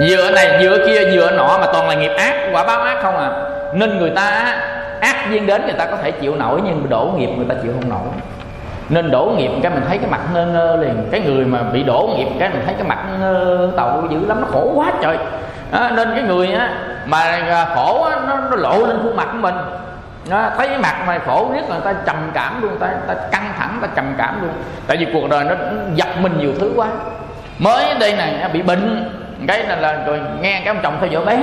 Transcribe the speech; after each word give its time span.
dựa 0.00 0.30
này 0.30 0.58
dựa 0.62 0.86
kia 0.86 1.10
dựa 1.12 1.30
nọ 1.30 1.58
mà 1.60 1.66
toàn 1.72 1.88
là 1.88 1.94
nghiệp 1.94 2.12
ác 2.18 2.34
quả 2.52 2.64
báo 2.64 2.80
ác 2.80 3.02
không 3.02 3.16
à. 3.16 3.30
Nên 3.74 3.98
người 3.98 4.10
ta 4.10 4.56
ác 5.00 5.16
duyên 5.30 5.46
đến 5.46 5.62
người 5.64 5.76
ta 5.78 5.86
có 5.86 5.96
thể 6.02 6.10
chịu 6.10 6.36
nổi 6.36 6.60
nhưng 6.64 6.88
đổ 6.88 7.12
nghiệp 7.16 7.30
người 7.36 7.46
ta 7.48 7.54
chịu 7.62 7.72
không 7.80 7.90
nổi. 7.90 8.08
Nên 8.88 9.10
đổ 9.10 9.34
nghiệp 9.36 9.50
cái 9.62 9.72
mình 9.72 9.84
thấy 9.88 9.98
cái 9.98 10.10
mặt 10.10 10.20
ngơ 10.34 10.46
ngơ 10.46 10.76
liền. 10.76 11.08
Cái 11.10 11.20
người 11.20 11.44
mà 11.44 11.62
bị 11.62 11.82
đổ 11.82 12.10
nghiệp 12.16 12.28
cái 12.38 12.48
mình 12.48 12.62
thấy 12.66 12.74
cái 12.74 12.88
mặt 12.88 12.98
ngơ 13.20 13.68
tàu 13.76 14.04
dữ 14.10 14.26
lắm 14.26 14.40
nó 14.40 14.46
khổ 14.52 14.72
quá 14.74 14.92
trời. 15.02 15.16
À, 15.72 15.90
nên 15.96 16.10
cái 16.14 16.22
người 16.22 16.52
á 16.52 16.70
mà 17.06 17.20
à, 17.50 17.66
khổ 17.74 18.02
á, 18.02 18.16
nó, 18.28 18.36
nó 18.50 18.56
lộ 18.56 18.86
lên 18.86 19.00
khuôn 19.02 19.16
mặt 19.16 19.28
của 19.32 19.38
mình. 19.38 19.54
Nó 20.30 20.50
thấy 20.56 20.68
cái 20.68 20.78
mặt 20.78 20.94
mà 21.06 21.18
khổ 21.26 21.50
riết 21.54 21.60
là 21.68 21.76
người 21.76 21.84
ta 21.84 22.00
trầm 22.06 22.16
cảm 22.34 22.62
luôn 22.62 22.70
người 22.70 22.80
ta, 22.80 22.88
ta 23.06 23.14
căng 23.32 23.52
thẳng 23.58 23.78
người 23.80 23.88
ta 23.88 23.94
trầm 23.96 24.14
cảm 24.18 24.42
luôn. 24.42 24.50
Tại 24.86 24.96
vì 24.96 25.06
cuộc 25.12 25.30
đời 25.30 25.44
nó 25.44 25.54
giật 25.94 26.08
mình 26.20 26.38
nhiều 26.38 26.52
thứ 26.60 26.72
quá. 26.76 26.86
Mới 27.58 27.84
đây 28.00 28.12
này 28.12 28.34
bị 28.52 28.62
bệnh 28.62 29.10
cái 29.48 29.64
là, 29.64 29.76
là 29.76 29.92
rồi 30.06 30.20
nghe 30.40 30.60
cái 30.64 30.66
ông 30.66 30.80
chồng 30.82 30.96
theo 31.00 31.10
vợ 31.12 31.24
bé 31.24 31.38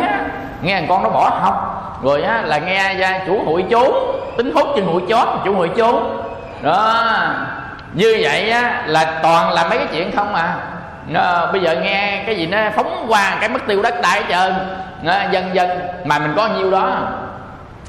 nghe 0.61 0.81
con 0.89 1.03
nó 1.03 1.09
bỏ 1.09 1.29
học. 1.41 1.71
Rồi 2.03 2.23
á, 2.23 2.41
là 2.43 2.57
nghe 2.57 2.93
ra 2.93 3.19
chủ 3.27 3.43
hội 3.45 3.65
trốn 3.69 4.21
tính 4.37 4.51
hút 4.55 4.67
trên 4.75 4.85
hội 4.85 5.01
chót 5.09 5.27
chủ 5.45 5.55
hội 5.55 5.69
trốn 5.77 6.21
đó 6.61 7.05
như 7.93 8.17
vậy 8.21 8.49
á, 8.49 8.83
là 8.85 9.19
toàn 9.23 9.51
là 9.51 9.67
mấy 9.69 9.77
cái 9.77 9.87
chuyện 9.91 10.11
không 10.15 10.35
à. 10.35 10.55
Nó, 11.07 11.45
bây 11.51 11.61
giờ 11.61 11.75
nghe 11.75 12.23
cái 12.25 12.35
gì 12.35 12.47
nó 12.47 12.57
phóng 12.75 13.05
qua 13.09 13.37
cái 13.39 13.49
mất 13.49 13.67
tiêu 13.67 13.81
đất 13.81 14.01
đai 14.01 14.21
hết 14.21 14.25
trơn. 14.29 14.53
Nó, 15.01 15.13
dần 15.31 15.49
dần 15.53 15.69
mà 16.05 16.19
mình 16.19 16.33
có 16.35 16.47
nhiêu 16.47 16.71
đó. 16.71 16.89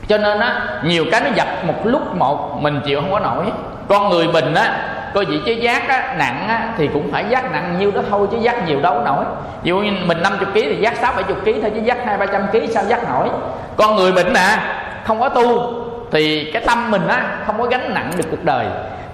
Cho 0.08 0.18
nên 0.18 0.40
á 0.40 0.60
nhiều 0.82 1.04
cái 1.12 1.20
nó 1.20 1.30
dập 1.34 1.48
một 1.62 1.74
lúc 1.84 2.16
một 2.16 2.62
mình 2.62 2.80
chịu 2.84 3.00
không 3.00 3.12
có 3.12 3.18
nổi. 3.18 3.44
Con 3.88 4.08
người 4.08 4.28
bình 4.28 4.54
á 4.54 4.78
có 5.16 5.24
vị 5.28 5.40
chứ 5.46 5.52
giác 5.52 5.88
á, 5.88 6.14
nặng 6.18 6.48
á, 6.48 6.68
thì 6.78 6.88
cũng 6.92 7.12
phải 7.12 7.24
giác 7.28 7.52
nặng. 7.52 7.76
Nhiêu 7.78 7.90
đó 7.90 8.00
thôi 8.10 8.28
chứ 8.30 8.38
giác 8.40 8.66
nhiều 8.66 8.80
đâu 8.80 9.02
nổi. 9.04 9.24
Ví 9.62 9.68
dụ 9.68 9.78
như 9.78 9.90
mình 10.04 10.22
50 10.22 10.46
kg 10.52 10.54
thì 10.54 10.76
giác 10.80 10.96
6 10.96 11.12
70 11.16 11.36
kg 11.44 11.62
thôi 11.62 11.70
chứ 11.74 11.80
giác 11.84 11.98
hai 12.06 12.18
ba 12.18 12.26
trăm 12.26 12.42
kg 12.52 12.72
sao 12.74 12.84
giác 12.84 13.08
nổi. 13.08 13.28
Con 13.76 13.96
người 13.96 14.12
bệnh 14.12 14.32
nè 14.32 14.58
không 15.04 15.20
có 15.20 15.28
tu 15.28 15.74
thì 16.12 16.50
cái 16.52 16.62
tâm 16.66 16.90
mình 16.90 17.08
á 17.08 17.36
không 17.46 17.58
có 17.58 17.64
gánh 17.64 17.94
nặng 17.94 18.10
được 18.16 18.24
cuộc 18.30 18.44
đời. 18.44 18.66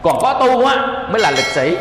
Còn 0.03 0.19
có 0.23 0.33
tu 0.33 0.67
á 0.67 0.77
mới 1.11 1.21
là 1.21 1.31
lịch 1.31 1.45
sĩ. 1.45 1.77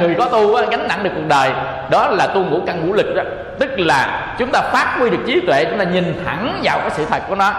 Người 0.00 0.14
có 0.18 0.24
tu 0.24 0.54
á, 0.54 0.62
gánh 0.70 0.88
nặng 0.88 1.02
được 1.02 1.10
cuộc 1.14 1.28
đời. 1.28 1.50
Đó 1.90 2.08
là 2.08 2.26
tu 2.26 2.44
ngũ 2.44 2.60
căn 2.66 2.86
ngũ 2.86 2.92
lực 2.92 3.14
đó. 3.16 3.22
Tức 3.58 3.70
là 3.76 4.34
chúng 4.38 4.50
ta 4.50 4.60
phát 4.60 4.96
huy 4.98 5.10
được 5.10 5.20
trí 5.26 5.40
tuệ 5.46 5.64
chúng 5.64 5.78
ta 5.78 5.84
nhìn 5.84 6.22
thẳng 6.26 6.60
vào 6.62 6.78
cái 6.78 6.90
sự 6.90 7.04
thật 7.10 7.22
của 7.28 7.34
nó 7.34 7.52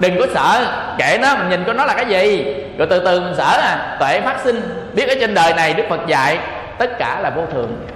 đừng 0.00 0.18
có 0.18 0.26
sợ. 0.34 0.66
Kệ 0.98 1.18
nó, 1.22 1.36
mình 1.36 1.48
nhìn 1.48 1.64
coi 1.64 1.74
nó 1.74 1.84
là 1.84 1.94
cái 1.94 2.06
gì. 2.06 2.54
Rồi 2.78 2.86
từ 2.90 2.98
từ 3.04 3.20
mình 3.20 3.34
sợ 3.36 3.58
à 3.62 3.96
tuệ 4.00 4.20
phát 4.20 4.36
sinh. 4.44 4.60
Biết 4.94 5.08
ở 5.08 5.14
trên 5.20 5.34
đời 5.34 5.54
này 5.54 5.74
đức 5.74 5.84
phật 5.88 6.00
dạy, 6.06 6.38
tất 6.78 6.98
cả 6.98 7.20
là 7.22 7.30
vô 7.30 7.42
thường. 7.52 7.86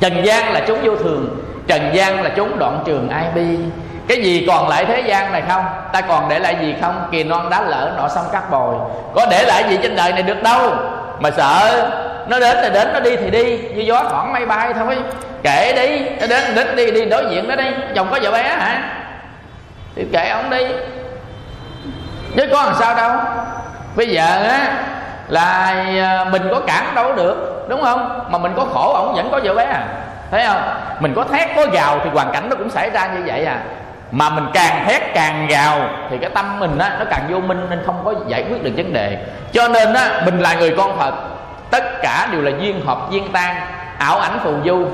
Trần 0.00 0.24
gian 0.24 0.52
là 0.52 0.60
chúng 0.66 0.78
vô 0.82 0.96
thường. 0.96 1.44
Trần 1.66 1.90
gian 1.92 2.22
là 2.22 2.30
chúng 2.36 2.58
đoạn 2.58 2.82
trường 2.86 3.08
ai 3.08 3.24
bi. 3.34 3.56
Cái 4.08 4.22
gì 4.22 4.44
còn 4.48 4.68
lại 4.68 4.84
thế 4.84 5.00
gian 5.00 5.32
này 5.32 5.42
không? 5.48 5.64
Ta 5.92 6.00
còn 6.00 6.28
để 6.28 6.38
lại 6.38 6.56
gì 6.60 6.74
không? 6.82 7.08
Kỳ 7.12 7.24
non 7.24 7.50
đá 7.50 7.62
lỡ 7.62 7.92
nọ 7.96 8.08
xong 8.08 8.24
cát 8.32 8.50
bồi. 8.50 8.74
Có 9.14 9.26
để 9.30 9.44
lại 9.44 9.64
gì 9.68 9.78
trên 9.82 9.96
đời 9.96 10.12
này 10.12 10.22
được 10.22 10.42
đâu? 10.42 10.72
Mà 11.20 11.30
sợ. 11.30 11.86
Nó 12.28 12.40
đến 12.40 12.56
thì 12.62 12.70
đến, 12.70 12.88
nó 12.92 13.00
đi 13.00 13.16
thì 13.16 13.30
đi. 13.30 13.58
Như 13.58 13.82
gió 13.82 14.02
thoảng 14.10 14.32
mây 14.32 14.46
bay 14.46 14.72
thôi. 14.72 14.96
Kệ 15.42 15.72
đi. 15.72 16.00
Nó 16.20 16.26
đến 16.26 16.54
đến 16.54 16.76
đi 16.76 16.90
đi 16.90 17.04
đối 17.04 17.24
diện 17.30 17.48
nó 17.48 17.56
đi. 17.56 17.64
Chồng 17.94 18.08
có 18.10 18.18
vợ 18.22 18.30
bé 18.30 18.42
hả? 18.42 18.99
Thì 19.96 20.06
kệ 20.12 20.28
ông 20.28 20.50
đi. 20.50 20.66
Chứ 22.36 22.46
có 22.52 22.64
làm 22.64 22.74
sao 22.74 22.96
đâu. 22.96 23.12
Bây 23.96 24.08
giờ 24.08 24.42
á, 24.48 24.84
là 25.28 25.74
à, 26.02 26.24
mình 26.32 26.48
có 26.50 26.60
cản 26.66 26.94
đâu 26.94 27.12
được, 27.12 27.66
đúng 27.68 27.82
không? 27.82 28.26
Mà 28.30 28.38
mình 28.38 28.52
có 28.56 28.64
khổ, 28.74 28.92
ổng 28.92 29.14
vẫn 29.14 29.28
có 29.32 29.40
vợ 29.44 29.54
bé 29.54 29.64
à. 29.64 29.86
Thấy 30.30 30.46
không? 30.46 30.62
Mình 31.00 31.14
có 31.16 31.24
thét, 31.24 31.48
có 31.56 31.66
gào 31.72 32.00
thì 32.04 32.10
hoàn 32.10 32.32
cảnh 32.32 32.46
nó 32.50 32.56
cũng 32.56 32.70
xảy 32.70 32.90
ra 32.90 33.06
như 33.06 33.22
vậy 33.26 33.44
à. 33.44 33.58
Mà 34.10 34.30
mình 34.30 34.46
càng 34.54 34.84
thét 34.86 35.02
càng 35.14 35.46
gào 35.46 35.80
thì 36.10 36.18
cái 36.18 36.30
tâm 36.30 36.60
mình 36.60 36.78
á, 36.78 36.96
nó 36.98 37.04
càng 37.10 37.22
vô 37.30 37.40
minh 37.40 37.66
nên 37.70 37.82
không 37.86 38.02
có 38.04 38.14
giải 38.28 38.44
quyết 38.50 38.64
được 38.64 38.72
vấn 38.76 38.92
đề. 38.92 39.18
Cho 39.52 39.68
nên 39.68 39.94
á, 39.94 40.22
mình 40.24 40.40
là 40.40 40.54
người 40.54 40.74
con 40.76 40.98
phật. 40.98 41.14
Tất 41.70 41.84
cả 42.02 42.28
đều 42.32 42.42
là 42.42 42.50
duyên 42.60 42.86
hợp, 42.86 42.98
duyên 43.10 43.32
tan, 43.32 43.56
ảo 43.98 44.18
ảnh 44.18 44.38
phù 44.44 44.54
du. 44.64 44.86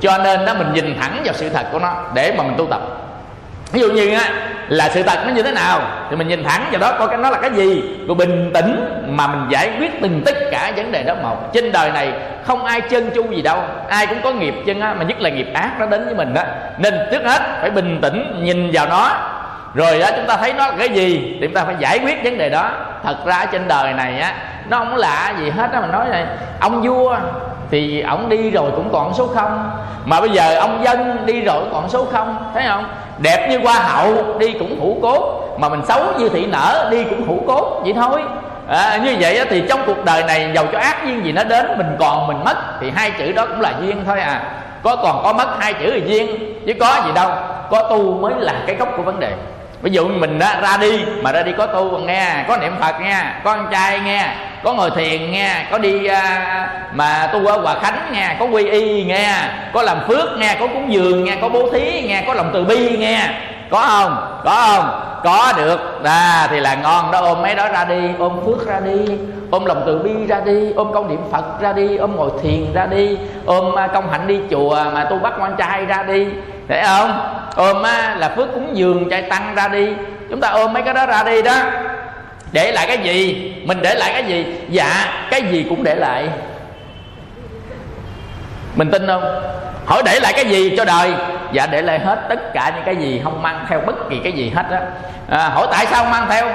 Cho 0.00 0.18
nên 0.18 0.46
đó 0.46 0.54
mình 0.54 0.72
nhìn 0.72 0.98
thẳng 1.00 1.20
vào 1.24 1.34
sự 1.34 1.48
thật 1.48 1.66
của 1.72 1.78
nó 1.78 1.94
để 2.14 2.34
mà 2.38 2.42
mình 2.44 2.54
tu 2.58 2.66
tập 2.66 2.80
ví 3.74 3.80
dụ 3.80 3.90
như 3.90 4.14
á, 4.14 4.28
là 4.68 4.88
sự 4.88 5.02
thật 5.02 5.18
nó 5.26 5.32
như 5.32 5.42
thế 5.42 5.52
nào 5.52 5.80
thì 6.10 6.16
mình 6.16 6.28
nhìn 6.28 6.44
thẳng 6.44 6.64
vào 6.72 6.80
đó 6.80 6.96
coi 6.98 7.08
cái 7.08 7.16
nó 7.16 7.30
là 7.30 7.38
cái 7.38 7.50
gì. 7.50 7.82
Rồi 8.06 8.14
bình 8.14 8.50
tĩnh 8.54 9.02
mà 9.08 9.26
mình 9.26 9.46
giải 9.48 9.70
quyết 9.78 10.00
từng 10.02 10.22
tất 10.26 10.34
cả 10.50 10.72
vấn 10.76 10.92
đề 10.92 11.02
đó 11.02 11.14
một. 11.22 11.52
Trên 11.52 11.72
đời 11.72 11.90
này 11.92 12.12
không 12.44 12.64
ai 12.64 12.80
chân 12.80 13.10
chu 13.14 13.30
gì 13.30 13.42
đâu, 13.42 13.58
ai 13.88 14.06
cũng 14.06 14.18
có 14.22 14.32
nghiệp 14.32 14.54
chân 14.66 14.80
á, 14.80 14.94
mà 14.94 15.04
nhất 15.04 15.20
là 15.20 15.30
nghiệp 15.30 15.48
ác 15.54 15.70
nó 15.78 15.86
đến 15.86 16.04
với 16.04 16.14
mình 16.14 16.34
đó 16.34 16.42
nên 16.78 16.94
trước 17.10 17.24
hết 17.24 17.42
phải 17.60 17.70
bình 17.70 17.98
tĩnh, 18.02 18.40
nhìn 18.44 18.70
vào 18.72 18.86
nó. 18.86 19.10
Rồi 19.74 19.98
đó 19.98 20.06
chúng 20.16 20.26
ta 20.26 20.36
thấy 20.36 20.52
nó 20.52 20.66
là 20.66 20.74
cái 20.78 20.88
gì 20.88 21.36
thì 21.40 21.46
chúng 21.46 21.54
ta 21.54 21.64
phải 21.64 21.74
giải 21.78 21.98
quyết 21.98 22.24
vấn 22.24 22.38
đề 22.38 22.48
đó. 22.50 22.70
Thật 23.04 23.16
ra 23.26 23.46
trên 23.52 23.68
đời 23.68 23.92
này 23.92 24.20
á, 24.20 24.34
nó 24.70 24.78
không 24.78 24.96
lạ 24.96 25.34
gì 25.38 25.50
hết 25.50 25.72
á 25.72 25.80
mình 25.80 25.92
nói 25.92 26.08
này 26.10 26.26
ông 26.60 26.82
vua 26.82 27.16
thì 27.74 28.00
ông 28.00 28.28
đi 28.28 28.50
rồi 28.50 28.70
cũng 28.76 28.88
còn 28.92 29.14
số 29.14 29.26
không. 29.26 29.70
Mà 30.04 30.20
bây 30.20 30.30
giờ 30.30 30.58
ông 30.58 30.84
dân 30.84 31.26
đi 31.26 31.40
rồi 31.40 31.62
còn 31.72 31.88
số 31.88 32.04
không 32.12 32.36
thấy 32.54 32.62
không? 32.68 32.84
Đẹp 33.18 33.48
như 33.50 33.58
hoa 33.58 33.74
hậu 33.74 34.38
đi 34.38 34.52
cũng 34.52 34.80
hữu 34.80 35.00
cốt. 35.02 35.48
Mà 35.58 35.68
mình 35.68 35.82
xấu 35.86 36.00
như 36.18 36.28
thị 36.28 36.46
nở 36.46 36.88
đi 36.90 37.04
cũng 37.04 37.28
hữu 37.28 37.40
cốt 37.46 37.80
vậy 37.84 37.92
thôi. 37.92 38.22
À, 38.68 39.00
như 39.04 39.16
vậy 39.20 39.40
thì 39.50 39.62
trong 39.68 39.80
cuộc 39.86 40.04
đời 40.04 40.24
này 40.24 40.50
giàu 40.54 40.66
cho 40.72 40.78
ác 40.78 41.04
duyên 41.04 41.24
gì 41.24 41.32
nó 41.32 41.44
đến 41.44 41.66
mình 41.78 41.96
còn 41.98 42.26
mình 42.26 42.44
mất 42.44 42.56
thì 42.80 42.92
hai 42.96 43.10
chữ 43.18 43.32
đó 43.32 43.46
cũng 43.46 43.60
là 43.60 43.72
duyên 43.80 44.04
thôi 44.06 44.20
à. 44.20 44.42
Có 44.82 44.96
còn 44.96 45.20
có 45.22 45.32
mất 45.32 45.48
hai 45.58 45.74
chữ 45.74 45.86
là 45.86 46.06
duyên 46.06 46.54
chứ 46.66 46.72
có 46.80 47.02
gì 47.06 47.12
đâu. 47.14 47.30
Có 47.70 47.82
tu 47.90 48.14
mới 48.14 48.34
là 48.38 48.54
cái 48.66 48.76
gốc 48.76 48.88
của 48.96 49.02
vấn 49.02 49.20
đề 49.20 49.32
ví 49.84 49.90
dụ 49.90 50.08
mình 50.08 50.38
đó, 50.38 50.46
ra 50.62 50.76
đi 50.80 51.04
mà 51.22 51.32
ra 51.32 51.42
đi 51.42 51.52
có 51.58 51.66
tu 51.66 51.98
nghe 51.98 52.44
có 52.48 52.56
niệm 52.56 52.72
phật 52.80 53.00
nghe 53.00 53.24
có 53.44 53.50
ăn 53.50 53.66
chay 53.72 54.00
nghe 54.00 54.28
có 54.62 54.74
ngồi 54.74 54.90
thiền 54.90 55.30
nghe 55.30 55.66
có 55.70 55.78
đi 55.78 56.06
à, 56.06 56.68
mà 56.92 57.28
tu 57.32 57.46
ở 57.46 57.60
hòa 57.60 57.74
khánh 57.82 58.10
nghe 58.12 58.36
có 58.38 58.44
quy 58.44 58.70
y 58.70 59.04
nghe 59.04 59.34
có 59.72 59.82
làm 59.82 59.98
phước 60.08 60.38
nghe 60.38 60.56
có 60.60 60.66
cúng 60.66 60.92
dường 60.92 61.24
nghe 61.24 61.36
có 61.40 61.48
bố 61.48 61.70
thí 61.72 62.02
nghe 62.02 62.24
có 62.26 62.34
lòng 62.34 62.50
từ 62.52 62.64
bi 62.64 62.96
nghe. 62.98 63.28
Có 63.70 63.80
không? 63.80 64.40
Có 64.44 64.66
không? 64.66 65.00
Có 65.24 65.52
được. 65.56 66.04
À, 66.04 66.46
thì 66.50 66.60
là 66.60 66.74
ngon 66.74 67.10
đó 67.10 67.20
ôm 67.20 67.42
mấy 67.42 67.54
đó 67.54 67.68
ra 67.68 67.84
đi 67.84 68.00
ôm 68.18 68.40
phước 68.46 68.66
ra 68.66 68.80
đi 68.80 69.16
ôm 69.50 69.64
lòng 69.64 69.82
từ 69.86 69.98
bi 69.98 70.26
ra 70.28 70.40
đi 70.40 70.72
ôm 70.72 70.92
công 70.94 71.08
niệm 71.08 71.20
phật 71.32 71.60
ra 71.60 71.72
đi 71.72 71.96
ôm 71.96 72.16
ngồi 72.16 72.30
thiền 72.42 72.72
ra 72.74 72.86
đi 72.86 73.18
ôm 73.46 73.78
à, 73.78 73.86
công 73.86 74.10
hạnh 74.10 74.26
đi 74.26 74.40
chùa 74.50 74.84
mà 74.94 75.04
tu 75.04 75.18
bắt 75.18 75.32
quan 75.40 75.54
trai 75.58 75.86
ra 75.86 76.02
đi 76.02 76.26
thấy 76.68 76.82
không? 76.84 77.30
Ôm 77.56 77.82
á, 77.82 78.16
là 78.18 78.28
phước 78.36 78.52
cúng 78.54 78.70
dường 78.72 79.10
chạy 79.10 79.22
tăng 79.22 79.54
ra 79.54 79.68
đi. 79.68 79.88
Chúng 80.30 80.40
ta 80.40 80.48
ôm 80.48 80.72
mấy 80.72 80.82
cái 80.82 80.94
đó 80.94 81.06
ra 81.06 81.22
đi 81.22 81.42
đó. 81.42 81.56
Để 82.52 82.72
lại 82.72 82.86
cái 82.86 82.98
gì? 82.98 83.52
Mình 83.66 83.78
để 83.82 83.94
lại 83.94 84.12
cái 84.12 84.24
gì? 84.24 84.60
Dạ 84.68 85.06
cái 85.30 85.42
gì 85.42 85.66
cũng 85.68 85.84
để 85.84 85.94
lại. 85.94 86.28
Mình 88.74 88.90
tin 88.90 89.06
không? 89.06 89.42
Hỏi 89.86 90.02
để 90.04 90.20
lại 90.20 90.32
cái 90.32 90.44
gì 90.44 90.74
cho 90.76 90.84
đời? 90.84 91.14
Dạ 91.52 91.66
để 91.66 91.82
lại 91.82 91.98
hết 91.98 92.18
tất 92.28 92.52
cả 92.54 92.72
những 92.74 92.84
cái 92.84 92.96
gì 92.96 93.20
không 93.24 93.42
mang 93.42 93.66
theo 93.68 93.80
bất 93.80 94.10
kỳ 94.10 94.18
cái 94.18 94.32
gì 94.32 94.52
hết 94.56 94.66
á. 94.70 94.80
À, 95.30 95.48
hỏi 95.48 95.66
tại 95.70 95.86
sao 95.86 96.02
không 96.02 96.10
mang 96.10 96.26
theo? 96.30 96.48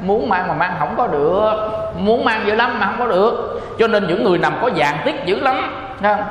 Muốn 0.00 0.28
mang 0.28 0.48
mà 0.48 0.54
mang 0.54 0.74
không 0.78 0.94
có 0.96 1.06
được. 1.06 1.52
Muốn 1.96 2.24
mang 2.24 2.46
dữ 2.46 2.54
lắm 2.54 2.80
mà 2.80 2.86
không 2.86 2.98
có 2.98 3.06
được. 3.06 3.60
Cho 3.78 3.86
nên 3.86 4.06
những 4.06 4.24
người 4.24 4.38
nằm 4.38 4.58
có 4.62 4.70
dạng 4.76 4.96
tiết 5.04 5.14
dữ 5.24 5.40
lắm. 5.40 5.86
Thấy 6.02 6.14
không? 6.14 6.24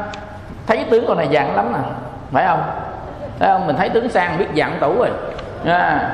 Thấy 0.68 0.86
tướng 0.92 1.08
con 1.08 1.18
này 1.18 1.28
dạng 1.34 1.56
lắm 1.56 1.74
nè. 1.74 1.80
Phải 2.32 2.46
không? 2.48 2.62
Thấy 3.40 3.50
không? 3.50 3.68
Mình 3.68 3.76
thấy 3.78 3.90
tướng 3.90 4.10
sang 4.10 4.38
biết 4.38 4.48
dạng 4.56 4.78
tủ 4.80 4.96
rồi. 4.98 5.10
À. 5.66 6.10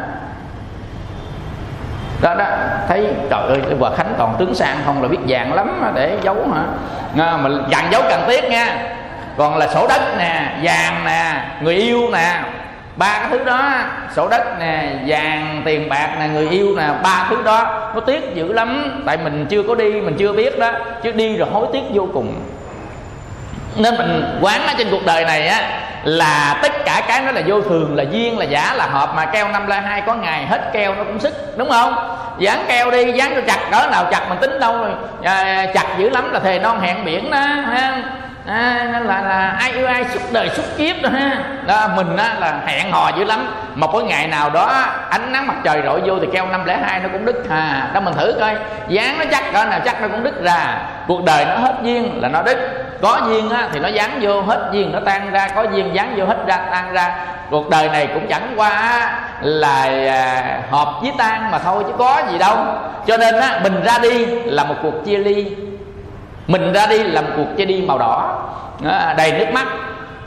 đó 2.21 2.35
đó. 2.35 2.45
Thấy 2.87 3.07
trời 3.29 3.41
ơi 3.47 3.61
hòa 3.79 3.91
khánh 3.97 4.13
còn 4.17 4.35
tướng 4.39 4.55
sang 4.55 4.77
không 4.85 5.01
là 5.01 5.07
biết 5.07 5.17
dạng 5.29 5.53
lắm 5.53 5.91
để 5.95 6.17
giấu 6.23 6.35
hả? 6.53 6.61
À, 7.25 7.37
mà 7.37 7.49
dạng 7.71 7.91
giấu 7.91 8.01
cần 8.09 8.23
thiết 8.27 8.43
nha. 8.49 8.77
Còn 9.37 9.57
là 9.57 9.67
sổ 9.67 9.87
đất 9.87 10.01
nè 10.17 10.55
vàng 10.61 11.05
nè 11.05 11.41
người 11.61 11.75
yêu 11.75 12.09
nè 12.11 12.41
ba 12.95 13.19
cái 13.19 13.27
thứ 13.31 13.43
đó. 13.43 13.71
Sổ 14.15 14.27
đất 14.27 14.59
nè 14.59 14.93
vàng 15.07 15.61
tiền 15.65 15.89
bạc 15.89 16.09
nè 16.19 16.27
người 16.27 16.49
yêu 16.49 16.75
nè 16.77 16.89
ba 17.03 17.27
thứ 17.29 17.43
đó. 17.43 17.91
Nó 17.95 17.99
tiếc 18.01 18.35
dữ 18.35 18.53
lắm. 18.53 19.01
Tại 19.05 19.17
mình 19.17 19.45
chưa 19.49 19.63
có 19.63 19.75
đi 19.75 20.01
mình 20.01 20.15
chưa 20.17 20.33
biết 20.33 20.59
đó. 20.59 20.71
Chứ 21.03 21.11
đi 21.11 21.37
rồi 21.37 21.49
hối 21.51 21.67
tiếc 21.73 21.83
vô 21.93 22.07
cùng. 22.13 22.35
Nên 23.75 23.97
mình 23.97 24.37
quán 24.41 24.67
ở 24.67 24.73
trên 24.77 24.87
cuộc 24.91 25.05
đời 25.05 25.25
này 25.25 25.47
á 25.47 25.84
là 26.05 26.59
tất 26.61 26.71
cả 26.85 27.01
cái 27.07 27.21
nó 27.21 27.31
là 27.31 27.41
vô 27.45 27.61
thường 27.61 27.95
là 27.95 28.03
duyên 28.03 28.37
là 28.37 28.45
giả 28.45 28.73
là 28.73 28.85
hợp. 28.85 29.13
Mà 29.15 29.25
keo 29.25 29.47
năm 29.47 29.67
la 29.67 29.79
hai 29.79 30.01
có 30.01 30.15
ngày 30.15 30.45
hết 30.45 30.69
keo 30.73 30.95
nó 30.95 31.03
cũng 31.03 31.19
sức 31.19 31.57
đúng 31.57 31.69
không? 31.69 31.95
Dán 32.39 32.65
keo 32.67 32.91
đi 32.91 33.11
dán 33.11 33.31
cho 33.35 33.41
chặt 33.47 33.59
cỡ 33.71 33.87
nào 33.91 34.05
chặt 34.11 34.25
mình 34.29 34.37
tính 34.41 34.59
đâu 34.59 34.77
rồi. 34.77 34.91
À, 35.23 35.65
chặt 35.73 35.85
dữ 35.97 36.09
lắm 36.09 36.31
là 36.33 36.39
thề 36.39 36.59
non 36.59 36.79
hẹn 36.81 37.05
biển 37.05 37.31
đó 37.31 37.37
ha 37.37 38.03
à, 38.47 38.87
nên 38.91 39.03
là, 39.03 39.21
là 39.21 39.55
ai 39.59 39.71
yêu 39.71 39.87
ai 39.87 40.05
suốt 40.13 40.19
đời 40.31 40.49
suốt 40.49 40.63
kiếp 40.77 40.95
đó 41.01 41.09
ha. 41.09 41.37
Đó, 41.67 41.87
mình 41.95 42.17
á, 42.17 42.35
là 42.39 42.59
hẹn 42.65 42.91
hò 42.91 43.11
dữ 43.17 43.23
lắm. 43.23 43.55
Một 43.75 43.91
cái 43.93 44.01
ngày 44.01 44.27
nào 44.27 44.49
đó 44.49 44.85
ánh 45.09 45.31
nắng 45.31 45.47
mặt 45.47 45.55
trời 45.63 45.81
rọi 45.85 46.01
vô 46.01 46.19
thì 46.19 46.27
keo 46.33 46.45
năm 46.47 46.65
lẻ 46.65 46.77
hai 46.83 46.99
nó 46.99 47.09
cũng 47.11 47.25
đứt. 47.25 47.43
Hà 47.49 47.89
đó 47.93 47.99
mình 47.99 48.13
thử 48.13 48.35
coi. 48.39 48.55
Dán 48.87 49.17
nó 49.19 49.25
chắc 49.31 49.43
cỡ 49.53 49.65
nào 49.65 49.79
chắc 49.85 50.01
nó 50.01 50.07
cũng 50.07 50.23
đứt 50.23 50.43
ra. 50.43 50.77
Cuộc 51.07 51.23
đời 51.23 51.45
nó 51.45 51.55
hết 51.55 51.75
duyên 51.83 52.21
là 52.21 52.29
nó 52.29 52.41
đứt. 52.41 52.57
Có 53.01 53.21
duyên 53.27 53.49
á, 53.49 53.67
thì 53.73 53.79
nó 53.79 53.87
dán 53.87 54.19
vô 54.21 54.41
hết 54.41 54.69
duyên 54.71 54.91
nó 54.91 54.99
tan 55.05 55.31
ra. 55.31 55.47
Có 55.55 55.63
duyên 55.63 55.95
dán 55.95 56.13
vô 56.17 56.25
hết 56.25 56.37
ra 56.47 56.57
tan 56.71 56.93
ra. 56.93 57.15
Cuộc 57.49 57.69
đời 57.69 57.89
này 57.89 58.07
cũng 58.13 58.27
chẳng 58.29 58.53
qua 58.55 59.09
là 59.41 59.83
à, 60.09 60.59
hợp 60.71 60.87
với 61.01 61.11
tan 61.17 61.51
mà 61.51 61.59
thôi 61.59 61.83
chứ 61.87 61.93
có 61.97 62.21
gì 62.31 62.37
đâu. 62.37 62.57
Cho 63.07 63.17
nên 63.17 63.39
á, 63.39 63.59
mình 63.63 63.83
ra 63.83 63.97
đi 64.01 64.25
là 64.25 64.63
một 64.63 64.75
cuộc 64.81 65.05
chia 65.05 65.17
ly 65.17 65.55
mình 66.47 66.73
ra 66.73 66.85
đi 66.87 66.97
làm 66.97 67.25
cuộc 67.35 67.57
chia 67.57 67.65
đi 67.65 67.81
màu 67.81 67.97
đỏ. 67.97 68.41
À, 68.85 69.13
đầy 69.17 69.31
nước 69.31 69.45
mắt. 69.53 69.67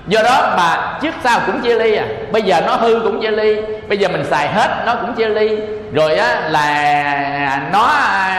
Do 0.07 0.23
đó 0.23 0.55
mà 0.57 0.99
trước 1.03 1.15
sau 1.25 1.41
cũng 1.47 1.61
chia 1.61 1.75
ly 1.75 1.97
à. 1.97 2.05
Bây 2.33 2.43
giờ 2.43 2.61
nó 2.67 2.77
hư 2.77 3.01
cũng 3.01 3.23
chia 3.23 3.31
ly. 3.31 3.57
Bây 3.89 3.99
giờ 3.99 4.09
mình 4.09 4.25
xài 4.25 4.49
hết 4.49 4.83
nó 4.87 4.95
cũng 4.95 5.15
chia 5.15 5.29
ly. 5.29 5.59
Rồi 5.93 6.15
á 6.15 6.49
là 6.49 7.61
nó 7.73 7.93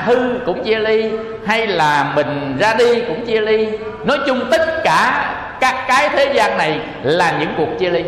hư 0.06 0.16
cũng 0.46 0.64
chia 0.64 0.80
ly. 0.80 1.12
Hay 1.46 1.68
là 1.68 2.12
mình 2.16 2.58
ra 2.60 2.74
đi 2.74 3.02
cũng 3.02 3.26
chia 3.26 3.42
ly. 3.42 3.68
Nói 4.04 4.18
chung 4.28 4.42
tất 4.52 4.84
cả 4.84 5.30
các 5.60 5.76
cái 5.88 6.10
thế 6.10 6.32
gian 6.34 6.58
này 6.58 6.80
là 7.04 7.34
những 7.40 7.54
cuộc 7.58 7.80
chia 7.80 7.90
ly. 7.90 8.04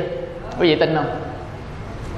Quý 0.60 0.70
vị 0.70 0.76
tin 0.76 0.96
không? 0.96 1.12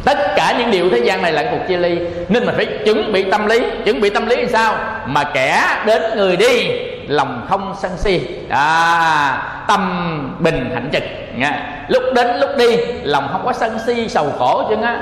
Tất 0.05 0.35
cả 0.35 0.55
những 0.57 0.71
điều 0.71 0.89
thế 0.89 0.97
gian 0.97 1.21
này 1.21 1.31
là 1.31 1.43
cuộc 1.51 1.67
chia 1.67 1.77
ly. 1.77 1.99
Nên 2.29 2.45
mình 2.45 2.55
phải 2.55 2.65
chuẩn 2.65 3.11
bị 3.11 3.23
tâm 3.23 3.47
lý. 3.47 3.61
Chuẩn 3.85 4.01
bị 4.01 4.09
tâm 4.09 4.25
lý 4.25 4.35
làm 4.35 4.49
sao? 4.49 4.75
Mà 5.05 5.23
kẻ 5.23 5.63
đến 5.85 6.01
người 6.15 6.37
đi 6.37 6.69
lòng 7.07 7.45
không 7.49 7.75
sân 7.81 7.91
si. 7.97 8.21
À, 8.49 9.63
tâm 9.67 10.35
bình 10.39 10.71
hạnh 10.73 10.89
trực. 10.93 11.03
Nha. 11.35 11.83
lúc 11.87 12.03
đến 12.15 12.39
lúc 12.39 12.49
đi 12.57 12.77
lòng 13.03 13.27
không 13.31 13.45
có 13.45 13.53
sân 13.53 13.79
si 13.85 14.09
sầu 14.09 14.31
khổ 14.39 14.63
chứ 14.69 14.75
á 14.83 14.97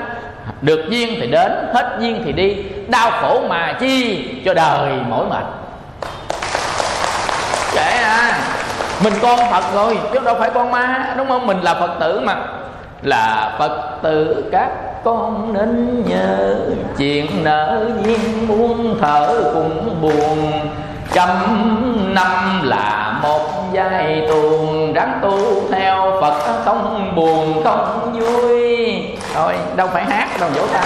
được 0.62 0.80
duyên 0.88 1.16
thì 1.20 1.26
đến 1.26 1.52
hết 1.74 1.96
duyên 2.00 2.22
thì 2.24 2.32
đi. 2.32 2.56
Đau 2.88 3.10
khổ 3.10 3.42
mà 3.48 3.76
chi 3.80 4.24
cho 4.44 4.54
đời 4.54 4.92
mỏi 5.08 5.24
mệt. 5.30 5.44
Trẻ 7.74 8.02
à. 8.04 8.38
Mình 9.04 9.12
con 9.22 9.38
phật 9.50 9.64
rồi 9.74 9.98
chứ 10.12 10.18
đâu 10.24 10.34
phải 10.38 10.50
con 10.54 10.70
ma 10.70 11.14
đúng 11.16 11.28
không? 11.28 11.46
Mình 11.46 11.60
là 11.60 11.74
phật 11.74 11.90
tử 12.00 12.20
mà. 12.20 12.36
Là 13.02 13.54
phật 13.58 13.98
tử 14.02 14.44
các 14.52 14.68
con 15.04 15.52
nên 15.52 16.04
nhớ. 16.08 16.56
Chuyện 16.98 17.26
nợ 17.44 17.90
duyên 18.04 18.48
muôn 18.48 18.98
thở 19.00 19.50
cũng 19.54 19.96
buồn 20.02 20.52
trăm 21.12 21.28
năm 22.14 22.60
là 22.62 23.14
một 23.22 23.72
giai 23.72 24.22
tuồng 24.28 24.92
ráng 24.92 25.18
tu 25.22 25.38
theo 25.72 26.18
phật, 26.20 26.62
không 26.64 27.12
buồn, 27.16 27.62
không 27.64 28.12
vui. 28.20 29.04
Thôi, 29.34 29.54
đâu 29.76 29.88
phải 29.92 30.04
hát, 30.04 30.28
đâu 30.40 30.50
vỗ 30.54 30.62
tay. 30.72 30.82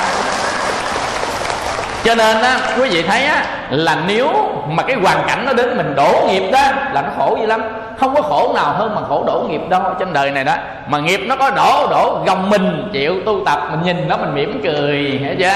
Cho 2.04 2.14
nên 2.14 2.42
á, 2.42 2.58
quý 2.80 2.88
vị 2.88 3.02
thấy 3.02 3.24
á, 3.24 3.44
là 3.70 3.96
nếu 4.06 4.28
mà 4.68 4.82
cái 4.82 4.96
hoàn 5.02 5.24
cảnh 5.28 5.44
nó 5.46 5.52
đến 5.52 5.76
mình 5.76 5.94
đổ 5.94 6.24
nghiệp 6.26 6.50
đó, 6.52 6.62
là 6.92 7.02
nó 7.02 7.08
khổ 7.18 7.36
dữ 7.40 7.46
lắm. 7.46 7.62
Không 7.98 8.14
có 8.14 8.22
khổ 8.22 8.52
nào 8.54 8.72
hơn 8.72 8.94
mà 8.94 9.00
khổ 9.08 9.24
đổ 9.26 9.46
nghiệp 9.48 9.60
đâu. 9.68 9.82
Trên 9.98 10.12
đời 10.12 10.30
này 10.30 10.44
đó, 10.44 10.54
mà 10.88 10.98
nghiệp 10.98 11.20
nó 11.26 11.36
có 11.36 11.50
đổ 11.50 11.86
đổ, 11.90 12.18
gồng 12.26 12.50
mình, 12.50 12.88
chịu 12.92 13.14
tu 13.26 13.44
tập, 13.46 13.68
mình 13.70 13.82
nhìn 13.82 14.08
nó, 14.08 14.16
mình 14.16 14.34
mỉm 14.34 14.60
cười 14.64 14.96
hiểu 14.96 15.34
chưa 15.38 15.52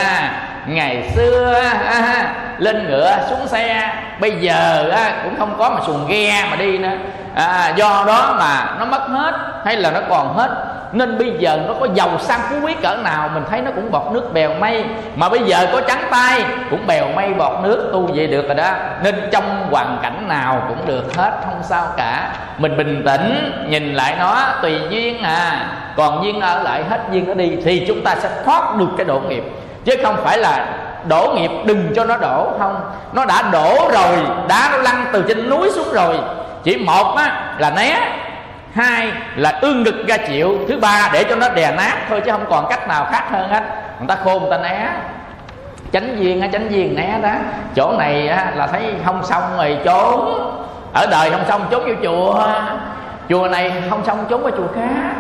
ngày 0.75 1.11
xưa 1.17 1.61
à, 1.87 2.35
lên 2.59 2.89
ngựa 2.89 3.17
xuống 3.31 3.47
xe 3.47 3.93
bây 4.21 4.31
giờ 4.31 4.91
à, 4.93 5.13
cũng 5.25 5.37
không 5.39 5.55
có 5.59 5.71
mà 5.71 5.81
xuồng 5.87 6.07
ghe 6.09 6.47
mà 6.51 6.57
đi 6.57 6.79
nữa. 6.79 6.97
À, 7.35 7.73
do 7.77 8.05
đó 8.07 8.35
mà 8.39 8.75
nó 8.79 8.85
mất 8.85 9.09
hết 9.09 9.35
hay 9.65 9.77
là 9.77 9.91
nó 9.91 10.01
còn 10.09 10.37
hết. 10.37 10.51
Nên 10.93 11.19
bây 11.19 11.33
giờ 11.39 11.59
nó 11.69 11.75
có 11.81 11.89
giàu 11.95 12.19
sang 12.19 12.41
phú 12.51 12.57
quý 12.63 12.75
cỡ 12.83 12.97
nào 12.97 13.31
mình 13.35 13.43
thấy 13.51 13.61
nó 13.61 13.71
cũng 13.71 13.91
bọt 13.91 14.13
nước 14.13 14.33
bèo 14.33 14.55
mây. 14.55 14.85
Mà 15.17 15.29
bây 15.29 15.41
giờ 15.41 15.67
có 15.73 15.81
trắng 15.81 16.03
tay 16.11 16.45
cũng 16.71 16.87
bèo 16.87 17.07
mây 17.15 17.35
bọt 17.35 17.53
nước 17.63 17.91
tu 17.93 18.11
vậy 18.15 18.27
được 18.27 18.47
rồi 18.47 18.55
đó. 18.55 18.73
Nên 19.03 19.15
trong 19.33 19.67
hoàn 19.71 19.99
cảnh 20.03 20.29
nào 20.29 20.63
cũng 20.69 20.87
được 20.87 21.17
hết 21.17 21.33
không 21.45 21.63
sao 21.63 21.87
cả. 21.97 22.33
Mình 22.59 22.77
bình 22.77 23.03
tĩnh 23.07 23.53
nhìn 23.69 23.95
lại 23.95 24.15
nó 24.19 24.47
tùy 24.63 24.81
duyên 24.91 25.23
à. 25.23 25.67
Còn 25.97 26.25
duyên 26.25 26.41
ở 26.41 26.63
lại 26.63 26.85
hết 26.91 27.01
duyên 27.11 27.29
nó 27.29 27.35
đi 27.35 27.57
thì 27.65 27.85
chúng 27.89 28.05
ta 28.05 28.15
sẽ 28.15 28.29
thoát 28.45 28.77
được 28.77 28.89
cái 28.97 29.05
độ 29.05 29.21
nghiệp 29.21 29.45
chứ 29.85 29.94
không 30.03 30.17
phải 30.25 30.38
là 30.38 30.67
đổ 31.09 31.32
nghiệp 31.35 31.50
đừng 31.65 31.93
cho 31.97 32.05
nó 32.05 32.17
đổ. 32.17 32.53
Không 32.59 32.81
nó 33.12 33.25
đã 33.25 33.43
đổ 33.43 33.88
rồi 33.93 34.17
đá 34.49 34.69
nó 34.73 34.79
lăn 34.79 35.06
từ 35.12 35.25
trên 35.29 35.50
núi 35.50 35.71
xuống 35.71 35.93
rồi. 35.93 36.19
Chỉ 36.62 36.77
một 36.77 37.17
á 37.17 37.55
là 37.59 37.71
né. 37.71 38.00
Hai 38.75 39.12
là 39.37 39.59
ương 39.61 39.82
ngực 39.82 40.06
ra 40.09 40.17
chịu. 40.17 40.59
Thứ 40.69 40.79
ba 40.79 41.11
để 41.12 41.25
cho 41.25 41.37
nó 41.37 41.49
đè 41.49 41.73
nát 41.77 41.97
thôi 42.09 42.23
chứ 42.25 42.31
không 42.31 42.44
còn 42.50 42.67
cách 42.71 42.88
nào 42.88 43.06
khác 43.12 43.25
hơn 43.31 43.49
hết. 43.49 43.62
Người 43.99 44.09
ta 44.09 44.17
khôn 44.25 44.43
người 44.43 44.50
ta 44.50 44.59
né. 44.59 44.88
Tránh 45.93 46.17
viên 46.19 46.41
á 46.41 46.49
tránh 46.53 46.69
viên 46.69 46.97
né 46.97 47.19
đó. 47.23 47.33
Chỗ 47.76 47.93
này 47.99 48.29
á, 48.29 48.53
là 48.55 48.67
thấy 48.67 48.94
không 49.05 49.25
xong 49.25 49.43
rồi 49.56 49.79
trốn. 49.85 50.37
Ở 50.94 51.06
đời 51.06 51.31
không 51.31 51.44
xong 51.49 51.67
trốn 51.71 51.83
vô 51.87 51.94
chùa. 52.03 52.43
Chùa 53.29 53.49
này 53.49 53.73
không 53.91 54.05
xong 54.05 54.26
trốn 54.29 54.43
vào 54.43 54.50
chùa 54.50 54.67
khác 54.75 55.15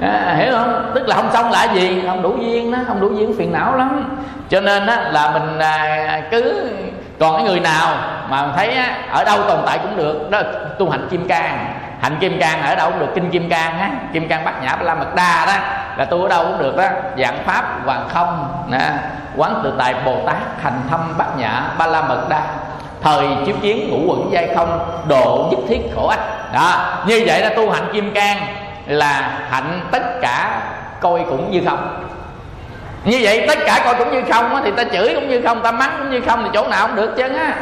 à, 0.00 0.34
hiểu 0.38 0.52
không? 0.52 0.92
Tức 0.94 1.08
là 1.08 1.16
không 1.16 1.30
xong 1.32 1.50
là 1.50 1.64
gì? 1.74 2.02
Không 2.06 2.22
đủ 2.22 2.36
duyên 2.40 2.72
đó 2.72 2.78
không 2.86 3.00
đủ 3.00 3.12
duyên 3.14 3.34
phiền 3.38 3.52
não 3.52 3.76
lắm. 3.76 4.18
Cho 4.48 4.60
nên 4.60 4.86
á, 4.86 4.96
là 5.10 5.30
mình 5.30 5.58
à, 5.58 6.22
cứ 6.30 6.70
còn 7.18 7.36
cái 7.36 7.44
người 7.44 7.60
nào 7.60 7.94
mà 8.28 8.48
thấy 8.56 8.74
á, 8.74 8.96
ở 9.12 9.24
đâu 9.24 9.42
tồn 9.48 9.58
tại 9.66 9.78
cũng 9.78 9.96
được. 9.96 10.30
Đó 10.30 10.40
tu 10.78 10.90
hành 10.90 11.08
kim 11.10 11.28
cang. 11.28 11.74
Hạnh 12.00 12.16
kim 12.20 12.40
cang 12.40 12.62
ở 12.62 12.74
đâu 12.74 12.90
cũng 12.90 13.00
được. 13.00 13.12
Kinh 13.14 13.30
kim 13.30 13.48
cang 13.50 13.78
á 13.78 13.90
kim 14.12 14.28
cang 14.28 14.44
bát 14.44 14.62
nhã 14.62 14.76
ba 14.76 14.82
la 14.82 14.94
mật 14.94 15.14
đa 15.14 15.46
đó 15.46 15.52
là 15.96 16.04
tu 16.04 16.22
ở 16.22 16.28
đâu 16.28 16.44
cũng 16.44 16.58
được 16.58 16.76
đó 16.76 16.84
dạng 17.18 17.38
pháp 17.46 17.64
hoàng 17.84 18.08
không 18.08 18.48
nè 18.68 18.90
quán 19.36 19.60
tự 19.64 19.72
tại 19.78 19.94
bồ 20.04 20.16
tát 20.26 20.36
hành 20.62 20.80
thâm 20.90 21.14
bát 21.18 21.36
nhã 21.38 21.62
ba 21.78 21.86
la 21.86 22.02
mật 22.02 22.28
đa. 22.28 22.42
Thời 23.02 23.26
chiếu 23.46 23.54
kiến 23.62 23.88
ngũ 23.90 24.12
quẩn 24.12 24.28
giai 24.32 24.48
không 24.56 24.90
độ 25.08 25.48
nhất 25.50 25.60
thiết 25.68 25.80
khổ 25.94 26.06
ách. 26.06 26.52
Đó 26.54 26.94
như 27.06 27.22
vậy 27.26 27.40
là 27.40 27.50
tu 27.56 27.70
hạnh 27.70 27.88
kim 27.92 28.14
cang 28.14 28.36
là 28.88 29.40
hạnh 29.50 29.80
tất 29.90 30.20
cả 30.20 30.60
coi 31.00 31.24
cũng 31.28 31.50
như 31.50 31.62
không. 31.66 32.04
Như 33.04 33.18
vậy 33.22 33.44
tất 33.48 33.58
cả 33.66 33.80
coi 33.84 33.94
cũng 33.94 34.12
như 34.12 34.22
không 34.32 34.60
thì 34.64 34.70
ta 34.70 34.84
chửi 34.92 35.14
cũng 35.14 35.28
như 35.28 35.42
không 35.46 35.62
ta 35.62 35.72
mắng 35.72 35.90
cũng 35.98 36.10
như 36.10 36.20
không 36.26 36.44
thì 36.44 36.50
chỗ 36.54 36.68
nào 36.68 36.86
cũng 36.86 36.96
được 36.96 37.14
chứ 37.16 37.28
á. 37.36 37.52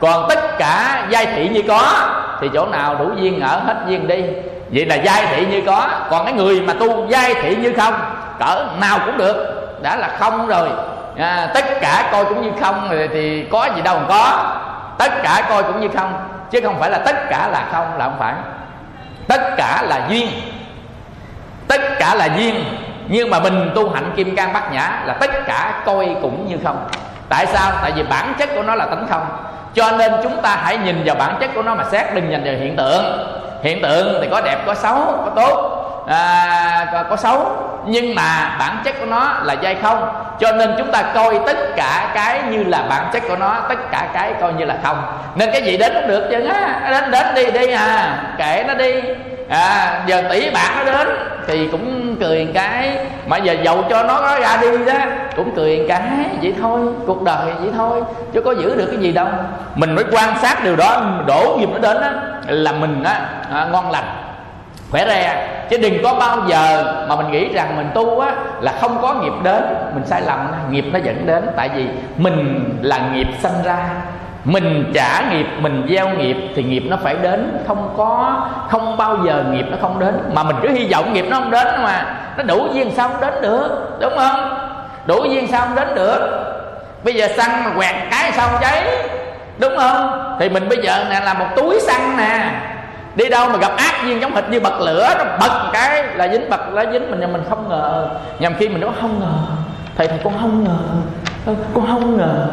Còn 0.00 0.26
tất 0.28 0.58
cả 0.58 1.04
giai 1.10 1.26
thị 1.26 1.48
như 1.48 1.62
có 1.68 2.08
thì 2.40 2.50
chỗ 2.54 2.66
nào 2.66 2.94
đủ 2.94 3.10
duyên 3.16 3.40
ở 3.40 3.58
hết 3.58 3.76
duyên 3.86 4.08
đi. 4.08 4.24
Vậy 4.72 4.86
là 4.86 4.94
giai 4.94 5.26
thị 5.26 5.46
như 5.50 5.62
có 5.66 5.88
còn 6.10 6.24
cái 6.24 6.34
người 6.34 6.60
mà 6.60 6.72
tu 6.72 7.06
giai 7.08 7.34
thị 7.34 7.56
như 7.56 7.72
không 7.76 7.94
cỡ 8.38 8.66
nào 8.80 8.98
cũng 9.06 9.18
được 9.18 9.54
đã 9.82 9.96
là 9.96 10.08
không 10.18 10.46
rồi. 10.46 10.68
À, 11.18 11.50
tất 11.54 11.64
cả 11.80 12.08
coi 12.12 12.24
cũng 12.24 12.42
như 12.42 12.50
không 12.60 12.88
thì, 12.90 13.08
thì 13.12 13.44
có 13.52 13.68
gì 13.76 13.82
đâu 13.82 13.98
mà 13.98 14.04
có. 14.08 14.54
Tất 14.98 15.22
cả 15.22 15.46
coi 15.48 15.62
cũng 15.62 15.80
như 15.80 15.88
không 15.96 16.12
chứ 16.50 16.60
không 16.64 16.78
phải 16.80 16.90
là 16.90 16.98
tất 16.98 17.16
cả 17.30 17.48
là 17.52 17.68
không 17.72 17.98
là 17.98 18.04
không 18.04 18.16
phải. 18.18 18.34
Tất 19.28 19.56
cả 19.56 19.82
là 19.88 20.00
duyên 20.08 20.28
tất 21.68 21.80
cả 21.98 22.14
là 22.14 22.28
duyên 22.36 22.64
nhưng 23.08 23.30
mà 23.30 23.40
mình 23.40 23.70
tu 23.74 23.90
hạnh 23.90 24.12
kim 24.16 24.36
cang 24.36 24.52
bát 24.52 24.72
nhã 24.72 25.02
là 25.04 25.14
tất 25.20 25.30
cả 25.46 25.82
coi 25.84 26.16
cũng 26.22 26.46
như 26.48 26.56
không. 26.64 26.88
Tại 27.28 27.46
sao? 27.46 27.72
Tại 27.82 27.92
vì 27.96 28.02
bản 28.02 28.34
chất 28.38 28.48
của 28.54 28.62
nó 28.62 28.74
là 28.74 28.86
tánh 28.86 29.06
không. 29.10 29.26
Cho 29.74 29.90
nên 29.90 30.12
chúng 30.22 30.42
ta 30.42 30.58
hãy 30.62 30.78
nhìn 30.78 31.02
vào 31.04 31.14
bản 31.14 31.36
chất 31.40 31.50
của 31.54 31.62
nó 31.62 31.74
mà 31.74 31.84
xét 31.84 32.14
đừng 32.14 32.30
nhìn 32.30 32.44
vào 32.44 32.54
hiện 32.54 32.76
tượng. 32.76 33.28
Hiện 33.62 33.82
tượng 33.82 34.18
thì 34.22 34.28
có 34.30 34.40
đẹp 34.40 34.58
có 34.66 34.74
xấu 34.74 34.94
có 34.96 35.30
tốt 35.36 35.74
à, 36.08 36.86
có, 36.92 37.02
có 37.02 37.16
xấu. 37.16 37.52
Nhưng 37.86 38.14
mà 38.14 38.56
bản 38.58 38.80
chất 38.84 38.94
của 39.00 39.06
nó 39.06 39.32
là 39.42 39.52
dây 39.52 39.76
không. 39.82 40.08
Cho 40.40 40.52
nên 40.52 40.74
chúng 40.78 40.90
ta 40.92 41.02
coi 41.14 41.40
tất 41.46 41.56
cả 41.76 42.10
cái 42.14 42.40
như 42.50 42.64
là 42.64 42.82
bản 42.90 43.08
chất 43.12 43.22
của 43.28 43.36
nó 43.36 43.56
tất 43.68 43.90
cả 43.90 44.08
cái 44.12 44.32
coi 44.40 44.52
như 44.52 44.64
là 44.64 44.76
không. 44.82 45.02
Nên 45.34 45.50
cái 45.52 45.62
gì 45.62 45.76
đến 45.76 45.92
cũng 45.94 46.08
được 46.08 46.28
chứ? 46.30 46.44
Á 46.44 46.80
đến 46.90 47.10
đến 47.10 47.34
đi 47.34 47.50
đi 47.50 47.72
à. 47.72 48.18
Kệ 48.38 48.64
nó 48.68 48.74
đi 48.74 48.92
à 49.48 50.00
giờ 50.06 50.22
tỷ 50.30 50.50
bạc 50.50 50.82
nó 50.86 50.92
đến 50.92 51.08
thì 51.46 51.68
cũng 51.68 52.16
cười 52.20 52.44
một 52.44 52.50
cái. 52.54 52.98
Mà 53.26 53.36
giờ 53.36 53.56
dầu 53.62 53.84
cho 53.90 54.02
nó 54.02 54.20
nó 54.20 54.38
ra 54.38 54.58
đi 54.60 54.68
đó 54.86 54.92
cũng 55.36 55.56
cười 55.56 55.78
một 55.78 55.84
cái 55.88 56.02
vậy 56.42 56.54
thôi 56.60 56.80
cuộc 57.06 57.22
đời 57.22 57.46
vậy 57.60 57.70
thôi 57.76 58.02
chứ 58.32 58.40
có 58.40 58.52
giữ 58.52 58.74
được 58.76 58.86
cái 58.90 59.00
gì 59.00 59.12
đâu. 59.12 59.28
Mình 59.74 59.94
mới 59.94 60.04
quan 60.12 60.38
sát 60.38 60.64
điều 60.64 60.76
đó 60.76 61.02
đổ 61.26 61.56
nghiệp 61.58 61.68
nó 61.72 61.78
đến 61.78 62.02
á 62.02 62.12
là 62.46 62.72
mình 62.72 63.04
á 63.04 63.20
à, 63.50 63.68
ngon 63.72 63.90
lành 63.90 64.04
khỏe 64.90 65.06
re. 65.06 65.48
Chứ 65.70 65.78
đừng 65.78 66.02
có 66.02 66.14
bao 66.14 66.38
giờ 66.48 66.94
mà 67.08 67.16
mình 67.16 67.30
nghĩ 67.30 67.52
rằng 67.52 67.76
mình 67.76 67.90
tu 67.94 68.20
á 68.20 68.32
là 68.60 68.72
không 68.80 68.98
có 69.02 69.14
nghiệp 69.14 69.32
đến 69.42 69.62
mình 69.94 70.06
sai 70.06 70.22
lầm 70.22 70.52
nghiệp 70.70 70.84
nó 70.92 70.98
dẫn 70.98 71.26
đến. 71.26 71.46
Tại 71.56 71.70
vì 71.74 71.86
mình 72.16 72.64
là 72.82 72.98
nghiệp 73.12 73.28
sanh 73.42 73.62
ra 73.64 73.78
mình 74.44 74.90
trả 74.94 75.30
nghiệp, 75.30 75.46
mình 75.60 75.86
gieo 75.88 76.08
nghiệp 76.08 76.36
thì 76.56 76.62
nghiệp 76.62 76.82
nó 76.88 76.96
phải 76.96 77.16
đến. 77.22 77.58
Không 77.66 77.94
có, 77.96 78.46
không 78.70 78.96
bao 78.96 79.18
giờ 79.26 79.44
nghiệp 79.50 79.66
nó 79.70 79.76
không 79.80 79.98
đến. 79.98 80.14
Mà 80.32 80.42
mình 80.42 80.56
cứ 80.62 80.68
hy 80.68 80.88
vọng 80.92 81.12
nghiệp 81.12 81.26
nó 81.30 81.38
không 81.38 81.50
đến 81.50 81.66
mà. 81.82 82.16
Nó 82.36 82.42
đủ 82.42 82.68
duyên 82.74 82.90
sao 82.96 83.08
không 83.08 83.20
đến 83.20 83.34
được, 83.42 83.98
đúng 84.00 84.12
không? 84.16 84.58
Đủ 85.06 85.24
duyên 85.24 85.46
sao 85.46 85.60
không 85.60 85.74
đến 85.74 85.94
được. 85.94 86.44
Bây 87.04 87.14
giờ 87.14 87.28
xăng 87.36 87.64
mà 87.64 87.70
quẹt 87.76 87.94
cái 88.10 88.32
sao 88.32 88.48
không 88.48 88.60
cháy, 88.60 88.88
đúng 89.58 89.76
không? 89.76 90.36
Thì 90.40 90.48
mình 90.48 90.68
bây 90.68 90.78
giờ 90.82 91.04
nè, 91.10 91.20
là 91.20 91.34
một 91.34 91.46
túi 91.56 91.80
xăng 91.80 92.16
nè. 92.16 92.50
Đi 93.14 93.28
đâu 93.28 93.48
mà 93.48 93.56
gặp 93.56 93.72
ác 93.76 93.94
duyên 94.04 94.20
giống 94.20 94.34
hệt 94.34 94.48
như 94.48 94.60
bật 94.60 94.80
lửa, 94.80 95.14
nó 95.18 95.24
bật 95.40 95.70
cái 95.72 96.04
là 96.14 96.28
dính, 96.28 96.50
bật 96.50 96.68
lá 96.72 96.84
dính 96.92 97.10
mình 97.10 97.32
mình 97.32 97.42
không 97.48 97.68
ngờ. 97.68 98.08
Nhằm 98.38 98.54
khi 98.58 98.68
mình 98.68 98.80
nói 98.80 98.90
không 99.00 99.20
ngờ, 99.20 99.56
thầy 99.96 100.08
thầy 100.08 100.18
con 100.24 100.32
không 100.40 100.64
ngờ, 100.64 100.76
con 101.74 101.86
không 101.86 102.16
ngờ. 102.16 102.46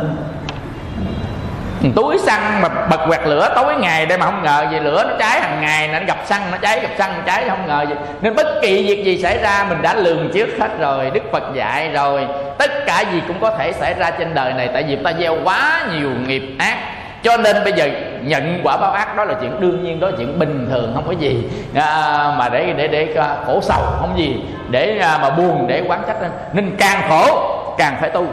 túi 1.96 2.18
xăng 2.18 2.62
mà 2.62 2.70
bật 2.70 3.06
quẹt 3.08 3.22
lửa 3.26 3.52
tối 3.56 3.76
ngày 3.80 4.06
đây 4.06 4.18
mà 4.18 4.26
không 4.26 4.44
ngờ 4.44 4.66
gì 4.72 4.80
lửa 4.80 5.06
nó 5.10 5.16
cháy 5.20 5.42
hàng 5.42 5.62
ngày 5.62 5.88
nó 5.88 6.00
gặp 6.08 6.18
xăng 6.26 6.52
nó 6.52 6.58
cháy 6.58 6.80
gặp 6.80 6.90
xăng 6.98 7.14
nó 7.14 7.20
cháy 7.26 7.46
không 7.50 7.68
ngờ 7.68 7.86
gì. 7.90 7.96
Nên 8.22 8.36
bất 8.36 8.48
kỳ 8.62 8.88
việc 8.88 9.06
gì 9.06 9.22
xảy 9.22 9.38
ra 9.38 9.66
mình 9.70 9.82
đã 9.82 9.94
lường 9.96 10.32
trước 10.34 10.50
hết 10.60 10.80
rồi 10.80 11.12
đức 11.14 11.24
phật 11.32 11.44
dạy 11.54 11.90
rồi. 11.90 12.28
Tất 12.58 12.86
cả 12.86 13.04
gì 13.14 13.22
cũng 13.28 13.40
có 13.40 13.52
thể 13.52 13.72
xảy 13.72 13.94
ra 13.94 14.12
trên 14.12 14.34
đời 14.34 14.54
này 14.54 14.70
tại 14.74 14.84
vì 14.84 14.96
ta 14.96 15.14
gieo 15.20 15.38
quá 15.44 15.86
nhiều 15.94 16.10
nghiệp 16.28 16.44
ác. 16.60 16.78
Cho 17.24 17.38
nên 17.38 17.64
bây 17.64 17.74
giờ 17.74 17.90
nhận 18.22 18.60
quả 18.64 18.78
báo 18.78 18.92
ác 18.92 19.18
đó 19.18 19.26
là 19.26 19.34
chuyện 19.42 19.62
đương 19.62 19.84
nhiên 19.84 20.00
đó 20.00 20.08
là 20.08 20.14
chuyện 20.18 20.40
bình 20.40 20.68
thường 20.72 20.92
không 20.96 21.04
có 21.08 21.12
gì 21.12 21.44
à, 21.76 22.36
mà 22.38 22.50
để 22.50 22.74
để 22.78 22.88
để 22.88 23.14
à, 23.16 23.36
khổ 23.46 23.60
sầu 23.62 23.82
không 24.00 24.14
gì 24.18 24.36
để 24.70 24.98
à, 25.00 25.18
mà 25.22 25.30
buồn 25.30 25.66
để 25.68 25.84
quán 25.88 26.02
trách 26.08 26.22
nên, 26.22 26.32
nên 26.54 26.76
càng 26.78 27.02
khổ 27.10 27.52
càng 27.78 27.98
phải 28.02 28.10
tu. 28.10 28.28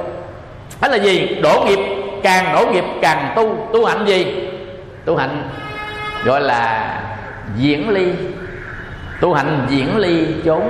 Đó 0.81 0.89
là 0.89 0.97
gì? 0.97 1.39
Đổ 1.43 1.65
nghiệp 1.67 2.02
càng 2.23 2.55
đổ 2.55 2.73
nghiệp 2.73 2.85
càng 3.03 3.33
tu 3.37 3.69
tu 3.73 3.85
hạnh 3.85 4.05
gì? 4.07 4.49
Tu 5.05 5.17
hạnh 5.17 5.49
gọi 6.25 6.41
là 6.41 6.95
diễn 7.57 7.89
ly. 7.89 8.13
Tu 9.21 9.35
hạnh 9.35 9.67
diễn 9.69 9.97
ly 9.97 10.27
chốn. 10.45 10.63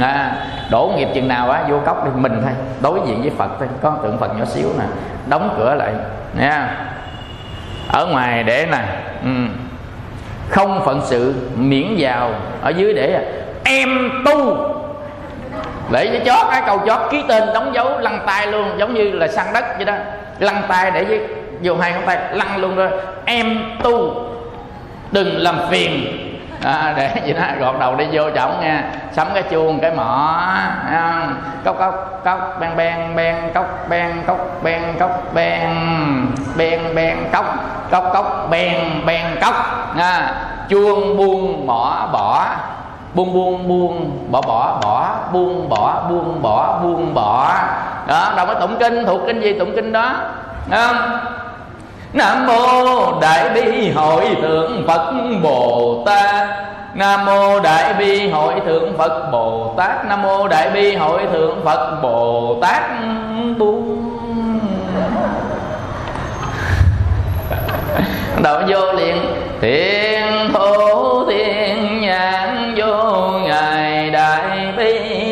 À, 0.00 0.34
đổ 0.70 0.92
nghiệp 0.96 1.08
chừng 1.14 1.28
nào 1.28 1.50
á 1.50 1.64
vô 1.68 1.80
cốc 1.86 2.04
đi 2.04 2.10
mình 2.14 2.40
thôi 2.42 2.52
đối 2.82 3.00
diện 3.06 3.22
với 3.22 3.30
phật 3.30 3.50
thôi 3.58 3.68
có 3.82 3.98
tượng 4.02 4.18
phật 4.18 4.38
nhỏ 4.38 4.44
xíu 4.44 4.68
nè 4.78 4.84
đóng 5.28 5.54
cửa 5.58 5.74
lại 5.74 5.92
nha. 6.38 6.74
Ở 7.88 8.06
ngoài 8.06 8.42
để 8.42 8.66
nè 8.70 8.78
ừ. 9.24 9.30
không 10.48 10.82
phận 10.84 11.00
sự 11.04 11.34
miễn 11.56 11.94
vào 11.98 12.30
ở 12.62 12.70
dưới 12.70 12.94
để 12.94 13.24
em 13.64 14.10
tu 14.24 14.56
để 15.90 16.06
với 16.06 16.22
chót 16.26 16.46
cái 16.50 16.62
câu 16.66 16.80
chót 16.86 16.98
ký 17.10 17.24
tên 17.28 17.44
đóng 17.54 17.74
dấu 17.74 17.98
lăn 17.98 18.20
tay 18.26 18.46
luôn 18.46 18.78
giống 18.78 18.94
như 18.94 19.12
là 19.12 19.28
săn 19.28 19.46
đất 19.54 19.64
vậy 19.76 19.84
đó. 19.84 19.94
Lăn 20.38 20.62
tay 20.68 20.90
để 20.90 21.04
với 21.04 21.20
vô 21.62 21.76
hai 21.76 21.92
ngón 21.92 22.02
tay 22.06 22.18
lăn 22.30 22.56
luôn 22.56 22.76
rồi. 22.76 22.90
Em 23.24 23.58
tu 23.82 24.14
đừng 25.10 25.36
làm 25.36 25.58
phiền. 25.70 26.22
À, 26.64 26.94
để 26.96 27.10
gì 27.26 27.32
đó 27.32 27.42
gọt 27.60 27.74
đầu 27.80 27.96
đi 27.96 28.04
vô 28.12 28.30
trọng 28.30 28.60
nha. 28.60 28.84
Sắm 29.12 29.28
cái 29.34 29.42
chuông 29.42 29.80
cái 29.80 29.90
mỏ 29.90 30.42
cốc 31.64 31.78
cốc 31.78 32.22
cốc 32.24 32.56
ben 32.60 32.70
ben 32.76 33.16
ben 33.16 33.36
cốc 33.54 33.86
ben 33.88 34.22
cốc 34.26 34.38
ben 34.62 34.82
cốc 34.98 35.34
ben 35.34 35.70
ben 36.56 36.80
ben 36.94 37.16
cốc 37.32 37.44
cốc 37.90 38.10
cốc 38.12 38.46
ben 38.50 38.74
ben 39.06 39.24
cốc. 39.40 39.54
À, 39.98 40.34
chuông 40.68 41.16
buông 41.16 41.66
mỏ 41.66 42.08
bỏ 42.12 42.46
buông 43.16 43.32
buông 43.34 43.68
buông, 43.68 44.10
bỏ 44.30 44.40
bỏ 44.40 44.78
bỏ. 44.82 45.16
Buông 45.32 45.68
bỏ 45.68 46.02
buông 46.10 46.42
bỏ 46.42 46.80
buông, 46.82 47.14
bỏ. 47.14 47.54
Đó, 48.06 48.32
đâu 48.36 48.46
có 48.46 48.54
tụng 48.54 48.76
kinh, 48.80 49.04
thuộc 49.06 49.20
kinh 49.26 49.40
gì 49.40 49.58
tụng 49.58 49.72
kinh 49.76 49.92
đó. 49.92 50.12
Không? 50.70 50.96
Nam 52.12 52.46
mô 52.46 53.20
đại 53.20 53.48
bi 53.54 53.90
hội 53.90 54.36
thượng 54.42 54.84
phật 54.86 55.12
bồ 55.42 56.02
tát. 56.06 56.48
Nam 56.94 57.24
mô 57.24 57.60
đại 57.60 57.94
bi 57.94 58.30
hội 58.30 58.54
thượng 58.66 58.98
phật 58.98 59.30
bồ 59.32 59.74
tát. 59.76 60.06
Nam 60.06 60.22
mô 60.22 60.48
đại 60.48 60.70
bi 60.70 60.96
hội 60.96 61.20
thượng 61.32 61.64
phật 61.64 61.98
bồ 62.02 62.56
tát. 62.62 62.82
Buông 63.58 63.92
đầu 68.42 68.60
vô 68.68 68.92
liền. 68.92 69.16
Thiện 69.60 70.50
thổ 70.54 70.95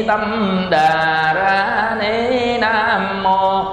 tâm 0.07 0.67
đà 0.71 1.33
ra 1.35 1.97
ni 2.01 2.59
nam 2.59 3.23
mô. 3.23 3.65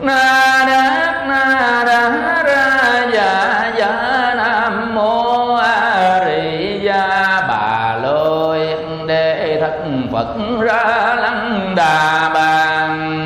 Na 0.00 0.64
đát 0.66 1.26
na 1.28 1.84
đá 1.86 2.42
ra 2.46 3.06
dạ 3.12 3.72
dạ 3.78 4.34
nam 4.36 4.94
mô 4.94 5.54
a 5.54 6.24
di 6.26 6.78
đà 6.86 7.42
bà 7.48 7.96
lôi. 8.02 8.68
Đệ 9.06 9.58
thất 9.60 9.78
phật 10.12 10.26
ra 10.60 11.14
lăng 11.14 11.72
đà 11.76 12.30
bàn. 12.34 13.22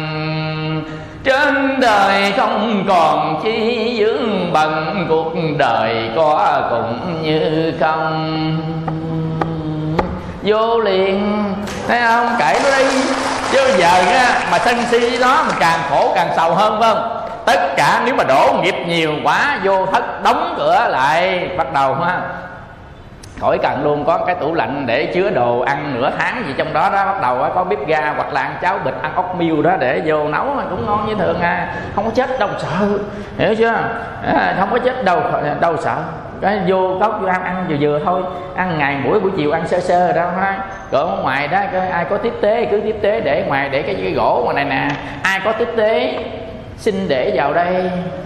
Trên 1.24 1.80
đời 1.80 2.32
không 2.36 2.84
còn 2.88 3.40
chi 3.44 3.96
dưỡng 3.98 4.52
bằng 4.52 5.06
cuộc 5.08 5.32
đời 5.58 6.10
có 6.16 6.62
cũng 6.70 7.22
như 7.22 7.72
không. 7.80 8.56
Vô 10.42 10.78
liền 10.78 11.44
thấy 11.90 12.00
không? 12.08 12.28
Kể 12.38 12.60
nó 12.64 12.78
đi. 12.78 12.84
Chứ 13.52 13.76
giờ 13.78 13.90
á, 14.06 14.40
mà 14.50 14.58
sân 14.58 14.76
si 14.90 15.18
đó 15.18 15.42
mình 15.46 15.56
càng 15.60 15.80
khổ 15.90 16.12
càng 16.14 16.28
sầu 16.36 16.54
hơn 16.54 16.80
phải 16.80 16.94
không? 16.94 17.16
Tất 17.46 17.76
cả 17.76 18.02
nếu 18.04 18.14
mà 18.14 18.24
đổ 18.24 18.54
nghiệp 18.62 18.74
nhiều 18.86 19.12
quá 19.24 19.58
vô 19.64 19.86
thất 19.86 20.22
đóng 20.22 20.54
cửa 20.58 20.86
lại 20.90 21.48
bắt 21.56 21.72
đầu 21.72 21.94
ha. 21.94 22.20
Khỏi 23.40 23.58
cần 23.62 23.84
luôn 23.84 24.04
có 24.04 24.18
cái 24.26 24.34
tủ 24.34 24.54
lạnh 24.54 24.84
để 24.86 25.06
chứa 25.14 25.30
đồ 25.30 25.60
ăn 25.60 25.94
nửa 25.94 26.10
tháng 26.18 26.42
gì 26.46 26.54
trong 26.58 26.72
đó 26.72 26.90
đó. 26.92 27.06
Bắt 27.06 27.22
đầu 27.22 27.46
có 27.54 27.64
bếp 27.64 27.86
ga 27.86 28.12
hoặc 28.16 28.32
là 28.32 28.40
ăn 28.40 28.54
cháo 28.62 28.78
bịch 28.84 28.94
ăn 29.02 29.14
ốc 29.14 29.36
miêu 29.36 29.62
đó 29.62 29.70
để 29.78 30.02
vô 30.04 30.28
nấu 30.28 30.46
cũng 30.70 30.86
ngon 30.86 31.06
như 31.08 31.14
thường 31.14 31.40
à. 31.40 31.74
Không 31.94 32.04
có 32.04 32.10
chết 32.14 32.38
đâu 32.38 32.48
sợ. 32.58 32.86
Hiểu 33.38 33.54
chưa? 33.58 33.74
À, 34.34 34.56
không 34.60 34.70
có 34.70 34.78
chết 34.78 35.04
đâu 35.04 35.22
đâu 35.60 35.76
sợ 35.76 35.96
cái 36.42 36.58
vô 36.66 36.98
cốc 37.00 37.18
vô 37.20 37.28
ăn 37.28 37.44
ăn 37.44 37.66
vừa 37.68 37.76
vừa 37.80 38.00
thôi. 38.04 38.22
Ăn 38.56 38.78
ngày 38.78 38.96
buổi 39.04 39.20
buổi 39.20 39.30
chiều 39.36 39.52
ăn 39.52 39.68
sơ 39.68 39.80
sơ 39.80 40.06
rồi 40.06 40.12
đó. 40.12 40.30
Ha 40.40 40.58
còn 40.90 41.16
ở 41.16 41.22
ngoài 41.22 41.48
đó 41.48 41.60
cái 41.72 41.88
ai 41.88 42.04
có 42.10 42.16
tiếp 42.16 42.32
tế 42.40 42.64
cứ 42.70 42.80
tiếp 42.80 42.96
tế 43.02 43.20
để 43.20 43.44
ngoài 43.48 43.68
để 43.68 43.82
cái, 43.82 43.94
cái 44.02 44.12
gỗ 44.12 44.42
ngoài 44.44 44.54
này 44.54 44.64
nè. 44.64 44.88
Ai 45.22 45.40
có 45.44 45.52
tiếp 45.52 45.68
tế 45.76 46.14
xin 46.76 47.08
để 47.08 47.32
vào 47.34 47.52
đây. 47.52 47.74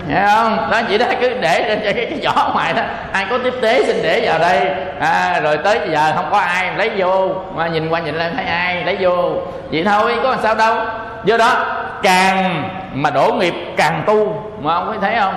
Hiểu 0.08 0.18
không? 0.26 0.68
Đó 0.70 0.80
chỉ 0.88 0.98
đó 0.98 1.06
cứ 1.20 1.34
để 1.40 1.64
trên 1.68 1.80
cái, 1.84 1.92
cái 1.92 2.20
vỏ 2.24 2.50
ngoài 2.54 2.72
đó. 2.72 2.82
Ai 3.12 3.26
có 3.30 3.38
tiếp 3.38 3.54
tế 3.62 3.84
xin 3.84 3.96
để 4.02 4.20
vào 4.24 4.38
đây. 4.38 4.60
À, 5.00 5.40
rồi 5.40 5.58
tới 5.58 5.80
giờ 5.90 6.12
không 6.14 6.28
có 6.30 6.38
ai 6.38 6.70
lấy 6.76 6.90
vô. 6.96 7.28
Mà 7.54 7.66
nhìn 7.66 7.88
qua 7.88 8.00
nhìn 8.00 8.14
lên 8.14 8.36
thấy 8.36 8.44
ai 8.44 8.84
lấy 8.84 8.96
vô. 9.00 9.32
Vậy 9.70 9.84
thôi 9.84 10.14
có 10.22 10.30
làm 10.30 10.38
sao 10.42 10.54
đâu. 10.54 10.76
Do 11.24 11.36
đó 11.36 11.66
càng 12.02 12.68
mà 12.94 13.10
đổ 13.10 13.32
nghiệp 13.32 13.54
càng 13.76 14.02
tu. 14.06 14.42
Mà 14.60 14.74
ông 14.74 14.86
có 14.86 14.94
thấy 15.00 15.16
không? 15.20 15.34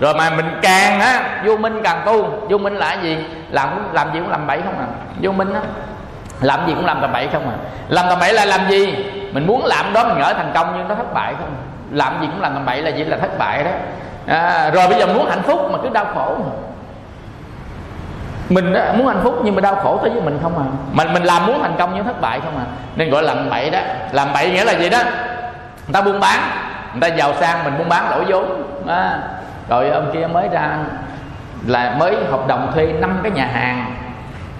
Rồi 0.00 0.14
mà 0.14 0.30
mình 0.30 0.58
càng 0.62 1.00
á 1.00 1.40
vô 1.44 1.56
minh 1.56 1.80
càng 1.84 2.02
tu. 2.06 2.24
Vô 2.48 2.58
minh 2.58 2.76
là 2.76 2.96
gì? 3.02 3.18
Làm 3.50 3.68
làm 3.92 4.12
gì 4.12 4.20
cũng 4.20 4.30
làm 4.30 4.46
bậy 4.46 4.60
không 4.62 4.78
à? 4.78 4.86
Vô 5.22 5.32
minh 5.32 5.54
á 5.54 5.60
làm 6.40 6.66
gì 6.66 6.74
cũng 6.74 6.86
làm 6.86 7.00
tầm 7.00 7.12
bậy 7.12 7.28
không 7.32 7.48
à? 7.48 7.56
Làm 7.88 8.06
tầm 8.08 8.18
bậy 8.20 8.32
là 8.32 8.44
làm 8.44 8.60
gì? 8.68 8.94
Mình 9.32 9.46
muốn 9.46 9.64
làm 9.64 9.92
đó 9.92 10.04
mình 10.04 10.18
ngỡ 10.18 10.34
thành 10.34 10.50
công 10.54 10.74
nhưng 10.78 10.88
nó 10.88 10.94
thất 10.94 11.14
bại 11.14 11.34
không 11.38 11.48
à? 11.48 11.62
làm 11.90 12.20
gì 12.20 12.26
cũng 12.26 12.40
làm 12.40 12.54
tầm 12.54 12.66
bậy 12.66 12.82
là 12.82 12.90
gì 12.90 13.04
là 13.04 13.16
thất 13.16 13.38
bại 13.38 13.64
đó. 13.64 13.70
À, 14.26 14.70
rồi 14.70 14.88
bây 14.88 14.98
giờ 14.98 15.06
muốn 15.06 15.30
hạnh 15.30 15.42
phúc 15.42 15.70
mà 15.72 15.78
cứ 15.82 15.88
đau 15.88 16.06
khổ 16.14 16.36
mà. 16.40 16.50
Mình 18.48 18.74
muốn 18.98 19.06
hạnh 19.06 19.20
phúc 19.22 19.40
nhưng 19.44 19.54
mà 19.54 19.60
đau 19.60 19.74
khổ 19.74 19.98
tới 20.02 20.10
với 20.10 20.22
mình 20.22 20.38
không 20.42 20.58
à? 20.58 20.64
Mình 20.92 21.12
mình 21.12 21.22
làm 21.22 21.46
muốn 21.46 21.62
thành 21.62 21.74
công 21.78 21.92
nhưng 21.94 22.04
thất 22.04 22.20
bại 22.20 22.40
không 22.40 22.58
à? 22.58 22.64
Nên 22.96 23.10
gọi 23.10 23.22
là 23.22 23.34
làm 23.34 23.50
bậy 23.50 23.70
đó. 23.70 23.78
Làm 24.12 24.28
bậy 24.32 24.50
nghĩa 24.50 24.64
là 24.64 24.72
gì 24.72 24.88
đó? 24.88 24.98
Người 25.86 25.92
ta 25.92 26.00
buôn 26.00 26.20
bán 26.20 26.40
người 26.92 27.00
ta 27.00 27.16
giàu 27.16 27.34
sang 27.40 27.64
mình 27.64 27.78
buôn 27.78 27.88
bán 27.88 28.10
lỗ 28.10 28.24
vốn. 28.28 28.62
À, 28.88 29.18
rồi 29.68 29.90
ông 29.90 30.10
kia 30.12 30.26
mới 30.26 30.48
ra 30.48 30.76
là 31.66 31.96
mới 31.98 32.16
hợp 32.30 32.48
đồng 32.48 32.70
thuê 32.74 32.86
năm 32.86 33.20
cái 33.22 33.32
nhà 33.32 33.48
hàng. 33.52 33.94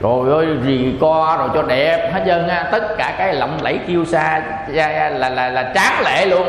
Rồi 0.00 0.30
ơi 0.30 0.56
gì 0.64 0.94
co 1.00 1.36
rồi 1.38 1.48
cho 1.54 1.62
đẹp 1.62 2.10
hết 2.14 2.22
trơn 2.26 2.48
á. 2.48 2.68
Tất 2.72 2.96
cả 2.98 3.14
cái 3.18 3.34
lộng 3.34 3.58
lẫy 3.62 3.78
kêu 3.86 4.04
xa 4.04 4.42
là 4.68 5.10
là 5.10 5.28
là, 5.28 5.48
là 5.48 5.72
tráng 5.74 6.00
lệ 6.04 6.26
luôn. 6.26 6.48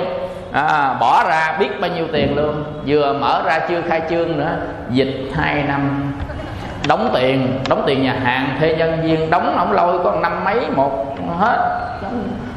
À, 0.51 0.93
bỏ 0.99 1.23
ra 1.29 1.55
biết 1.59 1.81
bao 1.81 1.91
nhiêu 1.95 2.07
tiền 2.13 2.35
luôn. 2.35 2.63
Vừa 2.85 3.13
mở 3.13 3.41
ra 3.45 3.59
chưa 3.59 3.81
khai 3.81 4.01
trương 4.09 4.37
nữa 4.37 4.57
dịch 4.89 5.29
hai 5.35 5.63
năm. 5.67 6.13
Đóng 6.87 7.11
tiền 7.13 7.59
đóng 7.69 7.83
tiền 7.87 8.03
nhà 8.03 8.15
hàng 8.23 8.55
thuê 8.59 8.75
nhân 8.75 9.01
viên 9.01 9.29
đóng 9.29 9.57
ổng 9.57 9.71
lôi 9.71 10.03
có 10.03 10.11
năm 10.21 10.43
mấy 10.43 10.69
một 10.75 11.17
hết. 11.39 11.89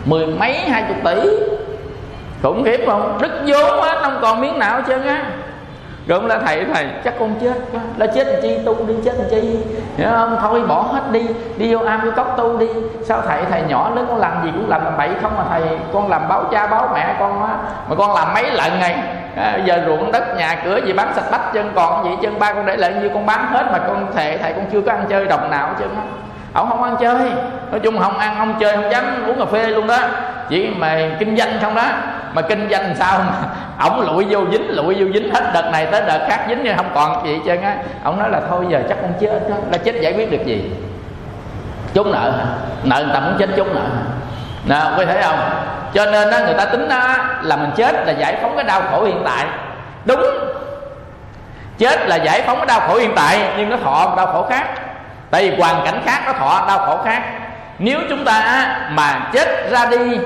Mười 0.05 0.27
mấy 0.27 0.59
hai 0.59 0.85
chục 0.89 0.97
tỷ. 1.05 1.31
Khủng 2.43 2.65
khiếp 2.65 2.81
không? 2.87 3.19
Đứt 3.23 3.43
vốn 3.47 3.83
hết 3.83 3.99
không 4.03 4.19
còn 4.23 4.41
miếng 4.41 4.59
nào 4.59 4.77
hết 4.77 4.83
trơn 4.89 5.07
á 5.07 5.25
rồi 6.09 6.19
ông 6.19 6.27
la 6.27 6.39
thầy 6.47 6.65
thầy. 6.75 6.87
Chắc 7.05 7.15
con 7.19 7.35
chết 7.43 7.55
quá. 7.73 7.81
La 7.97 8.07
chết 8.07 8.27
chi? 8.43 8.59
Tu 8.67 8.87
đi 8.87 8.95
chết 9.05 9.13
chi? 9.31 9.57
Hiểu 9.97 10.09
không? 10.11 10.39
Thôi 10.41 10.63
bỏ 10.69 10.83
hết 10.83 11.01
đi. 11.11 11.27
Đi 11.57 11.75
vô 11.75 11.81
am 11.87 12.01
vô 12.01 12.11
cốc 12.17 12.35
tu 12.37 12.59
đi. 12.59 12.67
Sao 13.05 13.23
thầy 13.29 13.43
thầy 13.51 13.63
nhỏ 13.63 13.91
lớn 13.95 14.07
con 14.09 14.19
làm 14.19 14.45
gì 14.45 14.51
cũng 14.55 14.69
làm 14.69 14.83
bậy 14.99 15.09
không 15.23 15.33
mà 15.37 15.45
thầy? 15.51 15.63
Con 15.93 16.09
làm 16.11 16.29
báo 16.29 16.45
cha 16.53 16.67
báo 16.67 16.91
mẹ 16.95 17.17
con 17.19 17.43
á. 17.43 17.57
Mà 17.89 17.97
con 17.99 18.15
làm 18.15 18.35
mấy 18.35 18.51
lần 18.51 18.81
này? 18.81 18.97
À, 19.37 19.59
giờ 19.65 19.83
ruộng 19.87 20.13
đất 20.13 20.37
nhà 20.37 20.57
cửa 20.65 20.81
gì 20.87 20.93
bán 20.93 21.13
sạch 21.15 21.31
bách 21.31 21.53
chân 21.53 21.73
còn 21.75 22.05
gì 22.05 22.11
chân 22.23 22.39
ba 22.39 22.53
con 22.53 22.67
để 22.67 22.77
lại 22.77 22.95
như 23.03 23.09
con 23.15 23.27
bán 23.27 23.47
hết 23.47 23.67
mà 23.73 23.79
con 23.79 24.07
thề 24.15 24.39
thầy 24.39 24.53
con 24.53 24.65
chưa 24.73 24.81
có 24.81 24.93
ăn 24.93 25.05
chơi 25.09 25.27
đồng 25.27 25.51
nào 25.51 25.71
chứ 25.79 25.85
ông 26.53 26.69
không 26.69 26.83
ăn 26.83 26.97
chơi. 27.01 27.31
Nói 27.71 27.81
chung 27.81 27.99
không 27.99 28.19
ăn 28.19 28.35
không 28.39 28.55
chơi 28.61 28.77
không 28.77 28.91
dám 28.91 29.05
uống 29.27 29.39
cà 29.39 29.45
phê 29.45 29.67
luôn 29.67 29.87
đó. 29.87 29.99
Chỉ 30.49 30.71
mà 30.77 30.99
kinh 31.19 31.37
doanh 31.37 31.51
không 31.63 31.75
đó 31.75 31.85
mà 32.35 32.43
kinh 32.43 32.69
doanh 32.71 32.95
sao 32.99 33.19
mà 33.19 33.33
ổng 33.85 34.01
lụi 34.01 34.27
vô 34.31 34.41
dính 34.53 34.77
lụi 34.77 34.95
vô 34.95 35.07
dính 35.15 35.35
hết 35.35 35.51
đợt 35.55 35.71
này 35.73 35.87
tới 35.87 36.03
đợt 36.07 36.27
khác 36.29 36.45
dính 36.49 36.61
nhưng 36.65 36.77
không 36.77 36.91
còn 36.95 37.27
gì 37.27 37.35
hết 37.35 37.41
trơn 37.47 37.63
á. 37.63 37.77
Ổng 38.05 38.19
nói 38.19 38.31
là 38.31 38.41
thôi 38.49 38.65
giờ 38.69 38.83
chắc 38.89 38.99
con 39.03 39.13
chết 39.21 39.51
đó. 39.51 39.57
Là 39.73 39.79
chết 39.79 39.95
giải 40.01 40.13
quyết 40.13 40.31
được 40.31 40.45
gì? 40.45 40.71
Trốn 41.95 42.13
nợ 42.13 42.31
hả? 42.31 42.45
Nợ 42.85 43.05
người 43.05 43.15
ta 43.15 43.21
muốn 43.21 43.35
chết 43.39 43.49
trốn 43.57 43.75
nợ 43.75 43.81
hả? 43.81 44.03
Nè 44.65 44.97
có 44.97 45.05
thấy 45.05 45.23
không? 45.23 45.39
Cho 45.95 46.07
nên 46.07 46.31
đó, 46.31 46.39
người 46.45 46.55
ta 46.55 46.65
tính 46.65 46.89
đó, 46.89 47.17
là 47.43 47.57
mình 47.57 47.71
chết 47.77 48.07
là 48.07 48.13
giải 48.13 48.39
phóng 48.43 48.53
cái 48.57 48.65
đau 48.65 48.83
khổ 48.91 49.05
hiện 49.05 49.23
tại. 49.25 49.47
Đúng. 50.05 50.21
Chết 51.79 52.09
là 52.09 52.17
giải 52.17 52.43
phóng 52.43 52.57
cái 52.57 52.67
đau 52.67 52.81
khổ 52.81 52.95
hiện 52.95 53.13
tại 53.17 53.41
nhưng 53.57 53.71
nó 53.71 53.77
thọ 53.77 54.15
đau 54.17 54.27
khổ 54.27 54.47
khác. 54.51 54.65
Tại 55.31 55.51
vì 55.51 55.57
hoàn 55.61 55.85
cảnh 55.85 56.03
khác 56.07 56.23
nó 56.27 56.33
thọ 56.33 56.65
đau 56.69 56.79
khổ 56.79 56.99
khác. 57.05 57.23
Nếu 57.79 57.99
chúng 58.09 58.25
ta 58.25 58.67
mà 58.91 59.21
chết 59.33 59.71
ra 59.71 59.87
đi 59.91 60.19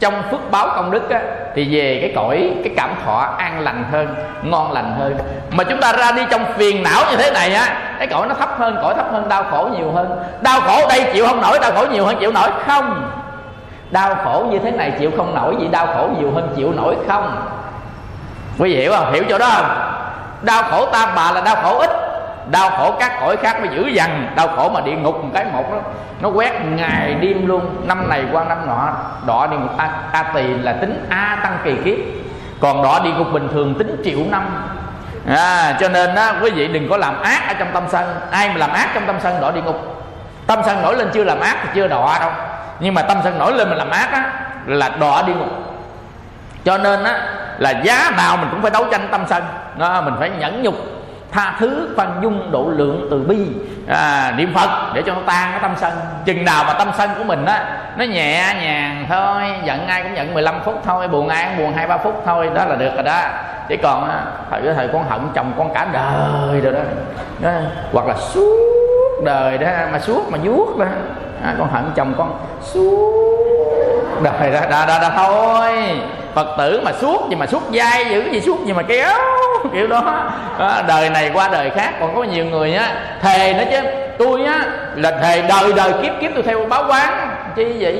trong 0.00 0.22
phước 0.30 0.50
báo 0.50 0.68
công 0.76 0.90
đức 0.90 1.10
á, 1.10 1.20
thì 1.54 1.76
về 1.76 1.98
cái 2.00 2.12
cõi 2.14 2.50
cái 2.64 2.72
cảm 2.76 2.90
thọ 3.04 3.34
an 3.38 3.60
lành 3.60 3.84
hơn 3.92 4.14
ngon 4.42 4.72
lành 4.72 4.94
hơn. 4.98 5.18
Mà 5.50 5.64
chúng 5.64 5.80
ta 5.80 5.92
ra 5.92 6.12
đi 6.12 6.22
trong 6.30 6.44
phiền 6.56 6.82
não 6.82 7.02
như 7.10 7.16
thế 7.16 7.30
này 7.30 7.54
á 7.54 7.94
cái 7.98 8.06
cõi 8.06 8.26
nó 8.26 8.34
thấp 8.34 8.58
hơn 8.58 8.78
cõi 8.82 8.94
thấp 8.94 9.12
hơn 9.12 9.28
đau 9.28 9.44
khổ 9.50 9.68
nhiều 9.76 9.92
hơn. 9.92 10.22
Đau 10.40 10.60
khổ 10.60 10.88
đây 10.88 11.10
chịu 11.12 11.26
không 11.26 11.40
nổi 11.40 11.58
đau 11.58 11.72
khổ 11.72 11.86
nhiều 11.92 12.06
hơn 12.06 12.16
chịu 12.20 12.32
nổi 12.32 12.50
không? 12.66 13.10
Đau 13.90 14.14
khổ 14.24 14.46
như 14.50 14.58
thế 14.58 14.70
này 14.70 14.92
chịu 14.98 15.10
không 15.16 15.34
nổi 15.34 15.56
gì 15.60 15.68
đau 15.68 15.86
khổ 15.86 16.08
nhiều 16.18 16.30
hơn 16.34 16.52
chịu 16.56 16.72
nổi 16.72 16.96
không? 17.08 17.36
Quý 18.58 18.74
vị 18.74 18.80
hiểu 18.80 18.92
không? 18.92 19.12
Hiểu 19.12 19.24
chỗ 19.28 19.38
đó 19.38 19.48
không? 19.54 19.70
Đau 20.42 20.62
khổ 20.62 20.86
tam 20.86 21.08
bà 21.16 21.32
là 21.32 21.40
đau 21.40 21.56
khổ 21.62 21.78
ít 21.78 21.90
đau 22.50 22.70
khổ 22.70 22.94
các 23.00 23.12
cõi 23.20 23.36
khác 23.36 23.60
mới 23.60 23.68
dữ 23.68 23.86
dằn. 23.86 24.32
Đau 24.36 24.48
khổ 24.56 24.70
mà 24.74 24.80
địa 24.80 24.96
ngục 24.96 25.24
một 25.24 25.30
cái 25.34 25.44
một 25.52 25.72
đó. 25.72 25.78
Nó 26.20 26.28
quét 26.28 26.52
ngày 26.64 27.14
đêm 27.14 27.46
luôn. 27.46 27.76
Năm 27.86 28.08
này 28.08 28.24
qua 28.32 28.44
năm 28.44 28.66
nọ 28.66 28.88
đọ 29.26 29.46
địa 29.46 29.56
ngục 29.56 29.78
a, 29.78 29.90
a 30.12 30.22
tỳ 30.22 30.42
là 30.42 30.72
tính 30.72 31.06
a 31.10 31.38
tăng 31.42 31.58
kỳ 31.64 31.76
kiếp. 31.84 31.98
Còn 32.60 32.82
đọ 32.82 33.00
địa 33.04 33.10
ngục 33.10 33.26
bình 33.32 33.48
thường 33.52 33.74
tính 33.78 34.02
triệu 34.04 34.18
năm. 34.30 34.70
À, 35.28 35.76
cho 35.80 35.88
nên 35.88 36.14
đó 36.14 36.32
quý 36.42 36.50
vị 36.50 36.68
đừng 36.68 36.90
có 36.90 36.96
làm 36.96 37.22
ác 37.22 37.48
ở 37.48 37.54
trong 37.54 37.68
tâm 37.72 37.82
sân. 37.88 38.04
Ai 38.30 38.48
mà 38.48 38.54
làm 38.56 38.72
ác 38.72 38.88
trong 38.94 39.06
tâm 39.06 39.16
sân 39.20 39.40
đọ 39.40 39.50
địa 39.50 39.62
ngục. 39.62 40.04
Tâm 40.46 40.60
sân 40.66 40.82
nổi 40.82 40.96
lên 40.96 41.10
chưa 41.12 41.24
làm 41.24 41.40
ác 41.40 41.56
thì 41.62 41.68
chưa 41.74 41.88
đọa 41.88 42.18
đâu. 42.18 42.30
Nhưng 42.80 42.94
mà 42.94 43.02
tâm 43.02 43.18
sân 43.24 43.38
nổi 43.38 43.52
lên 43.52 43.68
mà 43.70 43.74
làm 43.74 43.90
ác 43.90 44.12
á 44.12 44.32
là 44.66 44.88
đọa 44.88 45.22
địa 45.22 45.34
ngục. 45.34 45.48
Cho 46.64 46.78
nên 46.78 47.04
á 47.04 47.20
là 47.58 47.70
giá 47.70 48.10
nào 48.16 48.36
mình 48.36 48.48
cũng 48.50 48.62
phải 48.62 48.70
đấu 48.70 48.84
tranh 48.90 49.08
tâm 49.10 49.24
sân. 49.28 49.42
Đó, 49.78 50.00
mình 50.00 50.14
phải 50.18 50.30
nhẫn 50.30 50.62
nhục 50.62 50.74
tha 51.32 51.56
thứ 51.58 51.88
khoan 51.96 52.20
dung 52.22 52.50
độ 52.52 52.68
lượng 52.68 53.08
từ 53.10 53.22
bi 53.22 53.46
à, 53.88 54.34
niệm 54.36 54.54
phật 54.54 54.92
để 54.94 55.02
cho 55.06 55.14
nó 55.14 55.20
tan 55.26 55.50
cái 55.50 55.60
tâm 55.62 55.74
sân. 55.76 55.92
Chừng 56.24 56.44
nào 56.44 56.64
mà 56.64 56.72
tâm 56.72 56.90
sân 56.98 57.10
của 57.18 57.24
mình 57.24 57.44
á 57.46 57.64
nó 57.96 58.04
nhẹ 58.04 58.54
nhàng 58.62 59.06
thôi 59.08 59.42
giận 59.64 59.86
ai 59.86 60.02
cũng 60.02 60.16
giận 60.16 60.34
15 60.34 60.54
phút 60.64 60.82
thôi 60.84 61.08
buồn 61.08 61.28
ai 61.28 61.46
cũng 61.46 61.64
buồn 61.64 61.74
hai 61.74 61.86
ba 61.86 61.96
phút 61.96 62.22
thôi 62.26 62.50
đó 62.54 62.64
là 62.64 62.76
được 62.76 62.94
rồi 62.94 63.02
đó. 63.02 63.20
Chỉ 63.68 63.76
còn 63.76 64.08
á 64.10 64.20
thời 64.50 64.62
cái 64.62 64.74
thời 64.74 64.88
con 64.88 65.08
hận 65.08 65.20
chồng 65.34 65.52
con 65.58 65.74
cả 65.74 65.86
đời 65.92 66.60
rồi 66.60 66.72
đó, 66.72 66.80
đó. 67.40 67.50
hoặc 67.92 68.06
là 68.06 68.14
suốt 68.14 68.56
đời 69.24 69.58
đó 69.58 69.68
mà 69.92 69.98
suốt 69.98 70.22
mà 70.30 70.38
vuốt 70.42 70.78
đó. 70.78 70.86
À, 71.44 71.54
con 71.58 71.68
hận 71.72 71.84
chồng 71.94 72.14
con 72.18 72.38
suốt 72.62 73.12
đời 74.22 74.50
đó, 74.52 74.60
đó, 74.70 74.84
đó, 74.86 74.98
đó 75.02 75.10
thôi 75.16 76.00
phật 76.34 76.54
tử 76.58 76.80
mà 76.84 76.92
suốt 76.92 77.28
gì 77.30 77.36
mà 77.36 77.46
suốt 77.46 77.62
dai 77.74 78.04
dữ 78.10 78.30
gì 78.30 78.40
suốt 78.40 78.66
gì 78.66 78.72
mà 78.72 78.82
kéo 78.82 79.12
kiểu 79.72 79.86
đó. 79.86 80.02
À, 80.58 80.82
đời 80.88 81.10
này 81.10 81.30
qua 81.34 81.48
đời 81.48 81.70
khác 81.70 81.92
còn 82.00 82.16
có 82.16 82.22
nhiều 82.22 82.44
người 82.44 82.74
á 82.74 82.94
thề 83.20 83.54
nữa 83.54 83.64
chứ. 83.70 83.88
Tôi 84.18 84.44
á 84.44 84.64
là 84.94 85.10
thề 85.10 85.42
đời 85.42 85.72
đời 85.72 85.92
kiếp 86.02 86.12
kiếp 86.20 86.30
tôi 86.34 86.42
theo 86.42 86.66
báo 86.68 86.84
quán. 86.88 87.30
Chi 87.56 87.76
vậy? 87.80 87.94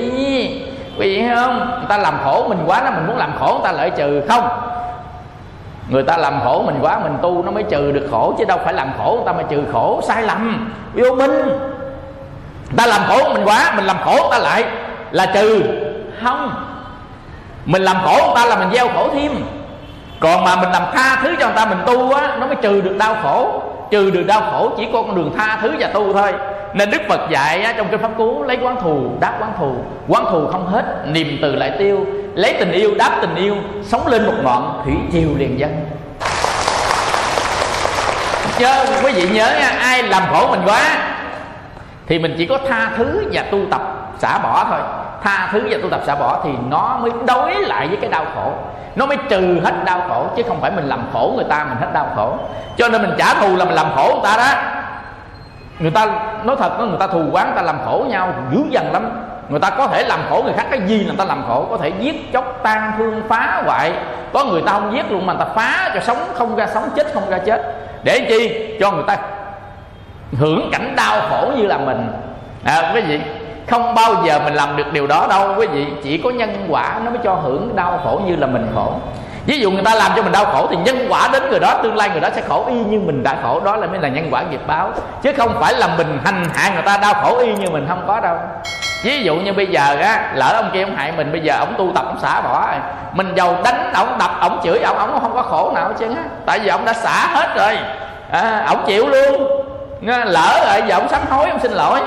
Quý 0.97 1.17
vị 1.17 1.23
không? 1.35 1.59
Người 1.59 1.85
ta 1.89 1.97
làm 1.97 2.13
khổ 2.23 2.45
mình 2.47 2.59
quá 2.67 2.81
nó 2.85 2.91
mình 2.91 3.07
muốn 3.07 3.17
làm 3.17 3.31
khổ 3.39 3.47
người 3.47 3.63
ta 3.63 3.71
lợi 3.71 3.89
trừ 3.89 4.21
không? 4.29 4.49
Người 5.89 6.03
ta 6.03 6.17
làm 6.17 6.39
khổ 6.43 6.63
mình 6.65 6.75
quá 6.81 6.99
mình 6.99 7.17
tu 7.21 7.43
nó 7.43 7.51
mới 7.51 7.63
trừ 7.63 7.91
được 7.91 8.07
khổ 8.11 8.35
chứ 8.37 8.45
đâu 8.45 8.57
phải 8.63 8.73
làm 8.73 8.91
khổ 8.97 9.11
người 9.15 9.25
ta 9.25 9.31
mới 9.31 9.43
trừ 9.49 9.63
khổ. 9.73 10.01
Sai 10.03 10.23
lầm. 10.23 10.73
Vô 10.93 11.15
minh. 11.15 11.31
Ta 12.77 12.85
làm 12.85 13.01
khổ 13.07 13.33
mình 13.33 13.43
quá 13.45 13.73
mình 13.75 13.85
làm 13.85 13.97
khổ 14.05 14.11
người 14.11 14.31
ta 14.31 14.39
lại 14.39 14.63
là 15.11 15.25
trừ. 15.25 15.63
Không 16.23 16.70
mình 17.65 17.81
làm 17.81 17.97
khổ 18.05 18.17
người 18.25 18.35
ta 18.35 18.45
là 18.45 18.55
mình 18.55 18.69
gieo 18.73 18.87
khổ 18.87 19.09
thêm. 19.13 19.31
Còn 20.19 20.43
mà 20.43 20.55
mình 20.55 20.71
làm 20.71 20.83
tha 20.93 21.19
thứ 21.23 21.35
cho 21.39 21.45
người 21.45 21.55
ta 21.55 21.65
mình 21.65 21.77
tu 21.87 22.13
á 22.13 22.35
nó 22.39 22.47
mới 22.47 22.55
trừ 22.55 22.81
được 22.81 22.97
đau 22.97 23.15
khổ. 23.23 23.61
Trừ 23.91 24.11
được 24.11 24.23
đau 24.27 24.41
khổ 24.51 24.71
chỉ 24.77 24.87
có 24.93 25.01
con 25.01 25.15
đường 25.15 25.33
tha 25.37 25.57
thứ 25.61 25.71
và 25.79 25.87
tu 25.87 26.13
thôi. 26.13 26.33
Nên 26.73 26.91
đức 26.91 27.01
phật 27.09 27.29
dạy 27.29 27.61
á, 27.61 27.73
trong 27.77 27.87
cái 27.87 27.97
pháp 27.97 28.11
cú 28.17 28.43
lấy 28.43 28.57
quán 28.61 28.75
thù 28.81 29.11
đáp 29.19 29.33
quán 29.39 29.53
thù. 29.59 29.75
Quán 30.07 30.25
thù 30.31 30.47
không 30.51 30.67
hết 30.67 30.85
niềm 31.07 31.39
từ 31.41 31.55
lại 31.55 31.71
tiêu. 31.79 32.05
Lấy 32.35 32.55
tình 32.59 32.71
yêu 32.71 32.95
đáp 32.97 33.17
tình 33.21 33.35
yêu 33.35 33.55
sống 33.83 34.07
lên 34.07 34.25
một 34.25 34.33
ngọn 34.43 34.81
thủy 34.85 34.93
triều 35.11 35.29
liền 35.37 35.59
dân. 35.59 35.85
Chớ 38.59 38.85
quý 39.03 39.11
vị 39.11 39.29
nhớ 39.29 39.51
nha 39.59 39.69
ai 39.81 40.03
làm 40.03 40.23
khổ 40.33 40.47
mình 40.51 40.61
quá 40.65 40.81
thì 42.07 42.19
mình 42.19 42.35
chỉ 42.37 42.45
có 42.45 42.57
tha 42.69 42.91
thứ 42.97 43.23
và 43.31 43.43
tu 43.51 43.59
tập 43.71 43.81
xả 44.19 44.37
bỏ 44.37 44.65
thôi 44.69 44.79
tha 45.23 45.49
thứ 45.51 45.67
và 45.69 45.77
tu 45.83 45.89
tập 45.89 46.01
xả 46.05 46.15
bỏ 46.15 46.39
thì 46.43 46.49
nó 46.69 46.97
mới 47.01 47.11
đối 47.27 47.53
lại 47.53 47.87
với 47.87 47.97
cái 48.01 48.09
đau 48.09 48.25
khổ. 48.35 48.53
Nó 48.95 49.05
mới 49.05 49.17
trừ 49.29 49.59
hết 49.63 49.73
đau 49.85 50.01
khổ 50.09 50.25
chứ 50.35 50.43
không 50.47 50.61
phải 50.61 50.71
mình 50.71 50.85
làm 50.85 51.03
khổ 51.13 51.33
người 51.35 51.45
ta 51.49 51.65
mình 51.69 51.77
hết 51.81 51.87
đau 51.93 52.07
khổ. 52.15 52.37
Cho 52.77 52.89
nên 52.89 53.01
mình 53.01 53.13
trả 53.17 53.33
thù 53.33 53.55
là 53.55 53.65
mình 53.65 53.73
làm 53.75 53.87
khổ 53.95 54.09
người 54.13 54.31
ta 54.31 54.37
đó. 54.37 54.61
Người 55.79 55.91
ta 55.91 56.07
nói 56.43 56.55
thật 56.59 56.79
đó, 56.79 56.85
người 56.85 56.99
ta 56.99 57.07
thù 57.07 57.23
quán 57.31 57.45
người 57.45 57.55
ta 57.55 57.61
làm 57.61 57.77
khổ 57.85 58.05
nhau 58.09 58.33
dữ 58.51 58.59
dằn 58.69 58.93
lắm. 58.93 59.09
Người 59.49 59.59
ta 59.59 59.69
có 59.69 59.87
thể 59.87 60.03
làm 60.03 60.19
khổ 60.29 60.41
người 60.43 60.53
khác 60.53 60.65
cái 60.71 60.81
gì 60.87 60.97
là 60.97 61.05
người 61.05 61.17
ta 61.17 61.25
làm 61.25 61.43
khổ? 61.47 61.67
Có 61.69 61.77
thể 61.77 61.91
giết 61.99 62.33
chóc 62.33 62.59
tan 62.63 62.91
thương 62.97 63.21
phá 63.29 63.61
hoại. 63.65 63.93
Có 64.33 64.43
người 64.43 64.61
ta 64.61 64.71
không 64.71 64.93
giết 64.93 65.11
luôn 65.11 65.25
mà 65.25 65.33
người 65.33 65.45
ta 65.45 65.51
phá 65.55 65.91
cho 65.93 65.99
sống 65.99 66.17
không 66.33 66.55
ra 66.55 66.67
sống 66.73 66.89
chết 66.95 67.07
không 67.13 67.29
ra 67.29 67.37
chết. 67.37 67.75
Để 68.03 68.25
chi? 68.29 68.75
Cho 68.79 68.91
người 68.91 69.03
ta 69.07 69.17
hưởng 70.39 70.69
cảnh 70.71 70.93
đau 70.95 71.19
khổ 71.29 71.51
như 71.57 71.67
là 71.67 71.77
mình. 71.77 72.07
À, 72.63 72.91
cái 72.93 73.03
gì? 73.03 73.21
Không 73.69 73.95
bao 73.95 74.13
giờ 74.25 74.39
mình 74.43 74.53
làm 74.53 74.77
được 74.77 74.93
điều 74.93 75.07
đó 75.07 75.27
đâu. 75.29 75.55
Quý 75.57 75.67
vị 75.67 75.85
chỉ 76.03 76.17
có 76.17 76.29
nhân 76.29 76.65
quả 76.69 76.99
nó 77.05 77.11
mới 77.11 77.19
cho 77.23 77.33
hưởng 77.33 77.75
đau 77.75 77.99
khổ 78.03 78.21
như 78.25 78.35
là 78.35 78.47
mình 78.47 78.71
khổ. 78.75 78.93
Ví 79.45 79.59
dụ 79.59 79.71
người 79.71 79.83
ta 79.83 79.95
làm 79.95 80.11
cho 80.15 80.21
mình 80.21 80.31
đau 80.31 80.45
khổ 80.45 80.67
thì 80.69 80.75
nhân 80.75 81.05
quả 81.09 81.29
đến 81.33 81.49
người 81.49 81.59
đó 81.59 81.73
tương 81.83 81.95
lai 81.95 82.09
người 82.09 82.19
đó 82.19 82.29
sẽ 82.35 82.41
khổ 82.49 82.65
y 82.67 82.73
như 82.73 82.99
mình 82.99 83.23
đã 83.23 83.35
khổ. 83.43 83.59
Đó 83.59 83.75
là 83.75 83.87
mới 83.87 83.99
là 83.99 84.07
nhân 84.07 84.27
quả 84.31 84.41
nghiệp 84.41 84.61
báo. 84.67 84.89
Chứ 85.21 85.33
không 85.37 85.51
phải 85.59 85.73
là 85.73 85.87
mình 85.97 86.19
hành 86.25 86.45
hạ 86.53 86.69
người 86.73 86.83
ta 86.83 86.97
đau 86.97 87.13
khổ 87.13 87.37
y 87.37 87.53
như 87.53 87.69
mình 87.69 87.85
không 87.89 88.03
có 88.07 88.19
đâu. 88.19 88.35
Ví 89.03 89.23
dụ 89.23 89.35
như 89.35 89.53
bây 89.53 89.67
giờ 89.67 89.97
á 90.01 90.31
lỡ 90.33 90.53
ông 90.55 90.69
kia 90.73 90.83
ông 90.83 90.95
hại 90.95 91.11
mình 91.11 91.31
bây 91.31 91.41
giờ 91.41 91.55
ông 91.59 91.73
tu 91.77 91.91
tập 91.95 92.05
ông 92.07 92.19
xả 92.19 92.41
bỏ. 92.41 92.67
Rồi 92.67 92.79
mình 93.13 93.33
giàu 93.35 93.55
đánh 93.63 93.93
ông 93.93 94.17
đập 94.19 94.31
ông 94.39 94.59
chửi 94.63 94.79
ông 94.79 94.97
ông 94.97 95.19
không 95.21 95.33
có 95.33 95.41
khổ 95.41 95.71
nào 95.75 95.91
chứ 95.99 96.07
á. 96.07 96.23
Tại 96.45 96.59
vì 96.59 96.69
ông 96.69 96.85
đã 96.85 96.93
xả 96.93 97.27
hết 97.33 97.55
rồi. 97.55 97.77
À, 98.31 98.63
ông 98.67 98.83
chịu 98.87 99.07
luôn. 99.07 99.47
Lỡ 100.25 100.63
rồi 100.65 100.81
giờ 100.87 100.95
ông 100.95 101.09
sám 101.09 101.21
hối 101.29 101.49
ông 101.49 101.59
xin 101.59 101.71
lỗi 101.71 101.99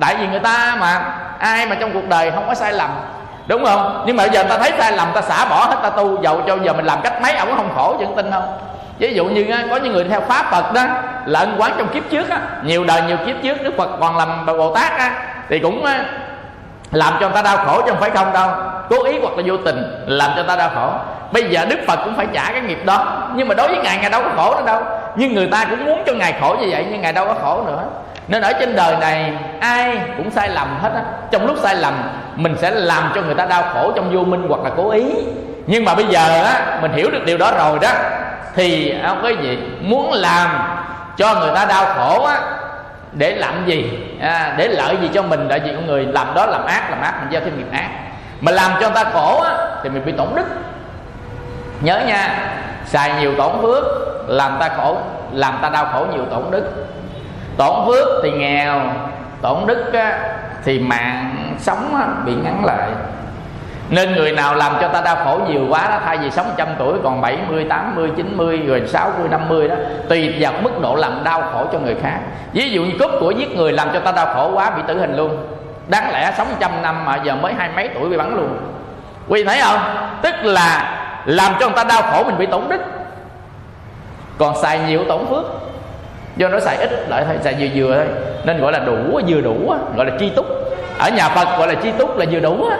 tại 0.00 0.16
vì 0.20 0.26
người 0.26 0.40
ta 0.40 0.76
mà, 0.80 1.00
ai 1.38 1.66
mà 1.66 1.74
trong 1.80 1.92
cuộc 1.92 2.08
đời 2.08 2.30
không 2.30 2.48
có 2.48 2.54
sai 2.54 2.72
lầm, 2.72 2.90
đúng 3.46 3.64
không? 3.64 4.02
Nhưng 4.06 4.16
mà 4.16 4.24
bây 4.24 4.32
giờ 4.32 4.40
người 4.42 4.50
ta 4.50 4.58
thấy 4.58 4.72
sai 4.78 4.92
lầm 4.92 5.08
ta 5.14 5.20
xả 5.20 5.44
bỏ 5.44 5.64
hết 5.64 5.76
ta 5.82 5.90
tu 5.90 6.22
dầu 6.22 6.42
cho 6.46 6.56
giờ 6.62 6.72
mình 6.72 6.84
làm 6.84 7.00
cách 7.02 7.22
mấy, 7.22 7.36
ông 7.36 7.48
cũng 7.48 7.56
không 7.56 7.74
khổ 7.76 7.96
chẳng 8.00 8.16
tin 8.16 8.30
không? 8.30 8.58
Ví 8.98 9.14
dụ 9.14 9.24
như 9.24 9.46
có 9.70 9.76
những 9.76 9.92
người 9.92 10.04
theo 10.04 10.20
pháp, 10.20 10.50
phật 10.50 10.72
đó 10.72 10.82
lợn 11.24 11.56
quán 11.58 11.72
trong 11.78 11.88
kiếp 11.88 12.02
trước 12.10 12.30
á, 12.30 12.40
nhiều 12.62 12.84
đời 12.84 13.02
nhiều 13.02 13.16
kiếp 13.26 13.36
trước 13.42 13.62
đức 13.62 13.74
phật 13.76 13.88
còn 14.00 14.16
làm 14.16 14.46
bồ 14.46 14.74
tát 14.74 14.98
á, 14.98 15.10
thì 15.48 15.58
cũng 15.58 15.86
làm 16.92 17.12
cho 17.20 17.28
người 17.28 17.34
ta 17.34 17.42
đau 17.42 17.56
khổ 17.56 17.82
chứ 17.82 17.90
không 17.90 18.00
phải 18.00 18.10
không 18.10 18.32
đâu. 18.32 18.50
Cố 18.90 19.04
ý 19.04 19.18
hoặc 19.22 19.36
là 19.36 19.42
vô 19.46 19.56
tình 19.64 20.04
làm 20.06 20.30
cho 20.30 20.36
người 20.36 20.48
ta 20.48 20.56
đau 20.56 20.70
khổ. 20.74 20.90
Bây 21.32 21.44
giờ 21.44 21.64
đức 21.64 21.78
phật 21.86 21.98
cũng 22.04 22.16
phải 22.16 22.26
trả 22.32 22.52
cái 22.52 22.60
nghiệp 22.60 22.84
đó, 22.84 23.06
nhưng 23.34 23.48
mà 23.48 23.54
đối 23.54 23.68
với 23.68 23.78
ngài 23.84 23.98
ngài 23.98 24.10
đâu 24.10 24.22
có 24.22 24.30
khổ 24.36 24.54
nữa 24.56 24.62
đâu. 24.66 24.82
Nhưng 25.16 25.34
người 25.34 25.46
ta 25.46 25.64
cũng 25.70 25.84
muốn 25.84 26.02
cho 26.06 26.12
ngài 26.12 26.34
khổ 26.40 26.56
như 26.60 26.66
vậy, 26.70 26.86
nhưng 26.90 27.00
ngài 27.00 27.12
đâu 27.12 27.26
có 27.26 27.34
khổ 27.42 27.62
nữa 27.66 27.82
nên 28.30 28.42
ở 28.42 28.52
trên 28.52 28.76
đời 28.76 28.96
này 28.96 29.32
ai 29.60 29.98
cũng 30.16 30.30
sai 30.30 30.48
lầm 30.48 30.78
hết 30.82 30.90
á. 30.94 31.02
Trong 31.30 31.46
lúc 31.46 31.56
sai 31.62 31.76
lầm 31.76 31.94
mình 32.36 32.56
sẽ 32.60 32.70
làm 32.70 33.12
cho 33.14 33.22
người 33.22 33.34
ta 33.34 33.46
đau 33.46 33.62
khổ 33.74 33.92
trong 33.96 34.14
vô 34.14 34.20
minh 34.24 34.46
hoặc 34.48 34.60
là 34.64 34.70
cố 34.76 34.90
ý. 34.90 35.04
Nhưng 35.66 35.84
mà 35.84 35.94
bây 35.94 36.04
giờ 36.04 36.42
á 36.44 36.78
mình 36.82 36.92
hiểu 36.92 37.10
được 37.10 37.24
điều 37.24 37.38
đó 37.38 37.52
rồi 37.58 37.78
đó 37.82 37.90
thì 38.54 38.94
không 39.06 39.20
cái 39.22 39.36
gì? 39.42 39.58
Muốn 39.80 40.12
làm 40.12 40.50
cho 41.16 41.34
người 41.34 41.50
ta 41.54 41.64
đau 41.64 41.84
khổ 41.84 42.24
á 42.24 42.40
để 43.12 43.34
làm 43.34 43.66
gì? 43.66 43.98
À, 44.20 44.54
để 44.56 44.68
lợi 44.68 44.96
gì 45.02 45.10
cho 45.14 45.22
mình 45.22 45.48
đại 45.48 45.60
diện 45.64 45.76
con 45.76 45.86
người? 45.86 46.06
Làm 46.06 46.34
đó 46.34 46.46
làm 46.46 46.66
ác 46.66 46.90
làm 46.90 47.00
ác 47.02 47.14
mình 47.20 47.32
gieo 47.32 47.40
thêm 47.40 47.58
nghiệp 47.58 47.72
ác. 47.72 47.88
Mà 48.40 48.52
làm 48.52 48.72
cho 48.80 48.90
người 48.90 49.04
ta 49.04 49.10
khổ 49.12 49.40
á 49.40 49.50
thì 49.82 49.88
mình 49.88 50.04
bị 50.04 50.12
tổn 50.12 50.28
đức. 50.34 50.46
Nhớ 51.80 52.00
nha 52.06 52.28
xài 52.86 53.12
nhiều 53.20 53.34
tổn 53.38 53.52
phước 53.62 53.84
làm 54.28 54.56
ta 54.60 54.68
khổ 54.76 54.96
làm 55.32 55.58
ta 55.62 55.68
đau 55.68 55.86
khổ 55.92 56.06
nhiều 56.12 56.24
tổn 56.30 56.42
đức 56.50 56.86
tổn 57.60 57.86
phước 57.86 58.08
thì 58.22 58.30
nghèo 58.30 58.80
tổn 59.42 59.66
đức 59.66 59.92
á, 59.92 60.18
thì 60.64 60.78
mạng 60.78 61.54
sống 61.58 61.96
á, 61.96 62.06
bị 62.24 62.34
ngắn 62.34 62.64
lại. 62.64 62.88
Nên 63.90 64.12
người 64.12 64.32
nào 64.32 64.54
làm 64.54 64.72
cho 64.80 64.88
ta 64.88 65.00
đau 65.00 65.16
khổ 65.24 65.40
nhiều 65.48 65.66
quá 65.68 65.88
đó 65.90 65.98
Thay 66.04 66.18
vì 66.18 66.30
sống 66.30 66.46
trăm 66.56 66.68
tuổi 66.78 66.98
còn 67.04 67.20
70, 67.20 67.66
80, 67.68 68.10
90 68.16 68.56
Rồi 68.66 68.82
60, 68.86 69.28
50 69.28 69.68
đó 69.68 69.74
Tùy 70.08 70.34
vào 70.38 70.52
mức 70.62 70.80
độ 70.82 70.94
làm 70.94 71.24
đau 71.24 71.42
khổ 71.52 71.66
cho 71.72 71.78
người 71.78 71.96
khác. 72.02 72.18
Ví 72.52 72.70
dụ 72.70 72.82
như 72.82 72.92
cướp 72.98 73.10
của 73.20 73.30
giết 73.30 73.56
người 73.56 73.72
làm 73.72 73.88
cho 73.92 74.00
ta 74.00 74.12
đau 74.12 74.34
khổ 74.34 74.50
quá 74.54 74.70
Bị 74.70 74.82
tử 74.88 74.98
hình 74.98 75.16
luôn. 75.16 75.46
Đáng 75.88 76.12
lẽ 76.12 76.32
sống 76.36 76.48
trăm 76.60 76.82
năm 76.82 77.04
mà 77.04 77.16
giờ 77.24 77.36
mới 77.36 77.52
hai 77.52 77.70
mấy 77.76 77.88
tuổi 77.94 78.08
bị 78.08 78.16
bắn 78.16 78.36
luôn. 78.36 78.58
Quý 79.28 79.44
thấy 79.44 79.60
không? 79.62 79.80
Tức 80.22 80.34
là 80.42 80.96
làm 81.24 81.52
cho 81.60 81.66
người 81.66 81.76
ta 81.76 81.84
đau 81.84 82.02
khổ 82.02 82.24
mình 82.24 82.38
bị 82.38 82.46
tổn 82.46 82.62
đức. 82.68 82.80
Còn 84.38 84.62
xài 84.62 84.78
nhiều 84.78 85.04
tổn 85.08 85.26
phước 85.26 85.44
do 86.40 86.48
nó 86.48 86.60
xài 86.60 86.76
ít 86.76 87.08
lại 87.08 87.24
thôi 87.26 87.36
xài 87.40 87.54
vừa 87.58 87.66
vừa 87.74 87.94
thôi. 87.94 88.06
Nên 88.44 88.60
gọi 88.60 88.72
là 88.72 88.78
đủ 88.78 89.20
vừa 89.26 89.40
đủ 89.40 89.74
gọi 89.96 90.06
là 90.06 90.12
chi 90.18 90.32
túc. 90.36 90.46
Ở 90.98 91.10
nhà 91.10 91.28
phật 91.28 91.58
gọi 91.58 91.68
là 91.68 91.74
chi 91.74 91.92
túc 91.98 92.18
là 92.18 92.26
vừa 92.30 92.40
đủ 92.40 92.70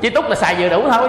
chi 0.00 0.10
túc 0.10 0.28
là 0.28 0.34
xài 0.34 0.54
vừa 0.54 0.68
đủ 0.68 0.82
thôi. 0.90 1.08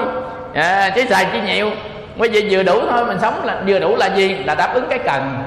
À, 0.53 0.89
chứ 0.95 1.05
xài 1.09 1.25
chi 1.33 1.39
nhiều. 1.45 1.69
Bây 2.15 2.29
giờ 2.29 2.41
vừa 2.51 2.63
đủ 2.63 2.81
thôi 2.91 3.05
mình 3.05 3.17
sống 3.21 3.45
là 3.45 3.61
vừa 3.67 3.79
đủ 3.79 3.95
là 3.95 4.05
gì? 4.05 4.35
Là 4.35 4.55
đáp 4.55 4.73
ứng 4.73 4.85
cái 4.89 4.99
cần. 4.99 5.43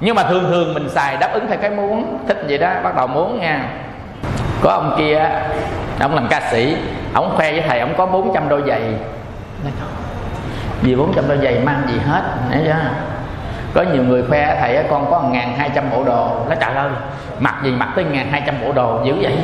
Nhưng 0.00 0.14
mà 0.14 0.22
thường 0.22 0.44
thường 0.48 0.74
mình 0.74 0.88
xài 0.88 1.16
đáp 1.16 1.30
ứng 1.32 1.46
theo 1.48 1.58
cái 1.60 1.70
muốn. 1.70 2.18
Thích 2.28 2.44
gì 2.46 2.58
đó 2.58 2.70
bắt 2.84 2.96
đầu 2.96 3.06
muốn 3.06 3.40
nha. 3.40 3.64
Có 4.62 4.70
ông 4.70 4.94
kia 4.98 5.28
ông 6.00 6.14
làm 6.14 6.28
ca 6.30 6.40
sĩ 6.50 6.76
ông 7.14 7.32
khoe 7.36 7.52
với 7.52 7.62
thầy 7.68 7.80
ông 7.80 7.94
có 7.96 8.06
400 8.06 8.48
đôi 8.48 8.62
giày. 8.68 8.82
Vì 10.82 10.94
400 10.94 11.24
đôi 11.28 11.38
giày 11.42 11.58
mang 11.64 11.82
gì 11.88 11.98
hết 12.06 12.22
thấy 12.50 12.62
chưa 12.64 12.76
có 13.74 13.82
nhiều 13.82 14.02
người 14.04 14.22
khoe 14.28 14.56
thầy 14.60 14.84
con 14.90 15.10
có 15.10 15.20
ngàn 15.20 15.54
hai 15.58 15.70
trăm 15.74 15.90
bộ 15.90 16.04
đồ. 16.04 16.46
Nó 16.48 16.54
trời 16.54 16.74
ơi 16.74 16.90
mặc 17.38 17.54
gì 17.64 17.70
mặc 17.70 17.88
tới 17.96 18.04
ngàn 18.04 18.28
hai 18.30 18.42
trăm 18.46 18.54
bộ 18.64 18.72
đồ 18.72 19.00
dữ 19.04 19.14
vậy? 19.20 19.38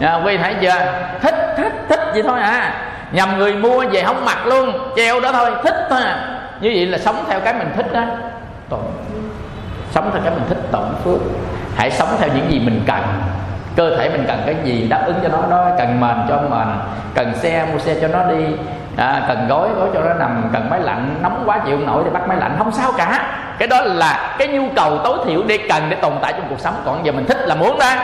À, 0.00 0.20
quý 0.24 0.36
thấy 0.36 0.54
chưa? 0.60 0.92
Thích 1.22 1.54
thích 1.56 1.72
thích 1.88 2.00
vậy 2.12 2.22
thôi 2.22 2.40
à. 2.40 2.74
Nhầm 3.12 3.38
người 3.38 3.54
mua 3.54 3.84
về 3.92 4.02
không 4.02 4.24
mặc 4.24 4.46
luôn 4.46 4.72
treo 4.96 5.20
đó 5.20 5.32
thôi 5.32 5.50
thích 5.64 5.74
thôi 5.90 6.00
à. 6.02 6.40
Như 6.60 6.72
vậy 6.74 6.86
là 6.86 6.98
sống 6.98 7.24
theo 7.28 7.40
cái 7.40 7.54
mình 7.54 7.72
thích 7.76 7.92
đó. 7.92 8.02
Tổn 8.68 8.80
sống 9.90 10.10
theo 10.12 10.22
cái 10.24 10.32
mình 10.34 10.44
thích 10.48 10.58
tổn 10.72 10.84
phước. 11.04 11.20
Hãy 11.76 11.90
sống 11.90 12.08
theo 12.18 12.28
những 12.34 12.50
gì 12.50 12.60
mình 12.64 12.82
cần 12.86 13.02
cơ 13.76 13.96
thể 13.96 14.08
mình 14.08 14.24
cần 14.28 14.42
cái 14.46 14.56
gì 14.64 14.86
đáp 14.90 15.02
ứng 15.06 15.16
cho 15.22 15.28
nó 15.28 15.38
đó 15.50 15.70
cần 15.78 16.00
mền 16.00 16.16
cho 16.28 16.36
mền 16.50 16.68
cần 17.14 17.34
xe 17.34 17.66
mua 17.72 17.78
xe 17.78 17.94
cho 18.00 18.08
nó 18.08 18.24
đi. 18.24 18.44
À, 18.96 19.22
cần 19.28 19.48
gối 19.48 19.68
gối 19.76 19.88
cho 19.94 20.00
nó 20.00 20.14
nằm 20.14 20.50
cần 20.52 20.70
máy 20.70 20.80
lạnh 20.80 21.14
nóng 21.22 21.42
quá 21.46 21.58
chịu 21.66 21.76
không 21.76 21.86
nổi 21.86 22.02
thì 22.04 22.10
bắt 22.10 22.28
máy 22.28 22.36
lạnh 22.40 22.54
không 22.58 22.72
sao 22.72 22.92
cả. 22.98 23.36
Cái 23.58 23.68
đó 23.68 23.80
là 23.80 24.34
cái 24.38 24.48
nhu 24.48 24.68
cầu 24.76 24.98
tối 24.98 25.18
thiểu 25.26 25.42
để 25.46 25.58
cần 25.68 25.82
để 25.90 25.96
tồn 25.96 26.12
tại 26.22 26.32
trong 26.32 26.46
cuộc 26.48 26.60
sống. 26.60 26.74
Còn 26.84 27.06
giờ 27.06 27.12
mình 27.12 27.26
thích 27.26 27.38
là 27.40 27.54
muốn 27.54 27.78
đó. 27.78 27.94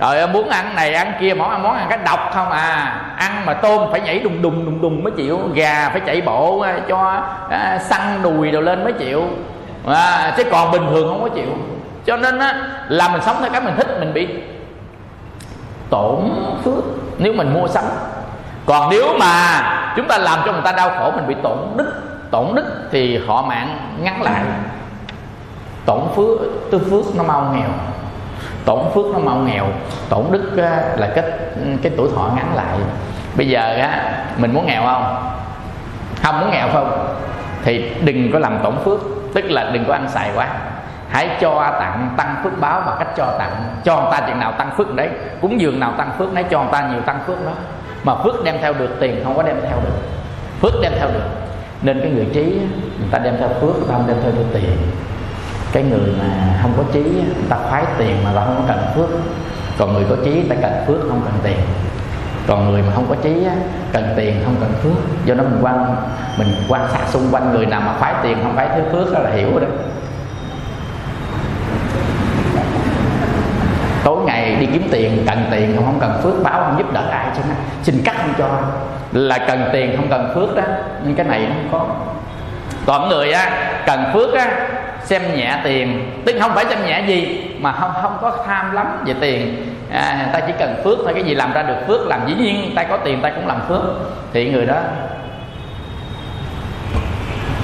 Rồi 0.00 0.28
muốn 0.28 0.48
ăn 0.48 0.74
này 0.74 0.94
ăn 0.94 1.12
kia 1.20 1.34
món 1.34 1.50
ăn 1.50 1.62
món 1.62 1.76
ăn 1.76 1.86
cái 1.88 1.98
độc 2.04 2.30
không 2.34 2.50
à. 2.50 3.00
Ăn 3.16 3.46
mà 3.46 3.54
tôm 3.54 3.90
phải 3.90 4.00
nhảy 4.00 4.18
đùng 4.18 4.42
đùng 4.42 4.64
đùng 4.64 4.82
đùng 4.82 5.04
mới 5.04 5.12
chịu. 5.16 5.40
Gà 5.54 5.88
phải 5.88 6.00
chạy 6.00 6.20
bộ 6.20 6.60
à, 6.60 6.74
cho 6.88 7.22
à, 7.50 7.78
săn 7.78 8.22
đùi 8.22 8.50
đồ 8.50 8.60
lên 8.60 8.84
mới 8.84 8.92
chịu. 8.92 9.24
À, 9.88 10.32
chứ 10.36 10.44
còn 10.44 10.70
bình 10.70 10.86
thường 10.90 11.08
không 11.08 11.22
có 11.22 11.28
chịu. 11.28 11.48
Cho 12.06 12.16
nên 12.16 12.38
á, 12.38 12.54
là 12.88 13.08
mình 13.08 13.22
sống 13.22 13.36
theo 13.40 13.50
cái 13.52 13.60
mình 13.60 13.76
thích 13.76 13.96
mình 14.00 14.12
bị 14.14 14.28
tổn 15.90 16.30
phước 16.64 16.84
nếu 17.18 17.32
mình 17.32 17.54
mua 17.54 17.68
sắm. 17.68 17.84
Còn 18.66 18.90
nếu 18.90 19.16
mà 19.18 19.62
chúng 19.96 20.08
ta 20.08 20.18
làm 20.18 20.38
cho 20.46 20.52
người 20.52 20.62
ta 20.64 20.72
đau 20.72 20.90
khổ, 20.98 21.10
mình 21.10 21.26
bị 21.26 21.34
tổn 21.42 21.58
đức 21.76 21.92
tổn 22.30 22.54
đức 22.54 22.88
thì 22.90 23.18
họ 23.26 23.42
mạng 23.42 23.78
ngắn 24.02 24.22
lại. 24.22 24.42
Tổn 25.84 26.00
phước 26.16 26.38
tư 26.70 26.78
phước 26.90 27.16
nó 27.16 27.22
mau 27.22 27.52
nghèo. 27.54 27.68
Tổn 28.64 28.78
phước 28.94 29.06
nó 29.12 29.18
mau 29.18 29.36
nghèo, 29.36 29.66
tổn 30.08 30.24
đức 30.30 30.52
ờ, 30.56 30.96
là 30.96 31.12
cái 31.14 31.24
cái 31.82 31.92
tuổi 31.96 32.08
thọ 32.16 32.30
ngắn 32.36 32.54
lại. 32.54 32.76
Bây 33.36 33.48
giờ 33.48 33.60
á, 33.60 34.12
mình 34.36 34.54
muốn 34.54 34.66
nghèo 34.66 34.82
không? 34.82 35.32
Không 36.22 36.40
muốn 36.40 36.50
nghèo 36.50 36.68
không? 36.72 37.16
Thì 37.64 37.94
đừng 38.04 38.32
có 38.32 38.38
làm 38.38 38.58
tổn 38.62 38.74
phước, 38.84 39.00
tức 39.34 39.44
là 39.44 39.70
đừng 39.72 39.84
có 39.84 39.92
ăn 39.92 40.08
xài 40.08 40.30
quá 40.34 40.48
hãy 41.08 41.28
cho 41.40 41.76
tặng 41.80 42.14
tăng 42.16 42.36
phước 42.44 42.60
báo 42.60 42.80
bằng 42.86 42.96
cách 42.98 43.08
cho 43.16 43.34
tặng 43.38 43.52
cho 43.84 44.00
người 44.00 44.10
ta 44.12 44.20
chừng 44.26 44.38
nào 44.38 44.52
tăng 44.52 44.70
phước 44.76 44.94
đấy, 44.94 45.08
cúng 45.40 45.60
dường 45.60 45.80
nào 45.80 45.92
tăng 45.98 46.10
phước 46.18 46.32
nấy 46.32 46.44
cho 46.50 46.60
người 46.62 46.72
ta 46.72 46.88
nhiều 46.88 47.00
tăng 47.00 47.20
phước 47.26 47.44
đó. 47.46 47.52
Mà 48.04 48.14
phước 48.14 48.44
đem 48.44 48.56
theo 48.60 48.72
được, 48.72 48.96
tiền 49.00 49.20
không 49.24 49.36
có 49.36 49.42
đem 49.42 49.56
theo 49.62 49.76
được. 49.84 49.96
Phước 50.60 50.72
đem 50.82 50.92
theo 50.98 51.08
được. 51.08 51.24
Nên 51.82 52.00
cái 52.00 52.10
người 52.10 52.26
trí 52.34 52.42
người 52.98 53.08
ta 53.10 53.18
đem 53.18 53.36
theo 53.38 53.48
phước 53.48 53.76
người 53.76 53.88
ta 53.88 53.94
không 53.94 54.06
đem 54.06 54.16
theo 54.22 54.32
được 54.32 54.44
tiền. 54.52 54.76
Cái 55.72 55.82
người 55.82 56.14
mà 56.18 56.58
không 56.62 56.72
có 56.76 56.82
trí 56.92 57.02
người 57.02 57.48
ta 57.48 57.56
khoái 57.70 57.84
tiền 57.98 58.16
mà 58.24 58.32
là 58.32 58.44
không 58.44 58.64
cần 58.68 58.78
phước. 58.94 59.08
Còn 59.78 59.92
người 59.92 60.04
có 60.10 60.16
trí, 60.24 60.30
người 60.30 60.48
ta 60.48 60.56
cần 60.62 60.72
phước, 60.86 61.00
không 61.08 61.20
cần 61.24 61.34
tiền. 61.42 61.56
Còn 62.46 62.70
người 62.70 62.82
mà 62.82 62.92
không 62.94 63.06
có 63.08 63.14
trí 63.22 63.46
cần 63.92 64.12
tiền, 64.16 64.40
không 64.44 64.54
cần 64.60 64.72
phước. 64.82 64.92
Do 65.24 65.34
đó 65.34 65.44
mình 65.44 65.58
quan 65.62 65.96
mình 66.38 66.48
quan 66.68 66.88
sát 66.92 67.08
xung 67.08 67.28
quanh 67.32 67.52
người 67.52 67.66
nào 67.66 67.80
mà 67.80 67.94
khoái 67.98 68.14
tiền, 68.22 68.38
không 68.42 68.56
phải 68.56 68.68
thứ 68.74 68.82
phước 68.92 69.12
đó 69.12 69.18
là 69.18 69.30
hiểu 69.30 69.50
rồi 69.50 69.60
đó 69.60 69.66
tối 74.04 74.18
ngày 74.26 74.45
đi 74.60 74.66
kiếm 74.72 74.88
tiền 74.90 75.24
cần 75.26 75.44
tiền 75.50 75.72
không 75.76 75.84
không 75.84 76.00
cần 76.00 76.20
phước 76.22 76.42
báo 76.42 76.64
không 76.64 76.78
giúp 76.78 76.92
đỡ 76.92 77.02
ai 77.10 77.26
chứ. 77.36 77.42
Xin 77.82 78.02
cắt 78.04 78.14
không 78.18 78.34
cho. 78.38 78.48
Là 79.12 79.38
cần 79.38 79.68
tiền 79.72 79.96
không 79.96 80.08
cần 80.10 80.32
phước 80.34 80.56
đó. 80.56 80.62
Nhưng 81.04 81.14
cái 81.14 81.26
này 81.26 81.40
nó 81.40 81.54
không 81.54 81.68
có. 81.72 81.94
Còn 82.86 83.08
người 83.08 83.32
á 83.32 83.50
cần 83.86 84.04
phước 84.12 84.34
á 84.34 84.68
xem 85.04 85.22
nhẹ 85.36 85.60
tiền. 85.64 86.10
Tức 86.26 86.36
không 86.40 86.54
phải 86.54 86.64
xem 86.68 86.86
nhẹ 86.86 87.04
gì 87.06 87.50
mà 87.60 87.72
không 87.72 87.90
không 88.02 88.18
có 88.22 88.44
tham 88.46 88.72
lắm 88.72 89.02
về 89.06 89.14
tiền. 89.20 89.72
À, 89.92 90.28
ta 90.32 90.40
chỉ 90.40 90.52
cần 90.58 90.80
phước 90.84 90.98
thôi 91.04 91.14
cái 91.14 91.24
gì 91.24 91.34
làm 91.34 91.52
ra 91.52 91.62
được 91.62 91.76
phước 91.86 92.06
làm 92.06 92.20
dĩ 92.26 92.34
nhiên 92.34 92.72
ta 92.76 92.82
có 92.82 92.96
tiền 92.96 93.20
ta 93.22 93.30
cũng 93.30 93.46
làm 93.46 93.60
phước. 93.68 93.82
Thì 94.32 94.50
người 94.50 94.66
đó 94.66 94.76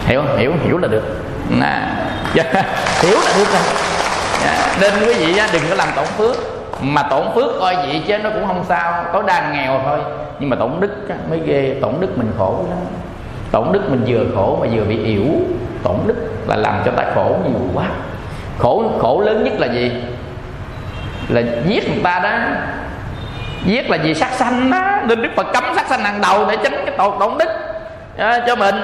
hiểu 0.07 0.23
hiểu 0.39 0.53
hiểu 0.65 0.79
là 0.79 0.89
được. 0.89 1.03
À, 1.61 1.89
hiểu 3.03 3.17
là 3.25 3.33
được 3.37 3.49
rồi. 3.53 3.63
À, 4.45 4.77
nên 4.81 4.93
quý 5.07 5.15
vị 5.15 5.41
đừng 5.53 5.63
có 5.69 5.75
làm 5.75 5.89
tổn 5.97 6.07
phước 6.07 6.52
mà 6.83 7.03
tổn 7.03 7.23
phước 7.35 7.51
coi 7.61 7.77
vậy 7.77 8.03
chứ 8.07 8.19
nó 8.19 8.31
cũng 8.31 8.47
không 8.47 8.65
sao 8.69 9.05
tối 9.13 9.23
đa 9.27 9.51
nghèo 9.51 9.81
thôi. 9.85 9.99
Nhưng 10.39 10.51
mà 10.51 10.57
tổn 10.57 10.71
đức 10.81 11.09
mới 11.31 11.41
ghê 11.47 11.77
tổn 11.83 11.95
đức 12.01 12.19
mình 12.19 12.33
khổ 12.39 12.65
lắm. 12.71 12.79
Tổn 13.51 13.73
đức 13.73 13.91
mình 13.91 14.05
vừa 14.07 14.25
khổ 14.35 14.59
mà 14.61 14.67
vừa 14.73 14.85
bị 14.85 15.05
yếu. 15.05 15.27
Tổn 15.83 15.97
đức 16.07 16.15
là 16.47 16.57
làm 16.57 16.75
cho 16.85 16.93
ta 16.97 17.05
khổ 17.15 17.37
nhiều 17.45 17.61
quá. 17.75 17.85
Khổ 18.59 18.91
khổ 19.01 19.21
lớn 19.21 19.45
nhất 19.45 19.53
là 19.59 19.67
gì? 19.67 19.93
Là 21.29 21.43
giết 21.67 21.89
người 21.89 22.03
ta 22.05 22.19
đó. 22.19 22.31
Giết 23.65 23.91
là 23.91 23.97
gì 23.97 24.15
sát 24.15 24.31
sanh 24.33 24.71
đó. 24.71 24.81
Nên 25.07 25.23
đức 25.23 25.31
phật 25.37 25.47
cấm 25.53 25.65
sát 25.75 25.87
sanh 25.87 26.01
hàng 26.01 26.21
đầu 26.21 26.47
để 26.51 26.57
tránh 26.65 26.83
cái 26.87 26.95
tội 26.99 27.11
tổn 27.21 27.39
đức. 27.39 27.49
À, 28.19 28.41
cho 28.47 28.57
mình 28.57 28.75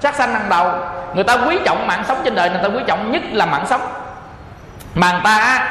sát 0.00 0.14
sanh 0.14 0.32
hàng 0.32 0.46
đầu. 0.50 0.72
Người 1.14 1.24
ta 1.24 1.38
quý 1.48 1.58
trọng 1.64 1.86
mạng 1.86 2.04
sống 2.08 2.18
trên 2.24 2.34
đời 2.34 2.50
người 2.50 2.60
ta 2.62 2.68
quý 2.68 2.82
trọng 2.86 3.12
nhất 3.12 3.22
là 3.32 3.46
mạng 3.46 3.64
sống. 3.66 3.80
Mà 4.94 5.12
người 5.12 5.20
ta 5.24 5.68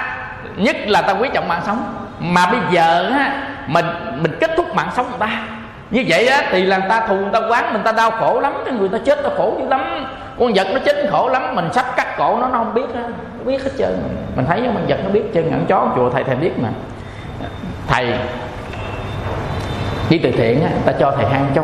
nhất 0.57 0.75
là 0.87 1.01
ta 1.01 1.13
quý 1.13 1.29
trọng 1.33 1.47
mạng 1.47 1.61
sống. 1.65 2.07
Mà 2.19 2.45
bây 2.45 2.59
giờ 2.71 3.09
á, 3.11 3.31
mình 3.67 3.85
mình 4.21 4.31
kết 4.39 4.51
thúc 4.57 4.75
mạng 4.75 4.89
sống 4.95 5.05
người 5.09 5.19
ta. 5.19 5.41
Như 5.91 6.03
vậy 6.07 6.27
á, 6.27 6.43
thì 6.51 6.65
là 6.65 6.77
người 6.77 6.89
ta 6.89 7.07
thù 7.07 7.15
người 7.15 7.31
ta 7.33 7.39
quán, 7.49 7.73
mình 7.73 7.83
ta 7.83 7.91
đau 7.91 8.11
khổ 8.11 8.39
lắm, 8.39 8.53
cái 8.65 8.73
người 8.73 8.89
ta 8.89 8.97
chết 9.05 9.19
nó 9.23 9.29
khổ 9.37 9.55
dữ 9.59 9.67
lắm. 9.69 10.07
Con 10.39 10.53
vật 10.53 10.67
nó 10.73 10.79
chết 10.85 10.95
khổ 11.11 11.29
lắm, 11.29 11.55
mình 11.55 11.69
sắp 11.73 11.85
cắt 11.95 12.17
cổ 12.17 12.37
nó 12.39 12.47
nó 12.47 12.57
không 12.57 12.73
biết 12.73 12.95
á, 12.95 13.01
nó 13.37 13.43
biết 13.45 13.63
hết 13.63 13.71
trơn. 13.77 13.99
Mình 14.35 14.45
thấy 14.45 14.61
con 14.65 14.87
vật 14.87 14.99
nó 15.03 15.09
biết 15.09 15.23
trơn, 15.33 15.49
ngẩn 15.49 15.65
chó 15.65 15.87
chùa, 15.95 16.09
thầy 16.09 16.23
thầy 16.23 16.35
biết 16.35 16.51
mà. 16.59 16.69
Thầy, 17.87 18.13
đi 20.09 20.17
từ 20.17 20.31
thiện 20.31 20.63
á, 20.63 20.69
ta 20.85 20.91
cho 20.99 21.11
thầy 21.11 21.25
hang 21.25 21.45
chó 21.55 21.63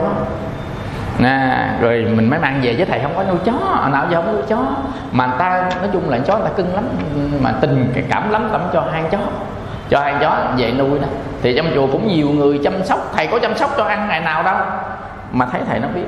nè 1.19 1.67
rồi 1.82 2.08
mình 2.15 2.30
mới 2.30 2.39
mang 2.39 2.60
về 2.63 2.76
với 2.78 2.86
thầy 2.86 2.99
không 2.99 3.13
có 3.15 3.23
nuôi 3.23 3.38
chó. 3.45 3.80
À, 3.84 3.89
nào 3.89 4.06
giờ 4.12 4.21
không 4.21 4.34
nuôi 4.34 4.43
chó. 4.47 4.58
Mà 5.12 5.26
người 5.28 5.36
ta 5.39 5.69
nói 5.80 5.89
chung 5.93 6.10
là 6.10 6.17
chó 6.17 6.38
người 6.38 6.47
ta 6.49 6.54
cưng 6.56 6.76
lắm. 6.76 6.84
Mà 7.41 7.54
tình 7.62 7.93
cảm 8.10 8.32
lắm 8.32 8.49
tấm 8.52 8.62
cho 8.73 8.84
hai 8.91 9.04
chó. 9.12 9.17
Cho 9.89 9.99
hai 9.99 10.15
chó 10.21 10.38
về 10.58 10.71
nuôi 10.71 10.99
đó. 10.99 11.08
Thì 11.41 11.56
trong 11.58 11.65
chùa 11.76 11.88
cũng 11.91 12.08
nhiều 12.08 12.30
người 12.30 12.60
chăm 12.63 12.84
sóc. 12.84 13.12
Thầy 13.15 13.28
có 13.28 13.39
chăm 13.39 13.56
sóc 13.56 13.69
cho 13.78 13.84
ăn 13.84 14.08
ngày 14.10 14.21
nào 14.21 14.43
đâu. 14.43 14.56
Mà 15.32 15.45
thấy 15.45 15.62
thầy 15.69 15.80
nó 15.80 15.88
biết. 15.95 16.06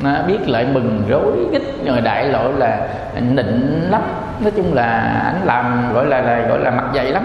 Nó 0.00 0.10
biết 0.26 0.48
lại 0.48 0.64
mừng 0.64 1.02
rối 1.08 1.32
gích 1.52 1.84
rồi 1.86 2.00
đại 2.00 2.24
loại 2.24 2.48
là 2.56 2.78
nịnh 3.20 3.86
lắm. 3.90 4.02
Nói 4.40 4.52
chung 4.56 4.74
là 4.74 5.22
anh 5.24 5.40
làm 5.44 5.92
gọi 5.94 6.06
là, 6.06 6.20
là 6.20 6.38
gọi 6.48 6.58
là 6.58 6.70
mặt 6.70 6.84
dày 6.94 7.04
lắm. 7.04 7.22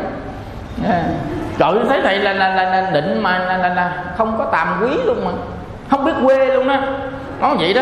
À, 0.89 1.03
trời 1.57 1.73
thấy 1.89 2.01
thầy 2.03 2.19
là 2.19 2.33
là, 2.33 2.49
là, 2.49 2.63
là 2.63 2.89
định 2.91 3.23
mà 3.23 3.39
là, 3.39 3.57
là, 3.57 3.69
là 3.69 4.03
không 4.17 4.37
có 4.37 4.45
tàm 4.45 4.67
quý 4.81 4.97
luôn 5.05 5.25
mà 5.25 5.31
không 5.89 6.05
biết 6.05 6.13
quê 6.25 6.45
luôn 6.45 6.67
đó 6.67 6.75
nó 7.41 7.55
vậy 7.59 7.73
đó 7.73 7.81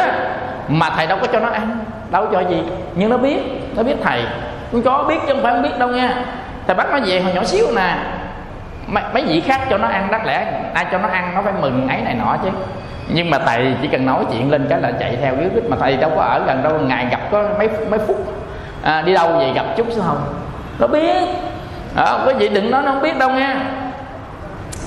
mà 0.68 0.90
thầy 0.90 1.08
đâu 1.08 1.18
có 1.22 1.28
cho 1.34 1.40
nó 1.40 1.50
ăn 1.50 1.78
đâu 2.12 2.28
cho 2.32 2.40
gì. 2.40 2.64
Nhưng 2.96 3.10
nó 3.10 3.18
biết 3.18 3.38
nó 3.76 3.84
biết 3.84 3.96
thầy. 4.04 4.24
Con 4.72 4.82
chó 4.82 5.04
biết 5.08 5.16
chứ 5.28 5.34
không 5.34 5.44
phải 5.44 5.54
không 5.54 5.62
biết 5.62 5.80
đâu 5.80 5.90
nha. 5.90 6.10
Thầy 6.68 6.76
bắt 6.76 6.88
nó 6.92 7.00
về 7.06 7.20
hồi 7.20 7.34
nhỏ 7.34 7.44
xíu 7.44 7.66
nè. 7.76 7.96
Mấy, 8.88 9.04
mấy 9.14 9.24
vị 9.24 9.42
khác 9.42 9.62
cho 9.70 9.78
nó 9.78 9.88
ăn 9.88 10.08
đáng 10.12 10.26
lẽ 10.26 10.62
ai 10.74 10.86
cho 10.92 10.98
nó 10.98 11.08
ăn 11.08 11.32
nó 11.36 11.42
phải 11.42 11.54
mừng 11.62 11.88
ấy 11.88 12.02
này 12.02 12.14
nọ 12.14 12.36
chứ. 12.44 12.50
Nhưng 13.08 13.30
mà 13.30 13.40
thầy 13.40 13.76
chỉ 13.82 13.88
cần 13.88 14.06
nói 14.06 14.26
chuyện 14.32 14.52
lên 14.52 14.68
cái 14.70 14.82
là 14.82 14.92
chạy 15.00 15.18
theo 15.22 15.34
ríu 15.40 15.50
rít 15.56 15.64
mà 15.70 15.78
thầy 15.80 15.98
đâu 15.98 16.12
có 16.16 16.22
ở 16.22 16.42
gần 16.48 16.64
đâu 16.64 16.80
ngày 16.80 17.08
gặp 17.12 17.20
có 17.32 17.44
mấy 17.58 17.70
mấy 17.90 18.00
phút. 18.00 18.18
À, 18.84 19.02
đi 19.02 19.14
đâu 19.14 19.30
vậy 19.38 19.52
gặp 19.56 19.66
chút 19.78 19.88
xíu 19.92 20.04
không? 20.08 20.24
Nó 20.80 20.88
biết. 20.88 21.16
À, 21.96 22.18
quý 22.26 22.34
vị 22.34 22.50
đừng 22.50 22.72
nói 22.72 22.82
nó 22.86 22.92
không 22.92 23.02
biết 23.02 23.18
đâu 23.18 23.30
nha. 23.30 23.56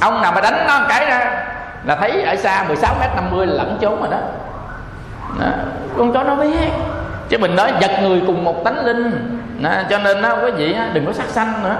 Ông 0.00 0.22
nào 0.22 0.32
mà 0.32 0.40
đánh 0.40 0.64
nó 0.68 0.78
một 0.78 0.86
cái 0.88 1.06
ra 1.06 1.46
là 1.86 1.96
thấy 1.96 2.22
ở 2.22 2.36
xa 2.36 2.64
16 2.68 2.94
m 2.94 3.16
50 3.16 3.46
lẫn 3.46 3.78
trốn 3.80 4.00
rồi 4.00 4.10
đó. 4.10 4.18
đó. 5.40 5.46
Con 5.98 6.12
chó 6.12 6.22
nó 6.22 6.36
biết 6.36 6.70
chứ 7.28 7.38
mình 7.38 7.56
nói 7.56 7.72
giật 7.80 7.90
người 8.02 8.22
cùng 8.26 8.44
một 8.44 8.64
tánh 8.64 8.84
linh. 8.84 9.38
Đó, 9.60 9.70
cho 9.90 9.98
nên 9.98 10.22
đó, 10.22 10.38
quý 10.44 10.50
vị 10.50 10.76
đừng 10.92 11.06
có 11.06 11.12
sát 11.12 11.28
sanh 11.28 11.62
nữa. 11.62 11.76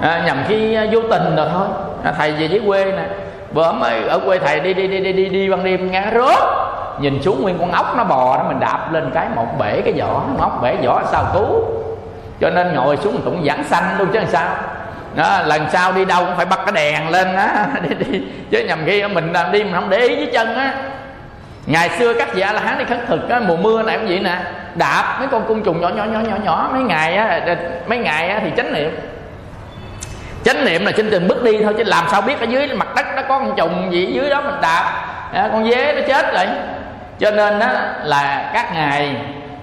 À, 0.00 0.22
nhằm 0.26 0.38
khi 0.48 0.74
à, 0.74 0.86
vô 0.92 1.00
tình 1.10 1.36
rồi 1.36 1.46
thôi. 1.52 1.66
À, 2.04 2.12
thầy 2.18 2.32
về 2.32 2.46
dưới 2.46 2.60
quê 2.66 2.84
nè. 2.84 3.06
Bữa 3.52 3.72
mới 3.72 4.08
ở 4.08 4.18
quê 4.18 4.38
thầy 4.38 4.60
đi 4.60 4.74
đi 4.74 4.88
đi 4.88 5.00
đi 5.00 5.12
đi, 5.12 5.28
đi 5.28 5.50
ban 5.50 5.64
đêm 5.64 5.90
nghe 5.90 6.02
rớt. 6.14 6.38
Nhìn 7.00 7.22
xuống 7.22 7.42
nguyên 7.42 7.58
con 7.58 7.72
ốc 7.72 7.96
nó 7.96 8.04
bò 8.04 8.36
đó 8.36 8.44
mình 8.48 8.60
đạp 8.60 8.92
lên 8.92 9.10
cái 9.14 9.28
một 9.34 9.46
bể 9.58 9.80
cái 9.84 9.94
vỏ. 10.00 10.22
Ốc 10.38 10.62
bể 10.62 10.76
vỏ 10.84 11.02
sao 11.12 11.24
cứu. 11.34 11.64
Cho 12.40 12.50
nên 12.50 12.74
ngồi 12.74 12.96
xuống 12.96 13.14
mình 13.14 13.22
cũng 13.24 13.44
giảng 13.46 13.64
sanh 13.64 13.84
luôn 13.98 14.08
chứ 14.12 14.18
làm 14.18 14.28
sao 14.28 14.48
đó, 15.16 15.42
lần 15.46 15.66
sau 15.72 15.92
đi 15.92 16.04
đâu 16.04 16.24
cũng 16.24 16.36
phải 16.36 16.46
bắt 16.46 16.58
cái 16.66 16.72
đèn 16.72 17.10
lên 17.10 17.36
á 17.36 17.66
đi, 17.82 17.94
đi. 17.94 18.22
chứ 18.50 18.64
nhầm 18.64 18.78
khi 18.86 19.06
mình 19.06 19.32
đi 19.52 19.64
mình 19.64 19.72
không 19.74 19.90
để 19.90 19.98
ý 19.98 20.16
với 20.16 20.28
chân 20.32 20.56
á. 20.56 20.74
Ngày 21.66 21.90
xưa 21.98 22.14
các 22.14 22.34
vị 22.34 22.40
a 22.40 22.52
la 22.52 22.60
hán 22.60 22.78
đi 22.78 22.84
khất 22.84 22.98
thực 23.06 23.28
á, 23.28 23.40
mùa 23.40 23.56
mưa 23.56 23.82
này 23.82 23.98
cũng 23.98 24.06
vậy 24.06 24.20
nè. 24.20 24.36
Đạp 24.74 25.16
mấy 25.18 25.28
con 25.28 25.44
côn 25.48 25.62
trùng 25.62 25.80
nhỏ 25.80 25.88
nhỏ 25.88 26.04
nhỏ 26.04 26.20
nhỏ 26.20 26.36
nhỏ 26.44 26.70
mấy 26.72 26.82
ngày 26.82 27.16
á 27.16 27.40
ờ, 27.46 27.56
mấy 27.86 27.98
ngày 27.98 28.28
á 28.28 28.40
thì 28.44 28.50
chánh 28.56 28.72
niệm. 28.72 28.90
Chánh 30.44 30.64
niệm 30.64 30.84
là 30.84 30.92
trên 30.92 31.10
từng 31.10 31.28
bước 31.28 31.42
đi 31.42 31.62
thôi 31.62 31.74
chứ 31.78 31.84
làm 31.84 32.04
sao 32.10 32.22
biết 32.22 32.40
ở 32.40 32.44
dưới 32.44 32.68
mặt 32.68 32.94
đất 32.96 33.06
nó 33.16 33.22
có 33.22 33.38
con 33.38 33.54
trùng 33.56 33.92
gì 33.92 34.06
dưới 34.06 34.30
đó 34.30 34.40
mình 34.40 34.60
đạp. 34.62 34.92
À, 35.32 35.48
con 35.52 35.70
dế 35.70 35.92
nó 35.92 36.00
chết 36.08 36.34
rồi. 36.34 36.46
Cho 37.18 37.30
nên 37.30 37.58
đó 37.58 37.66
là 38.02 38.50
các 38.54 38.74
ngài 38.74 39.16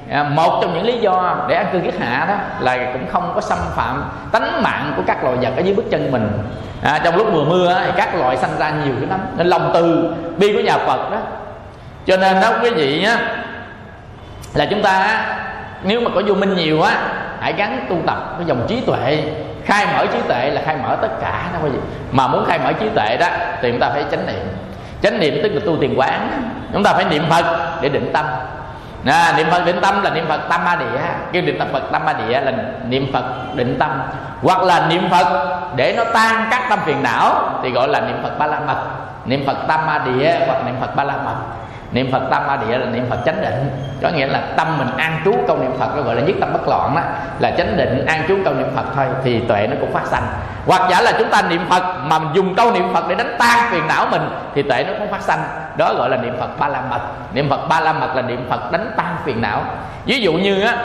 à, 0.10 0.24
một 0.24 0.60
trong 0.62 0.74
những 0.74 0.86
lý 0.86 0.98
do 0.98 1.36
để 1.48 1.56
ăn 1.56 1.66
cư 1.74 1.80
kiết 1.80 2.00
hạ 2.00 2.26
đó 2.30 2.36
là 2.60 2.78
cũng 2.94 3.08
không 3.12 3.32
có 3.36 3.42
xâm 3.42 3.58
phạm 3.76 4.04
tánh 4.32 4.64
mạng 4.64 4.94
của 4.98 5.04
các 5.08 5.24
loài 5.24 5.38
vật 5.42 5.52
ở 5.58 5.62
dưới 5.62 5.76
bước 5.76 5.86
chân 5.92 6.12
mình. 6.12 6.30
À, 6.82 7.02
trong 7.04 7.16
lúc 7.16 7.34
mùa 7.34 7.44
mưa 7.44 7.82
thì 7.86 7.92
các 7.96 8.16
loài 8.16 8.38
sanh 8.38 8.58
ra 8.60 8.70
nhiều 8.70 8.94
cái 9.00 9.10
lắm 9.10 9.20
nên 9.38 9.48
lòng 9.48 9.72
từ 9.74 10.14
bi 10.38 10.54
của 10.54 10.60
nhà 10.60 10.78
phật 10.78 11.12
đó. 11.12 11.18
Cho 12.06 12.18
nên 12.18 12.42
đó 12.42 12.52
quý 12.64 12.70
vị 12.70 13.04
á 13.04 13.18
là 14.54 14.66
chúng 14.66 14.82
ta 14.82 15.26
nếu 15.84 16.02
mà 16.02 16.10
có 16.16 16.22
vô 16.28 16.36
minh 16.36 16.56
nhiều 16.56 16.82
á 16.82 16.98
hãy 17.40 17.54
gắn 17.54 17.86
tu 17.90 17.96
tập 18.08 18.36
cái 18.38 18.48
dòng 18.48 18.66
trí 18.68 18.82
tuệ. 18.82 19.24
Khai 19.66 19.88
mở 19.94 20.06
trí 20.06 20.20
tuệ 20.28 20.50
là 20.50 20.62
khai 20.66 20.78
mở 20.84 20.98
tất 21.02 21.10
cả 21.22 21.50
đó 21.54 21.60
quý 21.64 21.70
vị. 21.70 21.80
Mà 22.12 22.28
muốn 22.28 22.46
khai 22.46 22.60
mở 22.64 22.74
trí 22.74 22.90
tuệ 22.96 23.18
đó 23.18 23.28
thì 23.62 23.72
chúng 23.72 23.80
ta 23.80 23.90
phải 23.90 24.06
chánh 24.12 24.26
niệm. 24.28 24.48
Chánh 25.02 25.20
niệm 25.20 25.40
tức 25.44 25.50
là 25.54 25.62
tu 25.66 25.78
tiền 25.82 26.00
quán. 26.00 26.50
Chúng 26.74 26.84
ta 26.84 26.94
phải 26.94 27.06
niệm 27.06 27.24
phật 27.30 27.76
để 27.82 27.90
định 27.90 28.10
tâm 28.14 28.26
à, 29.06 29.34
niệm 29.38 29.48
phật 29.52 29.66
định 29.66 29.82
tâm 29.82 30.04
là 30.04 30.10
niệm 30.10 30.26
phật 30.28 30.42
tâm 30.50 30.64
ma 30.64 30.76
địa. 30.76 31.02
Kêu 31.32 31.42
niệm 31.42 31.60
phật 31.74 31.84
tâm 31.92 32.06
ma 32.06 32.14
địa 32.14 32.42
là 32.42 32.52
niệm 32.88 33.14
phật 33.14 33.24
định 33.56 33.76
tâm. 33.80 34.02
Hoặc 34.42 34.64
là 34.64 34.88
niệm 34.88 35.10
phật 35.12 35.58
để 35.76 35.94
nó 35.98 36.04
tan 36.14 36.48
các 36.52 36.64
tâm 36.70 36.80
phiền 36.86 37.04
não 37.04 37.60
thì 37.64 37.72
gọi 37.72 37.88
là 37.88 38.00
niệm 38.00 38.20
phật 38.24 38.40
ba 38.40 38.48
la 38.48 38.60
mật. 38.60 38.78
Niệm 39.26 39.44
phật 39.46 39.58
tâm 39.68 39.86
ma 39.86 40.02
địa 40.06 40.40
hoặc 40.48 40.66
niệm 40.66 40.76
phật 40.80 40.96
ba 40.96 41.04
la 41.04 41.14
mật 41.26 41.36
niệm 41.94 42.12
phật 42.12 42.22
tâm 42.32 42.44
a 42.48 42.58
địa 42.58 42.78
là 42.78 42.86
niệm 42.86 43.06
phật 43.10 43.18
chánh 43.26 43.42
định. 43.42 43.70
Có 44.02 44.10
nghĩa 44.10 44.28
là 44.28 44.42
tâm 44.58 44.78
mình 44.78 44.88
an 44.98 45.22
trú 45.26 45.36
câu 45.48 45.58
niệm 45.58 45.72
phật 45.80 45.96
nó 45.96 46.02
gọi 46.02 46.16
là 46.16 46.22
nhất 46.22 46.36
tâm 46.40 46.54
bất 46.54 46.68
loạn 46.68 46.96
đó, 46.96 47.02
là 47.40 47.52
chánh 47.52 47.78
định, 47.78 48.06
an 48.06 48.24
trú 48.28 48.38
câu 48.46 48.54
niệm 48.54 48.68
phật 48.76 48.84
thôi, 48.96 49.06
thì 49.24 49.40
tuệ 49.40 49.68
nó 49.68 49.76
cũng 49.82 49.94
phát 49.94 50.06
sanh. 50.06 50.24
Hoặc 50.66 50.82
giả 50.90 51.02
là 51.02 51.12
chúng 51.20 51.30
ta 51.30 51.42
niệm 51.42 51.66
phật 51.70 51.84
mà 52.04 52.20
mình 52.20 52.30
dùng 52.34 52.56
câu 52.56 52.72
niệm 52.72 52.94
phật 52.94 53.08
để 53.10 53.16
đánh 53.16 53.36
tan 53.40 53.72
phiền 53.72 53.88
não 53.88 54.08
mình, 54.12 54.30
thì 54.56 54.62
tuệ 54.62 54.84
nó 54.84 54.94
cũng 55.00 55.12
phát 55.12 55.22
sanh. 55.22 55.40
Đó 55.78 55.94
gọi 55.94 56.10
là 56.10 56.18
niệm 56.18 56.36
phật 56.40 56.60
ba 56.60 56.68
la 56.68 56.82
mật. 56.90 57.02
Niệm 57.34 57.50
phật 57.50 57.68
ba 57.70 57.80
la 57.80 57.94
mật 57.94 58.16
là 58.16 58.22
niệm 58.22 58.46
phật 58.50 58.72
đánh 58.72 58.92
tan 58.98 59.18
phiền 59.26 59.42
não. 59.42 59.62
Ví 60.06 60.22
dụ 60.22 60.34
như 60.34 60.62
á, 60.62 60.78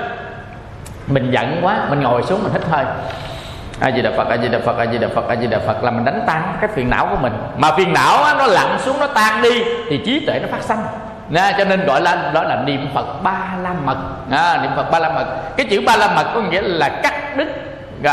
mình 1.07 1.31
giận 1.31 1.61
quá, 1.63 1.77
mình 1.89 2.01
ngồi 2.01 2.23
xuống 2.23 2.43
mình 2.43 2.53
hít 2.53 2.63
hơi 2.71 2.85
a 3.81 3.91
di 3.91 4.03
đà 4.03 4.11
phật 4.17 4.29
a 4.29 4.37
di 4.37 4.49
đà 4.49 4.59
phật 4.65 4.79
a 4.79 4.87
di 4.87 4.99
đà 4.99 5.09
phật 5.15 5.29
a 5.29 5.37
di 5.37 5.47
đà 5.47 5.59
phật 5.67 5.85
là 5.85 5.91
mình 5.91 6.05
đánh 6.05 6.23
tan 6.27 6.43
cái 6.61 6.71
phiền 6.75 6.91
não 6.91 7.07
của 7.11 7.17
mình. 7.17 7.33
Mà 7.57 7.71
phiền 7.77 7.93
não 7.93 8.23
á, 8.23 8.35
nó 8.39 8.47
lặn 8.47 8.79
xuống 8.79 9.01
nó 9.01 9.07
tan 9.07 9.43
đi 9.43 9.65
thì 9.89 10.03
trí 10.07 10.27
tuệ 10.27 10.39
nó 10.39 10.49
phát 10.51 10.63
sanh. 10.63 10.85
Nè, 11.29 11.55
cho 11.59 11.65
nên 11.65 11.87
gọi 11.87 12.01
là 12.01 12.31
đó 12.35 12.43
là 12.43 12.63
niệm 12.65 12.89
phật 12.95 13.23
ba 13.23 13.39
la 13.63 13.71
mật. 13.85 13.97
À, 14.31 14.59
niệm 14.63 14.71
phật 14.77 14.91
ba 14.91 14.99
la 14.99 15.09
mật. 15.09 15.27
Cái 15.57 15.67
chữ 15.71 15.83
ba 15.87 15.97
la 15.97 16.09
mật 16.09 16.27
có 16.35 16.41
nghĩa 16.41 16.63
là 16.63 16.89
cắt 16.89 17.37
đứt 17.37 17.49
à, 18.05 18.11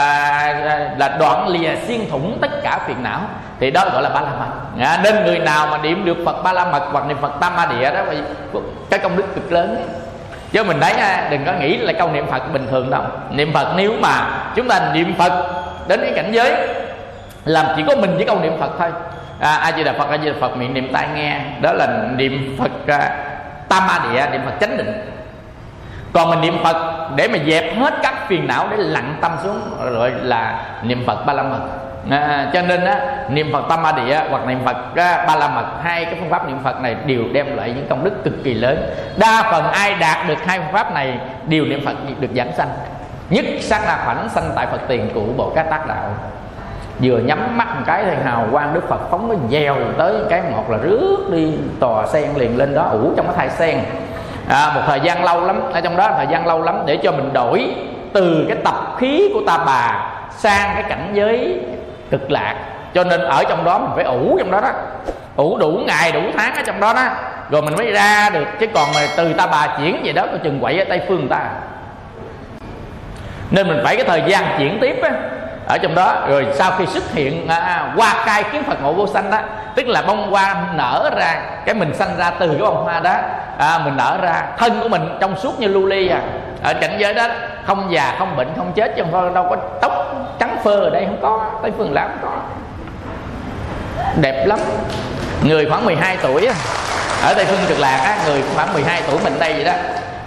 à, 0.67 0.89
là 0.97 1.17
đoạn 1.19 1.47
lìa 1.47 1.75
xuyên 1.87 2.09
thủng 2.09 2.37
tất 2.41 2.51
cả 2.63 2.79
phiền 2.87 3.03
não. 3.03 3.19
Thì 3.59 3.71
đó 3.71 3.85
gọi 3.93 4.03
là 4.03 4.09
ba 4.09 4.21
la 4.21 4.31
mật. 4.39 4.45
À, 4.79 4.99
nên 5.03 5.25
người 5.25 5.39
nào 5.39 5.67
mà 5.67 5.77
niệm 5.77 6.05
được 6.05 6.17
phật 6.25 6.43
ba 6.43 6.53
la 6.53 6.65
mật 6.65 6.83
hoặc 6.91 7.07
niệm 7.07 7.17
phật 7.21 7.31
tam 7.39 7.55
ma 7.55 7.65
địa 7.65 7.91
đó 7.91 8.01
cái 8.89 8.99
công 8.99 9.15
đức 9.15 9.35
cực 9.35 9.51
lớn 9.51 9.87
chứ 10.55 10.63
mình 10.63 10.79
đấy 10.79 10.93
ha 10.93 11.27
đừng 11.29 11.45
có 11.45 11.53
nghĩ 11.53 11.77
là 11.77 11.93
câu 11.93 12.11
niệm 12.11 12.27
phật 12.27 12.53
bình 12.53 12.67
thường 12.71 12.89
đâu. 12.89 13.01
Niệm 13.31 13.53
phật 13.53 13.73
nếu 13.77 13.93
mà 14.01 14.27
chúng 14.55 14.67
ta 14.67 14.91
niệm 14.93 15.15
phật 15.17 15.63
đến 15.87 15.99
cái 16.01 16.11
cảnh 16.15 16.31
giới 16.31 16.67
làm 17.45 17.65
chỉ 17.75 17.83
có 17.87 17.95
mình 17.95 18.15
với 18.15 18.25
câu 18.25 18.39
niệm 18.39 18.53
phật 18.59 18.71
thôi. 18.79 18.89
À, 19.39 19.55
a 19.55 19.71
di 19.71 19.83
đà 19.83 19.93
phật 19.93 20.09
a 20.09 20.17
di 20.17 20.25
đà 20.25 20.33
phật 20.41 20.57
miệng 20.57 20.73
niệm 20.73 20.93
tai 20.93 21.07
nghe 21.15 21.41
đó 21.61 21.73
là 21.73 21.87
niệm 22.15 22.57
phật 22.59 22.71
à, 22.87 23.25
tam 23.69 23.87
ma 23.87 23.99
địa 24.03 24.25
niệm 24.31 24.41
phật 24.45 24.53
chánh 24.61 24.77
định. 24.77 25.11
Còn 26.13 26.29
mình 26.29 26.41
niệm 26.41 26.57
phật 26.63 27.09
để 27.15 27.27
mà 27.27 27.37
dẹp 27.47 27.77
hết 27.77 27.93
các 28.03 28.27
phiền 28.27 28.47
não 28.47 28.67
để 28.71 28.77
lặng 28.77 29.15
tâm 29.21 29.31
xuống 29.43 29.61
rồi 29.91 30.11
là 30.21 30.65
niệm 30.83 31.03
phật 31.07 31.25
ba 31.25 31.33
la 31.33 31.43
mật 31.43 31.59
à, 32.09 32.49
cho 32.53 32.61
nên 32.61 32.85
á, 32.85 32.99
niệm 33.29 33.49
phật 33.53 33.63
tâm 33.69 33.83
a 33.83 33.91
địa 33.91 34.19
hoặc 34.29 34.47
niệm 34.47 34.59
phật 34.65 34.95
á, 34.95 35.25
ba 35.27 35.35
la 35.35 35.47
mật 35.47 35.65
hai 35.83 36.05
cái 36.05 36.15
phương 36.19 36.29
pháp 36.29 36.47
niệm 36.47 36.57
phật 36.63 36.81
này 36.81 36.95
đều 37.05 37.23
đem 37.33 37.57
lại 37.57 37.73
những 37.75 37.87
công 37.89 38.03
đức 38.03 38.23
cực 38.23 38.33
kỳ 38.43 38.53
lớn. 38.53 38.95
Đa 39.17 39.43
phần 39.51 39.63
ai 39.71 39.95
đạt 39.99 40.27
được 40.27 40.45
hai 40.45 40.59
phương 40.59 40.73
pháp 40.73 40.93
này 40.93 41.19
đều 41.47 41.65
niệm 41.65 41.85
phật 41.85 41.93
được 42.19 42.27
giảng 42.35 42.51
sanh. 42.57 42.69
Nhất 43.29 43.45
sát 43.61 43.81
na 43.85 43.97
khoảnh 44.05 44.29
sanh 44.29 44.51
tại 44.55 44.65
phật 44.65 44.81
tiền 44.87 45.09
của 45.13 45.21
bộ 45.37 45.51
các 45.55 45.69
tác 45.69 45.87
đạo. 45.87 46.09
Vừa 46.99 47.17
nhắm 47.17 47.57
mắt 47.57 47.75
một 47.75 47.81
cái 47.85 48.03
thì 48.03 48.15
hào 48.23 48.47
quang 48.51 48.73
đức 48.73 48.89
phật 48.89 49.09
phóng 49.11 49.27
nó 49.29 49.35
dèo 49.49 49.75
tới 49.97 50.15
cái 50.29 50.41
một 50.51 50.71
là 50.71 50.77
rước 50.77 51.17
đi 51.31 51.53
tòa 51.79 52.07
sen 52.07 52.29
liền 52.35 52.57
lên 52.57 52.75
đó 52.75 52.83
ủ 52.83 53.13
trong 53.17 53.25
cái 53.25 53.35
thai 53.37 53.49
sen. 53.49 53.79
À, 54.49 54.71
một 54.75 54.81
thời 54.85 54.99
gian 54.99 55.23
lâu 55.23 55.45
lắm 55.45 55.61
ở 55.73 55.81
trong 55.81 55.97
đó 55.97 56.11
thời 56.17 56.27
gian 56.27 56.47
lâu 56.47 56.61
lắm 56.61 56.83
để 56.85 56.97
cho 57.03 57.11
mình 57.11 57.33
đổi 57.33 57.75
từ 58.13 58.45
cái 58.47 58.57
tập 58.63 58.75
khí 58.97 59.31
của 59.33 59.41
ta 59.47 59.57
bà 59.65 60.11
sang 60.37 60.71
cái 60.73 60.83
cảnh 60.89 61.09
giới 61.13 61.61
cực 62.11 62.31
lạc. 62.31 62.55
Cho 62.93 63.03
nên 63.03 63.21
ở 63.21 63.43
trong 63.49 63.63
đó 63.65 63.77
mình 63.77 63.91
phải 63.95 64.03
ủ 64.03 64.35
trong 64.39 64.51
đó 64.51 64.61
đó. 64.61 64.69
Ủ 65.35 65.57
đủ 65.57 65.79
ngày 65.87 66.11
đủ 66.11 66.21
tháng 66.37 66.55
ở 66.55 66.61
trong 66.65 66.79
đó 66.79 66.93
đó. 66.93 67.07
Rồi 67.49 67.61
mình 67.61 67.75
mới 67.75 67.91
ra 67.91 68.29
được. 68.29 68.45
Chứ 68.59 68.67
còn 68.73 68.87
mà 68.95 69.01
từ 69.17 69.33
ta 69.33 69.47
bà 69.47 69.67
chuyển 69.77 70.01
về 70.03 70.11
đó 70.11 70.25
coi 70.25 70.39
chừng 70.43 70.59
quậy 70.59 70.79
ở 70.79 70.85
tây 70.89 71.01
phương 71.07 71.27
ta. 71.27 71.49
Nên 73.51 73.67
mình 73.67 73.81
phải 73.83 73.95
cái 73.95 74.05
thời 74.07 74.23
gian 74.27 74.43
chuyển 74.57 74.77
tiếp 74.81 74.99
á 75.03 75.11
ở 75.67 75.77
trong 75.77 75.95
đó. 75.95 76.13
Rồi 76.29 76.45
sau 76.53 76.71
khi 76.77 76.85
xuất 76.85 77.11
hiện 77.13 77.47
à, 77.47 77.57
à 77.57 77.93
hoa 77.95 78.25
cai 78.25 78.43
kiến 78.43 78.63
phật 78.63 78.81
ngộ 78.83 78.93
vô 78.93 79.07
sanh 79.07 79.31
đó 79.31 79.39
tức 79.75 79.87
là 79.87 80.01
bông 80.01 80.31
hoa 80.31 80.55
nở 80.75 81.09
ra 81.17 81.41
cái 81.65 81.75
mình 81.75 81.93
sanh 81.93 82.17
ra 82.17 82.31
từ 82.39 82.47
cái 82.47 82.61
bông 82.61 82.83
hoa 82.83 82.99
đó 82.99 83.15
à, 83.57 83.79
mình 83.85 83.97
nở 83.97 84.17
ra. 84.21 84.43
Thân 84.57 84.79
của 84.81 84.89
mình 84.89 85.17
trong 85.21 85.37
suốt 85.37 85.59
như 85.59 85.67
lưu 85.67 85.85
ly 85.85 86.07
à. 86.07 86.19
Ở 86.63 86.73
cảnh 86.73 86.95
giới 86.97 87.13
đó 87.13 87.27
không 87.65 87.87
già 87.91 88.15
không 88.19 88.35
bệnh 88.35 88.47
không 88.57 88.71
chết 88.75 88.93
chứ 88.95 89.03
không 89.11 89.33
đâu 89.33 89.47
có 89.49 89.55
tóc 89.81 90.14
trắng 90.39 90.57
phơ 90.63 90.71
ở 90.71 90.89
đây 90.89 91.05
không 91.05 91.19
có 91.21 91.45
tây 91.61 91.71
phương 91.77 91.93
lắm 91.93 92.09
có 92.21 92.29
đẹp 94.21 94.45
lắm. 94.45 94.59
Người 95.43 95.65
khoảng 95.69 95.85
12 95.85 96.17
tuổi 96.21 96.47
ở 97.23 97.33
tây 97.33 97.45
phương 97.45 97.59
cực 97.67 97.79
lạc 97.79 97.97
á, 97.97 98.17
người 98.25 98.43
khoảng 98.55 98.73
12 98.73 99.01
tuổi 99.09 99.19
mình 99.23 99.39
đây 99.39 99.53
vậy 99.53 99.63
đó. 99.63 99.73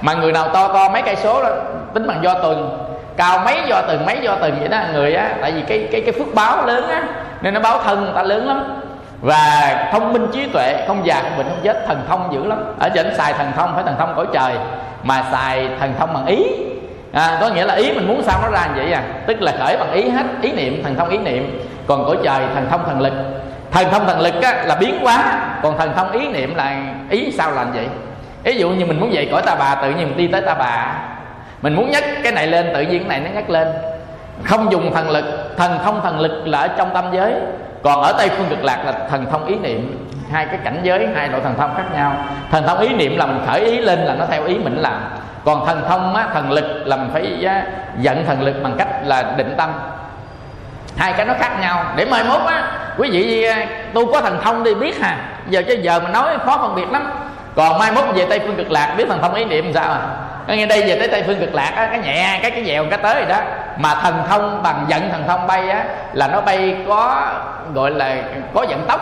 Mà 0.01 0.15
người 0.15 0.33
nào 0.33 0.49
to 0.49 0.69
to 0.69 0.89
mấy 0.89 1.03
cây 1.03 1.17
số 1.17 1.43
đó, 1.43 1.51
tính 1.95 2.07
bằng 2.07 2.21
do 2.23 2.35
tuần 2.35 2.85
cao 3.17 3.39
mấy 3.39 3.61
do 3.69 3.83
từng, 3.89 4.07
mấy 4.07 4.19
do 4.23 4.37
từng 4.43 4.59
vậy 4.59 4.69
đó, 4.69 4.81
người 4.93 5.15
á, 5.15 5.31
tại 5.41 5.53
vì 5.53 5.63
cái 5.63 5.89
cái 5.93 6.01
cái 6.01 6.13
phước 6.19 6.35
báo 6.35 6.67
lớn 6.67 6.89
á, 6.89 7.03
nên 7.41 7.55
nó 7.55 7.61
báo 7.61 7.81
thân 7.85 8.05
người 8.05 8.13
ta 8.15 8.23
lớn 8.23 8.49
lắm. 8.49 8.81
Và 9.21 9.89
thông 9.93 10.13
minh 10.13 10.27
trí 10.33 10.47
tuệ, 10.53 10.85
không 10.87 11.07
già 11.07 11.21
không 11.23 11.39
bệnh 11.39 11.49
không 11.49 11.61
chết, 11.63 11.85
thần 11.87 12.05
thông 12.09 12.31
dữ 12.33 12.45
lắm. 12.45 12.75
Ở 12.79 12.89
trên 12.89 13.15
xài 13.17 13.33
thần 13.33 13.53
thông, 13.57 13.75
phải 13.75 13.85
thần 13.85 13.95
thông 13.99 14.13
cõi 14.17 14.27
trời, 14.33 14.55
mà 15.03 15.25
xài 15.33 15.69
thần 15.81 15.95
thông 15.99 16.15
bằng 16.15 16.27
ý 16.27 16.45
à, 17.13 17.39
có 17.41 17.49
nghĩa 17.49 17.65
là 17.65 17.75
ý 17.75 17.93
mình 17.93 18.09
muốn 18.09 18.23
sao 18.23 18.39
nó 18.43 18.51
ra 18.51 18.67
như 18.67 18.83
vậy 18.83 18.93
à? 18.93 19.03
Tức 19.27 19.43
là 19.43 19.53
khởi 19.59 19.77
bằng 19.77 19.93
ý 19.93 20.09
hết 20.09 20.27
ý 20.43 20.53
niệm 20.53 20.83
thần 20.83 20.95
thông 20.97 21.09
ý 21.09 21.19
niệm. 21.19 21.61
Còn 21.87 22.05
cõi 22.05 22.17
trời 22.25 22.43
thần 22.55 22.67
thông 22.71 22.85
thần 22.87 23.01
lực. 23.01 23.13
Thần 23.71 23.91
thông 23.91 24.07
thần 24.07 24.21
lực 24.21 24.43
á, 24.43 24.65
là 24.65 24.75
biến 24.75 24.99
hóa. 25.03 25.41
Còn 25.63 25.79
thần 25.79 25.93
thông 25.97 26.13
ý 26.13 26.29
niệm 26.29 26.55
là 26.55 26.83
ý 27.11 27.33
sao 27.39 27.51
làm 27.51 27.73
vậy? 27.73 27.87
Ví 28.45 28.59
dụ 28.59 28.71
như 28.71 28.87
mình 28.87 29.01
muốn 29.01 29.13
dậy 29.13 29.29
cõi 29.33 29.43
ta 29.47 29.55
bà 29.55 29.75
tự 29.75 29.91
nhiên 29.91 30.09
mình 30.09 30.17
đi 30.17 30.27
tới 30.27 30.41
ta 30.41 30.55
bà. 30.55 30.95
Mình 31.63 31.75
muốn 31.75 31.91
nhắc 31.91 32.05
cái 32.23 32.33
này 32.33 32.47
lên 32.47 32.71
tự 32.75 32.81
nhiên 32.81 32.99
cái 32.99 33.09
này 33.09 33.21
nó 33.21 33.35
nhắc 33.35 33.51
lên. 33.51 33.69
Không 34.45 34.73
dùng 34.73 34.95
thần 34.95 35.11
lực 35.11 35.25
thần 35.57 35.79
thông 35.85 36.01
thần 36.03 36.21
lực 36.21 36.47
là 36.47 36.59
ở 36.59 36.69
trong 36.69 36.91
tâm 36.95 37.05
giới. 37.13 37.35
Còn 37.83 38.03
ở 38.03 38.13
tây 38.19 38.29
phương 38.29 38.47
cực 38.51 38.65
lạc 38.65 38.85
là 38.87 38.93
thần 39.11 39.27
thông 39.31 39.47
ý 39.47 39.55
niệm. 39.55 40.09
Hai 40.33 40.47
cái 40.47 40.59
cảnh 40.65 40.81
giới 40.83 41.09
hai 41.15 41.29
loại 41.29 41.43
thần 41.43 41.55
thông 41.59 41.75
khác 41.77 41.85
nhau. 41.95 42.17
Thần 42.51 42.67
thông 42.67 42.79
ý 42.79 42.89
niệm 42.89 43.17
là 43.17 43.27
mình 43.27 43.41
khởi 43.47 43.61
ý 43.61 43.79
lên 43.79 43.99
là 43.99 44.15
nó 44.15 44.25
theo 44.31 44.45
ý 44.45 44.59
mình 44.59 44.77
làm 44.77 45.01
còn 45.49 45.67
thần 45.67 45.85
thông 45.89 46.15
á, 46.15 46.27
thần 46.33 46.51
lực 46.51 46.65
là 46.85 46.97
mình 46.97 47.11
phải 47.13 47.45
á, 47.47 47.63
dẫn 47.99 48.25
thần 48.27 48.43
lực 48.43 48.55
bằng 48.63 48.75
cách 48.79 48.89
là 49.05 49.23
định 49.37 49.55
tâm. 49.57 49.71
Hai 50.97 51.13
cái 51.13 51.27
nó 51.27 51.35
khác 51.41 51.61
nhau. 51.61 51.85
Để 51.97 52.05
mai 52.05 52.25
mốt 52.25 52.41
á 52.47 52.63
quý 52.99 53.11
vị 53.11 53.47
tu 53.95 54.13
có 54.13 54.21
thần 54.21 54.41
thông 54.43 54.65
đi 54.65 54.75
biết 54.75 55.01
hà. 55.01 55.17
Giờ 55.49 55.63
chứ 55.69 55.75
giờ 55.83 56.01
mình 56.01 56.13
nói 56.13 56.39
khó 56.47 56.59
phân 56.59 56.75
biệt 56.75 56.91
lắm. 56.91 57.11
Còn 57.57 57.79
mai 57.79 57.93
mốt 57.93 58.05
về 58.15 58.27
tây 58.31 58.41
phương 58.41 58.57
cực 58.57 58.71
lạc 58.71 58.95
biết 58.97 59.05
thần 59.09 59.23
thông 59.23 59.35
ý 59.35 59.45
niệm 59.45 59.73
sao 59.75 59.93
à? 59.93 60.01
Có 60.49 60.55
nghe 60.55 60.67
đây 60.67 60.83
về 60.83 60.99
tới 60.99 61.09
tây 61.09 61.23
phương 61.27 61.41
cực 61.41 61.55
lạc 61.55 61.73
á 61.77 61.87
cái 61.87 61.99
nhẹ 61.99 62.39
cái 62.43 62.51
cái 62.51 62.65
dèo 62.65 62.85
cái 62.91 62.99
tới 63.03 63.15
rồi 63.15 63.27
đó. 63.27 63.39
Mà 63.77 63.95
thần 63.95 64.23
thông 64.29 64.63
bằng 64.63 64.85
dẫn 64.89 65.11
thần 65.13 65.25
thông 65.29 65.47
bay 65.47 65.71
á 65.71 65.85
là 66.13 66.29
nó 66.29 66.41
bay 66.41 66.77
có 66.89 67.27
gọi 67.75 67.91
là 67.91 68.17
có 68.55 68.67
vận 68.69 68.85
tốc. 68.89 69.01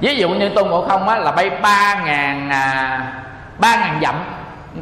Ví 0.00 0.16
dụ 0.16 0.28
như 0.28 0.48
tôn 0.48 0.68
ngộ 0.68 0.84
không 0.88 1.08
á 1.08 1.16
là 1.16 1.32
bay 1.32 1.50
ba 1.50 1.94
ngàn 2.04 2.50
à, 2.50 3.00
ba 3.58 3.76
ngàn 3.76 3.98
dặm 4.02 4.14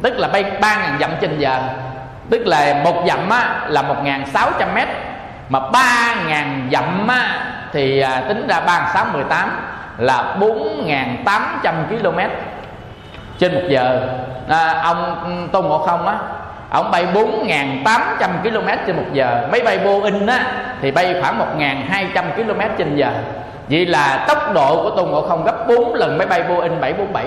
tức 0.01 0.17
là 0.17 0.27
bay 0.27 0.43
ba 0.61 0.77
ngàn 0.77 0.97
dặm 0.99 1.11
trên 1.21 1.39
giờ. 1.39 1.59
Tức 2.29 2.47
là 2.47 2.81
một 2.83 3.03
dặm 3.07 3.29
á 3.29 3.65
là 3.67 3.81
một 3.81 4.03
ngàn 4.03 4.25
sáu 4.25 4.49
trăm 4.59 4.75
mét. 4.75 4.87
Mà 5.49 5.59
ba 5.59 6.15
ngàn 6.27 6.69
dặm 6.71 7.07
á 7.07 7.45
thì 7.73 7.99
à, 7.99 8.21
tính 8.27 8.47
ra 8.47 8.59
ba 8.59 8.91
sáu 8.93 9.05
mười 9.13 9.23
tám 9.23 9.49
là 9.97 10.35
bốn 10.39 10.83
ngàn 10.85 11.17
tám 11.25 11.59
trăm 11.63 11.75
km 11.89 12.19
trên 13.39 13.55
một 13.55 13.61
giờ. 13.69 14.07
À, 14.49 14.81
ông 14.83 15.15
ừ, 15.23 15.31
tôn 15.51 15.65
ngộ 15.65 15.77
không 15.77 16.07
á 16.07 16.15
ông 16.69 16.91
bay 16.91 17.05
4.800 17.13 18.29
km 18.43 18.67
trên 18.87 18.95
một 18.95 19.05
giờ. 19.13 19.47
Máy 19.51 19.61
bay 19.61 19.77
Boeing 19.77 20.27
á 20.27 20.45
thì 20.81 20.91
bay 20.91 21.15
khoảng 21.21 21.57
1.200 21.59 22.23
km 22.35 22.61
trên 22.77 22.95
giờ. 22.95 23.11
Vậy 23.69 23.85
là 23.85 24.25
tốc 24.27 24.53
độ 24.53 24.83
của 24.83 24.89
tôn 24.89 25.09
ngộ 25.09 25.27
không 25.27 25.43
gấp 25.43 25.67
4 25.67 25.93
lần 25.93 26.17
máy 26.17 26.27
bay 26.27 26.43
Boeing 26.43 26.81
747 26.81 27.25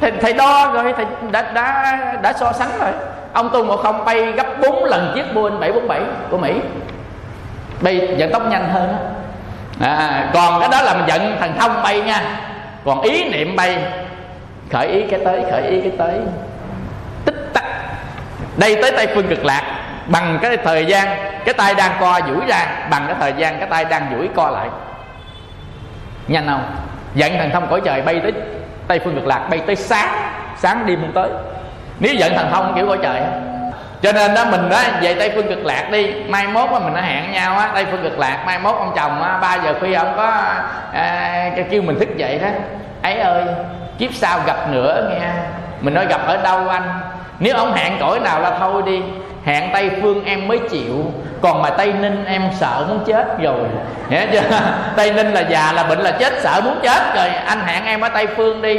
thầy, 0.00 0.12
thầy 0.20 0.32
đo 0.32 0.72
rồi 0.72 0.92
thầy 0.96 1.06
đã, 1.30 1.42
đã 1.54 1.96
đã 2.22 2.32
so 2.32 2.52
sánh 2.52 2.70
rồi. 2.80 2.90
Ông 3.32 3.50
tu 3.52 3.64
ngộ 3.64 3.76
không 3.76 4.04
bay 4.04 4.32
gấp 4.32 4.46
4 4.62 4.84
lần 4.84 5.12
chiếc 5.14 5.34
Boeing 5.34 5.60
747 5.60 6.00
của 6.30 6.38
Mỹ. 6.38 6.60
Bay 7.80 8.16
vận 8.18 8.32
tốc 8.32 8.42
nhanh 8.50 8.68
hơn 8.68 8.92
đó. 8.92 8.98
À, 9.86 10.30
còn 10.34 10.60
cái 10.60 10.68
đó 10.68 10.82
là 10.82 10.94
mình 10.94 11.04
giận 11.08 11.36
thần 11.40 11.58
thông 11.58 11.82
bay 11.82 12.00
nha. 12.00 12.22
Còn 12.84 13.02
ý 13.02 13.28
niệm 13.28 13.56
bay. 13.56 13.78
Khởi 14.72 14.86
ý 14.86 15.02
cái 15.10 15.20
tới 15.24 15.44
khởi 15.50 15.62
ý 15.62 15.80
cái 15.80 15.92
tới. 15.98 16.20
Tích 17.24 17.50
tắc. 17.52 17.64
Đây 18.56 18.78
tới 18.82 18.92
tây 18.96 19.06
phương 19.14 19.28
cực 19.28 19.44
lạc 19.44 19.62
bằng 20.06 20.38
cái 20.42 20.56
thời 20.56 20.86
gian 20.86 21.08
cái 21.44 21.54
tay 21.54 21.74
đang 21.74 21.92
co 22.00 22.20
duỗi 22.26 22.46
ra 22.48 22.66
bằng 22.90 23.04
cái 23.06 23.16
thời 23.20 23.32
gian 23.36 23.58
cái 23.58 23.68
tay 23.68 23.84
đang 23.84 24.06
duỗi 24.16 24.28
co 24.34 24.50
lại. 24.50 24.68
Nhanh 26.28 26.46
không? 26.46 26.76
Giận 27.14 27.38
thần 27.38 27.50
thông 27.50 27.66
cõi 27.70 27.80
trời 27.84 28.02
bay 28.02 28.20
tới 28.22 28.32
tây 28.88 29.00
phương 29.04 29.14
cực 29.14 29.26
lạc 29.26 29.46
bay 29.50 29.60
tới 29.66 29.76
sáng 29.76 30.08
sáng 30.56 30.86
đêm 30.86 31.00
không 31.00 31.12
tới. 31.12 31.30
Nếu 32.00 32.14
giận 32.14 32.32
thần 32.36 32.50
thông 32.52 32.72
kiểu 32.76 32.86
cõi 32.86 32.98
trời 33.02 33.20
cho 34.02 34.12
nên 34.12 34.34
đó 34.34 34.44
mình 34.50 34.68
đó 34.68 34.78
về 35.00 35.14
tây 35.14 35.32
phương 35.34 35.48
cực 35.48 35.64
lạc 35.64 35.88
đi 35.92 36.12
mai 36.28 36.46
mốt 36.46 36.70
mà 36.70 36.78
mình 36.78 36.94
đã 36.94 37.00
hẹn 37.00 37.32
nhau 37.32 37.58
á 37.58 37.70
tây 37.74 37.86
phương 37.90 38.02
cực 38.02 38.18
lạc 38.18 38.42
mai 38.46 38.58
mốt 38.58 38.74
ông 38.74 38.92
chồng 38.96 39.22
á 39.22 39.38
ba 39.38 39.54
giờ 39.64 39.74
khuya 39.80 39.94
ông 39.94 40.12
có 40.16 40.42
à, 40.92 41.50
kêu 41.70 41.82
mình 41.82 41.98
thức 41.98 42.16
dậy 42.16 42.38
đó. 42.38 42.48
Ấy 43.02 43.18
ơi 43.18 43.44
kiếp 43.98 44.14
sau 44.14 44.40
gặp 44.46 44.70
nữa 44.70 45.10
nghe. 45.10 45.28
Mình 45.80 45.94
nói 45.94 46.06
gặp 46.06 46.20
ở 46.26 46.36
đâu 46.36 46.68
anh? 46.68 47.00
Nếu 47.38 47.56
ông 47.56 47.72
hẹn 47.72 47.96
cõi 48.00 48.20
nào 48.20 48.40
là 48.40 48.58
thôi 48.58 48.82
đi 48.86 49.02
hẹn 49.44 49.70
tây 49.72 49.90
phương 50.02 50.24
em 50.24 50.48
mới 50.48 50.58
chịu 50.58 51.12
còn 51.42 51.62
mà 51.62 51.70
tây 51.70 51.92
ninh 51.92 52.24
em 52.24 52.42
sợ 52.60 52.84
muốn 52.88 53.04
chết 53.06 53.40
rồi. 53.40 53.60
Nghe 54.08 54.26
chưa? 54.32 54.40
Tây 54.96 55.12
ninh 55.12 55.32
là 55.32 55.40
già 55.40 55.72
là 55.72 55.82
bệnh 55.82 55.98
là 55.98 56.10
chết 56.10 56.32
sợ 56.40 56.60
muốn 56.64 56.78
chết 56.82 57.14
rồi. 57.16 57.28
Anh 57.28 57.60
hẹn 57.66 57.84
em 57.84 58.00
ở 58.00 58.08
tây 58.08 58.26
phương 58.26 58.62
đi. 58.62 58.78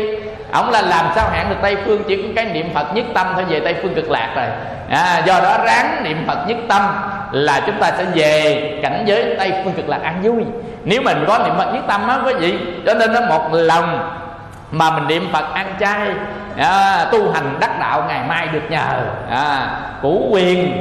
Ông 0.52 0.70
là 0.72 0.82
làm 0.82 1.06
sao 1.15 1.30
hẹn 1.34 1.50
được 1.50 1.56
tây 1.62 1.78
phương? 1.86 2.04
Chỉ 2.08 2.15
có 2.22 2.28
cái 2.36 2.46
niệm 2.46 2.70
phật 2.74 2.96
nhất 2.96 3.06
tâm 3.13 3.28
thôi 3.36 3.46
về 3.50 3.60
tây 3.60 3.76
phương 3.82 3.96
cực 3.96 4.12
lạc 4.12 4.30
rồi. 4.36 4.46
À, 4.89 5.22
do 5.26 5.39
đó 5.39 5.58
ráng 5.65 6.04
niệm 6.04 6.24
phật 6.28 6.48
nhất 6.48 6.58
tâm 6.67 6.82
là 7.32 7.62
chúng 7.65 7.80
ta 7.80 7.91
sẽ 7.98 8.06
về 8.13 8.80
cảnh 8.84 9.04
giới 9.06 9.36
tây 9.39 9.54
phương 9.63 9.74
cực 9.74 9.89
lạc 9.89 10.00
an 10.04 10.22
vui. 10.22 10.43
Nếu 10.84 11.02
mình 11.02 11.24
có 11.28 11.39
niệm 11.46 11.54
phật 11.58 11.72
nhất 11.74 11.84
tâm 11.88 12.08
á 12.08 12.17
quý 12.26 12.34
vị 12.34 12.58
cho 12.86 12.93
nên 12.93 13.13
nó 13.13 13.22
một 13.22 13.50
lòng 13.52 14.20
mà 14.72 14.91
mình 14.91 15.08
niệm 15.08 15.30
phật 15.34 15.54
ăn 15.54 15.74
chay 15.80 16.08
à, 16.58 17.06
tu 17.12 17.32
hành 17.32 17.58
đắc 17.60 17.80
đạo 17.80 18.04
ngày 18.08 18.22
mai 18.28 18.48
được 18.48 18.62
nhờ. 18.70 19.00
À, 19.32 19.70
củ 20.02 20.30
quyền 20.32 20.72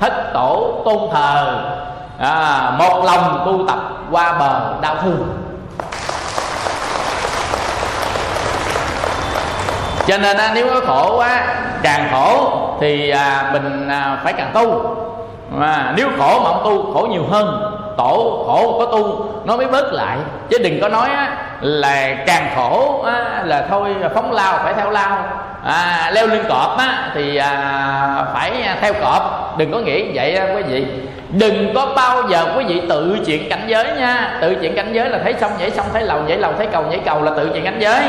thích 0.00 0.30
tổ 0.34 0.82
tôn 0.84 0.98
thờ. 1.12 1.60
À, 2.18 2.70
một 2.78 3.02
lòng 3.04 3.42
tu 3.46 3.66
tập 3.66 3.78
qua 4.10 4.32
bờ 4.32 4.60
đau 4.80 4.96
thương. 5.02 5.28
Cho 10.06 10.18
nên 10.18 10.36
nếu 10.54 10.66
có 10.74 10.80
khổ 10.86 11.16
quá 11.16 11.46
càng 11.82 12.08
khổ 12.12 12.50
thì 12.80 13.10
à, 13.10 13.50
mình 13.52 13.88
à, 13.88 14.20
phải 14.24 14.32
càng 14.32 14.50
tu. 14.54 14.96
Mà 15.50 15.92
nếu 15.96 16.08
khổ 16.18 16.40
mà 16.40 16.50
không 16.50 16.60
tu 16.64 16.94
khổ 16.94 17.06
nhiều 17.10 17.24
hơn. 17.30 17.72
Tổ 17.96 18.44
khổ 18.46 18.76
có 18.78 18.86
tu 18.86 19.24
nó 19.44 19.56
mới 19.56 19.66
bớt 19.66 19.92
lại. 19.92 20.18
Chứ 20.50 20.58
đừng 20.58 20.80
có 20.80 20.88
nói 20.88 21.08
á, 21.08 21.36
là 21.60 22.14
càng 22.26 22.50
khổ 22.56 23.02
á, 23.06 23.42
là 23.44 23.66
thôi 23.70 23.96
phóng 24.14 24.32
lao 24.32 24.58
phải 24.64 24.74
theo 24.74 24.90
lao 24.90 25.18
à, 25.66 26.10
leo 26.14 26.26
lưng 26.26 26.44
cọp 26.48 26.78
á, 26.78 27.10
thì 27.14 27.36
à, 27.36 28.24
phải 28.34 28.52
theo 28.80 28.92
cọp. 28.92 29.54
Đừng 29.58 29.72
có 29.72 29.78
nghĩ 29.78 30.04
vậy 30.14 30.36
á, 30.36 30.46
quý 30.56 30.62
vị. 30.62 30.84
Đừng 31.30 31.74
có 31.74 31.86
bao 31.96 32.22
giờ 32.28 32.46
quý 32.56 32.64
vị 32.64 32.82
tự 32.88 33.18
chuyện 33.26 33.48
cảnh 33.48 33.64
giới 33.66 33.84
nha. 33.98 34.38
Tự 34.40 34.54
chuyện 34.54 34.74
cảnh 34.76 34.92
giới 34.92 35.10
là 35.10 35.18
thấy 35.24 35.34
xong 35.40 35.52
nhảy 35.58 35.70
xong 35.70 35.86
thấy 35.92 36.02
lầu 36.02 36.20
nhảy 36.26 36.38
lầu 36.38 36.52
thấy 36.58 36.66
cầu 36.66 36.84
nhảy 36.90 37.00
cầu 37.04 37.22
là 37.22 37.30
tự 37.36 37.50
chuyện 37.52 37.64
cảnh 37.64 37.78
giới. 37.80 38.02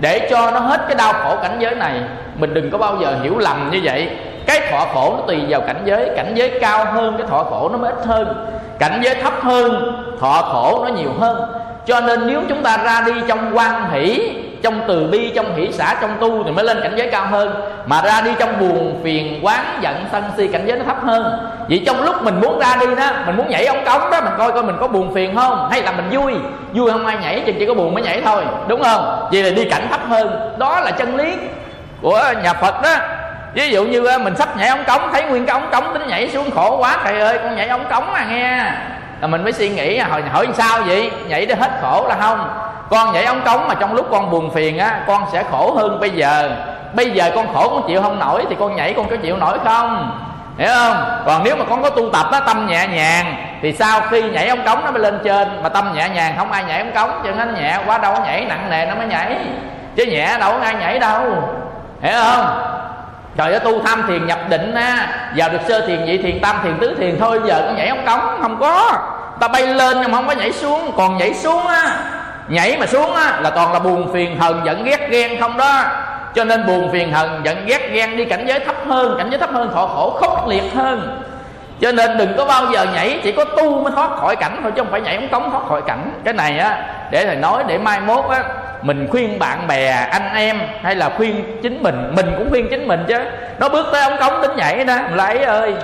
Để 0.00 0.28
cho 0.30 0.50
nó 0.50 0.58
hết 0.58 0.80
cái 0.88 0.94
đau 0.94 1.12
khổ 1.12 1.36
cảnh 1.42 1.56
giới 1.58 1.74
này 1.74 2.00
mình 2.38 2.54
đừng 2.54 2.70
có 2.70 2.78
bao 2.78 2.96
giờ 3.00 3.16
hiểu 3.22 3.38
lầm 3.38 3.70
như 3.72 3.80
vậy. 3.82 4.08
Cái 4.46 4.60
thọ 4.70 4.86
khổ 4.94 5.14
nó 5.16 5.22
tùy 5.26 5.40
vào 5.48 5.60
cảnh 5.60 5.82
giới. 5.84 6.10
Cảnh 6.16 6.32
giới 6.34 6.58
cao 6.60 6.84
hơn 6.92 7.14
cái 7.18 7.26
thọ 7.30 7.44
khổ 7.44 7.68
nó 7.72 7.78
mới 7.78 7.92
ít 7.92 8.06
hơn. 8.06 8.46
Cảnh 8.78 9.00
giới 9.02 9.14
thấp 9.14 9.32
hơn 9.42 9.96
thọ 10.20 10.42
khổ 10.52 10.84
nó 10.84 10.94
nhiều 10.94 11.10
hơn. 11.20 11.42
Cho 11.86 12.00
nên 12.00 12.26
nếu 12.26 12.40
chúng 12.48 12.62
ta 12.62 12.76
ra 12.76 13.02
đi 13.06 13.12
trong 13.28 13.50
quan 13.54 13.90
hỷ 13.92 14.30
trong 14.64 14.80
từ 14.88 15.06
bi, 15.06 15.32
trong 15.34 15.56
hỷ 15.56 15.68
xã 15.72 15.94
trong 16.00 16.16
tu 16.20 16.44
thì 16.44 16.50
mới 16.50 16.64
lên 16.64 16.80
cảnh 16.82 16.92
giới 16.96 17.08
cao 17.10 17.26
hơn. 17.26 17.54
Mà 17.86 18.02
ra 18.02 18.20
đi 18.20 18.30
trong 18.38 18.60
buồn, 18.60 19.00
phiền, 19.04 19.40
quán, 19.42 19.64
giận, 19.80 20.04
sân 20.12 20.24
si, 20.36 20.46
cảnh 20.46 20.62
giới 20.66 20.78
nó 20.78 20.84
thấp 20.84 20.96
hơn. 21.04 21.48
Vậy 21.68 21.82
trong 21.86 22.02
lúc 22.02 22.22
mình 22.22 22.40
muốn 22.40 22.58
ra 22.58 22.76
đi 22.80 22.86
đó, 22.96 23.10
mình 23.26 23.36
muốn 23.36 23.48
nhảy 23.48 23.66
ống 23.66 23.84
cống 23.84 24.10
đó, 24.10 24.20
mình 24.20 24.32
coi 24.38 24.52
coi 24.52 24.62
mình 24.62 24.76
có 24.80 24.88
buồn, 24.88 25.14
phiền 25.14 25.36
không? 25.36 25.68
Hay 25.70 25.82
là 25.82 25.92
mình 25.92 26.10
vui? 26.10 26.32
Vui 26.72 26.90
không 26.90 27.06
ai 27.06 27.16
nhảy, 27.22 27.42
chừng 27.46 27.56
chỉ 27.58 27.66
có 27.66 27.74
buồn 27.74 27.94
mới 27.94 28.02
nhảy 28.02 28.20
thôi. 28.24 28.44
Đúng 28.68 28.82
không? 28.82 29.28
Vậy 29.32 29.42
là 29.42 29.50
đi 29.50 29.64
cảnh 29.64 29.86
thấp 29.90 30.00
hơn. 30.08 30.54
Đó 30.58 30.80
là 30.80 30.90
chân 30.90 31.16
lý 31.16 31.32
của 32.02 32.22
nhà 32.42 32.52
phật 32.52 32.82
đó. 32.82 32.96
Ví 33.54 33.70
dụ 33.70 33.84
như 33.84 34.06
à, 34.06 34.18
mình 34.18 34.36
sắp 34.36 34.56
nhảy 34.56 34.68
ống 34.68 34.84
cống, 34.86 35.12
thấy 35.12 35.22
nguyên 35.22 35.46
cái 35.46 35.60
ống 35.60 35.70
cống 35.72 35.94
tính 35.94 36.08
nhảy 36.08 36.28
xuống 36.28 36.50
khổ 36.50 36.76
quá 36.76 36.98
thầy 37.04 37.20
ơi, 37.20 37.38
con 37.42 37.56
nhảy 37.56 37.68
ống 37.68 37.84
cống 37.90 38.14
à 38.14 38.26
nghe 38.30 38.72
là 39.20 39.26
mình 39.26 39.44
mới 39.44 39.52
suy 39.52 39.68
nghĩ 39.68 39.98
à, 39.98 40.06
hỏi 40.10 40.22
hỏi 40.32 40.48
sao 40.54 40.82
vậy? 40.86 41.10
Nhảy 41.28 41.46
để 41.46 41.54
hết 41.54 41.70
khổ 41.82 42.06
là 42.08 42.16
không. 42.20 42.48
Con 42.90 43.12
nhảy 43.12 43.24
ống 43.24 43.40
cống 43.44 43.68
mà 43.68 43.74
trong 43.74 43.94
lúc 43.94 44.06
con 44.10 44.30
buồn 44.30 44.50
phiền 44.50 44.78
á, 44.78 45.00
con 45.06 45.24
sẽ 45.32 45.44
khổ 45.50 45.74
hơn 45.76 46.00
bây 46.00 46.10
giờ. 46.10 46.50
Bây 46.94 47.10
giờ 47.10 47.30
con 47.34 47.54
khổ 47.54 47.68
con 47.68 47.88
chịu 47.88 48.02
không 48.02 48.18
nổi 48.18 48.44
thì 48.48 48.56
con 48.58 48.76
nhảy 48.76 48.94
con 48.96 49.08
có 49.08 49.16
chịu 49.16 49.36
nổi 49.36 49.58
không? 49.64 50.20
Hiểu 50.58 50.68
không? 50.74 51.22
Còn 51.26 51.44
nếu 51.44 51.56
mà 51.56 51.64
con 51.70 51.82
có 51.82 51.90
tu 51.90 52.10
tập 52.10 52.26
á, 52.32 52.40
tâm 52.40 52.66
nhẹ 52.66 52.86
nhàng, 52.86 53.36
thì 53.62 53.72
sau 53.72 54.00
khi 54.00 54.22
nhảy 54.22 54.48
ống 54.48 54.64
cống 54.64 54.84
nó 54.84 54.90
mới 54.90 55.02
lên 55.02 55.18
trên. 55.24 55.62
Mà 55.62 55.68
tâm 55.68 55.92
nhẹ 55.94 56.08
nhàng, 56.08 56.34
không 56.38 56.52
ai 56.52 56.64
nhảy 56.64 56.78
ống 56.78 56.92
cống 56.94 57.20
cho 57.24 57.30
nên 57.30 57.54
nhẹ 57.54 57.78
quá 57.86 57.98
đâu 57.98 58.14
nhảy, 58.24 58.44
nặng 58.44 58.66
nề 58.70 58.86
nó 58.86 58.94
mới 58.94 59.06
nhảy. 59.06 59.36
Chứ 59.96 60.04
nhẹ 60.06 60.36
đâu 60.40 60.52
có 60.52 60.64
ai 60.64 60.74
nhảy 60.74 60.98
đâu. 60.98 61.20
Hiểu 62.02 62.18
không? 62.24 62.46
Trời 63.36 63.52
ơi, 63.52 63.60
tu 63.60 63.82
tham 63.82 64.04
thiền 64.08 64.26
nhập 64.26 64.38
định 64.48 64.74
á 64.74 65.06
vào 65.36 65.48
được 65.48 65.58
sơ 65.68 65.86
thiền, 65.86 66.04
nhị 66.04 66.18
thiền, 66.18 66.40
tam 66.40 66.56
thiền, 66.62 66.78
tứ 66.80 66.94
thiền 66.98 67.18
thôi, 67.20 67.40
giờ 67.46 67.62
có 67.66 67.72
nhảy 67.76 67.88
ống 67.88 68.06
cống, 68.06 68.42
không 68.42 68.60
có. 68.60 68.92
Ta 69.40 69.48
bay 69.48 69.66
lên 69.66 69.96
nhưng 70.00 70.10
mà 70.10 70.18
không 70.18 70.26
có 70.26 70.32
nhảy 70.32 70.52
xuống, 70.52 70.92
còn 70.96 71.16
nhảy 71.16 71.34
xuống 71.34 71.66
á, 71.66 71.96
nhảy 72.48 72.76
mà 72.80 72.86
xuống 72.86 73.14
á, 73.14 73.40
là 73.40 73.50
toàn 73.50 73.72
là 73.72 73.78
buồn 73.78 74.12
phiền 74.12 74.38
hờn, 74.38 74.62
giận 74.64 74.84
ghét 74.84 75.08
ghen 75.10 75.40
không 75.40 75.56
đó. 75.56 75.82
Cho 76.34 76.44
nên 76.44 76.66
buồn 76.66 76.92
phiền 76.92 77.12
hờn, 77.12 77.40
giận 77.44 77.66
ghét 77.66 77.90
ghen 77.92 78.16
đi 78.16 78.24
cảnh 78.24 78.44
giới 78.46 78.60
thấp 78.60 78.76
hơn, 78.88 79.14
cảnh 79.18 79.30
giới 79.30 79.38
thấp 79.38 79.50
hơn 79.52 79.70
thọ 79.74 79.86
khổ, 79.86 80.16
khốc 80.20 80.48
liệt 80.48 80.74
hơn. 80.74 81.20
Cho 81.80 81.92
nên 81.92 82.18
đừng 82.18 82.36
có 82.36 82.44
bao 82.44 82.66
giờ 82.72 82.86
nhảy, 82.94 83.20
chỉ 83.22 83.32
có 83.32 83.44
tu 83.44 83.82
mới 83.82 83.92
thoát 83.96 84.10
khỏi 84.10 84.36
cảnh 84.36 84.60
thôi, 84.62 84.72
chứ 84.76 84.82
không 84.82 84.90
phải 84.90 85.00
nhảy 85.00 85.16
ống 85.16 85.28
cống 85.28 85.50
thoát 85.50 85.62
khỏi 85.68 85.82
cảnh. 85.86 86.12
Cái 86.24 86.34
này 86.34 86.58
á, 86.58 86.86
để 87.10 87.26
thầy 87.26 87.36
nói, 87.36 87.64
để 87.66 87.78
mai 87.78 88.00
mốt 88.00 88.24
á 88.30 88.42
mình 88.84 89.08
khuyên 89.10 89.38
bạn 89.38 89.66
bè 89.68 89.90
anh 90.10 90.34
em 90.34 90.60
hay 90.82 90.94
là 90.94 91.10
khuyên 91.16 91.60
chính 91.62 91.82
mình 91.82 92.12
mình 92.16 92.34
cũng 92.38 92.50
khuyên 92.50 92.66
chính 92.70 92.88
mình 92.88 93.04
chứ. 93.08 93.18
Nó 93.58 93.68
bước 93.68 93.86
tới 93.92 94.02
ông 94.02 94.16
cống 94.20 94.42
tính 94.42 94.56
nhảy 94.56 94.84
đó 94.84 94.96
lấy 95.12 95.38
ơi 95.38 95.74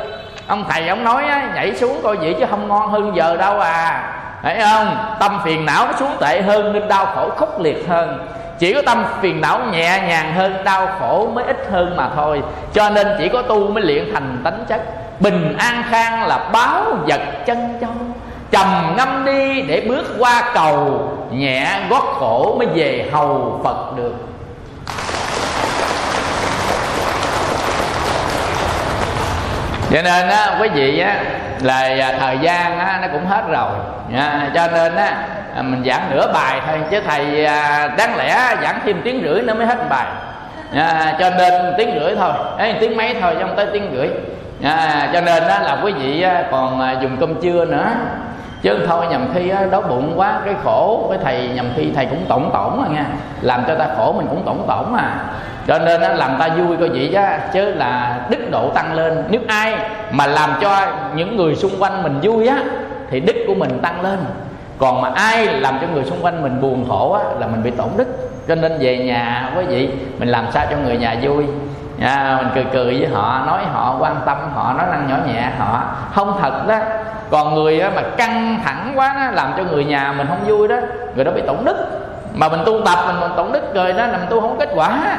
ông 0.47 0.65
thầy 0.69 0.89
ông 0.89 1.05
nói 1.05 1.25
á, 1.25 1.49
nhảy 1.55 1.77
xuống 1.77 2.01
coi 2.03 2.17
vậy 2.17 2.37
chứ 2.41 2.47
không 2.51 2.69
ngon 2.69 2.91
hơn 2.91 3.13
giờ 3.17 3.37
đâu 3.37 3.61
à. 3.61 4.13
Thấy 4.43 4.57
không? 4.61 5.17
Tâm 5.21 5.41
phiền 5.45 5.67
não 5.67 5.87
nó 5.87 5.93
xuống 5.99 6.17
tệ 6.21 6.43
hơn 6.43 6.73
nên 6.73 6.89
đau 6.89 7.07
khổ 7.07 7.31
khốc 7.37 7.61
liệt 7.61 7.89
hơn. 7.89 8.29
Chỉ 8.59 8.75
có 8.75 8.83
tâm 8.87 9.05
phiền 9.21 9.41
não 9.41 9.61
nhẹ 9.73 10.03
nhàng 10.09 10.33
hơn 10.35 10.65
đau 10.65 10.89
khổ 11.01 11.31
mới 11.35 11.45
ít 11.45 11.67
hơn 11.73 11.97
mà 11.97 12.09
thôi. 12.17 12.43
Cho 12.73 12.91
nên 12.91 13.07
chỉ 13.19 13.29
có 13.29 13.43
tu 13.43 13.69
mới 13.69 13.85
luyện 13.85 14.15
thành 14.15 14.41
tánh 14.45 14.65
chất. 14.69 14.81
Bình 15.21 15.57
an 15.59 15.83
khang 15.91 16.27
là 16.27 16.49
báo 16.53 16.83
vật 17.07 17.21
chân 17.47 17.79
châu 17.81 17.91
trầm 18.51 18.95
ngâm 18.97 19.25
đi 19.25 19.63
để 19.63 19.87
bước 19.89 20.17
qua 20.19 20.43
cầu 20.55 21.09
nhẹ 21.31 21.81
gót 21.91 22.17
khổ 22.19 22.57
mới 22.59 22.67
về 22.67 23.09
hầu 23.13 23.61
phật 23.65 23.97
được. 23.97 24.15
Cho 29.93 30.03
nên 30.03 30.29
á 30.29 30.57
quý 30.61 30.69
vị 30.69 31.01
á 31.01 31.17
là 31.61 31.79
à, 31.79 32.15
thời 32.21 32.39
gian 32.39 32.79
á 32.79 32.99
nó 33.03 33.09
cũng 33.13 33.27
hết 33.27 33.43
rồi. 33.49 33.71
À, 34.15 34.51
cho 34.55 34.67
nên 34.73 34.97
á 34.97 35.17
à, 35.57 35.63
mình 35.63 35.83
giảng 35.87 36.11
nửa 36.11 36.33
bài 36.33 36.61
thôi 36.67 36.79
chứ 36.91 37.01
thầy 37.07 37.45
à, 37.45 37.89
đáng 37.99 38.17
lẽ 38.17 38.57
giảng 38.63 38.81
thêm 38.85 39.01
tiếng 39.05 39.23
rưỡi 39.25 39.43
nữa 39.43 39.55
mới 39.55 39.67
hết 39.67 39.89
bài. 39.89 40.07
À, 40.75 41.17
cho 41.21 41.31
nên 41.31 41.75
tiếng 41.79 42.01
rưỡi 42.01 42.17
thôi. 42.17 42.33
Ấy 42.59 42.75
tiếng 42.81 42.97
mấy 42.97 43.15
thôi 43.21 43.37
trong 43.39 43.49
không 43.49 43.57
tới 43.57 43.67
tiếng 43.73 43.91
rưỡi. 43.95 44.09
À, 44.63 45.09
cho 45.13 45.21
nên 45.21 45.49
đó 45.49 45.59
là 45.59 45.79
quý 45.85 45.93
vị 45.93 46.25
còn 46.51 46.81
à, 46.81 46.93
dùng 47.03 47.17
cơm 47.21 47.41
trưa 47.43 47.65
nữa 47.65 47.87
chứ 48.63 48.79
thôi 48.89 49.07
nhầm 49.11 49.29
khi 49.35 49.53
đói 49.71 49.83
bụng 49.83 50.13
quá 50.17 50.41
cái 50.45 50.55
khổ 50.65 51.07
với 51.09 51.19
thầy 51.25 51.49
nhầm 51.49 51.67
khi 51.77 51.93
thầy 51.95 52.07
cũng 52.07 52.25
tổng 52.29 52.51
tổng 52.53 52.83
à 52.83 52.89
nha. 52.95 53.07
Làm 53.41 53.65
cho 53.67 53.75
ta 53.75 53.87
khổ 53.97 54.13
mình 54.13 54.27
cũng 54.31 54.43
tổng 54.47 54.65
tổng 54.69 54.95
à. 54.95 55.17
Cho 55.67 55.79
nên 55.79 56.01
làm 56.01 56.37
ta 56.39 56.49
vui 56.49 56.77
coi 56.77 56.89
vậy 56.89 57.11
chứ 57.13 57.21
chứ 57.53 57.75
là 57.75 58.21
đức 58.31 58.51
độ 58.51 58.71
tăng 58.75 58.95
lên. 58.95 59.25
Nếu 59.31 59.41
ai 59.49 59.75
mà 60.11 60.27
làm 60.27 60.51
cho 60.61 60.87
những 61.15 61.37
người 61.37 61.57
xung 61.57 61.83
quanh 61.83 62.03
mình 62.03 62.19
vui 62.23 62.49
á 62.49 62.59
thì 63.11 63.21
đức 63.21 63.37
của 63.47 63.55
mình 63.55 63.79
tăng 63.83 64.03
lên. 64.03 64.19
Còn 64.79 65.01
mà 65.01 65.11
ai 65.15 65.47
làm 65.47 65.79
cho 65.81 65.87
người 65.95 66.05
xung 66.05 66.25
quanh 66.25 66.43
mình 66.43 66.61
buồn 66.61 66.85
khổ 66.89 67.13
á 67.13 67.25
là 67.39 67.47
mình 67.47 67.63
bị 67.63 67.71
tổn 67.71 67.89
đức. 67.97 68.07
Cho 68.49 68.55
nên 68.55 68.79
về 68.81 68.99
nhà 68.99 69.51
quý 69.57 69.65
vị 69.65 69.91
mình 70.19 70.29
làm 70.29 70.45
sao 70.51 70.67
cho 70.71 70.77
người 70.77 70.97
nhà 70.97 71.17
vui? 71.23 71.45
À, 72.03 72.39
mình 72.43 72.53
cười 72.55 72.65
cười 72.73 73.01
với 73.01 73.09
họ 73.13 73.43
nói 73.47 73.61
họ 73.73 73.97
quan 74.01 74.17
tâm 74.27 74.37
họ 74.55 74.73
nói 74.73 74.87
năng 74.91 75.09
nhỏ 75.09 75.17
nhẹ 75.27 75.51
họ. 75.59 75.83
Không 76.15 76.39
thật 76.41 76.67
đó 76.69 76.79
còn 77.31 77.55
người 77.55 77.83
mà 77.95 78.03
căng 78.17 78.61
thẳng 78.65 78.93
quá 78.95 79.15
đó, 79.15 79.31
làm 79.33 79.53
cho 79.57 79.63
người 79.63 79.85
nhà 79.85 80.15
mình 80.17 80.27
không 80.27 80.45
vui 80.47 80.69
đó 80.69 80.77
người 81.15 81.25
đó 81.25 81.33
bị 81.35 81.43
tổn 81.47 81.57
đức. 81.65 81.77
Mà 82.35 82.49
mình 82.49 82.61
tu 82.67 82.81
tập 82.85 82.99
mình, 83.07 83.21
mình 83.21 83.33
tổn 83.37 83.53
đức 83.53 83.75
rồi 83.75 83.93
đó 83.93 84.07
làm 84.07 84.21
mình 84.21 84.31
tu 84.31 84.41
không 84.41 84.57
kết 84.59 84.69
quả. 84.75 85.19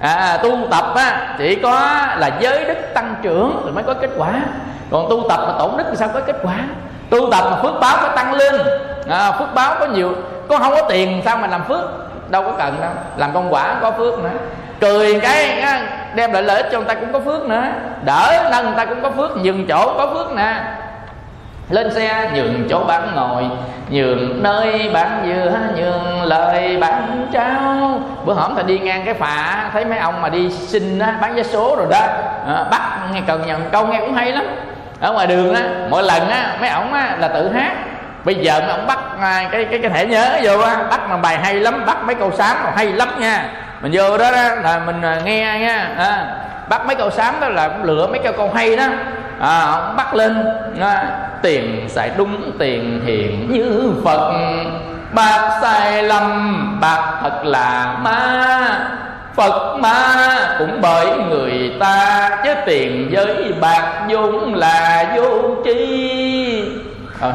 À, 0.00 0.38
tu 0.42 0.50
tập 0.70 0.84
á, 0.94 1.34
chỉ 1.38 1.54
có 1.54 1.70
là 2.16 2.30
giới 2.40 2.64
đức 2.64 2.94
tăng 2.94 3.14
trưởng 3.22 3.62
thì 3.64 3.70
mới 3.70 3.84
có 3.84 3.94
kết 3.94 4.10
quả. 4.16 4.28
Còn 4.90 5.06
tu 5.10 5.28
tập 5.28 5.40
mà 5.46 5.52
tổn 5.58 5.70
đức 5.76 5.84
thì 5.90 5.96
sao 5.96 6.08
có 6.14 6.20
kết 6.20 6.36
quả? 6.42 6.54
Tu 7.10 7.30
tập 7.30 7.44
mà 7.50 7.56
phước 7.62 7.80
báo 7.80 7.96
có 8.02 8.08
tăng 8.08 8.34
lên. 8.34 8.60
À, 9.08 9.32
phước 9.32 9.54
báo 9.54 9.74
có 9.80 9.86
nhiều. 9.86 10.12
Có 10.48 10.58
không 10.58 10.70
có 10.70 10.82
tiền 10.88 11.22
sao 11.24 11.36
mà 11.36 11.46
làm 11.46 11.64
phước? 11.64 11.80
Đâu 12.30 12.42
có 12.42 12.52
cần 12.58 12.76
đâu. 12.80 12.90
Làm 13.16 13.32
công 13.34 13.54
quả 13.54 13.76
có 13.80 13.90
phước 13.90 14.18
nữa. 14.18 14.30
Cười 14.80 15.20
cái 15.20 15.64
đem 16.14 16.32
lại 16.32 16.42
lợi 16.42 16.56
ích 16.56 16.68
cho 16.72 16.78
người 16.78 16.88
ta 16.88 16.94
cũng 16.94 17.12
có 17.12 17.18
phước 17.20 17.48
nữa. 17.48 17.62
Đỡ 18.04 18.48
nâng 18.50 18.64
người 18.64 18.74
ta 18.76 18.84
cũng 18.84 19.02
có 19.02 19.10
phước 19.10 19.42
dừng 19.42 19.66
chỗ 19.68 19.94
có 19.98 20.06
phước 20.14 20.32
nè 20.32 20.54
lên 21.70 21.94
xe 21.94 22.30
nhường 22.34 22.68
chỗ 22.70 22.84
bán 22.84 23.08
ngồi 23.14 23.44
nhường 23.88 24.42
nơi 24.42 24.90
bán 24.92 25.22
dừa 25.26 25.52
nhường 25.76 26.22
lời 26.22 26.76
bán 26.80 27.26
trao. 27.32 28.00
Bữa 28.24 28.32
hổm 28.32 28.54
thì 28.56 28.62
đi 28.62 28.78
ngang 28.78 29.02
cái 29.04 29.14
phà 29.14 29.70
thấy 29.72 29.84
mấy 29.84 29.98
ông 29.98 30.22
mà 30.22 30.28
đi 30.28 30.50
xin 30.50 30.98
á, 30.98 31.14
bán 31.20 31.34
vé 31.34 31.42
số 31.42 31.76
rồi 31.76 31.86
đó. 31.90 32.00
À, 32.48 32.64
bắt 32.70 32.82
nghe 33.12 33.20
cần 33.26 33.46
nhận 33.46 33.70
câu 33.72 33.86
nghe 33.86 34.00
cũng 34.00 34.14
hay 34.14 34.32
lắm. 34.32 34.44
Ở 35.00 35.12
ngoài 35.12 35.26
đường 35.26 35.54
á 35.54 35.62
mỗi 35.90 36.02
lần 36.02 36.28
á 36.28 36.56
mấy 36.60 36.68
ổng 36.68 36.92
á 36.92 37.16
là 37.18 37.28
tự 37.28 37.52
hát. 37.52 37.72
Bây 38.24 38.34
giờ 38.34 38.60
mấy 38.60 38.70
ổng 38.70 38.86
bắt 38.86 38.98
à, 39.20 39.48
cái 39.52 39.64
cái 39.64 39.78
cái 39.78 39.90
thẻ 39.90 40.06
nhớ 40.06 40.38
vô 40.42 40.60
á 40.60 40.76
bắt 40.90 41.00
mà 41.10 41.16
bài 41.16 41.38
hay 41.42 41.54
lắm 41.54 41.82
bắt 41.86 42.04
mấy 42.04 42.14
câu 42.14 42.32
sám 42.32 42.56
hay 42.76 42.86
lắm 42.86 43.08
nha. 43.18 43.44
Mình 43.80 43.92
vô 43.94 44.18
đó, 44.18 44.30
đó 44.30 44.54
là 44.62 44.80
mình 44.86 45.02
à, 45.02 45.20
nghe 45.24 45.58
nha 45.60 45.88
à, 45.98 46.26
bắt 46.68 46.86
mấy 46.86 46.96
câu 46.96 47.10
sám 47.10 47.34
đó 47.40 47.48
là 47.48 47.68
cũng 47.68 47.82
lựa 47.82 48.06
mấy 48.06 48.18
câu 48.18 48.32
câu 48.32 48.50
hay 48.54 48.76
đó 48.76 48.86
à, 49.40 49.60
ông 49.60 49.96
bắt 49.96 50.14
lên 50.14 50.44
à, 50.80 51.04
tiền 51.42 51.88
xài 51.88 52.10
đúng 52.16 52.52
tiền 52.58 53.00
hiền 53.06 53.52
như 53.52 53.92
phật. 54.04 54.32
Bạc 55.12 55.58
sai 55.62 56.02
lầm 56.02 56.78
bạc 56.80 57.18
thật 57.22 57.40
là 57.44 57.96
ma. 58.02 58.78
Phật 59.34 59.76
ma 59.80 60.26
cũng 60.58 60.78
bởi 60.80 61.06
người 61.28 61.72
ta 61.80 62.16
Chứ 62.46 62.54
tiền 62.66 63.08
với 63.12 63.52
bạc 63.60 64.06
vốn 64.08 64.54
là 64.54 65.06
vô 65.16 65.56
tri. 65.64 66.62
À, 67.20 67.32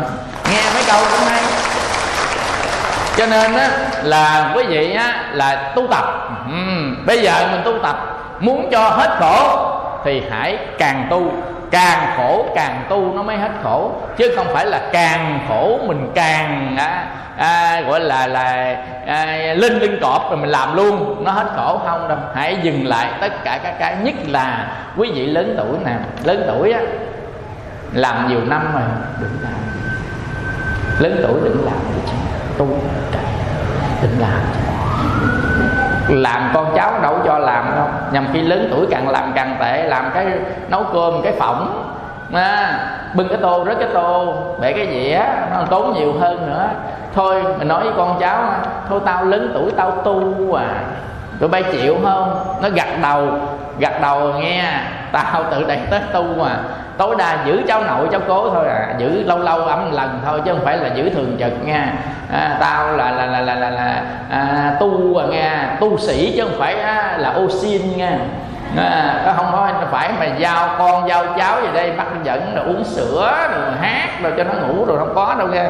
Nghe 0.51 0.61
mấy 0.73 0.83
câu 0.87 1.01
cũng 1.11 1.27
hay. 1.29 1.41
Cho 3.17 3.25
nên 3.25 3.53
á, 3.53 3.69
là 4.03 4.51
quý 4.55 4.63
vị 4.63 4.93
á, 4.93 5.23
là 5.33 5.71
tu 5.75 5.87
tập. 5.87 6.05
Ừ, 6.47 6.53
bây 7.05 7.21
giờ 7.21 7.47
mình 7.51 7.61
tu 7.65 7.73
tập 7.83 7.95
muốn 8.39 8.69
cho 8.71 8.89
hết 8.89 9.17
khổ 9.19 9.67
thì 10.05 10.21
hãy 10.31 10.57
càng 10.77 11.07
tu 11.09 11.31
càng 11.71 12.13
khổ 12.17 12.45
càng 12.55 12.83
tu 12.89 13.13
nó 13.15 13.23
mới 13.23 13.37
hết 13.37 13.51
khổ. 13.63 13.91
Chứ 14.17 14.33
không 14.35 14.47
phải 14.53 14.65
là 14.65 14.81
càng 14.91 15.39
khổ 15.49 15.79
mình 15.85 16.11
càng 16.15 16.75
à, 16.77 17.05
à, 17.37 17.81
gọi 17.81 17.99
là 17.99 18.27
là 18.27 18.75
à, 19.07 19.25
linh 19.53 19.79
linh 19.79 19.99
cọp 20.01 20.29
rồi 20.29 20.37
mình 20.37 20.49
làm 20.49 20.75
luôn 20.75 21.23
nó 21.23 21.31
hết 21.31 21.47
khổ. 21.55 21.81
Không 21.85 22.07
đâu 22.07 22.17
hãy 22.35 22.57
dừng 22.61 22.87
lại 22.87 23.11
tất 23.21 23.43
cả 23.43 23.59
các 23.63 23.75
cái. 23.79 23.95
Nhất 24.03 24.15
là 24.27 24.67
quý 24.97 25.11
vị 25.13 25.25
lớn 25.25 25.55
tuổi 25.57 25.77
nè 25.85 25.95
lớn 26.23 26.43
tuổi 26.47 26.71
á 26.71 26.79
làm 27.93 28.27
nhiều 28.27 28.41
năm 28.45 28.73
rồi 28.73 28.83
đừng 29.21 29.37
làm. 29.43 29.53
Lớn 30.99 31.25
tuổi 31.27 31.39
đừng 31.43 31.65
làm 31.65 31.79
tu 32.57 32.67
đừng 34.01 34.19
làm. 34.19 34.41
Làm 36.09 36.51
con 36.53 36.73
cháu 36.75 36.99
đâu 37.01 37.19
cho 37.25 37.30
nhằm 38.11 38.27
khi 38.33 38.41
lớn 38.41 38.67
tuổi 38.71 38.87
càng 38.91 39.09
làm 39.09 39.31
càng 39.35 39.55
tệ 39.59 39.83
làm 39.83 40.11
cái 40.13 40.25
nấu 40.69 40.83
cơm 40.93 41.21
cái 41.23 41.33
phỏng. 41.39 41.87
À, 42.33 42.79
bưng 43.13 43.27
cái 43.27 43.37
tô 43.41 43.65
rớt 43.65 43.79
cái 43.79 43.89
tô 43.93 44.35
bể 44.59 44.73
cái 44.73 44.87
dĩa 44.87 45.21
nó 45.51 45.63
tốn 45.69 45.93
nhiều 45.93 46.13
hơn 46.19 46.47
nữa. 46.47 46.67
Thôi 47.15 47.43
mình 47.59 47.67
nói 47.67 47.83
với 47.83 47.93
con 47.97 48.17
cháu 48.19 48.43
thôi 48.89 48.99
tao 49.05 49.25
lớn 49.25 49.51
tuổi 49.53 49.71
tao 49.77 49.91
tu 49.91 50.53
à 50.53 50.65
tụi 51.39 51.49
bay 51.49 51.63
chịu 51.71 51.97
không? 52.03 52.43
Nó 52.61 52.69
gật 52.69 53.01
đầu 53.01 53.27
gật 53.79 54.01
đầu 54.01 54.33
nghe 54.39 54.63
tao 55.11 55.43
tự 55.51 55.63
đầy 55.67 55.79
tết 55.91 56.01
tu 56.13 56.23
mà 56.37 56.57
tối 57.01 57.15
đa 57.17 57.37
giữ 57.45 57.61
cháu 57.67 57.83
nội 57.83 58.07
cháu 58.11 58.21
cố 58.27 58.49
thôi 58.49 58.67
à. 58.67 58.93
Giữ 58.97 59.23
lâu 59.23 59.39
lâu 59.39 59.59
ấm 59.59 59.91
lần 59.91 60.19
thôi 60.25 60.41
chứ 60.45 60.51
không 60.53 60.65
phải 60.65 60.77
là 60.77 60.87
giữ 60.87 61.09
thường 61.09 61.37
trực 61.39 61.65
nha. 61.65 61.93
À, 62.33 62.57
tao 62.59 62.97
là 62.97 63.11
là 63.11 63.25
là 63.25 63.41
là 63.41 63.55
là, 63.55 63.69
là 63.69 64.03
à, 64.29 64.73
tu 64.79 65.17
à 65.17 65.25
nghe. 65.29 65.51
Tu 65.79 65.97
sĩ 65.97 66.33
chứ 66.37 66.43
không 66.43 66.59
phải 66.59 66.75
à, 66.75 67.17
là 67.17 67.29
ô 67.29 67.49
xin 67.49 67.97
nha. 67.97 68.17
À, 68.77 69.21
nó 69.25 69.31
không 69.35 69.49
có 69.51 69.69
phải 69.91 70.09
mà 70.19 70.25
giao 70.25 70.69
con 70.77 71.09
giao 71.09 71.25
cháu 71.37 71.55
về 71.61 71.67
đây. 71.73 71.91
Bắt 71.97 72.07
dẫn 72.23 72.55
rồi 72.55 72.65
uống 72.65 72.83
sữa 72.83 73.33
rồi 73.51 73.71
hát 73.81 74.09
rồi 74.23 74.33
cho 74.37 74.43
nó 74.43 74.53
ngủ 74.53 74.85
rồi 74.85 74.99
không 74.99 75.15
có 75.15 75.35
đâu 75.39 75.47
nha 75.47 75.69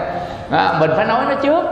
à, 0.51 0.73
mình 0.79 0.91
phải 0.95 1.05
nói 1.05 1.21
nó 1.29 1.35
trước. 1.35 1.65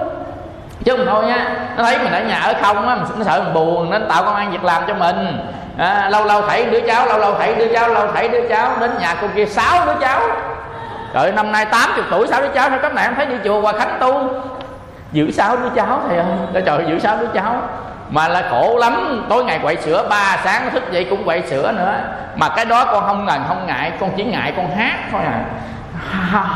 Chứ 0.86 0.98
không 0.98 1.06
thôi 1.06 1.26
nha. 1.26 1.48
Nó 1.78 1.84
thấy 1.84 1.98
mình 1.98 2.14
ở 2.14 2.24
nhà 2.24 2.40
ở 2.40 2.54
không 2.62 2.88
á 2.88 2.98
nó 3.18 3.26
sợ 3.26 3.42
mình 3.44 3.54
buồn 3.54 3.90
nên 3.90 4.08
tạo 4.10 4.24
công 4.24 4.36
an 4.36 4.52
việc 4.52 4.64
làm 4.64 4.84
cho 4.88 4.94
mình 4.94 5.42
à, 5.80 6.10
lâu 6.10 6.26
lâu 6.26 6.42
thảy 6.42 6.66
đứa 6.66 6.80
cháu 6.80 7.06
lâu 7.06 7.18
lâu 7.18 7.36
thảy 7.40 7.56
đứa 7.56 7.68
cháu 7.74 7.90
lâu 7.90 8.08
thảy 8.14 8.30
đứa 8.30 8.50
cháu 8.50 8.72
đến 8.80 8.92
nhà 9.00 9.16
cô 9.22 9.28
kia 9.36 9.46
sáu 9.46 9.86
đứa 9.86 9.96
cháu. 10.02 10.22
Trời 11.14 11.32
năm 11.32 11.52
nay 11.52 11.66
80 11.66 12.06
tuổi 12.12 12.28
sáu 12.28 12.42
đứa 12.42 12.48
cháu 12.48 12.70
sao 12.70 12.80
các 12.82 12.94
mẹ 12.94 13.02
em 13.02 13.16
thấy 13.16 13.26
đi 13.26 13.36
chùa 13.44 13.62
hòa 13.62 13.74
khánh 13.74 13.98
tu? 14.00 14.30
Giữ 15.12 15.32
sáu 15.32 15.58
đứa 15.58 15.70
cháu 15.76 16.02
thầy 16.08 16.18
ơi. 16.18 16.64
Trời 16.66 16.86
giữ 16.88 17.00
sáu 17.00 17.18
đứa 17.18 17.28
cháu. 17.34 17.62
Mà 18.10 18.28
là 18.28 18.44
khổ 18.50 18.78
lắm 18.80 19.26
tối 19.30 19.44
ngày 19.44 19.60
quậy 19.62 19.78
sữa 19.78 20.08
ba 20.10 20.38
sáng 20.44 20.64
nó 20.64 20.70
thức 20.70 20.92
dậy 20.92 21.08
cũng 21.10 21.24
quậy 21.24 21.44
sữa 21.50 21.72
nữa. 21.72 21.94
Mà 22.36 22.50
cái 22.50 22.66
đó 22.66 22.86
con 22.86 23.04
không 23.08 23.26
ngần 23.26 23.42
không 23.48 23.66
ngại 23.68 23.92
con 24.00 24.10
chỉ 24.18 24.24
ngại 24.24 24.54
con 24.58 24.76
hát 24.76 24.98
thôi 25.12 25.22
à. 25.26 25.40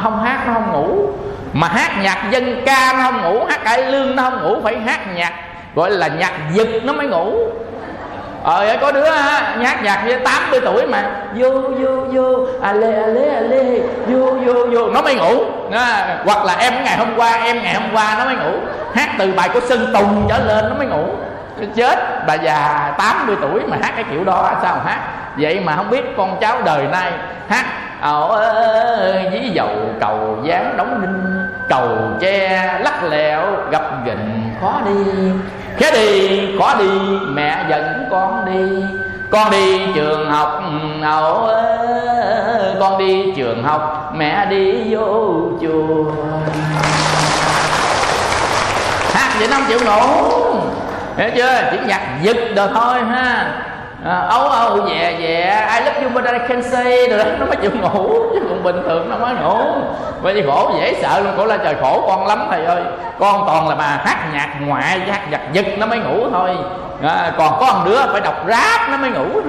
Không 0.03 0.23
hát 0.23 0.47
nó 0.47 0.53
không 0.53 0.71
ngủ. 0.71 1.09
Mà 1.53 1.67
hát 1.67 1.91
nhạc 2.01 2.27
dân 2.31 2.61
ca 2.65 2.93
nó 2.97 3.03
không 3.03 3.21
ngủ 3.21 3.45
hát 3.45 3.63
cải 3.63 3.83
lương 3.91 4.15
nó 4.15 4.23
không 4.23 4.43
ngủ 4.43 4.61
phải 4.63 4.79
hát 4.79 4.99
nhạc 5.15 5.33
gọi 5.75 5.91
là 5.91 6.07
nhạc 6.07 6.31
giật 6.53 6.67
nó 6.83 6.93
mới 6.93 7.07
ngủ 7.07 7.37
ờ 8.43 8.77
có 8.81 8.91
đứa 8.91 9.03
á 9.03 9.55
nhát 9.59 9.83
nhạc 9.83 10.03
với 10.05 10.19
80 10.19 10.59
tuổi 10.63 10.87
mà. 10.87 11.03
Vô 11.35 11.49
vô 11.51 12.05
vô 12.11 12.47
à 12.61 12.73
lê 12.73 12.95
à 12.95 13.07
lê 13.07 13.27
à 13.27 13.41
lê. 13.41 13.79
Vô 14.07 14.25
vô 14.45 14.53
vô 14.71 14.89
nó 14.89 15.01
mới 15.01 15.15
ngủ. 15.15 15.43
À, 15.71 16.17
hoặc 16.25 16.45
là 16.45 16.55
em 16.59 16.73
ngày 16.83 16.97
hôm 16.97 17.07
qua 17.15 17.31
em 17.43 17.63
ngày 17.63 17.73
hôm 17.73 17.89
qua 17.93 18.15
nó 18.19 18.25
mới 18.25 18.35
ngủ. 18.35 18.59
Hát 18.95 19.09
từ 19.19 19.33
bài 19.35 19.49
của 19.53 19.59
sơn 19.59 19.91
tùng 19.93 20.25
trở 20.29 20.39
lên 20.39 20.69
nó 20.69 20.75
mới 20.75 20.87
ngủ. 20.87 21.05
Chết 21.75 22.25
bà 22.27 22.33
già 22.33 22.93
80 22.97 23.35
tuổi 23.41 23.61
mà 23.67 23.77
hát 23.81 23.91
cái 23.95 24.05
kiểu 24.11 24.23
đó 24.23 24.51
sao 24.61 24.75
mà 24.75 24.91
hát? 24.91 24.99
Vậy 25.37 25.59
mà 25.59 25.75
không 25.75 25.89
biết 25.89 26.17
con 26.17 26.37
cháu 26.41 26.61
đời 26.65 26.83
nay 26.91 27.11
hát 27.49 27.65
ơi 28.01 29.29
dí 29.31 29.49
dầu 29.49 29.69
cầu 29.99 30.37
dáng 30.43 30.73
đóng 30.77 31.01
đinh 31.01 31.47
cầu 31.69 31.89
tre 32.19 32.79
lắc 32.79 33.03
lẹo 33.03 33.41
gặp 33.71 33.81
gịnh 34.05 34.55
khó 34.61 34.81
đi 34.85 35.31
khé 35.83 35.91
đi 35.91 36.39
có 36.59 36.75
đi, 36.79 36.89
mẹ 37.27 37.65
dẫn 37.69 38.07
con 38.11 38.45
đi. 38.45 38.85
Con 39.31 39.51
đi 39.51 39.79
trường 39.95 40.31
học 40.31 40.63
ẩu 41.01 41.47
con 42.79 42.97
đi 42.97 43.33
trường 43.35 43.63
học, 43.63 44.11
mẹ 44.15 44.45
đi 44.45 44.95
vô 44.95 45.41
chùa. 45.61 46.11
Hát 49.13 49.35
vậy 49.39 49.47
nó 49.51 49.57
không 49.57 49.65
chịu 49.67 49.79
ngủ? 49.85 50.01
Hiểu 51.17 51.29
chưa? 51.35 51.61
Chỉ 51.71 51.77
nhạc 51.87 52.19
giật 52.21 52.37
được 52.55 52.69
thôi 52.73 52.99
ha. 53.09 53.53
Ờ, 54.05 54.27
ấu 54.29 54.47
ấu 54.47 54.75
về 54.75 54.81
dè 54.89 55.17
dè. 55.19 55.65
Ai 55.69 55.81
love 55.81 56.01
you 56.01 56.09
but 56.09 56.23
I 56.25 56.39
can 56.47 56.63
say. 56.63 57.07
Rồi 57.09 57.17
đó 57.19 57.25
nó 57.39 57.45
mới 57.45 57.55
chịu 57.55 57.71
ngủ 57.81 58.19
chứ 58.33 58.39
còn 58.49 58.63
bình 58.63 58.83
thường 58.87 59.09
nó 59.09 59.17
mới 59.17 59.33
ngủ. 59.35 59.57
Vậy 60.21 60.33
thì 60.33 60.43
khổ 60.47 60.71
dễ 60.77 60.93
sợ 61.01 61.19
luôn. 61.19 61.33
Khổ 61.37 61.45
là 61.45 61.57
trời 61.57 61.75
khổ 61.81 62.03
con 62.07 62.27
lắm 62.27 62.47
thầy 62.49 62.65
ơi. 62.65 62.81
Con 63.19 63.43
toàn 63.47 63.67
là 63.67 63.75
bà 63.75 63.85
hát 63.85 64.17
nhạc 64.33 64.49
ngoại 64.59 64.99
hát 64.99 65.21
giật 65.31 65.41
giật 65.51 65.65
nó 65.77 65.85
mới 65.85 65.99
ngủ 65.99 66.29
thôi. 66.31 66.57
À, 67.03 67.31
còn 67.37 67.57
có 67.59 67.73
một 67.73 67.79
đứa 67.85 67.99
phải 68.11 68.21
đọc 68.21 68.45
rap 68.47 68.89
nó 68.91 68.97
mới 68.97 69.09
ngủ. 69.09 69.41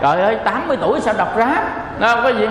Trời 0.00 0.20
ơi 0.20 0.36
80 0.44 0.76
tuổi 0.80 1.00
sao 1.00 1.14
đọc 1.18 1.28
rap? 1.36 1.64
Nó 1.98 2.08
không 2.14 2.22
có 2.22 2.28
gì? 2.28 2.48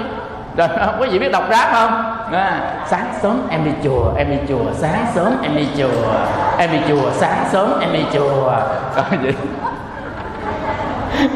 Rồi 0.58 0.68
quý 1.00 1.08
vị 1.10 1.20
biết 1.20 1.32
đọc 1.32 1.44
rap 1.50 1.72
không? 1.72 2.16
À, 2.32 2.60
sáng 2.88 3.06
sớm 3.22 3.48
em 3.50 3.66
đi 3.66 3.72
chùa 3.84 4.12
em 4.18 4.30
đi 4.30 4.38
chùa. 4.50 4.72
Sáng 4.74 5.06
sớm 5.16 5.38
em 5.44 5.56
đi 5.56 5.68
chùa 5.78 6.12
em 6.58 6.72
đi 6.72 6.78
chùa. 6.90 7.12
Sáng 7.14 7.46
sớm 7.52 7.80
em 7.82 7.94
đi 7.94 8.06
chùa. 8.14 8.52
Rồi 8.96 9.06
vậy 9.22 9.34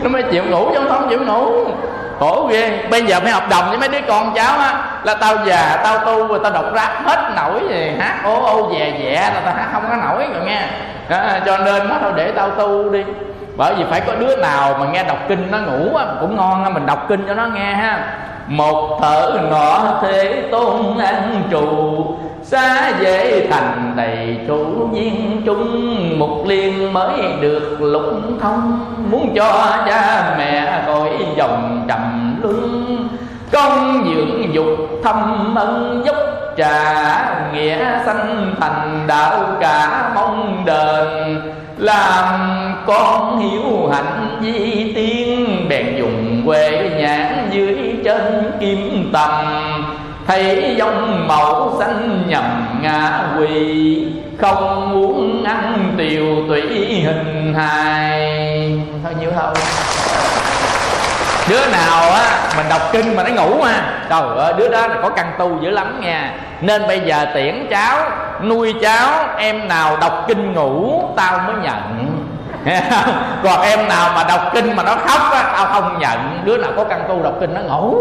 nó 0.01 0.09
mới 0.09 0.23
chịu 0.23 0.43
ngủ 0.43 0.69
chứ 0.73 0.79
không 0.89 1.09
chịu 1.09 1.19
ngủ. 1.19 1.65
Khổ 2.19 2.47
ghê. 2.51 2.83
Bây 2.91 3.03
giờ 3.03 3.19
phải 3.23 3.31
hợp 3.31 3.43
đồng 3.49 3.69
với 3.69 3.77
mấy 3.77 3.89
đứa 3.89 4.01
con 4.07 4.33
cháu 4.35 4.57
á 4.57 4.75
là 5.03 5.15
tao 5.15 5.35
già 5.45 5.81
tao 5.83 5.97
tu 5.97 6.27
rồi 6.27 6.39
tao 6.43 6.51
đọc 6.51 6.65
rap 6.75 7.05
hết 7.05 7.33
nổi 7.35 7.61
gì 7.69 7.91
hát 7.99 8.15
ô 8.23 8.43
ô 8.45 8.71
dè 8.71 8.93
dẹ 8.99 9.15
là 9.15 9.41
tao 9.45 9.53
hát 9.53 9.67
không 9.73 9.83
có 9.89 9.95
nổi 9.95 10.27
rồi 10.33 10.45
nghe. 10.45 10.61
À, 11.09 11.41
cho 11.45 11.57
nên 11.57 11.89
nó 11.89 11.95
thôi 12.01 12.11
để 12.15 12.31
tao 12.31 12.49
tu 12.49 12.89
đi. 12.89 13.03
Bởi 13.57 13.73
vì 13.75 13.83
phải 13.89 14.01
có 14.01 14.13
đứa 14.19 14.35
nào 14.35 14.75
mà 14.79 14.85
nghe 14.85 15.03
đọc 15.03 15.17
kinh 15.27 15.47
nó 15.51 15.57
ngủ 15.57 15.95
á 15.95 16.05
cũng 16.21 16.35
ngon 16.35 16.63
á 16.63 16.69
mình 16.69 16.85
đọc 16.85 17.05
kinh 17.09 17.25
cho 17.27 17.33
nó 17.33 17.45
nghe 17.45 17.73
ha. 17.73 18.03
Một 18.47 18.99
thở 19.01 19.39
nọ 19.51 19.99
thế 20.01 20.43
tôn 20.51 20.97
ăn 20.97 21.43
trụ 21.51 22.05
xa 22.43 22.93
dễ 23.01 23.47
thành 23.51 23.93
đầy 23.95 24.37
chủ 24.47 24.87
viên 24.93 25.41
chúng, 25.45 26.19
một 26.19 26.43
liên 26.47 26.93
mới 26.93 27.21
được 27.41 27.77
lục 27.81 28.13
thông. 28.41 28.85
Muốn 29.11 29.33
cho 29.35 29.77
cha 29.85 30.35
mẹ 30.37 30.83
cõi 30.87 31.09
dòng 31.37 31.85
trầm 31.87 32.35
luân 32.41 33.07
công 33.51 34.03
dưỡng 34.05 34.53
dục 34.53 34.89
thâm 35.03 35.55
ân 35.55 36.03
dốc 36.05 36.17
trà 36.57 37.25
nghĩa 37.53 38.05
sanh 38.05 38.55
thành 38.59 39.03
đạo 39.07 39.39
cả 39.59 40.11
mong 40.15 40.63
đền. 40.65 41.41
Làm 41.77 42.39
con 42.85 43.39
hiếu 43.39 43.89
hạnh 43.93 44.39
di 44.41 44.93
tiên, 44.95 45.65
bèn 45.69 45.95
dùng 45.97 46.41
quê 46.45 46.91
nhãn 46.97 47.49
dưới 47.51 47.95
chân 48.03 48.51
kim 48.59 49.09
tầm 49.13 49.45
thấy 50.27 50.75
dòng 50.77 51.27
mẫu 51.27 51.75
xanh 51.79 52.23
nhầm 52.27 52.79
ngã 52.81 53.23
quỳ 53.39 54.07
không 54.37 54.91
muốn 54.91 55.43
ăn 55.43 55.93
tiều 55.97 56.23
tùy 56.47 56.61
hình 57.05 57.53
hài. 57.57 58.79
Thôi 59.03 59.13
nhiêu 59.19 59.31
thôi 59.35 59.53
đứa 61.49 61.65
nào 61.71 62.11
á 62.11 62.49
mình 62.57 62.65
đọc 62.69 62.81
kinh 62.91 63.15
mà 63.15 63.23
nó 63.23 63.29
ngủ 63.29 63.61
à 63.61 64.05
trời 64.09 64.37
ơi 64.37 64.53
đứa 64.57 64.69
đó 64.69 64.87
là 64.87 64.95
có 65.01 65.09
căn 65.09 65.31
tu 65.39 65.61
dữ 65.61 65.69
lắm 65.69 66.01
nha. 66.01 66.33
Nên 66.61 66.87
bây 66.87 66.99
giờ 66.99 67.25
tiễn 67.33 67.67
cháu 67.69 67.97
nuôi 68.43 68.73
cháu 68.81 69.09
em 69.37 69.67
nào 69.67 69.97
đọc 70.01 70.25
kinh 70.27 70.53
ngủ 70.53 71.03
tao 71.15 71.39
mới 71.39 71.55
nhận. 71.63 72.07
Còn 73.43 73.61
em 73.61 73.87
nào 73.87 74.11
mà 74.15 74.23
đọc 74.23 74.41
kinh 74.53 74.75
mà 74.75 74.83
nó 74.83 74.95
khóc 74.95 75.21
á 75.31 75.53
tao 75.57 75.65
không 75.65 75.99
nhận. 75.99 76.41
Đứa 76.43 76.57
nào 76.57 76.71
có 76.77 76.83
căn 76.83 77.01
tu 77.07 77.23
đọc 77.23 77.33
kinh 77.39 77.53
nó 77.53 77.61
ngủ 77.61 77.97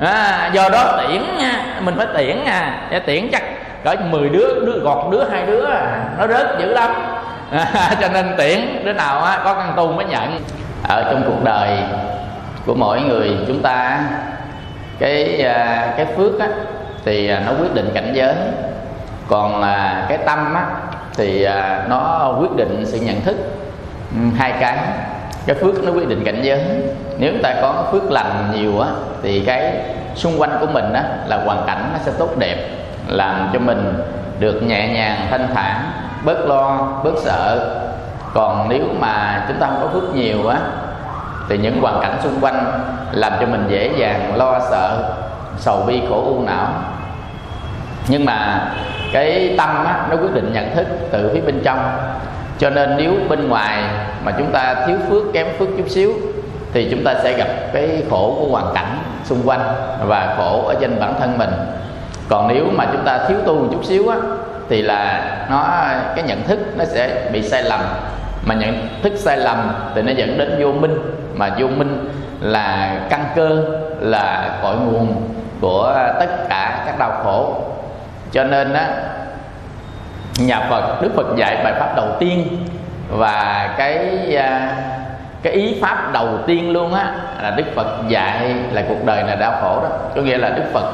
à, 0.00 0.50
do 0.52 0.68
đó 0.68 1.02
tiễn 1.08 1.22
mình 1.80 1.94
phải 1.96 2.06
tiễn 2.16 2.44
à 2.44 2.86
để 2.90 2.98
dạ, 2.98 3.04
tiễn 3.06 3.28
chắc 3.32 3.42
cỡ 3.84 3.94
10 4.10 4.28
đứa 4.28 4.64
đứa 4.66 4.78
gọt 4.82 5.12
đứa 5.12 5.24
hai 5.30 5.46
đứa 5.46 5.64
à. 5.64 6.04
nó 6.18 6.26
rớt 6.26 6.58
dữ 6.58 6.66
lắm. 6.66 6.90
À, 7.50 7.90
cho 8.00 8.08
nên 8.08 8.34
tiễn 8.38 8.84
đứa 8.84 8.92
nào 8.92 9.22
á, 9.22 9.40
có 9.44 9.54
căn 9.54 9.72
tu 9.76 9.92
mới 9.92 10.04
nhận. 10.04 10.40
Ở 10.88 11.04
trong 11.10 11.22
cuộc 11.26 11.44
đời 11.44 11.78
của 12.66 12.74
mỗi 12.74 13.00
người 13.00 13.36
chúng 13.46 13.62
ta 13.62 14.00
cái 14.98 15.42
à, 15.42 15.92
cái 15.96 16.06
phước 16.16 16.40
á, 16.40 16.48
thì 17.04 17.28
à, 17.28 17.42
nó 17.46 17.52
quyết 17.60 17.74
định 17.74 17.90
cảnh 17.94 18.12
giới. 18.14 18.34
Còn 19.28 19.60
là 19.60 20.06
cái 20.08 20.18
tâm 20.18 20.54
á, 20.54 20.66
thì 21.16 21.42
à, 21.42 21.84
nó 21.88 22.32
quyết 22.40 22.56
định 22.56 22.84
sự 22.86 22.98
nhận 22.98 23.20
thức. 23.20 23.36
Ừ, 24.14 24.20
hai 24.38 24.52
cái 24.60 24.78
cái 25.46 25.56
phước 25.56 25.84
nó 25.84 25.92
quyết 25.92 26.08
định 26.08 26.24
cảnh 26.24 26.40
giới. 26.42 26.60
Nếu 27.18 27.32
ta 27.42 27.54
có 27.62 27.84
phước 27.92 28.10
lành 28.10 28.52
nhiều 28.52 28.80
á 28.80 28.88
thì 29.22 29.40
cái 29.46 29.72
xung 30.14 30.40
quanh 30.40 30.56
của 30.60 30.66
mình 30.66 30.92
á 30.92 31.04
là 31.26 31.42
hoàn 31.44 31.66
cảnh 31.66 31.90
nó 31.92 31.98
sẽ 32.04 32.12
tốt 32.18 32.38
đẹp 32.38 32.68
làm 33.08 33.50
cho 33.52 33.58
mình 33.58 34.02
được 34.38 34.62
nhẹ 34.62 34.88
nhàng 34.88 35.26
thanh 35.30 35.48
thản 35.54 35.90
bớt 36.24 36.46
lo 36.46 36.88
bớt 37.04 37.14
sợ. 37.18 37.76
Còn 38.34 38.68
nếu 38.68 38.82
mà 38.98 39.44
chúng 39.48 39.56
ta 39.56 39.66
không 39.66 39.78
có 39.80 39.88
phước 39.88 40.14
nhiều 40.14 40.48
á 40.48 40.58
thì 41.48 41.58
những 41.58 41.80
hoàn 41.80 42.00
cảnh 42.00 42.18
xung 42.22 42.40
quanh 42.40 42.80
làm 43.12 43.32
cho 43.40 43.46
mình 43.46 43.66
dễ 43.68 43.90
dàng 43.96 44.36
lo 44.36 44.60
sợ 44.70 45.14
sầu 45.58 45.82
bi 45.86 46.02
khổ 46.08 46.24
u 46.26 46.42
não. 46.46 46.68
Nhưng 48.08 48.24
mà 48.24 48.68
cái 49.12 49.54
tâm 49.58 49.84
á, 49.84 50.06
nó 50.10 50.16
quyết 50.16 50.34
định 50.34 50.52
nhận 50.52 50.74
thức 50.74 50.86
từ 51.10 51.30
phía 51.34 51.40
bên 51.40 51.60
trong 51.64 51.78
cho 52.60 52.70
nên 52.70 52.96
nếu 52.96 53.12
bên 53.28 53.48
ngoài 53.48 53.82
mà 54.24 54.32
chúng 54.38 54.52
ta 54.52 54.84
thiếu 54.86 54.96
phước, 55.08 55.22
kém 55.32 55.46
phước 55.58 55.68
chút 55.76 55.88
xíu, 55.88 56.12
thì 56.72 56.88
chúng 56.90 57.04
ta 57.04 57.14
sẽ 57.22 57.32
gặp 57.32 57.48
cái 57.72 58.02
khổ 58.10 58.36
của 58.40 58.46
hoàn 58.46 58.74
cảnh 58.74 58.98
xung 59.24 59.42
quanh 59.44 59.60
và 60.06 60.34
khổ 60.36 60.64
ở 60.66 60.74
trên 60.80 61.00
bản 61.00 61.14
thân 61.20 61.38
mình. 61.38 61.50
Còn 62.28 62.48
nếu 62.48 62.64
mà 62.72 62.86
chúng 62.92 63.04
ta 63.04 63.18
thiếu 63.28 63.38
tu 63.46 63.54
một 63.54 63.68
chút 63.72 63.84
xíu 63.84 64.08
á, 64.08 64.16
thì 64.68 64.82
là 64.82 65.22
nó, 65.50 65.64
cái 66.16 66.24
nhận 66.24 66.42
thức 66.42 66.58
nó 66.76 66.84
sẽ 66.84 67.28
bị 67.32 67.42
sai 67.42 67.62
lầm. 67.62 67.80
Mà 68.46 68.54
nhận 68.54 68.88
thức 69.02 69.12
sai 69.16 69.36
lầm 69.36 69.72
thì 69.94 70.02
nó 70.02 70.12
dẫn 70.12 70.38
đến 70.38 70.56
vô 70.60 70.72
minh. 70.72 70.98
Mà 71.34 71.50
vô 71.58 71.66
minh 71.66 72.08
là 72.40 72.98
căn 73.10 73.24
cơ, 73.36 73.64
là 74.00 74.58
cội 74.62 74.76
nguồn 74.76 75.22
của 75.60 75.94
tất 76.20 76.48
cả 76.48 76.82
các 76.86 76.98
đau 76.98 77.12
khổ. 77.24 77.54
Cho 78.32 78.44
nên 78.44 78.72
á 78.72 78.86
nhà 80.38 80.66
Phật 80.70 81.02
Đức 81.02 81.10
Phật 81.16 81.36
dạy 81.36 81.56
bài 81.64 81.72
pháp 81.78 81.96
đầu 81.96 82.08
tiên. 82.18 82.66
Và 83.08 83.70
cái 83.78 83.98
à, 84.36 84.74
cái 85.42 85.52
ý 85.52 85.78
pháp 85.82 86.12
đầu 86.12 86.28
tiên 86.46 86.72
luôn 86.72 86.94
á 86.94 87.14
là 87.42 87.50
Đức 87.50 87.64
Phật 87.74 87.86
dạy 88.08 88.54
là 88.72 88.82
cuộc 88.88 89.04
đời 89.04 89.22
là 89.22 89.34
đau 89.34 89.52
khổ 89.60 89.82
đó. 89.82 89.88
Có 90.16 90.22
nghĩa 90.22 90.38
là 90.38 90.50
Đức 90.50 90.64
Phật 90.72 90.92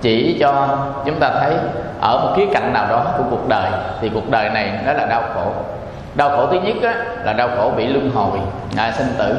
chỉ 0.00 0.36
cho 0.40 0.78
chúng 1.04 1.20
ta 1.20 1.30
thấy 1.40 1.52
ở 2.00 2.18
một 2.18 2.32
khía 2.36 2.46
cạnh 2.52 2.72
nào 2.72 2.86
đó 2.90 3.04
của 3.18 3.24
cuộc 3.30 3.48
đời 3.48 3.70
thì 4.00 4.10
cuộc 4.14 4.30
đời 4.30 4.50
này 4.50 4.72
nó 4.86 4.92
là 4.92 5.06
đau 5.06 5.22
khổ. 5.34 5.52
Đau 6.14 6.28
khổ 6.28 6.46
thứ 6.46 6.60
nhất 6.60 6.76
á, 6.82 6.94
là 7.24 7.32
đau 7.32 7.48
khổ 7.56 7.72
bị 7.76 7.86
luân 7.86 8.10
hồi 8.10 8.38
à, 8.76 8.92
sinh 8.92 9.14
tử. 9.18 9.36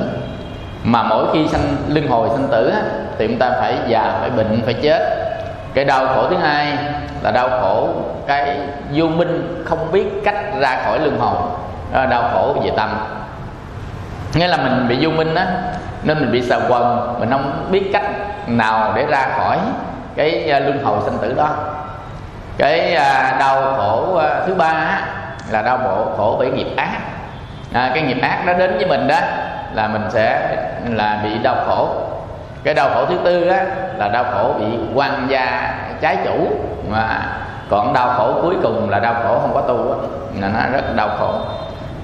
Mà 0.83 1.03
mỗi 1.03 1.25
khi 1.33 1.47
sanh 1.47 1.75
luân 1.87 2.07
hồi 2.07 2.29
sinh 2.35 2.47
tử 2.51 2.69
á, 2.69 2.81
thì 3.17 3.27
chúng 3.27 3.37
ta 3.37 3.51
phải 3.59 3.77
già 3.87 4.17
phải 4.21 4.29
bệnh 4.29 4.61
phải 4.65 4.73
chết 4.73 5.28
cái 5.79 5.85
đau 5.85 6.07
khổ 6.07 6.27
thứ 6.29 6.35
hai 6.37 6.77
là 7.21 7.31
đau 7.31 7.49
khổ 7.49 7.89
cái 8.27 8.57
vô 8.93 9.07
minh 9.07 9.63
không 9.65 9.91
biết 9.91 10.05
cách 10.25 10.35
ra 10.59 10.81
khỏi 10.85 10.99
luân 10.99 11.19
hồi 11.19 11.35
đó 11.93 11.99
là 11.99 12.05
đau 12.05 12.29
khổ 12.33 12.55
về 12.63 12.71
tâm. 12.77 12.89
Nghĩa 14.33 14.47
là 14.47 14.57
mình 14.57 14.87
bị 14.87 14.97
vô 15.01 15.09
minh 15.09 15.35
á 15.35 15.47
nên 16.03 16.19
mình 16.19 16.31
bị 16.31 16.41
sợ 16.41 16.61
quần 16.69 17.15
mình 17.19 17.29
không 17.31 17.67
biết 17.71 17.89
cách 17.93 18.03
nào 18.47 18.93
để 18.95 19.05
ra 19.05 19.27
khỏi 19.37 19.57
cái 20.15 20.51
à, 20.51 20.59
luân 20.59 20.83
hồi 20.83 20.99
sinh 21.05 21.17
tử 21.21 21.33
đó. 21.37 21.49
Cái 22.57 22.95
à, 22.95 23.35
đau 23.39 23.73
khổ 23.77 24.15
à, 24.17 24.41
thứ 24.47 24.55
ba 24.55 25.01
là 25.49 25.61
đau 25.61 25.77
khổ 25.77 26.05
khổ 26.17 26.35
bởi 26.39 26.51
nghiệp 26.51 26.67
ác. 26.77 26.97
À, 27.73 27.91
cái 27.93 28.03
nghiệp 28.03 28.21
ác 28.21 28.43
nó 28.45 28.53
đến 28.53 28.77
với 28.77 28.87
mình 28.87 29.07
đó 29.07 29.19
là 29.73 29.87
mình 29.87 30.03
sẽ 30.09 30.57
là 30.89 31.19
bị 31.23 31.37
đau 31.43 31.55
khổ. 31.67 31.89
Cái 32.63 32.73
đau 32.73 32.89
khổ 32.89 33.05
thứ 33.05 33.15
tư 33.23 33.47
á 33.47 33.65
là 33.99 34.07
đau 34.07 34.25
khổ 34.31 34.53
bị 34.59 34.65
quan 34.93 35.27
gia 35.29 35.73
trái 36.01 36.17
chủ. 36.25 36.47
Mà 36.89 37.19
còn 37.69 37.93
đau 37.93 38.13
khổ 38.17 38.39
cuối 38.41 38.55
cùng 38.63 38.89
là 38.89 38.99
đau 38.99 39.13
khổ 39.13 39.39
không 39.39 39.53
có 39.53 39.61
tu 39.61 39.95
là 40.41 40.47
nó 40.47 40.59
rất 40.71 40.95
đau 40.95 41.09
khổ. 41.19 41.33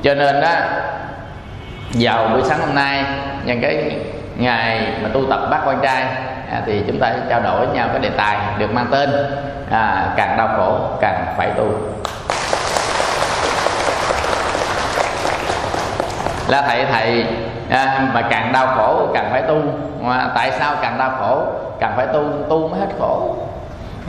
Cho 0.04 0.14
nên 0.14 0.42
đó 0.42 0.50
vào 1.94 2.28
buổi 2.28 2.42
sáng 2.44 2.60
hôm 2.60 2.76
nay 2.76 3.04
nhân 3.46 3.60
cái 3.62 4.00
ngày 4.36 4.88
mà 5.04 5.10
tu 5.14 5.26
tập 5.30 5.40
bác 5.52 5.60
quan 5.66 5.80
trai 5.82 6.04
à, 6.52 6.62
thì 6.66 6.84
chúng 6.88 7.00
ta 7.00 7.14
trao 7.30 7.42
đổi 7.42 7.68
nhau 7.68 7.88
cái 7.92 8.00
đề 8.00 8.10
tài 8.10 8.38
được 8.58 8.74
mang 8.74 8.88
tên 8.92 9.10
à, 9.72 10.08
càng 10.16 10.38
đau 10.38 10.50
khổ 10.58 10.80
càng 11.02 11.26
phải 11.38 11.50
tu. 11.58 11.66
Là 16.48 16.62
thầy 16.62 16.86
thầy 16.86 17.26
à, 17.70 18.08
mà 18.14 18.22
càng 18.22 18.54
đau 18.54 18.68
khổ 18.68 19.08
càng 19.14 19.28
phải 19.32 19.42
tu. 19.42 19.56
Mà 20.02 20.32
tại 20.36 20.52
sao 20.52 20.76
càng 20.82 20.98
đau 20.98 21.12
khổ? 21.20 21.42
Càng 21.80 21.94
phải 21.96 22.08
tu 22.08 22.24
tu 22.50 22.68
mới 22.68 22.80
hết 22.80 22.88
khổ. 23.00 23.36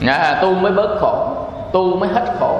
À, 0.07 0.37
tu 0.41 0.53
mới 0.53 0.71
bớt 0.71 0.97
khổ. 0.99 1.27
Tu 1.71 1.95
mới 1.97 2.09
hết 2.09 2.25
khổ. 2.39 2.59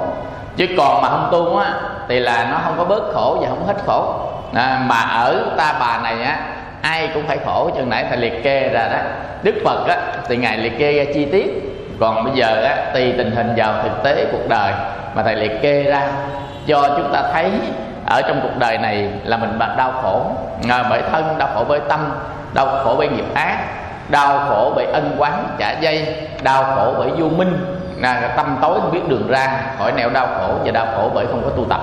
Chứ 0.56 0.66
còn 0.76 1.02
mà 1.02 1.08
không 1.08 1.28
tu 1.32 1.56
á 1.56 1.72
thì 2.08 2.20
là 2.20 2.48
nó 2.50 2.58
không 2.64 2.74
có 2.78 2.84
bớt 2.84 3.12
khổ 3.14 3.38
và 3.40 3.48
không 3.48 3.66
hết 3.66 3.76
khổ. 3.86 4.14
À, 4.54 4.80
mà 4.86 5.00
ở 5.00 5.40
ta 5.56 5.74
bà 5.80 6.00
này 6.02 6.22
á 6.22 6.38
ai 6.82 7.08
cũng 7.14 7.26
phải 7.26 7.38
khổ. 7.46 7.70
Chừng 7.76 7.90
nãy 7.90 8.04
thầy 8.08 8.18
liệt 8.18 8.44
kê 8.44 8.68
ra 8.68 8.88
đó. 8.88 8.98
Đức 9.42 9.54
phật 9.64 9.86
á 9.88 9.96
thì 10.28 10.36
ngài 10.36 10.56
liệt 10.56 10.78
kê 10.78 10.92
ra 10.92 11.12
chi 11.14 11.24
tiết. 11.24 11.74
Còn 12.00 12.24
bây 12.24 12.32
giờ 12.34 12.62
á 12.64 12.76
tùy 12.94 13.14
tình 13.18 13.30
hình 13.30 13.52
vào 13.56 13.72
thực 13.82 14.02
tế 14.02 14.26
cuộc 14.32 14.48
đời 14.48 14.72
mà 15.14 15.22
thầy 15.22 15.36
liệt 15.36 15.62
kê 15.62 15.82
ra 15.82 16.02
cho 16.66 16.88
chúng 16.96 17.12
ta 17.12 17.22
thấy 17.32 17.50
ở 18.06 18.22
trong 18.22 18.40
cuộc 18.42 18.58
đời 18.58 18.78
này 18.78 19.10
là 19.24 19.36
mình 19.36 19.58
đau 19.76 19.92
khổ. 20.02 20.22
À, 20.68 20.84
bởi 20.90 21.02
thân 21.12 21.38
đau 21.38 21.48
khổ 21.54 21.64
bởi 21.68 21.80
tâm 21.88 22.12
đau 22.54 22.66
khổ 22.84 22.94
bởi 22.98 23.08
nghiệp 23.08 23.34
ác 23.34 23.58
đau 24.08 24.38
khổ 24.48 24.72
bởi 24.76 24.86
ân 24.92 25.16
quán 25.18 25.44
trả 25.58 25.72
dây 25.80 26.16
đau 26.42 26.64
khổ 26.64 26.94
bởi 26.98 27.10
vô 27.16 27.28
minh. 27.28 27.74
Là 28.00 28.32
tâm 28.36 28.58
tối 28.60 28.78
không 28.80 28.92
biết 28.92 29.08
đường 29.08 29.28
ra 29.28 29.48
khỏi 29.78 29.92
nẻo 29.92 30.10
đau 30.10 30.26
khổ 30.26 30.54
và 30.64 30.70
đau 30.70 30.86
khổ 30.96 31.10
bởi 31.14 31.26
không 31.26 31.42
có 31.44 31.50
tu 31.56 31.64
tập. 31.64 31.80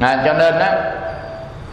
À, 0.00 0.22
cho 0.24 0.32
nên 0.32 0.58
á 0.58 0.76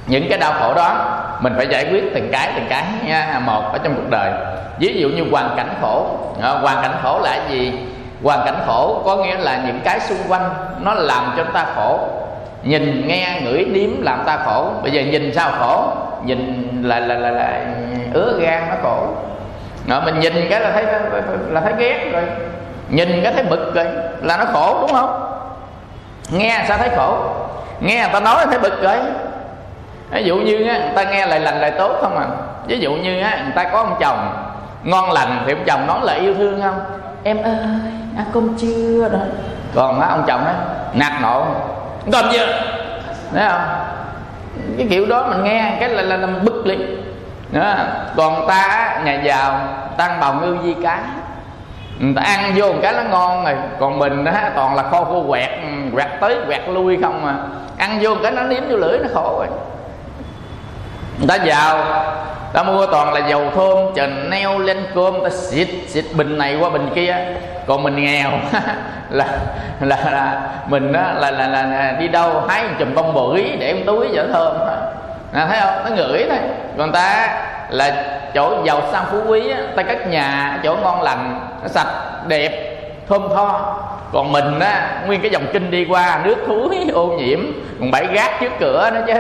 những 0.08 0.30
cái 0.30 0.38
đau 0.38 0.54
khổ 0.60 0.74
đó 0.74 0.96
mình 1.40 1.54
phải 1.58 1.68
giải 1.68 1.88
quyết 1.92 2.04
từng 2.14 2.30
cái 2.32 2.52
từng 2.56 2.66
cái 2.70 2.84
nha 3.06 3.42
một 3.46 3.64
ở 3.74 3.80
trong 3.84 3.96
cuộc 3.96 4.10
đời. 4.10 4.32
Ví 4.80 4.94
dụ 5.02 5.10
như 5.10 5.26
hoàn 5.32 5.54
cảnh 5.58 5.70
khổ. 5.82 6.06
À, 6.42 6.50
hoàn 6.50 6.82
cảnh 6.82 6.94
khổ 7.04 7.20
là 7.24 7.38
gì? 7.50 7.74
Hoàn 8.24 8.46
cảnh 8.46 8.56
khổ 8.68 9.02
có 9.06 9.16
nghĩa 9.16 9.38
là 9.38 9.62
những 9.66 9.80
cái 9.84 10.00
xung 10.00 10.18
quanh 10.28 10.50
nó 10.80 10.94
làm 10.94 11.34
cho 11.38 11.44
ta 11.44 11.66
khổ 11.76 12.00
nhìn 12.64 13.08
nghe 13.08 13.42
ngửi 13.44 13.66
nếm 13.66 14.02
làm 14.02 14.24
ta 14.26 14.38
khổ. 14.46 14.72
Bây 14.82 14.92
giờ 14.92 15.02
nhìn 15.02 15.34
sao 15.34 15.52
khổ? 15.60 15.84
Nhìn 16.26 16.68
là 16.84 17.00
là 17.00 17.16
là, 17.16 17.32
là 17.32 17.62
ứa 18.14 18.40
gan 18.40 18.64
nó 18.70 18.76
khổ. 18.84 19.08
Rồi 19.88 20.02
mình 20.02 20.20
nhìn 20.20 20.34
cái 20.50 20.60
là 20.60 20.72
thấy 20.72 20.86
là 21.50 21.62
thấy 21.62 21.74
ghét 21.78 22.10
rồi. 22.14 22.24
Nhìn 22.90 23.22
cái 23.24 23.34
thấy 23.34 23.44
bực 23.44 23.76
rồi. 23.76 23.86
Là 24.22 24.38
nó 24.38 24.46
khổ 24.46 24.78
đúng 24.82 24.92
không? 24.92 25.38
Nghe 26.32 26.66
sao 26.68 26.78
thấy 26.78 26.90
khổ? 26.96 27.18
Nghe 27.80 28.00
người 28.02 28.14
ta 28.14 28.20
nói 28.20 28.46
thấy 28.50 28.60
bực 28.60 28.84
rồi. 28.84 28.98
Ví 30.12 30.24
dụ 30.24 30.36
như 30.36 30.68
á, 30.68 30.78
người 30.78 30.96
ta 30.96 31.12
nghe 31.12 31.26
lời 31.26 31.40
lành 31.40 31.62
lời 31.62 31.72
tốt 31.72 31.92
không 32.02 32.18
à? 32.18 32.26
Ví 32.68 32.80
dụ 32.80 32.94
như 32.94 33.22
á, 33.22 33.40
người 33.44 33.54
ta 33.56 33.64
có 33.64 33.78
ông 33.78 33.96
chồng 34.00 34.34
ngon 34.84 35.12
lành 35.12 35.44
thì 35.46 35.54
ông 35.54 35.64
chồng 35.66 35.88
nói 35.88 36.00
lời 36.04 36.20
yêu 36.20 36.34
thương 36.36 36.62
không? 36.62 36.80
Em 37.24 37.44
ơi 37.44 37.56
ăn 38.18 38.26
cơm 38.34 38.58
chưa 38.58 39.10
rồi. 39.10 39.22
Còn 39.76 40.02
á, 40.02 40.08
ông 40.08 40.24
chồng 40.28 40.46
đó 40.46 40.52
nạt 40.94 41.12
nộ 41.22 41.46
cơm 42.12 42.26
chưa 42.32 42.46
thấy 43.34 43.50
không? 43.50 43.62
Cái 44.78 44.88
kiểu 44.90 45.06
đó 45.06 45.28
mình 45.30 45.44
nghe 45.44 45.78
cái 45.80 45.90
là 45.90 46.02
là, 46.02 46.18
là 46.18 46.28
bức 46.28 46.66
liền. 46.66 47.04
Đó. 47.52 47.76
còn 48.16 48.48
ta 48.48 49.00
nhà 49.04 49.14
giàu 49.14 49.60
tăng 49.98 50.20
bào 50.20 50.34
ngư 50.34 50.58
di 50.64 50.76
cá 50.84 51.00
người 52.00 52.14
ta 52.16 52.22
ăn 52.22 52.54
vô 52.56 52.74
một 52.74 52.80
cái 52.82 52.94
nó 52.94 53.04
ngon 53.04 53.46
rồi. 53.46 53.56
Còn 53.80 54.00
mình 54.00 54.24
đó 54.24 54.32
toàn 54.56 54.76
là 54.76 54.84
kho 54.84 55.04
khô 55.04 55.26
quẹt 55.30 55.50
quẹt 55.96 56.08
tới 56.20 56.38
quẹt 56.48 56.62
lui 56.70 56.98
không 57.02 57.26
à. 57.26 57.36
Ăn 57.78 58.00
vô 58.02 58.10
một 58.10 58.20
cái 58.24 58.32
nó 58.32 58.44
nếm 58.44 58.64
vô 58.70 58.78
lưỡi 58.78 59.00
nó 59.00 59.08
khổ 59.14 59.36
rồi 59.38 59.48
người 61.22 61.28
ta 61.28 61.46
giàu 61.46 61.78
ta 62.54 62.64
mua 62.64 62.86
toàn 62.86 63.14
là 63.14 63.28
dầu 63.30 63.42
thơm 63.56 63.78
trần 63.96 64.30
neo 64.30 64.60
lên 64.60 64.78
cơm 64.96 65.24
ta 65.24 65.30
xịt 65.30 65.68
xịt 65.88 66.06
bình 66.14 66.38
này 66.38 66.58
qua 66.60 66.70
bình 66.70 66.90
kia. 66.96 67.16
Còn 67.68 67.84
mình 67.84 68.04
nghèo 68.04 68.32
là, 69.10 69.26
là 69.80 69.98
là 70.12 70.42
mình 70.68 70.94
đó 70.94 71.02
là, 71.16 71.32
là, 71.32 71.48
là, 71.48 71.64
là 71.64 71.96
đi 72.00 72.08
đâu 72.08 72.44
hái 72.48 72.64
một 72.64 72.70
chùm 72.80 72.96
bông 72.96 73.14
bưởi 73.14 73.44
để 73.60 73.74
trong 73.74 73.86
túi 73.86 74.08
vỏ 74.08 74.24
thơm. 74.34 74.54
À, 75.34 75.46
thấy 75.46 75.60
không? 75.62 75.84
Nó 75.84 75.96
ngửi 75.96 76.26
thôi. 76.30 76.38
Còn 76.78 76.92
ta 76.92 77.38
là 77.70 78.20
chỗ 78.34 78.58
giàu 78.66 78.82
sang 78.92 79.04
phú 79.12 79.18
quý 79.28 79.50
á, 79.50 79.58
ta 79.76 79.84
cất 79.84 80.08
nhà 80.08 80.60
chỗ 80.64 80.76
ngon 80.76 81.02
lành 81.02 81.40
nó 81.62 81.68
sạch 81.68 81.88
đẹp 82.28 82.78
thơm 83.10 83.22
tho. 83.36 83.78
Còn 84.14 84.32
mình 84.32 84.60
á 84.60 85.02
nguyên 85.08 85.22
cái 85.22 85.32
dòng 85.32 85.46
kinh 85.54 85.72
đi 85.72 85.86
qua 85.86 86.22
nước 86.24 86.36
thúi 86.48 86.78
ô 86.94 87.08
nhiễm 87.08 87.40
còn 87.80 87.92
bãi 87.92 88.08
gác 88.14 88.40
trước 88.40 88.52
cửa 88.60 88.90
nó 88.94 89.00
chứ 89.08 89.14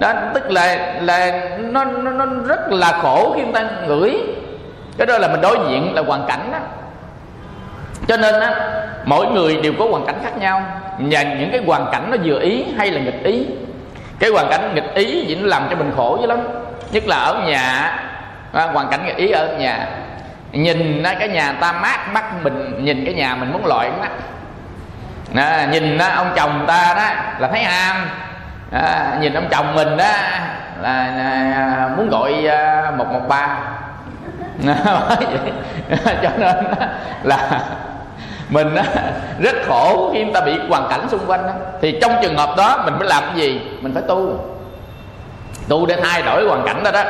đó 0.00 0.12
tức 0.34 0.50
là 0.50 0.94
là 1.00 1.48
nó, 1.58 1.84
nó 1.84 2.10
nó 2.10 2.26
rất 2.46 2.68
là 2.68 2.92
khổ 3.02 3.32
khi 3.36 3.42
người 3.42 3.52
ta 3.52 3.64
ngửi. 3.86 4.16
Cái 4.98 5.06
đó 5.06 5.18
là 5.18 5.28
mình 5.28 5.40
đối 5.40 5.58
diện 5.68 5.94
là 5.94 6.02
hoàn 6.02 6.26
cảnh 6.28 6.48
đó. 6.52 6.58
Cho 8.08 8.16
nên 8.16 8.40
á 8.40 8.54
mỗi 9.04 9.26
người 9.26 9.56
đều 9.56 9.72
có 9.78 9.86
hoàn 9.90 10.06
cảnh 10.06 10.14
khác 10.24 10.38
nhau. 10.38 10.62
Và 10.98 11.22
những 11.22 11.50
cái 11.52 11.60
hoàn 11.66 11.86
cảnh 11.92 12.10
nó 12.10 12.16
vừa 12.24 12.40
ý 12.40 12.64
hay 12.78 12.90
là 12.90 13.00
nghịch 13.00 13.24
ý. 13.24 13.46
Cái 14.18 14.30
hoàn 14.30 14.48
cảnh 14.50 14.74
nghịch 14.74 14.94
ý 14.94 15.24
thì 15.28 15.34
nó 15.34 15.46
làm 15.46 15.66
cho 15.70 15.76
mình 15.76 15.92
khổ 15.96 16.18
dữ 16.20 16.26
lắm. 16.26 16.38
Nhất 16.92 17.06
là 17.06 17.16
ở 17.16 17.42
nhà 17.46 17.98
à, 18.52 18.66
hoàn 18.66 18.88
cảnh 18.90 19.06
nghịch 19.06 19.16
ý 19.16 19.30
ở 19.30 19.56
nhà. 19.58 19.88
Nhìn 20.52 21.02
cái 21.18 21.28
nhà 21.28 21.52
ta 21.60 21.72
mát 21.72 22.12
mắt 22.12 22.24
mình 22.42 22.84
nhìn 22.84 23.04
cái 23.04 23.14
nhà 23.14 23.34
mình 23.34 23.52
muốn 23.52 23.66
loại 23.66 23.90
mắt. 24.00 24.10
À, 25.34 25.68
nhìn 25.72 25.98
á, 25.98 26.14
ông 26.16 26.32
chồng 26.36 26.64
ta 26.66 26.94
đó 26.96 27.22
là 27.38 27.48
thấy 27.48 27.60
ham 27.62 27.96
à, 28.70 29.16
nhìn 29.20 29.34
ông 29.34 29.48
chồng 29.50 29.74
mình 29.74 29.96
đó 29.96 30.04
là, 30.82 31.12
là 31.16 31.52
à, 31.56 31.90
muốn 31.96 32.08
gọi 32.08 32.46
à, 32.48 32.92
một 32.96 33.06
một 33.12 33.20
ba. 33.28 33.58
Cho 36.22 36.30
nên 36.38 36.56
là 37.22 37.60
mình 38.48 38.74
rất 39.40 39.56
khổ 39.66 40.10
khi 40.12 40.24
người 40.24 40.34
ta 40.34 40.40
bị 40.40 40.58
hoàn 40.68 40.88
cảnh 40.90 41.08
xung 41.10 41.26
quanh 41.26 41.46
đó. 41.46 41.52
thì 41.80 41.98
trong 42.02 42.12
trường 42.22 42.36
hợp 42.36 42.54
đó 42.56 42.82
mình 42.84 42.94
phải 42.98 43.08
làm 43.08 43.22
cái 43.22 43.36
gì? 43.36 43.60
Mình 43.80 43.94
phải 43.94 44.02
tu. 44.08 44.44
Tu 45.68 45.86
để 45.86 45.96
thay 46.02 46.22
đổi 46.22 46.48
hoàn 46.48 46.62
cảnh 46.66 46.82
đó 46.82 46.90
đó. 46.90 47.04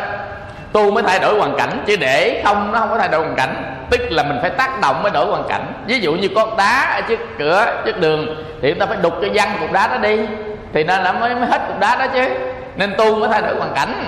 Tu 0.73 0.91
mới 0.91 1.03
thay 1.03 1.19
đổi 1.19 1.39
hoàn 1.39 1.57
cảnh 1.57 1.83
chứ 1.87 1.97
để 1.97 2.43
không 2.45 2.73
nó 2.73 2.79
không 2.79 2.91
có 2.91 2.99
thay 2.99 3.09
đổi 3.09 3.21
hoàn 3.21 3.37
cảnh. 3.37 3.77
Tức 3.91 4.01
là 4.11 4.23
mình 4.23 4.39
phải 4.41 4.51
tác 4.51 4.81
động 4.81 5.03
mới 5.03 5.13
đổi 5.13 5.27
hoàn 5.27 5.49
cảnh. 5.49 5.73
Ví 5.87 6.01
dụ 6.01 6.13
như 6.13 6.29
con 6.35 6.57
đá 6.57 6.95
ở 6.95 7.01
trước 7.09 7.19
cửa 7.39 7.83
trước 7.85 8.01
đường 8.01 8.27
thì 8.63 8.71
chúng 8.71 8.79
ta 8.79 8.87
phải 8.87 8.97
đục 9.03 9.15
cho 9.23 9.29
văng 9.35 9.57
cục 9.61 9.73
đá 9.73 9.87
đó 9.87 9.97
đi 9.99 10.17
thì 10.73 10.85
nó 10.85 10.99
là 10.99 11.13
mới, 11.13 11.35
mới 11.35 11.47
hết 11.47 11.61
cục 11.69 11.81
đá 11.81 11.97
đó 11.97 12.07
chứ. 12.15 12.29
Nên 12.77 12.95
tu 12.99 13.17
mới 13.17 13.29
thay 13.33 13.43
đổi 13.43 13.55
hoàn 13.55 13.73
cảnh. 13.75 14.05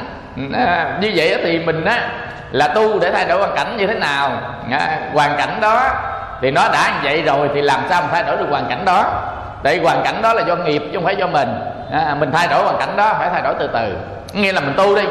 À, 0.55 0.99
như 1.01 1.13
vậy 1.15 1.39
thì 1.45 1.59
mình 1.59 1.85
á 1.85 2.09
là 2.51 2.69
tu 2.69 2.99
để 3.01 3.13
thay 3.13 3.25
đổi 3.25 3.39
hoàn 3.39 3.55
cảnh 3.57 3.77
như 3.77 3.87
thế 3.87 3.95
nào? 3.95 4.31
À, 4.71 4.99
hoàn 5.13 5.37
cảnh 5.37 5.59
đó 5.61 5.83
thì 6.41 6.51
nó 6.51 6.69
đã 6.73 6.89
như 6.89 7.01
vậy 7.03 7.23
rồi 7.23 7.51
thì 7.55 7.63
làm 7.63 7.81
sao 7.89 8.03
mình 8.03 8.11
thay 8.13 8.23
đổi 8.23 8.37
được 8.37 8.47
hoàn 8.51 8.67
cảnh 8.69 8.85
đó? 8.85 9.05
Tại 9.63 9.81
hoàn 9.83 10.03
cảnh 10.05 10.23
đó 10.23 10.35
là 10.35 10.43
do 10.43 10.57
nghiệp 10.57 10.83
chứ 10.85 10.91
không 10.95 11.05
phải 11.05 11.17
do 11.17 11.27
mình. 11.27 11.49
À, 11.93 12.17
mình 12.19 12.31
thay 12.33 12.49
đổi 12.49 12.63
hoàn 12.63 12.79
cảnh 12.79 12.97
đó 12.97 13.15
phải 13.19 13.31
thay 13.31 13.43
đổi 13.43 13.55
từ 13.59 13.71
từ. 13.73 13.97
Nghĩa 14.33 14.53
là 14.53 14.61
mình 14.61 14.75
tu 14.77 14.97
đi 14.97 15.03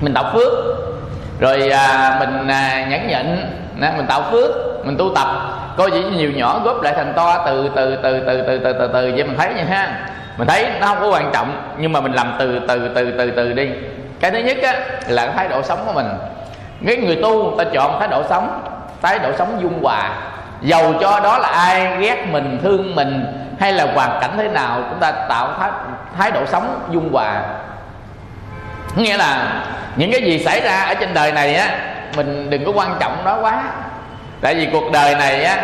mình 0.00 0.14
đọc 0.14 0.26
phước 0.32 0.52
rồi 1.40 1.70
à, 1.70 2.16
mình 2.20 2.48
à, 2.48 2.86
nhẫn 2.88 3.08
nhịn 3.08 3.36
mình 3.96 4.06
tạo 4.06 4.22
phước 4.30 4.50
mình 4.84 4.96
tu 4.98 5.14
tập. 5.14 5.28
Coi 5.76 5.90
gì 5.90 6.02
nhiều 6.16 6.30
nhỏ 6.30 6.60
góp 6.64 6.82
lại 6.82 6.94
thành 6.96 7.12
to 7.16 7.42
từ 7.46 7.70
từ 7.76 7.96
từ 8.02 8.20
từ 8.20 8.42
từ 8.46 8.58
từ 8.58 8.72
từ 8.72 8.90
từ. 8.92 9.12
Vậy 9.14 9.24
mình 9.24 9.36
thấy 9.38 9.48
vậy 9.54 9.64
ha. 9.64 10.08
Mình 10.36 10.48
thấy 10.48 10.66
nó 10.80 10.86
không 10.86 11.00
có 11.00 11.10
quan 11.10 11.30
trọng 11.32 11.62
nhưng 11.78 11.92
mà 11.92 12.00
mình 12.00 12.12
làm 12.12 12.34
từ 12.38 12.60
từ 12.68 12.88
từ 12.94 13.12
từ 13.18 13.30
từ 13.30 13.52
đi. 13.52 13.70
Cái 14.20 14.30
thứ 14.30 14.38
nhất 14.38 14.56
á 14.62 14.74
là 15.08 15.30
thái 15.36 15.48
độ 15.48 15.62
sống 15.62 15.78
của 15.86 15.92
mình. 15.92 16.06
Cái 16.86 16.96
người 16.96 17.16
tu 17.22 17.54
ta 17.58 17.64
chọn 17.72 17.98
thái 18.00 18.08
độ 18.08 18.22
sống 18.28 18.62
thái 19.02 19.18
độ 19.18 19.28
sống 19.38 19.58
dung 19.62 19.82
hòa. 19.82 20.10
Dầu 20.60 20.92
cho 21.00 21.20
đó 21.20 21.38
là 21.38 21.48
ai 21.48 21.96
ghét 21.96 22.26
mình 22.30 22.58
thương 22.62 22.94
mình 22.94 23.26
hay 23.60 23.72
là 23.72 23.86
hoàn 23.94 24.20
cảnh 24.20 24.30
thế 24.36 24.48
nào 24.48 24.80
chúng 24.90 25.00
ta 25.00 25.12
tạo 25.12 25.48
thái, 25.60 25.70
thái 26.18 26.30
độ 26.30 26.46
sống 26.46 26.88
dung 26.90 27.12
hòa. 27.12 27.42
nghĩa 29.02 29.16
là 29.16 29.62
những 29.96 30.12
cái 30.12 30.22
gì 30.22 30.44
xảy 30.44 30.60
ra 30.60 30.82
ở 30.82 30.94
trên 30.94 31.14
đời 31.14 31.32
này 31.32 31.54
á, 31.54 31.68
mình 32.16 32.50
đừng 32.50 32.64
có 32.64 32.72
quan 32.74 32.96
trọng 33.00 33.16
nó 33.24 33.38
quá. 33.40 33.62
Tại 34.40 34.54
vì 34.54 34.68
cuộc 34.72 34.92
đời 34.92 35.14
này 35.14 35.44
á, 35.44 35.58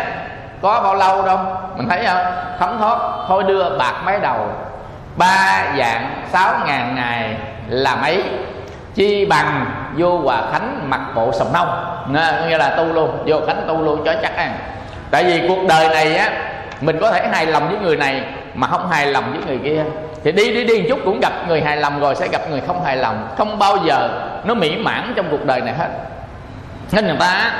có 0.61 0.81
bao 0.81 0.95
lâu 0.95 1.25
đâu, 1.25 1.39
mình 1.75 1.89
thấy 1.89 2.05
không? 2.05 2.25
Thấm 2.59 2.77
thoát 2.79 2.97
thôi 3.27 3.43
đưa 3.47 3.77
bạc 3.77 3.93
mấy 4.05 4.19
đầu. 4.19 4.47
Ba 5.15 5.63
dạng 5.77 6.23
sáu 6.31 6.53
ngàn 6.65 6.95
ngày 6.95 7.35
là 7.67 7.95
mấy? 7.95 8.23
Chi 8.95 9.25
bằng 9.25 9.65
vô 9.97 10.17
hòa 10.17 10.41
khánh 10.51 10.89
mặc 10.89 11.01
bộ 11.15 11.31
sầm 11.31 11.47
nông 11.53 11.91
nghĩa 12.47 12.57
là 12.57 12.69
tu 12.69 12.85
luôn, 12.85 13.23
vô 13.25 13.37
khánh 13.47 13.63
tu 13.67 13.81
luôn 13.81 14.01
cho 14.05 14.13
chắc 14.21 14.35
ăn. 14.37 14.53
Tại 15.11 15.23
vì 15.23 15.47
cuộc 15.47 15.67
đời 15.67 15.87
này 15.89 16.15
á, 16.15 16.29
mình 16.81 16.97
có 17.01 17.11
thể 17.11 17.27
hài 17.31 17.45
lòng 17.45 17.69
với 17.69 17.79
người 17.79 17.97
này 17.97 18.23
mà 18.53 18.67
không 18.67 18.89
hài 18.89 19.05
lòng 19.05 19.31
với 19.31 19.41
người 19.47 19.59
kia 19.63 19.83
thì 20.23 20.31
đi 20.31 20.51
đi 20.53 20.63
đi 20.63 20.81
một 20.81 20.85
chút 20.89 20.99
cũng 21.05 21.19
gặp 21.19 21.33
người 21.47 21.61
hài 21.61 21.77
lòng 21.77 21.99
rồi, 21.99 22.15
sẽ 22.15 22.27
gặp 22.27 22.41
người 22.49 22.61
không 22.67 22.83
hài 22.83 22.97
lòng. 22.97 23.27
Không 23.37 23.59
bao 23.59 23.77
giờ 23.85 24.09
nó 24.43 24.53
mỹ 24.53 24.77
mãn 24.77 25.13
trong 25.15 25.27
cuộc 25.31 25.45
đời 25.45 25.61
này 25.61 25.73
hết. 25.73 25.89
Nên 26.91 27.07
người 27.07 27.17
ta 27.19 27.51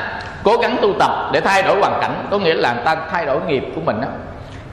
cố 0.43 0.57
gắng 0.57 0.77
tu 0.81 0.93
tập 0.99 1.11
để 1.31 1.41
thay 1.41 1.63
đổi 1.63 1.79
hoàn 1.79 2.01
cảnh. 2.01 2.27
Có 2.31 2.37
nghĩa 2.37 2.53
là 2.53 2.73
người 2.73 2.83
ta 2.85 2.95
thay 3.11 3.25
đổi 3.25 3.37
nghiệp 3.47 3.63
của 3.75 3.81
mình 3.85 4.01
đó 4.01 4.07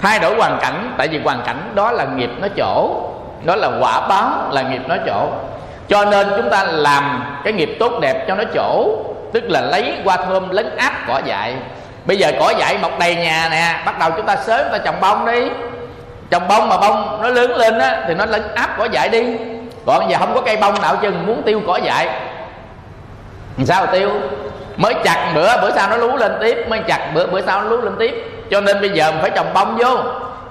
thay 0.03 0.19
đổi 0.19 0.37
hoàn 0.37 0.59
cảnh, 0.61 0.95
tại 0.99 1.09
vì 1.09 1.21
hoàn 1.25 1.43
cảnh 1.47 1.73
đó 1.75 1.93
là 1.93 2.05
nghiệp 2.05 2.31
nó 2.41 2.49
chỗ. 2.57 3.03
Đó 3.45 3.57
là 3.57 3.71
quả 3.81 4.09
báo 4.09 4.31
là 4.51 4.63
nghiệp 4.63 4.83
nó 4.89 4.97
chỗ. 5.07 5.29
Cho 5.89 6.05
nên 6.05 6.29
chúng 6.37 6.51
ta 6.51 6.65
làm 6.65 7.25
cái 7.45 7.53
nghiệp 7.53 7.77
tốt 7.81 7.93
đẹp 8.01 8.25
cho 8.29 8.35
nó 8.35 8.45
chỗ. 8.55 8.99
Tức 9.33 9.45
là 9.51 9.61
lấy 9.61 9.95
qua 10.05 10.17
thơm 10.17 10.51
lấn 10.51 10.77
áp 10.77 10.93
cỏ 11.07 11.21
dại. 11.25 11.55
Bây 12.05 12.17
giờ 12.17 12.33
cỏ 12.41 12.53
dại 12.59 12.79
mọc 12.83 12.99
đầy 12.99 13.17
nhà 13.17 13.49
nè, 13.51 13.83
bắt 13.87 13.99
đầu 13.99 14.11
chúng 14.17 14.27
ta 14.27 14.37
sớm 14.37 14.67
ta 14.73 14.79
trồng 14.79 15.01
bông 15.01 15.27
đi 15.27 15.49
trồng 16.31 16.49
bông 16.49 16.69
mà 16.69 16.77
bông 16.77 17.19
nó 17.23 17.29
lớn 17.29 17.57
lên 17.57 17.79
á, 17.79 18.05
thì 18.09 18.15
nó 18.15 18.27
lấn 18.27 18.43
áp 18.55 18.75
cỏ 18.79 18.85
dại 18.85 19.09
đi. 19.09 19.23
Còn 19.87 20.11
giờ 20.11 20.17
không 20.19 20.35
có 20.35 20.41
cây 20.41 20.57
bông 20.57 20.83
nào 20.83 20.97
chừng 20.97 21.27
muốn 21.27 21.43
tiêu 21.43 21.61
cỏ 21.67 21.79
dại. 21.85 22.09
Sao 23.65 23.87
mà 23.87 23.93
tiêu? 23.93 24.11
Mới 24.77 24.95
chặt 25.05 25.33
bữa 25.35 25.61
bữa 25.63 25.71
sau 25.71 25.89
nó 25.89 25.97
lú 25.97 26.17
lên 26.17 26.33
tiếp, 26.41 26.67
mới 26.69 26.81
chặt 26.89 27.11
bữa 27.15 27.27
bữa 27.27 27.41
sau 27.41 27.63
nó 27.63 27.69
lú 27.69 27.81
lên 27.81 27.97
tiếp. 27.99 28.25
Cho 28.51 28.61
nên 28.61 28.81
bây 28.81 28.91
giờ 28.91 29.11
mình 29.11 29.21
phải 29.21 29.31
trồng 29.31 29.55
bông 29.55 29.77
vô. 29.77 29.97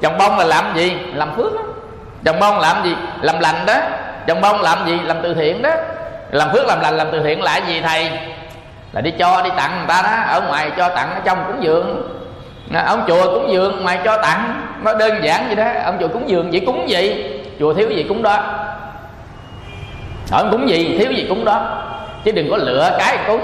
Trồng 0.01 0.17
bông 0.17 0.37
là 0.37 0.45
làm 0.45 0.65
gì? 0.75 0.97
Làm 1.13 1.35
phước 1.35 1.53
đó. 1.53 1.61
trồng 2.23 2.39
bông 2.39 2.59
làm 2.59 2.83
gì? 2.83 2.95
Làm 3.21 3.39
lành 3.39 3.65
đó. 3.65 3.75
Trồng 4.27 4.41
bông 4.41 4.61
làm 4.61 4.85
gì? 4.85 4.99
Làm 5.03 5.17
từ 5.23 5.33
thiện 5.33 5.61
đó. 5.61 5.69
Làm 6.31 6.49
phước 6.53 6.65
làm 6.65 6.81
lành, 6.81 6.97
làm 6.97 7.07
từ 7.11 7.19
thiện 7.23 7.43
là 7.43 7.57
gì 7.57 7.81
thầy? 7.81 8.11
Là 8.91 9.01
đi 9.01 9.11
cho, 9.11 9.41
đi 9.41 9.49
tặng 9.57 9.77
người 9.77 9.87
ta 9.87 10.01
đó. 10.01 10.33
Ở 10.33 10.41
ngoài 10.41 10.71
cho 10.77 10.89
tặng, 10.89 11.09
ở 11.15 11.21
trong 11.25 11.43
cũng 11.47 11.63
dường 11.63 12.16
ông 12.73 13.03
chùa 13.07 13.33
cúng 13.33 13.47
dường 13.51 13.85
mày 13.85 13.99
cho 14.05 14.17
tặng 14.17 14.61
nó 14.83 14.93
đơn 14.93 15.23
giản 15.23 15.45
vậy 15.47 15.55
đó. 15.55 15.65
Ông 15.85 15.97
chùa 15.99 16.07
cúng 16.07 16.29
dường 16.29 16.51
vậy 16.51 16.63
cúng 16.65 16.89
gì? 16.89 17.33
Chùa 17.59 17.73
thiếu 17.73 17.89
gì 17.89 18.03
cúng 18.03 18.23
đó. 18.23 18.39
Hỏi 20.31 20.45
cúng 20.51 20.69
gì? 20.69 20.97
Thiếu 20.99 21.11
gì 21.11 21.25
cúng 21.29 21.45
đó. 21.45 21.83
Chứ 22.23 22.31
đừng 22.31 22.49
có 22.51 22.57
lựa 22.57 22.95
cái 22.99 23.17
cúng. 23.27 23.41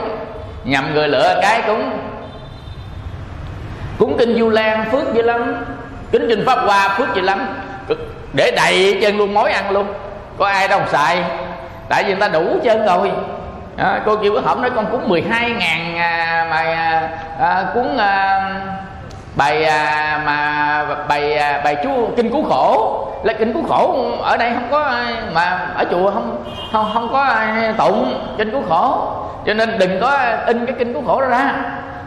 Nhầm 0.63 0.93
người 0.93 1.07
lựa 1.07 1.39
cái 1.41 1.61
cúng. 1.67 1.89
Cúng 3.99 4.15
kinh 4.19 4.39
du 4.39 4.49
lan 4.49 4.85
phước 4.91 5.13
dữ 5.13 5.21
lắm. 5.21 5.65
Kính 6.11 6.25
kinh 6.29 6.45
pháp 6.45 6.59
hoa 6.59 6.95
phước 6.97 7.15
dữ 7.15 7.21
lắm. 7.21 7.47
Để 8.33 8.51
đầy 8.55 8.99
chân 9.01 9.17
luôn 9.17 9.33
mối 9.33 9.51
ăn 9.51 9.71
luôn. 9.71 9.87
Có 10.37 10.45
ai 10.45 10.67
đâu 10.67 10.81
xài. 10.91 11.23
Tại 11.89 12.03
vì 12.03 12.09
người 12.09 12.21
ta 12.21 12.27
đủ 12.27 12.59
chân 12.63 12.85
rồi. 12.85 13.11
À, 13.77 14.01
cô 14.05 14.15
kêu 14.15 14.41
hổm 14.41 14.61
nói 14.61 14.71
con 14.75 14.85
cúng 14.91 15.09
12 15.09 15.49
ngàn 15.49 15.97
à, 15.97 16.47
mà 16.49 16.57
à, 16.57 17.09
à 17.39 17.65
cúng 17.73 17.97
à, 17.97 18.49
bài 19.35 19.63
à, 19.65 20.21
mà 20.25 20.85
bài 21.07 21.35
à, 21.35 21.61
bài 21.63 21.77
chú 21.83 22.09
kinh 22.17 22.31
cứu 22.31 22.43
khổ. 22.49 22.99
Là 23.23 23.33
kinh 23.33 23.53
cứu 23.53 23.63
khổ 23.69 24.11
ở 24.21 24.37
đây 24.37 24.51
không 24.53 24.67
có 24.71 24.93
mà 25.33 25.67
ở 25.75 25.85
chùa 25.91 26.11
không 26.11 26.43
không 26.71 26.91
không 26.93 27.09
có 27.13 27.35
tụng 27.77 28.27
kinh 28.37 28.51
cứu 28.51 28.61
khổ. 28.69 29.07
Cho 29.45 29.53
nên 29.53 29.77
đừng 29.79 30.01
có 30.01 30.17
in 30.45 30.65
cái 30.65 30.75
kinh 30.79 30.93
cứu 30.93 31.03
khổ 31.07 31.21
đó 31.21 31.27
ra. 31.27 31.53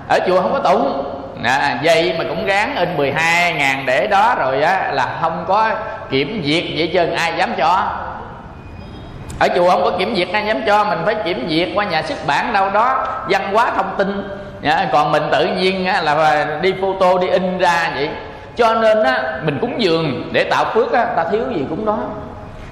Ở 0.09 0.19
chùa 0.27 0.43
không 0.43 0.53
có 0.53 0.59
tụng. 0.59 1.13
À, 1.45 1.79
dây 1.83 2.15
mà 2.19 2.25
cũng 2.29 2.47
ráng 2.47 2.77
in 2.77 2.97
12 2.97 3.53
ngàn 3.53 3.87
để 3.87 4.07
đó 4.07 4.35
rồi 4.39 4.63
á 4.63 4.93
là 4.93 5.19
không 5.21 5.45
có 5.49 5.71
kiểm 6.11 6.43
duyệt 6.45 6.65
vậy 6.77 6.91
chừng 6.93 7.15
ai 7.15 7.33
dám 7.37 7.51
cho. 7.59 7.87
Ở 9.39 9.49
chùa 9.55 9.71
không 9.71 9.85
có 9.85 9.91
kiểm 9.99 10.17
duyệt 10.17 10.29
ai 10.33 10.47
dám 10.47 10.61
cho. 10.67 10.85
Mình 10.85 10.99
phải 11.05 11.15
kiểm 11.15 11.47
duyệt 11.51 11.69
qua 11.75 11.85
nhà 11.85 12.03
xuất 12.03 12.27
bản 12.27 12.53
đâu 12.53 12.71
đó 12.71 13.07
văn 13.29 13.53
hóa 13.53 13.71
thông 13.77 13.95
tin 13.99 14.39
à, 14.67 14.89
còn 14.93 15.13
mình 15.13 15.23
tự 15.33 15.47
nhiên 15.47 15.87
á, 15.87 16.01
là 16.01 16.47
đi 16.61 16.75
photo 16.81 17.19
đi 17.19 17.29
in 17.29 17.59
ra 17.59 17.91
vậy. 17.95 18.09
Cho 18.57 18.75
nên 18.75 19.03
á, 19.03 19.41
mình 19.43 19.59
cúng 19.61 19.75
dường 19.79 20.31
để 20.33 20.45
tạo 20.45 20.65
phước 20.75 20.93
á, 20.93 21.05
ta 21.17 21.25
thiếu 21.31 21.43
gì 21.55 21.65
cũng 21.71 21.85
đó. 21.87 21.99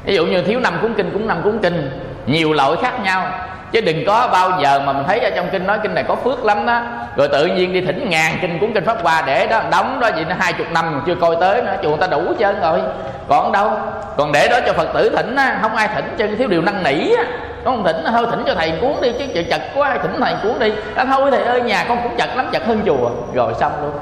Ví 0.05 0.15
dụ 0.15 0.27
như 0.27 0.43
thiếu 0.43 0.61
năm 0.61 0.79
cúng 0.83 0.95
kinh 0.95 1.11
cúng 1.11 1.27
năm 1.27 1.41
cúng 1.45 1.59
kinh 1.63 1.91
nhiều 2.27 2.53
loại 2.53 2.73
khác 2.83 2.93
nhau. 3.05 3.31
Chứ 3.73 3.81
đừng 3.81 4.05
có 4.07 4.29
bao 4.33 4.61
giờ 4.63 4.81
mà 4.87 4.93
mình 4.93 5.05
thấy 5.07 5.21
ở 5.21 5.31
trong 5.31 5.49
kinh 5.53 5.67
nói 5.67 5.79
kinh 5.83 5.95
này 5.95 6.05
có 6.09 6.15
phước 6.15 6.45
lắm 6.45 6.67
đó 6.67 6.83
rồi 7.17 7.29
tự 7.29 7.47
nhiên 7.47 7.73
đi 7.73 7.81
thỉnh 7.81 8.11
ngàn 8.11 8.39
kinh 8.41 8.59
cuốn 8.59 8.73
kinh 8.75 8.85
pháp 8.85 9.03
hoa 9.03 9.23
để 9.27 9.47
đó 9.47 9.61
đóng 9.71 10.01
đó 10.01 10.09
gì 10.17 10.25
nó 10.29 10.35
hai 10.39 10.53
chục 10.53 10.67
năm 10.71 11.03
chưa 11.07 11.15
coi 11.15 11.37
tới 11.41 11.63
nữa 11.63 11.77
chùa 11.83 11.89
người 11.89 11.99
ta 11.99 12.07
đủ 12.07 12.23
trơn 12.39 12.61
rồi. 12.61 12.81
Còn 13.29 13.53
đâu? 13.53 13.71
Còn 14.17 14.33
để 14.33 14.49
đó 14.49 14.59
cho 14.67 14.73
phật 14.73 14.89
tử 14.95 15.09
thỉnh 15.17 15.37
á 15.37 15.59
không 15.63 15.77
ai 15.77 15.89
thỉnh 15.95 16.15
cho 16.19 16.27
thiếu 16.39 16.49
điều 16.49 16.63
năn 16.63 16.83
nỉ 16.83 17.15
á 17.17 17.25
con 17.65 17.85
thỉnh 17.85 17.97
thôi 18.07 18.27
thỉnh 18.31 18.43
cho 18.47 18.55
thầy 18.55 18.73
cuốn 18.81 18.93
đi 19.03 19.12
chứ 19.19 19.27
chật, 19.35 19.45
chật 19.51 19.62
quá 19.75 19.99
thỉnh 20.03 20.17
thầy 20.21 20.35
cuốn 20.43 20.59
đi. 20.59 20.73
Đã 20.95 21.05
thôi 21.05 21.31
thầy 21.31 21.43
ơi 21.43 21.62
nhà 21.62 21.85
con 21.89 21.99
cũng 22.03 22.17
chật 22.19 22.37
lắm 22.37 22.49
chật 22.53 22.67
hơn 22.67 22.83
chùa. 22.87 23.11
Rồi 23.35 23.55
xong 23.61 23.73
luôn. 23.83 23.93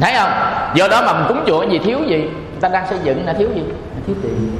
Thấy 0.00 0.14
không? 0.14 0.30
Do 0.74 0.88
đó 0.88 1.02
mà 1.06 1.12
mình 1.12 1.24
cúng 1.28 1.44
chùa 1.46 1.62
gì 1.62 1.78
thiếu 1.78 1.98
gì? 2.06 2.18
Người 2.18 2.60
ta 2.60 2.68
đang 2.68 2.86
xây 2.86 2.98
dựng 3.02 3.26
là 3.26 3.32
thiếu 3.32 3.48
gì? 3.54 3.62
Thiếu 4.06 4.16
tiền. 4.22 4.58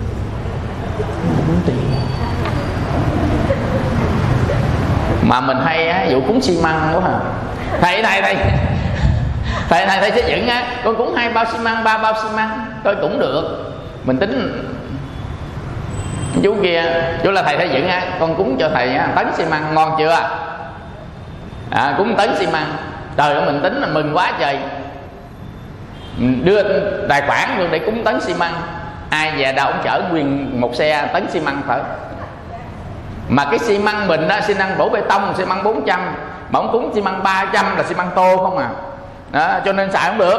Cúng 1.47 1.61
tiền. 1.67 1.77
Mà 5.23 5.41
mình 5.41 5.57
hay 5.65 5.89
á 5.89 6.07
vụ 6.11 6.21
cúng 6.27 6.41
xi 6.41 6.59
măng 6.63 6.91
quá 6.93 7.01
hả 7.01 7.19
thầy 7.81 8.03
thầy 8.03 8.23
thầy. 8.23 8.37
Thầy 9.69 9.87
thầy 9.87 10.01
thầy 10.01 10.11
xây 10.11 10.25
dựng 10.27 10.49
á. 10.49 10.65
Con 10.85 10.97
cúng 10.97 11.15
hai 11.15 11.29
bao 11.29 11.45
xi 11.53 11.59
măng 11.59 11.85
ba 11.85 11.99
bao 11.99 12.15
xi 12.23 12.29
măng. 12.37 12.65
Tôi 12.85 12.97
cũng 13.01 13.19
được. 13.19 13.73
Mình 14.05 14.19
tính 14.19 14.63
chú 16.43 16.57
kia 16.63 16.85
chú 17.25 17.31
là 17.31 17.43
thầy 17.43 17.59
xây 17.59 17.71
dựng 17.71 17.89
á 17.89 18.03
con 18.21 18.35
cúng 18.35 18.57
cho 18.61 18.71
thầy 18.75 18.95
á, 18.95 19.09
tấn 19.17 19.27
xi 19.35 19.45
măng 19.45 19.75
ngon 19.75 19.95
chưa? 19.99 20.31
À, 21.71 21.95
cúng 21.99 22.15
tấn 22.19 22.37
xi 22.37 22.47
măng. 22.47 22.75
Trời 23.17 23.35
ơi 23.35 23.43
mình 23.47 23.61
tính 23.63 23.81
là 23.81 23.87
mừng 23.87 24.17
quá 24.17 24.33
trời. 24.41 24.59
Mình 26.17 26.45
đưa 26.45 26.63
tài 27.09 27.23
khoản 27.27 27.59
luôn 27.59 27.69
để 27.71 27.79
cúng 27.79 28.05
tấn 28.05 28.21
xi 28.21 28.35
măng. 28.35 28.53
Ai 29.11 29.33
về 29.37 29.53
đâu 29.53 29.67
ông 29.67 29.81
chở 29.85 30.03
nguyên 30.11 30.61
một 30.61 30.75
xe 30.75 31.11
tấn 31.13 31.31
xi 31.31 31.41
măng 31.41 31.63
phải. 31.67 31.81
Mà 33.29 33.45
cái 33.45 33.59
xi 33.59 33.79
măng 33.79 34.09
mình 34.09 34.29
đó 34.29 34.41
xi 34.41 34.55
măng 34.55 34.79
đổ 34.79 34.89
bê 34.89 35.01
tông 35.09 35.35
xi 35.37 35.45
măng 35.45 35.65
400 35.65 36.01
mà 36.51 36.61
ông 36.61 36.73
cúng 36.73 36.91
xi 36.95 37.01
măng 37.03 37.23
300 37.23 37.77
là 37.77 37.83
xi 37.83 37.95
măng 37.95 38.11
tô 38.15 38.37
không 38.37 38.59
à. 38.59 38.69
Đó, 39.31 39.61
cho 39.65 39.73
nên 39.73 39.93
xài 39.93 40.09
không 40.09 40.19
được. 40.19 40.39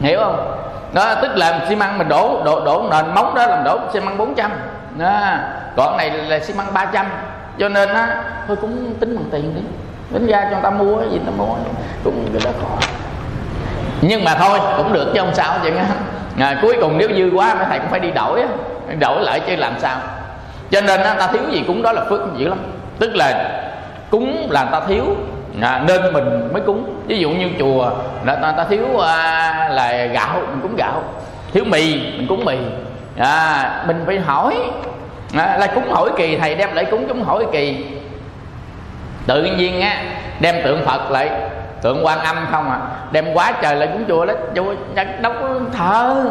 Hiểu 0.00 0.20
không? 0.20 0.58
Đó 0.92 1.14
tức 1.22 1.36
là 1.36 1.60
xi 1.68 1.76
măng 1.76 1.98
mình 1.98 2.08
đổ 2.08 2.42
đổ 2.44 2.64
đổ 2.64 2.88
nền 2.90 3.14
móng 3.14 3.34
đó 3.34 3.46
làm 3.46 3.64
đổ 3.64 3.78
xi 3.92 4.00
măng 4.00 4.18
400 4.18 4.50
đó. 4.98 5.20
còn 5.76 5.96
này 5.96 6.10
là 6.10 6.40
xi 6.40 6.54
măng 6.54 6.74
300 6.74 7.06
cho 7.58 7.68
nên 7.68 7.88
á 7.88 8.16
thôi 8.46 8.56
cũng 8.60 8.94
tính 9.00 9.16
bằng 9.16 9.24
tiền 9.30 9.54
đi. 9.54 9.60
Tính 10.12 10.26
ra 10.26 10.40
cho 10.44 10.50
người 10.50 10.62
ta 10.62 10.70
mua 10.70 11.02
gì 11.10 11.20
ta 11.26 11.32
mua 11.36 11.54
cũng 12.04 12.26
cái 12.32 12.42
đó 12.44 12.50
khó 12.60 12.86
nhưng 14.00 14.24
mà 14.24 14.34
thôi 14.34 14.58
cũng 14.76 14.92
được 14.92 15.10
chứ 15.14 15.20
không 15.20 15.34
sao 15.34 15.58
vậy 15.62 15.72
á 15.76 15.86
à, 16.38 16.58
cuối 16.62 16.76
cùng 16.80 16.98
nếu 16.98 17.08
dư 17.16 17.30
quá 17.36 17.54
mấy 17.54 17.64
thầy 17.64 17.78
cũng 17.78 17.88
phải 17.88 18.00
đi 18.00 18.10
đổi 18.10 18.42
đổi 18.98 19.22
lại 19.22 19.40
chứ 19.46 19.56
làm 19.56 19.74
sao. 19.78 19.98
Cho 20.70 20.80
nên 20.80 21.00
á 21.00 21.14
ta 21.14 21.26
thiếu 21.26 21.42
gì 21.50 21.64
cúng 21.66 21.82
đó 21.82 21.92
là 21.92 22.04
phước 22.08 22.20
dữ 22.36 22.48
lắm. 22.48 22.58
Tức 22.98 23.14
là 23.14 23.50
cúng 24.10 24.48
là 24.50 24.64
ta 24.64 24.80
thiếu 24.88 25.04
à, 25.60 25.82
nên 25.88 26.12
mình 26.12 26.52
mới 26.52 26.62
cúng. 26.66 27.02
Ví 27.06 27.18
dụ 27.18 27.30
như 27.30 27.48
chùa 27.58 27.90
là 28.24 28.34
ta, 28.34 28.52
ta 28.52 28.64
thiếu 28.64 28.98
à, 28.98 29.68
là 29.70 30.04
gạo 30.04 30.34
mình 30.34 30.60
cúng 30.62 30.76
gạo. 30.76 31.02
Thiếu 31.52 31.64
mì 31.64 31.94
mình 31.94 32.26
cúng 32.28 32.44
mì. 32.44 32.56
À, 33.18 33.84
mình 33.86 34.02
phải 34.06 34.18
hỏi. 34.18 34.56
À, 35.36 35.56
là 35.58 35.66
cúng 35.66 35.90
hỏi 35.90 36.10
kỳ 36.16 36.36
thầy 36.36 36.54
đem 36.54 36.74
lại 36.74 36.84
cúng 36.84 37.04
chúng 37.08 37.24
hỏi 37.24 37.46
kỳ. 37.52 37.84
Tự 39.26 39.42
nhiên 39.42 39.80
á 39.80 39.96
đem 40.40 40.64
tượng 40.64 40.84
phật 40.84 41.10
lại 41.10 41.30
tượng 41.82 42.06
quan 42.06 42.18
âm 42.18 42.36
không 42.50 42.70
à 42.70 42.78
đem 43.12 43.34
quá 43.34 43.52
trời 43.62 43.76
lại 43.76 43.88
cúng 43.92 44.04
chùa 44.08 44.24
đó 44.26 44.34
chùa 44.56 44.74
đâu 45.20 45.32
có 45.40 45.48
thờ. 45.72 46.24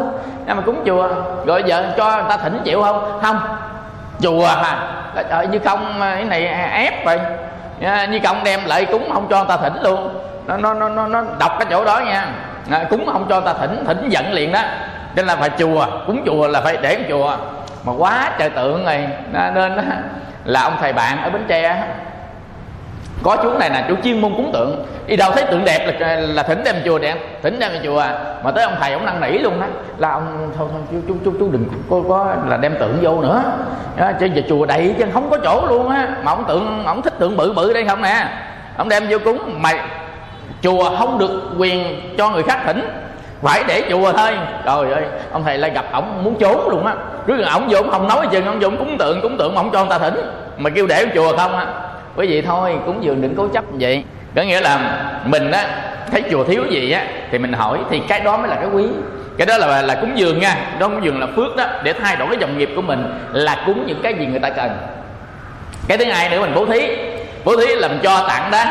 Nhưng 0.46 0.56
mà 0.56 0.62
cúng 0.62 0.82
chùa 0.86 1.08
rồi 1.46 1.62
giờ 1.66 1.92
cho 1.96 2.16
người 2.16 2.24
ta 2.28 2.36
thỉnh 2.36 2.60
chịu 2.64 2.82
không? 2.82 3.20
Không. 3.22 3.38
Chùa 4.20 4.46
hả? 4.46 4.78
Trời 5.30 5.46
như 5.46 5.58
không 5.58 6.00
à, 6.00 6.14
cái 6.14 6.24
này 6.24 6.46
ép 6.72 7.04
vậy 7.04 7.18
như 8.10 8.20
công 8.24 8.44
đem 8.44 8.60
lại 8.64 8.84
cúng 8.84 9.10
không 9.12 9.26
cho 9.30 9.36
người 9.38 9.48
ta 9.48 9.56
thỉnh 9.56 9.82
luôn. 9.82 10.18
Nó 10.46 10.56
nó 10.56 10.74
nó 10.74 10.88
nó, 10.88 11.06
nó 11.06 11.22
đọc 11.38 11.52
cái 11.58 11.66
chỗ 11.70 11.84
đó 11.84 11.98
nha. 11.98 12.26
À, 12.70 12.84
cúng 12.90 13.06
không 13.12 13.26
cho 13.28 13.40
người 13.40 13.54
ta 13.54 13.60
thỉnh 13.60 13.84
thỉnh 13.86 14.08
giận 14.08 14.32
liền 14.32 14.52
đó. 14.52 14.60
Nên 15.14 15.26
là 15.26 15.36
phải 15.36 15.50
chùa 15.58 15.86
cúng 16.06 16.22
chùa 16.26 16.48
là 16.48 16.60
phải 16.60 16.76
để 16.76 16.98
chùa. 17.08 17.36
Mà 17.84 17.92
quá 17.98 18.30
trời 18.38 18.50
tượng 18.50 18.84
này 18.84 19.08
nên 19.54 19.72
là 20.44 20.62
ông 20.62 20.76
thầy 20.80 20.92
bạn 20.92 21.22
ở 21.22 21.30
bến 21.30 21.44
tre 21.48 21.84
có 23.22 23.36
chú 23.42 23.58
này 23.58 23.70
là 23.70 23.84
chú 23.88 23.94
chuyên 24.04 24.20
môn 24.20 24.34
cúng 24.36 24.50
tượng. 24.52 24.86
Đi 25.06 25.16
đâu 25.16 25.32
thấy 25.32 25.44
tượng 25.44 25.64
đẹp 25.64 26.00
là 26.00 26.16
là 26.16 26.42
thỉnh 26.42 26.62
đem 26.64 26.74
chùa 26.84 26.98
đẹp. 26.98 27.42
Thỉnh 27.42 27.58
đem 27.58 27.72
chùa. 27.84 27.98
À. 27.98 28.18
mà 28.44 28.50
tới 28.50 28.64
ông 28.64 28.74
thầy 28.80 28.92
ông 28.92 29.04
năn 29.04 29.20
nỉ 29.20 29.38
luôn 29.38 29.60
đó 29.60 29.66
là 29.98 30.10
ông 30.10 30.50
thôi 30.58 30.68
thôi 30.72 30.80
chú 30.90 30.96
chú 31.08 31.14
chú, 31.24 31.32
chú 31.38 31.50
đừng 31.50 31.68
có, 31.90 32.02
có 32.08 32.34
là 32.48 32.56
đem 32.56 32.74
tượng 32.80 32.98
vô 33.02 33.20
nữa. 33.20 33.42
À, 33.96 34.14
chứ 34.20 34.28
giờ 34.34 34.42
chùa 34.48 34.66
đầy 34.66 34.94
chứ 34.98 35.04
không 35.12 35.30
có 35.30 35.38
chỗ 35.44 35.66
luôn 35.68 35.88
á. 35.88 36.08
Mà 36.22 36.32
ông 36.32 36.44
tượng 36.48 36.84
ông 36.86 37.02
thích 37.02 37.18
tượng 37.18 37.36
bự 37.36 37.52
bự 37.52 37.72
đây 37.72 37.84
không 37.88 38.02
nè? 38.02 38.26
Ông 38.76 38.88
đem 38.88 39.04
vô 39.10 39.18
cúng. 39.24 39.38
Mày 39.60 39.78
chùa 40.62 40.96
không 40.98 41.18
được 41.18 41.40
quyền 41.58 42.00
cho 42.18 42.30
người 42.30 42.42
khác 42.42 42.58
thỉnh. 42.66 42.88
Phải 43.42 43.64
để 43.68 43.82
chùa 43.90 44.12
thôi. 44.12 44.30
Trời 44.64 44.92
ơi 44.92 45.04
ông 45.32 45.44
thầy 45.44 45.58
lại 45.58 45.70
gặp 45.70 45.84
ổng 45.92 46.24
muốn 46.24 46.34
trốn 46.40 46.68
luôn 46.70 46.86
á. 46.86 46.94
Cứ 47.26 47.42
ổng 47.42 47.66
vô 47.68 47.78
ông 47.78 47.90
không 47.90 48.08
nói 48.08 48.26
chừng 48.30 48.46
ông 48.46 48.60
vô 48.60 48.68
ông 48.68 48.76
cúng 48.76 48.98
tượng 48.98 49.20
cúng 49.20 49.36
tượng 49.38 49.54
mà 49.54 49.60
ông 49.60 49.70
cho 49.72 49.80
người 49.80 49.90
ta 49.90 49.98
thỉnh. 49.98 50.30
Mà 50.56 50.70
kêu 50.70 50.86
để 50.86 51.06
chùa 51.14 51.36
không 51.36 51.56
á 51.56 51.66
quý 52.16 52.26
vị 52.26 52.42
thôi 52.42 52.74
cúng 52.86 53.04
dường 53.04 53.22
đừng 53.22 53.34
cố 53.36 53.48
chấp 53.48 53.64
như 53.72 53.76
vậy. 53.80 54.04
Có 54.36 54.42
nghĩa 54.42 54.60
là 54.60 55.02
mình 55.24 55.50
á 55.50 55.64
thấy 56.10 56.22
chùa 56.30 56.44
thiếu 56.44 56.64
gì 56.70 56.92
á 56.92 57.02
thì 57.30 57.38
mình 57.38 57.52
hỏi 57.52 57.78
thì 57.90 58.02
cái 58.08 58.20
đó 58.20 58.36
mới 58.36 58.48
là 58.48 58.56
cái 58.56 58.66
quý. 58.72 58.84
Cái 59.38 59.46
đó 59.46 59.56
là 59.56 59.82
là 59.82 59.94
cúng 59.94 60.12
dường 60.14 60.40
nha. 60.40 60.56
Đó 60.78 60.88
cúng 60.88 61.04
dường 61.04 61.20
là 61.20 61.26
phước 61.36 61.56
đó 61.56 61.64
để 61.82 61.92
thay 61.92 62.16
đổi 62.16 62.28
cái 62.28 62.36
dòng 62.40 62.58
nghiệp 62.58 62.70
của 62.76 62.82
mình 62.82 63.20
là 63.32 63.62
cúng 63.66 63.84
những 63.86 64.00
cái 64.02 64.14
gì 64.14 64.26
người 64.26 64.40
ta 64.40 64.50
cần. 64.50 64.70
Cái 65.88 65.98
thứ 65.98 66.04
hai 66.04 66.28
nữa 66.28 66.40
mình 66.40 66.52
bố 66.54 66.66
thí. 66.66 66.96
Bố 67.44 67.56
thí 67.56 67.74
là 67.74 67.88
mình 67.88 68.00
cho 68.02 68.24
tặng 68.28 68.50
đó. 68.50 68.64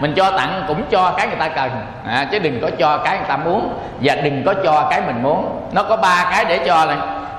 Mình 0.00 0.12
cho 0.16 0.30
tặng 0.30 0.64
cũng 0.68 0.82
cho 0.90 1.14
cái 1.16 1.26
người 1.26 1.36
ta 1.36 1.48
cần. 1.48 1.70
À, 2.06 2.26
chứ 2.32 2.38
đừng 2.38 2.60
có 2.60 2.70
cho 2.78 2.98
cái 2.98 3.18
người 3.18 3.28
ta 3.28 3.36
muốn. 3.36 3.78
Và 4.00 4.14
đừng 4.14 4.42
có 4.46 4.54
cho 4.64 4.88
cái 4.90 5.00
mình 5.06 5.22
muốn. 5.22 5.68
Nó 5.72 5.82
có 5.82 5.96
ba 5.96 6.28
cái 6.30 6.44
để 6.44 6.58
cho 6.66 6.84
này 6.84 6.96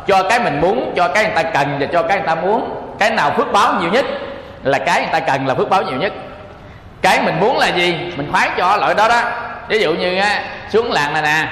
cho 0.08 0.24
cái 0.30 0.40
mình 0.40 0.62
muốn 0.62 0.94
cho 0.96 1.08
cái 1.08 1.24
người 1.24 1.34
ta 1.36 1.44
cần 1.44 1.68
và 1.80 1.86
cho 1.86 2.04
cái 2.04 2.18
người 2.18 2.28
ta 2.28 2.36
muốn. 2.36 2.70
Cái 3.00 3.10
nào 3.10 3.32
phước 3.32 3.52
báo 3.52 3.74
nhiều 3.82 3.92
nhất? 3.92 4.06
Là 4.64 4.80
cái 4.80 5.02
người 5.02 5.12
ta 5.12 5.20
cần 5.20 5.48
là 5.48 5.56
phước 5.56 5.70
báo 5.70 5.82
nhiều 5.82 5.98
nhất. 5.98 6.14
Cái 7.02 7.22
mình 7.26 7.40
muốn 7.40 7.58
là 7.58 7.68
gì? 7.68 8.14
Mình 8.18 8.32
khoái 8.32 8.50
cho 8.58 8.78
loại 8.78 8.96
đó 8.96 9.08
đó. 9.08 9.22
Ví 9.68 9.80
dụ 9.80 9.94
như 9.94 10.22
xuống 10.70 10.92
làng 10.92 11.14
này 11.14 11.22
nè 11.22 11.48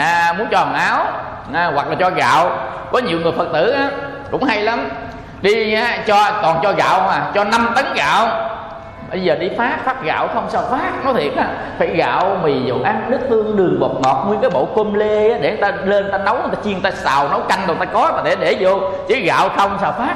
à, 0.00 0.34
muốn 0.38 0.46
cho 0.50 0.58
quần 0.58 0.74
áo 0.74 1.06
à, 1.52 1.70
hoặc 1.74 1.88
là 1.88 1.94
cho 2.00 2.10
gạo. 2.10 2.50
Có 2.92 2.98
nhiều 2.98 3.20
người 3.20 3.32
phật 3.32 3.48
tử 3.52 3.70
á, 3.70 3.90
cũng 4.30 4.44
hay 4.44 4.62
lắm. 4.62 4.88
Đi 5.42 5.74
á, 5.74 5.98
cho 6.06 6.32
còn 6.42 6.60
cho 6.62 6.72
gạo 6.72 7.00
mà 7.06 7.30
cho 7.34 7.44
5 7.44 7.68
tấn 7.74 7.84
gạo. 7.94 8.28
Bây 9.10 9.22
giờ 9.22 9.34
đi 9.34 9.50
phát 9.58 9.76
phát 9.84 10.02
gạo 10.04 10.28
không 10.34 10.50
sao 10.50 10.62
phát 10.70 10.90
nó 11.04 11.12
thiệt 11.12 11.36
á. 11.36 11.46
Phải 11.78 11.88
gạo 11.88 12.36
mì 12.42 12.60
dầu 12.66 12.80
ăn 12.84 13.10
nước 13.10 13.20
tương 13.30 13.56
đường 13.56 13.80
bột 13.80 13.90
ngọt 14.02 14.24
nguyên 14.26 14.40
cái 14.40 14.50
bộ 14.50 14.68
cơm 14.76 14.94
lê 14.94 15.30
á, 15.32 15.38
để 15.40 15.50
người 15.50 15.60
ta 15.60 15.68
lên 15.84 16.02
người 16.02 16.12
ta 16.12 16.18
nấu 16.18 16.34
người 16.34 16.56
ta 16.56 16.62
chiên 16.64 16.72
người 16.72 16.82
ta 16.82 16.90
xào 16.90 17.28
nấu 17.28 17.40
canh 17.40 17.66
rồi 17.66 17.76
người 17.76 17.86
ta 17.86 17.92
có 17.92 18.12
mà 18.16 18.22
để 18.24 18.36
để 18.40 18.56
vô. 18.60 18.80
Chứ 19.08 19.14
gạo 19.24 19.48
không 19.56 19.78
sao 19.80 19.92
phát 19.92 20.14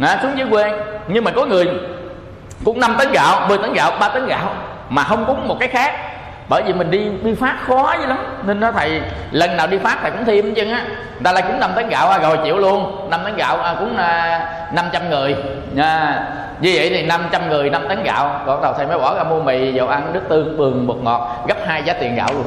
à, 0.00 0.18
xuống 0.22 0.38
dưới 0.38 0.46
quê. 0.50 0.72
Nhưng 1.08 1.24
mà 1.24 1.30
có 1.30 1.44
người 1.44 1.68
cũng 2.64 2.80
5 2.80 2.96
tấn 2.98 3.12
gạo 3.12 3.48
10 3.48 3.58
tấn 3.58 3.72
gạo 3.72 3.92
3 4.00 4.08
tấn 4.08 4.26
gạo 4.26 4.52
mà 4.88 5.04
không 5.04 5.24
cúng 5.24 5.48
một 5.48 5.56
cái 5.60 5.68
khác. 5.68 5.94
Bởi 6.48 6.62
vì 6.62 6.72
mình 6.72 6.90
đi 6.90 7.10
đi 7.22 7.34
phát 7.34 7.56
khó 7.66 7.94
dữ 8.00 8.06
lắm. 8.06 8.18
Nên 8.46 8.60
nó 8.60 8.72
thầy 8.72 9.00
lần 9.30 9.56
nào 9.56 9.66
đi 9.66 9.78
phát 9.78 9.98
thầy 10.02 10.10
cũng 10.10 10.24
thêm 10.24 10.54
chứ 10.54 10.70
á. 10.70 10.84
Ta 11.22 11.32
lại 11.32 11.42
cúng 11.42 11.60
năm 11.60 11.70
tấn 11.76 11.88
gạo 11.88 12.08
à, 12.08 12.18
rồi 12.18 12.38
chịu 12.44 12.58
luôn. 12.58 13.10
Năm 13.10 13.20
tấn 13.24 13.36
gạo 13.36 13.56
à, 13.56 13.74
cúng 13.78 13.96
à, 13.96 14.40
500 14.72 15.10
người. 15.10 15.36
À, 15.76 16.22
như 16.60 16.72
vậy 16.74 16.90
thì 16.90 17.02
500 17.02 17.48
người 17.48 17.70
5 17.70 17.88
tấn 17.88 18.02
gạo. 18.02 18.40
Còn 18.46 18.62
đầu 18.62 18.72
thầy 18.76 18.86
mới 18.86 18.98
bỏ 18.98 19.14
ra 19.14 19.24
mua 19.24 19.42
mì 19.42 19.72
dầu 19.72 19.88
ăn 19.88 20.12
nước 20.12 20.22
tương 20.28 20.56
bường 20.56 20.86
bột 20.86 20.96
ngọt 21.02 21.44
gấp 21.48 21.56
hai 21.66 21.82
giá 21.82 21.92
tiền 21.92 22.14
gạo 22.14 22.28
luôn. 22.32 22.44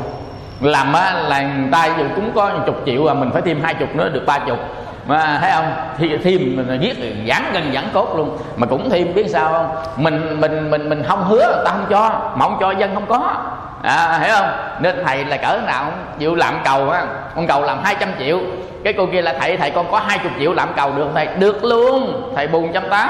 Làm 0.61 0.93
á 0.93 1.13
là 1.27 1.41
người 1.41 1.69
ta 1.71 1.85
dù 1.97 2.03
cũng 2.15 2.31
có 2.35 2.51
chục 2.65 2.81
triệu 2.85 3.11
à 3.11 3.13
mình 3.13 3.31
phải 3.33 3.41
thêm 3.41 3.61
hai 3.63 3.73
chục 3.73 3.95
nữa 3.95 4.09
được 4.09 4.23
ba 4.25 4.39
chục 4.39 4.59
mà 5.07 5.37
thấy 5.41 5.51
không? 5.51 5.73
Thì 5.97 6.17
thêm 6.23 6.55
mình 6.55 6.79
viết 6.81 7.25
giảng 7.27 7.43
gần 7.53 7.71
giảng 7.73 7.89
cốt 7.93 8.13
luôn. 8.17 8.37
Mà 8.55 8.67
cũng 8.67 8.89
thêm 8.89 9.13
biết 9.13 9.29
sao 9.29 9.53
không? 9.53 9.75
Mình 10.03 10.41
mình 10.41 10.71
mình 10.71 10.89
mình 10.89 11.03
không 11.07 11.23
hứa 11.23 11.53
người 11.55 11.65
ta 11.65 11.71
không 11.71 11.85
cho 11.89 12.31
mà 12.35 12.45
không 12.45 12.57
cho 12.59 12.71
dân 12.71 12.93
không 12.93 13.05
có. 13.05 13.35
À, 13.83 14.19
hiểu 14.23 14.35
không? 14.35 14.51
Nên 14.79 14.95
thầy 15.05 15.25
là 15.25 15.37
cỡ 15.37 15.59
nào 15.67 15.83
không 15.83 16.05
chịu 16.19 16.35
làm 16.35 16.55
cầu 16.63 16.89
á. 16.89 17.05
Con 17.35 17.47
cầu 17.47 17.61
làm 17.61 17.83
200 17.83 18.09
triệu. 18.19 18.39
Cái 18.83 18.93
cô 18.93 19.05
kia 19.11 19.21
là 19.21 19.33
thầy 19.39 19.57
thầy 19.57 19.71
con 19.71 19.91
có 19.91 19.99
20 19.99 20.31
triệu 20.39 20.53
làm 20.53 20.73
cầu 20.75 20.91
được 20.91 21.07
thầy. 21.15 21.27
Được 21.27 21.63
luôn. 21.63 22.31
Thầy 22.35 22.47
buồn 22.47 22.71
trăm 22.73 22.89
tám. 22.89 23.09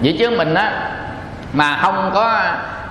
Vậy 0.00 0.16
chứ 0.18 0.30
mình 0.30 0.54
á 0.54 0.90
mà 1.52 1.78
không 1.82 2.10
có 2.14 2.40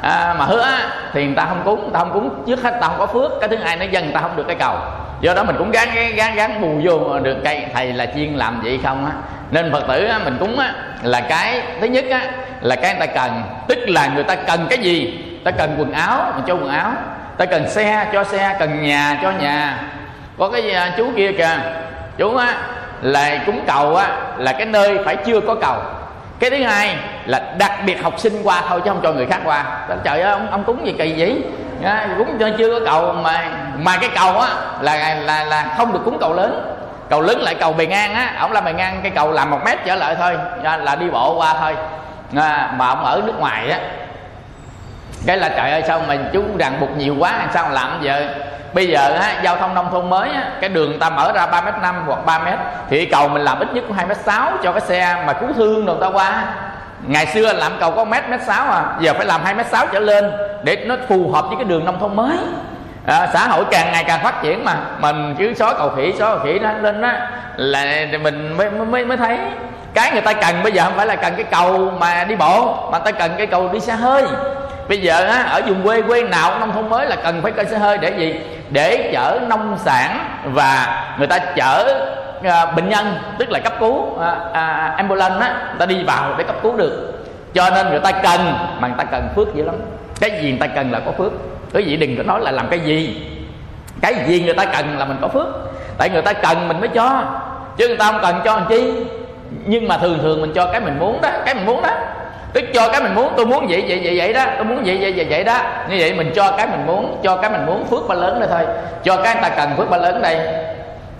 à, 0.01 0.35
mà 0.39 0.45
hứa 0.45 0.65
thì 1.13 1.25
người 1.25 1.35
ta 1.35 1.45
không 1.45 1.61
cúng 1.65 1.81
người 1.81 1.91
ta 1.93 1.99
không 1.99 2.13
cúng 2.13 2.43
trước 2.47 2.63
hết 2.63 2.77
ta 2.81 2.87
không 2.87 2.99
có 2.99 3.05
phước. 3.05 3.31
Cái 3.39 3.49
thứ 3.49 3.55
hai 3.55 3.77
nó 3.77 3.85
dân 3.85 4.03
người 4.03 4.13
ta 4.13 4.19
không 4.19 4.35
được 4.35 4.45
cái 4.47 4.55
cầu 4.59 4.75
do 5.23 5.33
đó 5.33 5.43
mình 5.43 5.55
cũng 5.57 5.71
gắn 5.71 5.89
gắn 6.15 6.35
gắn 6.35 6.61
bù 6.61 6.81
vô 6.83 7.19
được 7.19 7.37
cây 7.43 7.65
thầy 7.73 7.93
là 7.93 8.05
chuyên 8.05 8.33
làm 8.33 8.61
vậy 8.61 8.79
không 8.83 9.05
á. 9.05 9.11
Nên 9.51 9.71
phật 9.71 9.83
tử 9.87 10.05
á, 10.05 10.19
mình 10.25 10.37
cúng 10.39 10.59
á 10.59 10.73
là 11.03 11.21
cái 11.21 11.61
thứ 11.81 11.87
nhất 11.87 12.05
á 12.11 12.21
là 12.61 12.75
cái 12.75 12.95
người 12.95 13.07
ta 13.07 13.13
cần. 13.13 13.43
Tức 13.67 13.79
là 13.87 14.07
người 14.15 14.23
ta 14.23 14.35
cần 14.35 14.67
cái 14.69 14.79
gì? 14.79 15.23
Ta 15.43 15.51
cần 15.51 15.75
quần 15.79 15.91
áo 15.91 16.31
mình 16.35 16.43
cho 16.47 16.53
quần 16.53 16.69
áo. 16.69 16.91
Ta 17.37 17.45
cần 17.45 17.69
xe 17.69 18.07
cho 18.13 18.23
xe 18.23 18.55
cần 18.59 18.81
nhà 18.81 19.19
cho 19.21 19.31
nhà. 19.31 19.79
Có 20.37 20.49
cái 20.49 20.71
à, 20.71 20.93
chú 20.97 21.11
kia 21.15 21.31
kìa 21.31 21.57
chú 22.17 22.35
á 22.35 22.55
là 23.01 23.37
cúng 23.45 23.61
cầu 23.67 23.95
á 23.95 24.07
là 24.37 24.53
cái 24.53 24.65
nơi 24.65 24.97
phải 25.05 25.15
chưa 25.15 25.39
có 25.39 25.55
cầu. 25.55 25.77
Cái 26.39 26.49
thứ 26.49 26.63
hai 26.63 26.95
là 27.25 27.53
đặc 27.57 27.71
biệt 27.85 28.03
học 28.03 28.19
sinh 28.19 28.33
qua 28.43 28.61
thôi 28.69 28.81
chứ 28.85 28.89
không 28.89 28.99
cho 29.03 29.13
người 29.13 29.25
khác 29.25 29.39
qua. 29.45 29.65
Trời 30.03 30.21
ơi 30.21 30.31
ông, 30.31 30.51
ông 30.51 30.63
cúng 30.63 30.85
gì 30.85 30.95
kỳ 30.97 31.13
vậy? 31.17 31.41
À, 31.83 32.07
cúng 32.17 32.37
cho 32.39 32.49
chưa 32.57 32.79
có 32.79 32.85
cầu 32.85 33.13
mà 33.13 33.49
mà 33.77 33.97
cái 33.97 34.09
cầu 34.15 34.39
á 34.39 34.49
là 34.81 35.15
là 35.15 35.43
là 35.43 35.73
không 35.77 35.93
được 35.93 36.01
cúng 36.05 36.17
cầu 36.19 36.33
lớn. 36.33 36.69
Cầu 37.09 37.21
lớn 37.21 37.41
lại 37.41 37.55
cầu 37.55 37.73
bề 37.73 37.85
ngang 37.85 38.13
á 38.13 38.33
ông 38.39 38.51
làm 38.51 38.65
bề 38.65 38.73
ngang 38.73 38.99
cái 39.01 39.11
cầu 39.11 39.31
làm 39.31 39.49
một 39.49 39.59
mét 39.65 39.77
trở 39.85 39.95
lại 39.95 40.15
thôi 40.15 40.37
à, 40.63 40.77
là 40.77 40.95
đi 40.95 41.09
bộ 41.09 41.35
qua 41.37 41.55
thôi. 41.59 41.75
À, 42.35 42.73
mà 42.77 42.87
ông 42.87 43.03
ở 43.03 43.21
nước 43.25 43.39
ngoài 43.39 43.69
á 43.69 43.79
cái 45.25 45.37
là 45.37 45.49
trời 45.49 45.71
ơi 45.71 45.83
sao 45.87 46.01
mà 46.07 46.17
chú 46.33 46.43
ràng 46.59 46.79
buộc 46.79 46.97
nhiều 46.97 47.15
quá 47.19 47.33
sao 47.53 47.69
làm 47.69 47.99
giờ? 48.01 48.27
Bây 48.73 48.87
giờ 48.87 49.17
á, 49.21 49.33
giao 49.43 49.57
thông 49.57 49.73
nông 49.73 49.91
thôn 49.91 50.09
mới 50.09 50.29
á, 50.29 50.43
cái 50.61 50.69
đường 50.69 50.99
ta 50.99 51.09
mở 51.09 51.31
ra 51.35 51.45
3 51.45 51.61
m 51.61 51.81
năm 51.81 52.03
hoặc 52.07 52.25
3 52.25 52.39
m 52.39 52.47
thì 52.89 53.05
cầu 53.05 53.27
mình 53.27 53.41
làm 53.41 53.59
ít 53.59 53.73
nhất 53.73 53.83
cũng 53.87 53.97
hai 53.97 54.05
m 54.05 54.13
sáu 54.13 54.51
cho 54.63 54.71
cái 54.71 54.81
xe 54.81 55.23
mà 55.27 55.33
cứu 55.33 55.49
thương 55.55 55.85
đồ 55.85 55.95
ta 55.95 56.07
qua 56.07 56.43
ngày 57.07 57.25
xưa 57.25 57.53
làm 57.53 57.71
cầu 57.79 57.91
có 57.91 58.03
mét 58.05 58.29
mét 58.29 58.41
sáu 58.41 58.65
à. 58.65 58.83
Giờ 58.99 59.13
phải 59.13 59.25
làm 59.25 59.41
hai 59.43 59.53
mét 59.53 59.65
sáu 59.67 59.85
trở 59.91 59.99
lên 59.99 60.31
để 60.63 60.75
nó 60.75 60.95
phù 61.09 61.31
hợp 61.31 61.45
với 61.47 61.55
cái 61.55 61.65
đường 61.65 61.85
nông 61.85 61.99
thôn 61.99 62.15
mới. 62.15 62.37
À, 63.07 63.27
xã 63.33 63.47
hội 63.47 63.65
càng 63.71 63.91
ngày 63.91 64.03
càng 64.03 64.23
phát 64.23 64.41
triển 64.41 64.65
mà. 64.65 64.75
Mình 64.99 65.35
cứ 65.39 65.53
xóa 65.53 65.73
cầu 65.73 65.89
khỉ 65.89 66.13
xóa 66.19 66.29
cầu 66.29 66.39
khỉ 66.43 66.59
nó 66.59 66.69
lên 66.81 67.01
đó 67.01 67.11
là 67.55 68.05
mình 68.21 68.57
mới 68.57 68.69
mới 68.69 69.05
mới 69.05 69.17
thấy. 69.17 69.37
Cái 69.93 70.11
người 70.11 70.21
ta 70.21 70.33
cần 70.33 70.63
bây 70.63 70.71
giờ 70.71 70.83
không 70.83 70.93
phải 70.95 71.05
là 71.05 71.15
cần 71.15 71.33
cái 71.35 71.43
cầu 71.43 71.93
mà 71.99 72.23
đi 72.23 72.35
bộ 72.35 72.89
mà 72.91 72.99
ta 72.99 73.11
cần 73.11 73.31
cái 73.37 73.47
cầu 73.47 73.69
đi 73.73 73.79
xe 73.79 73.93
hơi. 73.93 74.23
Bây 74.89 75.01
giờ 75.01 75.25
á, 75.25 75.43
ở 75.43 75.61
vùng 75.67 75.83
quê 75.83 76.01
quê 76.01 76.23
nào 76.23 76.59
nông 76.59 76.71
thôn 76.71 76.89
mới 76.89 77.07
là 77.07 77.15
cần 77.15 77.41
phải 77.41 77.51
cây 77.51 77.65
xe 77.65 77.77
hơi 77.77 77.97
để 77.97 78.13
gì? 78.17 78.41
Để 78.69 79.09
chở 79.13 79.39
nông 79.47 79.77
sản 79.85 80.25
và 80.43 81.03
người 81.17 81.27
ta 81.27 81.39
chở 81.39 82.05
à, 82.43 82.65
bệnh 82.65 82.89
nhân 82.89 83.15
tức 83.37 83.51
là 83.51 83.59
cấp 83.59 83.73
cứu 83.79 84.19
à, 84.19 84.35
à, 84.53 84.93
ambulance 84.97 85.45
á 85.45 85.55
người 85.69 85.79
ta 85.79 85.85
đi 85.85 86.03
vào 86.03 86.33
để 86.37 86.43
cấp 86.43 86.55
cứu 86.63 86.77
được. 86.77 87.13
Cho 87.53 87.69
nên 87.69 87.89
người 87.89 87.99
ta 87.99 88.11
cần 88.11 88.39
mà 88.79 88.87
người 88.87 88.97
ta 88.97 89.03
cần 89.03 89.29
phước 89.35 89.55
dữ 89.55 89.63
lắm. 89.63 89.75
Cái 90.19 90.31
gì 90.41 90.49
người 90.49 90.59
ta 90.59 90.67
cần 90.67 90.91
là 90.91 90.99
có 90.99 91.11
phước. 91.11 91.31
Quý 91.73 91.83
vị 91.83 91.97
đừng 91.97 92.17
có 92.17 92.23
nói 92.23 92.41
là 92.41 92.51
làm 92.51 92.67
cái 92.67 92.79
gì. 92.79 93.27
Cái 94.01 94.15
gì 94.27 94.41
người 94.41 94.53
ta 94.53 94.65
cần 94.65 94.97
là 94.97 95.05
mình 95.05 95.17
có 95.21 95.27
phước. 95.27 95.47
Tại 95.97 96.09
người 96.09 96.21
ta 96.21 96.33
cần 96.33 96.67
mình 96.67 96.79
mới 96.79 96.89
cho 96.89 97.23
chứ 97.77 97.87
người 97.87 97.97
ta 97.97 98.11
không 98.11 98.21
cần 98.21 98.35
cho 98.45 98.55
làm 98.55 98.65
chi. 98.69 98.93
Nhưng 99.65 99.87
mà 99.87 99.97
thường 99.97 100.19
thường 100.21 100.41
mình 100.41 100.51
cho 100.55 100.65
cái 100.65 100.81
mình 100.81 100.99
muốn 100.99 101.21
đó 101.21 101.29
cái 101.45 101.55
mình 101.55 101.65
muốn 101.65 101.81
đó. 101.81 101.89
Tức 102.53 102.63
cho 102.73 102.89
cái 102.91 103.01
mình 103.01 103.15
muốn 103.15 103.33
tôi 103.37 103.45
muốn 103.45 103.67
vậy 103.69 103.83
vậy 103.87 103.99
vậy 104.03 104.17
vậy 104.17 104.33
đó. 104.33 104.45
Tôi 104.55 104.65
muốn 104.65 104.83
vậy 104.85 104.97
vậy 105.01 105.13
vậy 105.15 105.27
vậy 105.29 105.43
đó. 105.43 105.57
Như 105.89 105.95
vậy 105.99 106.13
mình 106.13 106.31
cho 106.35 106.51
cái 106.57 106.67
mình 106.67 106.87
muốn 106.87 107.19
cho 107.23 107.37
cái 107.37 107.49
mình 107.49 107.65
muốn 107.65 107.85
phước 107.85 108.07
ba 108.07 108.15
lớn 108.15 108.39
đây 108.39 108.49
thôi. 108.51 108.75
Cho 109.03 109.15
cái 109.15 109.33
người 109.35 109.43
ta 109.43 109.49
cần 109.49 109.69
phước 109.77 109.89
ba 109.89 109.97
lớn 109.97 110.21
đây 110.21 110.37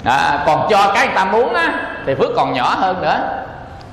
à, 0.03 0.43
còn 0.45 0.67
cho 0.69 0.91
cái 0.95 1.07
người 1.07 1.15
ta 1.15 1.25
muốn 1.25 1.53
á 1.53 1.73
thì 2.05 2.15
phước 2.15 2.29
còn 2.35 2.53
nhỏ 2.53 2.75
hơn 2.79 3.01
nữa 3.01 3.19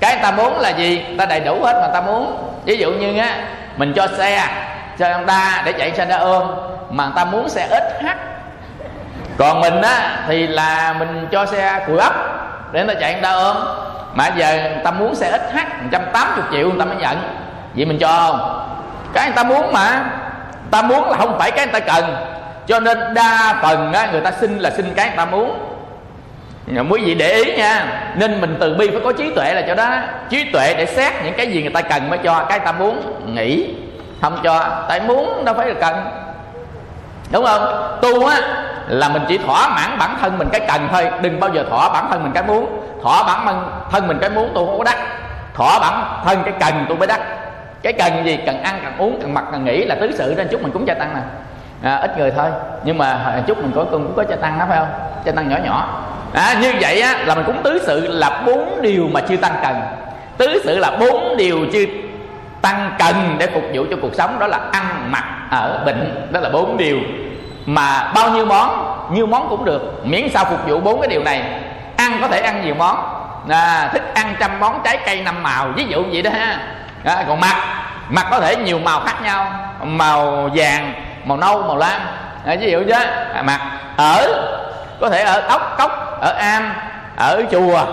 cái 0.01 0.15
người 0.15 0.23
ta 0.23 0.31
muốn 0.31 0.61
là 0.61 0.69
gì 0.69 1.05
ta 1.19 1.27
đầy 1.27 1.41
đủ 1.41 1.63
hết 1.63 1.81
mà 1.83 1.89
ta 1.95 2.01
muốn 2.01 2.53
ví 2.65 2.77
dụ 2.77 2.93
như 2.93 3.19
á 3.19 3.37
mình 3.77 3.93
cho 3.97 4.07
xe 4.19 4.47
cho 4.99 5.13
ông 5.13 5.27
ta 5.27 5.63
để 5.65 5.73
chạy 5.73 5.93
xe 5.97 6.07
ra 6.07 6.17
ôm 6.17 6.43
mà 6.91 7.05
người 7.05 7.13
ta 7.17 7.25
muốn 7.25 7.49
xe 7.49 7.67
ít 7.71 8.03
h 8.03 8.07
còn 9.39 9.61
mình 9.61 9.83
á 9.83 10.25
thì 10.27 10.47
là 10.47 10.95
mình 10.99 11.29
cho 11.33 11.47
xe 11.47 11.85
cùi 11.87 11.99
ấp 11.99 12.13
để 12.73 12.85
người 12.85 12.95
ta 12.95 13.01
chạy 13.01 13.13
người 13.13 13.23
ta 13.23 13.31
ôm 13.31 13.57
mà 14.15 14.29
giờ 14.37 14.53
người 14.53 14.85
ta 14.85 14.91
muốn 14.91 15.15
xe 15.15 15.31
ít 15.31 15.43
h 15.53 15.57
180 15.83 16.45
triệu 16.53 16.69
người 16.69 16.79
ta 16.79 16.85
mới 16.85 16.97
nhận 16.97 17.19
vậy 17.75 17.87
mình 17.87 17.99
cho 17.99 18.09
không 18.09 18.67
cái 19.13 19.27
người 19.27 19.37
ta 19.37 19.45
muốn 19.45 19.73
mà 19.73 19.91
người 19.91 20.71
ta 20.71 20.83
muốn 20.83 21.11
là 21.11 21.17
không 21.17 21.39
phải 21.39 21.51
cái 21.51 21.67
người 21.67 21.81
ta 21.81 21.95
cần 21.95 22.17
cho 22.67 22.81
nên 22.81 23.15
đa 23.15 23.59
phần 23.63 23.93
á, 23.93 24.09
người 24.13 24.21
ta 24.21 24.31
xin 24.31 24.59
là 24.59 24.71
xin 24.71 24.95
cái 24.95 25.07
người 25.07 25.17
ta 25.17 25.25
muốn 25.25 25.70
quý 26.91 27.01
vị 27.05 27.15
để 27.15 27.33
ý 27.33 27.57
nha 27.57 28.03
nên 28.17 28.41
mình 28.41 28.57
từ 28.61 28.75
bi 28.75 28.91
phải 28.91 29.01
có 29.05 29.13
trí 29.13 29.31
tuệ 29.35 29.55
là 29.55 29.63
cho 29.69 29.75
đó. 29.75 29.91
Trí 30.29 30.45
tuệ 30.53 30.75
để 30.75 30.87
xét 30.87 31.13
những 31.25 31.35
cái 31.35 31.47
gì 31.47 31.63
người 31.63 31.73
ta 31.73 31.83
cần 31.83 32.11
mới 32.11 32.19
cho 32.19 32.45
cái 32.49 32.59
ta 32.59 32.73
muốn 32.73 33.23
nghĩ 33.35 33.75
không 34.23 34.39
cho 34.43 34.85
tại 34.89 35.01
muốn 35.01 35.45
đâu 35.45 35.55
phải 35.55 35.67
là 35.67 35.75
cần. 35.81 35.97
Đúng 37.33 37.45
không? 37.45 37.99
Tu 38.03 38.27
á 38.27 38.37
là 38.89 39.09
mình 39.09 39.23
chỉ 39.29 39.39
thỏa 39.39 39.69
mãn 39.69 39.99
bản 39.99 40.17
thân 40.21 40.39
mình 40.39 40.49
cái 40.53 40.61
cần 40.69 40.89
thôi 40.93 41.11
đừng 41.23 41.41
bao 41.41 41.51
giờ 41.55 41.65
thỏa 41.71 41.89
bản 41.89 42.07
thân 42.11 42.23
mình 42.23 42.33
cái 42.33 42.43
muốn. 42.43 42.83
Thỏa 43.03 43.23
bản 43.23 43.63
thân 43.91 44.09
mình 44.09 44.19
cái 44.21 44.31
muốn 44.31 44.51
tôi 44.55 44.67
không 44.67 44.79
có 44.79 44.85
đắc. 44.85 44.97
Thỏa 45.55 45.79
bản 45.79 46.23
thân 46.25 46.43
cái 46.45 46.55
cần 46.61 46.85
tôi 46.89 46.99
mới 46.99 47.07
đắc. 47.07 47.21
Cái 47.83 47.93
cần 47.93 48.25
gì? 48.25 48.39
Cần 48.47 48.63
ăn 48.63 48.81
cần 48.83 48.93
uống 48.99 49.19
cần 49.23 49.35
mặc 49.35 49.45
cần 49.53 49.65
nghỉ 49.65 49.85
là 49.85 49.95
tứ 50.01 50.11
sự 50.19 50.35
nên 50.37 50.49
chút 50.49 50.63
mình 50.63 50.73
cũng 50.73 50.87
gia 50.87 50.95
tăng 50.95 51.15
nè. 51.15 51.21
À, 51.91 51.97
ít 51.97 52.19
người 52.19 52.31
thôi 52.31 52.47
nhưng 52.85 52.99
mà 52.99 53.43
chút 53.47 53.59
mình 53.59 53.73
có 53.75 53.85
cũng 53.91 54.13
có 54.17 54.25
gia 54.29 54.37
tăng 54.37 54.59
đó 54.59 54.65
phải 54.69 54.79
không? 54.79 54.89
Gia 55.25 55.33
tăng 55.33 55.49
nhỏ 55.49 55.57
nhỏ 55.65 56.03
à, 56.35 56.55
như 56.61 56.73
vậy 56.81 57.01
á 57.01 57.15
là 57.27 57.35
mình 57.35 57.45
cũng 57.47 57.63
tứ 57.63 57.83
sự 57.87 58.09
là 58.09 58.43
bốn 58.47 58.83
điều 58.83 59.09
mà 59.13 59.21
chưa 59.21 59.37
tăng 59.37 59.55
cần. 59.63 59.81
Tứ 60.37 60.61
sự 60.65 60.79
là 60.79 60.91
bốn 60.91 61.37
điều 61.37 61.59
chưa 61.73 61.85
tăng 62.63 62.93
cần 62.99 63.37
để 63.39 63.47
phục 63.47 63.65
vụ 63.75 63.85
cho 63.91 63.97
cuộc 64.03 64.15
sống 64.15 64.39
đó 64.39 64.47
là 64.47 64.59
ăn 64.73 65.07
mặc 65.11 65.25
ở 65.51 65.83
bệnh. 65.87 66.29
Đó 66.31 66.41
là 66.41 66.49
bốn 66.49 66.77
điều. 66.77 66.99
Mà 67.67 68.13
bao 68.15 68.31
nhiêu 68.31 68.47
món 68.47 68.97
nhiêu 69.13 69.27
món 69.27 69.49
cũng 69.49 69.65
được. 69.65 70.07
Miễn 70.07 70.29
sao 70.35 70.45
phục 70.45 70.69
vụ 70.69 70.81
bốn 70.81 71.01
cái 71.01 71.09
điều 71.09 71.23
này. 71.23 71.43
Ăn 71.97 72.19
có 72.21 72.29
thể 72.29 72.41
ăn 72.41 72.65
nhiều 72.65 72.75
món. 72.75 72.97
À, 73.49 73.91
thích 73.93 74.03
ăn 74.15 74.35
trăm 74.41 74.61
món 74.61 74.81
trái 74.85 74.99
cây 75.07 75.23
năm 75.23 75.43
màu 75.43 75.69
ví 75.77 75.85
dụ 75.85 76.05
vậy 76.13 76.23
đó 76.23 76.31
ha. 76.35 76.59
À, 77.05 77.25
còn 77.29 77.41
mặt 77.41 77.57
mặt 78.09 78.27
có 78.31 78.41
thể 78.41 78.57
nhiều 78.57 78.79
màu 78.79 79.01
khác 79.01 79.23
nhau. 79.23 79.53
Màu 79.83 80.51
vàng 80.55 80.93
màu 81.25 81.37
nâu 81.39 81.63
màu 81.63 81.77
lam. 81.77 82.01
À, 82.47 82.57
ví 82.61 82.71
dụ 82.71 82.83
chứ 82.89 82.95
à, 83.35 83.43
mặt 83.43 83.61
ở 83.97 84.29
có 85.01 85.09
thể 85.11 85.23
ở 85.23 85.41
ốc 85.41 85.75
cốc 85.79 86.10
ở 86.21 86.33
am 86.33 86.73
ở 87.17 87.43
chùa 87.51 87.85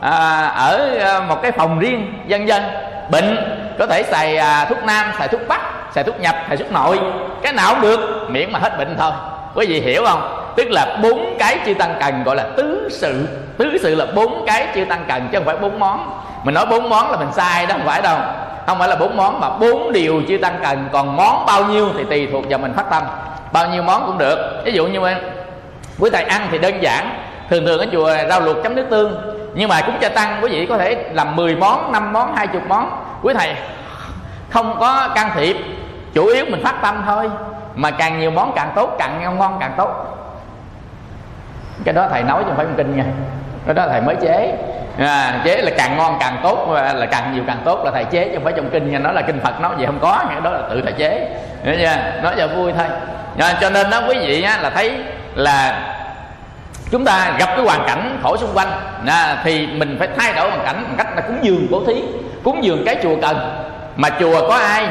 à, 0.00 0.46
ở 0.46 0.98
à, 1.00 1.20
một 1.20 1.42
cái 1.42 1.52
phòng 1.52 1.78
riêng 1.78 2.12
vân 2.28 2.46
vân 2.46 2.62
bệnh 3.10 3.36
có 3.78 3.86
thể 3.86 4.02
xài 4.02 4.36
à, 4.36 4.64
thuốc 4.64 4.84
nam 4.84 5.06
xài 5.18 5.28
thuốc 5.28 5.40
bắc 5.48 5.60
xài 5.94 6.04
thuốc 6.04 6.20
nhập 6.20 6.36
xài 6.48 6.56
thuốc 6.56 6.72
nội. 6.72 7.00
Cái 7.42 7.52
nào 7.52 7.74
cũng 7.74 7.82
được 7.82 8.26
miễn 8.28 8.52
mà 8.52 8.58
hết 8.58 8.78
bệnh 8.78 8.96
thôi. 8.98 9.12
Quý 9.54 9.66
vị 9.66 9.80
hiểu 9.80 10.04
không? 10.06 10.52
Tức 10.56 10.70
là 10.70 10.98
bốn 11.02 11.36
cái 11.38 11.58
chưa 11.66 11.74
tăng 11.74 11.94
cần 12.00 12.24
gọi 12.24 12.36
là 12.36 12.44
tứ 12.56 12.88
sự. 12.90 13.28
Tứ 13.58 13.78
sự 13.82 13.94
là 13.94 14.06
bốn 14.14 14.44
cái 14.46 14.66
chưa 14.74 14.84
tăng 14.84 15.04
cần 15.08 15.28
chứ 15.32 15.38
không 15.38 15.46
phải 15.46 15.56
bốn 15.56 15.78
món. 15.78 16.20
Mình 16.44 16.54
nói 16.54 16.66
bốn 16.66 16.88
món 16.88 17.10
là 17.10 17.16
mình 17.16 17.32
sai 17.32 17.66
đó 17.66 17.74
không 17.78 17.86
phải 17.86 18.02
đâu. 18.02 18.18
Không 18.66 18.78
phải 18.78 18.88
là 18.88 18.96
bốn 18.96 19.16
món 19.16 19.40
mà 19.40 19.48
bốn 19.50 19.92
điều 19.92 20.22
chưa 20.28 20.38
tăng 20.38 20.58
cần. 20.62 20.88
Còn 20.92 21.16
món 21.16 21.46
bao 21.46 21.64
nhiêu 21.64 21.88
thì 21.98 22.04
tùy 22.04 22.28
thuộc 22.32 22.44
vào 22.48 22.58
mình 22.58 22.72
phát 22.76 22.90
tâm. 22.90 23.02
Bao 23.52 23.68
nhiêu 23.68 23.82
món 23.82 24.06
cũng 24.06 24.18
được. 24.18 24.62
Ví 24.64 24.72
dụ 24.72 24.86
như 24.86 25.00
quý 25.98 26.10
thầy 26.12 26.22
ăn 26.22 26.48
thì 26.50 26.58
đơn 26.58 26.82
giản 26.82 27.10
thường 27.50 27.66
thường 27.66 27.80
ở 27.80 27.86
chùa 27.92 28.12
rau 28.28 28.40
luộc 28.40 28.56
chấm 28.62 28.74
nước 28.74 28.86
tương 28.90 29.30
nhưng 29.54 29.68
mà 29.68 29.80
cũng 29.80 29.94
cho 30.00 30.08
tăng 30.08 30.38
quý 30.42 30.48
vị 30.50 30.66
có 30.66 30.78
thể 30.78 31.04
làm 31.12 31.36
10 31.36 31.56
món 31.56 31.92
5 31.92 32.12
món 32.12 32.36
20 32.36 32.62
món. 32.68 33.04
Quý 33.22 33.34
thầy 33.38 33.54
không 34.50 34.76
có 34.80 35.08
can 35.14 35.30
thiệp 35.34 35.56
chủ 36.14 36.26
yếu 36.26 36.44
mình 36.44 36.64
phát 36.64 36.74
tâm 36.82 37.02
thôi. 37.06 37.30
Mà 37.74 37.90
càng 37.90 38.20
nhiều 38.20 38.30
món 38.30 38.52
càng 38.56 38.72
tốt 38.74 38.96
càng 38.98 39.22
ngon 39.22 39.38
ngon 39.38 39.56
càng 39.60 39.72
tốt. 39.76 39.90
Cái 41.84 41.94
đó 41.94 42.08
thầy 42.10 42.22
nói 42.22 42.42
chứ 42.42 42.48
không 42.48 42.56
phải 42.56 42.66
kinh 42.76 42.96
nha. 42.96 43.04
Cái 43.66 43.74
đó 43.74 43.86
thầy 43.88 44.00
mới 44.00 44.16
chế. 44.16 44.56
À, 44.98 45.40
chế 45.44 45.56
là 45.62 45.70
càng 45.78 45.96
ngon 45.96 46.16
càng 46.20 46.36
tốt 46.42 46.68
là 46.72 47.06
càng 47.06 47.32
nhiều 47.34 47.42
càng 47.46 47.58
tốt 47.64 47.84
là 47.84 47.90
thầy 47.90 48.04
chế 48.04 48.24
chứ 48.24 48.34
không 48.34 48.44
phải 48.44 48.52
trong 48.56 48.70
kinh 48.70 48.92
nha. 48.92 48.98
Nó 48.98 49.12
là 49.12 49.22
kinh 49.22 49.40
phật 49.40 49.60
nói 49.60 49.74
gì 49.78 49.86
không 49.86 49.98
có 50.00 50.24
nha 50.30 50.40
đó 50.40 50.50
là 50.50 50.60
tự 50.70 50.82
thầy 50.82 50.92
chế. 50.92 51.28
Hiểu 51.62 51.74
chưa? 51.78 52.22
Nói 52.22 52.34
cho 52.38 52.48
vui 52.48 52.72
thôi. 52.72 52.86
À, 53.38 53.58
cho 53.60 53.70
nên 53.70 53.90
đó 53.90 54.02
quý 54.08 54.18
vị 54.18 54.42
á, 54.42 54.58
là 54.62 54.70
thấy 54.70 54.92
là 55.34 55.80
chúng 56.90 57.04
ta 57.04 57.36
gặp 57.38 57.46
cái 57.46 57.64
hoàn 57.64 57.84
cảnh 57.86 58.18
khổ 58.22 58.36
xung 58.36 58.50
quanh 58.54 58.68
à, 59.06 59.40
thì 59.44 59.66
mình 59.66 59.96
phải 59.98 60.08
thay 60.16 60.32
đổi 60.32 60.50
hoàn 60.50 60.64
cảnh 60.64 60.84
bằng 60.88 60.94
cách 60.96 61.16
là 61.16 61.20
cúng 61.20 61.38
dường 61.42 61.66
bố 61.70 61.82
thí 61.86 62.02
cúng 62.44 62.64
dường 62.64 62.82
cái 62.86 62.96
chùa 63.02 63.16
cần. 63.22 63.36
Mà 63.96 64.08
chùa 64.20 64.48
có 64.48 64.54
ai? 64.54 64.86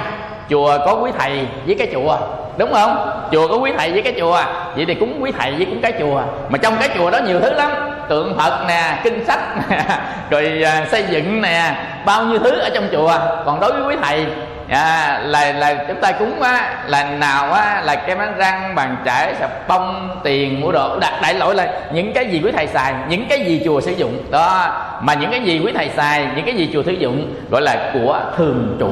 Chùa 0.49 0.77
có 0.85 0.93
quý 0.93 1.11
thầy 1.19 1.47
với 1.65 1.75
cái 1.75 1.87
chùa 1.93 2.17
đúng 2.57 2.73
không? 2.73 3.11
Chùa 3.31 3.47
có 3.47 3.57
quý 3.57 3.71
thầy 3.77 3.91
với 3.91 4.01
cái 4.01 4.13
chùa 4.19 4.43
vậy 4.75 4.85
thì 4.87 4.93
cúng 4.93 5.17
quý 5.21 5.31
thầy 5.39 5.51
với 5.51 5.65
cúng 5.65 5.79
cái 5.81 5.93
chùa. 5.99 6.21
Mà 6.49 6.57
trong 6.57 6.77
cái 6.79 6.89
chùa 6.97 7.09
đó 7.11 7.19
nhiều 7.19 7.39
thứ 7.39 7.53
lắm 7.53 7.71
tượng 8.09 8.37
phật 8.37 8.65
nè 8.67 8.99
kinh 9.03 9.25
sách 9.25 9.69
nè 9.69 9.83
rồi 10.29 10.63
à, 10.65 10.85
xây 10.91 11.03
dựng 11.09 11.41
nè 11.41 11.75
bao 12.05 12.23
nhiêu 12.23 12.39
thứ 12.39 12.59
ở 12.59 12.69
trong 12.73 12.87
chùa. 12.91 13.13
Còn 13.45 13.59
đối 13.59 13.71
với 13.71 13.81
quý 13.81 13.95
thầy 14.01 14.25
à, 14.69 15.19
là 15.25 15.51
là 15.51 15.85
chúng 15.87 16.01
ta 16.01 16.11
cúng 16.11 16.41
á 16.41 16.83
là 16.87 17.03
nào 17.03 17.53
á 17.53 17.81
là 17.85 17.95
cái 17.95 18.15
bánh 18.15 18.33
răng 18.37 18.75
bàn 18.75 18.95
chải 19.05 19.33
sập 19.39 19.67
bông 19.67 20.09
tiền 20.23 20.61
mua 20.61 20.71
đồ 20.71 20.99
đặt 20.99 21.19
đại 21.21 21.33
lỗi 21.33 21.55
là 21.55 21.67
những 21.93 22.13
cái 22.13 22.25
gì 22.25 22.41
quý 22.43 22.51
thầy 22.51 22.67
xài 22.67 22.93
những 23.09 23.25
cái 23.29 23.45
gì 23.45 23.61
chùa 23.65 23.81
sử 23.81 23.91
dụng. 23.91 24.23
Đó 24.31 24.67
mà 25.01 25.13
những 25.13 25.31
cái 25.31 25.41
gì 25.41 25.61
quý 25.65 25.71
thầy 25.75 25.89
xài 25.89 26.27
những 26.35 26.45
cái 26.45 26.55
gì 26.55 26.69
chùa 26.73 26.83
sử 26.83 26.91
dụng 26.91 27.33
gọi 27.49 27.61
là 27.61 27.91
của 27.93 28.19
thường 28.37 28.77
trụ. 28.79 28.91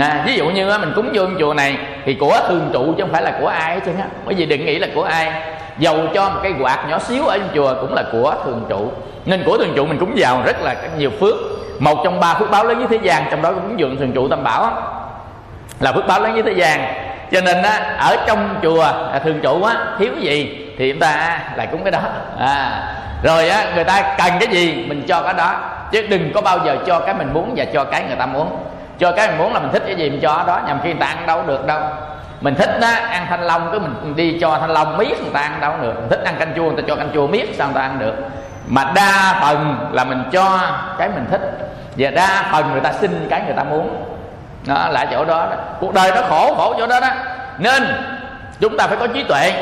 À, 0.00 0.22
ví 0.26 0.36
dụ 0.36 0.46
như 0.46 0.70
á, 0.70 0.78
mình 0.78 0.92
cúng 0.96 1.10
vô 1.14 1.22
chùa 1.38 1.54
này 1.54 1.78
thì 2.04 2.14
của 2.14 2.38
thường 2.48 2.70
trụ 2.72 2.94
chứ 2.96 3.02
không 3.02 3.12
phải 3.12 3.22
là 3.22 3.32
của 3.40 3.46
ai 3.46 3.74
hết 3.74 3.80
trơn 3.86 3.96
á. 3.96 4.06
Bởi 4.24 4.34
vì 4.34 4.46
đừng 4.46 4.66
nghĩ 4.66 4.78
là 4.78 4.86
của 4.94 5.02
ai. 5.02 5.32
Dầu 5.78 5.98
cho 6.14 6.30
một 6.30 6.40
cái 6.42 6.54
quạt 6.60 6.84
nhỏ 6.88 6.98
xíu 6.98 7.26
ở 7.26 7.38
trong 7.38 7.48
chùa 7.54 7.74
cũng 7.80 7.94
là 7.94 8.02
của 8.12 8.34
thường 8.44 8.66
trụ. 8.68 8.92
Nên 9.26 9.42
của 9.46 9.58
thường 9.58 9.72
trụ 9.76 9.86
mình 9.86 9.98
cúng 9.98 10.12
vào 10.16 10.42
rất 10.46 10.62
là 10.62 10.74
nhiều 10.98 11.10
phước. 11.20 11.34
Một 11.78 12.00
trong 12.04 12.20
ba 12.20 12.34
phước 12.34 12.50
báo 12.50 12.64
lớn 12.64 12.80
nhất 12.80 12.86
thế 12.90 12.98
gian 13.02 13.24
trong 13.30 13.42
đó 13.42 13.52
cũng 13.52 13.80
dường 13.80 13.96
thường 13.96 14.12
trụ 14.12 14.28
tam 14.28 14.44
bảo 14.44 14.72
là 15.80 15.92
phước 15.92 16.06
báo 16.06 16.20
lớn 16.20 16.34
nhất 16.34 16.44
thế 16.46 16.52
gian. 16.52 16.94
Cho 17.32 17.40
nên 17.40 17.62
á, 17.62 17.96
ở 17.98 18.16
trong 18.26 18.56
chùa 18.62 18.82
à, 19.12 19.18
thường 19.24 19.40
trụ 19.42 19.62
á 19.62 19.74
thiếu 19.98 20.12
gì 20.20 20.66
thì 20.78 20.92
chúng 20.92 21.00
ta 21.00 21.40
lại 21.56 21.66
cúng 21.66 21.84
cái 21.84 21.90
đó. 21.90 21.98
À, 22.38 22.82
rồi 23.22 23.48
á 23.48 23.64
người 23.74 23.84
ta 23.84 24.14
cần 24.18 24.32
cái 24.40 24.48
gì 24.48 24.84
mình 24.88 25.02
cho 25.08 25.22
cái 25.22 25.34
đó. 25.34 25.54
Chứ 25.92 26.06
đừng 26.10 26.32
có 26.34 26.40
bao 26.40 26.58
giờ 26.64 26.76
cho 26.86 27.00
cái 27.00 27.14
mình 27.14 27.32
muốn 27.32 27.52
và 27.56 27.64
cho 27.72 27.84
cái 27.84 28.02
người 28.08 28.16
ta 28.16 28.26
muốn. 28.26 28.56
Cho 28.98 29.12
cái 29.12 29.28
mình 29.28 29.38
muốn 29.38 29.52
là 29.54 29.60
mình 29.60 29.72
thích 29.72 29.82
cái 29.86 29.96
gì 29.96 30.10
mình 30.10 30.20
cho 30.20 30.44
đó. 30.46 30.60
Nhằm 30.66 30.80
khi 30.82 30.88
người 30.88 31.00
ta 31.00 31.06
ăn 31.06 31.26
đâu 31.26 31.42
được 31.46 31.66
đâu. 31.66 31.80
Mình 32.40 32.54
thích 32.54 32.78
á 32.82 33.00
ăn 33.10 33.26
thanh 33.28 33.42
long 33.42 33.68
cứ 33.72 33.78
mình 33.78 34.16
đi 34.16 34.38
cho 34.40 34.58
thanh 34.60 34.70
long 34.70 34.96
miết 34.96 35.20
người 35.20 35.32
ta 35.34 35.40
ăn 35.40 35.60
đâu 35.60 35.72
được. 35.82 35.94
Mình 35.96 36.08
thích 36.10 36.24
ăn 36.24 36.34
canh 36.38 36.52
chua 36.56 36.64
người 36.64 36.82
ta 36.82 36.88
cho 36.88 36.96
canh 36.96 37.10
chua 37.14 37.26
miết 37.26 37.54
sao 37.58 37.66
người 37.66 37.74
ta 37.74 37.80
ăn 37.80 37.98
được. 37.98 38.14
Mà 38.66 38.92
đa 38.94 39.38
phần 39.40 39.88
là 39.92 40.04
mình 40.04 40.22
cho 40.32 40.60
cái 40.98 41.08
mình 41.08 41.26
thích. 41.30 41.40
Và 41.96 42.10
đa 42.10 42.44
phần 42.52 42.72
người 42.72 42.80
ta 42.80 42.92
xin 42.92 43.26
cái 43.30 43.42
người 43.46 43.54
ta 43.56 43.64
muốn 43.64 44.04
đó 44.66 44.88
là 44.88 45.04
chỗ 45.10 45.24
đó, 45.24 45.46
đó. 45.50 45.56
Cuộc 45.80 45.94
đời 45.94 46.10
nó 46.14 46.22
khổ 46.28 46.54
khổ 46.56 46.74
chỗ 46.78 46.86
đó 46.86 47.00
đó. 47.00 47.08
Nên 47.58 47.82
chúng 48.60 48.76
ta 48.76 48.86
phải 48.86 48.96
có 48.96 49.06
trí 49.06 49.24
tuệ. 49.24 49.52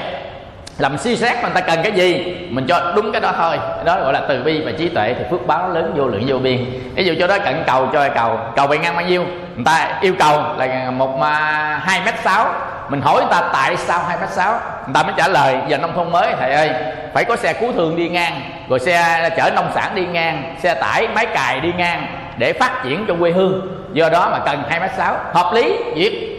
Làm 0.78 0.98
suy 0.98 1.16
xét 1.16 1.36
mà 1.42 1.48
người 1.48 1.54
ta 1.54 1.60
cần 1.60 1.82
cái 1.82 1.92
gì 1.92 2.36
mình 2.50 2.66
cho 2.68 2.92
đúng 2.96 3.12
cái 3.12 3.20
đó 3.20 3.32
thôi. 3.36 3.58
Đó 3.84 4.00
gọi 4.00 4.12
là 4.12 4.20
từ 4.28 4.42
bi 4.42 4.62
và 4.64 4.72
trí 4.78 4.88
tuệ 4.88 5.14
thì 5.18 5.24
phước 5.30 5.46
báo 5.46 5.68
lớn 5.68 5.92
vô 5.96 6.06
lượng 6.06 6.24
vô 6.26 6.38
biên. 6.38 6.64
Ví 6.94 7.04
dụ 7.04 7.14
cho 7.20 7.26
đó 7.26 7.38
cận 7.38 7.62
cầu 7.66 7.88
cho 7.92 8.08
cầu 8.14 8.38
cầu 8.56 8.66
bề 8.66 8.78
ngang 8.78 8.96
bao 8.96 9.04
nhiêu? 9.04 9.24
Người 9.56 9.64
ta 9.64 9.88
yêu 10.00 10.14
cầu 10.18 10.42
là 10.58 10.90
một 10.90 11.22
à, 11.22 11.80
hai 11.84 12.00
mét 12.04 12.14
sáu. 12.24 12.46
Mình 12.88 13.00
hỏi 13.00 13.22
người 13.22 13.30
ta 13.30 13.42
tại 13.52 13.76
sao 13.76 14.00
hai 14.08 14.16
mét 14.20 14.30
sáu? 14.30 14.52
Người 14.86 14.94
ta 14.94 15.02
mới 15.02 15.12
trả 15.16 15.28
lời 15.28 15.56
giờ 15.68 15.78
nông 15.78 15.94
thôn 15.94 16.12
mới 16.12 16.34
thầy 16.40 16.52
ơi. 16.52 16.70
Phải 17.14 17.24
có 17.24 17.36
xe 17.36 17.52
cứu 17.52 17.72
thương 17.72 17.96
đi 17.96 18.08
ngang 18.08 18.40
rồi 18.68 18.80
xe 18.80 19.30
chở 19.36 19.50
nông 19.50 19.70
sản 19.74 19.94
đi 19.94 20.06
ngang 20.06 20.54
xe 20.62 20.74
tải 20.74 21.08
máy 21.08 21.26
cài 21.26 21.60
đi 21.60 21.72
ngang 21.76 22.06
để 22.38 22.52
phát 22.52 22.84
triển 22.84 23.04
cho 23.08 23.14
quê 23.20 23.30
hương. 23.30 23.84
Do 23.92 24.08
đó 24.08 24.28
mà 24.32 24.38
cần 24.38 24.62
hai 24.68 24.80
mét 24.80 24.90
sáu. 24.96 25.16
Hợp 25.32 25.52
lý 25.54 25.76
việc 25.94 26.32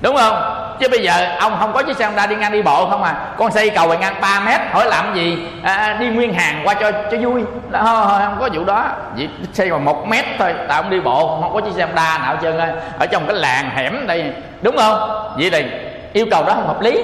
đúng 0.00 0.16
không? 0.16 0.58
Chứ 0.80 0.88
bây 0.88 1.02
giờ 1.02 1.36
ông 1.38 1.56
không 1.58 1.72
có 1.72 1.82
chiếc 1.82 1.96
xe 1.96 2.06
Honda 2.06 2.26
đi 2.26 2.36
ngang 2.36 2.52
đi 2.52 2.62
bộ 2.62 2.86
không 2.90 3.02
à. 3.02 3.14
Con 3.38 3.50
xây 3.50 3.70
cầu 3.70 3.88
về 3.88 3.96
ngang 3.96 4.14
3 4.20 4.40
mét 4.40 4.60
hỏi 4.72 4.86
làm 4.86 5.14
gì? 5.14 5.38
À, 5.62 5.74
à, 5.74 5.96
đi 6.00 6.06
nguyên 6.06 6.34
hàng 6.34 6.60
qua 6.64 6.74
cho 6.74 6.92
cho 6.92 7.16
vui. 7.16 7.42
Đó, 7.70 7.82
không, 8.24 8.36
có 8.40 8.48
vụ 8.52 8.64
đó. 8.64 8.84
Chỉ 9.16 9.28
xây 9.52 9.70
còn 9.70 9.84
một 9.84 10.08
mét 10.08 10.24
thôi 10.38 10.54
tại 10.68 10.76
ông 10.76 10.90
đi 10.90 11.00
bộ 11.00 11.40
không 11.40 11.54
có 11.54 11.60
chiếc 11.60 11.72
xe 11.76 11.86
Honda 11.86 12.18
nào 12.18 12.36
trơn 12.42 12.58
ở 12.98 13.06
trong 13.06 13.26
cái 13.26 13.36
làng 13.36 13.70
hẻm 13.76 14.06
đây. 14.06 14.32
Đúng 14.62 14.76
không? 14.76 14.98
Vậy 15.36 15.50
thì 15.50 15.64
yêu 16.12 16.26
cầu 16.30 16.44
đó 16.44 16.52
không 16.54 16.66
hợp 16.66 16.80
lý. 16.80 17.02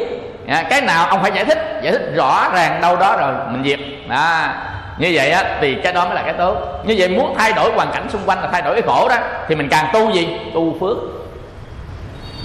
À, 0.48 0.62
cái 0.70 0.80
nào 0.80 1.08
ông 1.08 1.22
phải 1.22 1.32
giải 1.34 1.44
thích? 1.44 1.80
Giải 1.82 1.92
thích 1.92 2.12
rõ 2.16 2.48
ràng 2.54 2.80
đâu 2.80 2.96
đó 2.96 3.16
rồi 3.16 3.32
mình 3.50 3.62
dịp 3.62 3.80
à, 4.08 4.54
như 4.98 5.10
vậy 5.14 5.30
á 5.30 5.44
thì 5.60 5.74
cái 5.74 5.92
đó 5.92 6.04
mới 6.04 6.14
là 6.14 6.22
cái 6.22 6.32
tốt. 6.32 6.56
Như 6.84 6.94
vậy 6.98 7.08
muốn 7.08 7.34
thay 7.38 7.52
đổi 7.52 7.72
hoàn 7.72 7.90
cảnh 7.92 8.06
xung 8.12 8.22
quanh 8.26 8.42
là 8.42 8.48
thay 8.52 8.62
đổi 8.62 8.74
cái 8.74 8.82
khổ 8.86 9.08
đó 9.08 9.16
thì 9.48 9.54
mình 9.54 9.68
càng 9.68 9.88
tu 9.92 10.10
gì? 10.10 10.28
Tu 10.54 10.76
phước. 10.80 10.96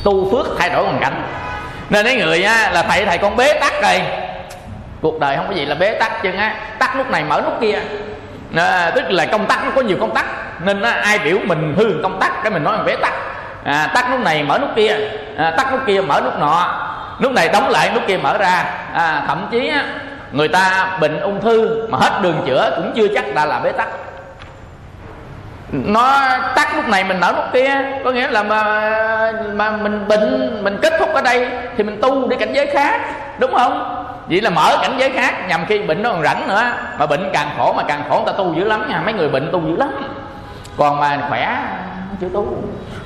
Tu 0.04 0.32
phước 0.32 0.58
thay 0.60 0.70
đổi 0.70 0.84
hoàn 0.84 1.00
cảnh. 1.00 1.24
Nên 1.90 2.06
cái 2.06 2.16
người 2.16 2.44
á 2.44 2.70
là 2.74 2.84
thầy 2.84 3.06
thầy 3.06 3.18
con 3.18 3.36
bế 3.36 3.54
tắc 3.54 3.82
rồi. 3.82 4.02
Cuộc 5.02 5.20
đời 5.20 5.38
không 5.38 5.48
có 5.48 5.54
gì 5.54 5.66
là 5.66 5.76
bế 5.76 5.94
tắc 5.94 6.24
chứ 6.24 6.32
á. 6.38 6.56
Tắc 6.80 6.96
lúc 6.96 7.10
này 7.10 7.24
mở 7.24 7.42
lúc 7.42 7.54
kia. 7.62 7.80
À, 8.56 8.92
tức 8.96 9.04
là 9.10 9.26
công 9.26 9.46
tắc 9.46 9.66
nó 9.66 9.72
có 9.76 9.82
nhiều 9.82 9.98
công 10.00 10.14
tắc. 10.14 10.26
Nên 10.62 10.82
á, 10.82 10.92
ai 10.92 11.20
biểu 11.20 11.38
mình 11.44 11.76
hư 11.78 11.86
công 12.04 12.20
tắc 12.20 12.44
cái 12.44 12.52
mình 12.52 12.64
nói 12.64 12.78
là 12.78 12.84
bế 12.84 12.96
tắc. 12.96 13.14
À, 13.64 13.92
tắt 13.94 14.12
lúc 14.12 14.20
này 14.20 14.44
mở 14.44 14.58
nút 14.58 14.70
kia. 14.76 14.98
À, 15.38 15.54
tắt 15.58 15.72
nút 15.72 15.82
kia 15.88 16.02
mở 16.02 16.22
nút 16.24 16.40
nọ. 16.40 16.80
Nút 17.22 17.32
này 17.32 17.50
đóng 17.50 17.70
lại 17.70 17.90
nút 17.94 18.04
kia 18.08 18.18
mở 18.18 18.38
ra. 18.38 18.66
À, 18.94 19.24
thậm 19.28 19.48
chí 19.52 19.68
á, 19.68 19.86
người 20.34 20.48
ta 20.48 20.98
bệnh 21.02 21.20
ung 21.20 21.42
thư 21.42 21.88
mà 21.90 21.98
hết 21.98 22.20
đường 22.22 22.44
chữa 22.46 22.74
cũng 22.76 22.92
chưa 22.96 23.08
chắc 23.16 23.36
đã 23.36 23.46
là 23.46 23.60
bế 23.60 23.72
tắc. 23.72 23.88
Nó 25.72 26.30
tắt 26.56 26.76
lúc 26.76 26.88
này 26.88 27.04
mình 27.04 27.20
nở 27.20 27.32
lúc 27.36 27.46
kia, 27.54 27.76
có 28.04 28.12
nghĩa 28.12 28.28
là 28.28 28.44
mà 28.44 29.32
mà 29.54 29.72
mình 29.72 30.08
bệnh, 30.08 30.60
mình 30.64 30.78
kết 30.82 30.94
thúc 31.00 31.14
ở 31.14 31.22
đây 31.22 31.48
thì 31.78 31.84
mình 31.84 32.02
tu 32.02 32.28
đi 32.28 32.36
cảnh 32.36 32.54
giới 32.54 32.68
khác, 32.68 33.02
đúng 33.40 33.54
không? 33.54 34.06
Vậy 34.30 34.42
là 34.42 34.50
mở 34.50 34.78
cảnh 34.82 34.96
giới 34.98 35.10
khác, 35.10 35.48
nhằm 35.48 35.66
khi 35.66 35.80
bệnh 35.80 36.04
nó 36.04 36.10
còn 36.10 36.24
rảnh 36.24 36.48
nữa, 36.48 36.64
mà 37.00 37.06
bệnh 37.06 37.30
càng 37.34 37.50
khổ 37.58 37.74
mà 37.74 37.84
càng 37.88 38.04
khổ, 38.10 38.16
người 38.16 38.34
ta 38.34 38.38
tu 38.38 38.54
dữ 38.54 38.64
lắm 38.64 38.90
nha, 38.90 39.02
mấy 39.06 39.14
người 39.14 39.30
bệnh 39.30 39.52
tu 39.52 39.62
dữ 39.68 39.76
lắm. 39.76 39.90
Còn 40.78 41.00
mà 41.00 41.20
khỏe, 41.30 41.58
chưa 42.22 42.30
tu 42.34 42.58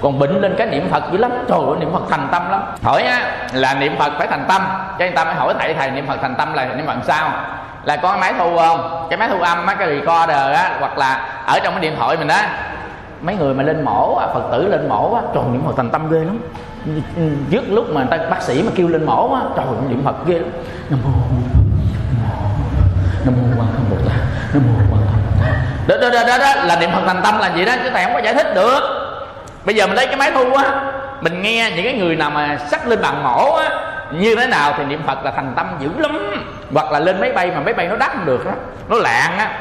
còn 0.01 0.19
bệnh 0.19 0.41
lên 0.41 0.55
cái 0.57 0.67
niệm 0.67 0.89
phật 0.91 1.03
dữ 1.11 1.17
lắm. 1.17 1.31
Trời 1.49 1.59
ơi 1.59 1.75
niệm 1.79 1.93
phật 1.93 2.01
thành 2.09 2.27
tâm 2.31 2.49
lắm. 2.49 2.61
Hỏi 2.83 3.03
á 3.03 3.47
là 3.53 3.73
niệm 3.73 3.95
phật 3.99 4.11
phải 4.17 4.27
thành 4.27 4.45
tâm. 4.47 4.61
Cho 4.99 5.05
người 5.05 5.11
ta 5.15 5.23
mới 5.23 5.33
hỏi 5.33 5.53
thầy 5.59 5.73
thầy 5.73 5.91
niệm 5.91 6.07
phật 6.07 6.17
thành 6.21 6.35
tâm 6.35 6.53
là 6.53 6.65
niệm 6.65 6.87
phật 6.87 6.95
sao? 7.07 7.31
Là 7.83 7.97
có 7.97 8.17
máy 8.17 8.33
thu 8.39 8.57
không? 8.57 9.07
Cái 9.09 9.17
máy 9.17 9.29
thu 9.31 9.39
âm 9.39 9.65
á 9.65 9.75
cái 9.75 9.87
recorder 9.87 10.57
á 10.57 10.77
hoặc 10.79 10.97
là 10.97 11.27
ở 11.45 11.59
trong 11.59 11.73
cái 11.73 11.81
điện 11.81 11.95
thoại 11.97 12.17
mình 12.17 12.27
á 12.27 12.49
mấy 13.21 13.35
người 13.35 13.53
mà 13.53 13.63
lên 13.63 13.85
mổ 13.85 14.15
á, 14.15 14.27
phật 14.33 14.41
tử 14.51 14.67
lên 14.67 14.89
mổ 14.89 15.15
á 15.15 15.21
trời 15.33 15.43
niệm 15.51 15.63
phật 15.65 15.73
thành 15.77 15.89
tâm 15.89 16.11
ghê 16.11 16.19
lắm. 16.19 16.39
Trước 17.51 17.63
lúc 17.69 17.85
mà 17.89 18.01
người 18.01 18.17
ta 18.17 18.25
bác 18.29 18.41
sĩ 18.41 18.63
mà 18.63 18.71
kêu 18.75 18.87
lên 18.87 19.05
mổ 19.05 19.33
á 19.33 19.41
trời 19.55 19.65
niệm 19.89 20.03
phật 20.05 20.25
ghê 20.25 20.39
lắm. 20.39 20.49
Nam 20.89 20.99
mô 21.03 21.09
nam 23.25 23.33
mô 23.35 23.61
quan 23.61 23.67
thế 23.73 23.83
bồ 23.89 23.97
tát 24.09 24.17
nam 24.53 24.63
mô 24.67 24.73
quan 24.79 24.89
thế 24.89 24.89
bồ 24.91 24.97
tát. 25.41 25.51
Đó, 25.87 25.95
đó, 26.01 26.09
đó, 26.09 26.27
đó, 26.27 26.37
đó 26.37 26.63
là 26.63 26.75
niệm 26.79 26.91
phật 26.91 27.01
thành 27.07 27.21
tâm 27.23 27.39
là 27.39 27.47
gì 27.55 27.65
đó 27.65 27.73
chứ 27.83 27.89
thầy 27.93 28.03
không 28.03 28.13
có 28.13 28.19
giải 28.19 28.33
thích 28.33 28.55
được 28.55 28.79
bây 29.67 29.75
giờ 29.75 29.87
mình 29.87 29.95
lấy 29.95 30.07
cái 30.07 30.15
máy 30.15 30.31
thu 30.31 30.53
á 30.53 30.63
mình 31.21 31.41
nghe 31.41 31.71
những 31.75 31.85
cái 31.85 31.93
người 31.93 32.15
nào 32.15 32.29
mà 32.29 32.57
sắp 32.67 32.87
lên 32.87 33.01
bàn 33.01 33.23
mổ 33.23 33.55
á 33.55 33.69
như 34.11 34.35
thế 34.35 34.47
nào 34.47 34.73
thì 34.77 34.83
niệm 34.83 35.01
phật 35.07 35.25
là 35.25 35.31
thành 35.31 35.53
tâm 35.55 35.67
dữ 35.79 35.89
lắm. 35.97 36.45
Hoặc 36.73 36.91
là 36.91 36.99
lên 36.99 37.21
máy 37.21 37.31
bay 37.31 37.51
mà 37.55 37.59
máy 37.59 37.73
bay 37.73 37.87
nó 37.87 37.95
đắt 37.95 38.11
không 38.11 38.25
được 38.25 38.45
đó 38.45 38.51
nó 38.89 38.97
lạng 38.97 39.37
á. 39.37 39.51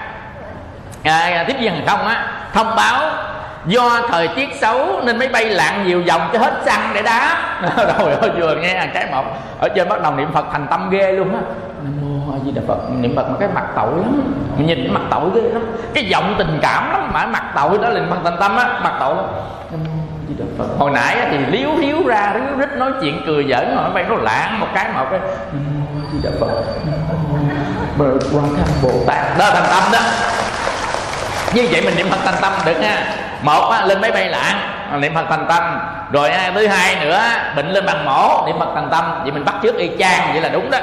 À, 1.02 1.44
tiếp 1.48 1.56
viên 1.60 1.74
hàng 1.74 1.86
không 1.86 2.06
á 2.06 2.26
thông 2.54 2.76
báo 2.76 3.10
do 3.66 4.00
thời 4.08 4.28
tiết 4.28 4.48
xấu 4.60 5.00
nên 5.04 5.18
máy 5.18 5.28
bay 5.28 5.44
lạng 5.44 5.86
nhiều 5.86 6.02
vòng 6.08 6.30
cho 6.32 6.38
hết 6.38 6.54
xăng 6.66 6.90
để 6.94 7.02
đá. 7.02 7.36
Rồi 7.76 8.12
ơi 8.12 8.30
vừa 8.36 8.56
nghe 8.56 8.86
cái 8.94 9.06
một 9.12 9.24
ở 9.60 9.68
trên 9.68 9.88
bắt 9.88 10.02
đầu 10.02 10.14
niệm 10.14 10.32
phật 10.32 10.46
thành 10.52 10.66
tâm 10.70 10.90
ghê 10.90 11.12
luôn 11.12 11.34
á. 11.34 11.40
Nam 11.82 11.92
mô 12.00 12.34
a 12.34 12.38
di 12.44 12.50
đà 12.50 12.62
phật 12.68 12.78
niệm 13.00 13.16
phật 13.16 13.26
cái 13.40 13.48
mặt 13.54 13.64
tội 13.76 13.90
lắm 13.90 14.34
mình 14.56 14.66
nhìn 14.66 14.94
mặt 14.94 15.00
tội 15.10 15.30
ghê 15.34 15.42
lắm. 15.42 15.62
Cái 15.94 16.04
giọng 16.04 16.34
tình 16.38 16.58
cảm 16.62 16.92
lắm 16.92 17.10
mà 17.12 17.26
mặt 17.26 17.44
tội 17.54 17.78
đó 17.78 17.88
là 17.88 18.00
mặt 18.00 18.16
thành 18.24 18.36
tâm 18.40 18.56
á 18.56 18.80
mặt 18.84 18.92
tội 19.00 19.16
lắm. 19.16 19.24
Nam 19.70 19.80
hồi 20.78 20.90
nãy 20.90 21.16
thì 21.30 21.38
liếu 21.38 21.70
hiếu 21.70 22.06
ra 22.06 22.32
liếu 22.34 22.58
rít 22.58 22.68
nói 22.76 22.90
chuyện 23.00 23.22
cười 23.26 23.46
giỡn 23.50 23.76
mà 23.76 23.88
bay 23.88 24.04
nó 24.08 24.14
lạng 24.14 24.60
một 24.60 24.66
cái 24.74 24.88
một 24.94 25.06
cái 25.10 25.20
di 26.12 26.18
đà 26.22 26.30
phật. 26.40 26.48
Mô 27.98 28.04
quan 28.04 28.56
tham 28.56 28.66
bồ 28.82 28.90
tát. 29.06 29.38
Đó 29.38 29.50
thành 29.54 29.66
tâm 29.70 29.82
đó. 29.92 29.98
Như 31.54 31.68
vậy 31.70 31.82
mình 31.84 31.96
niệm 31.96 32.08
phật 32.10 32.18
thành 32.24 32.34
tâm 32.40 32.52
được 32.64 32.82
ha 32.82 33.04
một 33.42 33.70
á, 33.70 33.86
lên 33.86 34.00
máy 34.00 34.12
bay 34.12 34.28
lạng 34.28 34.58
niệm 35.00 35.14
phật 35.14 35.24
thành 35.28 35.46
tâm. 35.48 35.78
Rồi 36.12 36.30
thứ 36.54 36.66
hai 36.66 36.96
nữa 36.96 37.22
bệnh 37.56 37.70
lên 37.70 37.86
bằng 37.86 38.04
mổ 38.04 38.46
niệm 38.46 38.58
phật 38.58 38.68
thành 38.74 38.88
tâm. 38.90 39.04
Vậy 39.22 39.32
mình 39.32 39.44
bắt 39.44 39.54
trước 39.62 39.76
y 39.76 39.90
chang 39.98 40.32
vậy 40.32 40.40
là 40.40 40.48
đúng 40.48 40.70
đó 40.70 40.78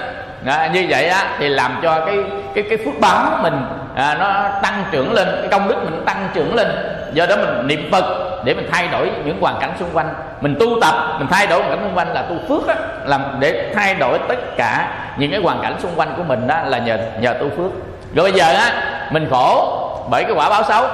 à, 0.45 0.69
như 0.73 0.85
vậy 0.89 1.07
á 1.07 1.25
thì 1.39 1.49
làm 1.49 1.79
cho 1.83 2.05
cái 2.05 2.17
cái 2.55 2.63
cái 2.69 2.77
phước 2.77 2.99
báo 2.99 3.39
mình 3.41 3.65
à, 3.95 4.17
nó 4.19 4.59
tăng 4.61 4.83
trưởng 4.91 5.13
lên 5.13 5.27
cái 5.41 5.47
công 5.51 5.67
đức 5.67 5.75
mình 5.83 6.03
tăng 6.05 6.29
trưởng 6.33 6.55
lên. 6.55 6.67
Do 7.13 7.25
đó 7.25 7.35
mình 7.35 7.67
niệm 7.67 7.89
phật 7.91 8.05
để 8.45 8.53
mình 8.53 8.69
thay 8.71 8.87
đổi 8.87 9.11
những 9.25 9.41
hoàn 9.41 9.59
cảnh 9.59 9.71
xung 9.79 9.89
quanh. 9.93 10.13
Mình 10.41 10.55
tu 10.59 10.67
tập 10.81 10.95
mình 11.19 11.27
thay 11.31 11.47
đổi 11.47 11.59
hoàn 11.59 11.69
cảnh 11.69 11.85
xung 11.87 11.97
quanh 11.97 12.13
là 12.13 12.21
tu 12.21 12.35
phước 12.49 12.67
á 12.67 12.75
làm 13.05 13.23
để 13.39 13.71
thay 13.75 13.95
đổi 13.95 14.19
tất 14.27 14.57
cả 14.57 14.87
những 15.17 15.31
cái 15.31 15.39
hoàn 15.39 15.61
cảnh 15.61 15.75
xung 15.79 15.91
quanh 15.95 16.13
của 16.17 16.23
mình 16.23 16.47
đó 16.47 16.61
là 16.65 16.77
nhờ 16.77 16.97
nhờ 17.19 17.33
tu 17.39 17.49
phước. 17.49 17.71
Rồi 18.15 18.31
bây 18.31 18.39
giờ 18.39 18.53
á 18.53 18.71
mình 19.11 19.27
khổ 19.31 19.79
bởi 20.09 20.23
cái 20.23 20.33
quả 20.33 20.49
báo 20.49 20.63
xấu. 20.63 20.87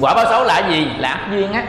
Quả 0.00 0.14
báo 0.14 0.24
xấu 0.30 0.44
là 0.44 0.58
gì? 0.58 0.88
Là 0.98 1.08
ác 1.08 1.26
duyên 1.30 1.52
á. 1.52 1.62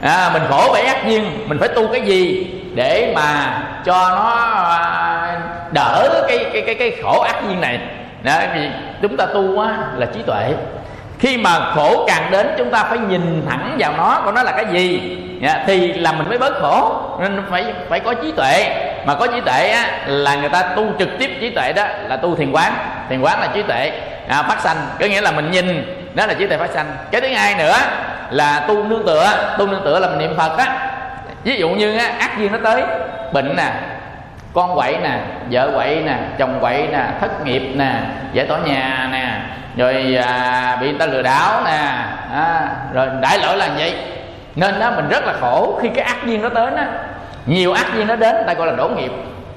À, 0.00 0.30
mình 0.32 0.42
khổ 0.50 0.68
bởi 0.72 0.82
ác 0.82 1.06
duyên 1.06 1.48
mình 1.48 1.58
phải 1.58 1.68
tu 1.68 1.88
cái 1.92 2.00
gì? 2.00 2.52
Để 2.76 3.12
mà 3.14 3.58
cho 3.84 4.10
nó 4.10 4.30
à, 4.78 5.40
đỡ 5.72 6.24
cái 6.28 6.46
cái 6.52 6.62
cái 6.66 6.74
cái 6.74 6.92
khổ 7.02 7.20
ác 7.20 7.36
duyên 7.46 7.60
này. 7.60 7.78
Đó, 8.22 8.32
vì 8.54 8.70
chúng 9.02 9.16
ta 9.16 9.26
tu 9.26 9.60
á, 9.60 9.68
là 9.96 10.06
trí 10.06 10.22
tuệ. 10.22 10.54
Khi 11.18 11.36
mà 11.36 11.60
khổ 11.74 12.04
càng 12.08 12.30
đến 12.30 12.54
chúng 12.58 12.70
ta 12.70 12.84
phải 12.84 12.98
nhìn 12.98 13.46
thẳng 13.50 13.76
vào 13.78 13.92
nó 13.96 14.20
của 14.24 14.32
nó 14.32 14.42
là 14.42 14.52
cái 14.52 14.66
gì. 14.70 15.18
Dạ, 15.42 15.64
thì 15.66 15.92
là 15.92 16.12
mình 16.12 16.28
mới 16.28 16.38
bớt 16.38 16.60
khổ. 16.60 17.00
Nên 17.20 17.42
phải 17.50 17.64
phải 17.88 18.00
có 18.00 18.14
trí 18.14 18.32
tuệ. 18.32 18.64
Mà 19.06 19.14
có 19.14 19.26
trí 19.26 19.40
tuệ 19.40 19.68
á, 19.68 19.86
là 20.06 20.34
người 20.34 20.48
ta 20.48 20.62
tu 20.62 20.84
trực 20.98 21.08
tiếp 21.18 21.30
trí 21.40 21.50
tuệ 21.50 21.72
đó 21.72 21.84
là 22.08 22.16
tu 22.16 22.36
thiền 22.36 22.52
quán. 22.52 22.72
Thiền 23.08 23.20
quán 23.20 23.40
là 23.40 23.46
trí 23.54 23.62
tuệ. 23.62 23.92
À, 24.28 24.42
phát 24.42 24.60
sanh 24.60 24.76
có 25.00 25.06
nghĩa 25.06 25.20
là 25.20 25.30
mình 25.30 25.50
nhìn 25.50 25.96
đó 26.14 26.26
là 26.26 26.34
trí 26.34 26.46
tuệ 26.46 26.58
phát 26.58 26.70
sanh. 26.70 26.86
Cái 27.10 27.20
thứ 27.20 27.28
hai 27.28 27.54
nữa 27.54 27.74
là 28.30 28.60
tu 28.68 28.84
nương 28.84 29.06
tựa. 29.06 29.54
Tu 29.58 29.66
nương 29.66 29.84
tựa 29.84 29.98
là 29.98 30.08
mình 30.08 30.18
niệm 30.18 30.34
phật 30.36 30.58
á 30.58 30.92
ví 31.46 31.56
dụ 31.56 31.68
như 31.68 31.98
á, 31.98 32.12
ác 32.18 32.38
duyên 32.38 32.52
nó 32.52 32.58
tới 32.64 32.82
bệnh 33.32 33.56
nè 33.56 33.72
con 34.54 34.74
quậy 34.74 34.96
nè 35.02 35.18
vợ 35.50 35.70
quậy 35.74 36.02
nè 36.06 36.18
chồng 36.38 36.58
quậy 36.60 36.88
nè 36.92 37.04
thất 37.20 37.44
nghiệp 37.44 37.62
nè 37.74 37.92
giải 38.32 38.46
tỏa 38.46 38.58
nhà 38.58 39.08
nè 39.12 39.40
rồi 39.76 40.16
à, 40.26 40.78
bị 40.80 40.86
người 40.86 40.98
ta 40.98 41.06
lừa 41.06 41.22
đảo 41.22 41.62
nè 41.64 41.78
à, 42.34 42.68
rồi 42.94 43.08
đại 43.20 43.38
lỗi 43.38 43.56
là 43.56 43.68
vậy. 43.78 43.94
Nên 44.56 44.80
đó 44.80 44.90
mình 44.96 45.08
rất 45.08 45.24
là 45.24 45.34
khổ 45.40 45.78
khi 45.82 45.88
cái 45.88 46.04
ác 46.04 46.16
duyên 46.26 46.42
nó 46.42 46.48
tới 46.48 46.70
đó 46.70 46.82
nhiều 47.46 47.72
ác 47.72 47.86
duyên 47.94 48.06
nó 48.06 48.16
đến 48.16 48.36
ta 48.46 48.54
gọi 48.54 48.66
là 48.66 48.72
đổ 48.72 48.88
nghiệp. 48.88 49.12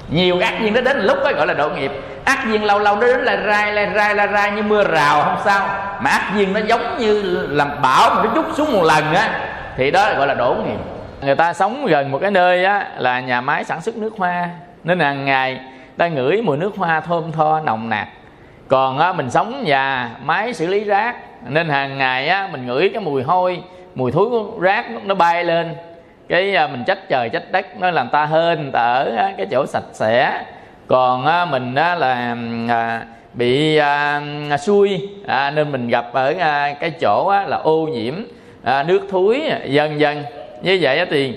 Nhiều 0.09 0.39
ác 0.39 0.53
duyên 0.61 0.73
nó 0.73 0.81
đến 0.81 0.99
lúc 0.99 1.17
đó 1.23 1.31
gọi 1.35 1.47
là 1.47 1.53
đổ 1.53 1.69
nghiệp. 1.69 1.91
Ác 2.25 2.37
duyên 2.47 2.63
lâu 2.63 2.79
lâu 2.79 2.95
nó 2.95 3.07
đến 3.07 3.19
là 3.19 3.37
rai 3.47 3.73
là 3.73 3.89
rai 3.95 4.15
là 4.15 4.27
rai 4.27 4.51
như 4.51 4.63
mưa 4.63 4.83
rào 4.83 5.21
không 5.23 5.37
sao. 5.45 5.69
Mà 5.99 6.09
ác 6.09 6.31
duyên 6.35 6.53
nó 6.53 6.59
giống 6.67 6.97
như 6.97 7.21
làm 7.49 7.81
bão 7.81 8.09
mà 8.09 8.23
nó 8.23 8.29
chút 8.35 8.45
xuống 8.57 8.73
một 8.73 8.83
lần 8.83 9.13
á 9.13 9.29
thì 9.77 9.91
đó 9.91 10.13
gọi 10.17 10.27
là 10.27 10.33
đổ 10.33 10.55
nghiệp 10.65 10.98
người 11.21 11.35
ta 11.35 11.53
sống 11.53 11.85
gần 11.85 12.11
một 12.11 12.17
cái 12.21 12.31
nơi 12.31 12.65
á 12.65 12.87
là 12.97 13.19
nhà 13.19 13.41
máy 13.41 13.63
sản 13.63 13.81
xuất 13.81 13.97
nước 13.97 14.13
hoa. 14.17 14.49
Nên 14.83 14.99
hàng 14.99 15.25
ngày 15.25 15.59
ta 15.97 16.07
ngửi 16.07 16.41
mùi 16.41 16.57
nước 16.57 16.75
hoa 16.77 16.99
thơm 16.99 17.31
tho 17.31 17.59
nồng 17.59 17.89
nặc 17.89 18.07
còn 18.69 18.99
á, 18.99 19.13
mình 19.13 19.29
sống 19.29 19.63
nhà 19.63 20.11
máy 20.23 20.53
xử 20.53 20.67
lý 20.67 20.83
rác 20.83 21.15
nên 21.47 21.69
hàng 21.69 21.97
ngày 21.97 22.27
á, 22.27 22.49
mình 22.51 22.65
ngửi 22.67 22.89
cái 22.93 23.03
mùi 23.03 23.23
hôi 23.23 23.63
mùi 23.95 24.11
thối 24.11 24.29
rác 24.59 24.85
nó 25.05 25.15
bay 25.15 25.43
lên. 25.43 25.75
Cái 26.29 26.55
à, 26.55 26.67
mình 26.67 26.83
trách 26.87 27.09
trời 27.09 27.29
trách 27.29 27.51
đất 27.51 27.65
nó 27.79 27.91
làm 27.91 28.09
ta 28.09 28.25
hên 28.25 28.71
ta 28.71 28.79
ở 28.79 29.31
cái 29.37 29.47
chỗ 29.51 29.65
sạch 29.65 29.83
sẽ. 29.93 30.43
Còn 30.87 31.25
á, 31.25 31.45
mình 31.45 31.75
á, 31.75 31.95
là 31.95 32.35
à, 32.69 33.05
bị 33.33 33.77
à, 33.77 34.21
xui 34.59 35.09
à, 35.27 35.51
nên 35.51 35.71
mình 35.71 35.87
gặp 35.87 36.05
ở 36.13 36.33
à, 36.39 36.73
cái 36.79 36.89
chỗ 36.89 37.27
á, 37.27 37.43
là 37.43 37.57
ô 37.57 37.87
nhiễm 37.87 38.13
à, 38.63 38.83
nước 38.83 39.01
thúi 39.09 39.41
à, 39.49 39.59
dần 39.65 39.99
dần 39.99 40.23
như 40.61 40.77
vậy 40.81 41.05
thì 41.09 41.33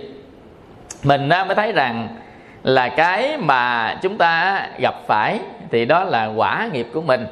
mình 1.02 1.28
mới 1.28 1.54
thấy 1.56 1.72
rằng 1.72 2.08
là 2.62 2.88
cái 2.88 3.36
mà 3.38 3.94
chúng 4.02 4.18
ta 4.18 4.62
gặp 4.78 4.94
phải 5.06 5.38
thì 5.70 5.84
đó 5.84 6.04
là 6.04 6.26
quả 6.26 6.68
nghiệp 6.72 6.86
của 6.92 7.02
mình 7.02 7.26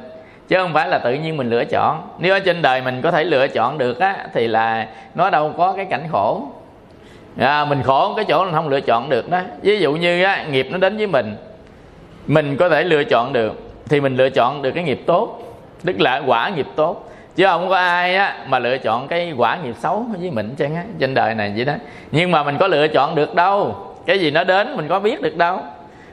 chứ 0.47 0.57
không 0.57 0.73
phải 0.73 0.87
là 0.87 0.97
tự 0.97 1.13
nhiên 1.13 1.37
mình 1.37 1.49
lựa 1.49 1.65
chọn. 1.65 2.01
Nếu 2.19 2.33
ở 2.33 2.39
trên 2.39 2.61
đời 2.61 2.81
mình 2.81 3.01
có 3.01 3.11
thể 3.11 3.23
lựa 3.23 3.47
chọn 3.47 3.77
được 3.77 3.99
á 3.99 4.17
thì 4.33 4.47
là 4.47 4.87
nó 5.15 5.29
đâu 5.29 5.53
có 5.57 5.73
cái 5.73 5.85
cảnh 5.85 6.03
khổ. 6.11 6.43
À, 7.39 7.65
mình 7.65 7.83
khổ 7.83 8.13
cái 8.15 8.25
chỗ 8.25 8.43
mình 8.43 8.53
không 8.53 8.69
lựa 8.69 8.81
chọn 8.81 9.09
được 9.09 9.29
đó. 9.29 9.39
Ví 9.61 9.79
dụ 9.79 9.93
như 9.93 10.23
á, 10.23 10.45
nghiệp 10.51 10.67
nó 10.71 10.77
đến 10.77 10.97
với 10.97 11.07
mình 11.07 11.35
mình 12.27 12.57
có 12.57 12.69
thể 12.69 12.83
lựa 12.83 13.03
chọn 13.03 13.33
được 13.33 13.71
thì 13.89 14.01
mình 14.01 14.15
lựa 14.15 14.29
chọn 14.29 14.61
được 14.61 14.71
cái 14.71 14.83
nghiệp 14.83 15.03
tốt 15.05 15.39
tức 15.85 16.01
là 16.01 16.21
quả 16.25 16.49
nghiệp 16.49 16.67
tốt 16.75 17.10
chứ 17.35 17.45
không 17.45 17.69
có 17.69 17.75
ai 17.75 18.15
á 18.15 18.37
mà 18.47 18.59
lựa 18.59 18.77
chọn 18.77 19.07
cái 19.07 19.33
quả 19.37 19.57
nghiệp 19.63 19.75
xấu 19.79 20.05
với 20.19 20.31
mình 20.31 20.55
chăng 20.57 20.75
á, 20.75 20.83
trên 20.99 21.13
đời 21.13 21.35
này 21.35 21.53
vậy 21.55 21.65
đó. 21.65 21.73
Nhưng 22.11 22.31
mà 22.31 22.43
mình 22.43 22.57
có 22.59 22.67
lựa 22.67 22.87
chọn 22.87 23.15
được 23.15 23.35
đâu. 23.35 23.87
Cái 24.05 24.19
gì 24.19 24.31
nó 24.31 24.43
đến 24.43 24.77
mình 24.77 24.87
có 24.87 24.99
biết 24.99 25.21
được 25.21 25.37
đâu. 25.37 25.59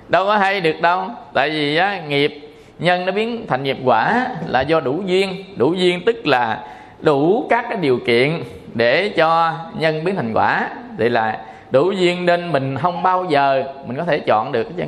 Đâu 0.09 0.27
có 0.27 0.37
hay 0.37 0.61
được 0.61 0.81
đâu. 0.81 1.05
Tại 1.33 1.51
vì 1.51 1.77
á, 1.77 2.01
nghiệp 2.09 2.51
nhân 2.79 3.07
nó 3.07 3.13
biến 3.13 3.47
thành 3.49 3.63
nghiệp 3.63 3.79
quả 3.85 4.27
là 4.47 4.61
do 4.61 4.81
đủ 4.81 5.03
duyên. 5.07 5.45
Đủ 5.57 5.75
duyên 5.75 6.05
tức 6.07 6.27
là 6.27 6.63
đủ 7.01 7.47
các 7.51 7.67
cái 7.69 7.79
điều 7.81 7.99
kiện 8.07 8.43
để 8.75 9.09
cho 9.09 9.53
nhân 9.79 10.05
biến 10.05 10.17
thành 10.17 10.33
quả. 10.35 10.69
Thì 10.99 11.09
là 11.09 11.39
đủ 11.71 11.91
duyên 11.91 12.27
nên 12.27 12.53
mình 12.53 12.77
không 12.77 13.03
bao 13.03 13.25
giờ 13.25 13.65
mình 13.87 13.97
có 13.97 14.05
thể 14.05 14.19
chọn 14.19 14.53
được 14.53 14.67
chứ 14.77 14.85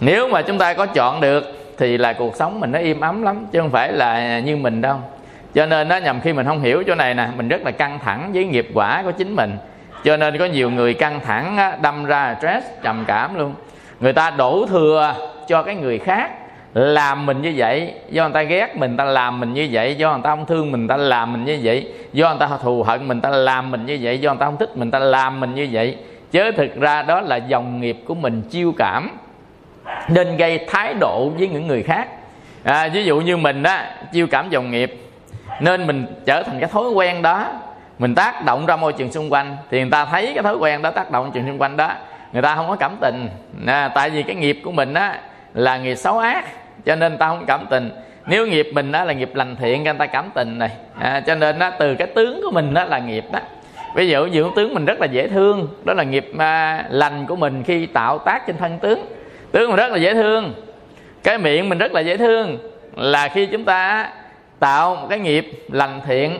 nếu 0.00 0.28
mà 0.28 0.42
chúng 0.42 0.58
ta 0.58 0.74
có 0.74 0.86
chọn 0.86 1.20
được 1.20 1.44
thì 1.78 1.98
là 1.98 2.12
cuộc 2.12 2.36
sống 2.36 2.60
mình 2.60 2.72
nó 2.72 2.78
im 2.78 3.00
ấm 3.00 3.22
lắm, 3.22 3.46
chứ 3.52 3.60
không 3.60 3.70
phải 3.70 3.92
là 3.92 4.38
như 4.38 4.56
mình 4.56 4.80
đâu 4.80 4.96
cho 5.56 5.66
nên 5.66 5.88
đó 5.88 5.96
nhầm 5.96 6.20
khi 6.20 6.32
mình 6.32 6.46
không 6.46 6.60
hiểu 6.60 6.82
chỗ 6.86 6.94
này 6.94 7.14
nè 7.14 7.28
mình 7.36 7.48
rất 7.48 7.62
là 7.64 7.70
căng 7.70 7.98
thẳng 8.04 8.30
với 8.34 8.44
nghiệp 8.44 8.68
quả 8.74 9.02
của 9.02 9.10
chính 9.10 9.36
mình. 9.36 9.56
Cho 10.04 10.16
nên 10.16 10.38
có 10.38 10.44
nhiều 10.44 10.70
người 10.70 10.94
căng 10.94 11.20
thẳng 11.20 11.78
đâm 11.82 12.04
ra 12.04 12.36
stress 12.38 12.66
trầm 12.82 13.04
cảm 13.06 13.38
luôn. 13.38 13.54
Người 14.00 14.12
ta 14.12 14.30
đổ 14.30 14.66
thừa 14.66 15.14
cho 15.48 15.62
cái 15.62 15.74
người 15.74 15.98
khác 15.98 16.30
làm 16.74 17.26
mình 17.26 17.42
như 17.42 17.52
vậy 17.56 17.94
do 18.10 18.22
người 18.22 18.32
ta 18.32 18.42
ghét 18.42 18.76
mình 18.76 18.96
ta 18.96 19.04
làm 19.04 19.40
mình 19.40 19.54
như 19.54 19.68
vậy 19.70 19.94
do 19.94 20.12
người 20.12 20.20
ta 20.24 20.30
không 20.30 20.46
thương 20.46 20.72
mình 20.72 20.88
ta 20.88 20.96
làm 20.96 21.32
mình 21.32 21.44
như 21.44 21.58
vậy 21.62 21.92
do 22.12 22.28
người 22.28 22.38
ta 22.40 22.48
thù 22.62 22.82
hận 22.82 23.08
mình 23.08 23.20
ta 23.20 23.30
làm 23.30 23.70
mình 23.70 23.86
như 23.86 23.98
vậy 24.00 24.18
do 24.18 24.30
người 24.30 24.40
ta 24.40 24.46
không 24.46 24.56
thích 24.56 24.76
mình 24.76 24.90
ta 24.90 24.98
làm 24.98 25.40
mình 25.40 25.54
như 25.54 25.68
vậy. 25.72 25.96
Chứ 26.30 26.52
thực 26.52 26.80
ra 26.80 27.02
đó 27.02 27.20
là 27.20 27.36
dòng 27.36 27.80
nghiệp 27.80 27.96
của 28.06 28.14
mình 28.14 28.42
chiêu 28.50 28.74
cảm 28.78 29.18
nên 30.08 30.36
gây 30.36 30.66
thái 30.68 30.94
độ 30.94 31.28
với 31.38 31.48
những 31.48 31.66
người 31.66 31.82
khác. 31.82 32.08
À, 32.62 32.88
ví 32.88 33.04
dụ 33.04 33.20
như 33.20 33.36
mình 33.36 33.62
á 33.62 33.96
chiêu 34.12 34.26
cảm 34.26 34.50
dòng 34.50 34.70
nghiệp 34.70 35.05
nên 35.60 35.86
mình 35.86 36.06
trở 36.26 36.42
thành 36.42 36.60
cái 36.60 36.68
thói 36.68 36.90
quen 36.90 37.22
đó. 37.22 37.48
Mình 37.98 38.14
tác 38.14 38.44
động 38.44 38.66
ra 38.66 38.76
môi 38.76 38.92
trường 38.92 39.12
xung 39.12 39.32
quanh 39.32 39.56
thì 39.70 39.80
người 39.80 39.90
ta 39.90 40.04
thấy 40.04 40.32
cái 40.34 40.42
thói 40.42 40.56
quen 40.56 40.82
đó 40.82 40.90
tác 40.90 41.10
động 41.10 41.24
môi 41.24 41.30
trường 41.34 41.46
xung 41.46 41.58
quanh 41.58 41.76
đó. 41.76 41.90
Người 42.32 42.42
ta 42.42 42.54
không 42.54 42.68
có 42.68 42.76
cảm 42.76 42.96
tình. 43.00 43.28
À, 43.66 43.88
tại 43.88 44.10
vì 44.10 44.22
cái 44.22 44.36
nghiệp 44.36 44.60
của 44.64 44.72
mình 44.72 44.94
á 44.94 45.20
là 45.54 45.78
nghiệp 45.78 45.94
xấu 45.94 46.18
ác 46.18 46.44
cho 46.84 46.96
nên 46.96 47.18
ta 47.18 47.28
không 47.28 47.46
cảm 47.46 47.66
tình. 47.70 47.90
Nếu 48.26 48.46
nghiệp 48.46 48.68
mình 48.72 48.92
đó 48.92 49.04
là 49.04 49.12
nghiệp 49.12 49.30
lành 49.34 49.56
thiện 49.56 49.84
người 49.84 49.94
ta 49.94 50.06
cảm 50.06 50.30
tình 50.34 50.58
này. 50.58 50.70
À, 51.00 51.20
cho 51.26 51.34
nên 51.34 51.58
đó, 51.58 51.70
từ 51.78 51.94
cái 51.94 52.06
tướng 52.06 52.40
của 52.44 52.50
mình 52.50 52.74
đó 52.74 52.84
là 52.84 52.98
nghiệp 52.98 53.24
đó. 53.32 53.40
Ví 53.94 54.08
dụ 54.08 54.24
như 54.24 54.44
tướng 54.56 54.74
mình 54.74 54.84
rất 54.84 55.00
là 55.00 55.06
dễ 55.06 55.28
thương 55.28 55.68
đó 55.84 55.94
là 55.94 56.02
nghiệp 56.02 56.32
à, 56.38 56.84
lành 56.90 57.26
của 57.26 57.36
mình 57.36 57.62
khi 57.62 57.86
tạo 57.86 58.18
tác 58.18 58.46
trên 58.46 58.56
thân 58.56 58.78
tướng. 58.78 59.06
Tướng 59.52 59.70
mình 59.70 59.76
rất 59.76 59.92
là 59.92 59.98
dễ 59.98 60.14
thương. 60.14 60.54
Cái 61.22 61.38
miệng 61.38 61.68
mình 61.68 61.78
rất 61.78 61.92
là 61.92 62.00
dễ 62.00 62.16
thương. 62.16 62.58
Là 62.96 63.28
khi 63.28 63.46
chúng 63.46 63.64
ta 63.64 64.08
tạo 64.60 64.94
một 64.94 65.06
cái 65.10 65.18
nghiệp 65.18 65.50
lành 65.68 66.00
thiện 66.06 66.38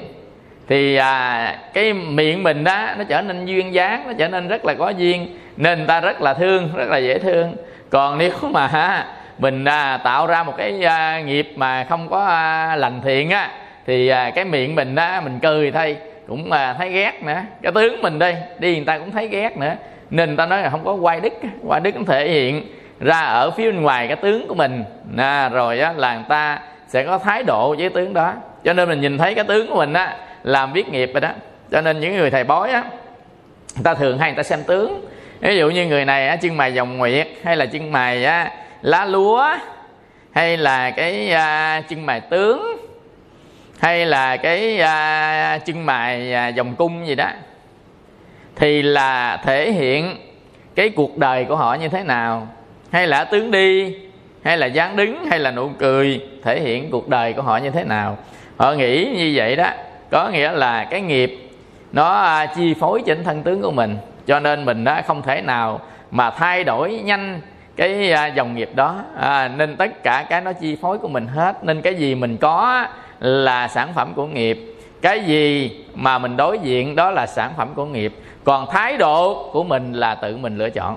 thì 0.68 0.96
à, 0.96 1.58
cái 1.74 1.92
miệng 1.92 2.42
mình 2.42 2.64
đó 2.64 2.88
nó 2.98 3.04
trở 3.04 3.22
nên 3.22 3.46
duyên 3.46 3.74
dáng 3.74 4.04
nó 4.06 4.12
trở 4.18 4.28
nên 4.28 4.48
rất 4.48 4.64
là 4.64 4.74
có 4.74 4.88
duyên 4.88 5.38
nên 5.56 5.78
người 5.78 5.86
ta 5.86 6.00
rất 6.00 6.22
là 6.22 6.34
thương 6.34 6.68
rất 6.76 6.88
là 6.88 6.98
dễ 6.98 7.18
thương. 7.18 7.56
Còn 7.90 8.18
nếu 8.18 8.32
mà 8.50 9.04
mình 9.38 9.64
à, 9.64 9.96
tạo 10.04 10.26
ra 10.26 10.42
một 10.42 10.54
cái 10.56 10.84
à, 10.84 11.20
nghiệp 11.20 11.52
mà 11.56 11.84
không 11.84 12.08
có 12.08 12.24
à, 12.24 12.76
lành 12.76 13.00
thiện 13.04 13.30
á 13.30 13.50
thì 13.86 14.08
à, 14.08 14.30
cái 14.30 14.44
miệng 14.44 14.74
mình 14.74 14.96
á 14.96 15.20
mình 15.20 15.38
cười 15.42 15.70
thay 15.70 15.96
cũng 16.28 16.52
à, 16.52 16.74
thấy 16.78 16.90
ghét 16.90 17.22
nữa. 17.22 17.40
Cái 17.62 17.72
tướng 17.72 18.02
mình 18.02 18.18
đây 18.18 18.36
đi 18.58 18.76
người 18.76 18.84
ta 18.84 18.98
cũng 18.98 19.10
thấy 19.10 19.28
ghét 19.28 19.56
nữa. 19.56 19.72
Nên 20.10 20.28
người 20.28 20.36
ta 20.36 20.46
nói 20.46 20.62
là 20.62 20.70
không 20.70 20.84
có 20.84 20.92
quay 20.92 21.20
đức 21.20 21.32
quay 21.66 21.80
đức 21.80 21.90
cũng 21.90 22.04
thể 22.04 22.28
hiện 22.28 22.66
ra 23.00 23.20
ở 23.20 23.50
phía 23.50 23.70
bên 23.70 23.82
ngoài 23.82 24.06
cái 24.06 24.16
tướng 24.16 24.48
của 24.48 24.54
mình. 24.54 24.84
À, 25.16 25.48
rồi 25.48 25.80
á, 25.80 25.92
là 25.96 26.14
người 26.14 26.24
ta 26.28 26.58
sẽ 26.88 27.04
có 27.04 27.18
thái 27.18 27.42
độ 27.42 27.74
với 27.78 27.88
tướng 27.88 28.14
đó. 28.14 28.34
Cho 28.64 28.72
nên 28.72 28.88
mình 28.88 29.00
nhìn 29.00 29.18
thấy 29.18 29.34
cái 29.34 29.44
tướng 29.44 29.68
của 29.68 29.76
mình 29.76 29.92
á 29.92 30.16
làm 30.42 30.72
viết 30.72 30.88
nghiệp 30.88 31.10
rồi 31.14 31.20
đó. 31.20 31.30
Cho 31.70 31.80
nên 31.80 32.00
những 32.00 32.16
người 32.16 32.30
thầy 32.30 32.44
bói 32.44 32.70
á 32.70 32.82
người 33.74 33.84
ta 33.84 33.94
thường 33.94 34.18
hay 34.18 34.30
người 34.30 34.36
ta 34.36 34.42
xem 34.42 34.62
tướng. 34.66 35.04
Ví 35.40 35.56
dụ 35.56 35.70
như 35.70 35.86
người 35.86 36.04
này 36.04 36.28
á 36.28 36.36
chân 36.36 36.56
mày 36.56 36.74
dòng 36.74 36.98
nguyệt 36.98 37.28
hay 37.44 37.56
là 37.56 37.66
chân 37.66 37.92
mày 37.92 38.24
á 38.24 38.50
lá 38.82 39.04
lúa 39.04 39.48
hay 40.32 40.56
là 40.56 40.90
cái 40.90 41.30
à, 41.30 41.80
chân 41.88 42.06
mày 42.06 42.20
tướng 42.20 42.76
hay 43.78 44.06
là 44.06 44.36
cái 44.36 44.80
à, 44.80 45.58
chân 45.58 45.86
mày 45.86 46.32
à, 46.34 46.48
dòng 46.48 46.74
cung 46.74 47.06
gì 47.06 47.14
đó 47.14 47.30
thì 48.56 48.82
là 48.82 49.36
thể 49.44 49.72
hiện 49.72 50.16
cái 50.74 50.90
cuộc 50.90 51.18
đời 51.18 51.44
của 51.44 51.56
họ 51.56 51.74
như 51.74 51.88
thế 51.88 52.02
nào. 52.02 52.48
Hay 52.90 53.06
là 53.06 53.24
tướng 53.24 53.50
đi 53.50 53.96
hay 54.46 54.56
là 54.56 54.66
dáng 54.66 54.96
đứng 54.96 55.26
hay 55.26 55.38
là 55.38 55.50
nụ 55.50 55.68
cười 55.78 56.20
thể 56.42 56.60
hiện 56.60 56.90
cuộc 56.90 57.08
đời 57.08 57.32
của 57.32 57.42
họ 57.42 57.56
như 57.56 57.70
thế 57.70 57.84
nào? 57.84 58.18
Họ 58.56 58.72
nghĩ 58.72 59.14
như 59.16 59.32
vậy 59.34 59.56
đó. 59.56 59.70
Có 60.10 60.28
nghĩa 60.28 60.52
là 60.52 60.84
cái 60.84 61.00
nghiệp 61.00 61.50
nó 61.92 62.14
à, 62.14 62.46
chi 62.46 62.74
phối 62.80 63.02
trên 63.06 63.24
thân 63.24 63.42
tướng 63.42 63.62
của 63.62 63.70
mình. 63.70 63.96
Cho 64.26 64.40
nên 64.40 64.64
mình 64.64 64.84
đã 64.84 65.02
không 65.02 65.22
thể 65.22 65.40
nào 65.40 65.80
mà 66.10 66.30
thay 66.30 66.64
đổi 66.64 67.00
nhanh 67.04 67.40
cái 67.76 68.12
à, 68.12 68.26
dòng 68.26 68.54
nghiệp 68.54 68.70
đó. 68.74 68.96
À, 69.20 69.48
nên 69.48 69.76
tất 69.76 70.02
cả 70.02 70.26
cái 70.28 70.40
nó 70.40 70.52
chi 70.52 70.76
phối 70.82 70.98
của 70.98 71.08
mình 71.08 71.26
hết. 71.26 71.64
Nên 71.64 71.82
cái 71.82 71.94
gì 71.94 72.14
mình 72.14 72.36
có 72.36 72.86
là 73.20 73.68
sản 73.68 73.88
phẩm 73.94 74.12
của 74.14 74.26
nghiệp. 74.26 74.74
Cái 75.02 75.20
gì 75.20 75.70
mà 75.94 76.18
mình 76.18 76.36
đối 76.36 76.58
diện 76.58 76.96
đó 76.96 77.10
là 77.10 77.26
sản 77.26 77.50
phẩm 77.56 77.68
của 77.74 77.84
nghiệp. 77.84 78.14
Còn 78.44 78.66
thái 78.70 78.96
độ 78.96 79.48
của 79.52 79.64
mình 79.64 79.92
là 79.92 80.14
tự 80.14 80.36
mình 80.36 80.58
lựa 80.58 80.70
chọn. 80.70 80.96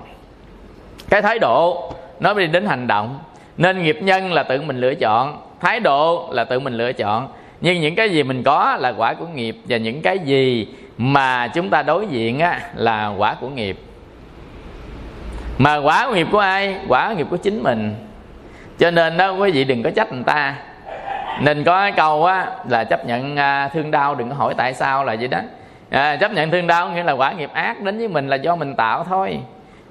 Cái 1.08 1.22
thái 1.22 1.38
độ 1.38 1.92
nó 2.20 2.34
đi 2.34 2.46
đến 2.46 2.66
hành 2.66 2.86
động 2.86 3.18
nên 3.60 3.82
nghiệp 3.82 3.98
nhân 4.02 4.32
là 4.32 4.42
tự 4.42 4.62
mình 4.62 4.80
lựa 4.80 4.94
chọn 4.94 5.42
thái 5.60 5.80
độ 5.80 6.28
là 6.32 6.44
tự 6.44 6.60
mình 6.60 6.74
lựa 6.74 6.92
chọn. 6.92 7.28
Nhưng 7.60 7.80
những 7.80 7.94
cái 7.94 8.10
gì 8.10 8.22
mình 8.22 8.42
có 8.42 8.76
là 8.80 8.92
quả 8.96 9.14
của 9.14 9.26
nghiệp 9.26 9.56
và 9.64 9.76
những 9.76 10.02
cái 10.02 10.18
gì 10.18 10.68
mà 10.98 11.48
chúng 11.48 11.70
ta 11.70 11.82
đối 11.82 12.06
diện 12.06 12.38
á, 12.38 12.60
là 12.74 13.12
quả 13.18 13.34
của 13.40 13.48
nghiệp. 13.48 13.76
Mà 15.58 15.76
quả 15.76 16.06
của 16.06 16.14
nghiệp 16.14 16.26
của 16.32 16.38
ai? 16.38 16.76
Quả 16.88 17.08
của 17.08 17.14
nghiệp 17.14 17.26
của 17.30 17.36
chính 17.36 17.62
mình. 17.62 17.94
Cho 18.78 18.90
nên 18.90 19.16
đó 19.16 19.32
quý 19.32 19.50
vị 19.50 19.64
đừng 19.64 19.82
có 19.82 19.90
trách 19.90 20.12
người 20.12 20.24
ta. 20.26 20.54
Nên 21.40 21.64
có 21.64 21.80
cái 21.80 21.92
câu 21.92 22.24
á 22.24 22.46
là 22.68 22.84
chấp 22.84 23.06
nhận 23.06 23.36
à, 23.36 23.68
thương 23.68 23.90
đau 23.90 24.14
đừng 24.14 24.28
có 24.28 24.34
hỏi 24.34 24.54
tại 24.56 24.74
sao 24.74 25.04
là 25.04 25.16
vậy 25.18 25.28
đó. 25.28 25.38
À, 25.90 26.16
chấp 26.16 26.32
nhận 26.32 26.50
thương 26.50 26.66
đau 26.66 26.90
nghĩa 26.90 27.02
là 27.02 27.12
quả 27.12 27.32
nghiệp 27.32 27.50
ác 27.52 27.80
đến 27.80 27.98
với 27.98 28.08
mình 28.08 28.28
là 28.28 28.36
do 28.36 28.56
mình 28.56 28.74
tạo 28.74 29.04
thôi. 29.04 29.38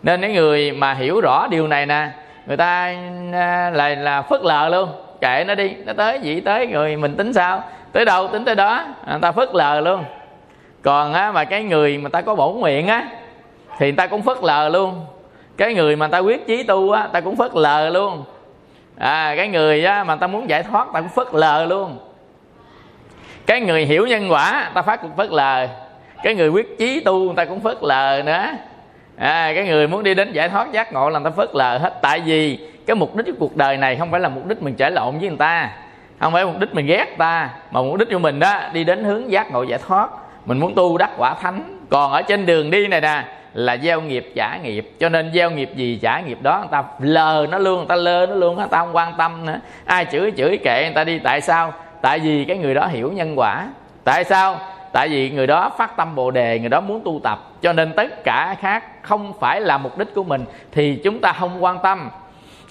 Nên 0.04 0.22
cái 0.22 0.34
người 0.34 0.72
mà 0.72 0.94
hiểu 0.94 1.22
rõ 1.22 1.48
điều 1.48 1.68
này 1.68 1.86
nè 1.86 2.08
người 2.50 2.58
ta 2.58 2.94
à, 3.34 3.72
là 3.74 3.90
là 3.90 4.22
phớt 4.22 4.42
lờ 4.42 4.70
luôn. 4.70 4.90
Kệ 5.22 5.44
nó 5.48 5.56
đi. 5.56 5.74
Nó 5.86 5.94
tới 5.94 6.20
gì 6.20 6.40
tới, 6.40 6.68
người 6.68 6.98
mình 6.98 7.16
tính 7.16 7.34
sao? 7.34 7.64
Tới 7.92 8.06
đâu 8.06 8.28
tính 8.28 8.46
tới 8.46 8.56
đó. 8.56 8.84
À, 9.06 9.12
người 9.12 9.22
ta 9.22 9.32
phớt 9.32 9.50
lờ 9.54 9.82
luôn. 9.82 10.04
Còn 10.82 11.14
á 11.14 11.32
mà 11.32 11.44
cái 11.44 11.64
người 11.64 11.98
mà 11.98 12.10
ta 12.10 12.22
có 12.22 12.36
bổn 12.36 12.60
nguyện 12.60 12.88
á, 12.88 13.08
thì 13.78 13.86
người 13.86 13.98
ta 13.98 14.08
cũng 14.08 14.22
phớt 14.22 14.38
lờ 14.44 14.70
luôn. 14.70 15.06
Cái 15.58 15.74
người 15.74 15.96
mà 15.96 16.08
ta 16.08 16.18
quyết 16.18 16.48
chí 16.48 16.64
tu 16.64 16.92
á 16.92 17.08
ta 17.14 17.22
cũng 17.22 17.36
phớt 17.36 17.56
lờ 17.56 17.90
luôn. 17.90 18.24
À 18.98 19.34
cái 19.38 19.48
người 19.48 19.86
á, 19.86 20.04
mà 20.04 20.16
ta 20.16 20.28
muốn 20.28 20.50
giải 20.50 20.64
thoát 20.64 20.88
ta 20.94 21.02
cũng 21.02 21.10
phớt 21.10 21.28
lờ 21.34 21.66
luôn. 21.66 21.98
Cái 23.46 23.62
người 23.62 23.86
hiểu 23.86 24.08
nhân 24.08 24.32
quả 24.32 24.72
ta 24.74 24.82
phát 24.82 25.02
phớt 25.18 25.32
lờ. 25.32 25.68
Cái 26.24 26.36
người 26.36 26.50
quyết 26.50 26.78
chí 26.78 27.00
tu 27.00 27.34
ta 27.36 27.46
cũng 27.46 27.60
phớt 27.60 27.78
lờ 27.82 28.22
nữa 28.26 28.46
à, 29.20 29.52
cái 29.56 29.66
người 29.66 29.88
muốn 29.88 30.04
đi 30.04 30.14
đến 30.14 30.34
giải 30.34 30.50
thoát 30.50 30.72
giác 30.72 30.94
ngộ 30.94 31.10
làm 31.10 31.24
ta 31.24 31.30
phớt 31.30 31.50
lờ 31.54 31.78
hết. 31.78 31.94
Tại 32.02 32.20
vì 32.20 32.60
cái 32.88 32.96
mục 32.96 33.16
đích 33.16 33.26
của 33.26 33.34
cuộc 33.40 33.58
đời 33.58 33.78
này 33.78 33.96
không 33.96 34.12
phải 34.12 34.20
là 34.20 34.30
mục 34.30 34.48
đích 34.48 34.62
mình 34.62 34.76
trở 34.76 34.90
lộn 34.90 35.20
với 35.20 35.30
người 35.30 35.38
ta 35.38 35.70
không 36.20 36.34
phải 36.34 36.46
mục 36.46 36.60
đích 36.60 36.76
mình 36.76 36.86
ghét 36.86 37.06
ta 37.18 37.50
mà 37.72 37.82
mục 37.82 37.98
đích 37.98 38.10
của 38.12 38.20
mình 38.20 38.40
đó 38.40 38.62
đi 38.74 38.84
đến 38.84 39.04
hướng 39.04 39.32
giác 39.32 39.52
ngộ 39.52 39.64
giải 39.64 39.80
thoát. 39.88 40.10
Mình 40.46 40.60
muốn 40.60 40.76
tu 40.76 40.98
đắc 40.98 41.10
quả 41.18 41.34
thánh. 41.42 41.86
Còn 41.90 42.12
ở 42.12 42.22
trên 42.22 42.46
đường 42.46 42.72
đi 42.72 42.88
này 42.88 43.02
nè 43.02 43.24
là 43.54 43.78
gieo 43.78 44.02
nghiệp 44.02 44.32
trả 44.36 44.58
nghiệp. 44.58 44.92
Cho 45.00 45.10
nên 45.10 45.32
gieo 45.34 45.52
nghiệp 45.52 45.70
gì 45.76 46.00
trả 46.02 46.20
nghiệp 46.20 46.38
đó 46.42 46.58
người 46.58 46.68
ta 46.72 46.84
lờ 47.00 47.48
nó 47.52 47.58
luôn 47.58 47.78
người 47.78 47.88
ta 47.88 47.96
lơ 47.96 48.26
nó 48.26 48.36
luôn 48.36 48.56
người 48.56 48.68
ta 48.72 48.78
không 48.78 48.96
quan 48.96 49.14
tâm 49.18 49.46
nữa. 49.46 49.60
Ai 49.86 50.06
chửi 50.12 50.32
chửi 50.38 50.58
kệ 50.58 50.84
người 50.84 50.94
ta 50.94 51.04
đi. 51.04 51.20
Tại 51.20 51.42
sao? 51.42 51.74
Tại 52.02 52.20
vì 52.20 52.46
cái 52.46 52.58
người 52.58 52.74
đó 52.74 52.88
hiểu 52.88 53.12
nhân 53.12 53.40
quả. 53.40 53.68
Tại 54.04 54.24
sao? 54.24 54.60
Tại 54.92 55.10
vì 55.10 55.30
người 55.30 55.48
đó 55.48 55.72
phát 55.78 55.98
tâm 55.98 56.16
bồ 56.16 56.32
đề 56.32 56.60
người 56.60 56.70
đó 56.70 56.82
muốn 56.82 57.02
tu 57.06 57.20
tập. 57.24 57.40
Cho 57.62 57.74
nên 57.74 57.94
tất 57.94 58.24
cả 58.24 58.56
khác 58.62 58.84
không 59.02 59.34
phải 59.40 59.62
là 59.62 59.78
mục 59.78 59.98
đích 59.98 60.16
của 60.16 60.24
mình 60.24 60.46
thì 60.72 60.96
chúng 61.04 61.20
ta 61.20 61.34
không 61.34 61.64
quan 61.64 61.80
tâm. 61.84 62.10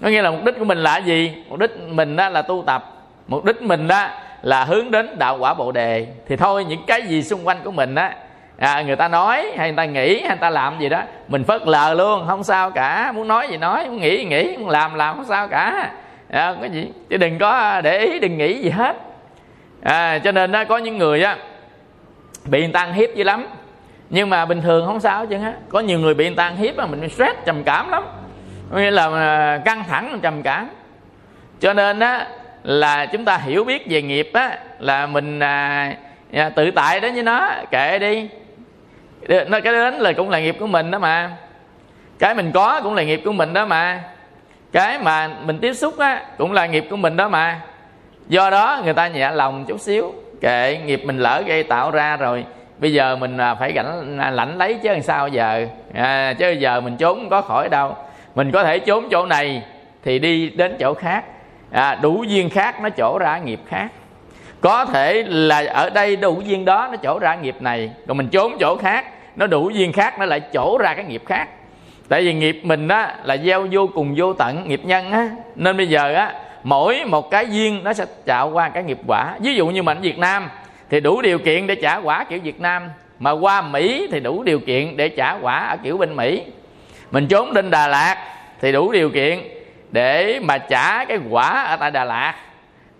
Có 0.02 0.08
nghĩa 0.08 0.22
là 0.22 0.30
mục 0.30 0.44
đích 0.44 0.58
của 0.58 0.64
mình 0.64 0.78
là 0.78 0.98
gì? 0.98 1.44
Mục 1.48 1.58
đích 1.58 1.78
mình 1.88 2.16
đó 2.16 2.28
là 2.28 2.42
tu 2.42 2.64
tập. 2.66 2.84
Mục 3.28 3.44
đích 3.44 3.62
mình 3.62 3.88
đó 3.88 4.08
là 4.42 4.64
hướng 4.64 4.90
đến 4.90 5.18
đạo 5.18 5.38
quả 5.40 5.54
bồ 5.54 5.72
đề. 5.72 6.06
Thì 6.28 6.36
thôi 6.36 6.64
những 6.64 6.82
cái 6.86 7.02
gì 7.02 7.22
xung 7.22 7.46
quanh 7.46 7.58
của 7.64 7.70
mình 7.70 7.94
á 7.94 8.14
à, 8.58 8.82
người 8.82 8.96
ta 8.96 9.08
nói 9.08 9.52
hay 9.56 9.68
người 9.68 9.76
ta 9.76 9.84
nghĩ 9.84 10.20
hay 10.20 10.28
người 10.28 10.40
ta 10.40 10.50
làm 10.50 10.78
gì 10.78 10.88
đó 10.88 11.02
mình 11.28 11.44
phớt 11.44 11.62
lờ 11.66 11.94
luôn 11.94 12.24
không 12.26 12.44
sao 12.44 12.70
cả. 12.70 13.12
Muốn 13.12 13.28
nói 13.28 13.48
gì 13.48 13.56
nói 13.56 13.88
muốn 13.88 14.00
nghĩ 14.00 14.16
gì 14.16 14.24
nghĩ 14.24 14.56
muốn 14.56 14.68
làm 14.68 14.94
làm 14.94 15.16
không 15.16 15.24
sao 15.24 15.48
cả. 15.48 15.90
À, 16.30 16.54
cái 16.60 16.70
gì? 16.70 16.88
Chứ 17.10 17.16
đừng 17.16 17.38
có 17.38 17.80
để 17.80 17.98
ý 17.98 18.18
đừng 18.18 18.38
nghĩ 18.38 18.62
gì 18.62 18.70
hết. 18.70 18.96
À, 19.82 20.18
cho 20.18 20.32
nên 20.32 20.52
đó 20.52 20.64
có 20.64 20.78
những 20.78 20.98
người 20.98 21.22
á 21.22 21.36
bị 22.50 22.60
người 22.60 22.72
ta 22.72 22.80
ăn 22.80 22.92
hiếp 22.92 23.14
dữ 23.14 23.24
lắm. 23.24 23.46
Nhưng 24.10 24.30
mà 24.30 24.44
bình 24.44 24.62
thường 24.62 24.86
không 24.86 25.00
sao 25.00 25.26
chứ 25.26 25.36
á. 25.36 25.52
Có 25.68 25.80
nhiều 25.80 25.98
người 25.98 26.14
bị 26.14 26.26
người 26.26 26.36
ta 26.36 26.44
ăn 26.44 26.56
hiếp 26.56 26.76
mà 26.76 26.86
mình 26.86 27.08
stress 27.08 27.36
trầm 27.44 27.64
cảm 27.64 27.88
lắm. 27.88 28.04
Nghĩa 28.74 28.90
là 28.90 29.08
à, 29.14 29.60
căng 29.64 29.84
thẳng 29.88 30.18
trầm 30.22 30.42
cảm. 30.42 30.68
Cho 31.60 31.72
nên 31.72 32.00
á 32.00 32.26
là 32.62 33.06
chúng 33.06 33.24
ta 33.24 33.36
hiểu 33.36 33.64
biết 33.64 33.86
về 33.90 34.02
nghiệp 34.02 34.30
á 34.34 34.58
là 34.78 35.06
mình 35.06 35.40
à, 35.40 35.92
à, 36.32 36.50
tự 36.50 36.70
tại 36.70 37.00
đến 37.00 37.14
với 37.14 37.22
nó. 37.22 37.50
Kệ 37.70 37.98
đi. 37.98 38.28
Nó 39.28 39.60
cái 39.60 39.72
đến 39.72 39.94
là 39.94 40.12
cũng 40.12 40.30
là 40.30 40.40
nghiệp 40.40 40.56
của 40.60 40.66
mình 40.66 40.90
đó 40.90 40.98
mà. 40.98 41.30
Cái 42.18 42.34
mình 42.34 42.52
có 42.52 42.80
cũng 42.82 42.94
là 42.94 43.02
nghiệp 43.02 43.22
của 43.24 43.32
mình 43.32 43.52
đó 43.52 43.66
mà. 43.66 44.02
Cái 44.72 44.98
mà 44.98 45.28
mình 45.44 45.58
tiếp 45.58 45.74
xúc 45.74 45.98
á 45.98 46.22
cũng 46.38 46.52
là 46.52 46.66
nghiệp 46.66 46.84
của 46.90 46.96
mình 46.96 47.16
đó 47.16 47.28
mà. 47.28 47.60
Do 48.28 48.50
đó 48.50 48.80
người 48.84 48.94
ta 48.94 49.08
nhẹ 49.08 49.30
lòng 49.30 49.64
chút 49.68 49.80
xíu 49.80 50.14
kệ 50.40 50.78
nghiệp 50.86 51.02
mình 51.04 51.18
lỡ 51.18 51.42
gây 51.46 51.62
tạo 51.62 51.90
ra 51.90 52.16
rồi. 52.16 52.44
Bây 52.78 52.92
giờ 52.92 53.16
mình 53.16 53.38
à, 53.38 53.54
phải 53.54 53.72
lãnh 53.72 54.18
à, 54.18 54.30
lãnh 54.30 54.58
lấy 54.58 54.74
chứ 54.74 54.88
làm 54.88 55.02
sao 55.02 55.28
giờ? 55.28 55.66
À, 55.94 56.34
chứ 56.38 56.50
giờ 56.50 56.80
mình 56.80 56.96
trốn 56.96 57.18
không 57.18 57.30
có 57.30 57.40
khỏi 57.40 57.68
đâu. 57.68 57.96
Mình 58.34 58.50
có 58.52 58.64
thể 58.64 58.78
trốn 58.78 59.08
chỗ 59.10 59.26
này 59.26 59.62
thì 60.04 60.18
đi 60.18 60.50
đến 60.50 60.76
chỗ 60.78 60.94
khác. 60.94 61.24
À, 61.70 61.94
đủ 61.94 62.22
duyên 62.22 62.50
khác 62.50 62.80
nó 62.82 62.90
chỗ 62.90 63.18
ra 63.18 63.38
nghiệp 63.38 63.60
khác. 63.68 63.88
Có 64.60 64.84
thể 64.84 65.24
là 65.26 65.64
ở 65.72 65.90
đây 65.90 66.16
đủ 66.16 66.40
duyên 66.44 66.64
đó 66.64 66.88
nó 66.90 66.96
chỗ 66.96 67.18
ra 67.18 67.34
nghiệp 67.34 67.56
này 67.60 67.90
còn 68.08 68.16
mình 68.16 68.28
trốn 68.28 68.56
chỗ 68.60 68.76
khác 68.76 69.04
nó 69.36 69.46
đủ 69.46 69.70
duyên 69.70 69.92
khác 69.92 70.18
nó 70.18 70.24
lại 70.24 70.40
chỗ 70.40 70.78
ra 70.78 70.94
cái 70.94 71.04
nghiệp 71.04 71.22
khác. 71.26 71.48
Tại 72.08 72.22
vì 72.22 72.34
nghiệp 72.34 72.60
mình 72.62 72.88
á 72.88 73.16
là 73.24 73.36
gieo 73.36 73.66
vô 73.70 73.88
cùng 73.94 74.14
vô 74.16 74.32
tận 74.32 74.68
nghiệp 74.68 74.80
nhân 74.84 75.12
á. 75.12 75.30
Nên 75.54 75.76
bây 75.76 75.86
giờ 75.86 76.14
á 76.14 76.32
mỗi 76.68 77.04
một 77.04 77.30
cái 77.30 77.46
duyên 77.50 77.84
nó 77.84 77.92
sẽ 77.92 78.04
trạo 78.26 78.50
qua 78.50 78.68
cái 78.68 78.82
nghiệp 78.82 78.98
quả. 79.06 79.34
Ví 79.40 79.54
dụ 79.54 79.66
như 79.66 79.82
mình 79.82 80.00
việt 80.00 80.18
nam 80.18 80.50
thì 80.90 81.00
đủ 81.00 81.22
điều 81.22 81.38
kiện 81.38 81.66
để 81.66 81.74
trả 81.74 81.96
quả 81.96 82.24
kiểu 82.24 82.40
việt 82.42 82.60
nam, 82.60 82.90
mà 83.18 83.30
qua 83.30 83.62
mỹ 83.62 84.08
thì 84.12 84.20
đủ 84.20 84.42
điều 84.42 84.60
kiện 84.60 84.96
để 84.96 85.08
trả 85.08 85.32
quả 85.32 85.58
ở 85.58 85.76
kiểu 85.76 85.96
bên 85.98 86.16
mỹ. 86.16 86.42
Mình 87.10 87.26
trốn 87.26 87.50
lên 87.50 87.70
đà 87.70 87.88
lạt 87.88 88.16
thì 88.60 88.72
đủ 88.72 88.92
điều 88.92 89.10
kiện 89.10 89.38
để 89.90 90.40
mà 90.42 90.58
trả 90.58 91.04
cái 91.04 91.18
quả 91.30 91.64
ở 91.64 91.76
tại 91.76 91.90
đà 91.90 92.04
lạt. 92.04 92.34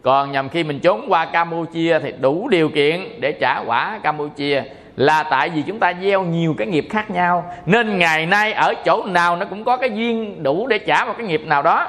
Còn 0.03 0.33
nhằm 0.33 0.49
khi 0.49 0.65
mình 0.65 0.81
trốn 0.81 1.05
qua 1.09 1.25
campuchia 1.25 1.99
thì 1.99 2.13
đủ 2.21 2.49
điều 2.49 2.69
kiện 2.69 3.21
để 3.21 3.33
trả 3.33 3.59
quả 3.59 3.99
campuchia. 4.03 4.63
Là 4.97 5.23
tại 5.23 5.49
vì 5.49 5.63
chúng 5.63 5.79
ta 5.79 5.93
gieo 6.03 6.23
nhiều 6.23 6.55
cái 6.59 6.67
nghiệp 6.67 6.87
khác 6.91 7.11
nhau, 7.11 7.55
nên 7.67 7.99
ngày 7.99 8.27
nay 8.27 8.53
ở 8.53 8.75
chỗ 8.85 9.05
nào 9.07 9.37
nó 9.37 9.47
cũng 9.47 9.65
có 9.65 9.77
cái 9.77 9.91
duyên 9.91 10.43
đủ 10.43 10.67
để 10.67 10.79
trả 10.79 11.05
một 11.05 11.15
cái 11.19 11.27
nghiệp 11.27 11.43
nào 11.47 11.63
đó 11.63 11.89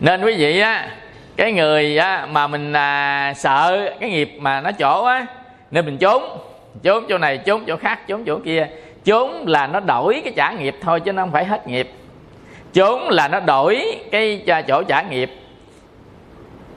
nên 0.00 0.24
quý 0.24 0.34
vị 0.38 0.60
á 0.60 0.88
cái 1.36 1.52
người 1.52 1.98
á, 1.98 2.26
mà 2.30 2.46
mình 2.46 2.72
à, 2.72 3.34
sợ 3.36 3.90
cái 4.00 4.10
nghiệp 4.10 4.36
mà 4.38 4.60
nó 4.60 4.72
chỗ 4.72 5.04
á 5.04 5.26
nên 5.70 5.86
mình 5.86 5.98
trốn. 5.98 6.22
Trốn 6.82 7.04
chỗ 7.08 7.18
này 7.18 7.38
trốn 7.38 7.64
chỗ 7.66 7.76
khác 7.76 8.06
trốn 8.06 8.24
chỗ 8.24 8.38
kia. 8.44 8.68
Trốn 9.04 9.48
là 9.48 9.66
nó 9.66 9.80
đổi 9.80 10.20
cái 10.24 10.32
trả 10.36 10.52
nghiệp 10.52 10.76
thôi 10.80 11.00
chứ 11.00 11.12
nó 11.12 11.22
không 11.22 11.32
phải 11.32 11.44
hết 11.44 11.66
nghiệp. 11.68 11.90
Trốn 12.72 13.08
là 13.08 13.28
nó 13.28 13.40
đổi 13.40 13.98
cái 14.10 14.44
chỗ 14.68 14.82
trả 14.82 15.02
nghiệp. 15.02 15.30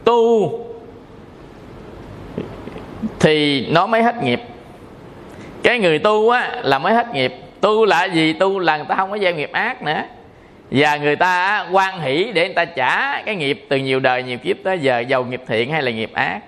Tu 0.03 0.51
thì 3.19 3.67
nó 3.71 3.87
mới 3.87 4.03
hết 4.03 4.23
nghiệp. 4.23 4.41
Cái 5.63 5.79
người 5.79 5.99
tu 5.99 6.29
á 6.29 6.61
là 6.63 6.79
mới 6.79 6.93
hết 6.93 7.13
nghiệp. 7.13 7.33
Tu 7.61 7.85
là 7.85 8.05
gì? 8.05 8.33
Tu 8.33 8.59
là 8.59 8.77
người 8.77 8.85
ta 8.89 8.95
không 8.95 9.11
có 9.11 9.17
gieo 9.17 9.33
nghiệp 9.33 9.51
ác 9.51 9.81
nữa 9.81 10.03
và 10.71 10.97
người 10.97 11.15
ta 11.15 11.65
quan 11.71 12.01
hỷ 12.01 12.31
để 12.33 12.45
người 12.45 12.55
ta 12.55 12.65
trả 12.65 13.21
cái 13.21 13.35
nghiệp 13.35 13.65
từ 13.69 13.77
nhiều 13.77 13.99
đời 13.99 14.23
nhiều 14.23 14.37
kiếp 14.37 14.57
tới 14.63 14.79
giờ 14.79 14.99
giàu 14.99 15.23
nghiệp 15.23 15.41
thiện 15.47 15.71
hay 15.71 15.81
là 15.81 15.91
nghiệp 15.91 16.11
ác. 16.13 16.39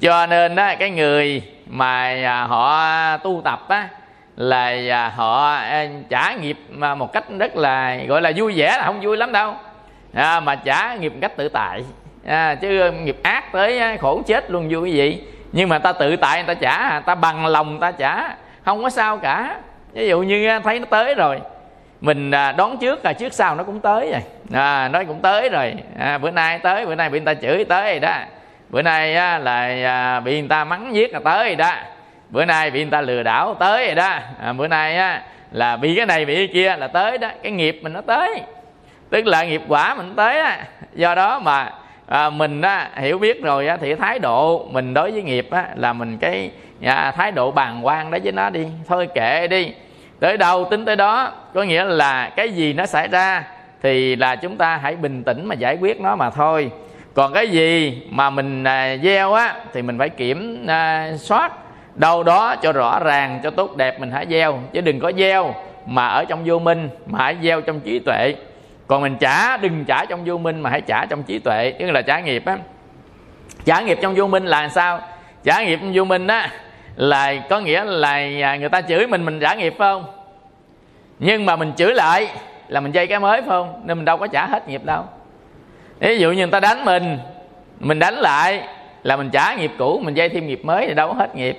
Cho 0.00 0.26
nên 0.26 0.54
đó 0.54 0.72
cái 0.78 0.90
người 0.90 1.42
mà 1.66 2.02
à, 2.24 2.44
họ 2.44 3.16
tu 3.16 3.40
tập 3.44 3.68
á 3.68 3.88
là 4.36 4.76
à, 4.90 5.12
họ 5.16 5.54
à, 5.54 5.86
trả 6.08 6.34
nghiệp 6.34 6.58
mà 6.68 6.94
một 6.94 7.12
cách 7.12 7.24
rất 7.38 7.56
là 7.56 7.96
gọi 8.08 8.22
là 8.22 8.32
vui 8.36 8.52
vẻ 8.56 8.74
là 8.78 8.82
không 8.86 9.00
vui 9.00 9.16
lắm 9.16 9.32
đâu. 9.32 9.54
À, 10.14 10.40
mà 10.40 10.54
trả 10.54 10.94
nghiệp 10.94 11.12
một 11.12 11.18
cách 11.20 11.36
tự 11.36 11.48
tại. 11.48 11.82
À, 12.26 12.54
chứ 12.54 12.90
nghiệp 12.90 13.16
ác 13.22 13.52
tới 13.52 13.98
khổ 13.98 14.22
chết 14.26 14.50
luôn 14.50 14.68
vui 14.70 14.90
cái 14.90 14.94
gì. 14.94 15.24
Nhưng 15.52 15.68
mà 15.68 15.78
ta 15.78 15.92
tự 15.92 16.16
tại 16.16 16.38
người 16.44 16.54
ta 16.54 16.60
trả 16.60 17.00
ta 17.00 17.14
bằng 17.14 17.46
lòng 17.46 17.80
ta 17.80 17.90
trả. 17.90 18.34
Không 18.64 18.82
có 18.82 18.90
sao 18.90 19.16
cả. 19.16 19.56
Ví 19.92 20.08
dụ 20.08 20.20
như 20.20 20.58
thấy 20.64 20.78
nó 20.78 20.86
tới 20.90 21.14
rồi 21.14 21.40
mình 22.00 22.30
à, 22.30 22.52
đón 22.52 22.78
trước 22.78 23.04
là 23.04 23.12
trước 23.12 23.32
sau 23.32 23.54
nó 23.54 23.64
cũng 23.64 23.80
tới 23.80 24.10
rồi. 24.12 24.20
À, 24.52 24.88
nó 24.88 25.04
cũng 25.04 25.20
tới 25.20 25.48
rồi. 25.48 25.74
À, 25.98 26.18
bữa 26.18 26.30
nay 26.30 26.58
tới 26.58 26.86
bữa 26.86 26.94
nay 26.94 27.10
bị 27.10 27.20
người 27.20 27.34
ta 27.34 27.40
chửi 27.40 27.64
tới 27.64 27.90
rồi 27.90 28.00
đó. 28.00 28.14
Bữa 28.68 28.82
nay 28.82 29.14
á, 29.16 29.38
là 29.38 29.60
à, 29.84 30.20
bị 30.20 30.40
người 30.40 30.48
ta 30.48 30.64
mắng 30.64 30.94
giết 30.94 31.12
là 31.12 31.20
tới 31.24 31.44
rồi 31.44 31.56
đó. 31.56 31.72
Bữa 32.30 32.44
nay 32.44 32.70
bị 32.70 32.82
người 32.82 32.90
ta 32.90 33.00
lừa 33.00 33.22
đảo 33.22 33.54
tới 33.54 33.86
rồi 33.86 33.94
đó. 33.94 34.18
À, 34.42 34.52
bữa 34.52 34.68
nay 34.68 34.96
á, 34.96 35.22
là 35.52 35.76
bị 35.76 35.94
cái 35.94 36.06
này 36.06 36.24
bị 36.24 36.36
cái 36.36 36.48
kia 36.54 36.76
là 36.76 36.88
tới 36.88 37.18
đó. 37.18 37.28
Cái 37.42 37.52
nghiệp 37.52 37.80
mình 37.82 37.92
nó 37.92 38.00
tới. 38.00 38.40
Tức 39.10 39.26
là 39.26 39.44
nghiệp 39.44 39.62
quả 39.68 39.94
mình 39.94 40.14
tới 40.16 40.40
á. 40.40 40.64
Do 40.94 41.14
đó 41.14 41.38
mà 41.38 41.70
à, 42.08 42.30
mình 42.30 42.60
á, 42.60 42.90
hiểu 42.96 43.18
biết 43.18 43.42
rồi 43.42 43.68
á, 43.68 43.76
thì 43.80 43.94
thái 43.94 44.18
độ 44.18 44.66
mình 44.70 44.94
đối 44.94 45.10
với 45.10 45.22
nghiệp 45.22 45.48
á, 45.50 45.64
là 45.74 45.92
mình 45.92 46.18
cái 46.18 46.50
à, 46.84 47.12
thái 47.16 47.32
độ 47.32 47.50
bàng 47.50 47.86
quan 47.86 48.10
đó 48.10 48.18
với 48.22 48.32
nó 48.32 48.50
đi. 48.50 48.66
Thôi 48.88 49.08
kệ 49.14 49.46
đi 49.48 49.72
tới 50.20 50.36
đâu 50.36 50.64
tính 50.70 50.84
tới 50.84 50.96
đó 50.96 51.32
có 51.54 51.62
nghĩa 51.62 51.84
là 51.84 52.30
cái 52.36 52.50
gì 52.50 52.72
nó 52.72 52.86
xảy 52.86 53.08
ra 53.08 53.44
thì 53.82 54.16
là 54.16 54.36
chúng 54.36 54.56
ta 54.56 54.76
hãy 54.76 54.96
bình 54.96 55.24
tĩnh 55.24 55.46
mà 55.46 55.54
giải 55.54 55.76
quyết 55.80 56.00
nó 56.00 56.16
mà 56.16 56.30
thôi. 56.30 56.70
Còn 57.14 57.32
cái 57.32 57.48
gì 57.48 58.02
mà 58.10 58.30
mình 58.30 58.64
à, 58.64 58.96
gieo 59.02 59.32
á 59.32 59.54
thì 59.72 59.82
mình 59.82 59.98
phải 59.98 60.08
kiểm 60.08 60.66
à, 60.66 61.12
soát. 61.16 61.52
Đâu 61.94 62.22
đó 62.22 62.56
cho 62.56 62.72
rõ 62.72 62.98
ràng 62.98 63.40
cho 63.42 63.50
tốt 63.50 63.76
đẹp 63.76 64.00
mình 64.00 64.10
hãy 64.10 64.26
gieo. 64.30 64.58
Chứ 64.72 64.80
đừng 64.80 65.00
có 65.00 65.12
gieo 65.18 65.54
mà 65.86 66.06
ở 66.06 66.24
trong 66.24 66.42
vô 66.44 66.58
minh 66.58 66.88
mà 67.06 67.18
hãy 67.18 67.36
gieo 67.42 67.60
trong 67.60 67.80
trí 67.80 67.98
tuệ. 67.98 68.34
Còn 68.86 69.02
mình 69.02 69.16
trả 69.20 69.56
đừng 69.56 69.84
trả 69.84 70.04
trong 70.04 70.24
vô 70.24 70.38
minh 70.38 70.60
mà 70.60 70.70
hãy 70.70 70.80
trả 70.80 71.06
trong 71.06 71.22
trí 71.22 71.38
tuệ. 71.38 71.74
Tức 71.78 71.90
là 71.90 72.02
trả 72.02 72.20
nghiệp 72.20 72.42
á. 72.46 72.56
Trả 73.64 73.80
nghiệp 73.80 73.98
trong 74.02 74.14
vô 74.14 74.26
minh 74.26 74.44
là 74.46 74.68
sao? 74.68 75.00
Trả 75.44 75.62
nghiệp 75.62 75.78
trong 75.82 75.92
vô 75.94 76.04
minh 76.04 76.26
á 76.26 76.50
là 77.00 77.34
có 77.50 77.60
nghĩa 77.60 77.84
là 77.84 78.10
à, 78.42 78.56
người 78.56 78.68
ta 78.68 78.80
chửi 78.80 79.06
mình 79.06 79.24
mình 79.24 79.40
trả 79.40 79.54
nghiệp 79.54 79.74
phải 79.78 79.92
không? 79.92 80.04
Nhưng 81.18 81.46
mà 81.46 81.56
mình 81.56 81.72
chửi 81.76 81.94
lại 81.94 82.28
là 82.68 82.80
mình 82.80 82.92
dây 82.92 83.06
cái 83.06 83.20
mới 83.20 83.40
phải 83.40 83.48
không? 83.48 83.82
Nên 83.84 83.96
mình 83.98 84.04
đâu 84.04 84.16
có 84.16 84.26
trả 84.26 84.46
hết 84.46 84.68
nghiệp 84.68 84.84
đâu. 84.84 85.04
Ví 86.00 86.18
dụ 86.18 86.30
như 86.30 86.36
người 86.36 86.50
ta 86.52 86.60
đánh 86.60 86.84
mình 86.84 87.18
mình 87.80 87.98
đánh 87.98 88.14
lại 88.14 88.62
là 89.02 89.16
mình 89.16 89.30
trả 89.30 89.54
nghiệp 89.54 89.70
cũ, 89.78 90.00
mình 90.04 90.14
dây 90.14 90.28
thêm 90.28 90.46
nghiệp 90.46 90.60
mới 90.64 90.86
thì 90.86 90.94
đâu 90.94 91.08
có 91.08 91.14
hết 91.14 91.36
nghiệp. 91.36 91.58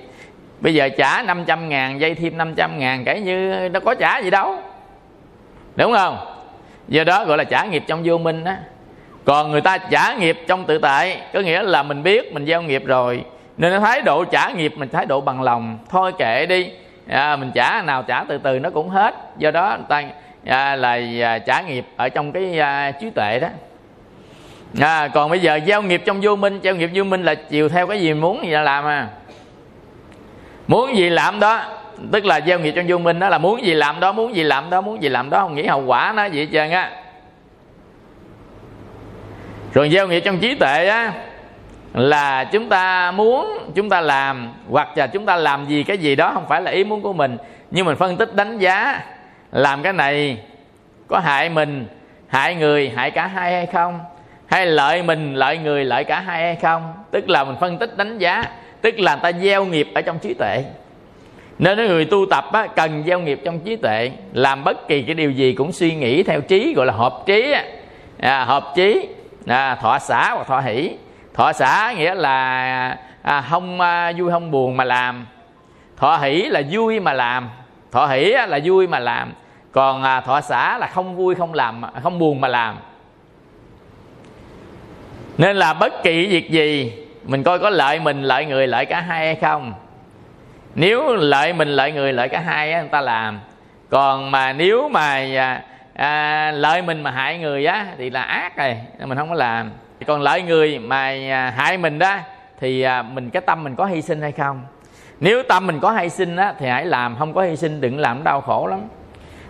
Bây 0.59 0.73
giờ 0.73 0.89
trả 0.97 1.23
500 1.23 1.69
ngàn 1.69 2.01
dây 2.01 2.15
thêm 2.15 2.37
500 2.37 2.79
ngàn, 2.79 3.05
kể 3.05 3.19
như 3.19 3.69
nó 3.73 3.79
có 3.79 3.95
trả 3.95 4.19
gì 4.19 4.29
đâu. 4.29 4.55
Đúng 5.75 5.93
không? 5.93 6.17
Do 6.87 7.03
đó 7.03 7.25
gọi 7.25 7.37
là 7.37 7.43
trả 7.43 7.65
nghiệp 7.65 7.83
trong 7.87 8.01
vô 8.05 8.17
minh 8.17 8.43
đó 8.43 8.53
còn 9.25 9.51
người 9.51 9.61
ta 9.61 9.77
trả 9.77 10.13
nghiệp 10.13 10.37
trong 10.47 10.65
tự 10.65 10.77
tại, 10.77 11.21
có 11.33 11.39
nghĩa 11.39 11.61
là 11.61 11.83
mình 11.83 12.03
biết 12.03 12.33
mình 12.33 12.45
gieo 12.45 12.61
nghiệp 12.61 12.83
rồi 12.85 13.23
nên 13.69 13.81
thái 13.81 14.01
độ 14.01 14.25
trả 14.25 14.49
nghiệp 14.49 14.73
mình 14.75 14.89
thái 14.89 15.05
độ 15.05 15.21
bằng 15.21 15.41
lòng. 15.41 15.77
Thôi 15.89 16.11
kệ 16.17 16.45
đi. 16.45 16.71
À, 17.07 17.35
mình 17.35 17.51
trả 17.53 17.81
nào 17.81 18.03
trả 18.03 18.23
từ 18.23 18.37
từ 18.37 18.59
nó 18.59 18.69
cũng 18.69 18.89
hết. 18.89 19.15
Do 19.37 19.51
đó 19.51 19.77
ta 19.89 20.03
à, 20.45 20.75
là 20.75 20.99
à, 21.21 21.37
trả 21.37 21.61
nghiệp 21.61 21.85
ở 21.95 22.09
trong 22.09 22.31
cái 22.31 22.59
à, 22.59 22.91
trí 22.91 23.09
tuệ 23.09 23.39
đó. 23.39 23.47
À, 24.79 25.07
còn 25.07 25.29
bây 25.29 25.39
giờ 25.39 25.55
giao 25.55 25.81
nghiệp 25.81 26.01
trong 26.05 26.19
vô 26.21 26.35
minh. 26.35 26.59
Giao 26.61 26.75
nghiệp 26.75 26.89
vô 26.93 27.03
minh 27.03 27.23
là 27.23 27.35
chiều 27.35 27.69
theo 27.69 27.87
cái 27.87 28.01
gì 28.01 28.13
muốn 28.13 28.45
gì 28.45 28.51
là 28.51 28.61
làm 28.61 28.85
à. 28.85 29.07
Muốn 30.67 30.97
gì 30.97 31.09
làm 31.09 31.39
đó 31.39 31.61
tức 32.11 32.25
là 32.25 32.37
giao 32.37 32.59
nghiệp 32.59 32.71
trong 32.75 32.85
vô 32.87 32.97
minh 32.97 33.19
đó 33.19 33.29
là 33.29 33.37
muốn 33.37 33.63
gì 33.63 33.73
làm 33.73 33.99
đó 33.99 34.11
muốn 34.11 34.35
gì 34.35 34.43
làm 34.43 34.69
đó 34.69 34.81
muốn 34.81 35.03
gì 35.03 35.09
làm 35.09 35.29
đó. 35.29 35.39
Không 35.41 35.55
nghĩ 35.55 35.65
hậu 35.65 35.85
quả 35.85 36.13
nó 36.15 36.27
vậy 36.33 36.47
trơn 36.53 36.71
á. 36.71 36.91
Rồi 39.73 39.91
giao 39.91 40.07
nghiệp 40.07 40.19
trong 40.19 40.39
trí 40.39 40.55
tuệ 40.55 40.87
á 40.87 41.13
là 41.93 42.43
chúng 42.43 42.69
ta 42.69 43.11
muốn 43.11 43.71
chúng 43.75 43.89
ta 43.89 44.01
làm 44.01 44.53
hoặc 44.69 44.97
là 44.97 45.07
chúng 45.07 45.25
ta 45.25 45.35
làm 45.35 45.65
gì 45.67 45.83
cái 45.83 45.97
gì 45.97 46.15
đó 46.15 46.31
không 46.33 46.45
phải 46.49 46.61
là 46.61 46.71
ý 46.71 46.83
muốn 46.83 47.01
của 47.01 47.13
mình. 47.13 47.37
Nhưng 47.71 47.85
mình 47.85 47.95
phân 47.95 48.17
tích 48.17 48.35
đánh 48.35 48.57
giá 48.57 49.01
làm 49.51 49.83
cái 49.83 49.93
này 49.93 50.37
có 51.07 51.19
hại 51.19 51.49
mình 51.49 51.87
hại 52.27 52.55
người 52.55 52.89
hại 52.89 53.11
cả 53.11 53.27
hai 53.27 53.53
hay 53.53 53.65
không? 53.65 53.99
Hay 54.45 54.65
lợi 54.65 55.03
mình 55.03 55.33
lợi 55.33 55.57
người 55.57 55.85
lợi 55.85 56.03
cả 56.03 56.19
hai 56.19 56.41
hay 56.41 56.55
không? 56.55 56.93
Tức 57.11 57.29
là 57.29 57.43
mình 57.43 57.55
phân 57.59 57.77
tích 57.77 57.97
đánh 57.97 58.17
giá 58.17 58.43
tức 58.81 58.99
là 58.99 59.15
người 59.15 59.31
ta 59.31 59.39
gieo 59.39 59.65
nghiệp 59.65 59.87
ở 59.93 60.01
trong 60.01 60.19
trí 60.19 60.33
tuệ. 60.33 60.63
Nên 61.59 61.77
người 61.77 62.05
tu 62.05 62.25
tập 62.29 62.45
á, 62.53 62.67
cần 62.75 63.03
gieo 63.05 63.19
nghiệp 63.19 63.41
trong 63.45 63.59
trí 63.59 63.75
tuệ 63.75 64.11
làm 64.33 64.63
bất 64.63 64.87
kỳ 64.87 65.01
cái 65.01 65.15
điều 65.15 65.31
gì 65.31 65.53
cũng 65.53 65.71
suy 65.71 65.95
nghĩ 65.95 66.23
theo 66.23 66.41
trí 66.41 66.73
gọi 66.73 66.85
là 66.85 66.93
hợp 66.93 67.23
trí 67.25 67.53
à, 68.19 68.45
hợp 68.45 68.73
trí 68.75 69.07
à, 69.47 69.75
thọ 69.75 69.99
xã 69.99 70.31
hoặc 70.31 70.47
thọ 70.47 70.59
hỷ 70.59 70.91
thọ 71.33 71.53
xã 71.53 71.93
nghĩa 71.97 72.15
là 72.15 72.97
à, 73.21 73.41
không 73.49 73.81
à, 73.81 74.11
vui 74.17 74.31
không 74.31 74.51
buồn 74.51 74.77
mà 74.77 74.83
làm. 74.83 75.27
Thọ 75.97 76.17
hỷ 76.17 76.41
là 76.41 76.61
vui 76.71 76.99
mà 76.99 77.13
làm. 77.13 77.49
Thọ 77.91 78.07
hỷ 78.07 78.23
là 78.47 78.59
vui 78.63 78.87
mà 78.87 78.99
làm. 78.99 79.33
Còn 79.71 80.03
à, 80.03 80.21
thọ 80.21 80.41
xã 80.41 80.77
là 80.77 80.87
không 80.87 81.15
vui 81.15 81.35
không 81.35 81.53
làm 81.53 81.81
không 82.03 82.19
buồn 82.19 82.41
mà 82.41 82.47
làm. 82.47 82.77
Nên 85.37 85.55
là 85.57 85.73
bất 85.73 86.03
kỳ 86.03 86.27
việc 86.27 86.51
gì 86.51 86.93
mình 87.23 87.43
coi 87.43 87.59
có 87.59 87.69
lợi 87.69 87.99
mình 87.99 88.23
lợi 88.23 88.45
người 88.45 88.67
lợi 88.67 88.85
cả 88.85 89.01
hai 89.01 89.25
hay 89.25 89.35
không. 89.35 89.73
Nếu 90.75 91.15
lợi 91.15 91.53
mình 91.53 91.67
lợi 91.67 91.91
người 91.91 92.13
lợi 92.13 92.29
cả 92.29 92.39
hai 92.39 92.73
á, 92.73 92.79
người 92.79 92.89
ta 92.89 93.01
làm. 93.01 93.39
Còn 93.89 94.31
mà 94.31 94.53
nếu 94.53 94.89
mà 94.89 95.25
à, 95.37 95.63
à 95.93 96.51
lợi 96.51 96.81
mình 96.81 97.03
mà 97.03 97.11
hại 97.11 97.37
người 97.37 97.65
á 97.65 97.87
thì 97.97 98.09
là 98.09 98.21
ác 98.21 98.57
rồi 98.57 98.77
mình 98.99 99.17
không 99.17 99.29
có 99.29 99.35
làm 99.35 99.71
còn 100.07 100.21
lợi 100.21 100.41
người 100.41 100.79
mà 100.79 101.15
à, 101.29 101.53
hại 101.57 101.77
mình 101.77 101.99
đó, 101.99 102.17
thì 102.59 102.81
à, 102.81 103.01
mình, 103.01 103.29
cái 103.29 103.41
tâm 103.41 103.63
mình 103.63 103.75
có 103.75 103.85
hy 103.85 104.01
sinh 104.01 104.21
hay 104.21 104.31
không? 104.31 104.61
Nếu 105.19 105.43
tâm 105.43 105.67
mình 105.67 105.79
có 105.79 105.91
hy 105.91 106.09
sinh 106.09 106.35
á, 106.35 106.53
thì 106.59 106.67
hãy 106.67 106.85
làm, 106.85 107.15
không 107.19 107.33
có 107.33 107.41
hy 107.41 107.55
sinh 107.55 107.81
đừng 107.81 107.99
làm 107.99 108.23
đau 108.23 108.41
khổ 108.41 108.67
lắm. 108.67 108.79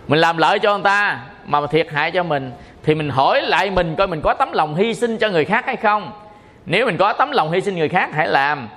Mình 0.08 0.18
làm 0.18 0.38
lợi 0.38 0.58
cho 0.58 0.74
người 0.74 0.84
ta 0.84 1.20
mà 1.46 1.66
thiệt 1.66 1.86
hại 1.90 2.10
cho 2.10 2.22
mình, 2.22 2.52
thì 2.82 2.94
mình 2.94 3.08
hỏi 3.08 3.42
lại 3.42 3.70
mình 3.70 3.96
coi 3.96 4.06
mình 4.06 4.20
có 4.20 4.34
tấm 4.34 4.52
lòng 4.52 4.74
hy 4.74 4.94
sinh 4.94 5.18
cho 5.18 5.28
người 5.28 5.44
khác 5.44 5.66
hay 5.66 5.76
không? 5.76 6.12
Nếu 6.66 6.86
mình 6.86 6.96
có 6.96 7.12
tấm 7.12 7.30
lòng 7.30 7.52
hy 7.52 7.60
sinh 7.60 7.76
người 7.76 7.88
khác, 7.88 8.10
hãy 8.14 8.28
làm. 8.28 8.68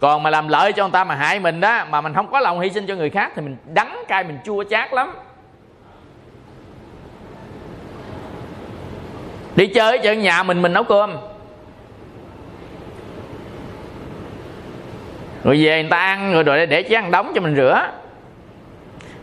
Còn 0.00 0.22
mà 0.22 0.30
làm 0.30 0.48
lợi 0.48 0.72
cho 0.72 0.84
người 0.84 0.92
ta 0.92 1.04
mà 1.04 1.14
hại 1.14 1.40
mình 1.40 1.60
đó, 1.60 1.84
mà 1.90 2.00
mình 2.00 2.14
không 2.14 2.30
có 2.30 2.40
lòng 2.40 2.60
hy 2.60 2.70
sinh 2.70 2.86
cho 2.86 2.94
người 2.94 3.10
khác, 3.10 3.32
thì 3.36 3.42
mình 3.42 3.56
đắng 3.74 4.04
cay, 4.08 4.24
mình 4.24 4.38
chua 4.44 4.64
chát 4.64 4.92
lắm. 4.92 5.12
Đi 9.56 9.66
chơi 9.66 9.98
ở 9.98 10.14
nhà 10.14 10.42
mình 10.42 10.62
mình 10.62 10.72
nấu 10.72 10.84
cơm. 10.84 11.16
Rồi 15.44 15.64
về 15.64 15.82
người 15.82 15.90
ta 15.90 15.98
ăn, 15.98 16.32
rồi 16.32 16.44
để 16.44 16.66
để 16.66 16.84
chén 16.88 17.10
đóng 17.10 17.32
cho 17.34 17.40
mình 17.40 17.56
rửa. 17.56 17.86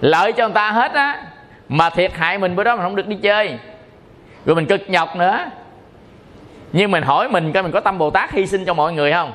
Lợi 0.02 0.32
cho 0.32 0.48
người 0.48 0.54
ta 0.54 0.72
hết 0.72 0.94
á, 0.94 1.24
mà 1.70 1.90
thiệt 1.90 2.14
hại 2.14 2.38
mình 2.38 2.56
bữa 2.56 2.64
đó 2.64 2.76
mình 2.76 2.84
không 2.84 2.96
được 2.96 3.08
đi 3.08 3.16
chơi. 3.16 3.58
Rồi 4.46 4.56
mình 4.56 4.66
cực 4.66 4.90
nhọc 4.90 5.16
nữa. 5.16 5.46
Nhưng 6.72 6.92
mình 6.92 7.04
hỏi 7.04 7.30
mình 7.30 7.54
coi 7.54 7.64
mình 7.64 7.72
có 7.72 7.80
tâm 7.80 7.98
bồ 7.98 8.10
tát 8.10 8.32
hy 8.32 8.46
sinh 8.46 8.66
cho 8.66 8.74
mọi 8.74 8.94
người 8.94 9.12
không? 9.12 9.34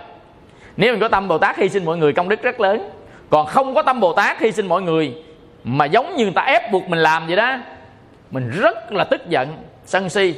Nếu 0.77 0.93
mình 0.93 1.01
có 1.01 1.09
tâm 1.09 1.29
bồ 1.29 1.39
tát 1.39 1.57
hy 1.57 1.69
sinh 1.69 1.85
mọi 1.85 1.97
người, 1.97 2.13
công 2.13 2.29
đức 2.29 2.43
rất 2.43 2.61
lớn. 2.61 2.91
Còn 3.31 3.47
không 3.47 3.75
có 3.75 3.83
tâm 3.83 4.01
bồ 4.01 4.13
tát 4.13 4.41
hy 4.41 4.53
sinh 4.53 4.69
mọi 4.69 4.83
người, 4.83 5.15
mà 5.65 5.85
giống 5.85 6.17
như 6.17 6.25
người 6.25 6.33
ta 6.35 6.43
ép 6.43 6.73
buộc 6.73 6.89
mình 6.89 6.99
làm 6.99 7.27
vậy 7.27 7.37
đó, 7.37 7.57
mình 8.31 8.51
rất 8.61 8.93
là 8.93 9.05
tức 9.05 9.29
giận, 9.29 9.49
sân 9.85 10.09
si 10.09 10.35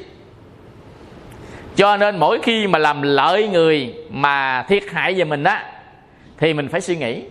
cho 1.77 1.97
nên 1.97 2.17
mỗi 2.17 2.39
khi 2.43 2.67
mà 2.67 2.79
làm 2.79 3.03
lợi 3.03 3.49
người 3.49 3.95
mà 4.11 4.63
thiệt 4.63 4.83
hại 4.93 5.15
về 5.15 5.25
mình 5.25 5.45
á 5.45 5.65
thì 6.39 6.55
mình 6.55 6.69
phải 6.69 6.81
suy 6.81 6.97
nghĩ. 6.97 7.25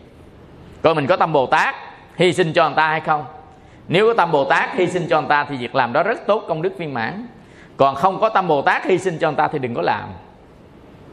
Coi 0.82 0.96
mình 0.96 1.08
có 1.08 1.16
tâm 1.16 1.34
bồ 1.34 1.46
tát 1.46 1.76
hy 2.16 2.34
sinh 2.34 2.54
cho 2.54 2.68
người 2.68 2.76
ta 2.76 2.88
hay 2.88 3.00
không? 3.00 3.26
Nếu 3.88 4.08
có 4.08 4.14
tâm 4.14 4.32
bồ 4.32 4.46
tát 4.46 4.76
hy 4.76 4.88
sinh 4.88 5.08
cho 5.10 5.22
người 5.22 5.30
ta 5.30 5.46
thì 5.50 5.58
việc 5.58 5.76
làm 5.76 5.94
đó 5.94 6.04
rất 6.04 6.28
tốt 6.28 6.44
công 6.48 6.62
đức 6.62 6.78
viên 6.78 6.94
mãn. 6.94 7.28
Còn 7.78 7.96
không 7.96 8.20
có 8.20 8.30
tâm 8.30 8.48
bồ 8.48 8.62
tát 8.62 8.86
hy 8.86 8.98
sinh 8.98 9.18
cho 9.18 9.28
người 9.28 9.38
ta 9.38 9.48
thì 9.48 9.60
đừng 9.60 9.74
có 9.74 9.82
làm. 9.82 10.10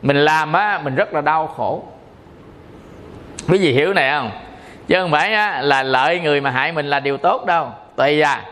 Mình 0.03 0.17
làm 0.17 0.53
á 0.53 0.81
mình 0.85 0.95
rất 0.95 1.15
là 1.15 1.21
đau 1.21 1.47
khổ. 1.47 1.83
Quý 3.49 3.59
vị 3.59 3.73
hiểu 3.73 3.93
này 3.93 4.11
không? 4.11 4.31
Chứ 4.89 5.01
không 5.01 5.11
phải 5.11 5.35
á, 5.35 5.61
là 5.63 5.83
lợi 5.83 6.21
người 6.21 6.41
mà 6.41 6.51
hại 6.51 6.73
mình 6.73 6.87
là 6.87 7.01
điều 7.01 7.17
tốt 7.17 7.47
đâu. 7.47 7.71
Tùy 7.97 8.21
à 8.21 8.43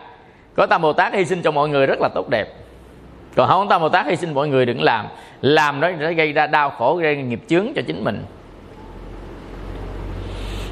có 0.55 0.65
tâm 0.65 0.81
bồ 0.81 0.93
tát 0.93 1.13
hy 1.13 1.25
sinh 1.25 1.41
cho 1.41 1.51
mọi 1.51 1.69
người 1.69 1.85
rất 1.85 2.01
là 2.01 2.09
tốt 2.15 2.29
đẹp 2.29 2.47
còn 3.35 3.47
không 3.47 3.69
tâm 3.69 3.81
bồ 3.81 3.89
tát 3.89 4.07
hy 4.07 4.15
sinh 4.15 4.33
mọi 4.33 4.47
người 4.47 4.65
đừng 4.65 4.81
làm. 4.81 5.07
Làm 5.41 5.81
đó 5.81 5.89
nó 5.99 6.11
gây 6.11 6.33
ra 6.33 6.47
đau 6.47 6.69
khổ, 6.69 6.95
gây 6.95 7.15
ra 7.15 7.21
nghiệp 7.21 7.41
chướng 7.47 7.67
cho 7.75 7.81
chính 7.87 8.03
mình. 8.03 8.25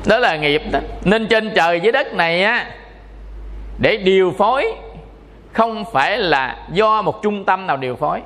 Đó 0.07 0.18
là 0.18 0.38
nghiệp 0.38 0.61
đó 0.72 0.80
nên 1.03 1.27
trên 1.27 1.52
trời 1.56 1.80
dưới 1.80 1.91
đất 1.91 2.14
này 2.14 2.44
á, 2.44 2.65
để 3.77 3.98
điều 3.98 4.34
phối, 4.38 4.73
không 5.53 5.84
phải 5.94 6.18
là 6.18 6.68
do 6.72 7.02
một 7.02 7.23
trung 7.23 7.45
tâm 7.45 7.68
nào 7.68 7.77
điều 7.77 7.95
phối, 7.95 8.22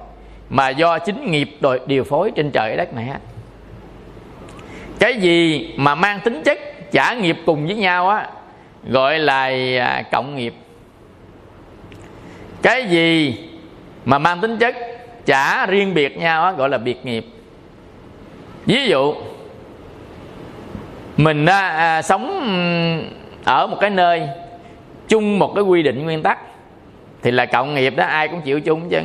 mà 0.49 0.69
do 0.69 0.99
chính 0.99 1.31
nghiệp 1.31 1.57
đội 1.59 1.79
điều 1.85 2.03
phối 2.03 2.31
trên 2.35 2.51
trời 2.51 2.77
đất 2.77 2.93
này 2.93 3.05
hết 3.05 3.19
cái 5.03 5.15
gì 5.15 5.69
mà 5.77 5.95
mang 5.95 6.19
tính 6.19 6.41
chất 6.45 6.59
trả 6.91 7.13
nghiệp 7.13 7.37
cùng 7.45 7.65
với 7.65 7.75
nhau 7.75 8.09
á, 8.09 8.29
gọi 8.87 9.19
là 9.19 9.43
à, 9.79 10.03
cộng 10.11 10.35
nghiệp. 10.35 10.53
Cái 12.61 12.85
gì 12.85 13.37
mà 14.05 14.17
mang 14.17 14.41
tính 14.41 14.57
chất 14.57 14.75
trả 15.25 15.65
riêng 15.65 15.93
biệt 15.93 16.17
nhau 16.17 16.43
đó, 16.43 16.51
gọi 16.57 16.69
là 16.69 16.77
biệt 16.77 17.05
nghiệp. 17.05 17.25
Ví 18.65 18.87
dụ 18.87 19.15
mình 21.17 21.45
à, 21.45 21.69
à, 21.69 22.01
sống 22.01 22.49
ở 23.43 23.67
một 23.67 23.77
cái 23.79 23.89
nơi 23.89 24.27
chung 25.07 25.39
một 25.39 25.51
cái 25.55 25.63
quy 25.63 25.83
định 25.83 26.03
nguyên 26.03 26.23
tắc 26.23 26.39
thì 27.21 27.31
là 27.31 27.45
cộng 27.45 27.75
nghiệp 27.75 27.95
đó 27.95 28.05
ai 28.05 28.27
cũng 28.27 28.41
chịu 28.41 28.59
chung 28.59 28.89
chứ 28.89 28.99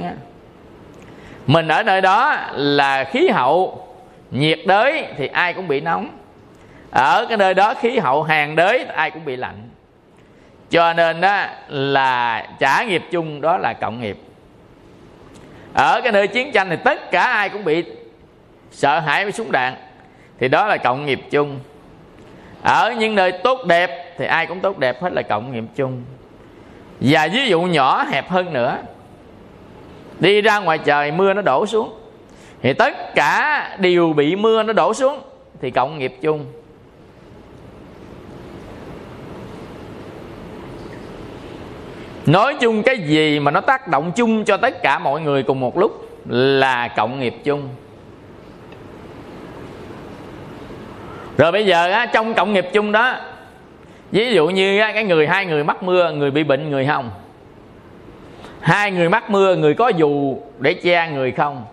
mình 1.46 1.68
ở 1.68 1.82
nơi 1.82 2.00
đó 2.00 2.36
là 2.52 3.04
khí 3.04 3.28
hậu 3.28 3.88
nhiệt 4.30 4.58
đới 4.66 5.06
thì 5.16 5.26
ai 5.26 5.54
cũng 5.54 5.68
bị 5.68 5.80
nóng. 5.80 6.08
Ở 6.90 7.26
cái 7.28 7.36
nơi 7.36 7.54
đó 7.54 7.74
khí 7.74 7.98
hậu 7.98 8.22
hàng 8.22 8.56
đới 8.56 8.84
ai 8.84 9.10
cũng 9.10 9.24
bị 9.24 9.36
lạnh. 9.36 9.68
Cho 10.70 10.92
nên 10.92 11.20
đó 11.20 11.44
là 11.68 12.46
trả 12.58 12.82
nghiệp 12.82 13.02
chung 13.10 13.40
đó 13.40 13.58
là 13.58 13.72
cộng 13.72 14.00
nghiệp 14.00 14.18
ở 15.74 16.00
cái 16.00 16.12
nơi 16.12 16.26
chiến 16.28 16.52
tranh 16.52 16.70
thì 16.70 16.76
tất 16.84 17.10
cả 17.10 17.22
ai 17.22 17.48
cũng 17.48 17.64
bị 17.64 17.84
sợ 18.70 19.00
hãi 19.00 19.24
với 19.24 19.32
súng 19.32 19.52
đạn. 19.52 19.74
Thì 20.38 20.48
đó 20.48 20.66
là 20.66 20.76
cộng 20.76 21.06
nghiệp 21.06 21.20
chung. 21.30 21.60
Ở 22.62 22.94
những 22.98 23.14
nơi 23.14 23.32
tốt 23.32 23.66
đẹp 23.66 24.14
thì 24.18 24.26
ai 24.26 24.46
cũng 24.46 24.60
tốt 24.60 24.78
đẹp 24.78 25.02
hết 25.02 25.12
là 25.12 25.22
cộng 25.22 25.52
nghiệp 25.52 25.64
chung. 25.76 26.02
Và 27.00 27.28
ví 27.32 27.48
dụ 27.48 27.60
nhỏ 27.62 28.04
hẹp 28.04 28.28
hơn 28.28 28.52
nữa, 28.52 28.78
đi 30.20 30.40
ra 30.40 30.58
ngoài 30.58 30.78
trời 30.78 31.10
mưa 31.10 31.32
nó 31.32 31.42
đổ 31.42 31.66
xuống. 31.66 31.94
Thì 32.62 32.72
tất 32.72 33.14
cả 33.14 33.76
đều 33.78 34.12
bị 34.12 34.36
mưa 34.36 34.62
nó 34.62 34.72
đổ 34.72 34.94
xuống 34.94 35.20
thì 35.60 35.70
cộng 35.70 35.98
nghiệp 35.98 36.16
chung. 36.22 36.46
Nói 42.28 42.54
chung 42.60 42.82
cái 42.82 42.98
gì 42.98 43.40
mà 43.40 43.50
nó 43.50 43.60
tác 43.60 43.88
động 43.88 44.12
chung 44.16 44.44
cho 44.44 44.56
tất 44.56 44.82
cả 44.82 44.98
mọi 44.98 45.20
người 45.20 45.42
cùng 45.42 45.60
một 45.60 45.78
lúc 45.78 46.08
là 46.28 46.88
cộng 46.88 47.20
nghiệp 47.20 47.34
chung. 47.44 47.68
Rồi 51.38 51.52
bây 51.52 51.66
giờ 51.66 51.90
á, 51.90 52.06
trong 52.06 52.34
cộng 52.34 52.52
nghiệp 52.52 52.66
chung 52.72 52.92
đó 52.92 53.16
ví 54.12 54.32
dụ 54.34 54.48
như 54.48 54.80
á, 54.80 54.92
cái 54.92 55.04
người 55.04 55.26
hai 55.26 55.46
người 55.46 55.64
mắc 55.64 55.82
mưa 55.82 56.12
người 56.12 56.30
bị 56.30 56.44
bệnh 56.44 56.70
người 56.70 56.86
không. 56.86 57.10
Hai 58.60 58.90
người 58.90 59.08
mắc 59.08 59.30
mưa 59.30 59.56
người 59.56 59.74
có 59.74 59.88
dù 59.88 60.38
để 60.58 60.74
che 60.74 61.10
người 61.10 61.32
không. 61.32 61.64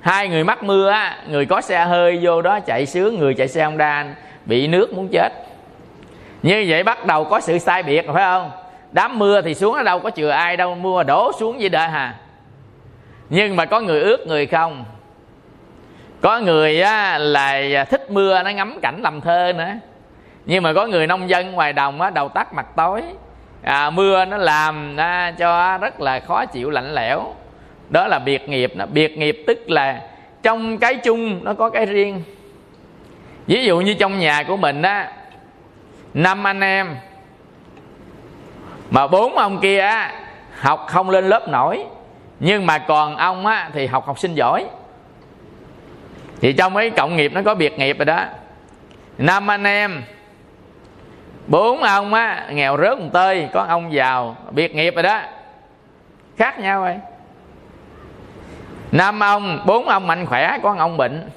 Hai 0.00 0.28
người 0.28 0.44
mắc 0.44 0.62
mưa 0.62 0.90
á 0.90 1.16
người 1.28 1.46
có 1.46 1.60
xe 1.60 1.84
hơi 1.84 2.18
vô 2.22 2.42
đó 2.42 2.60
chạy 2.60 2.86
sướng 2.86 3.18
người 3.18 3.34
chạy 3.34 3.48
xe 3.48 3.64
honda 3.64 4.06
bị 4.44 4.66
nước 4.66 4.92
muốn 4.92 5.08
chết. 5.12 5.32
Như 6.42 6.64
vậy 6.68 6.82
bắt 6.82 7.06
đầu 7.06 7.24
có 7.24 7.40
sự 7.40 7.58
sai 7.58 7.82
biệt 7.82 8.06
phải 8.06 8.24
không? 8.24 8.50
Đám 8.92 9.18
mưa 9.18 9.42
thì 9.42 9.54
xuống 9.54 9.74
ở 9.74 9.82
đâu 9.82 10.00
có 10.00 10.10
chừa 10.10 10.28
ai 10.28 10.56
đâu 10.56 10.74
mưa 10.74 11.02
đổ 11.02 11.32
xuống 11.38 11.56
vậy 11.58 11.68
đời 11.68 11.88
hà. 11.88 12.14
Nhưng 13.30 13.56
mà 13.56 13.64
có 13.64 13.80
người 13.80 14.00
ướt 14.00 14.26
người 14.26 14.46
không? 14.46 14.84
Có 16.20 16.38
người 16.38 16.80
á, 16.80 17.18
là 17.18 17.84
thích 17.90 18.10
mưa 18.10 18.42
nó 18.42 18.50
ngắm 18.50 18.78
cảnh 18.82 19.00
làm 19.02 19.20
thơ 19.20 19.52
nữa. 19.52 19.72
Nhưng 20.46 20.62
mà 20.62 20.72
có 20.72 20.86
người 20.86 21.06
nông 21.06 21.28
dân 21.28 21.52
ngoài 21.52 21.72
đồng 21.72 22.00
á, 22.00 22.10
đầu 22.10 22.28
tắt 22.28 22.54
mặt 22.54 22.66
tối. 22.76 23.02
À, 23.62 23.90
mưa 23.90 24.24
nó 24.24 24.36
làm 24.36 24.96
à, 24.96 25.34
cho 25.38 25.78
rất 25.78 26.00
là 26.00 26.20
khó 26.20 26.46
chịu 26.46 26.70
lạnh 26.70 26.94
lẽo. 26.94 27.34
Đó 27.90 28.06
là 28.06 28.18
biệt 28.18 28.48
nghiệp 28.48 28.72
nó 28.76 28.86
biệt 28.86 29.18
nghiệp 29.18 29.44
tức 29.46 29.70
là 29.70 30.02
trong 30.42 30.78
cái 30.78 30.96
chung 30.96 31.44
nó 31.44 31.54
có 31.54 31.70
cái 31.70 31.86
riêng. 31.86 32.22
Ví 33.46 33.64
dụ 33.64 33.80
như 33.80 33.94
trong 33.94 34.18
nhà 34.18 34.42
của 34.42 34.56
mình 34.56 34.82
á 34.82 35.12
năm 36.14 36.46
anh 36.46 36.60
em 36.60 36.96
mà 38.90 39.06
bốn 39.06 39.38
ông 39.38 39.60
kia 39.60 39.90
học 40.60 40.86
không 40.88 41.10
lên 41.10 41.28
lớp 41.28 41.48
nổi. 41.48 41.84
Nhưng 42.40 42.66
mà 42.66 42.78
còn 42.78 43.16
ông 43.16 43.46
á, 43.46 43.70
thì 43.72 43.86
học 43.86 44.06
học 44.06 44.18
sinh 44.18 44.34
giỏi. 44.34 44.66
Thì 46.40 46.52
trong 46.52 46.76
ấy 46.76 46.90
cộng 46.90 47.16
nghiệp 47.16 47.32
nó 47.34 47.42
có 47.42 47.54
biệt 47.54 47.78
nghiệp 47.78 47.98
rồi 47.98 48.04
đó. 48.04 48.24
Năm 49.18 49.50
anh 49.50 49.64
em, 49.64 50.02
bốn 51.46 51.82
ông 51.82 52.14
á, 52.14 52.46
nghèo 52.50 52.76
rớt 52.76 52.98
một 52.98 53.08
tơi, 53.12 53.48
có 53.52 53.66
ông 53.68 53.92
giàu, 53.92 54.36
biệt 54.50 54.74
nghiệp 54.74 54.94
rồi 54.94 55.02
đó. 55.02 55.20
Khác 56.36 56.58
nhau 56.58 56.82
rồi. 56.82 56.96
Năm 58.92 59.20
ông, 59.20 59.62
bốn 59.66 59.88
ông 59.88 60.06
mạnh 60.06 60.26
khỏe, 60.26 60.58
có 60.62 60.74
ông 60.78 60.96
bệnh 60.96 61.30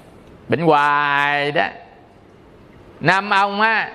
bệnh 0.49 0.61
hoài 0.61 1.51
đó. 1.51 1.65
Năm 2.99 3.29
ông 3.29 3.61
á 3.61 3.89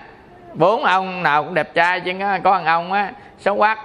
bốn 0.59 0.85
ông 0.85 1.23
nào 1.23 1.45
cũng 1.45 1.55
đẹp 1.55 1.75
trai 1.75 2.01
chứ 2.01 2.13
có 2.45 2.63
ông 2.67 2.93
á 2.93 3.13
xấu 3.39 3.57
quắc 3.57 3.79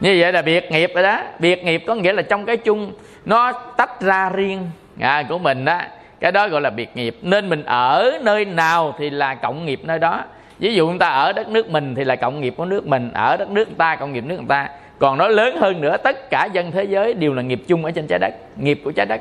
như 0.00 0.16
vậy 0.20 0.32
là 0.32 0.42
biệt 0.42 0.70
nghiệp 0.70 0.92
rồi 0.94 1.02
đó. 1.02 1.20
Biệt 1.38 1.64
nghiệp 1.64 1.84
có 1.86 1.94
nghĩa 1.94 2.12
là 2.12 2.22
trong 2.22 2.44
cái 2.46 2.56
chung 2.56 2.92
nó 3.24 3.52
tách 3.52 4.00
ra 4.00 4.30
riêng. 4.30 4.70
À, 5.00 5.22
của 5.28 5.38
mình 5.38 5.64
đó 5.64 5.80
cái 6.20 6.32
đó 6.32 6.48
gọi 6.48 6.60
là 6.60 6.70
biệt 6.70 6.96
nghiệp. 6.96 7.16
Nên 7.22 7.48
mình 7.48 7.64
ở 7.64 8.18
nơi 8.22 8.44
nào 8.44 8.94
thì 8.98 9.10
là 9.10 9.34
cộng 9.34 9.66
nghiệp 9.66 9.80
nơi 9.82 9.98
đó. 9.98 10.24
Ví 10.58 10.74
dụ 10.74 10.88
người 10.88 10.98
ta 10.98 11.08
ở 11.08 11.32
đất 11.32 11.48
nước 11.48 11.70
mình 11.70 11.94
thì 11.94 12.04
là 12.04 12.16
cộng 12.16 12.40
nghiệp 12.40 12.54
của 12.56 12.64
nước 12.64 12.86
mình 12.86 13.10
ở 13.14 13.36
đất 13.36 13.50
nước 13.50 13.68
người 13.68 13.78
ta 13.78 13.96
cộng 13.96 14.12
nghiệp 14.12 14.24
nước 14.24 14.36
người 14.36 14.48
ta. 14.48 14.68
Còn 14.98 15.18
nói 15.18 15.30
lớn 15.30 15.56
hơn 15.60 15.80
nữa 15.80 15.96
tất 15.96 16.30
cả 16.30 16.48
dân 16.52 16.70
thế 16.70 16.84
giới 16.84 17.14
đều 17.14 17.34
là 17.34 17.42
nghiệp 17.42 17.62
chung 17.68 17.84
ở 17.84 17.90
trên 17.90 18.06
trái 18.06 18.18
đất 18.18 18.34
nghiệp 18.56 18.80
của 18.84 18.92
trái 18.92 19.06
đất. 19.06 19.20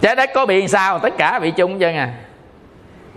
Trái 0.00 0.16
đất 0.16 0.30
có 0.34 0.46
bị 0.46 0.68
sao? 0.68 0.98
Tất 0.98 1.14
cả 1.18 1.38
bị 1.38 1.50
chung 1.50 1.78
chứ 1.78 1.86
à 1.86 2.14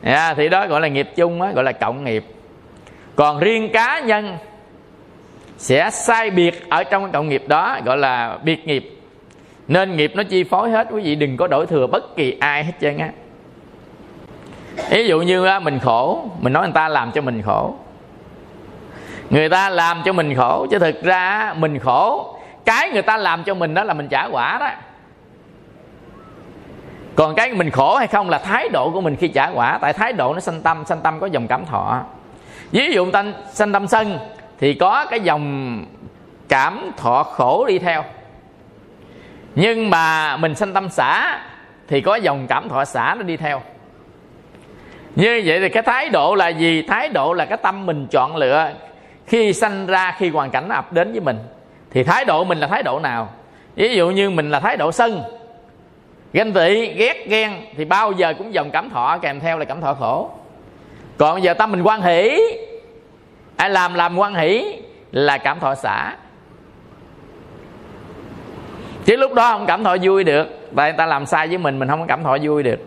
à, 0.03 0.34
thì 0.34 0.49
đó 0.49 0.68
gọi 0.68 0.82
là 0.82 0.88
nghiệp 0.88 1.10
chung 1.15 1.41
á, 1.41 1.52
gọi 1.52 1.64
là 1.64 1.72
cộng 1.72 2.03
nghiệp. 2.03 2.26
Còn 3.15 3.40
riêng 3.40 3.69
cá 3.74 3.99
nhân 3.99 4.38
sẽ 5.57 5.90
sai 5.90 6.30
biệt 6.30 6.69
ở 6.69 6.84
trong 6.84 7.03
cái 7.03 7.11
cộng 7.14 7.30
nghiệp 7.30 7.44
đó 7.48 7.80
gọi 7.86 7.98
là 7.98 8.38
biệt 8.44 8.68
nghiệp. 8.68 8.99
Nên 9.68 9.98
nghiệp 9.98 10.11
nó 10.15 10.24
chi 10.24 10.44
phối 10.44 10.72
hết 10.72 10.88
quý 10.91 11.02
vị 11.02 11.15
đừng 11.15 11.38
có 11.38 11.48
đổi 11.48 11.65
thừa 11.65 11.88
bất 11.88 12.15
kỳ 12.15 12.38
ai 12.40 12.64
hết 12.64 12.74
trơn 12.82 12.98
á. 12.98 13.10
Ví 14.90 15.07
dụ 15.07 15.22
như 15.22 15.48
mình 15.61 15.80
khổ 15.80 16.30
mình 16.40 16.53
nói 16.53 16.64
người 16.64 16.74
ta 16.74 16.88
làm 16.88 17.11
cho 17.11 17.22
mình 17.22 17.41
khổ. 17.41 17.76
Người 19.30 19.49
ta 19.49 19.69
làm 19.69 20.02
cho 20.06 20.14
mình 20.14 20.36
khổ 20.36 20.68
chứ 20.72 20.80
thực 20.80 21.03
ra 21.03 21.53
mình 21.57 21.80
khổ 21.80 22.36
cái 22.65 22.90
người 22.90 23.02
ta 23.02 23.18
làm 23.18 23.44
cho 23.44 23.53
mình 23.53 23.74
đó 23.74 23.84
là 23.84 23.94
mình 23.94 24.07
trả 24.07 24.26
quả 24.32 24.57
đó 24.60 24.69
còn 27.18 27.35
cái 27.35 27.53
mình 27.53 27.69
khổ 27.69 27.95
hay 27.95 28.07
không 28.07 28.30
là 28.30 28.38
thái 28.38 28.69
độ 28.69 28.89
của 28.94 29.02
mình 29.02 29.15
khi 29.15 29.27
trả 29.27 29.49
quả. 29.53 29.77
Tại 29.81 29.94
thái 29.94 30.14
độ 30.14 30.34
nó 30.34 30.39
sanh 30.39 30.61
tâm 30.61 30.85
sanh 30.85 31.02
tâm 31.02 31.19
có 31.19 31.27
dòng 31.27 31.48
cảm 31.48 31.65
thọ. 31.65 32.02
Ví 32.72 32.94
dụ 32.94 33.11
ta 33.11 33.23
sanh 33.52 33.72
tâm 33.72 33.88
sân 33.88 34.19
thì 34.60 34.73
có 34.73 35.06
cái 35.06 35.19
dòng 35.19 35.85
cảm 36.49 36.91
thọ 36.98 37.23
khổ 37.23 37.65
đi 37.68 37.80
theo. 37.80 38.03
Nhưng 39.56 39.89
mà 39.89 40.38
mình 40.38 40.56
sanh 40.56 40.73
tâm 40.73 40.89
xả 40.89 41.39
thì 41.88 42.02
có 42.02 42.15
dòng 42.15 42.48
cảm 42.48 42.69
thọ 42.69 42.85
xả 42.85 43.15
nó 43.18 43.23
đi 43.23 43.38
theo. 43.38 43.61
Như 45.15 45.41
vậy 45.45 45.60
thì 45.60 45.69
cái 45.69 45.84
thái 45.84 46.10
độ 46.10 46.35
là 46.35 46.48
gì? 46.48 46.81
Thái 46.81 47.10
độ 47.10 47.34
là 47.34 47.45
cái 47.45 47.57
tâm 47.57 47.85
mình 47.85 48.07
chọn 48.11 48.35
lựa. 48.35 48.69
Khi 49.26 49.53
sanh 49.53 49.85
ra, 49.88 50.15
khi 50.18 50.30
hoàn 50.30 50.49
cảnh 50.49 50.69
ập 50.69 50.94
đến 50.94 51.11
với 51.11 51.22
mình 51.22 51.39
thì 51.91 52.03
thái 52.03 52.26
độ 52.26 52.44
mình 52.44 52.57
là 52.57 52.68
thái 52.68 52.84
độ 52.84 52.99
nào? 52.99 53.30
Ví 53.76 53.95
dụ 53.95 54.10
như 54.10 54.30
mình 54.30 54.52
là 54.52 54.60
thái 54.60 54.77
độ 54.77 54.91
sân 54.91 55.23
ganh 56.34 56.54
tị, 56.54 56.94
ghét, 56.94 57.28
ghen 57.28 57.54
thì 57.78 57.86
bao 57.86 58.12
giờ 58.12 58.34
cũng 58.38 58.54
dòng 58.54 58.72
cảm 58.72 58.90
thọ, 58.90 59.18
kèm 59.22 59.40
theo 59.40 59.58
là 59.58 59.66
cảm 59.66 59.82
thọ 59.82 59.94
khổ. 59.94 60.32
Còn 61.18 61.44
giờ 61.44 61.54
tâm 61.54 61.72
mình 61.72 61.82
quan 61.82 62.02
hỷ, 62.02 62.41
ai 63.56 63.70
làm 63.70 63.94
làm 63.94 64.18
quan 64.18 64.36
hỷ 64.36 64.82
là 65.12 65.38
cảm 65.38 65.60
thọ 65.60 65.76
xả. 65.76 66.16
Chứ 69.06 69.16
lúc 69.16 69.34
đó 69.34 69.52
không 69.52 69.66
cảm 69.66 69.84
thọ 69.84 69.95
vui 70.02 70.24
được 70.24 70.48
tại 70.76 70.91
người 70.91 70.98
ta 70.98 71.06
làm 71.06 71.26
sai 71.26 71.48
với 71.48 71.58
mình 71.58 71.80
mình 71.80 71.88
không 71.88 71.99
có 71.99 72.06
cảm 72.08 72.24
thọ 72.24 72.38
vui 72.41 72.64
được. 72.64 72.80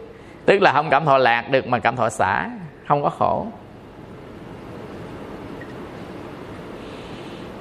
Tức 0.46 0.62
là 0.62 0.72
không 0.72 0.90
cảm 0.90 1.04
thọ 1.04 1.18
lạc 1.18 1.50
được 1.50 1.66
mà 1.66 1.78
cảm 1.78 1.96
thọ 1.96 2.08
xả, 2.08 2.50
không 2.88 3.02
có 3.02 3.10
khổ. 3.10 3.46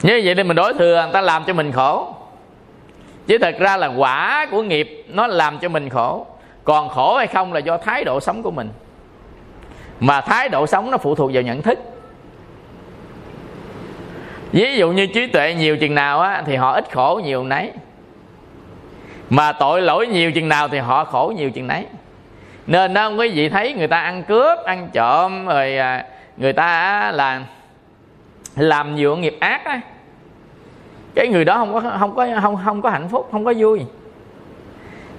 Như 0.02 0.22
vậy 0.24 0.36
thì 0.36 0.44
mình 0.44 0.56
đối 0.56 0.74
thừa, 0.74 1.02
người 1.04 1.14
ta 1.14 1.22
làm 1.22 1.44
cho 1.44 1.54
mình 1.54 1.72
khổ 1.72 2.16
chứ 3.30 3.38
thật 3.38 3.56
ra 3.60 3.78
là 3.78 3.88
quả 3.88 4.48
của 4.52 4.64
nghiệp 4.64 5.06
nó 5.08 5.28
làm 5.28 5.60
cho 5.60 5.70
mình 5.70 5.90
khổ. 5.90 6.28
Còn 6.64 6.90
khổ 6.90 7.18
hay 7.18 7.28
không 7.28 7.54
là 7.54 7.60
do 7.60 7.78
thái 7.78 8.04
độ 8.04 8.20
sống 8.20 8.44
của 8.44 8.52
mình. 8.52 8.70
Mà 10.00 10.22
thái 10.22 10.50
độ 10.50 10.68
sống 10.68 10.92
nó 10.92 10.98
phụ 10.98 11.16
thuộc 11.16 11.32
vào 11.34 11.44
nhận 11.44 11.62
thức. 11.62 11.80
Ví 14.52 14.78
dụ 14.78 14.92
như 14.92 15.08
trí 15.08 15.28
tuệ 15.28 15.54
nhiều 15.54 15.78
chừng 15.78 15.96
nào 15.96 16.20
á, 16.20 16.44
thì 16.46 16.56
họ 16.56 16.72
ít 16.72 16.86
khổ 16.92 17.22
nhiều 17.24 17.44
nấy. 17.44 17.72
Mà 19.30 19.52
tội 19.52 19.82
lỗi 19.82 20.08
nhiều 20.08 20.32
chừng 20.32 20.50
nào 20.50 20.68
thì 20.68 20.78
họ 20.78 21.04
khổ 21.06 21.34
nhiều 21.38 21.52
chừng 21.52 21.68
nấy. 21.68 21.86
Nên 22.68 22.94
đó, 22.94 23.10
quý 23.10 23.30
vị 23.30 23.50
thấy 23.50 23.74
người 23.74 23.88
ta 23.88 24.02
ăn 24.02 24.24
cướp, 24.24 24.60
ăn 24.66 24.90
trộm, 24.94 25.46
rồi 25.46 25.78
à, 25.78 26.06
người 26.38 26.54
ta 26.54 27.12
là 27.12 27.42
làm 28.56 28.96
nhiều 28.96 29.16
nghiệp 29.16 29.38
ác 29.40 29.66
á 29.66 29.82
cái 31.15 31.27
người 31.27 31.45
đó 31.45 31.56
không 31.56 31.73
có 31.73 31.80
không 31.99 32.15
có 32.15 32.27
không 32.41 32.57
không 32.65 32.81
có 32.81 32.90
hạnh 32.90 33.07
phúc 33.10 33.30
không 33.31 33.45
có 33.45 33.53
vui. 33.57 33.81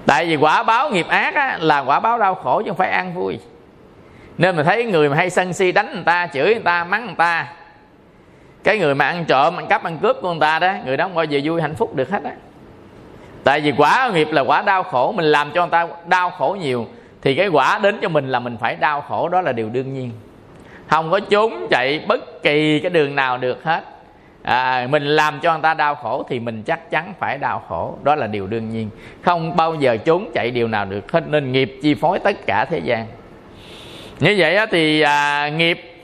Tại 0.05 0.25
vì 0.25 0.35
quả 0.35 0.63
báo 0.63 0.89
nghiệp 0.89 1.07
ác 1.07 1.35
á, 1.35 1.57
là 1.61 1.79
quả 1.79 1.99
báo 1.99 2.19
đau 2.19 2.35
khổ 2.35 2.61
chứ 2.61 2.69
không 2.69 2.77
phải 2.77 2.91
an 2.91 3.13
vui. 3.13 3.39
Nên 4.37 4.55
mình 4.55 4.65
thấy 4.65 4.85
người 4.85 5.09
mà 5.09 5.15
hay 5.15 5.29
sân 5.29 5.53
si 5.53 5.71
đánh 5.71 5.93
người 5.93 6.03
ta 6.03 6.27
chửi 6.33 6.45
người 6.45 6.63
ta 6.63 6.83
mắng 6.83 7.05
người 7.05 7.15
ta. 7.15 7.47
Cái 8.63 8.77
người 8.77 8.95
mà 8.95 9.05
ăn 9.05 9.25
trộm 9.25 9.59
ăn 9.59 9.67
cắp 9.67 9.83
ăn 9.83 9.97
cướp 9.97 10.17
của 10.21 10.29
người 10.31 10.39
ta 10.39 10.59
đó 10.59 10.73
người 10.85 10.97
đó 10.97 11.05
không 11.05 11.15
bao 11.15 11.25
giờ 11.25 11.39
vui 11.43 11.61
hạnh 11.61 11.75
phúc 11.75 11.95
được 11.95 12.09
hết 12.09 12.23
á. 12.23 12.31
Tại 13.43 13.61
vì 13.61 13.73
quả 13.77 14.11
nghiệp 14.13 14.27
là 14.31 14.41
quả 14.41 14.61
đau 14.61 14.83
khổ 14.83 15.11
mình 15.11 15.25
làm 15.25 15.51
cho 15.51 15.61
người 15.61 15.71
ta 15.71 15.87
đau 16.05 16.29
khổ 16.29 16.57
nhiều 16.59 16.87
thì 17.21 17.35
cái 17.35 17.47
quả 17.47 17.79
đến 17.79 17.99
cho 18.01 18.09
mình 18.09 18.27
là 18.27 18.39
mình 18.39 18.57
phải 18.57 18.75
đau 18.75 19.01
khổ 19.01 19.29
đó 19.29 19.41
là 19.41 19.51
điều 19.51 19.69
đương 19.69 19.93
nhiên. 19.93 20.11
Không 20.87 21.11
có 21.11 21.19
trốn 21.19 21.67
chạy 21.69 22.05
bất 22.07 22.43
kỳ 22.43 22.79
cái 22.79 22.89
đường 22.89 23.15
nào 23.15 23.37
được 23.37 23.63
hết 23.63 23.83
à, 24.43 24.87
mình 24.89 25.03
làm 25.03 25.39
cho 25.39 25.53
người 25.53 25.61
ta 25.61 25.73
đau 25.73 25.95
khổ 25.95 26.25
thì 26.29 26.39
mình 26.39 26.63
chắc 26.63 26.91
chắn 26.91 27.13
phải 27.19 27.37
đau 27.37 27.63
khổ. 27.67 27.97
Đó 28.03 28.15
là 28.15 28.27
điều 28.27 28.47
đương 28.47 28.69
nhiên. 28.69 28.89
Không 29.21 29.55
bao 29.55 29.75
giờ 29.75 29.97
trốn 29.97 30.31
chạy 30.33 30.51
điều 30.51 30.67
nào 30.67 30.85
được 30.85 31.11
hết. 31.11 31.23
Nên 31.27 31.51
nghiệp 31.51 31.79
chi 31.81 31.95
phối 31.95 32.19
tất 32.19 32.45
cả 32.45 32.65
thế 32.65 32.79
gian. 32.79 33.07
Như 34.19 34.35
vậy 34.37 34.55
á, 34.55 34.65
thì 34.65 35.01
à, 35.01 35.49
nghiệp. 35.49 36.03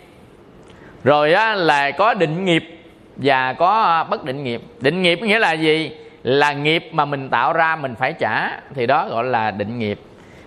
Rồi 1.03 1.33
á, 1.33 1.55
là 1.55 1.91
có 1.91 2.13
định 2.13 2.45
nghiệp 2.45 2.79
và 3.15 3.53
có 3.53 4.05
bất 4.09 4.25
định 4.25 4.43
nghiệp. 4.43 4.61
Định 4.79 5.01
nghiệp 5.01 5.19
nghĩa 5.21 5.39
là 5.39 5.53
gì? 5.53 5.91
Là 6.23 6.53
nghiệp 6.53 6.89
mà 6.91 7.05
mình 7.05 7.29
tạo 7.29 7.53
ra 7.53 7.75
mình 7.75 7.95
phải 7.95 8.13
trả. 8.13 8.59
Thì 8.75 8.85
đó 8.85 9.07
gọi 9.09 9.23
là 9.23 9.51
định 9.51 9.79
nghiệp. 9.79 9.99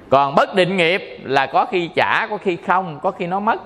Còn 0.09 0.35
bất 0.35 0.55
định 0.55 0.77
nghiệp 0.77 1.19
là 1.23 1.47
có 1.47 1.65
khi 1.65 1.91
trả 1.95 2.27
có 2.27 2.37
khi 2.37 2.57
không 2.67 3.01
có 3.03 3.11
khi 3.11 3.27
nó 3.27 3.41
mất 3.41 3.63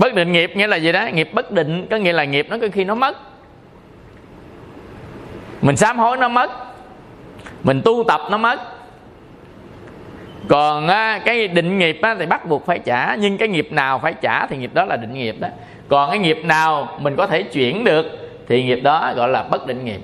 bất 0.00 0.14
định 0.14 0.32
nghiệp 0.32 0.56
nghĩa 0.56 0.66
là 0.66 0.76
gì 0.76 0.92
đó 0.92 1.06
nghiệp 1.06 1.30
bất 1.32 1.52
định 1.52 1.86
có 1.90 1.96
nghĩa 1.96 2.12
là 2.12 2.24
nghiệp 2.24 2.46
nó 2.50 2.56
có 2.60 2.66
khi 2.72 2.84
nó 2.84 2.94
mất. 2.94 3.16
Mình 5.62 5.76
sám 5.76 5.98
hối 5.98 6.16
nó 6.16 6.28
mất. 6.28 6.50
Mình 7.62 7.82
tu 7.84 8.04
tập 8.08 8.20
nó 8.30 8.38
mất. 8.38 8.60
Còn 10.48 10.88
á, 10.88 11.20
cái 11.24 11.48
định 11.48 11.78
nghiệp 11.78 11.98
á, 12.02 12.14
thì 12.18 12.26
bắt 12.26 12.46
buộc 12.46 12.66
phải 12.66 12.78
trả 12.78 13.14
nhưng 13.14 13.38
cái 13.38 13.48
nghiệp 13.48 13.72
nào 13.72 13.98
phải 13.98 14.14
trả 14.20 14.46
thì 14.46 14.56
nghiệp 14.56 14.74
đó 14.74 14.84
là 14.84 14.96
định 14.96 15.14
nghiệp 15.14 15.36
đó. 15.40 15.48
Còn 15.88 16.10
cái 16.10 16.18
nghiệp 16.18 16.38
nào 16.44 16.98
mình 17.00 17.16
có 17.16 17.26
thể 17.26 17.42
chuyển 17.42 17.84
được 17.84 18.06
thì 18.48 18.62
nghiệp 18.62 18.80
đó 18.82 19.12
gọi 19.16 19.28
là 19.28 19.42
bất 19.42 19.66
định 19.66 19.84
nghiệp. 19.84 20.00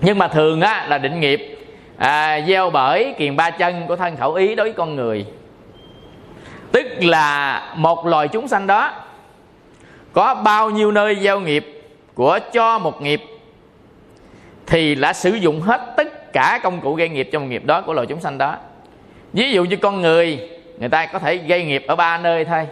Nhưng 0.00 0.18
mà 0.18 0.28
thường 0.28 0.60
á, 0.60 0.86
là 0.88 0.98
định 0.98 1.20
nghiệp 1.20 1.58
à, 1.96 2.40
gieo 2.48 2.70
bởi 2.70 3.14
kiền 3.18 3.36
ba 3.36 3.50
chân 3.50 3.86
của 3.88 3.96
thân 3.96 4.16
khẩu 4.16 4.34
ý 4.34 4.54
đối 4.54 4.66
với 4.66 4.72
con 4.72 4.96
người 4.96 5.26
tức 7.00 7.06
là 7.06 7.62
một 7.76 8.06
loài 8.06 8.28
chúng 8.28 8.48
sanh 8.48 8.66
đó. 8.66 8.92
Có 10.12 10.34
bao 10.34 10.70
nhiêu 10.70 10.92
nơi 10.92 11.16
gieo 11.22 11.40
nghiệp 11.40 11.82
của 12.14 12.38
cho 12.52 12.78
một 12.78 13.02
nghiệp 13.02 13.22
thì 14.66 14.94
đã 14.94 15.12
sử 15.12 15.30
dụng 15.30 15.60
hết 15.60 15.94
tất 15.96 16.32
cả 16.32 16.60
công 16.62 16.80
cụ 16.80 16.94
gây 16.94 17.08
nghiệp 17.08 17.28
trong 17.32 17.48
nghiệp 17.48 17.64
đó 17.64 17.80
của 17.80 17.92
loài 17.92 18.06
chúng 18.06 18.20
sanh 18.20 18.38
đó. 18.38 18.56
Ví 19.32 19.52
dụ 19.52 19.64
như 19.64 19.76
con 19.76 20.00
người 20.00 20.50
người 20.78 20.88
ta 20.88 21.06
có 21.06 21.18
thể 21.18 21.36
gây 21.36 21.64
nghiệp 21.64 21.84
ở 21.88 21.96
ba 21.96 22.18
nơi 22.18 22.44
thôi. 22.44 22.66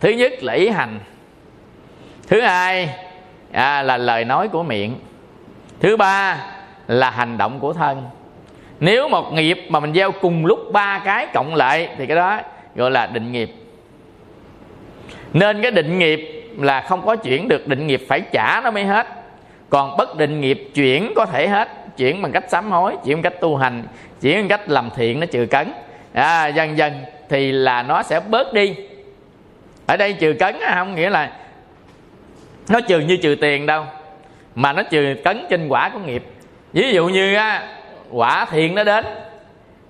Thứ 0.00 0.08
nhất 0.10 0.32
là 0.42 0.52
ý 0.52 0.68
hành. 0.68 1.00
Thứ 2.28 2.40
hai 2.40 2.90
à, 3.52 3.82
là 3.82 3.96
lời 3.96 4.24
nói 4.24 4.48
của 4.48 4.62
miệng. 4.62 5.00
Thứ 5.80 5.96
ba 5.96 6.38
là 6.86 7.10
hành 7.10 7.38
động 7.38 7.60
của 7.60 7.72
thân. 7.72 8.04
Nếu 8.80 9.08
một 9.08 9.32
nghiệp 9.32 9.66
mà 9.68 9.80
mình 9.80 9.94
gieo 9.94 10.12
cùng 10.12 10.46
lúc 10.46 10.58
ba 10.72 10.98
cái 11.04 11.26
cộng 11.34 11.54
lại 11.54 11.88
thì 11.98 12.06
cái 12.06 12.16
đó 12.16 12.40
gọi 12.76 12.90
là 12.90 13.06
định 13.06 13.32
nghiệp. 13.32 13.50
Nên 15.32 15.62
cái 15.62 15.70
định 15.70 15.98
nghiệp 15.98 16.46
là 16.58 16.80
không 16.80 17.06
có 17.06 17.16
chuyển 17.16 17.48
được 17.48 17.68
định 17.68 17.86
nghiệp 17.86 18.02
phải 18.08 18.20
trả 18.32 18.60
nó 18.64 18.70
mới 18.70 18.84
hết. 18.84 19.06
Còn 19.70 19.96
bất 19.96 20.16
định 20.16 20.40
nghiệp 20.40 20.70
chuyển 20.74 21.12
có 21.16 21.26
thể 21.26 21.48
hết 21.48 21.68
chuyển 21.96 22.22
bằng 22.22 22.32
cách 22.32 22.44
sám 22.48 22.70
hối 22.70 22.96
chuyển 23.04 23.16
bằng 23.16 23.22
cách 23.22 23.40
tu 23.40 23.56
hành 23.56 23.82
chuyển 24.20 24.36
bằng 24.36 24.48
cách 24.48 24.68
làm 24.68 24.90
thiện 24.96 25.20
nó 25.20 25.26
trừ 25.26 25.46
cấn. 25.46 25.72
À, 26.12 26.46
dần 26.46 26.78
dần 26.78 26.92
thì 27.28 27.52
là 27.52 27.82
nó 27.82 28.02
sẽ 28.02 28.20
bớt 28.20 28.52
đi. 28.52 28.74
Ở 29.86 29.96
đây 29.96 30.12
trừ 30.12 30.32
cấn 30.32 30.56
không 30.74 30.94
nghĩa 30.94 31.10
là 31.10 31.32
nó 32.68 32.80
trừ 32.80 33.00
như 33.00 33.16
trừ 33.16 33.36
tiền 33.40 33.66
đâu 33.66 33.84
mà 34.54 34.72
nó 34.72 34.82
trừ 34.82 35.14
cấn 35.24 35.46
trên 35.50 35.68
quả 35.68 35.88
của 35.88 35.98
nghiệp. 35.98 36.24
Ví 36.72 36.92
dụ 36.92 37.08
như 37.08 37.34
á, 37.34 37.68
quả 38.10 38.44
thiện 38.44 38.74
nó 38.74 38.84
đến 38.84 39.04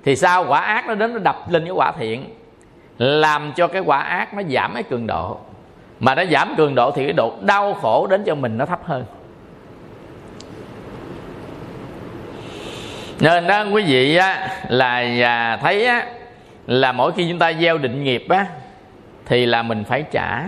thì 0.05 0.17
sao 0.17 0.47
quả 0.49 0.61
ác 0.61 0.87
nó 0.87 0.95
đến 0.95 1.13
nó 1.13 1.19
đập 1.19 1.51
lên 1.51 1.65
cái 1.65 1.73
quả 1.73 1.93
thiện 1.99 2.25
làm 2.99 3.53
cho 3.57 3.67
cái 3.67 3.83
quả 3.83 3.99
ác 3.99 4.35
nó 4.35 4.43
giảm 4.43 4.75
cái 4.75 4.83
cường 4.83 5.07
độ. 5.07 5.39
Mà 6.01 6.15
nó 6.15 6.25
giảm 6.25 6.55
cường 6.57 6.75
độ 6.75 6.91
thì 6.91 7.05
cái 7.05 7.13
độ 7.13 7.35
đau 7.41 7.75
khổ 7.75 8.07
đến 8.07 8.25
cho 8.25 8.35
mình 8.35 8.59
nó 8.59 8.67
thấp 8.67 8.81
hơn. 8.85 9.05
Nên 13.21 13.47
đó 13.47 13.65
quý 13.73 13.83
vị 13.83 14.17
á, 14.17 14.49
là 14.69 15.05
à, 15.23 15.59
thấy 15.63 15.87
á, 15.87 16.07
là 16.67 16.93
mỗi 16.93 17.13
khi 17.13 17.27
chúng 17.29 17.39
ta 17.39 17.53
gieo 17.53 17.79
định 17.79 18.05
nghiệp 18.05 18.27
á 18.29 18.47
thì 19.27 19.47
là 19.47 19.63
mình 19.63 19.85
phải 19.85 20.05
trả. 20.11 20.45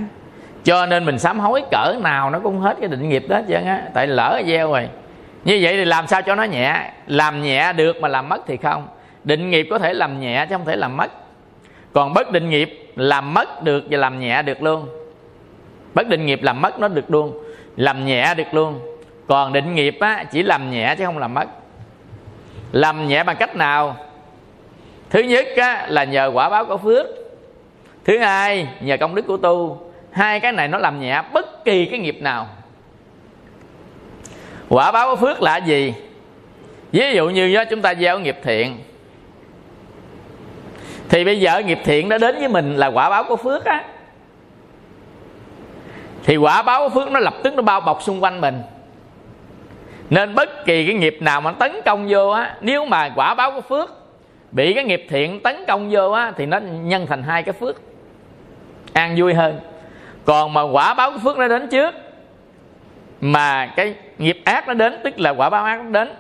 Cho 0.64 0.86
nên 0.86 1.04
mình 1.04 1.18
sám 1.18 1.40
hối 1.40 1.62
cỡ 1.70 1.94
nào 2.02 2.30
nó 2.30 2.38
cũng 2.38 2.60
hết 2.60 2.76
cái 2.80 2.88
định 2.88 3.08
nghiệp 3.08 3.24
đó 3.28 3.40
chứ 3.48 3.54
á. 3.54 3.82
Tại 3.94 4.06
lỡ 4.06 4.42
gieo 4.46 4.72
rồi 4.72 4.88
như 5.44 5.58
vậy 5.62 5.76
thì 5.76 5.84
làm 5.84 6.06
sao 6.06 6.22
cho 6.22 6.34
nó 6.34 6.42
nhẹ? 6.42 6.92
Làm 7.06 7.42
nhẹ 7.42 7.72
được 7.72 7.96
mà 8.00 8.08
làm 8.08 8.28
mất 8.28 8.40
thì 8.46 8.56
không. 8.56 8.88
Định 9.24 9.50
nghiệp 9.50 9.66
có 9.70 9.78
thể 9.78 9.94
làm 9.94 10.20
nhẹ 10.20 10.46
chứ 10.48 10.54
không 10.54 10.64
thể 10.64 10.76
làm 10.76 10.96
mất 10.96 11.10
còn 11.98 12.14
bất 12.14 12.32
định 12.32 12.50
nghiệp 12.50 12.92
làm 12.96 13.34
mất 13.34 13.62
được 13.62 13.84
và 13.90 13.98
làm 13.98 14.20
nhẹ 14.20 14.42
được 14.42 14.62
luôn. 14.62 14.88
Bất 15.94 16.08
định 16.08 16.26
nghiệp 16.26 16.42
làm 16.42 16.60
mất 16.60 16.78
nó 16.78 16.88
được 16.88 17.10
luôn 17.10 17.42
làm 17.76 18.06
nhẹ 18.06 18.34
được 18.34 18.46
luôn. 18.52 18.80
Còn 19.28 19.52
định 19.52 19.74
nghiệp 19.74 19.96
á, 20.00 20.24
chỉ 20.32 20.42
làm 20.42 20.70
nhẹ 20.70 20.94
chứ 20.98 21.04
không 21.04 21.18
làm 21.18 21.34
mất. 21.34 21.46
Làm 22.72 23.08
nhẹ 23.08 23.24
bằng 23.24 23.36
cách 23.36 23.56
nào? 23.56 23.96
Thứ 25.10 25.20
nhất 25.20 25.46
á, 25.56 25.86
là 25.88 26.04
nhờ 26.04 26.30
quả 26.34 26.48
báo 26.48 26.64
của 26.64 26.76
phước. 26.76 27.06
Thứ 28.04 28.18
hai 28.18 28.68
nhờ 28.80 28.96
công 28.96 29.14
đức 29.14 29.26
của 29.26 29.36
tu. 29.36 29.90
Hai 30.10 30.40
cái 30.40 30.52
này 30.52 30.68
nó 30.68 30.78
làm 30.78 31.00
nhẹ 31.00 31.22
bất 31.32 31.64
kỳ 31.64 31.86
cái 31.86 31.98
nghiệp 31.98 32.18
nào. 32.20 32.48
Quả 34.68 34.92
báo 34.92 35.10
của 35.10 35.16
phước 35.16 35.42
là 35.42 35.56
gì? 35.56 35.94
Ví 36.92 37.12
dụ 37.14 37.28
như 37.28 37.54
đó, 37.54 37.64
chúng 37.64 37.82
ta 37.82 37.94
gieo 37.94 38.18
nghiệp 38.18 38.36
thiện 38.42 38.78
thì 41.08 41.24
bây 41.24 41.40
giờ 41.40 41.62
nghiệp 41.62 41.78
thiện 41.84 42.08
đã 42.08 42.18
đến 42.18 42.38
với 42.38 42.48
mình 42.48 42.76
là 42.76 42.86
quả 42.86 43.10
báo 43.10 43.24
của 43.24 43.36
phước 43.36 43.64
á. 43.64 43.84
Thì 46.24 46.36
quả 46.36 46.62
báo 46.62 46.88
của 46.88 46.94
phước 46.94 47.10
nó 47.10 47.20
lập 47.20 47.34
tức 47.42 47.54
nó 47.54 47.62
bao 47.62 47.80
bọc 47.80 48.02
xung 48.02 48.22
quanh 48.22 48.40
mình. 48.40 48.62
Nên 50.10 50.34
bất 50.34 50.64
kỳ 50.64 50.86
cái 50.86 50.94
nghiệp 50.94 51.18
nào 51.20 51.40
mà 51.40 51.52
tấn 51.52 51.72
công 51.84 52.06
vô 52.08 52.28
á, 52.28 52.56
nếu 52.60 52.84
mà 52.84 53.10
quả 53.16 53.34
báo 53.34 53.52
của 53.52 53.60
phước 53.60 53.90
bị 54.52 54.74
cái 54.74 54.84
nghiệp 54.84 55.06
thiện 55.08 55.40
tấn 55.40 55.64
công 55.68 55.88
vô 55.90 56.10
á, 56.10 56.32
thì 56.36 56.46
nó 56.46 56.58
nhân 56.58 57.06
thành 57.06 57.22
hai 57.22 57.42
cái 57.42 57.52
phước, 57.52 57.80
an 58.92 59.14
vui 59.18 59.34
hơn. 59.34 59.60
Còn 60.24 60.54
mà 60.54 60.62
quả 60.62 60.94
báo 60.94 61.10
của 61.10 61.18
phước 61.18 61.38
nó 61.38 61.48
đến 61.48 61.68
trước, 61.68 61.94
mà 63.20 63.66
cái 63.66 63.94
nghiệp 64.18 64.42
ác 64.44 64.68
nó 64.68 64.74
đến, 64.74 65.00
tức 65.04 65.20
là 65.20 65.30
quả 65.30 65.50
báo 65.50 65.64
ác 65.64 65.80
nó 65.84 65.90
đến, 65.90 66.14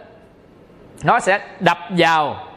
nó 1.04 1.20
sẽ 1.20 1.40
đập 1.60 1.78
vào 1.90 2.47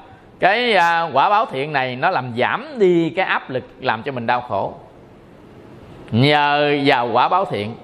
cái 0.42 0.74
à, 0.74 1.02
quả 1.14 1.30
báo 1.30 1.46
thiện 1.46 1.74
này 1.74 1.96
nó 1.96 2.10
làm 2.10 2.34
giảm 2.38 2.80
đi 2.80 3.10
cái 3.10 3.26
áp 3.26 3.50
lực 3.50 3.64
làm 3.80 4.04
cho 4.04 4.12
mình 4.12 4.28
đau 4.28 4.42
khổ. 4.42 4.74
Nhờ 6.12 6.78
vào 6.86 7.10
quả 7.14 7.30
báo 7.30 7.46
thiện, 7.46 7.76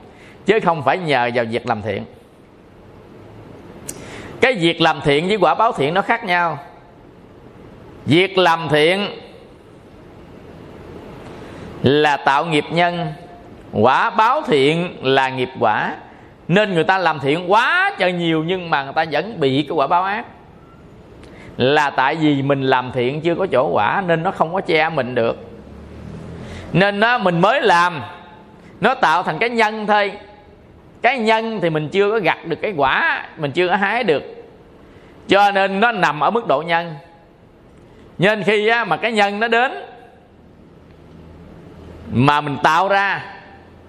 chứ 0.46 0.60
không 0.60 0.84
phải 0.84 0.98
nhờ 0.98 1.30
vào 1.36 1.46
việc 1.52 1.68
làm 1.68 1.82
thiện. 1.82 2.06
Cái 4.42 4.54
việc 4.54 4.82
làm 4.82 5.02
thiện 5.02 5.28
với 5.28 5.38
quả 5.38 5.56
báo 5.56 5.72
thiện 5.72 5.94
nó 5.94 6.02
khác 6.02 6.24
nhau. 6.24 6.60
Việc 8.06 8.38
làm 8.38 8.68
thiện 8.70 9.08
là 11.84 12.18
tạo 12.18 12.46
nghiệp 12.46 12.66
nhân, 12.72 13.14
quả 13.72 14.10
báo 14.10 14.42
thiện 14.42 14.98
là 15.02 15.30
nghiệp 15.30 15.50
quả. 15.60 15.96
Nên 16.48 16.74
người 16.74 16.84
ta 16.84 16.98
làm 16.98 17.20
thiện 17.20 17.52
quá 17.52 17.92
trời 18.00 18.12
nhiều 18.14 18.44
nhưng 18.44 18.70
mà 18.70 18.84
người 18.84 18.94
ta 18.94 19.06
vẫn 19.12 19.40
bị 19.40 19.66
cái 19.70 19.76
quả 19.76 19.88
báo 19.88 20.04
ác 20.04 20.26
là 21.58 21.90
tại 21.90 22.16
vì 22.16 22.42
mình 22.42 22.62
làm 22.62 22.92
thiện 22.92 23.22
chưa 23.22 23.36
có 23.36 23.48
chỗ 23.52 23.70
quả 23.74 24.04
nên 24.08 24.24
nó 24.24 24.32
không 24.32 24.54
có 24.54 24.62
che 24.62 24.90
mình 24.90 25.16
được. 25.16 25.38
Nên 26.74 27.00
nó 27.00 27.18
mình 27.18 27.40
mới 27.40 27.62
làm 27.62 28.02
nó 28.82 28.94
tạo 28.94 29.24
thành 29.24 29.38
cái 29.40 29.50
nhân 29.50 29.88
thôi. 29.88 30.12
Cái 31.02 31.18
nhân 31.18 31.60
thì 31.62 31.70
mình 31.70 31.90
chưa 31.90 32.12
có 32.12 32.20
gặt 32.20 32.38
được 32.46 32.58
cái 32.62 32.74
quả 32.78 33.26
mình 33.38 33.52
chưa 33.52 33.68
có 33.68 33.76
hái 33.76 34.04
được. 34.04 34.24
Cho 35.28 35.52
nên 35.52 35.80
nó 35.80 35.92
nằm 35.92 36.20
ở 36.20 36.32
mức 36.32 36.48
độ 36.48 36.62
nhân. 36.62 36.96
Nên 38.18 38.44
khi 38.44 38.68
á, 38.68 38.86
mà 38.86 38.98
cái 38.98 39.12
nhân 39.12 39.40
nó 39.40 39.48
đến 39.48 39.72
mà 42.12 42.42
mình 42.42 42.58
tạo 42.64 42.88
ra 42.88 43.26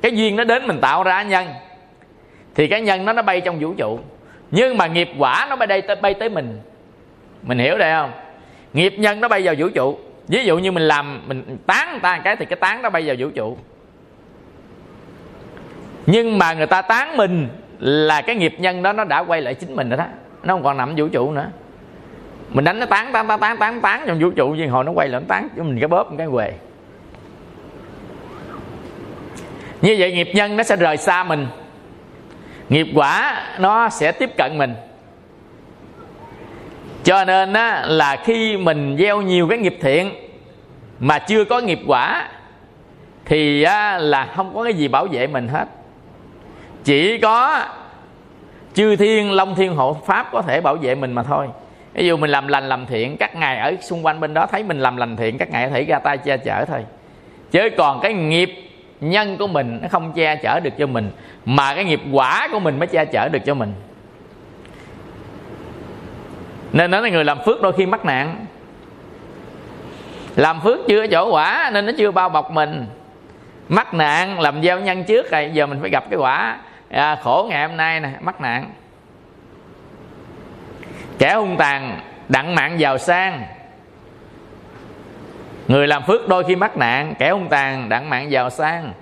cái 0.02 0.12
duyên 0.16 0.36
nó 0.36 0.44
đến 0.44 0.66
mình 0.66 0.80
tạo 0.80 1.02
ra 1.02 1.22
nhân 1.22 1.46
thì 2.54 2.66
cái 2.66 2.80
nhân 2.80 3.04
nó 3.04 3.12
nó 3.12 3.22
bay 3.22 3.40
trong 3.40 3.58
vũ 3.60 3.74
trụ. 3.74 4.00
Nhưng 4.50 4.78
mà 4.78 4.86
nghiệp 4.86 5.10
quả 5.18 5.46
nó 5.50 5.56
bay 5.56 5.66
đây 5.66 5.82
bay 6.00 6.14
tới 6.14 6.28
mình 6.28 6.60
mình 7.42 7.58
hiểu 7.58 7.78
đây 7.78 7.92
không? 7.92 8.12
Nghiệp 8.72 8.94
nhân 8.98 9.20
nó 9.20 9.28
bay 9.28 9.42
vào 9.44 9.54
vũ 9.58 9.68
trụ. 9.68 9.98
Ví 10.28 10.44
dụ 10.44 10.58
như 10.58 10.72
mình 10.72 10.82
làm, 10.82 11.22
mình 11.26 11.58
tán 11.66 11.90
người 11.90 12.00
ta 12.00 12.16
một 12.16 12.22
cái 12.24 12.36
thì 12.36 12.44
cái 12.44 12.56
tán 12.56 12.82
nó 12.82 12.90
bay 12.90 13.02
vào 13.06 13.16
vũ 13.18 13.30
trụ. 13.30 13.56
Nhưng 16.06 16.38
mà 16.38 16.52
người 16.52 16.66
ta 16.66 16.82
tán 16.82 17.16
mình 17.16 17.48
là 17.78 18.22
cái 18.22 18.36
nghiệp 18.36 18.54
nhân 18.58 18.82
đó, 18.82 18.92
nó 18.92 19.04
đã 19.04 19.18
quay 19.18 19.42
lại 19.42 19.54
chính 19.54 19.76
mình 19.76 19.88
rồi 19.88 19.96
đó. 19.96 20.06
Nó 20.42 20.54
không 20.54 20.62
còn 20.62 20.76
nằm 20.76 20.94
vũ 20.96 21.08
trụ 21.08 21.32
nữa. 21.32 21.46
Mình 22.48 22.64
đánh 22.64 22.78
nó 22.78 22.86
tán 22.86 23.12
tán 23.12 23.28
tán 23.28 23.40
tán 23.40 23.56
tán 23.56 23.80
tán 23.80 24.04
trong 24.06 24.18
vũ 24.20 24.30
trụ, 24.30 24.48
nhưng 24.48 24.70
hồi 24.70 24.84
nó 24.84 24.92
quay 24.92 25.08
lại 25.08 25.20
nó 25.20 25.26
tán 25.28 25.48
cho 25.56 25.62
mình 25.62 25.78
cái 25.80 25.88
bóp, 25.88 26.10
một 26.10 26.14
cái 26.18 26.26
quề. 26.26 26.52
Như 29.82 29.96
vậy 29.98 30.12
nghiệp 30.12 30.28
nhân 30.34 30.56
nó 30.56 30.62
sẽ 30.62 30.76
rời 30.76 30.96
xa 30.96 31.24
mình. 31.24 31.46
Nghiệp 32.68 32.86
quả 32.94 33.42
nó 33.58 33.88
sẽ 33.88 34.12
tiếp 34.12 34.30
cận 34.36 34.58
mình 34.58 34.74
cho 37.08 37.24
nên 37.24 37.52
á, 37.52 37.84
là 37.86 38.16
khi 38.24 38.56
mình 38.56 38.96
gieo 38.98 39.22
nhiều 39.22 39.48
cái 39.48 39.58
nghiệp 39.58 39.76
thiện 39.80 40.10
mà 41.00 41.18
chưa 41.18 41.44
có 41.44 41.60
nghiệp 41.60 41.80
quả 41.86 42.28
thì 43.24 43.62
á, 43.62 43.98
là 43.98 44.28
không 44.36 44.54
có 44.54 44.64
cái 44.64 44.74
gì 44.74 44.88
bảo 44.88 45.06
vệ 45.06 45.26
mình 45.26 45.48
hết. 45.48 45.64
Chỉ 46.84 47.18
có 47.18 47.64
chư 48.74 48.96
thiên 48.96 49.32
long 49.32 49.54
thiên 49.54 49.74
hộ 49.74 49.96
pháp 50.06 50.28
có 50.32 50.42
thể 50.42 50.60
bảo 50.60 50.76
vệ 50.76 50.94
mình 50.94 51.12
mà 51.12 51.22
thôi. 51.22 51.46
Ví 51.94 52.06
dụ 52.06 52.16
mình 52.16 52.30
làm 52.30 52.48
lành 52.48 52.68
làm 52.68 52.86
thiện 52.86 53.16
các 53.16 53.36
ngài 53.36 53.58
ở 53.58 53.74
xung 53.80 54.06
quanh 54.06 54.20
bên 54.20 54.34
đó 54.34 54.46
thấy 54.46 54.62
mình 54.62 54.80
làm 54.80 54.96
lành 54.96 55.16
thiện 55.16 55.38
các 55.38 55.50
ngài 55.50 55.66
có 55.66 55.74
thể 55.74 55.84
ra 55.84 55.98
tay 55.98 56.18
che 56.18 56.36
chở 56.36 56.64
thôi. 56.64 56.84
Chứ 57.50 57.68
còn 57.76 58.00
cái 58.00 58.12
nghiệp 58.12 58.54
nhân 59.00 59.36
của 59.36 59.46
mình 59.46 59.78
nó 59.82 59.88
không 59.90 60.12
che 60.12 60.36
chở 60.36 60.60
được 60.60 60.78
cho 60.78 60.86
mình 60.86 61.10
mà 61.44 61.74
cái 61.74 61.84
nghiệp 61.84 62.00
quả 62.12 62.48
của 62.52 62.60
mình 62.60 62.78
mới 62.78 62.86
che 62.86 63.04
chở 63.04 63.28
được 63.28 63.44
cho 63.46 63.54
mình 63.54 63.72
nên 66.72 66.90
nói 66.90 67.02
là 67.02 67.08
người 67.08 67.24
làm 67.24 67.38
phước 67.44 67.62
đôi 67.62 67.72
khi 67.72 67.86
mắc 67.86 68.04
nạn. 68.04 68.46
Làm 70.36 70.60
phước 70.60 70.78
chưa 70.88 71.06
chỗ 71.06 71.30
quả 71.30 71.70
nên 71.72 71.86
nó 71.86 71.92
chưa 71.98 72.10
bao 72.10 72.28
bọc 72.28 72.50
mình. 72.50 72.86
Mắc 73.68 73.94
nạn 73.94 74.40
làm 74.40 74.62
gieo 74.62 74.80
nhân 74.80 75.04
trước 75.04 75.30
rồi 75.30 75.50
giờ 75.52 75.66
mình 75.66 75.78
phải 75.80 75.90
gặp 75.90 76.04
cái 76.10 76.18
quả. 76.18 76.58
À, 76.90 77.18
khổ 77.22 77.46
ngày 77.50 77.68
hôm 77.68 77.76
nay 77.76 78.00
nè 78.00 78.10
mắc 78.20 78.40
nạn. 78.40 78.70
Kẻ 81.18 81.34
hung 81.34 81.56
tàn 81.56 82.00
đặng 82.28 82.54
mạng 82.54 82.80
giàu 82.80 82.98
sang. 82.98 83.42
Người 85.68 85.86
làm 85.86 86.02
phước 86.02 86.28
đôi 86.28 86.44
khi 86.44 86.56
mắc 86.56 86.76
nạn 86.76 87.14
kẻ 87.18 87.30
hung 87.30 87.48
tàn 87.48 87.88
đặng 87.88 88.10
mạng 88.10 88.30
giàu 88.30 88.50
sang. 88.50 88.92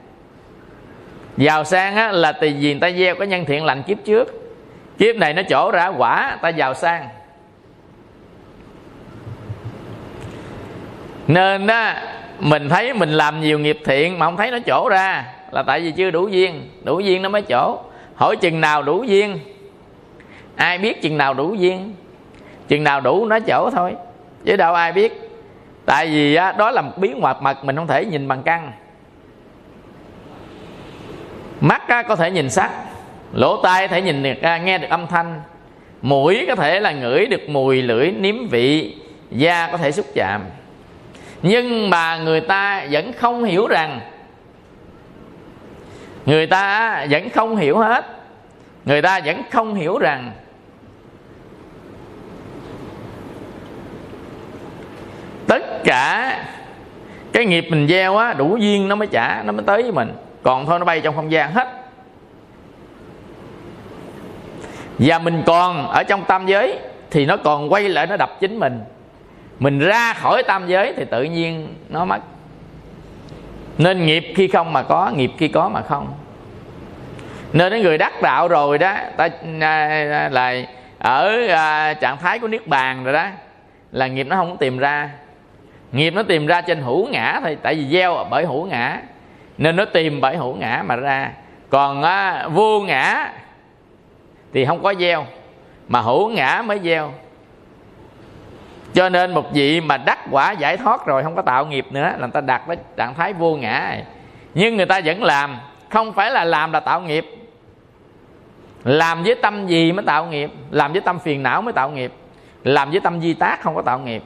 Giàu 1.37 1.65
sang 1.65 1.97
á, 1.97 2.13
là 2.13 2.33
tùy 2.33 2.57
vì 2.61 2.73
người 2.73 2.81
ta 2.81 2.91
gieo 2.91 3.15
cái 3.15 3.27
nhân 3.27 3.45
thiện 3.45 3.65
lành 3.65 3.83
kiếp 3.83 3.99
trước. 4.05 4.53
Kiếp 4.99 5.17
này 5.17 5.35
nó 5.35 5.43
chỗ 5.49 5.71
ra 5.71 5.87
quả 5.87 6.39
ta 6.43 6.49
giàu 6.49 6.75
sang. 6.75 7.09
Nên 11.27 11.67
đó 11.67 11.93
mình 12.41 12.69
thấy 12.69 12.95
mình 12.95 13.11
làm 13.11 13.41
nhiều 13.41 13.59
nghiệp 13.59 13.79
thiện 13.85 14.19
mà 14.19 14.27
không 14.27 14.37
thấy 14.37 14.51
nó 14.51 14.59
chỗ 14.67 14.89
ra 14.89 15.25
là 15.51 15.63
tại 15.63 15.81
vì 15.81 15.91
chưa 15.91 16.11
đủ 16.11 16.29
duyên 16.29 16.69
đủ 16.85 17.01
duyên 17.01 17.23
nó 17.23 17.29
mới 17.29 17.43
chỗ. 17.43 17.79
Hỏi 18.15 18.37
chừng 18.37 18.61
nào 18.61 18.83
đủ 18.83 19.03
duyên? 19.03 19.39
Ai 20.57 20.79
biết 20.79 21.03
chừng 21.03 21.19
nào 21.19 21.35
đủ 21.35 21.55
duyên? 21.55 21.95
Chừng 22.69 22.85
nào 22.85 23.01
đủ 23.01 23.27
nó 23.27 23.39
chỗ 23.41 23.71
thôi. 23.71 23.95
Chứ 24.45 24.57
đâu 24.57 24.75
ai 24.75 24.93
biết. 24.93 25.31
Tại 25.87 26.07
vì 26.07 26.37
đó 26.37 26.71
là 26.71 26.83
một 26.83 26.93
bí 26.97 27.15
mật 27.15 27.43
mật 27.43 27.65
mình 27.65 27.77
không 27.77 27.87
thể 27.87 28.05
nhìn 28.05 28.29
bằng 28.29 28.43
căn. 28.43 28.73
Mắt 31.61 31.89
á, 31.89 32.03
có 32.03 32.17
thể 32.17 32.31
nhìn 32.31 32.51
sắc. 32.51 32.71
Lỗ 33.33 33.63
tai 33.63 33.89
có 33.89 33.95
thể 33.95 34.03
nhìn 34.03 34.23
được 34.23 34.43
à, 34.43 34.59
nghe 34.59 34.79
được 34.79 34.91
âm 34.91 35.07
thanh. 35.07 35.41
Mũi 36.03 36.45
có 36.49 36.55
thể 36.55 36.81
là 36.81 36.93
ngửi 36.93 37.27
được 37.27 37.49
mùi 37.49 37.83
lưỡi 37.83 38.11
nếm 38.11 38.49
vị. 38.49 38.97
Da 39.31 39.69
có 39.73 39.79
thể 39.79 39.93
xúc 39.93 40.07
chạm 40.15 40.41
nhưng 41.43 41.91
mà 41.91 42.19
người 42.19 42.41
ta 42.41 42.87
vẫn 42.91 43.13
không 43.13 43.45
hiểu 43.45 43.67
rằng 43.67 44.01
người 46.27 46.47
ta 46.47 47.07
vẫn 47.11 47.31
không 47.31 47.57
hiểu 47.57 47.79
hết. 47.79 48.05
Người 48.85 49.03
ta 49.03 49.21
vẫn 49.25 49.43
không 49.51 49.75
hiểu 49.75 49.99
rằng 49.99 50.33
tất 55.47 55.85
cả 55.85 56.39
cái 57.33 57.45
nghiệp 57.45 57.67
mình 57.71 57.89
gieo 57.89 58.17
á, 58.17 58.33
đủ 58.33 58.57
duyên 58.57 58.89
nó 58.89 58.95
mới 58.95 59.09
trả, 59.09 59.43
nó 59.43 59.53
mới 59.53 59.63
tới 59.67 59.83
với 59.83 59.93
mình. 59.93 60.13
Còn 60.43 60.67
thôi 60.67 60.79
nó 60.79 60.85
bay 60.85 61.01
trong 61.01 61.17
không 61.17 61.33
gian 61.33 61.53
hết. 61.53 61.69
Và 64.99 65.19
mình 65.19 65.43
còn 65.47 65.89
ở 65.89 66.03
trong 66.03 66.25
tam 66.25 66.47
giới 66.47 66.79
thì 67.11 67.27
nó 67.27 67.37
còn 67.37 67.73
quay 67.73 67.89
lại, 67.89 68.07
nó 68.07 68.17
đập 68.17 68.41
chính 68.41 68.59
mình 68.59 68.81
mình 69.59 69.79
ra 69.79 70.13
khỏi 70.13 70.43
tam 70.43 70.67
giới 70.67 70.93
thì 70.97 71.05
tự 71.05 71.23
nhiên 71.23 71.75
nó 71.89 72.05
mất. 72.05 72.21
Nên 73.79 74.07
nghiệp 74.07 74.33
khi 74.37 74.49
không 74.49 74.73
mà 74.73 74.83
có 74.83 75.11
nghiệp 75.17 75.31
khi 75.39 75.49
có 75.49 75.69
mà 75.69 75.83
không. 75.83 76.13
Nên 77.53 77.73
cái 77.73 77.81
người 77.81 77.99
đắc 77.99 78.23
đạo 78.23 78.49
rồi 78.49 78.79
đó 78.79 78.95
ta 79.17 79.29
à, 79.61 79.89
à, 80.11 80.29
là 80.33 80.55
ở 80.99 81.47
à, 81.49 81.95
trạng 81.95 82.17
thái 82.17 82.39
của 82.39 82.49
niết 82.49 82.67
bàn 82.67 83.05
rồi 83.05 83.13
đó 83.13 83.27
là 83.93 84.07
nghiệp 84.07 84.27
nó 84.27 84.37
không 84.37 84.51
có 84.51 84.57
tìm 84.57 84.79
ra. 84.79 85.11
Nghiệp 85.93 86.11
nó 86.11 86.23
tìm 86.23 86.47
ra 86.47 86.61
trên 86.61 86.81
hữu 86.81 87.09
ngã 87.09 87.41
thôi 87.43 87.57
tại 87.63 87.75
vì 87.75 87.89
gieo 87.89 88.27
bởi 88.31 88.47
hữu 88.47 88.67
ngã. 88.67 89.01
Nên 89.59 89.77
nó 89.77 89.85
tìm 89.85 90.21
bởi 90.21 90.37
hữu 90.37 90.55
ngã 90.55 90.83
mà 90.87 90.97
ra. 90.97 91.31
Còn 91.71 92.03
à, 92.03 92.49
vô 92.49 92.81
ngã 92.81 93.33
thì 94.53 94.65
không 94.65 94.83
có 94.83 94.95
gieo 94.95 95.27
mà 95.89 96.01
hữu 96.01 96.29
ngã 96.29 96.63
mới 96.67 96.81
gieo 96.85 97.13
cho 98.97 99.09
nên 99.09 99.35
một 99.35 99.53
vị 99.53 99.81
mà 99.81 99.97
đắc 99.97 100.19
quả 100.31 100.53
giải 100.53 100.77
thoát 100.77 101.07
rồi 101.07 101.23
không 101.23 101.37
có 101.37 101.43
tạo 101.43 101.67
nghiệp 101.67 101.87
nữa 101.91 102.03
là 102.03 102.17
người 102.19 102.31
ta 102.33 102.41
đặt 102.41 102.67
với 102.67 102.77
trạng 102.97 103.15
thái 103.15 103.33
vô 103.33 103.57
ngã 103.57 103.97
nhưng 104.55 104.77
người 104.77 104.87
ta 104.87 105.01
vẫn 105.05 105.23
làm, 105.23 105.59
không 105.91 106.13
phải 106.13 106.31
là 106.31 106.45
làm 106.45 106.73
là 106.73 106.81
tạo 106.81 107.01
nghiệp. 107.01 107.27
Làm 108.85 109.23
với 109.23 109.35
tâm 109.35 109.67
gì 109.67 109.93
mới 109.93 110.05
tạo 110.05 110.27
nghiệp, 110.27 110.51
làm 110.71 110.93
với 110.93 111.01
tâm 111.01 111.19
phiền 111.19 111.43
não 111.43 111.63
mới 111.63 111.73
tạo 111.73 111.91
nghiệp. 111.91 112.13
Làm 112.65 112.91
với 112.91 113.01
tâm 113.01 113.21
di 113.21 113.35
tác 113.35 113.63
không 113.63 113.75
có 113.75 113.83
tạo 113.83 113.99
nghiệp. 113.99 114.23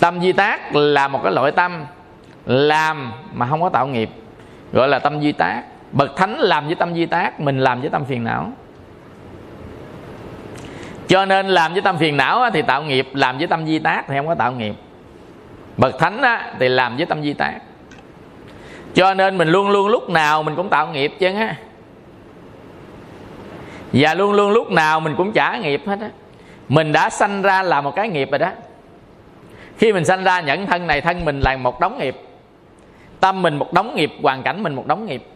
Tâm 0.00 0.20
di 0.20 0.32
tác 0.32 0.74
là 0.76 1.08
một 1.08 1.20
cái 1.22 1.32
loại 1.32 1.52
tâm 1.52 1.84
làm 2.46 3.12
mà 3.32 3.46
không 3.46 3.62
có 3.62 3.68
tạo 3.68 3.86
nghiệp, 3.86 4.10
gọi 4.72 4.88
là 4.88 4.98
tâm 4.98 5.20
di 5.20 5.32
tác. 5.32 5.62
Bậc 5.92 6.16
thánh 6.16 6.38
làm 6.38 6.66
với 6.66 6.74
tâm 6.74 6.94
di 6.94 7.06
tác, 7.06 7.40
mình 7.40 7.60
làm 7.60 7.80
với 7.80 7.90
tâm 7.90 8.04
phiền 8.04 8.24
não 8.24 8.52
cho 11.14 11.24
nên 11.24 11.48
làm 11.48 11.72
với 11.72 11.82
tâm 11.82 11.98
phiền 11.98 12.16
não 12.16 12.50
thì 12.52 12.62
tạo 12.62 12.82
nghiệp, 12.82 13.08
làm 13.12 13.38
với 13.38 13.46
tâm 13.46 13.66
di 13.66 13.78
tác 13.78 14.04
thì 14.08 14.16
không 14.16 14.26
có 14.26 14.34
tạo 14.34 14.52
nghiệp. 14.52 14.74
Bậc 15.76 15.98
thánh 15.98 16.22
thì 16.60 16.68
làm 16.68 16.96
với 16.96 17.06
tâm 17.06 17.22
di 17.22 17.32
tác. 17.32 17.58
Cho 18.94 19.14
nên 19.14 19.38
mình 19.38 19.48
luôn 19.48 19.70
luôn 19.70 19.88
lúc 19.88 20.10
nào 20.10 20.42
mình 20.42 20.56
cũng 20.56 20.68
tạo 20.68 20.86
nghiệp 20.86 21.12
chứ 21.18 21.34
á 21.34 21.56
và 23.92 24.14
luôn 24.14 24.32
luôn 24.32 24.50
lúc 24.50 24.70
nào 24.70 25.00
mình 25.00 25.14
cũng 25.16 25.32
trả 25.32 25.56
nghiệp 25.56 25.82
hết 25.86 25.98
á. 26.00 26.08
Mình 26.68 26.92
đã 26.92 27.10
sanh 27.10 27.42
ra 27.42 27.62
là 27.62 27.80
một 27.80 27.96
cái 27.96 28.08
nghiệp 28.08 28.30
rồi 28.30 28.38
đó. 28.38 28.50
Khi 29.78 29.92
mình 29.92 30.04
sanh 30.04 30.24
ra 30.24 30.40
nhận 30.40 30.66
thân 30.66 30.86
này, 30.86 31.00
thân 31.00 31.24
mình 31.24 31.40
là 31.40 31.56
một 31.56 31.80
đống 31.80 31.98
nghiệp. 31.98 32.16
Tâm 33.20 33.42
mình 33.42 33.56
một 33.56 33.72
đống 33.72 33.94
nghiệp, 33.94 34.12
hoàn 34.22 34.42
cảnh 34.42 34.62
mình 34.62 34.74
một 34.74 34.86
đống 34.86 35.06
nghiệp 35.06 35.26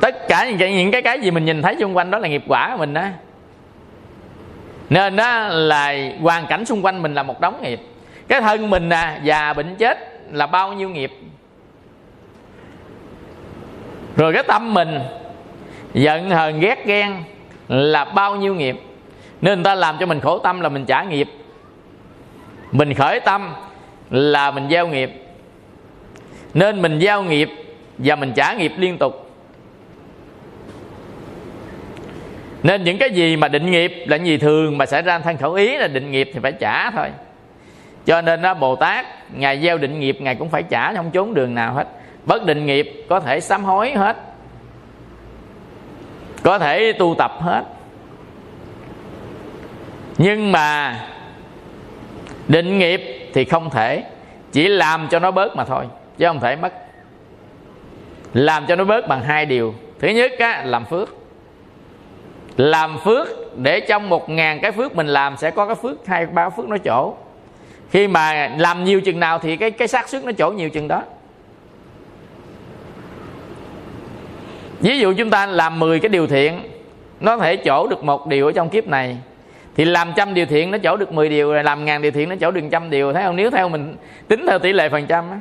tất 0.00 0.28
cả 0.28 0.50
những, 0.50 0.76
những 0.76 0.90
cái 0.90 1.02
cái 1.02 1.20
gì 1.20 1.30
mình 1.30 1.44
nhìn 1.44 1.62
thấy 1.62 1.76
xung 1.80 1.96
quanh 1.96 2.10
đó 2.10 2.18
là 2.18 2.28
nghiệp 2.28 2.44
quả 2.48 2.70
của 2.72 2.78
mình 2.78 2.94
đó 2.94 3.02
nên 4.90 5.16
đó 5.16 5.48
là 5.48 5.94
hoàn 6.20 6.46
cảnh 6.46 6.64
xung 6.64 6.84
quanh 6.84 7.02
mình 7.02 7.14
là 7.14 7.22
một 7.22 7.40
đống 7.40 7.62
nghiệp. 7.62 7.80
Cái 8.28 8.40
thân 8.40 8.70
mình 8.70 8.90
à 8.90 9.20
già 9.22 9.52
bệnh 9.52 9.76
chết 9.76 9.98
là 10.32 10.46
bao 10.46 10.72
nhiêu 10.72 10.88
nghiệp? 10.88 11.12
Rồi 14.16 14.32
cái 14.32 14.42
tâm 14.42 14.74
mình 14.74 14.98
giận 15.94 16.30
hờn 16.30 16.60
ghét 16.60 16.86
ghen 16.86 17.22
là 17.68 18.04
bao 18.04 18.36
nhiêu 18.36 18.54
nghiệp? 18.54 18.80
Nên 19.40 19.58
người 19.58 19.64
ta 19.64 19.74
làm 19.74 19.96
cho 20.00 20.06
mình 20.06 20.20
khổ 20.20 20.38
tâm 20.38 20.60
là 20.60 20.68
mình 20.68 20.84
trả 20.84 21.02
nghiệp. 21.02 21.28
Mình 22.72 22.94
khởi 22.94 23.20
tâm 23.20 23.54
là 24.10 24.50
mình 24.50 24.68
gieo 24.70 24.88
nghiệp. 24.88 25.10
Nên 26.54 26.82
mình 26.82 27.00
gieo 27.00 27.22
nghiệp 27.22 27.48
và 27.98 28.16
mình 28.16 28.32
trả 28.36 28.54
nghiệp 28.54 28.72
liên 28.76 28.98
tục. 28.98 29.23
Nên 32.64 32.84
những 32.84 32.98
cái 32.98 33.10
gì 33.10 33.36
mà 33.36 33.48
định 33.48 33.70
nghiệp 33.70 34.04
là 34.06 34.16
gì 34.16 34.38
thường 34.38 34.78
mà 34.78 34.86
xảy 34.86 35.02
ra 35.02 35.18
thân 35.18 35.36
khẩu 35.36 35.54
ý 35.54 35.76
là 35.76 35.88
định 35.88 36.10
nghiệp 36.10 36.30
thì 36.34 36.40
phải 36.42 36.52
trả 36.52 36.90
thôi. 36.90 37.08
Cho 38.06 38.20
nên 38.20 38.42
đó 38.42 38.54
bồ 38.54 38.76
tát 38.76 39.06
ngài 39.34 39.60
gieo 39.62 39.78
định 39.78 40.00
nghiệp 40.00 40.16
ngài 40.20 40.34
cũng 40.34 40.48
phải 40.48 40.62
trả 40.62 40.94
không 40.94 41.10
trốn 41.10 41.34
đường 41.34 41.54
nào 41.54 41.74
hết. 41.74 41.88
Bất 42.26 42.46
định 42.46 42.66
nghiệp 42.66 43.06
có 43.08 43.20
thể 43.20 43.40
sám 43.40 43.64
hối 43.64 43.92
hết 43.92 44.16
có 46.42 46.58
thể 46.58 46.92
tu 46.92 47.14
tập 47.18 47.32
hết. 47.40 47.64
Nhưng 50.18 50.52
mà 50.52 50.96
định 52.48 52.78
nghiệp 52.78 53.30
thì 53.34 53.44
không 53.44 53.70
thể 53.70 54.04
chỉ 54.52 54.68
làm 54.68 55.08
cho 55.10 55.18
nó 55.18 55.30
bớt 55.30 55.56
mà 55.56 55.64
thôi 55.64 55.84
chứ 56.18 56.26
không 56.26 56.40
thể 56.40 56.56
mất. 56.56 56.72
Làm 58.34 58.66
cho 58.66 58.76
nó 58.76 58.84
bớt 58.84 59.08
bằng 59.08 59.22
hai 59.22 59.46
điều. 59.46 59.74
Thứ 60.00 60.08
nhất 60.08 60.32
á, 60.38 60.62
làm 60.64 60.84
phước 60.84 61.23
làm 62.56 62.98
phước, 63.04 63.28
để 63.56 63.80
trong 63.80 64.08
một 64.08 64.28
ngàn 64.30 64.60
cái 64.60 64.72
phước 64.72 64.96
mình 64.96 65.06
làm 65.06 65.36
sẽ 65.36 65.50
có 65.50 65.66
cái 65.66 65.74
phước 65.74 66.06
hai 66.06 66.26
ba 66.26 66.50
phước 66.50 66.68
nó 66.68 66.76
chỗ. 66.78 67.14
Khi 67.90 68.08
mà 68.08 68.50
làm 68.58 68.84
nhiều 68.84 69.00
chừng 69.00 69.20
nào 69.20 69.38
thì 69.38 69.56
cái 69.56 69.70
cái 69.70 69.88
xác 69.88 70.08
suất 70.08 70.24
nó 70.24 70.32
chỗ 70.32 70.50
nhiều 70.50 70.70
chừng 70.70 70.88
đó. 70.88 71.02
Ví 74.80 74.98
dụ 74.98 75.14
chúng 75.16 75.30
ta 75.30 75.46
làm 75.46 75.78
10 75.78 76.00
cái 76.00 76.08
điều 76.08 76.26
thiện, 76.26 76.60
nó 77.20 77.36
thể 77.36 77.56
chỗ 77.56 77.86
được 77.86 78.04
một 78.04 78.26
điều 78.26 78.46
ở 78.46 78.52
trong 78.52 78.68
kiếp 78.68 78.86
này. 78.86 79.16
Thì 79.76 79.84
làm 79.84 80.12
trăm 80.16 80.34
điều 80.34 80.46
thiện 80.46 80.70
nó 80.70 80.78
chỗ 80.78 80.96
được 80.96 81.12
10 81.12 81.28
điều, 81.28 81.52
rồi 81.52 81.64
làm 81.64 81.84
ngàn 81.84 82.02
điều 82.02 82.12
thiện 82.12 82.28
nó 82.28 82.34
chỗ 82.40 82.50
được 82.50 82.60
trăm 82.70 82.90
điều. 82.90 83.12
Thấy 83.12 83.22
không? 83.22 83.36
Nếu 83.36 83.50
theo 83.50 83.68
mình, 83.68 83.96
tính 84.28 84.46
theo 84.46 84.58
tỷ 84.58 84.72
lệ 84.72 84.88
phần 84.88 85.06
trăm 85.06 85.30
á 85.30 85.38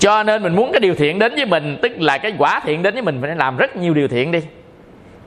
cho 0.00 0.22
nên 0.22 0.42
mình 0.42 0.56
muốn 0.56 0.72
cái 0.72 0.80
điều 0.80 0.94
thiện 0.94 1.18
đến 1.18 1.34
với 1.34 1.46
mình 1.46 1.78
tức 1.82 1.92
là 2.00 2.18
cái 2.18 2.32
quả 2.38 2.60
thiện 2.64 2.82
đến 2.82 2.94
với 2.94 3.02
mình 3.02 3.18
phải 3.20 3.36
làm 3.36 3.56
rất 3.56 3.76
nhiều 3.76 3.94
điều 3.94 4.08
thiện 4.08 4.32
đi. 4.32 4.40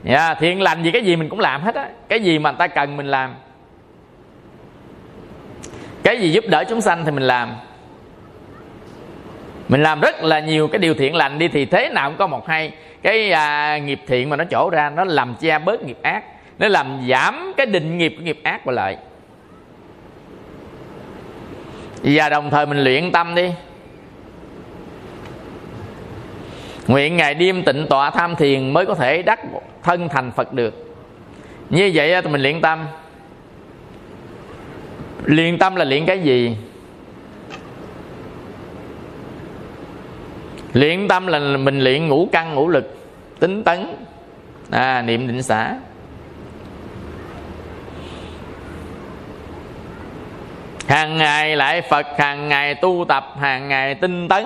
Yeah, 0.04 0.38
thiện 0.40 0.62
lành 0.62 0.82
gì 0.82 0.90
cái 0.90 1.04
gì 1.04 1.16
mình 1.16 1.28
cũng 1.28 1.40
làm 1.40 1.62
hết 1.62 1.74
á. 1.74 1.88
Cái 2.08 2.20
gì 2.20 2.38
mà 2.38 2.50
người 2.50 2.58
ta 2.58 2.66
cần 2.66 2.96
mình 2.96 3.06
làm. 3.06 3.34
Cái 6.02 6.20
gì 6.20 6.32
giúp 6.32 6.44
đỡ 6.48 6.64
chúng 6.68 6.80
sanh 6.80 7.04
thì 7.04 7.10
mình 7.10 7.22
làm. 7.22 7.52
Mình 9.68 9.82
làm 9.82 10.00
rất 10.00 10.24
là 10.24 10.40
nhiều 10.40 10.68
cái 10.68 10.78
điều 10.78 10.94
thiện 10.94 11.14
lành 11.14 11.38
đi 11.38 11.48
thì 11.48 11.64
thế 11.64 11.88
nào 11.88 12.10
cũng 12.10 12.18
có 12.18 12.26
một 12.26 12.48
hay. 12.48 12.72
Cái 13.02 13.32
à, 13.32 13.78
nghiệp 13.78 14.00
thiện 14.06 14.30
mà 14.30 14.36
nó 14.36 14.44
trổ 14.44 14.70
ra 14.70 14.90
nó 14.90 15.04
làm 15.04 15.34
che 15.40 15.58
bớt 15.58 15.82
nghiệp 15.82 15.98
ác. 16.02 16.24
Nó 16.58 16.68
làm 16.68 17.00
giảm 17.08 17.52
cái 17.56 17.66
định 17.66 17.98
nghiệp 17.98 18.14
của 18.16 18.22
nghiệp 18.22 18.40
ác 18.42 18.64
và 18.64 18.72
lợi. 18.72 18.96
Và 22.02 22.28
đồng 22.28 22.50
thời 22.50 22.66
mình 22.66 22.78
luyện 22.78 23.12
tâm 23.12 23.34
đi. 23.34 23.50
Nguyện 26.86 27.16
ngày 27.16 27.34
đêm 27.34 27.62
tịnh 27.64 27.86
tọa 27.90 28.10
tham 28.10 28.36
thiền 28.36 28.70
mới 28.70 28.86
có 28.86 28.94
thể 28.94 29.22
đắc 29.22 29.40
thân 29.82 30.08
thành 30.08 30.32
phật 30.32 30.52
được. 30.52 30.96
Như 31.70 31.90
vậy 31.94 32.22
thì 32.22 32.28
mình 32.28 32.40
luyện 32.40 32.60
tâm. 32.60 32.86
Luyện 35.24 35.58
tâm 35.58 35.76
là 35.76 35.84
luyện 35.84 36.06
cái 36.06 36.18
gì? 36.18 36.56
Luyện 40.72 41.08
tâm 41.08 41.26
là 41.26 41.38
mình 41.38 41.80
luyện 41.80 42.08
ngũ 42.08 42.28
căn 42.32 42.54
ngũ 42.54 42.68
lực 42.68 42.96
tính 43.38 43.64
tấn 43.64 43.96
à, 44.70 45.02
niệm 45.02 45.26
định 45.26 45.42
xả 45.42 45.74
hàng 50.86 51.16
ngày 51.16 51.56
lại 51.56 51.82
phật 51.82 52.06
hàng 52.18 52.48
ngày 52.48 52.74
tu 52.74 53.04
tập 53.08 53.24
hàng 53.40 53.68
ngày 53.68 53.94
tinh 53.94 54.28
tấn 54.28 54.44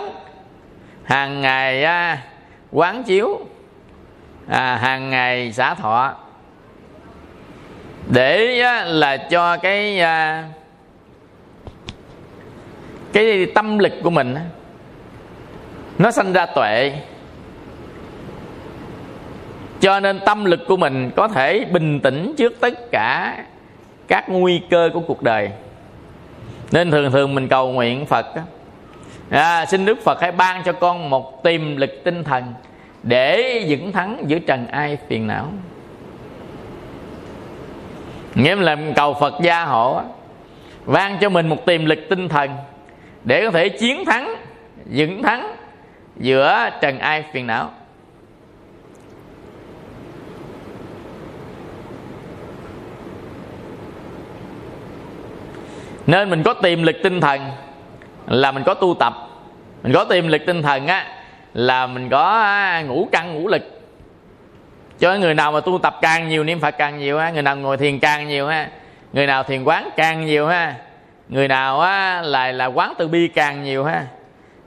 hàng 1.09 1.41
ngày 1.41 1.85
à, 1.85 2.23
quán 2.73 3.03
chiếu 3.03 3.41
à, 4.49 4.77
hàng 4.77 5.11
ngày 5.11 5.53
xả 5.53 5.75
thọ. 5.75 6.15
Để 8.07 8.61
á, 8.61 8.85
là 8.85 9.17
cho 9.17 9.57
cái 9.57 10.01
à, 10.01 10.45
cái 13.13 13.47
tâm 13.55 13.79
lực 13.79 13.93
của 14.03 14.11
mình 14.11 14.35
nó 15.99 16.11
sanh 16.11 16.33
ra 16.33 16.47
tuệ. 16.47 16.93
Cho 19.81 20.01
nên 20.01 20.21
tâm 20.27 20.45
lực 20.45 20.61
của 20.69 20.77
mình 20.77 21.11
có 21.17 21.29
thể 21.29 21.65
bình 21.65 22.01
tĩnh 22.01 22.35
trước 22.39 22.53
tất 22.61 22.75
cả 22.91 23.37
các 24.09 24.29
nguy 24.29 24.63
cơ 24.71 24.91
của 24.95 25.01
cuộc 25.01 25.23
đời. 25.23 25.51
Nên 26.73 26.91
thường 26.91 27.13
thường 27.13 27.35
mình 27.35 27.49
cầu 27.49 27.73
nguyện 27.73 28.07
phật 28.07 28.27
à, 29.31 29.67
xin 29.67 29.85
đức 29.85 30.01
phật 30.05 30.21
hãy 30.21 30.33
ban 30.33 30.63
cho 30.65 30.73
con 30.73 31.11
một 31.11 31.43
tiềm 31.43 31.77
lực 31.77 31.91
tinh 32.05 32.25
thần 32.25 32.55
để 33.03 33.65
vững 33.69 33.93
thắng 33.93 34.25
giữa 34.27 34.39
trần 34.39 34.67
ai 34.67 34.99
phiền 35.09 35.27
não. 35.27 35.53
Nghĩa 38.35 38.57
là 38.57 38.77
cầu 38.97 39.15
phật 39.15 39.35
gia 39.43 39.65
hộ 39.65 40.03
ban 40.87 41.19
cho 41.21 41.29
mình 41.29 41.49
một 41.49 41.67
tiềm 41.67 41.85
lực 41.85 41.99
tinh 42.09 42.29
thần 42.29 42.51
để 43.25 43.45
có 43.45 43.51
thể 43.51 43.69
chiến 43.69 44.05
thắng 44.05 44.35
vững 44.87 45.23
thắng 45.23 45.57
giữa 46.17 46.71
trần 46.81 46.99
ai 46.99 47.25
phiền 47.33 47.47
não. 47.47 47.71
Nên 56.07 56.31
mình 56.31 56.43
có 56.43 56.55
tiềm 56.55 56.83
lực 56.83 56.97
tinh 57.03 57.21
thần 57.21 57.41
là 58.29 58.53
mình 58.53 58.63
có 58.67 58.75
tu 58.75 58.95
tập 58.95 59.15
mình 59.83 59.93
có 59.93 60.05
tiềm 60.05 60.29
lực 60.29 60.43
tinh 60.47 60.63
thần 60.63 60.87
á 60.87 61.07
là 61.55 61.87
mình 61.87 62.09
có 62.09 62.41
à, 62.41 62.83
ngủ 62.83 63.09
căng 63.13 63.35
ngủ 63.35 63.49
lực. 63.49 63.63
Cho 64.99 65.15
người 65.15 65.35
nào 65.35 65.53
mà 65.53 65.61
tu 65.61 65.79
tập 65.79 65.99
càng 66.03 66.29
nhiều 66.29 66.45
niệm 66.45 66.61
phật 66.61 66.75
càng 66.79 66.99
nhiều 66.99 67.19
ha, 67.19 67.31
người 67.31 67.43
nào 67.43 67.57
ngồi 67.57 67.77
thiền 67.77 67.99
càng 67.99 68.29
nhiều 68.29 68.47
ha 68.47 68.69
người 69.13 69.27
nào 69.27 69.43
thiền 69.43 69.65
quán 69.65 69.89
càng 69.97 70.27
nhiều 70.27 70.47
ha 70.47 70.75
người 71.29 71.49
nào 71.49 71.81
á, 71.81 72.23
là 72.23 72.53
là 72.53 72.67
quán 72.67 72.95
từ 72.99 73.09
bi 73.09 73.29
càng 73.29 73.65
nhiều 73.65 73.85
ha 73.85 74.07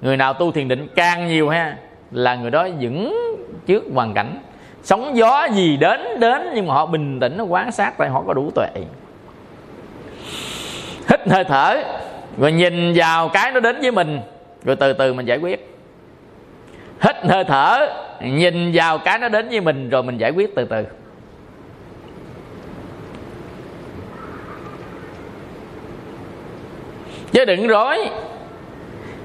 người 0.02 0.18
nào 0.18 0.34
tu 0.34 0.52
thiền 0.52 0.68
định 0.68 0.88
càng 0.96 1.28
nhiều 1.28 1.50
ha 1.50 1.76
là 2.12 2.36
người 2.36 2.52
đó 2.52 2.68
vững 2.80 3.18
trước 3.66 3.84
hoàn 3.94 4.14
cảnh. 4.14 4.40
Sóng 4.84 5.18
gió 5.18 5.48
gì 5.54 5.78
đến 5.78 6.20
đến 6.20 6.42
nhưng 6.56 6.68
mà 6.68 6.74
họ 6.74 6.86
bình 6.86 7.20
tĩnh 7.20 7.38
nó 7.38 7.44
quan 7.44 7.72
sát 7.72 7.94
tại 7.98 8.10
họ 8.10 8.24
có 8.28 8.34
đủ 8.34 8.52
tuệ. 8.56 8.70
Hít 11.10 11.28
hơi 11.30 11.44
thở 11.44 11.84
rồi 12.38 12.52
nhìn 12.52 12.94
vào 12.96 13.30
cái 13.30 13.52
nó 13.52 13.60
đến 13.60 13.82
với 13.82 13.92
mình. 13.92 14.20
Rồi 14.64 14.76
từ 14.76 14.94
từ 14.94 15.14
mình 15.14 15.26
giải 15.26 15.38
quyết. 15.38 15.68
Hít 17.02 17.16
hơi 17.24 17.44
thở 17.44 17.88
nhìn 18.22 18.72
vào 18.74 18.98
cái 18.98 19.20
nó 19.20 19.30
đến 19.30 19.50
với 19.50 19.62
mình 19.62 19.90
rồi 19.90 20.04
mình 20.04 20.18
giải 20.18 20.32
quyết 20.32 20.56
từ 20.56 20.66
từ. 20.66 20.86
Chứ 27.32 27.46
đừng 27.46 27.68
rối. 27.68 28.10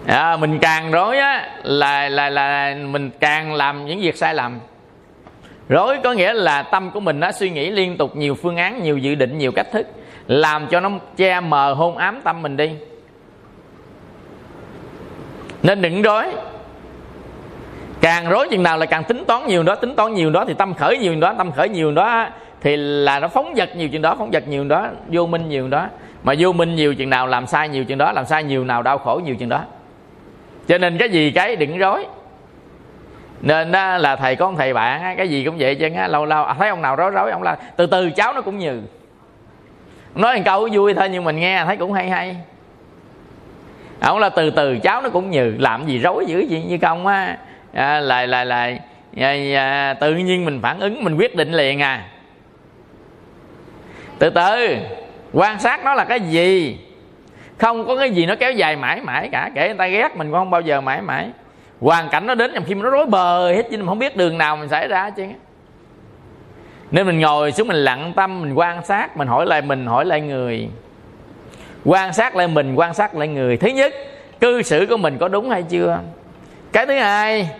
À, 0.06 0.36
mình 0.36 0.58
càng 0.58 0.90
rối 0.90 1.18
á 1.18 1.58
là 1.62 2.08
là 2.08 2.30
là 2.30 2.74
mình 2.74 3.10
càng 3.20 3.54
làm 3.54 3.86
những 3.86 4.00
việc 4.00 4.16
sai 4.16 4.34
lầm. 4.34 4.60
Rối 5.68 5.98
có 6.04 6.12
nghĩa 6.12 6.32
là 6.32 6.62
tâm 6.62 6.90
của 6.90 7.00
mình 7.00 7.20
nó 7.20 7.32
suy 7.32 7.50
nghĩ 7.50 7.70
liên 7.70 7.96
tục 7.96 8.16
nhiều 8.16 8.34
phương 8.34 8.56
án 8.56 8.82
nhiều 8.82 8.98
dự 8.98 9.14
định 9.14 9.38
nhiều 9.38 9.52
cách 9.52 9.66
thức 9.72 9.86
làm 10.26 10.66
cho 10.66 10.80
nó 10.80 10.90
che 11.16 11.40
mờ 11.40 11.72
hôn 11.72 11.96
ám 11.96 12.20
tâm 12.24 12.42
mình 12.42 12.56
đi 12.56 12.70
nên 15.66 15.82
đừng 15.82 16.02
rối. 16.02 16.24
Càng 18.00 18.28
rối 18.28 18.48
chừng 18.50 18.62
nào 18.62 18.78
là 18.78 18.86
càng 18.86 19.04
tính 19.04 19.24
toán 19.26 19.46
nhiều 19.46 19.62
đó 19.62 19.74
tính 19.74 19.94
toán 19.96 20.14
nhiều 20.14 20.30
đó 20.30 20.44
thì 20.48 20.54
tâm 20.54 20.74
khởi 20.74 20.98
nhiều 20.98 21.20
đó 21.20 21.34
tâm 21.38 21.52
khởi 21.52 21.68
nhiều 21.68 21.92
đó 21.92 22.28
thì 22.60 22.76
là 22.76 23.18
nó 23.18 23.28
phóng 23.28 23.54
vật 23.56 23.76
nhiều 23.76 23.88
chuyện 23.88 24.02
đó 24.02 24.14
phóng 24.18 24.30
vật 24.30 24.48
nhiều 24.48 24.64
đó 24.64 24.88
vô 25.08 25.26
minh 25.26 25.48
nhiều 25.48 25.68
đó. 25.68 25.86
Mà 26.22 26.34
vô 26.38 26.52
minh 26.52 26.74
nhiều 26.74 26.94
chừng 26.94 27.10
nào 27.10 27.26
làm 27.26 27.46
sai 27.46 27.68
nhiều 27.68 27.84
chừng 27.84 27.98
đó 27.98 28.12
làm 28.12 28.26
sai 28.26 28.44
nhiều 28.44 28.64
nào 28.64 28.82
đau 28.82 28.98
khổ 28.98 29.20
nhiều 29.24 29.36
chừng 29.36 29.48
đó. 29.48 29.64
Cho 30.68 30.78
nên 30.78 30.98
cái 30.98 31.10
gì 31.10 31.30
cái 31.30 31.56
đừng 31.56 31.78
rối. 31.78 32.06
Nên 33.40 33.72
đó 33.72 33.96
là 33.96 34.16
thầy 34.16 34.36
có 34.36 34.46
ông 34.46 34.56
thầy 34.56 34.74
bạn 34.74 35.16
cái 35.16 35.28
gì 35.28 35.44
cũng 35.44 35.54
vậy 35.58 35.74
chứ 35.74 35.88
lâu 36.08 36.24
lâu 36.24 36.44
à, 36.44 36.54
thấy 36.58 36.68
ông 36.68 36.82
nào 36.82 36.96
rối 36.96 37.10
rối 37.10 37.30
ông 37.30 37.42
là 37.42 37.56
từ 37.76 37.86
từ 37.86 38.10
cháu 38.10 38.32
nó 38.32 38.40
cũng 38.40 38.58
nhừ. 38.58 38.80
Nói 40.14 40.36
một 40.36 40.42
câu 40.44 40.68
vui 40.72 40.94
thôi 40.94 41.08
nhưng 41.08 41.24
mình 41.24 41.36
nghe 41.36 41.64
thấy 41.64 41.76
cũng 41.76 41.92
hay 41.92 42.10
hay 42.10 42.36
ông 44.00 44.18
là 44.18 44.28
từ 44.28 44.50
từ 44.50 44.78
cháu 44.78 45.02
nó 45.02 45.10
cũng 45.10 45.30
nhừ 45.30 45.54
làm 45.58 45.86
gì 45.86 45.98
rối 45.98 46.26
dữ 46.26 46.40
gì 46.40 46.62
như 46.68 46.78
công 46.78 47.06
á. 47.06 47.36
À, 47.72 48.00
lại 48.00 48.26
lại 48.26 48.46
lại. 48.46 48.80
À, 49.16 49.34
à, 49.56 49.94
tự 49.94 50.14
nhiên 50.14 50.44
mình 50.44 50.60
phản 50.62 50.80
ứng 50.80 51.04
mình 51.04 51.16
quyết 51.16 51.36
định 51.36 51.52
liền 51.52 51.82
à. 51.82 52.04
Từ 54.18 54.30
từ 54.30 54.76
quan 55.32 55.60
sát 55.60 55.84
nó 55.84 55.94
là 55.94 56.04
cái 56.04 56.20
gì? 56.20 56.78
Không 57.58 57.86
có 57.86 57.96
cái 57.96 58.10
gì 58.10 58.26
nó 58.26 58.34
kéo 58.36 58.52
dài 58.52 58.76
mãi 58.76 59.00
mãi 59.00 59.28
cả 59.32 59.50
kể 59.54 59.68
người 59.68 59.78
ta 59.78 59.86
ghét 59.86 60.16
mình 60.16 60.30
cũng 60.30 60.38
không 60.38 60.50
bao 60.50 60.60
giờ 60.60 60.80
mãi 60.80 61.02
mãi. 61.02 61.28
Hoàn 61.80 62.08
cảnh 62.08 62.26
nó 62.26 62.34
đến 62.34 62.50
trong 62.54 62.64
khi 62.64 62.74
nó 62.74 62.90
rối 62.90 63.06
bời 63.06 63.56
hết 63.56 63.62
chứ 63.70 63.76
mình 63.76 63.86
không 63.86 63.98
biết 63.98 64.16
đường 64.16 64.38
nào 64.38 64.56
mình 64.56 64.68
xảy 64.68 64.88
ra 64.88 65.10
chứ 65.10 65.24
nên 66.90 67.06
mình 67.06 67.20
ngồi 67.20 67.52
xuống 67.52 67.68
mình 67.68 67.76
lặng 67.76 68.12
tâm 68.16 68.40
mình 68.40 68.54
quan 68.54 68.84
sát 68.84 69.16
mình 69.16 69.28
hỏi 69.28 69.46
lại 69.46 69.62
mình 69.62 69.86
hỏi 69.86 70.04
lại 70.04 70.20
người 70.20 70.68
quan 71.86 72.12
sát 72.12 72.36
lại 72.36 72.48
mình 72.48 72.74
quan 72.74 72.94
sát 72.94 73.14
lại 73.14 73.28
người. 73.28 73.56
Thứ 73.56 73.68
nhất 73.68 73.94
cư 74.40 74.62
xử 74.62 74.86
của 74.90 74.96
mình 74.96 75.18
có 75.18 75.28
đúng 75.28 75.50
hay 75.50 75.62
chưa? 75.62 76.00
Cái 76.72 76.86
thứ 76.86 76.98
hai 76.98 77.50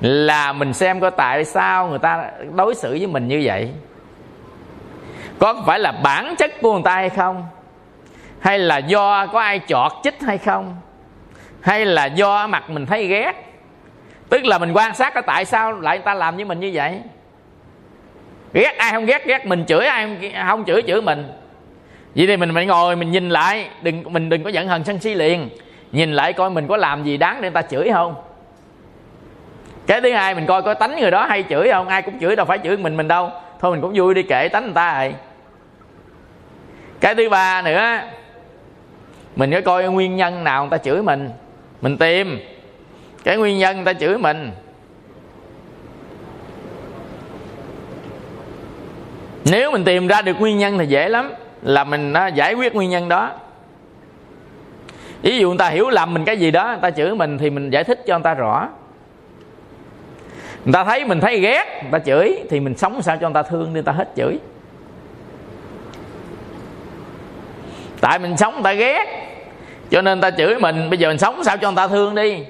là 0.00 0.52
mình 0.52 0.72
xem 0.72 1.00
coi 1.00 1.10
tại 1.10 1.44
sao 1.44 1.88
người 1.88 1.98
ta 1.98 2.30
đối 2.54 2.74
xử 2.74 2.90
với 2.90 3.06
mình 3.06 3.28
như 3.28 3.40
vậy. 3.44 3.70
Có 5.38 5.62
phải 5.66 5.78
là 5.78 5.92
bản 5.92 6.34
chất 6.38 6.50
của 6.62 6.72
người 6.72 6.82
ta 6.84 6.94
hay 6.94 7.10
không? 7.10 7.46
Hay 8.40 8.58
là 8.58 8.78
do 8.78 9.26
có 9.26 9.40
ai 9.40 9.60
chọt 9.68 9.92
chích 10.02 10.20
hay 10.22 10.38
không? 10.38 10.76
Hay 11.60 11.86
là 11.86 12.06
do 12.06 12.46
mặt 12.46 12.70
mình 12.70 12.86
thấy 12.86 13.06
ghét? 13.06 13.32
Tức 14.28 14.44
là 14.44 14.58
mình 14.58 14.72
quan 14.72 14.94
sát 14.94 15.14
cái 15.14 15.22
tại 15.26 15.44
sao 15.44 15.72
lại 15.72 15.98
người 15.98 16.04
ta 16.04 16.14
làm 16.14 16.36
với 16.36 16.44
mình 16.44 16.60
như 16.60 16.70
vậy. 16.74 17.00
Ghét 18.52 18.74
ai 18.78 18.92
không 18.92 19.06
ghét 19.06 19.26
ghét 19.26 19.46
mình 19.46 19.64
chửi 19.68 19.86
ai 19.86 20.32
không, 20.46 20.64
chửi 20.64 20.82
chửi 20.82 21.02
mình 21.02 21.32
vậy 22.14 22.26
thì 22.26 22.36
mình 22.36 22.54
phải 22.54 22.66
ngồi, 22.66 22.96
mình 22.96 23.10
nhìn 23.10 23.28
lại. 23.28 23.68
Đừng, 23.82 24.02
mình 24.12 24.28
đừng 24.28 24.42
có 24.42 24.50
giận 24.50 24.68
hờn 24.68 24.84
sân 24.84 25.00
si 25.00 25.14
liền. 25.14 25.48
Nhìn 25.92 26.12
lại 26.12 26.32
coi 26.32 26.50
mình 26.50 26.66
có 26.66 26.76
làm 26.76 27.04
gì 27.04 27.16
đáng 27.16 27.34
để 27.34 27.40
người 27.40 27.50
ta 27.50 27.62
chửi 27.62 27.90
không? 27.92 28.14
Cái 29.86 30.00
thứ 30.00 30.12
hai, 30.12 30.34
mình 30.34 30.46
coi 30.46 30.62
có 30.62 30.74
tánh 30.74 31.00
người 31.00 31.10
đó 31.10 31.26
hay 31.26 31.44
chửi 31.48 31.68
không? 31.72 31.88
Ai 31.88 32.02
cũng 32.02 32.20
chửi, 32.20 32.36
đâu 32.36 32.46
phải 32.46 32.58
chửi 32.64 32.76
mình 32.76 32.96
mình 32.96 33.08
đâu. 33.08 33.30
Thôi 33.60 33.72
mình 33.72 33.80
cũng 33.80 33.92
vui 33.94 34.14
đi 34.14 34.22
kệ 34.22 34.48
tánh 34.48 34.64
người 34.64 34.74
ta 34.74 35.02
rồi. 35.02 35.14
Cái 37.00 37.14
thứ 37.14 37.28
ba 37.28 37.62
nữa, 37.62 37.98
mình 39.36 39.50
có 39.50 39.60
coi 39.60 39.84
nguyên 39.84 40.16
nhân 40.16 40.44
nào 40.44 40.62
người 40.62 40.78
ta 40.78 40.84
chửi 40.84 41.02
mình. 41.02 41.30
Mình 41.80 41.96
tìm. 41.96 42.40
Cái 43.24 43.36
nguyên 43.36 43.58
nhân 43.58 43.76
người 43.76 43.84
ta 43.84 43.92
chửi 43.92 44.18
mình. 44.18 44.50
Nếu 49.44 49.70
mình 49.70 49.84
tìm 49.84 50.06
ra 50.06 50.22
được 50.22 50.40
nguyên 50.40 50.58
nhân 50.58 50.78
thì 50.78 50.86
dễ 50.86 51.08
lắm 51.08 51.32
là 51.62 51.84
mình 51.84 52.12
nó 52.12 52.26
giải 52.26 52.54
quyết 52.54 52.74
nguyên 52.74 52.90
nhân 52.90 53.08
đó 53.08 53.30
ví 55.22 55.38
dụ 55.38 55.48
người 55.48 55.58
ta 55.58 55.68
hiểu 55.68 55.90
lầm 55.90 56.14
mình 56.14 56.24
cái 56.24 56.36
gì 56.36 56.50
đó 56.50 56.66
người 56.66 56.78
ta 56.82 56.90
chửi 56.90 57.14
mình 57.14 57.38
thì 57.38 57.50
mình 57.50 57.70
giải 57.70 57.84
thích 57.84 58.02
cho 58.06 58.18
người 58.18 58.24
ta 58.24 58.34
rõ 58.34 58.68
người 60.64 60.72
ta 60.72 60.84
thấy 60.84 61.04
mình 61.04 61.20
thấy 61.20 61.40
ghét 61.40 61.80
người 61.82 61.92
ta 61.92 61.98
chửi 61.98 62.44
thì 62.50 62.60
mình 62.60 62.76
sống 62.76 63.02
sao 63.02 63.16
cho 63.16 63.28
người 63.28 63.34
ta 63.34 63.42
thương 63.42 63.66
đi 63.66 63.72
người 63.72 63.82
ta 63.82 63.92
hết 63.92 64.08
chửi 64.16 64.38
tại 68.00 68.18
mình 68.18 68.36
sống 68.36 68.54
người 68.54 68.62
ta 68.62 68.72
ghét 68.72 69.06
cho 69.90 70.02
nên 70.02 70.20
người 70.20 70.30
ta 70.30 70.36
chửi 70.36 70.58
mình 70.58 70.90
bây 70.90 70.98
giờ 70.98 71.08
mình 71.08 71.18
sống 71.18 71.44
sao 71.44 71.56
cho 71.56 71.70
người 71.70 71.76
ta 71.76 71.88
thương 71.88 72.14
đi 72.14 72.44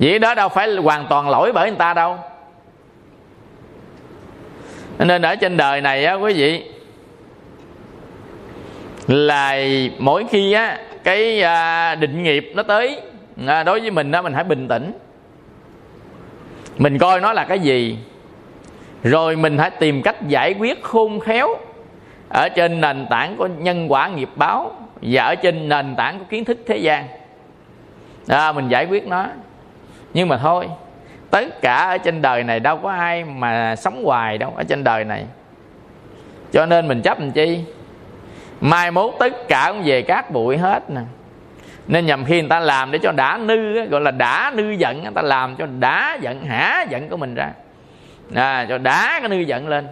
vậy 0.00 0.18
đó 0.18 0.34
đâu 0.34 0.48
phải 0.48 0.76
hoàn 0.76 1.06
toàn 1.08 1.28
lỗi 1.28 1.52
bởi 1.52 1.70
người 1.70 1.78
ta 1.78 1.94
đâu 1.94 2.18
nên 4.98 5.22
ở 5.22 5.36
trên 5.36 5.56
đời 5.56 5.80
này 5.80 6.04
á 6.04 6.14
quý 6.14 6.32
vị 6.32 6.64
là 9.06 9.58
mỗi 9.98 10.24
khi 10.30 10.52
á 10.52 10.78
cái 11.04 11.42
à, 11.42 11.94
định 11.94 12.22
nghiệp 12.22 12.52
nó 12.54 12.62
tới 12.62 13.00
à, 13.46 13.62
đối 13.62 13.80
với 13.80 13.90
mình 13.90 14.12
á 14.12 14.22
mình 14.22 14.32
hãy 14.32 14.44
bình 14.44 14.68
tĩnh. 14.68 14.92
Mình 16.78 16.98
coi 16.98 17.20
nó 17.20 17.32
là 17.32 17.44
cái 17.44 17.58
gì 17.58 17.98
rồi 19.02 19.36
mình 19.36 19.58
hãy 19.58 19.70
tìm 19.70 20.02
cách 20.02 20.28
giải 20.28 20.54
quyết 20.58 20.82
khôn 20.82 21.20
khéo 21.20 21.56
ở 22.28 22.48
trên 22.48 22.80
nền 22.80 23.06
tảng 23.10 23.36
của 23.36 23.48
nhân 23.58 23.92
quả 23.92 24.08
nghiệp 24.08 24.28
báo 24.36 24.72
và 25.02 25.24
ở 25.24 25.34
trên 25.34 25.68
nền 25.68 25.94
tảng 25.96 26.18
của 26.18 26.24
kiến 26.30 26.44
thức 26.44 26.58
thế 26.66 26.76
gian. 26.76 27.06
À, 28.28 28.52
mình 28.52 28.68
giải 28.68 28.86
quyết 28.86 29.06
nó 29.06 29.26
nhưng 30.14 30.28
mà 30.28 30.38
thôi 30.38 30.68
tất 31.34 31.62
cả 31.62 31.76
ở 31.76 31.98
trên 31.98 32.22
đời 32.22 32.44
này 32.44 32.60
đâu 32.60 32.76
có 32.76 32.90
ai 32.90 33.24
mà 33.24 33.76
sống 33.76 34.04
hoài 34.04 34.38
đâu 34.38 34.52
ở 34.56 34.64
trên 34.64 34.84
đời 34.84 35.04
này. 35.04 35.24
Cho 36.52 36.66
nên 36.66 36.88
mình 36.88 37.02
chấp 37.02 37.20
làm 37.20 37.32
chi? 37.32 37.64
Mai 38.60 38.90
mốt 38.90 39.14
tất 39.18 39.48
cả 39.48 39.72
cũng 39.72 39.82
về 39.84 40.02
cát 40.02 40.30
bụi 40.30 40.56
hết 40.56 40.90
nè. 40.90 41.00
Nên 41.86 42.06
nhầm 42.06 42.24
khi 42.24 42.40
người 42.40 42.48
ta 42.48 42.60
làm 42.60 42.90
để 42.90 42.98
cho 42.98 43.12
đã 43.12 43.38
nư 43.38 43.86
gọi 43.86 44.00
là 44.00 44.10
đã 44.10 44.52
nư 44.54 44.70
giận 44.70 45.02
người 45.02 45.12
ta 45.14 45.22
làm 45.22 45.56
cho 45.56 45.66
đã 45.78 46.18
giận 46.20 46.44
hả 46.44 46.84
giận 46.90 47.08
của 47.08 47.16
mình 47.16 47.34
ra. 47.34 47.50
À, 48.34 48.66
cho 48.68 48.78
đã 48.78 49.20
cái 49.20 49.28
nư 49.28 49.36
giận 49.36 49.68
lên. 49.68 49.88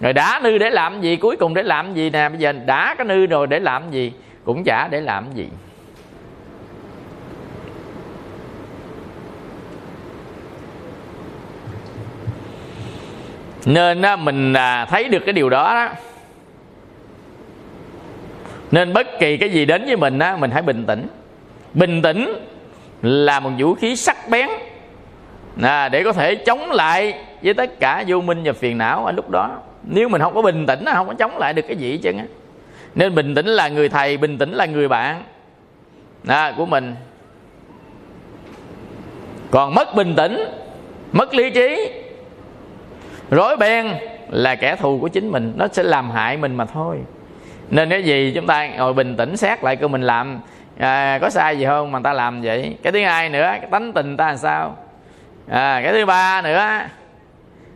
Rồi 0.00 0.12
đã 0.12 0.40
nư 0.42 0.58
để 0.58 0.70
làm 0.70 1.00
gì 1.00 1.16
cuối 1.16 1.36
cùng 1.36 1.54
để 1.54 1.62
làm 1.62 1.94
gì 1.94 2.10
nè? 2.10 2.28
Bây 2.28 2.38
giờ 2.38 2.52
đã 2.52 2.94
cái 2.98 3.04
nư 3.04 3.26
rồi 3.26 3.46
để 3.46 3.58
làm 3.58 3.90
gì 3.90 4.12
cũng 4.44 4.64
chả 4.64 4.88
để 4.90 5.00
làm 5.00 5.32
gì. 5.34 5.48
Nên 13.66 14.02
mình 14.18 14.52
à, 14.52 14.84
thấy 14.84 15.08
được 15.08 15.22
cái 15.26 15.32
điều 15.32 15.50
đó, 15.50 15.74
đó. 15.74 15.88
Nên 18.70 18.92
bất 18.92 19.06
kỳ 19.20 19.36
cái 19.36 19.50
gì 19.50 19.64
đến 19.64 19.84
với 19.86 19.96
mình 19.96 20.18
á, 20.18 20.36
mình 20.36 20.50
hãy 20.50 20.62
bình 20.62 20.84
tĩnh. 20.86 21.06
Bình 21.74 22.02
tĩnh 22.02 22.32
là 23.02 23.40
một 23.40 23.50
vũ 23.58 23.74
khí 23.74 23.96
sắc 23.96 24.16
bén 24.28 24.48
à, 25.62 25.88
để 25.88 26.04
có 26.04 26.12
thể 26.12 26.34
chống 26.34 26.70
lại 26.70 27.14
với 27.42 27.54
tất 27.54 27.80
cả 27.80 28.04
vô 28.06 28.20
minh 28.20 28.42
và 28.44 28.52
phiền 28.52 28.78
não 28.78 29.04
ở 29.04 29.12
lúc 29.12 29.30
đó. 29.30 29.58
Nếu 29.82 30.08
mình 30.08 30.20
không 30.22 30.34
có 30.34 30.42
bình 30.42 30.66
tĩnh 30.66 30.84
không 30.84 31.06
có 31.06 31.14
chống 31.14 31.38
lại 31.38 31.52
được 31.52 31.64
cái 31.68 31.76
gì 31.76 31.98
chứ 32.02 32.12
nên 32.94 33.14
bình 33.14 33.34
tĩnh 33.34 33.46
là 33.46 33.68
người 33.68 33.88
thầy 33.88 34.16
bình 34.16 34.38
tĩnh 34.38 34.52
là 34.52 34.66
người 34.66 34.88
bạn 34.88 35.22
à, 36.26 36.54
của 36.56 36.66
mình. 36.66 36.94
Còn 39.50 39.74
mất 39.74 39.94
bình 39.94 40.14
tĩnh 40.16 40.44
mất 41.12 41.34
lý 41.34 41.50
trí 41.50 41.90
rối 43.30 43.56
beng 43.56 43.94
là 44.30 44.54
kẻ 44.54 44.76
thù 44.76 44.98
của 45.00 45.08
chính 45.08 45.28
mình 45.28 45.52
nó 45.56 45.68
sẽ 45.72 45.82
làm 45.82 46.10
hại 46.10 46.36
mình 46.36 46.56
mà 46.56 46.64
thôi. 46.64 46.98
Nên 47.70 47.90
cái 47.90 48.02
gì 48.02 48.32
chúng 48.34 48.46
ta 48.46 48.68
ngồi 48.68 48.92
bình 48.92 49.16
tĩnh 49.16 49.36
xét 49.36 49.64
lại 49.64 49.76
cơ 49.76 49.88
mình 49.88 50.02
làm 50.02 50.40
à, 50.78 51.18
có 51.22 51.30
sai 51.30 51.58
gì 51.58 51.64
không 51.64 51.92
mà 51.92 52.00
ta 52.00 52.12
làm 52.12 52.42
vậy? 52.42 52.76
Cái 52.82 52.92
thứ 52.92 53.04
hai 53.04 53.28
nữa 53.28 53.48
cái 53.60 53.68
tánh 53.70 53.92
tình 53.92 54.16
ta 54.16 54.26
làm 54.26 54.36
sao? 54.36 54.76
À, 55.48 55.80
cái 55.84 55.92
thứ 55.92 56.06
ba 56.06 56.42
nữa 56.42 56.80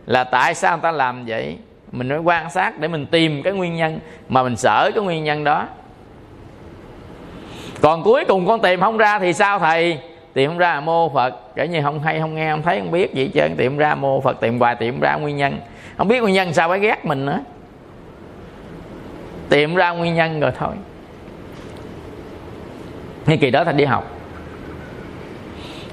là 0.05 0.23
tại 0.23 0.55
sao 0.55 0.77
ta 0.77 0.91
làm 0.91 1.25
vậy? 1.25 1.57
Mình 1.91 2.09
phải 2.09 2.17
quan 2.17 2.49
sát 2.49 2.79
để 2.79 2.87
mình 2.87 3.05
tìm 3.05 3.43
cái 3.43 3.53
nguyên 3.53 3.75
nhân 3.75 3.99
mà 4.29 4.43
mình 4.43 4.55
sợ 4.55 4.91
cái 4.95 5.03
nguyên 5.03 5.23
nhân 5.23 5.43
đó. 5.43 5.67
Còn 7.81 8.03
cuối 8.03 8.25
cùng 8.27 8.47
con 8.47 8.61
tìm 8.61 8.81
không 8.81 8.97
ra 8.97 9.19
thì 9.19 9.33
sao 9.33 9.59
thầy? 9.59 9.99
Tìm 10.33 10.49
không 10.49 10.57
ra 10.57 10.79
mô 10.79 11.09
phật. 11.09 11.55
Cả 11.55 11.65
như 11.65 11.81
không 11.83 11.99
hay 11.99 12.19
không 12.19 12.35
nghe 12.35 12.51
không 12.51 12.61
thấy 12.61 12.79
không 12.79 12.91
biết 12.91 13.13
gì 13.13 13.31
trơn. 13.33 13.55
Tìm 13.57 13.77
ra 13.77 13.95
mô 13.95 14.21
phật 14.21 14.39
tìm 14.41 14.59
hoài 14.59 14.75
tìm 14.75 14.99
ra 14.99 15.15
nguyên 15.15 15.37
nhân. 15.37 15.59
Không 15.97 16.07
biết 16.07 16.19
nguyên 16.19 16.35
nhân 16.35 16.53
sao 16.53 16.69
phải 16.69 16.79
ghét 16.79 17.05
mình 17.05 17.25
nữa. 17.25 17.39
Tìm 19.49 19.75
ra 19.75 19.91
nguyên 19.91 20.15
nhân 20.15 20.39
rồi 20.39 20.51
thôi. 20.59 20.73
Như 23.25 23.37
kỳ 23.37 23.51
đó 23.51 23.63
thầy 23.63 23.73
đi 23.73 23.85
học. 23.85 24.11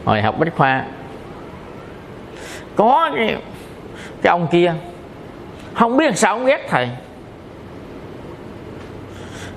Hồi 0.05 0.23
học 0.23 0.39
bách 0.39 0.57
khoa. 0.57 0.85
Có 2.77 3.11
cái, 3.17 3.37
cái 4.23 4.31
ông 4.31 4.47
kia. 4.51 4.75
Không 5.75 5.97
biết 5.97 6.19
sao 6.19 6.35
ông 6.35 6.47
ghét 6.47 6.67
thầy 6.69 6.89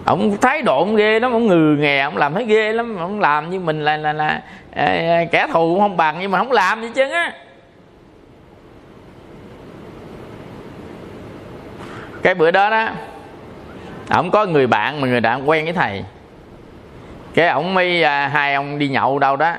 ông 0.05 0.37
thái 0.41 0.61
độ 0.61 0.77
ông 0.77 0.95
ghê 0.95 1.19
lắm 1.19 1.31
ông 1.31 1.47
ngừ 1.47 1.75
nghè 1.79 1.99
ông 2.01 2.17
làm 2.17 2.33
thấy 2.33 2.45
ghê 2.45 2.73
lắm 2.73 2.97
ông 2.97 3.19
làm 3.19 3.49
như 3.49 3.59
mình 3.59 3.85
là 3.85 3.97
là 3.97 4.13
là 4.13 4.41
à, 4.73 4.85
à 4.85 5.25
kẻ 5.31 5.47
thù 5.53 5.73
cũng 5.73 5.79
không 5.79 5.97
bằng 5.97 6.17
nhưng 6.21 6.31
mà 6.31 6.37
không 6.37 6.51
làm 6.51 6.81
gì 6.81 6.89
chứ 6.95 7.09
á. 7.09 7.33
Cái 12.23 12.35
bữa 12.35 12.51
đó 12.51 12.69
đó 12.69 12.89
ổng 14.09 14.31
có 14.31 14.45
người 14.45 14.67
bạn 14.67 15.01
mà 15.01 15.07
người 15.07 15.21
bạn 15.21 15.49
quen 15.49 15.63
với 15.63 15.73
thầy. 15.73 16.03
Cái 17.33 17.47
ổng 17.47 17.73
mới 17.73 18.03
à, 18.03 18.27
hai 18.27 18.53
ông 18.53 18.79
đi 18.79 18.87
nhậu 18.87 19.19
đâu 19.19 19.35
đó 19.35 19.55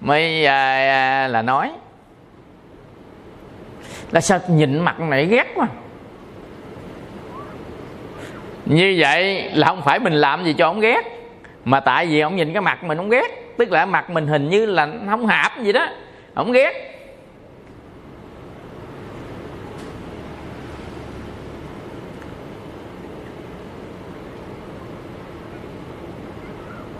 mới 0.00 0.46
à, 0.46 0.74
à, 0.74 1.28
là 1.28 1.42
nói 1.42 1.70
là 4.10 4.20
sao 4.20 4.40
nhìn 4.48 4.78
mặt 4.78 5.00
này 5.00 5.26
ghét 5.26 5.46
quá? 5.54 5.66
Như 8.66 8.96
vậy 8.98 9.50
là 9.54 9.66
không 9.66 9.82
phải 9.82 9.98
mình 9.98 10.12
làm 10.12 10.44
gì 10.44 10.52
cho 10.52 10.66
ông 10.66 10.80
ghét 10.80 11.22
mà 11.64 11.80
tại 11.80 12.06
vì 12.06 12.20
ông 12.20 12.36
nhìn 12.36 12.52
cái 12.52 12.62
mặt 12.62 12.84
mình 12.84 12.98
ông 12.98 13.08
ghét. 13.08 13.56
Tức 13.58 13.72
là 13.72 13.86
mặt 13.86 14.10
mình 14.10 14.26
hình 14.26 14.50
như 14.50 14.66
là 14.66 14.88
không 15.10 15.26
hạp 15.26 15.58
gì 15.62 15.72
đó 15.72 15.86
ông 16.34 16.52
ghét. 16.52 16.88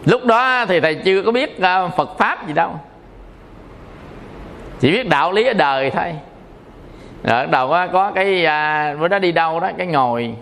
Lúc 0.05 0.25
đó 0.25 0.67
thì 0.67 0.81
thầy 0.81 0.95
chưa 0.95 1.23
có 1.23 1.33
biết 1.33 1.61
à, 1.61 1.89
phật 1.89 2.19
pháp 2.19 2.47
gì 2.47 2.53
đâu. 2.53 2.81
Chỉ 4.81 4.93
biết 4.93 5.09
đạo 5.09 5.33
lý 5.33 5.47
ở 5.47 5.53
đời 5.53 5.91
thôi. 5.91 6.15
Rồi 7.25 7.47
đầu 7.47 7.69
có, 7.93 8.13
cái 8.15 8.45
à, 8.45 8.95
bữa 9.01 9.09
đó 9.09 9.19
đi 9.19 9.33
đâu 9.33 9.61
đó 9.61 9.71
cái 9.79 9.87
ngồi 9.87 10.35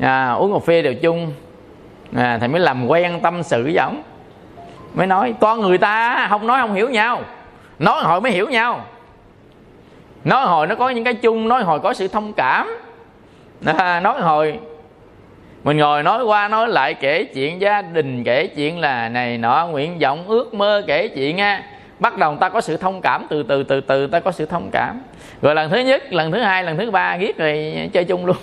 à, 0.00 0.30
uống 0.32 0.52
cà 0.52 0.58
phê 0.66 0.82
đều 0.82 0.94
chung. 0.94 1.32
À, 2.16 2.38
thầy 2.38 2.48
mới 2.48 2.60
làm 2.60 2.86
quen 2.86 3.20
tâm 3.22 3.42
sự 3.42 3.62
với 3.62 3.76
ổng 3.76 4.02
mới 4.94 5.06
nói 5.06 5.34
con 5.40 5.60
người 5.60 5.78
ta 5.78 6.26
không 6.30 6.46
nói 6.46 6.60
không 6.60 6.74
hiểu 6.74 6.88
nhau 6.88 7.22
nói 7.78 8.02
hồi 8.02 8.20
mới 8.20 8.32
hiểu 8.32 8.48
nhau. 8.48 8.84
Nói 10.24 10.46
hồi 10.46 10.66
nó 10.66 10.74
có 10.74 10.90
những 10.90 11.04
cái 11.04 11.14
chung 11.14 11.48
nói 11.48 11.62
hồi 11.62 11.80
có 11.80 11.94
sự 11.94 12.08
thông 12.08 12.32
cảm. 12.32 12.70
À, 13.64 14.00
nói 14.00 14.20
hồi 14.20 14.58
mình 15.64 15.76
ngồi 15.76 16.02
nói 16.02 16.24
qua 16.24 16.48
nói 16.48 16.68
lại 16.68 16.94
kể 16.94 17.24
chuyện 17.24 17.60
gia 17.60 17.82
đình 17.82 18.24
kể 18.24 18.46
chuyện 18.46 18.80
là 18.80 19.08
này 19.08 19.38
nọ 19.38 19.66
nguyện 19.66 19.98
vọng 19.98 20.24
ước 20.28 20.54
mơ 20.54 20.82
kể 20.86 21.08
chuyện 21.08 21.38
á. 21.38 21.62
Bắt 21.98 22.18
đầu 22.18 22.36
ta 22.36 22.48
có 22.48 22.60
sự 22.60 22.76
thông 22.76 23.00
cảm 23.00 23.26
từ 23.30 23.42
từ 23.42 23.62
từ 23.62 23.80
từ 23.80 24.06
ta 24.06 24.20
có 24.20 24.32
sự 24.32 24.46
thông 24.46 24.70
cảm. 24.72 25.00
Rồi 25.42 25.54
lần 25.54 25.70
thứ 25.70 25.78
nhất 25.78 26.12
lần 26.12 26.32
thứ 26.32 26.38
hai 26.38 26.64
lần 26.64 26.76
thứ 26.76 26.90
ba 26.90 27.16
ghét 27.16 27.38
rồi 27.38 27.74
chơi 27.92 28.04
chung 28.04 28.26
luôn. 28.26 28.36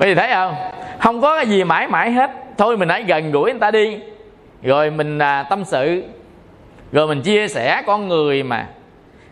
Quý 0.00 0.06
vị 0.06 0.14
thấy 0.14 0.28
không? 0.34 0.54
Không 0.98 1.20
có 1.20 1.36
cái 1.36 1.46
gì 1.46 1.64
mãi 1.64 1.88
mãi 1.88 2.10
hết. 2.10 2.30
Thôi 2.58 2.76
mình 2.76 2.88
hãy 2.88 3.02
gần 3.02 3.32
gũi 3.32 3.50
người 3.50 3.60
ta 3.60 3.70
đi. 3.70 3.98
Rồi 4.62 4.90
mình 4.90 5.18
à, 5.18 5.42
tâm 5.42 5.64
sự. 5.64 6.04
Rồi 6.92 7.06
mình 7.06 7.22
chia 7.22 7.48
sẻ 7.48 7.82
con 7.86 8.08
người 8.08 8.42
mà. 8.42 8.66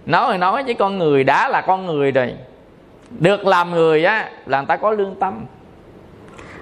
Nói 0.07 0.33
thì 0.33 0.39
nói 0.39 0.63
với 0.63 0.75
con 0.75 0.99
người 0.99 1.25
đã 1.25 1.49
là 1.49 1.61
con 1.61 1.87
người 1.87 2.11
rồi. 2.11 2.35
Được 3.11 3.47
làm 3.47 3.71
người 3.71 4.05
á 4.05 4.29
là 4.47 4.59
người 4.59 4.67
ta 4.67 4.77
có 4.77 4.91
lương 4.91 5.15
tâm. 5.15 5.45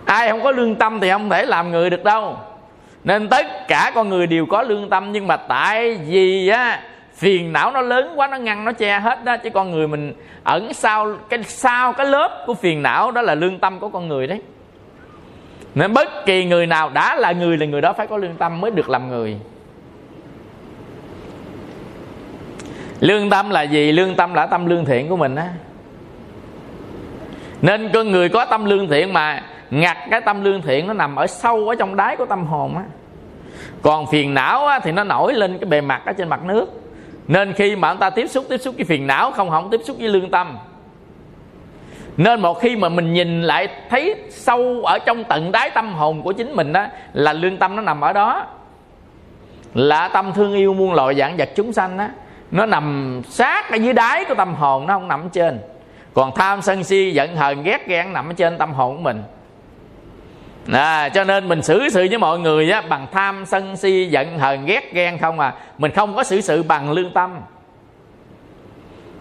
Ai 0.05 0.29
không 0.31 0.43
có 0.43 0.51
lương 0.51 0.75
tâm 0.75 1.01
thì 1.01 1.11
không 1.11 1.31
thể 1.31 1.47
làm 1.47 1.71
người 1.71 1.91
được 1.91 2.05
đâu. 2.05 2.37
Nên 3.05 3.29
tất 3.29 3.47
cả 3.69 3.93
con 3.95 4.09
người 4.09 4.27
đều 4.27 4.47
có 4.47 4.63
lương 4.63 4.91
tâm. 4.91 5.13
Nhưng 5.13 5.27
mà 5.27 5.37
tại 5.37 5.95
vì 5.95 6.49
á 6.49 6.81
phiền 7.23 7.53
não 7.53 7.71
nó 7.71 7.81
lớn 7.81 8.13
quá 8.17 8.27
nó 8.27 8.37
ngăn 8.37 8.65
nó 8.65 8.73
che 8.73 8.99
hết 8.99 9.25
đó. 9.25 9.37
Chứ 9.37 9.51
con 9.51 9.71
người 9.71 9.89
mình 9.89 10.13
ẩn 10.45 10.75
sau 10.75 11.17
cái 11.29 11.43
sau 11.43 11.93
cái 11.93 12.07
lớp 12.07 12.45
của 12.47 12.55
phiền 12.55 12.83
não 12.83 13.11
đó 13.11 13.23
là 13.23 13.35
lương 13.35 13.59
tâm 13.59 13.79
của 13.81 13.89
con 13.89 14.09
người 14.09 14.27
đấy. 14.27 14.41
Nên 15.75 15.93
bất 15.93 16.09
kỳ 16.27 16.45
người 16.45 16.67
nào 16.67 16.91
đã 16.91 17.17
là 17.17 17.33
người 17.33 17.57
là 17.57 17.67
người 17.67 17.81
đó 17.81 17.93
phải 17.93 18.07
có 18.07 18.17
lương 18.17 18.35
tâm 18.35 18.61
mới 18.61 18.71
được 18.71 18.89
làm 18.89 19.09
người. 19.09 19.37
Lương 23.01 23.31
tâm 23.31 23.51
là 23.51 23.63
gì? 23.63 23.93
Lương 23.93 24.15
tâm 24.15 24.35
là 24.35 24.47
tâm 24.47 24.67
lương 24.67 24.85
thiện 24.85 25.09
của 25.09 25.17
mình 25.17 25.37
á. 25.37 25.49
Nên 27.63 27.91
con 27.95 28.11
người 28.11 28.29
có 28.29 28.45
tâm 28.45 28.65
lương 28.65 28.89
thiện 28.89 29.13
mà 29.13 29.43
ngặt 29.71 29.97
cái 30.11 30.21
tâm 30.21 30.45
lương 30.45 30.63
thiện 30.63 30.87
nó 30.87 30.93
nằm 30.93 31.17
ở 31.17 31.27
sâu 31.27 31.69
ở 31.69 31.75
trong 31.75 31.97
đáy 31.97 32.17
của 32.17 32.27
tâm 32.27 32.45
hồn 32.45 32.77
á. 32.77 32.83
Còn 33.83 34.07
phiền 34.07 34.35
não 34.35 34.67
á, 34.67 34.79
thì 34.79 34.93
nó 34.93 35.05
nổi 35.05 35.35
lên 35.35 35.59
cái 35.59 35.71
bề 35.71 35.81
mặt 35.81 36.03
ở 36.07 36.13
trên 36.13 36.29
mặt 36.29 36.45
nước 36.45 36.82
nên 37.29 37.53
khi 37.53 37.77
mà 37.77 37.93
chúng 37.93 38.01
ta 38.01 38.11
tiếp 38.11 38.27
xúc 38.27 38.45
tiếp 38.49 38.59
xúc 38.59 38.75
với 38.77 38.85
phiền 38.85 39.07
não, 39.07 39.31
không 39.31 39.51
không 39.51 39.71
tiếp 39.71 39.81
xúc 39.85 39.97
với 40.01 40.09
lương 40.09 40.31
tâm, 40.31 40.59
nên 42.17 42.41
một 42.41 42.61
khi 42.61 42.77
mà 42.77 42.89
mình 42.89 43.13
nhìn 43.13 43.43
lại 43.43 43.69
thấy 43.91 44.15
sâu 44.31 44.83
ở 44.85 44.99
trong 44.99 45.25
tận 45.25 45.53
đáy 45.53 45.71
tâm 45.71 45.93
hồn 45.93 46.23
của 46.23 46.33
chính 46.33 46.57
mình 46.57 46.73
đó 46.73 46.87
là 47.13 47.33
lương 47.33 47.57
tâm 47.57 47.77
nó 47.77 47.83
nằm 47.83 48.01
ở 48.01 48.13
đó. 48.13 48.47
Là 49.75 50.09
tâm 50.09 50.33
thương 50.33 50.55
yêu 50.55 50.75
muôn 50.75 50.95
loài 50.95 51.15
dạng 51.15 51.37
vật 51.37 51.51
chúng 51.57 51.73
sanh 51.73 51.97
đó 51.97 52.09
nó 52.51 52.67
nằm 52.67 53.21
sát 53.29 53.71
ở 53.71 53.77
dưới 53.77 53.93
đáy 53.93 54.25
của 54.25 54.35
tâm 54.35 54.55
hồn, 54.55 54.87
nó 54.87 54.95
không 54.95 55.09
nằm 55.09 55.29
trên. 55.31 55.61
Còn 56.15 56.35
tham 56.35 56.63
sân 56.63 56.85
si, 56.85 57.11
giận 57.11 57.37
hờn, 57.37 57.63
ghét 57.63 57.87
ghen 57.87 58.13
nằm 58.13 58.31
ở 58.31 58.33
trên 58.33 58.59
tâm 58.59 58.73
hồn 58.73 58.97
của 58.97 59.03
mình 59.03 59.23
à, 60.73 61.09
cho 61.09 61.25
nên 61.25 61.49
mình 61.49 61.63
xử 61.63 61.89
sự 61.89 62.07
với 62.11 62.19
mọi 62.19 62.39
người 62.39 62.71
á, 62.71 62.81
bằng 62.81 63.07
tham 63.13 63.47
sân 63.47 63.77
si 63.77 64.09
giận 64.11 64.39
hờn 64.39 64.67
ghét 64.67 64.93
ghen 64.95 65.19
không 65.19 65.41
à. 65.41 65.55
Mình 65.79 65.93
không 65.93 66.15
có 66.15 66.25
xử 66.25 66.41
sự 66.41 66.63
bằng 66.63 66.93
lương 66.93 67.13
tâm. 67.13 67.41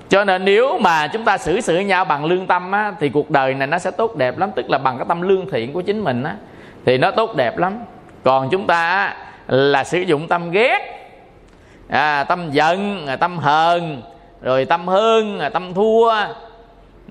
Cho 0.09 0.23
nên 0.23 0.45
nếu 0.45 0.77
mà 0.77 1.07
chúng 1.07 1.25
ta 1.25 1.37
xử 1.37 1.61
sự 1.61 1.79
nhau 1.79 2.05
bằng 2.05 2.25
lương 2.25 2.47
tâm 2.47 2.71
á, 2.71 2.93
thì 2.99 3.09
cuộc 3.09 3.29
đời 3.29 3.53
này 3.53 3.67
nó 3.67 3.79
sẽ 3.79 3.91
tốt 3.91 4.15
đẹp 4.15 4.37
lắm 4.37 4.51
tức 4.55 4.69
là 4.69 4.77
bằng 4.77 4.97
cái 4.97 5.05
tâm 5.09 5.21
lương 5.21 5.49
thiện 5.49 5.73
của 5.73 5.81
chính 5.81 5.99
mình 6.03 6.23
á, 6.23 6.35
thì 6.85 6.97
nó 6.97 7.11
tốt 7.11 7.35
đẹp 7.35 7.57
lắm. 7.57 7.79
Còn 8.23 8.49
chúng 8.49 8.67
ta 8.67 8.89
á, 8.89 9.15
là 9.47 9.83
sử 9.83 10.01
dụng 10.01 10.27
tâm 10.27 10.51
ghét 10.51 10.79
à, 11.89 12.23
tâm 12.23 12.51
giận 12.51 13.07
à, 13.07 13.15
tâm 13.15 13.37
hờn 13.37 14.01
rồi 14.41 14.65
tâm 14.65 14.87
hơn 14.87 15.39
à, 15.39 15.49
tâm 15.49 15.73
thua 15.73 16.13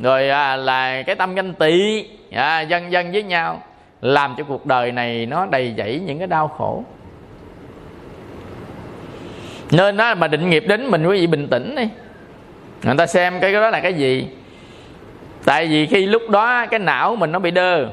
rồi 0.02 0.28
à, 0.30 0.56
là 0.56 1.02
cái 1.02 1.16
tâm 1.16 1.34
ganh 1.34 1.54
tị 1.54 2.06
à, 2.32 2.60
dân 2.60 2.92
dân 2.92 3.12
với 3.12 3.22
nhau 3.22 3.62
làm 4.00 4.34
cho 4.38 4.44
cuộc 4.44 4.66
đời 4.66 4.92
này 4.92 5.26
nó 5.26 5.46
đầy 5.46 5.74
dẫy 5.76 6.00
những 6.06 6.18
cái 6.18 6.26
đau 6.26 6.48
khổ. 6.48 6.84
Nên 9.70 9.96
đó 9.96 10.14
mà 10.14 10.28
định 10.28 10.50
nghiệp 10.50 10.64
đến 10.68 10.86
mình 10.86 11.06
quý 11.06 11.20
vị 11.20 11.26
bình 11.26 11.48
tĩnh 11.48 11.74
đi. 11.76 11.88
Người 12.82 12.96
ta 12.96 13.06
xem 13.06 13.40
cái 13.40 13.52
đó 13.52 13.70
là 13.70 13.80
cái 13.80 13.94
gì? 13.94 14.28
Tại 15.44 15.66
vì 15.66 15.86
khi 15.86 16.06
lúc 16.06 16.22
đó 16.30 16.66
cái 16.66 16.80
não 16.80 17.16
mình 17.16 17.32
nó 17.32 17.38
bị 17.38 17.50
đơ. 17.50 17.86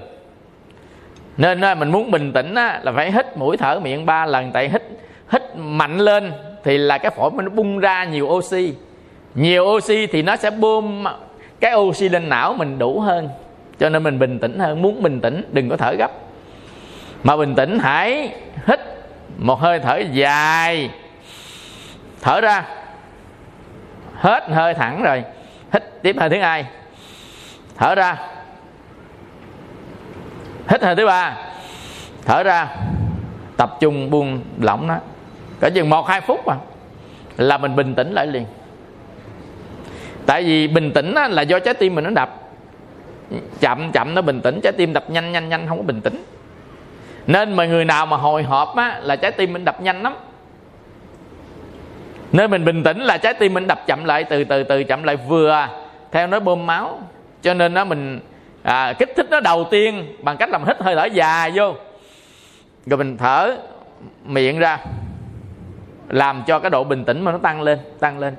Nên 1.37 1.61
mình 1.79 1.91
muốn 1.91 2.11
bình 2.11 2.33
tĩnh 2.33 2.53
là 2.53 2.91
phải 2.95 3.11
hít 3.11 3.37
mũi 3.37 3.57
thở 3.57 3.79
miệng 3.79 4.05
ba 4.05 4.25
lần. 4.25 4.51
Tại 4.51 4.69
hít 4.69 4.83
hít 5.31 5.41
mạnh 5.55 5.97
lên 5.97 6.31
thì 6.63 6.77
là 6.77 6.97
cái 6.97 7.11
phổi 7.11 7.31
mình 7.31 7.45
nó 7.45 7.51
bung 7.51 7.79
ra 7.79 8.03
nhiều 8.03 8.25
oxy. 8.25 8.73
Nhiều 9.35 9.63
oxy 9.63 10.07
thì 10.07 10.21
nó 10.21 10.35
sẽ 10.35 10.51
bơm 10.51 11.03
cái 11.59 11.75
oxy 11.75 12.09
lên 12.09 12.29
não 12.29 12.53
mình 12.53 12.79
đủ 12.79 12.99
hơn 12.99 13.29
cho 13.79 13.89
nên 13.89 14.03
mình 14.03 14.19
bình 14.19 14.39
tĩnh 14.39 14.59
hơn, 14.59 14.81
muốn 14.81 15.03
bình 15.03 15.21
tĩnh, 15.21 15.43
đừng 15.51 15.69
có 15.69 15.77
thở 15.77 15.93
gấp. 15.93 16.11
Mà 17.23 17.37
bình 17.37 17.55
tĩnh, 17.55 17.79
hãy 17.79 18.35
hít 18.67 18.79
một 19.37 19.59
hơi 19.59 19.79
thở 19.79 19.97
dài. 19.97 20.89
Thở 22.21 22.41
ra. 22.41 22.65
Hết 24.15 24.43
hơi 24.49 24.73
thẳng 24.73 25.03
rồi. 25.03 25.23
Hít 25.73 25.83
tiếp 26.01 26.15
hơi 26.19 26.29
thứ 26.29 26.39
hai 26.39 26.65
thở 27.77 27.95
ra. 27.95 28.17
Hít 30.69 30.83
hơi 30.83 30.95
thứ 30.95 31.05
ba. 31.05 31.37
Thở 32.25 32.43
ra. 32.43 32.67
Tập 33.57 33.77
trung 33.79 34.09
buông 34.09 34.41
lỏng 34.61 34.87
nó. 34.87 34.95
Cỡ 35.59 35.69
chừng 35.69 35.89
một, 35.89 36.07
hai 36.07 36.21
phút 36.21 36.47
mà. 36.47 36.55
Là 37.37 37.57
mình 37.57 37.75
bình 37.75 37.95
tĩnh 37.95 38.13
lại 38.13 38.27
liền. 38.27 38.45
Tại 40.25 40.43
vì 40.43 40.67
bình 40.67 40.91
tĩnh 40.91 41.13
là 41.13 41.41
do 41.41 41.59
trái 41.59 41.73
tim 41.73 41.95
mình 41.95 42.03
nó 42.03 42.09
đập 42.09 42.46
chậm 43.59 43.91
chậm 43.91 44.15
nó 44.15 44.21
bình 44.21 44.41
tĩnh 44.41 44.59
trái 44.63 44.73
tim 44.77 44.93
đập 44.93 45.09
nhanh 45.09 45.31
nhanh 45.31 45.49
nhanh 45.49 45.67
không 45.67 45.77
có 45.77 45.83
bình 45.83 46.01
tĩnh. 46.01 46.23
Nên 47.27 47.53
mà 47.53 47.65
người 47.65 47.85
nào 47.85 48.05
mà 48.05 48.17
hồi 48.17 48.43
hộp 48.43 48.75
á 48.75 48.99
là 49.03 49.15
trái 49.15 49.31
tim 49.31 49.53
mình 49.53 49.65
đập 49.65 49.81
nhanh 49.81 50.03
lắm. 50.03 50.15
Nên 52.31 52.51
mình 52.51 52.65
bình 52.65 52.83
tĩnh 52.83 53.01
là 53.01 53.17
trái 53.17 53.33
tim 53.33 53.53
mình 53.53 53.67
đập 53.67 53.87
chậm 53.87 54.05
lại 54.05 54.23
từ 54.23 54.43
từ 54.43 54.63
từ 54.63 54.83
chậm 54.83 55.03
lại 55.03 55.15
vừa 55.15 55.67
theo 56.11 56.27
nó 56.27 56.39
bơm 56.39 56.67
máu. 56.67 56.99
Cho 57.41 57.53
nên 57.53 57.73
nó 57.73 57.85
mình 57.85 58.19
à, 58.63 58.93
kích 58.93 59.13
thích 59.15 59.27
nó 59.29 59.39
đầu 59.39 59.67
tiên 59.71 60.15
bằng 60.23 60.37
cách 60.37 60.49
làm 60.49 60.65
hít 60.67 60.81
hơi 60.81 60.95
thở 60.95 61.05
dài 61.05 61.51
vô. 61.55 61.75
Rồi 62.85 62.97
mình 62.97 63.17
thở 63.17 63.57
miệng 64.25 64.59
ra 64.59 64.79
làm 66.09 66.43
cho 66.47 66.59
cái 66.59 66.69
độ 66.69 66.83
bình 66.83 67.05
tĩnh 67.05 67.21
mà 67.21 67.31
nó 67.31 67.37
tăng 67.37 67.61
lên 67.61 67.79
tăng 67.99 68.19
lên. 68.19 68.35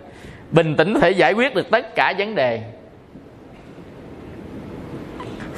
Bình 0.51 0.77
tĩnh 0.77 0.95
có 0.95 1.01
thể 1.01 1.11
giải 1.11 1.33
quyết 1.33 1.55
được 1.55 1.71
tất 1.71 1.95
cả 1.95 2.15
vấn 2.19 2.35
đề 2.35 2.63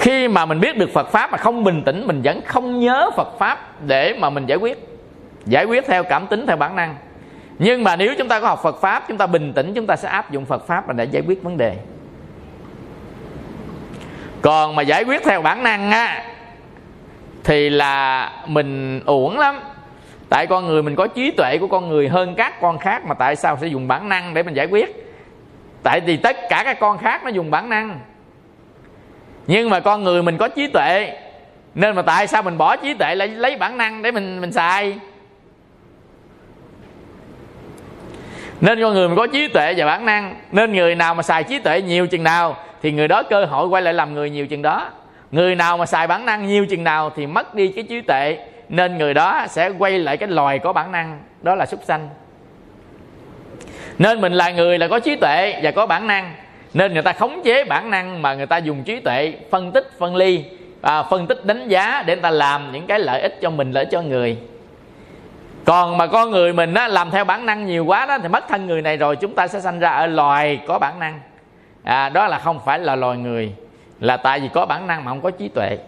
khi 0.01 0.29
mà 0.29 0.47
mình 0.47 0.61
biết 0.61 0.77
được 0.77 0.91
Phật 0.93 1.09
pháp 1.11 1.33
mà 1.33 1.39
không 1.39 1.65
bình 1.65 1.83
tĩnh, 1.87 2.07
mình 2.07 2.21
vẫn 2.25 2.41
không 2.47 2.81
nhớ 2.81 3.11
Phật 3.17 3.39
pháp 3.39 3.83
để 3.87 4.15
mà 4.19 4.31
mình 4.31 4.47
giải 4.47 4.59
quyết. 4.59 4.89
Giải 5.47 5.65
quyết 5.65 5.87
theo 5.87 6.05
cảm 6.05 6.27
tính, 6.27 6.47
theo 6.47 6.57
bản 6.57 6.77
năng. 6.77 6.95
Nhưng 7.59 7.85
mà 7.85 7.97
nếu 7.97 8.15
chúng 8.19 8.29
ta 8.29 8.41
có 8.41 8.49
học 8.49 8.61
Phật 8.63 8.81
pháp, 8.81 9.05
chúng 9.09 9.19
ta 9.19 9.27
bình 9.27 9.53
tĩnh, 9.53 9.75
chúng 9.75 9.87
ta 9.87 9.97
sẽ 9.97 10.09
áp 10.09 10.31
dụng 10.31 10.45
Phật 10.45 10.67
pháp 10.67 10.95
để 10.95 11.05
giải 11.05 11.23
quyết 11.27 11.43
vấn 11.43 11.57
đề. 11.57 11.77
Còn 14.43 14.77
mà 14.77 14.83
giải 14.83 15.05
quyết 15.05 15.25
theo 15.25 15.43
bản 15.43 15.63
năng 15.63 15.91
á, 15.91 16.25
thì 17.45 17.71
là 17.71 18.31
mình 18.47 19.01
uổng 19.05 19.39
lắm. 19.39 19.61
Tại 20.29 20.47
con 20.47 20.67
người 20.67 20.83
mình 20.83 20.97
có 20.97 21.07
trí 21.07 21.31
tuệ 21.31 21.59
của 21.59 21.67
con 21.67 21.89
người 21.89 22.09
hơn 22.09 22.35
các 22.35 22.61
con 22.61 22.79
khác 22.79 23.07
mà 23.07 23.15
tại 23.15 23.37
sao 23.37 23.59
sẽ 23.61 23.67
dùng 23.67 23.89
bản 23.89 24.09
năng 24.09 24.35
để 24.35 24.43
mình 24.43 24.55
giải 24.55 24.67
quyết? 24.67 25.15
Tại 25.83 26.01
vì 26.01 26.17
tất 26.17 26.37
cả 26.49 26.63
các 26.65 26.81
con 26.81 26.99
khác 26.99 27.25
nó 27.25 27.31
dùng 27.31 27.51
bản 27.51 27.69
năng 27.69 28.01
nhưng 29.51 29.71
mà 29.71 29.81
con 29.81 30.05
người 30.05 30.23
mình 30.23 30.37
có 30.39 30.49
trí 30.49 30.67
tuệ. 30.67 31.13
Nên 31.75 31.97
mà 31.97 32.03
tại 32.03 32.27
sao 32.27 32.43
mình 32.43 32.59
bỏ 32.59 32.77
trí 32.77 32.95
tuệ 32.95 33.15
lại 33.15 33.29
lấy 33.29 33.57
bản 33.57 33.77
năng 33.77 34.03
để 34.03 34.11
mình 34.11 34.41
mình 34.41 34.53
xài? 34.53 34.99
Nên 38.61 38.83
con 38.83 38.95
người 38.95 39.09
mình 39.09 39.17
có 39.17 39.27
trí 39.27 39.49
tuệ 39.49 39.75
và 39.77 39.87
bản 39.87 40.07
năng. 40.07 40.35
Nên 40.53 40.73
người 40.73 40.95
nào 40.95 41.15
mà 41.15 41.23
xài 41.23 41.45
trí 41.45 41.59
tuệ 41.59 41.83
nhiều 41.83 42.07
chừng 42.07 42.25
nào 42.25 42.57
thì 42.83 42.93
người 42.93 43.09
đó 43.09 43.23
cơ 43.23 43.45
hội 43.45 43.69
quay 43.69 43.83
lại 43.83 43.95
làm 43.95 44.15
người 44.15 44.31
nhiều 44.31 44.47
chừng 44.47 44.63
đó. 44.63 44.91
Người 45.31 45.55
nào 45.55 45.77
mà 45.77 45.87
xài 45.87 46.07
bản 46.07 46.27
năng 46.27 46.47
nhiều 46.47 46.67
chừng 46.67 46.85
nào 46.85 47.11
thì 47.17 47.27
mất 47.27 47.55
đi 47.55 47.69
cái 47.69 47.85
trí 47.85 48.01
tuệ. 48.01 48.39
Nên 48.69 48.99
người 48.99 49.15
đó 49.15 49.47
sẽ 49.49 49.71
quay 49.79 49.99
lại 49.99 50.17
cái 50.17 50.29
loài 50.29 50.59
có 50.59 50.73
bản 50.73 50.93
năng, 50.93 51.19
đó 51.43 51.55
là 51.55 51.67
súc 51.67 51.81
sanh. 51.85 52.09
Nên 53.99 54.21
mình 54.21 54.33
là 54.33 54.51
người 54.51 54.79
là 54.79 54.89
có 54.89 54.99
trí 54.99 55.17
tuệ 55.17 55.61
và 55.63 55.71
có 55.71 55.87
bản 55.87 56.07
năng 56.07 56.35
nên 56.75 56.93
người 56.93 57.03
ta 57.03 57.13
khống 57.13 57.43
chế 57.45 57.65
bản 57.65 57.91
năng 57.91 58.23
mà 58.23 58.35
người 58.35 58.47
ta 58.47 58.57
dùng 58.57 58.83
trí 58.83 59.01
tuệ 59.01 59.35
phân 59.51 59.73
tích 59.73 59.91
phân 59.99 60.17
ly 60.17 60.45
à, 60.83 61.03
phân 61.03 61.27
tích 61.27 61.45
đánh 61.45 61.69
giá 61.69 62.03
để 62.07 62.15
người 62.15 62.23
ta 62.23 62.31
làm 62.31 62.73
những 62.73 62.87
cái 62.87 62.99
lợi 62.99 63.21
ích 63.21 63.39
cho 63.41 63.51
mình 63.51 63.73
lợi 63.73 63.85
cho 63.85 64.03
người. 64.03 64.37
Còn 65.65 65.99
mà 65.99 66.07
con 66.07 66.31
người 66.31 66.53
mình 66.53 66.75
á, 66.75 66.89
làm 66.89 67.11
theo 67.11 67.25
bản 67.25 67.47
năng 67.47 67.67
nhiều 67.67 67.85
quá 67.85 68.07
đó 68.07 68.19
thì 68.23 68.29
mất 68.29 68.49
thân 68.49 68.67
người 68.67 68.83
này 68.83 68.97
rồi 68.97 69.17
chúng 69.17 69.35
ta 69.35 69.47
sẽ 69.47 69.61
sanh 69.61 69.81
ra 69.81 69.91
ở 69.91 70.07
loài 70.07 70.61
có 70.67 70.79
bản 70.79 70.99
năng. 70.99 71.21
À, 71.83 72.09
đó 72.09 72.27
là 72.29 72.39
không 72.39 72.61
phải 72.65 72.79
là 72.79 72.97
loài 72.97 73.19
người 73.19 73.53
là 74.01 74.17
tại 74.17 74.41
vì 74.41 74.49
có 74.49 74.67
bản 74.67 74.87
năng 74.87 75.05
mà 75.05 75.11
không 75.11 75.21
có 75.21 75.31
trí 75.31 75.49
tuệ. 75.49 75.79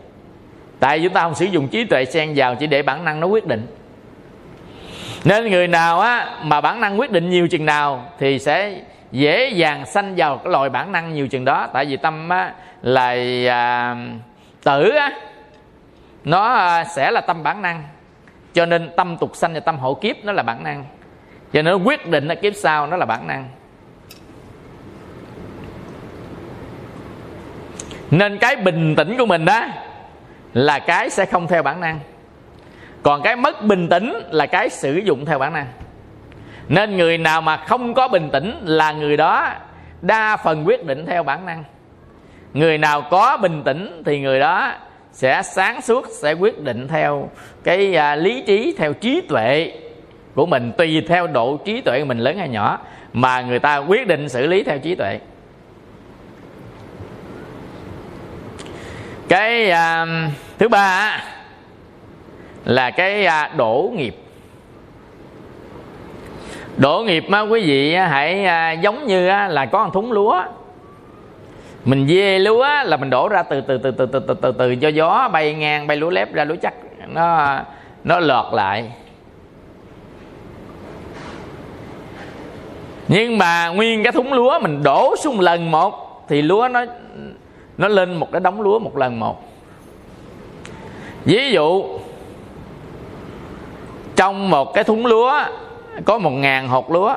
Tại 0.80 0.98
vì 0.98 1.04
chúng 1.04 1.12
ta 1.12 1.22
không 1.22 1.34
sử 1.34 1.44
dụng 1.44 1.68
trí 1.68 1.84
tuệ 1.84 2.04
xen 2.04 2.32
vào 2.36 2.54
chỉ 2.54 2.66
để 2.66 2.82
bản 2.82 3.04
năng 3.04 3.20
nó 3.20 3.26
quyết 3.26 3.46
định. 3.46 3.66
Nên 5.24 5.50
người 5.50 5.68
nào 5.68 6.00
á 6.00 6.36
mà 6.42 6.60
bản 6.60 6.80
năng 6.80 7.00
quyết 7.00 7.10
định 7.10 7.30
nhiều 7.30 7.48
chừng 7.48 7.66
nào 7.66 8.04
thì 8.18 8.38
sẽ 8.38 8.74
dễ 9.12 9.48
dàng 9.48 9.86
sanh 9.86 10.14
vào 10.16 10.38
cái 10.38 10.52
loại 10.52 10.70
bản 10.70 10.92
năng 10.92 11.14
nhiều 11.14 11.28
chừng 11.28 11.44
đó. 11.44 11.68
Tại 11.72 11.84
vì 11.84 11.96
tâm 11.96 12.28
á, 12.28 12.54
là 12.82 13.14
à, 13.48 13.96
tử 14.64 14.88
á, 14.88 15.12
nó 16.24 16.54
à, 16.54 16.84
sẽ 16.84 17.10
là 17.10 17.20
tâm 17.20 17.42
bản 17.42 17.62
năng. 17.62 17.82
Cho 18.54 18.66
nên 18.66 18.90
tâm 18.96 19.16
tục 19.16 19.36
sanh 19.36 19.54
và 19.54 19.60
tâm 19.60 19.78
hộ 19.78 19.94
kiếp 19.94 20.16
nó 20.24 20.32
là 20.32 20.42
bản 20.42 20.64
năng. 20.64 20.84
Cho 21.52 21.62
nên 21.62 21.64
nó 21.64 21.74
quyết 21.84 22.08
định 22.08 22.28
là 22.28 22.34
kiếp 22.34 22.52
sau 22.56 22.86
nó 22.86 22.96
là 22.96 23.06
bản 23.06 23.26
năng. 23.26 23.48
Nên 28.10 28.38
cái 28.38 28.56
bình 28.56 28.96
tĩnh 28.96 29.16
của 29.18 29.26
mình 29.26 29.44
đó 29.44 29.66
là 30.52 30.78
cái 30.78 31.10
sẽ 31.10 31.26
không 31.26 31.48
theo 31.48 31.62
bản 31.62 31.80
năng. 31.80 32.00
Còn 33.02 33.22
cái 33.22 33.36
mất 33.36 33.64
bình 33.64 33.88
tĩnh 33.88 34.12
là 34.30 34.46
cái 34.46 34.70
sử 34.70 34.96
dụng 34.96 35.24
theo 35.26 35.38
bản 35.38 35.52
năng 35.52 35.66
nên 36.68 36.96
người 36.96 37.18
nào 37.18 37.42
mà 37.42 37.56
không 37.56 37.94
có 37.94 38.08
bình 38.08 38.30
tĩnh 38.32 38.60
là 38.64 38.92
người 38.92 39.16
đó 39.16 39.52
đa 40.02 40.36
phần 40.36 40.66
quyết 40.66 40.86
định 40.86 41.06
theo 41.06 41.22
bản 41.22 41.46
năng. 41.46 41.64
Người 42.54 42.78
nào 42.78 43.02
có 43.10 43.36
bình 43.36 43.62
tĩnh 43.62 44.02
thì 44.06 44.20
người 44.20 44.40
đó 44.40 44.72
sẽ 45.12 45.42
sáng 45.42 45.82
suốt 45.82 46.06
sẽ 46.22 46.32
quyết 46.32 46.60
định 46.60 46.88
theo 46.88 47.28
cái 47.64 47.96
à, 47.96 48.16
lý 48.16 48.42
trí 48.46 48.74
theo 48.78 48.92
trí 48.92 49.20
tuệ 49.20 49.72
của 50.34 50.46
mình 50.46 50.72
tùy 50.78 51.04
theo 51.08 51.26
độ 51.26 51.56
trí 51.64 51.80
tuệ 51.80 52.00
của 52.00 52.06
mình 52.06 52.18
lớn 52.18 52.38
hay 52.38 52.48
nhỏ 52.48 52.78
mà 53.12 53.42
người 53.42 53.58
ta 53.58 53.76
quyết 53.76 54.06
định 54.06 54.28
xử 54.28 54.46
lý 54.46 54.62
theo 54.62 54.78
trí 54.78 54.94
tuệ. 54.94 55.18
Cái 59.28 59.70
à, 59.70 60.06
thứ 60.58 60.68
ba 60.68 61.22
là 62.64 62.90
cái 62.90 63.26
à, 63.26 63.50
đổ 63.56 63.92
nghiệp 63.96 64.21
đổ 66.76 67.02
nghiệp 67.06 67.24
á 67.30 67.40
quý 67.40 67.60
vị 67.66 67.94
hãy 67.94 68.44
à, 68.44 68.72
giống 68.72 69.06
như 69.06 69.26
là 69.26 69.66
có 69.66 69.84
một 69.84 69.90
thúng 69.94 70.12
lúa. 70.12 70.42
Mình 71.84 72.08
dê 72.08 72.38
lúa 72.38 72.66
là 72.84 72.96
mình 72.96 73.10
đổ 73.10 73.28
ra 73.28 73.42
từ 73.42 73.60
từ 73.60 73.78
từ 73.78 73.90
từ 73.90 74.06
từ 74.06 74.20
từ 74.20 74.34
từ, 74.34 74.52
từ 74.52 74.76
cho 74.76 74.88
gió 74.88 75.28
bay 75.32 75.54
ngang 75.54 75.86
bay 75.86 75.96
lúa 75.96 76.10
lép 76.10 76.34
ra 76.34 76.44
lúa 76.44 76.56
chắc. 76.62 76.74
Nó 77.08 77.58
nó 78.04 78.20
lọt 78.20 78.54
lại. 78.54 78.92
Nhưng 83.08 83.38
mà 83.38 83.68
nguyên 83.68 84.02
cái 84.02 84.12
thúng 84.12 84.32
lúa 84.32 84.58
mình 84.58 84.82
đổ 84.82 85.14
xuống 85.16 85.40
lần 85.40 85.70
một 85.70 86.24
thì 86.28 86.42
lúa 86.42 86.68
nó 86.68 86.84
nó 87.78 87.88
lên 87.88 88.16
một 88.16 88.32
cái 88.32 88.40
đống 88.40 88.60
lúa 88.60 88.78
một 88.78 88.96
lần 88.96 89.20
một. 89.20 89.48
Ví 91.24 91.50
dụ 91.52 91.84
trong 94.16 94.50
một 94.50 94.74
cái 94.74 94.84
thúng 94.84 95.06
lúa 95.06 95.38
có 96.04 96.18
một 96.18 96.30
ngàn 96.30 96.68
hột 96.68 96.90
lúa 96.90 97.14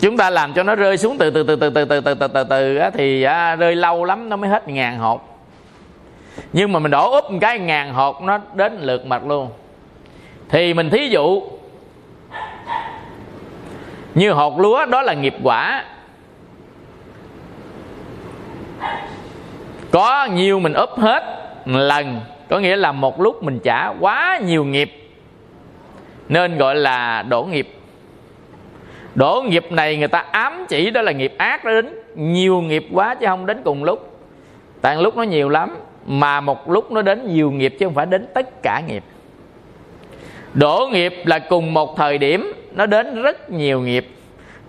chúng 0.00 0.16
ta 0.16 0.30
làm 0.30 0.52
cho 0.52 0.62
nó 0.62 0.74
rơi 0.74 0.96
xuống 0.96 1.18
từ 1.18 1.30
từ 1.30 1.42
từ 1.42 1.56
từ 1.56 1.70
từ 1.70 1.84
từ 1.84 2.00
từ 2.00 2.14
từ 2.14 2.28
từ, 2.28 2.44
từ 2.44 2.78
thì 2.94 3.22
rơi 3.58 3.74
lâu 3.74 4.04
lắm 4.04 4.28
nó 4.28 4.36
mới 4.36 4.50
hết 4.50 4.68
ngàn 4.68 4.98
hột 4.98 5.30
nhưng 6.52 6.72
mà 6.72 6.78
mình 6.78 6.90
đổ 6.90 7.10
úp 7.10 7.30
một 7.30 7.38
cái 7.40 7.58
ngàn 7.58 7.92
hột 7.92 8.22
nó 8.22 8.38
đến 8.54 8.78
lượt 8.80 9.06
mặt 9.06 9.26
luôn 9.26 9.50
thì 10.48 10.74
mình 10.74 10.90
thí 10.90 11.08
dụ 11.08 11.42
như 14.14 14.32
hột 14.32 14.58
lúa 14.60 14.86
đó 14.86 15.02
là 15.02 15.14
nghiệp 15.14 15.34
quả 15.42 15.84
có 19.90 20.24
nhiều 20.24 20.60
mình 20.60 20.72
úp 20.72 20.98
hết 20.98 21.22
lần. 21.76 22.20
Có 22.48 22.58
nghĩa 22.58 22.76
là 22.76 22.92
một 22.92 23.20
lúc 23.20 23.42
mình 23.42 23.58
trả 23.62 23.88
quá 23.88 24.40
nhiều 24.46 24.64
nghiệp. 24.64 24.90
Nên 26.28 26.58
gọi 26.58 26.74
là 26.74 27.22
đổ 27.22 27.44
nghiệp. 27.44 27.68
Đổ 29.14 29.44
nghiệp 29.48 29.72
này 29.72 29.96
người 29.96 30.08
ta 30.08 30.18
ám 30.18 30.64
chỉ 30.68 30.90
đó 30.90 31.02
là 31.02 31.12
nghiệp 31.12 31.34
ác 31.38 31.64
đó 31.64 31.70
đến. 31.70 31.94
Nhiều 32.14 32.60
nghiệp 32.60 32.86
quá 32.92 33.14
chứ 33.14 33.26
không 33.26 33.46
đến 33.46 33.60
cùng 33.64 33.84
lúc. 33.84 34.18
Tại 34.80 34.96
lúc 34.96 35.16
nó 35.16 35.22
nhiều 35.22 35.48
lắm, 35.48 35.76
mà 36.06 36.40
một 36.40 36.70
lúc 36.70 36.92
nó 36.92 37.02
đến 37.02 37.34
nhiều 37.34 37.50
nghiệp 37.50 37.76
chứ 37.78 37.86
không 37.86 37.94
phải 37.94 38.06
đến 38.06 38.26
tất 38.34 38.62
cả 38.62 38.82
nghiệp. 38.88 39.04
Đổ 40.54 40.88
nghiệp 40.92 41.14
là 41.24 41.38
cùng 41.38 41.74
một 41.74 41.96
thời 41.96 42.18
điểm, 42.18 42.52
nó 42.74 42.86
đến 42.86 43.22
rất 43.22 43.50
nhiều 43.50 43.80
nghiệp. 43.80 44.08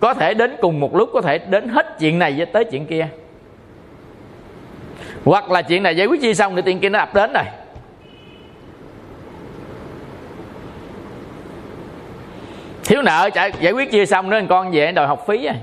Có 0.00 0.14
thể 0.14 0.34
đến 0.34 0.56
cùng 0.60 0.80
một 0.80 0.96
lúc, 0.96 1.10
có 1.12 1.20
thể 1.20 1.38
đến 1.38 1.68
hết 1.68 1.98
chuyện 1.98 2.18
này 2.18 2.34
với 2.36 2.46
tới 2.46 2.64
chuyện 2.64 2.86
kia 2.86 3.08
hoặc 5.24 5.50
là 5.50 5.62
chuyện 5.62 5.82
này 5.82 5.96
giải 5.96 6.06
quyết 6.06 6.20
chi 6.20 6.34
xong 6.34 6.56
thì 6.56 6.62
tiền 6.62 6.80
kia 6.80 6.88
nó 6.88 6.98
ập 6.98 7.14
đến 7.14 7.32
rồi. 7.32 7.44
Thiếu 12.84 13.02
nợ 13.02 13.30
chạy 13.34 13.52
giải 13.60 13.72
quyết 13.72 13.90
chia 13.90 14.06
xong 14.06 14.30
nữa, 14.30 14.40
con 14.48 14.70
về 14.70 14.92
đòi 14.92 15.06
học 15.06 15.24
phí 15.28 15.46
rồi. 15.46 15.54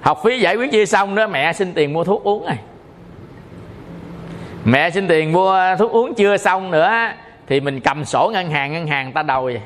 Học 0.00 0.20
phí 0.24 0.40
giải 0.40 0.56
quyết 0.56 0.72
chia 0.72 0.86
xong 0.86 1.14
nữa, 1.14 1.26
mẹ 1.26 1.52
xin 1.52 1.72
tiền 1.74 1.92
mua 1.92 2.04
thuốc 2.04 2.24
uống 2.24 2.46
rồi. 2.46 2.56
Mẹ 4.64 4.90
xin 4.90 5.08
tiền 5.08 5.32
mua 5.32 5.76
thuốc 5.78 5.92
uống 5.92 6.14
chưa 6.14 6.36
xong 6.36 6.70
nữa 6.70 7.08
thì 7.46 7.60
mình 7.60 7.80
cầm 7.80 8.04
sổ 8.04 8.30
ngân 8.32 8.50
hàng 8.50 8.72
ngân 8.72 8.86
hàng 8.86 9.12
ta 9.12 9.22
đầu 9.22 9.46
rồi 9.46 9.60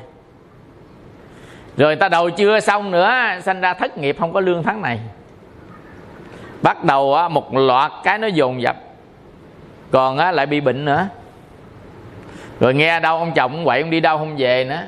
rồi 1.77 1.95
ta 1.95 2.09
đầu 2.09 2.29
chưa 2.29 2.59
xong 2.59 2.91
nữa, 2.91 3.13
sanh 3.43 3.61
ra 3.61 3.73
thất 3.73 3.97
nghiệp, 3.97 4.15
không 4.19 4.33
có 4.33 4.39
lương 4.39 4.63
tháng 4.63 4.81
này 4.81 4.99
bắt 6.61 6.83
đầu 6.83 7.29
một 7.29 7.55
loạt 7.55 7.91
cái 8.03 8.17
nó 8.17 8.27
dồn 8.27 8.61
dập. 8.61 8.75
Còn 9.91 10.17
lại 10.17 10.45
bị 10.45 10.61
bệnh 10.61 10.85
nữa. 10.85 11.07
Rồi 12.59 12.73
nghe 12.73 12.99
đâu 12.99 13.17
ông 13.17 13.31
chồng 13.35 13.51
ông 13.51 13.65
quậy 13.65 13.81
ông 13.81 13.89
đi 13.89 13.99
đâu 13.99 14.17
không 14.17 14.35
về 14.37 14.63
nữa. 14.63 14.81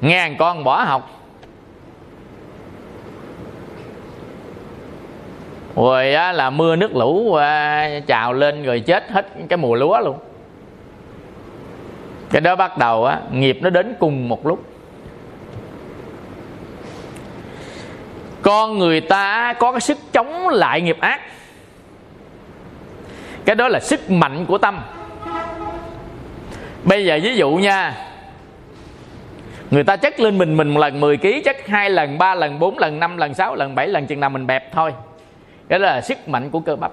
Nghe 0.00 0.30
con 0.38 0.64
bỏ 0.64 0.82
học. 0.82 1.10
Rồi 5.76 6.14
á, 6.14 6.32
là 6.32 6.50
mưa 6.50 6.76
nước 6.76 6.96
lũ 6.96 7.34
à, 7.34 7.88
trào 8.06 8.32
lên 8.32 8.62
rồi 8.62 8.80
chết 8.80 9.10
hết 9.10 9.26
cái 9.48 9.56
mùa 9.56 9.74
lúa 9.74 10.00
luôn. 10.00 10.18
Cái 12.30 12.40
đó 12.40 12.56
bắt 12.56 12.78
đầu 12.78 13.04
á 13.04 13.20
nghiệp 13.32 13.58
nó 13.62 13.70
đến 13.70 13.94
cùng 13.98 14.28
một 14.28 14.46
lúc. 14.46 14.64
Con 18.42 18.78
người 18.78 19.00
ta 19.00 19.52
có 19.52 19.72
cái 19.72 19.80
sức 19.80 19.98
chống 20.12 20.48
lại 20.48 20.80
nghiệp 20.80 20.96
ác. 21.00 21.20
Cái 23.44 23.56
đó 23.56 23.68
là 23.68 23.80
sức 23.80 24.10
mạnh 24.10 24.46
của 24.46 24.58
tâm. 24.58 24.80
Bây 26.84 27.04
giờ 27.04 27.18
ví 27.22 27.36
dụ 27.36 27.50
nha, 27.50 27.94
người 29.70 29.84
ta 29.84 29.96
chất 29.96 30.20
lên 30.20 30.38
mình 30.38 30.56
mình 30.56 30.68
một 30.68 30.80
lần 30.80 31.00
10 31.00 31.16
kg 31.16 31.26
chất 31.44 31.66
hai 31.66 31.90
lần, 31.90 32.18
ba 32.18 32.34
lần, 32.34 32.58
bốn 32.58 32.78
lần, 32.78 33.00
năm 33.00 33.16
lần, 33.16 33.34
sáu 33.34 33.54
lần, 33.54 33.74
bảy 33.74 33.88
lần, 33.88 34.06
chừng 34.06 34.20
nào 34.20 34.30
mình 34.30 34.46
bẹp 34.46 34.72
thôi. 34.72 34.94
Cái 35.68 35.78
đó 35.78 35.86
là 35.86 36.00
sức 36.00 36.28
mạnh 36.28 36.50
của 36.50 36.60
cơ 36.60 36.76
bắp. 36.76 36.92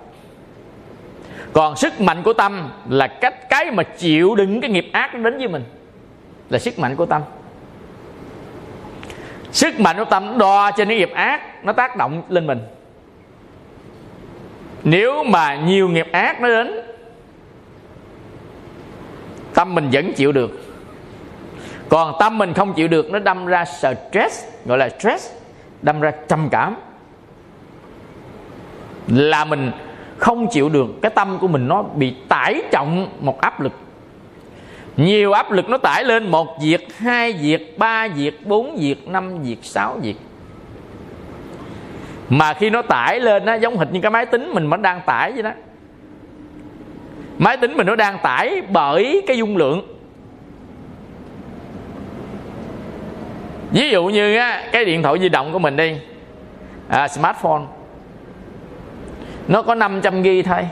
Còn 1.53 1.75
sức 1.75 2.01
mạnh 2.01 2.23
của 2.23 2.33
tâm 2.33 2.69
là 2.89 3.07
cách 3.07 3.49
cái 3.49 3.71
mà 3.71 3.83
chịu 3.83 4.35
đựng 4.35 4.61
cái 4.61 4.69
nghiệp 4.69 4.89
ác 4.93 5.13
đến 5.13 5.37
với 5.37 5.47
mình 5.47 5.63
là 6.49 6.59
sức 6.59 6.79
mạnh 6.79 6.95
của 6.95 7.05
tâm 7.05 7.21
sức 9.55 9.79
mạnh 9.79 9.97
của 9.97 10.05
tâm 10.05 10.37
đo 10.37 10.71
trên 10.71 10.87
những 10.87 10.97
nghiệp 10.97 11.11
ác, 11.13 11.65
nó 11.65 11.73
tác 11.73 11.97
động 11.97 12.21
lên 12.29 12.47
mình. 12.47 12.59
Nếu 14.83 15.23
mà 15.23 15.55
nhiều 15.55 15.89
nghiệp 15.89 16.07
ác 16.11 16.41
nó 16.41 16.47
đến, 16.47 16.71
tâm 19.53 19.75
mình 19.75 19.89
vẫn 19.91 20.13
chịu 20.13 20.31
được. 20.31 20.51
Còn 21.89 22.15
tâm 22.19 22.37
mình 22.37 22.53
không 22.53 22.73
chịu 22.73 22.87
được, 22.87 23.11
nó 23.11 23.19
đâm 23.19 23.45
ra 23.45 23.65
stress, 23.65 24.45
gọi 24.65 24.77
là 24.77 24.89
stress, 24.89 25.31
đâm 25.81 25.99
ra 25.99 26.11
trầm 26.27 26.49
cảm. 26.51 26.75
Là 29.07 29.45
mình 29.45 29.71
không 30.17 30.47
chịu 30.51 30.69
được, 30.69 30.87
cái 31.01 31.11
tâm 31.15 31.37
của 31.41 31.47
mình 31.47 31.67
nó 31.67 31.83
bị 31.83 32.15
tải 32.27 32.61
trọng 32.71 33.09
một 33.19 33.41
áp 33.41 33.61
lực 33.61 33.73
nhiều 34.97 35.31
áp 35.31 35.51
lực 35.51 35.69
nó 35.69 35.77
tải 35.77 36.03
lên. 36.03 36.31
Một 36.31 36.61
việc 36.61 36.97
hai 36.97 37.33
việc 37.33 37.77
ba 37.77 38.07
việc 38.07 38.47
bốn 38.47 38.77
việc 38.79 39.07
năm 39.07 39.43
việc 39.43 39.59
sáu 39.61 39.97
việc. 40.01 40.15
Mà 42.29 42.53
khi 42.53 42.69
nó 42.69 42.81
tải 42.81 43.19
lên 43.19 43.45
nó 43.45 43.53
giống 43.53 43.77
hệt 43.77 43.91
như 43.91 44.01
cái 44.01 44.11
máy 44.11 44.25
tính 44.25 44.51
mình 44.53 44.69
vẫn 44.69 44.81
đang 44.81 45.01
tải 45.05 45.31
vậy 45.31 45.43
đó. 45.43 45.51
Máy 47.37 47.57
tính 47.57 47.77
mình 47.77 47.87
nó 47.87 47.95
đang 47.95 48.17
tải 48.23 48.61
bởi 48.69 49.21
cái 49.27 49.37
dung 49.37 49.57
lượng. 49.57 49.95
Ví 53.71 53.89
dụ 53.89 54.05
như 54.05 54.35
á, 54.35 54.63
cái 54.71 54.85
điện 54.85 55.03
thoại 55.03 55.19
di 55.19 55.29
động 55.29 55.53
của 55.53 55.59
mình 55.59 55.75
đi. 55.75 55.95
À, 56.87 57.07
smartphone. 57.07 57.61
Nó 59.47 59.61
có 59.61 59.75
500 59.75 60.23
g 60.23 60.27
thôi 60.45 60.67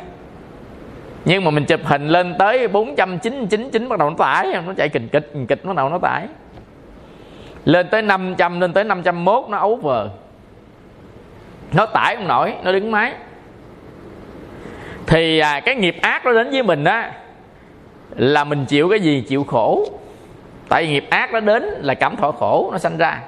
nhưng 1.25 1.43
mà 1.43 1.51
mình 1.51 1.65
chụp 1.65 1.79
hình 1.83 2.07
lên 2.07 2.35
tới 2.39 2.67
499 2.67 3.89
bắt 3.89 3.99
đầu 3.99 4.09
nó 4.09 4.15
tải 4.17 4.61
nó 4.65 4.73
chạy 4.77 4.89
kịch 4.89 5.01
kịch 5.11 5.31
kịch 5.47 5.65
bắt 5.65 5.75
đầu 5.75 5.89
nó 5.89 5.97
tải. 5.97 6.27
Lên 7.65 7.87
tới 7.91 8.01
500 8.01 8.59
lên 8.59 8.73
tới 8.73 8.83
501 8.83 9.49
nó 9.49 9.57
ấu 9.57 9.75
vờ 9.75 10.09
nó 11.73 11.85
tải 11.85 12.15
không 12.15 12.27
nổi 12.27 12.53
nó 12.63 12.71
đứng 12.71 12.91
máy. 12.91 13.13
Thì 15.07 15.39
à, 15.39 15.59
cái 15.59 15.75
nghiệp 15.75 15.95
ác 16.01 16.25
nó 16.25 16.33
đến 16.33 16.51
với 16.51 16.63
mình 16.63 16.83
á 16.83 17.11
là 18.15 18.43
mình 18.43 18.65
chịu 18.65 18.89
cái 18.89 18.99
gì? 18.99 19.21
Chịu 19.21 19.43
khổ. 19.43 19.85
Tại 20.69 20.85
vì 20.85 20.91
nghiệp 20.91 21.07
ác 21.09 21.33
nó 21.33 21.39
đến 21.39 21.63
là 21.63 21.93
cảm 21.93 22.15
thọ 22.15 22.31
khổ 22.31 22.69
nó 22.71 22.77
sanh 22.77 22.97
ra. 22.97 23.21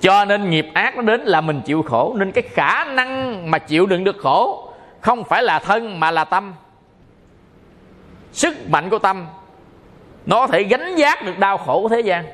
Cho 0.00 0.24
nên 0.24 0.50
nghiệp 0.50 0.66
ác 0.74 0.96
nó 0.96 1.02
đến 1.02 1.20
là 1.20 1.40
mình 1.40 1.60
chịu 1.64 1.82
khổ. 1.82 2.14
Nên 2.18 2.32
cái 2.32 2.42
khả 2.42 2.84
năng 2.84 3.50
mà 3.50 3.58
chịu 3.58 3.86
đựng 3.86 4.04
được 4.04 4.16
khổ 4.18 4.68
không 5.00 5.24
phải 5.24 5.42
là 5.42 5.58
thân 5.58 6.00
mà 6.00 6.10
là 6.10 6.24
tâm 6.24 6.54
sức 8.32 8.70
mạnh 8.70 8.90
của 8.90 8.98
tâm 8.98 9.26
nó 10.26 10.40
có 10.40 10.46
thể 10.46 10.62
gánh 10.62 10.94
vác 10.98 11.24
được 11.24 11.38
đau 11.38 11.58
khổ 11.58 11.82
của 11.82 11.88
thế 11.88 12.00
gian. 12.00 12.24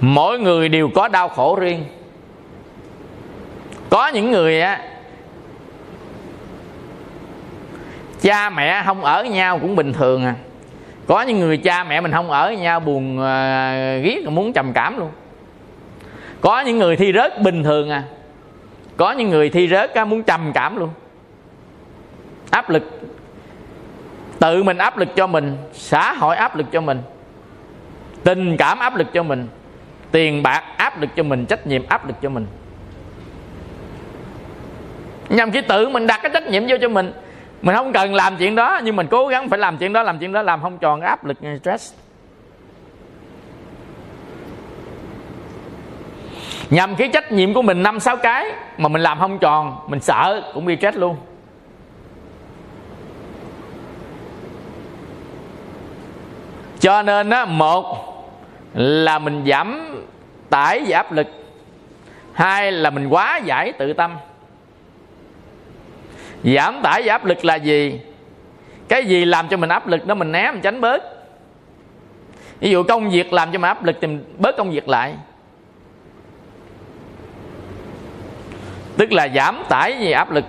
Mỗi 0.00 0.38
người 0.38 0.68
đều 0.68 0.88
có 0.94 1.08
đau 1.08 1.28
khổ 1.28 1.56
riêng. 1.56 1.84
Có 3.90 4.08
những 4.08 4.30
người 4.30 4.60
á 4.60 4.80
cha 8.20 8.50
mẹ 8.50 8.82
không 8.86 9.04
ở 9.04 9.22
với 9.22 9.30
nhau 9.30 9.58
cũng 9.58 9.76
bình 9.76 9.92
thường 9.92 10.24
à. 10.24 10.34
Có 11.06 11.22
những 11.22 11.38
người 11.40 11.56
cha 11.56 11.84
mẹ 11.84 12.00
mình 12.00 12.12
không 12.12 12.30
ở 12.30 12.46
với 12.46 12.56
nhau 12.56 12.80
buồn 12.80 13.18
uh, 13.18 13.24
ghét 14.04 14.22
muốn 14.28 14.52
trầm 14.52 14.72
cảm 14.72 14.98
luôn. 14.98 15.10
Có 16.40 16.60
những 16.60 16.78
người 16.78 16.96
thi 16.96 17.12
rớt 17.12 17.42
bình 17.42 17.64
thường 17.64 17.90
à 17.90 18.02
có 18.96 19.12
những 19.12 19.30
người 19.30 19.50
thi 19.50 19.68
rớt 19.68 19.94
á, 19.94 20.04
muốn 20.04 20.22
trầm 20.22 20.52
cảm 20.54 20.76
luôn. 20.76 20.90
Áp 22.50 22.70
lực. 22.70 23.00
Tự 24.38 24.62
mình 24.62 24.78
áp 24.78 24.96
lực 24.98 25.08
cho 25.16 25.26
mình 25.26 25.56
xã 25.72 26.12
hội 26.12 26.36
áp 26.36 26.56
lực 26.56 26.66
cho 26.72 26.80
mình 26.80 27.02
tình 28.24 28.56
cảm 28.56 28.78
áp 28.78 28.96
lực 28.96 29.12
cho 29.12 29.22
mình 29.22 29.48
tiền 30.10 30.42
bạc 30.42 30.62
áp 30.76 31.00
lực 31.00 31.10
cho 31.16 31.22
mình 31.22 31.46
trách 31.46 31.66
nhiệm 31.66 31.82
áp 31.88 32.06
lực 32.06 32.16
cho 32.22 32.28
mình. 32.28 32.46
Nhằm 35.28 35.50
khi 35.50 35.60
tự 35.60 35.88
mình 35.88 36.06
đặt 36.06 36.20
cái 36.22 36.30
trách 36.34 36.46
nhiệm 36.46 36.62
vô 36.68 36.76
cho 36.80 36.88
mình. 36.88 37.12
Mình 37.62 37.76
không 37.76 37.92
cần 37.92 38.14
làm 38.14 38.36
chuyện 38.36 38.54
đó 38.54 38.80
nhưng 38.84 38.96
mình 38.96 39.06
cố 39.10 39.26
gắng 39.26 39.48
phải 39.48 39.58
làm 39.58 39.78
chuyện 39.78 39.92
đó 39.92 40.02
làm 40.02 40.18
chuyện 40.18 40.32
đó 40.32 40.42
làm 40.42 40.62
không 40.62 40.78
tròn 40.78 41.00
áp 41.00 41.24
lực 41.24 41.36
stress. 41.60 41.94
Nhầm 46.70 46.96
cái 46.96 47.08
trách 47.12 47.32
nhiệm 47.32 47.54
của 47.54 47.62
mình 47.62 47.82
năm 47.82 48.00
sáu 48.00 48.16
cái 48.16 48.46
mà 48.78 48.88
mình 48.88 49.02
làm 49.02 49.18
không 49.18 49.38
tròn, 49.38 49.76
mình 49.86 50.00
sợ 50.00 50.42
cũng 50.54 50.64
bị 50.64 50.76
stress 50.76 50.98
luôn. 50.98 51.16
Cho 56.80 57.02
nên 57.02 57.30
á, 57.30 57.44
một 57.44 57.96
là 58.74 59.18
mình 59.18 59.44
giảm 59.46 59.96
tải 60.50 60.82
và 60.88 60.96
áp 60.96 61.12
lực, 61.12 61.26
hai 62.32 62.72
là 62.72 62.90
mình 62.90 63.08
quá 63.08 63.40
giải 63.44 63.72
tự 63.72 63.92
tâm. 63.92 64.16
Giảm 66.44 66.80
tải 66.82 67.02
và 67.04 67.14
áp 67.14 67.24
lực 67.24 67.44
là 67.44 67.54
gì? 67.54 68.00
Cái 68.88 69.04
gì 69.04 69.24
làm 69.24 69.48
cho 69.48 69.56
mình 69.56 69.70
áp 69.70 69.86
lực 69.86 70.06
đó 70.06 70.14
mình 70.14 70.32
né, 70.32 70.50
mình 70.52 70.60
tránh 70.60 70.80
bớt. 70.80 71.02
Ví 72.60 72.70
dụ 72.70 72.82
công 72.82 73.10
việc 73.10 73.32
làm 73.32 73.52
cho 73.52 73.58
mình 73.58 73.68
áp 73.68 73.84
lực 73.84 73.96
thì 74.00 74.06
mình 74.06 74.34
bớt 74.38 74.56
công 74.56 74.70
việc 74.70 74.88
lại. 74.88 75.14
Tức 78.96 79.12
là 79.12 79.28
giảm 79.34 79.62
tải 79.68 79.98
gì 79.98 80.10
áp 80.10 80.30
lực. 80.30 80.44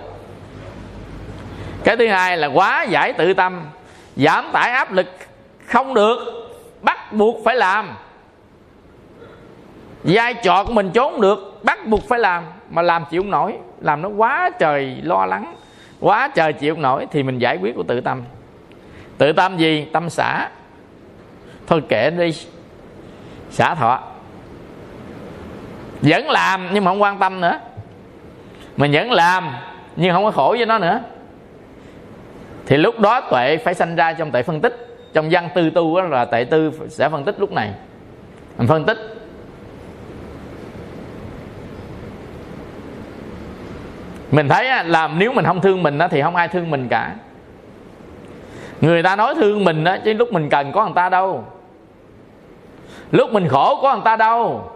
Cái 1.84 1.96
thứ 1.96 2.08
hai 2.08 2.36
là 2.36 2.46
quá 2.46 2.82
giải 2.82 3.12
tự 3.12 3.34
tâm. 3.34 3.60
Giảm 4.16 4.48
tải 4.52 4.70
áp 4.70 4.92
lực 4.92 5.06
không 5.66 5.94
được, 5.94 6.18
bắt 6.82 7.12
buộc 7.12 7.44
phải 7.44 7.56
làm. 7.56 7.90
Vai 10.04 10.34
trò 10.34 10.64
của 10.64 10.72
mình 10.72 10.90
trốn 10.94 11.20
được, 11.20 11.60
bắt 11.62 11.86
buộc 11.86 12.08
phải 12.08 12.18
làm. 12.18 12.44
Mà 12.70 12.82
làm 12.82 13.04
chịu 13.10 13.22
không 13.22 13.30
nổi, 13.30 13.54
làm 13.80 14.02
nó 14.02 14.08
quá 14.08 14.50
trời 14.58 14.96
lo 15.02 15.26
lắng, 15.26 15.54
quá 16.00 16.28
trời 16.34 16.52
chịu 16.52 16.74
không 16.74 16.82
nổi 16.82 17.06
thì 17.10 17.22
mình 17.22 17.38
giải 17.38 17.58
quyết 17.62 17.76
của 17.76 17.82
tự 17.82 18.00
tâm. 18.00 18.22
Tự 19.18 19.32
tâm 19.32 19.56
gì? 19.56 19.86
Tâm 19.92 20.10
xả. 20.10 20.48
Thôi 21.66 21.82
kệ 21.88 22.10
đi, 22.10 22.34
xả 23.50 23.74
thọ. 23.74 24.00
Vẫn 26.02 26.30
làm 26.30 26.68
nhưng 26.72 26.84
mà 26.84 26.90
không 26.90 27.02
quan 27.02 27.18
tâm 27.18 27.40
nữa 27.40 27.60
mình 28.78 28.92
vẫn 28.92 29.12
làm, 29.12 29.50
nhưng 29.96 30.12
không 30.12 30.24
có 30.24 30.30
khổ 30.30 30.54
với 30.58 30.66
nó 30.66 30.78
nữa. 30.78 31.00
Thì 32.66 32.76
lúc 32.76 33.00
đó 33.00 33.20
tuệ 33.20 33.56
phải 33.56 33.74
sanh 33.74 33.96
ra 33.96 34.12
trong 34.12 34.30
tuệ 34.30 34.42
phân 34.42 34.60
tích. 34.60 34.98
Trong 35.12 35.28
văn 35.30 35.48
tư 35.54 35.70
tu 35.70 36.00
đó 36.00 36.02
là 36.06 36.24
tuệ 36.24 36.44
tư 36.44 36.72
sẽ 36.88 37.08
phân 37.08 37.24
tích 37.24 37.40
lúc 37.40 37.52
này. 37.52 37.72
Mình 38.58 38.68
phân 38.68 38.84
tích. 38.84 38.98
Mình 44.30 44.48
thấy 44.48 44.84
là 44.84 45.08
nếu 45.08 45.32
mình 45.32 45.44
không 45.44 45.60
thương 45.60 45.82
mình 45.82 45.98
thì 46.10 46.22
không 46.22 46.36
ai 46.36 46.48
thương 46.48 46.70
mình 46.70 46.88
cả. 46.88 47.14
Người 48.80 49.02
ta 49.02 49.16
nói 49.16 49.34
thương 49.34 49.64
mình 49.64 49.84
chứ 50.04 50.12
lúc 50.12 50.32
mình 50.32 50.50
cần 50.50 50.72
có 50.72 50.84
người 50.84 50.94
ta 50.94 51.08
đâu. 51.08 51.44
Lúc 53.10 53.32
mình 53.32 53.48
khổ 53.48 53.78
có 53.82 53.94
người 53.94 54.04
ta 54.04 54.16
đâu 54.16 54.72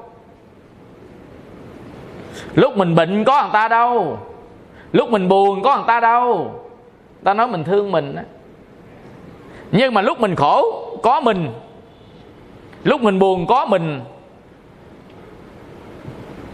lúc 2.55 2.77
mình 2.77 2.95
bệnh 2.95 3.25
có 3.25 3.43
người 3.43 3.51
ta 3.53 3.69
đâu. 3.69 4.19
Lúc 4.93 5.11
mình 5.11 5.29
buồn 5.29 5.63
có 5.63 5.77
người 5.77 5.85
ta 5.87 6.01
đâu. 6.01 6.61
Ta 7.25 7.35
nói 7.35 7.49
mình 7.49 7.65
thương 7.65 7.93
mình 7.93 8.17
nhưng 9.73 9.95
mà 9.95 10.03
lúc 10.03 10.21
mình 10.21 10.35
khổ 10.35 10.89
có 11.03 11.21
mình. 11.21 11.49
Lúc 12.85 13.03
mình 13.03 13.19
buồn 13.19 13.47
có 13.47 13.67
mình. 13.67 14.01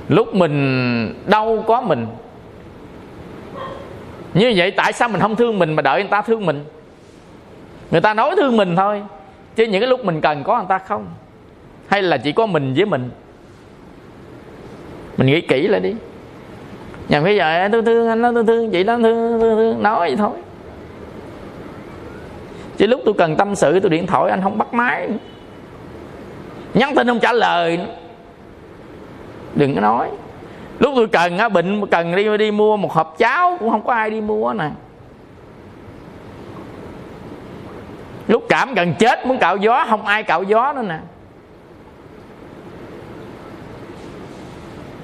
Lúc 0.08 0.34
mình 0.34 1.14
đau 1.26 1.64
có 1.66 1.80
mình. 1.80 2.06
Như 4.34 4.52
vậy 4.56 4.70
tại 4.70 4.92
sao 4.92 5.08
mình 5.08 5.20
không 5.20 5.36
thương 5.36 5.58
mình 5.58 5.74
mà 5.74 5.82
đợi 5.82 6.00
người 6.00 6.10
ta 6.10 6.22
thương 6.22 6.46
mình? 6.46 6.64
Người 7.90 8.00
ta 8.00 8.14
nói 8.14 8.34
thương 8.36 8.56
mình 8.56 8.76
thôi. 8.76 9.02
Chứ 9.56 9.64
những 9.64 9.80
cái 9.80 9.88
lúc 9.88 10.04
mình 10.04 10.20
cần 10.20 10.44
có 10.44 10.56
người 10.56 10.66
ta 10.68 10.78
không? 10.78 11.06
Hay 11.88 12.02
là 12.02 12.16
chỉ 12.16 12.32
có 12.32 12.46
mình 12.46 12.74
với 12.76 12.86
mình? 12.86 13.10
Mình 15.18 15.26
nghĩ 15.26 15.40
kỹ 15.40 15.68
lại 15.68 15.80
đi. 15.80 15.94
Nhầm 17.08 17.24
cái 17.24 17.36
giờ 17.36 17.68
tôi 17.72 17.82
thương 17.82 18.08
anh 18.08 18.22
nó 18.22 18.32
tôi 18.34 18.44
thương 18.44 18.70
chị 18.70 18.84
nó 18.84 18.96
thương, 18.96 19.40
thương, 19.40 19.56
thương 19.56 19.82
nói 19.82 19.98
vậy 19.98 20.16
thôi. 20.16 20.30
Chứ 22.76 22.86
lúc 22.86 23.00
tôi 23.04 23.14
cần 23.18 23.36
tâm 23.36 23.54
sự 23.54 23.80
tôi 23.80 23.90
điện 23.90 24.06
thoại 24.06 24.30
anh 24.30 24.42
không 24.42 24.58
bắt 24.58 24.74
máy. 24.74 25.08
Nhắn 26.74 26.94
tin 26.94 27.06
không 27.06 27.20
trả 27.20 27.32
lời. 27.32 27.80
Đừng 29.54 29.74
có 29.74 29.80
nói. 29.80 30.08
Lúc 30.78 30.92
tôi 30.96 31.08
cần 31.08 31.38
á 31.38 31.48
bệnh 31.48 31.86
cần 31.86 32.16
đi 32.16 32.36
đi 32.36 32.50
mua 32.50 32.76
một 32.76 32.92
hộp 32.92 33.14
cháo 33.18 33.56
cũng 33.60 33.70
không 33.70 33.84
có 33.84 33.92
ai 33.92 34.10
đi 34.10 34.20
mua 34.20 34.52
nè. 34.52 34.70
Lúc 38.28 38.44
cảm 38.48 38.74
gần 38.74 38.94
chết 38.98 39.26
muốn 39.26 39.38
cạo 39.38 39.56
gió 39.56 39.86
không 39.88 40.06
ai 40.06 40.22
cạo 40.22 40.42
gió 40.42 40.72
nữa 40.72 40.82
nè. 40.88 40.98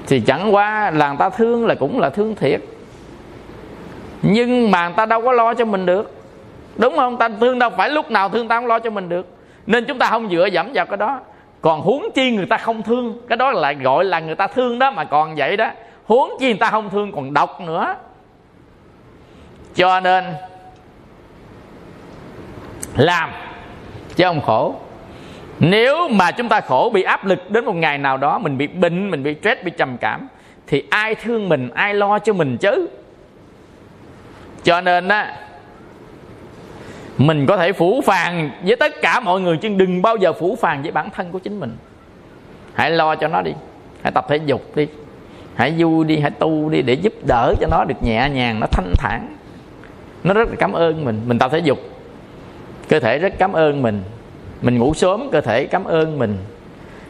Thì 0.06 0.20
chẳng 0.20 0.55
qua 0.55 0.90
là 0.90 1.09
người 1.09 1.16
ta 1.18 1.28
thương 1.28 1.66
là 1.66 1.74
cũng 1.74 2.01
là 2.01 2.10
thương 2.10 2.35
thiệt. 2.35 2.60
Nhưng 4.22 4.70
mà 4.70 4.89
người 4.89 4.97
ta 4.97 5.06
đâu 5.06 5.22
có 5.22 5.32
lo 5.32 5.55
cho 5.55 5.64
mình 5.64 5.86
được. 5.86 6.14
Đúng 6.76 6.97
không? 6.97 7.16
Ta 7.16 7.28
thương 7.40 7.59
đâu 7.59 7.70
phải 7.70 7.90
lúc 7.90 8.10
nào 8.10 8.28
thương 8.28 8.48
ta 8.48 8.56
không 8.56 8.66
lo 8.66 8.78
cho 8.78 8.90
mình 8.90 9.09
được. 9.09 9.26
Nên 9.66 9.85
chúng 9.85 9.98
ta 9.98 10.06
không 10.10 10.28
dựa 10.31 10.47
dẫm 10.47 10.70
vào 10.74 10.86
cái 10.86 10.97
đó. 10.97 11.20
Còn 11.60 11.81
huống 11.81 12.09
chi 12.14 12.31
người 12.31 12.47
ta 12.47 12.56
không 12.56 12.82
thương, 12.82 13.18
cái 13.28 13.36
đó 13.36 13.52
lại 13.52 13.74
gọi 13.74 14.05
là 14.05 14.20
người 14.20 14.35
ta 14.35 14.47
thương 14.47 14.78
đó 14.78 14.90
mà 14.90 15.05
còn 15.05 15.35
vậy 15.36 15.56
đó. 15.56 15.70
Huống 16.06 16.31
chi 16.40 16.47
người 16.47 16.59
ta 16.59 16.70
không 16.70 16.90
thương 16.90 17.12
còn 17.12 17.35
độc 17.35 17.60
nữa. 17.60 17.94
Cho 19.74 20.01
nên 20.01 20.24
làm 22.97 23.31
chứ 24.16 24.24
không 24.24 24.40
khổ 24.40 24.74
nếu 25.60 26.09
mà 26.09 26.31
chúng 26.31 26.48
ta 26.48 26.60
khổ 26.60 26.90
bị 26.94 27.02
áp 27.02 27.24
lực 27.24 27.51
đến 27.51 27.64
một 27.64 27.72
ngày 27.72 27.98
nào 27.98 28.16
đó, 28.16 28.39
mình 28.39 28.59
bị 28.59 28.66
bệnh, 28.66 29.10
mình 29.10 29.22
bị 29.22 29.36
stress, 29.40 29.64
bị 29.64 29.70
trầm 29.70 29.97
cảm, 29.97 30.28
thì 30.66 30.82
ai 30.90 31.14
thương 31.14 31.48
mình, 31.48 31.70
ai 31.74 31.94
lo 31.94 32.18
cho 32.18 32.32
mình 32.32 32.56
chứ? 32.56 32.89
Cho 34.62 34.81
nên 34.81 35.09
á, 35.09 35.36
mình 37.18 37.47
có 37.47 37.56
thể 37.56 37.72
phủ 37.72 38.01
phàng 38.06 38.51
với 38.64 38.76
tất 38.76 39.02
cả 39.02 39.20
mọi 39.20 39.40
người 39.40 39.56
chứ 39.56 39.68
đừng 39.68 40.02
bao 40.02 40.16
giờ 40.16 40.32
phủ 40.32 40.56
phàng 40.60 40.82
với 40.82 40.93
bản 40.93 41.10
thân 41.10 41.31
của 41.31 41.39
chính 41.39 41.60
mình. 41.60 41.76
Hãy 42.74 42.90
lo 42.90 43.16
cho 43.16 43.28
nó 43.28 43.43
đi. 43.43 43.52
Hãy 44.02 44.12
tập 44.12 44.26
thể 44.28 44.36
dục 44.36 44.76
đi. 44.76 44.86
Hãy 45.55 45.74
vui 45.78 46.05
đi, 46.05 46.18
hãy 46.18 46.31
tu 46.31 46.68
đi 46.68 46.82
để 46.82 46.94
giúp 46.94 47.12
đỡ 47.26 47.55
cho 47.60 47.66
nó 47.70 47.85
được 47.85 48.02
nhẹ 48.02 48.31
nhàng, 48.32 48.60
nó 48.60 48.66
thanh 48.66 48.93
thản. 48.98 49.36
Nó 50.24 50.35
rất 50.35 50.48
là 50.48 50.56
cảm 50.59 50.72
ơn 50.72 51.05
mình. 51.05 51.20
Mình 51.26 51.39
tập 51.39 51.51
thể 51.52 51.59
dục. 51.59 51.78
Cơ 52.89 53.01
thể 53.01 53.18
rất 53.18 53.32
cảm 53.39 53.52
ơn 53.52 53.82
mình 53.82 54.02
mình 54.65 54.78
ngủ 54.78 54.95
sớm, 54.95 55.28
cơ 55.32 55.41
thể 55.41 55.66
cảm 55.66 55.85
ơn 55.85 56.19
mình. 56.19 56.36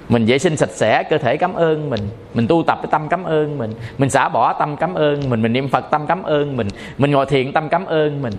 Mình 0.09 0.25
vệ 0.27 0.39
sinh 0.39 0.57
sạch 0.57 0.71
sẽ, 0.71 1.03
cơ 1.03 1.19
thể 1.19 1.37
cảm 1.37 1.55
ơn 1.55 1.91
mình. 1.91 2.01
Mình 2.35 2.47
tu 2.49 2.63
tập 2.67 2.79
cái 2.83 2.89
tâm 2.91 3.09
cảm 3.09 3.25
ơn 3.25 3.59
mình. 3.59 3.75
Mình 3.99 4.11
xả 4.11 4.29
bỏ 4.29 4.53
tâm 4.53 4.77
cảm 4.77 4.95
ơn 4.95 5.31
mình. 5.31 5.43
Mình 5.43 5.53
niệm 5.53 5.69
phật 5.69 5.91
tâm 5.91 6.07
cảm 6.07 6.23
ơn 6.23 6.57
mình. 6.57 6.69
Mình 6.99 7.11
ngồi 7.11 7.27
thiền 7.27 7.53
tâm 7.53 7.69
cảm 7.69 7.87
ơn 7.87 8.23
mình. 8.23 8.33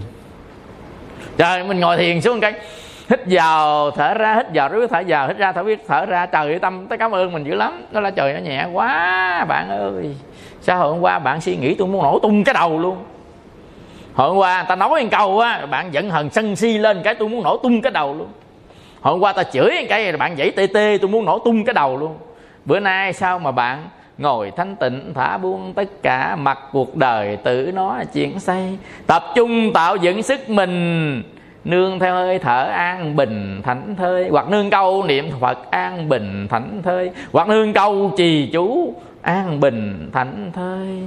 Trời, 1.37 1.63
mình 1.63 1.79
ngồi 1.79 1.97
thiền 1.97 2.21
xuống 2.21 2.39
cái, 2.39 2.53
hít 3.09 3.19
vào, 3.25 3.91
thở 3.91 4.13
ra, 4.13 4.35
hít 4.35 4.45
vào 4.53 4.69
rồi 4.69 4.87
thở 4.87 5.03
vào, 5.07 5.27
hít 5.27 5.37
ra 5.37 5.51
thở 5.51 5.63
biết, 5.63 5.83
thở 5.87 6.05
ra. 6.05 6.25
Trời 6.25 6.47
ơi, 6.47 6.59
tâm 6.59 6.87
tới 6.87 6.97
cảm 6.97 7.11
ơn 7.11 7.33
mình 7.33 7.43
dữ 7.43 7.55
lắm. 7.55 7.85
Nó 7.91 7.99
là 7.99 8.11
trời 8.11 8.33
nó 8.33 8.39
nhẹ 8.39 8.65
quá, 8.73 9.45
bạn 9.49 9.69
ơi. 9.69 10.15
Sao 10.61 10.77
hôm 10.77 10.99
qua 11.01 11.19
bạn 11.19 11.41
suy 11.41 11.55
nghĩ 11.55 11.75
tôi 11.75 11.87
muốn 11.87 12.03
nổ 12.03 12.19
tung 12.19 12.43
cái 12.43 12.53
đầu 12.53 12.79
luôn? 12.79 12.97
Hôm 14.13 14.37
qua 14.37 14.57
người 14.57 14.65
ta 14.69 14.75
nói 14.75 14.89
một 14.89 15.07
câu 15.11 15.39
á, 15.39 15.65
bạn 15.65 15.93
giận 15.93 16.09
hờn 16.09 16.29
sân 16.29 16.55
si 16.55 16.77
lên 16.77 17.01
cái 17.03 17.15
tôi 17.15 17.29
muốn 17.29 17.43
nổ 17.43 17.57
tung 17.57 17.81
cái 17.81 17.91
đầu 17.91 18.13
luôn 18.13 18.27
hôm 19.05 19.19
qua 19.19 19.33
ta 19.33 19.43
chửi 19.43 19.71
cái 19.89 20.17
bạn 20.17 20.35
dãy 20.37 20.51
tê 20.51 20.67
tê 20.67 20.97
tôi 21.01 21.09
muốn 21.09 21.25
nổ 21.25 21.39
tung 21.39 21.65
cái 21.65 21.73
đầu 21.73 21.97
luôn. 21.97 22.17
Bữa 22.65 22.79
nay 22.79 23.13
sao 23.13 23.39
mà 23.39 23.51
bạn 23.51 23.83
ngồi 24.17 24.51
thanh 24.51 24.75
tịnh, 24.75 25.11
thả 25.15 25.37
buông 25.37 25.73
tất 25.73 26.03
cả 26.03 26.35
mặt 26.35 26.59
cuộc 26.71 26.95
đời 26.95 27.37
tự 27.37 27.71
nó 27.73 27.99
chuyện 28.13 28.39
say? 28.39 28.77
Tập 29.07 29.23
trung 29.35 29.73
tạo 29.73 29.95
dựng 29.95 30.23
sức 30.23 30.49
mình, 30.49 31.23
nương 31.63 31.99
theo 31.99 32.13
hơi 32.13 32.39
thở 32.39 32.63
an 32.63 33.15
bình, 33.15 33.61
thảnh 33.63 33.95
thơi. 33.95 34.27
Hoặc 34.31 34.49
nương 34.49 34.69
câu 34.69 35.03
niệm 35.03 35.29
phật 35.39 35.71
an 35.71 36.09
bình, 36.09 36.47
thảnh 36.49 36.81
thơi. 36.83 37.11
Hoặc 37.31 37.47
nương 37.47 37.73
câu 37.73 38.11
trì 38.17 38.49
chú 38.53 38.93
an 39.21 39.59
bình, 39.59 40.09
thảnh 40.13 40.51
thơi 40.53 41.01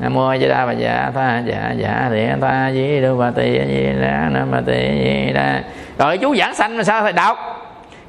nam 0.00 0.14
mô 0.14 0.36
di 0.36 0.48
đà 0.48 0.66
bà 0.66 0.72
dạ 0.72 1.10
tha 1.14 1.42
dạ 1.46 1.72
dạ 1.76 2.08
thiện 2.10 2.40
tha 2.40 2.70
di 2.72 3.00
đô 3.00 3.16
bà 3.16 3.30
tỳ 3.30 3.52
di 3.52 3.86
đà 4.00 4.28
nam 4.32 4.48
bà 4.50 4.60
tỳ 4.66 4.72
di 4.74 5.32
đà. 5.32 5.62
Rồi 5.98 6.18
chú 6.18 6.36
giảng 6.36 6.54
sanh 6.54 6.76
mà 6.76 6.82
sao 6.82 7.02
thầy 7.02 7.12
đọc? 7.12 7.38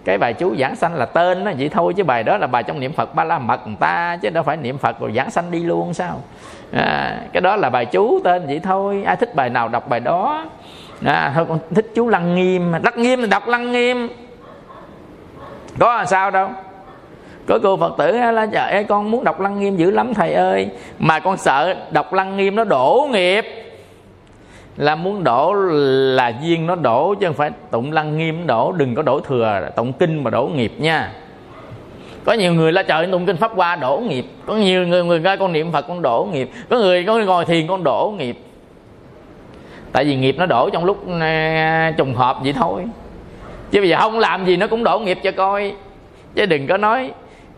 Cái 0.06 0.18
bài 0.18 0.34
chú 0.34 0.56
giảng 0.56 0.76
sanh 0.76 0.96
là 0.96 1.06
tên 1.06 1.44
nó 1.44 1.52
vậy 1.58 1.70
thôi 1.70 1.94
chứ 1.98 2.04
bài 2.04 2.24
đó 2.24 2.38
là 2.38 2.48
bài 2.48 2.64
trong 2.64 2.80
niệm 2.80 2.94
phật 2.94 3.16
ba 3.16 3.24
la 3.24 3.40
mật 3.40 3.68
người 3.68 3.76
ta 3.80 4.18
chứ 4.22 4.30
đâu 4.30 4.44
phải 4.44 4.58
niệm 4.58 4.78
phật 4.78 5.00
rồi 5.00 5.12
giảng 5.16 5.32
sanh 5.32 5.52
đi 5.52 5.64
luôn 5.64 5.94
sao? 5.94 6.22
À, 6.74 7.18
cái 7.34 7.42
đó 7.42 7.56
là 7.56 7.70
bài 7.70 7.86
chú 7.86 8.20
tên 8.24 8.48
vậy 8.48 8.60
thôi. 8.64 9.04
Ai 9.06 9.16
thích 9.16 9.36
bài 9.36 9.50
nào 9.50 9.68
đọc 9.68 9.90
bài 9.90 10.00
đó. 10.00 10.46
À, 11.06 11.32
thôi 11.36 11.46
con 11.50 11.60
thích 11.76 11.92
chú 11.96 12.10
lăng 12.10 12.36
nghiêm. 12.36 12.72
Lăng 12.72 13.02
nghiêm 13.02 13.22
thì 13.22 13.28
đọc 13.28 13.48
lăng 13.48 13.72
nghiêm. 13.72 14.10
Có 15.80 15.98
là 15.98 16.06
sao 16.06 16.32
đâu 16.32 16.50
có 17.52 17.60
cô 17.64 17.78
phật 17.78 17.98
tử 17.98 18.12
là 18.12 18.46
trời 18.46 18.72
ơi 18.72 18.84
con 18.84 19.12
muốn 19.12 19.24
đọc 19.24 19.40
lăng 19.40 19.60
nghiêm 19.60 19.78
dữ 19.78 19.92
lắm, 19.92 20.14
thầy 20.14 20.34
ơi. 20.34 20.68
Mà 21.00 21.20
con 21.20 21.38
sợ 21.38 21.76
đọc 21.92 22.14
lăng 22.14 22.38
nghiêm 22.38 22.56
nó 22.56 22.64
đổ 22.64 23.08
nghiệp. 23.12 23.46
Là 24.78 24.96
muốn 24.96 25.24
đổ 25.24 25.54
là 26.16 26.34
duyên 26.44 26.68
nó 26.68 26.76
đổ, 26.76 27.16
chứ 27.20 27.28
không 27.28 27.36
phải 27.36 27.52
tụng 27.72 27.92
lăng 27.92 28.18
nghiêm 28.18 28.48
đổ, 28.48 28.72
đừng 28.72 28.96
có 28.96 29.02
đổ 29.02 29.20
thừa, 29.20 29.70
tụng 29.76 29.94
kinh 29.94 30.24
mà 30.24 30.30
đổ 30.30 30.50
nghiệp 30.56 30.74
nha. 30.78 31.12
Có 32.26 32.34
nhiều 32.34 32.54
người 32.54 32.72
là 32.72 32.84
trời 32.84 33.08
tụng 33.12 33.26
kinh 33.26 33.38
pháp 33.38 33.52
qua 33.56 33.76
đổ 33.76 33.98
nghiệp. 33.98 34.26
Có 34.46 34.56
nhiều 34.56 34.88
người 34.88 35.04
người 35.04 35.20
coi 35.24 35.38
con 35.38 35.54
niệm 35.54 35.72
phật 35.72 35.88
con 35.88 36.02
đổ 36.02 36.28
nghiệp. 36.32 36.50
Có 36.70 36.78
người 36.78 37.04
có 37.04 37.14
người 37.14 37.26
ngồi 37.26 37.46
thiền 37.46 37.68
con 37.68 37.84
đổ 37.84 38.14
nghiệp. 38.18 38.38
Tại 39.92 40.06
vì 40.06 40.16
nghiệp 40.16 40.36
nó 40.38 40.46
đổ 40.46 40.70
trong 40.70 40.86
lúc 40.86 41.06
à, 41.20 41.94
trùng 41.98 42.14
hợp 42.14 42.38
vậy 42.44 42.54
thôi. 42.54 42.86
Chứ 43.72 43.80
bây 43.82 43.90
giờ 43.90 43.98
không 44.00 44.20
làm 44.20 44.46
gì 44.46 44.58
nó 44.58 44.68
cũng 44.68 44.84
đổ 44.84 45.00
nghiệp 45.00 45.18
cho 45.24 45.32
coi. 45.32 45.74
Chứ 46.36 46.46
đừng 46.46 46.68
có 46.68 46.78
nói 46.78 47.12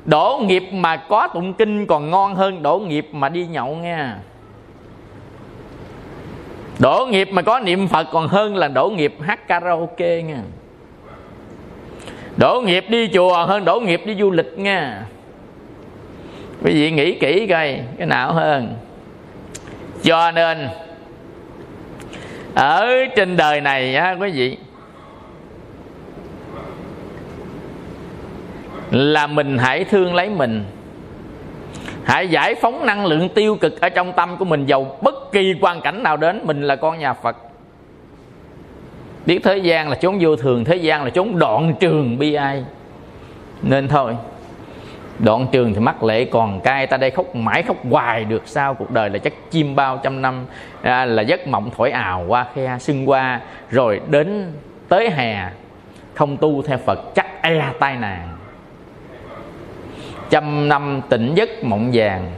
đổ 0.06 0.42
nghiệp 0.46 0.64
mà 0.72 0.96
có 0.96 1.28
tụng 1.28 1.54
kinh 1.54 1.86
còn 1.86 2.10
ngon 2.10 2.36
hơn 2.36 2.64
đổ 2.64 2.80
nghiệp 2.80 3.08
mà 3.12 3.30
đi 3.30 3.46
nhậu 3.46 3.76
nha 3.76 4.18
đổ 6.80 7.08
nghiệp 7.12 7.30
mà 7.32 7.42
có 7.42 7.60
niệm 7.60 7.88
phật 7.88 8.08
còn 8.12 8.28
hơn 8.28 8.56
là 8.56 8.68
đổ 8.68 8.90
nghiệp 8.90 9.16
hát 9.22 9.48
karaoke 9.48 10.22
nha 10.22 10.42
đổ 12.38 12.62
nghiệp 12.66 12.86
đi 12.90 13.10
chùa 13.14 13.46
hơn 13.46 13.66
đổ 13.66 13.80
nghiệp 13.80 14.02
đi 14.06 14.16
du 14.16 14.32
lịch 14.32 14.58
nha 14.58 15.06
quý 16.64 16.74
vị 16.74 16.92
nghĩ 16.92 17.14
kỹ 17.20 17.48
coi, 17.48 17.80
cái 17.98 18.08
nào 18.08 18.34
hơn? 18.34 18.76
Cho 20.04 20.32
nên, 20.32 20.70
ở 22.56 22.90
trên 23.16 23.38
đời 23.38 23.62
này 23.62 23.96
á, 23.96 24.16
quý 24.20 24.32
vị 24.32 24.58
là 28.94 29.28
mình 29.28 29.58
hãy 29.58 29.84
thương 29.84 30.16
lấy 30.16 30.30
mình. 30.30 30.66
Hãy 32.04 32.28
giải 32.28 32.56
phóng 32.56 32.86
năng 32.86 33.06
lượng 33.06 33.30
tiêu 33.30 33.56
cực 33.56 33.82
ở 33.82 33.90
trong 33.90 34.14
tâm 34.14 34.38
của 34.38 34.46
mình 34.46 34.66
dầu 34.66 34.98
bất 35.02 35.32
kỳ 35.32 35.56
quan 35.62 35.82
cảnh 35.82 36.04
nào 36.04 36.18
đến 36.18 36.42
mình 36.44 36.62
là 36.62 36.76
con 36.76 37.00
nhà 37.00 37.14
phật. 37.14 37.38
Biết 39.26 39.40
thế 39.44 39.58
gian 39.58 39.90
là 39.90 39.96
chốn 39.96 40.18
vô 40.20 40.36
thường 40.36 40.66
thế 40.66 40.76
gian 40.76 41.04
là 41.04 41.10
chốn 41.10 41.40
đoạn 41.40 41.74
trường 41.80 42.20
bi 42.20 42.34
ai. 42.34 42.66
Nên 43.62 43.88
thôi 43.88 44.18
đoạn 45.20 45.48
trường 45.52 45.74
thì 45.74 45.80
mắc 45.80 46.04
lệ 46.04 46.26
còn 46.26 46.60
cay 46.60 46.88
ta 46.88 46.98
đây 46.98 47.12
khóc 47.12 47.36
mãi 47.36 47.64
khóc 47.64 47.78
hoài 47.90 48.26
được 48.26 48.44
sao 48.46 48.74
cuộc 48.74 48.92
đời 48.92 49.10
là 49.10 49.18
chắc 49.18 49.34
chim 49.52 49.76
bao 49.76 50.00
trăm 50.04 50.22
năm. 50.22 50.46
À, 50.82 51.06
là 51.06 51.22
giấc 51.22 51.48
mộng 51.48 51.70
thổi 51.78 51.92
ào 51.92 52.26
qua 52.28 52.46
khe 52.56 52.78
sưng 52.80 53.10
qua 53.10 53.42
rồi 53.70 54.02
đến 54.10 54.52
tới 54.90 55.10
hè 55.10 55.50
không 56.14 56.38
tu 56.38 56.62
theo 56.62 56.78
phật 56.78 57.00
chắc 57.16 57.42
e 57.42 57.64
tai 57.80 57.96
nạn 57.96 58.38
trăm 60.34 60.70
năm 60.70 61.02
tỉnh 61.10 61.36
giấc 61.36 61.64
mộng 61.64 61.90
vàng. 61.94 62.32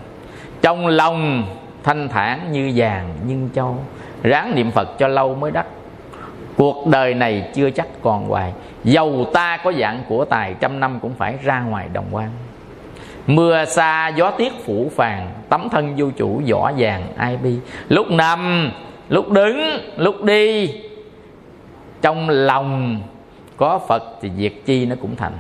Trong 0.62 0.88
lòng 0.88 1.48
thanh 1.84 2.10
thản 2.10 2.52
như 2.52 2.72
vàng 2.76 3.10
nhưng 3.28 3.50
châu 3.56 3.78
ráng 4.24 4.56
niệm 4.56 4.72
phật 4.72 5.00
cho 5.00 5.08
lâu 5.08 5.36
mới 5.36 5.52
đắc. 5.52 5.66
Cuộc 6.58 6.88
đời 6.88 7.14
này 7.14 7.50
chưa 7.54 7.70
chắc 7.70 7.88
còn 8.02 8.28
hoài. 8.28 8.54
Dầu 8.84 9.26
ta 9.34 9.58
có 9.58 9.74
dạng 9.74 10.04
của 10.10 10.26
tài, 10.26 10.56
trăm 10.60 10.80
năm 10.80 11.00
cũng 11.02 11.14
phải 11.18 11.36
ra 11.44 11.62
ngoài 11.62 11.88
đồng 11.94 12.06
quan. 12.12 12.30
Mưa 13.28 13.66
xa, 13.66 14.08
gió 14.08 14.32
tiết 14.32 14.54
phủ 14.66 14.92
phàng, 14.96 15.30
tấm 15.50 15.68
thân 15.72 15.94
vô 15.98 16.08
chủ 16.18 16.42
võ 16.52 16.72
vàng 16.78 17.08
ai 17.18 17.38
bi. 17.38 17.58
Lúc 17.90 18.12
nằm, 18.12 18.72
lúc 19.10 19.32
đứng, 19.32 19.60
lúc 19.98 20.24
đi, 20.24 20.74
trong 22.02 22.30
lòng 22.30 23.02
có 23.58 23.80
phật 23.88 24.04
thì 24.22 24.30
việc 24.30 24.66
chi 24.66 24.86
nó 24.86 24.96
cũng 25.02 25.16
thành 25.16 25.34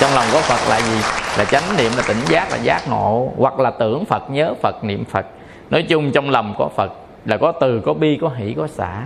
trong 0.00 0.10
lòng 0.14 0.24
có 0.32 0.40
phật 0.40 0.70
là 0.70 0.80
gì? 0.80 1.00
Là 1.38 1.44
chánh 1.44 1.76
niệm, 1.78 1.92
là 1.96 2.02
tỉnh 2.08 2.20
giác, 2.28 2.50
là 2.50 2.56
giác 2.56 2.88
ngộ. 2.88 3.32
Hoặc 3.36 3.60
là 3.60 3.70
tưởng 3.70 4.04
phật, 4.04 4.30
nhớ 4.30 4.54
phật, 4.62 4.84
niệm 4.84 5.04
phật. 5.04 5.26
Nói 5.70 5.82
chung 5.82 6.12
trong 6.12 6.30
lòng 6.30 6.54
có 6.58 6.68
phật 6.76 6.92
là 7.24 7.36
có 7.36 7.52
từ, 7.52 7.80
có 7.86 7.94
bi, 7.94 8.18
có 8.22 8.28
hỷ, 8.28 8.54
có 8.56 8.66
xả. 8.66 9.02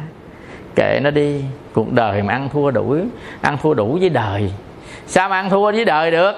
Kệ 0.74 1.00
nó 1.02 1.10
đi. 1.10 1.44
Cuộc 1.74 1.92
đời 1.92 2.22
mà 2.22 2.32
ăn 2.32 2.48
thua 2.52 2.70
đủ 2.70 2.96
ăn 3.40 3.58
thua 3.62 3.74
đủ 3.74 3.98
với 4.00 4.08
đời. 4.08 4.52
Sao 5.06 5.28
mà 5.28 5.36
ăn 5.36 5.50
thua 5.50 5.72
với 5.72 5.84
đời 5.84 6.10
được? 6.10 6.32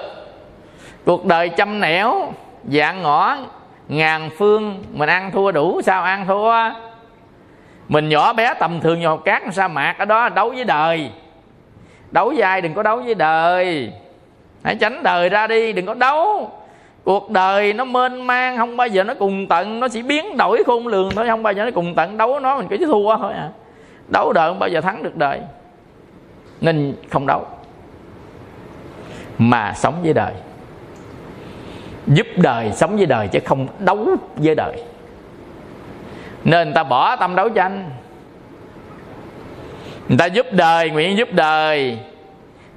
Cuộc 1.05 1.25
đời 1.25 1.49
chăm 1.49 1.79
nẻo, 1.79 2.33
dạng 2.71 3.03
ngõ, 3.03 3.37
ngàn 3.87 4.29
phương, 4.37 4.83
mình 4.91 5.09
ăn 5.09 5.31
thua 5.31 5.51
đủ, 5.51 5.81
sao 5.85 6.03
ăn 6.03 6.27
thua? 6.27 6.53
Mình 7.87 8.09
nhỏ 8.09 8.33
bé 8.33 8.53
tầm 8.59 8.79
thường 8.79 8.99
như 8.99 9.07
hột 9.07 9.25
cát 9.25 9.41
sa 9.53 9.67
mạc 9.67 9.95
ở 9.99 10.05
đó 10.05 10.29
đấu 10.29 10.49
với 10.49 10.63
đời? 10.63 11.11
Đấu 12.11 12.29
với 12.29 12.41
ai 12.41 12.61
đừng 12.61 12.73
có 12.73 12.83
đấu 12.83 12.97
với 12.97 13.15
đời 13.15 13.93
hãy 14.63 14.75
tránh 14.75 15.03
đời 15.03 15.29
ra 15.29 15.47
đi, 15.47 15.73
đừng 15.73 15.85
có 15.85 15.93
đấu. 15.93 16.51
Cuộc 17.03 17.29
đời 17.29 17.73
nó 17.73 17.85
mênh 17.85 18.27
mang, 18.27 18.57
không 18.57 18.77
bao 18.77 18.87
giờ 18.87 19.03
nó 19.03 19.13
cùng 19.13 19.47
tận, 19.47 19.79
nó 19.79 19.87
chỉ 19.87 20.01
biến 20.01 20.37
đổi 20.37 20.63
khôn 20.65 20.87
lường 20.87 21.11
thôi, 21.15 21.27
không 21.27 21.43
bao 21.43 21.53
giờ 21.53 21.65
nó 21.65 21.71
cùng 21.71 21.95
tận 21.95 22.17
đấu 22.17 22.39
nó, 22.39 22.57
mình 22.57 22.67
cứ 22.69 22.77
thua 22.77 23.17
thôi 23.17 23.33
à. 23.33 23.49
Đấu 24.07 24.33
đời 24.33 24.49
không 24.49 24.59
bao 24.59 24.69
giờ 24.69 24.81
thắng 24.81 25.03
được 25.03 25.15
đời. 25.15 25.41
Nên 26.61 26.95
không 27.09 27.27
đấu. 27.27 27.45
Mà 29.37 29.73
sống 29.75 29.95
với 30.03 30.13
đời. 30.13 30.33
Giúp 32.07 32.27
đời 32.35 32.71
sống 32.71 32.97
với 32.97 33.05
đời 33.05 33.27
chứ 33.27 33.39
không 33.45 33.67
đấu 33.79 34.07
với 34.35 34.55
đời. 34.55 34.83
Nên 36.43 36.67
người 36.67 36.75
ta 36.75 36.83
bỏ 36.83 37.15
tâm 37.15 37.35
đấu 37.35 37.49
tranh 37.49 37.89
người 40.07 40.17
ta 40.17 40.25
giúp 40.25 40.45
đời, 40.51 40.89
nguyện 40.89 41.17
giúp 41.17 41.29
đời 41.31 41.99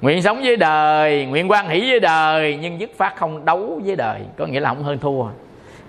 nguyện 0.01 0.21
sống 0.21 0.41
với 0.43 0.55
đời, 0.55 1.25
nguyện 1.25 1.51
quan 1.51 1.69
hỷ 1.69 1.89
với 1.89 1.99
đời, 1.99 2.57
nhưng 2.61 2.79
dứt 2.79 2.91
phát 2.97 3.15
không 3.15 3.45
đấu 3.45 3.81
với 3.85 3.95
đời. 3.95 4.21
Có 4.37 4.45
nghĩa 4.45 4.59
là 4.59 4.69
không 4.69 4.83
hơn 4.83 4.99
thua. 4.99 5.25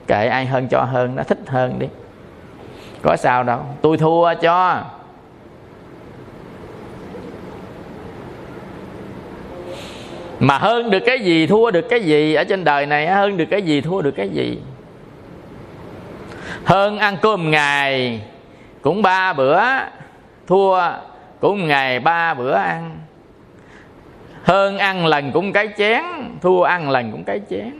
Kệ 0.07 0.27
ai 0.27 0.47
hơn 0.47 0.69
cho 0.69 0.83
hơn, 0.83 1.17
nó 1.17 1.23
thích 1.23 1.39
hơn 1.47 1.79
đi. 1.79 1.87
Có 3.03 3.17
sao 3.17 3.43
đâu. 3.43 3.61
Tôi 3.83 3.99
thua 3.99 4.35
cho. 4.35 4.85
Mà 10.39 10.59
hơn 10.59 10.91
được 10.91 11.03
cái 11.07 11.21
gì, 11.21 11.47
thua 11.47 11.71
được 11.71 11.89
cái 11.91 12.01
gì? 12.01 12.35
Ở 12.35 12.45
trên 12.45 12.65
đời 12.65 12.87
này, 12.87 13.07
hơn 13.07 13.37
được 13.37 13.47
cái 13.51 13.63
gì, 13.63 13.81
thua 13.81 14.03
được 14.03 14.11
cái 14.17 14.29
gì? 14.29 14.59
Hơn 16.65 16.99
ăn 16.99 17.17
cơm 17.23 17.51
ngày, 17.51 18.23
cũng 18.83 19.03
ba 19.03 19.33
bữa. 19.33 19.61
Thua 20.47 20.81
cũng 21.41 21.69
ngày 21.69 22.01
ba 22.01 22.35
bữa 22.35 22.53
ăn 22.53 22.99
hơn 24.43 24.79
ăn 24.79 25.07
lần 25.07 25.33
cũng 25.33 25.53
cái 25.53 25.69
chén 25.79 26.03
thua 26.41 26.63
ăn 26.63 26.91
lần 26.91 27.13
cũng 27.13 27.25
cái 27.25 27.41
chén. 27.51 27.73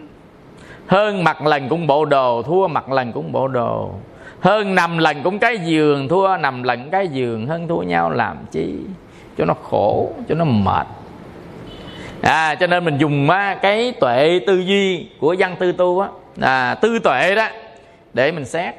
Hơn 0.87 1.25
mặc 1.25 1.47
lần 1.47 1.69
cũng 1.69 1.87
bộ 1.87 2.05
đồ 2.05 2.43
thua 2.43 2.67
mặc 2.67 2.93
lần 2.93 3.13
cũng 3.13 3.33
bộ 3.33 3.49
đồ. 3.49 3.91
Hơn 4.41 4.75
nằm 4.75 4.99
lần 4.99 5.23
cũng 5.23 5.39
cái 5.39 5.59
giường 5.59 6.09
thua 6.09 6.37
nằm 6.37 6.63
lần 6.63 6.91
cái 6.91 7.09
giường. 7.09 7.47
Hơn 7.47 7.69
thua 7.69 7.83
nhau 7.83 8.11
làm 8.11 8.37
chi? 8.51 8.75
Cho 9.39 9.45
nó 9.45 9.55
khổ 9.55 10.13
cho 10.29 10.35
nó 10.35 10.45
mệt. 10.45 10.87
À, 12.23 12.55
cho 12.55 12.67
nên 12.67 12.85
mình 12.85 12.99
dùng 12.99 13.31
á, 13.31 13.59
cái 13.63 13.93
tuệ 14.01 14.41
tư 14.47 14.59
duy 14.59 15.07
của 15.21 15.37
văn 15.39 15.57
tư 15.59 15.73
tu 15.73 16.01
á. 16.01 16.09
À, 16.41 16.75
tư 16.75 16.99
tuệ 16.99 17.35
đó 17.35 17.49
để 18.15 18.33
mình 18.33 18.45
xét. 18.45 18.75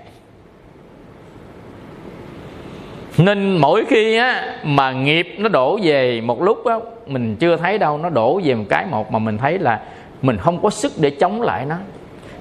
Nên 3.18 3.58
mỗi 3.58 3.86
khi 3.86 4.18
á 4.18 4.58
mà 4.64 4.92
nghiệp 4.92 5.36
nó 5.38 5.50
đổ 5.50 5.80
về 5.84 6.22
một 6.22 6.42
lúc 6.42 6.66
á 6.66 6.76
mình 7.06 7.36
chưa 7.36 7.58
thấy 7.58 7.78
đâu, 7.78 7.98
nó 7.98 8.10
đổ 8.10 8.42
về 8.44 8.56
một 8.56 8.66
cái 8.70 8.86
một 8.86 9.12
mà 9.12 9.20
mình 9.20 9.38
thấy 9.38 9.60
là 9.60 9.82
mình 10.22 10.38
không 10.38 10.62
có 10.62 10.70
sức 10.70 10.92
để 10.98 11.10
chống 11.10 11.42
lại 11.42 11.66
nó. 11.66 11.76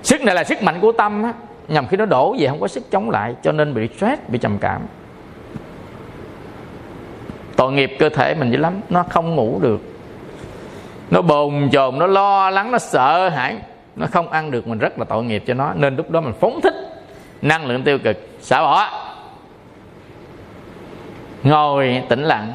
Sức 0.02 0.20
này 0.20 0.34
là 0.34 0.44
sức 0.44 0.62
mạnh 0.62 0.80
của 0.80 0.93
tâm 0.93 1.22
á, 1.22 1.32
nhằm 1.68 1.86
khi 1.86 1.97
nó 1.97 2.06
đổ 2.06 2.36
về 2.39 2.48
không 2.48 2.60
có 2.60 2.68
sức 2.68 2.90
chống 2.90 3.10
lại, 3.10 3.34
cho 3.43 3.52
nên 3.52 3.74
bị 3.74 3.89
stress, 3.97 4.22
bị 4.28 4.39
trầm 4.39 4.59
cảm. 4.60 4.82
Tội 7.56 7.72
nghiệp 7.72 7.97
cơ 7.98 8.09
thể 8.09 8.34
mình 8.34 8.51
dữ 8.51 8.59
lắm, 8.59 8.80
nó 8.89 9.02
không 9.02 9.34
ngủ 9.34 9.59
được. 9.62 9.80
Nó 11.10 11.22
bồn 11.22 11.70
chồn, 11.72 11.98
nó 11.98 12.06
lo 12.06 12.51
lắng, 12.51 12.70
nó 12.70 12.78
sợ 12.78 13.28
hãi, 13.28 13.56
nó 13.97 14.06
không 14.06 14.28
ăn 14.28 14.51
được, 14.51 14.68
mình 14.68 14.78
rất 14.78 14.98
là 14.98 15.05
tội 15.05 15.24
nghiệp 15.24 15.44
cho 15.47 15.55
nó. 15.55 15.72
Nên 15.74 15.97
lúc 15.97 16.10
đó 16.10 16.20
mình 16.20 16.34
phóng 16.40 16.60
thích 16.60 16.74
năng 17.43 17.66
lượng 17.66 17.82
tiêu 17.82 17.98
cực, 17.98 18.16
xả 18.40 18.60
bỏ. 18.60 18.90
Ngồi 21.43 22.02
tĩnh 22.09 22.22
lặng. 22.22 22.52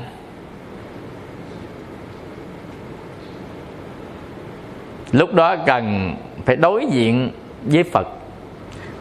Lúc 5.17 5.33
đó 5.33 5.55
cần 5.65 6.15
phải 6.45 6.55
đối 6.55 6.85
diện 6.85 7.31
với 7.61 7.83
phật. 7.83 8.07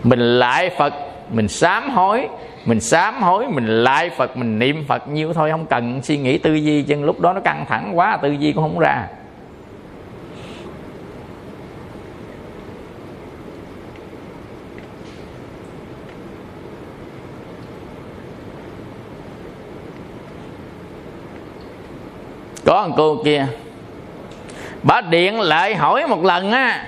Mình 0.02 0.38
lại 0.38 0.70
phật, 0.78 0.94
mình 1.30 1.48
sám 1.48 1.90
hối, 1.90 2.28
mình 2.64 2.80
sám 2.80 3.22
hối, 3.22 3.46
mình 3.48 3.84
lại 3.84 4.10
phật, 4.10 4.36
mình 4.36 4.58
niệm 4.58 4.84
phật 4.88 5.08
nhiêu 5.08 5.32
thôi, 5.32 5.50
không 5.50 5.66
cần 5.66 6.02
suy 6.02 6.18
nghĩ 6.18 6.38
tư 6.38 6.54
duy 6.54 6.82
chân 6.82 7.04
lúc 7.04 7.20
đó 7.20 7.32
nó 7.32 7.40
căng 7.40 7.64
thẳng 7.68 7.98
quá, 7.98 8.16
tư 8.22 8.30
duy 8.30 8.52
cũng 8.52 8.62
không 8.62 8.78
ra. 8.78 9.08
Có 22.64 22.88
một 22.88 22.94
cô 22.96 23.22
kia 23.24 23.46
bà 24.86 25.00
điện 25.00 25.40
lại 25.40 25.74
hỏi 25.74 26.06
một 26.06 26.24
lần 26.24 26.52
á. 26.52 26.86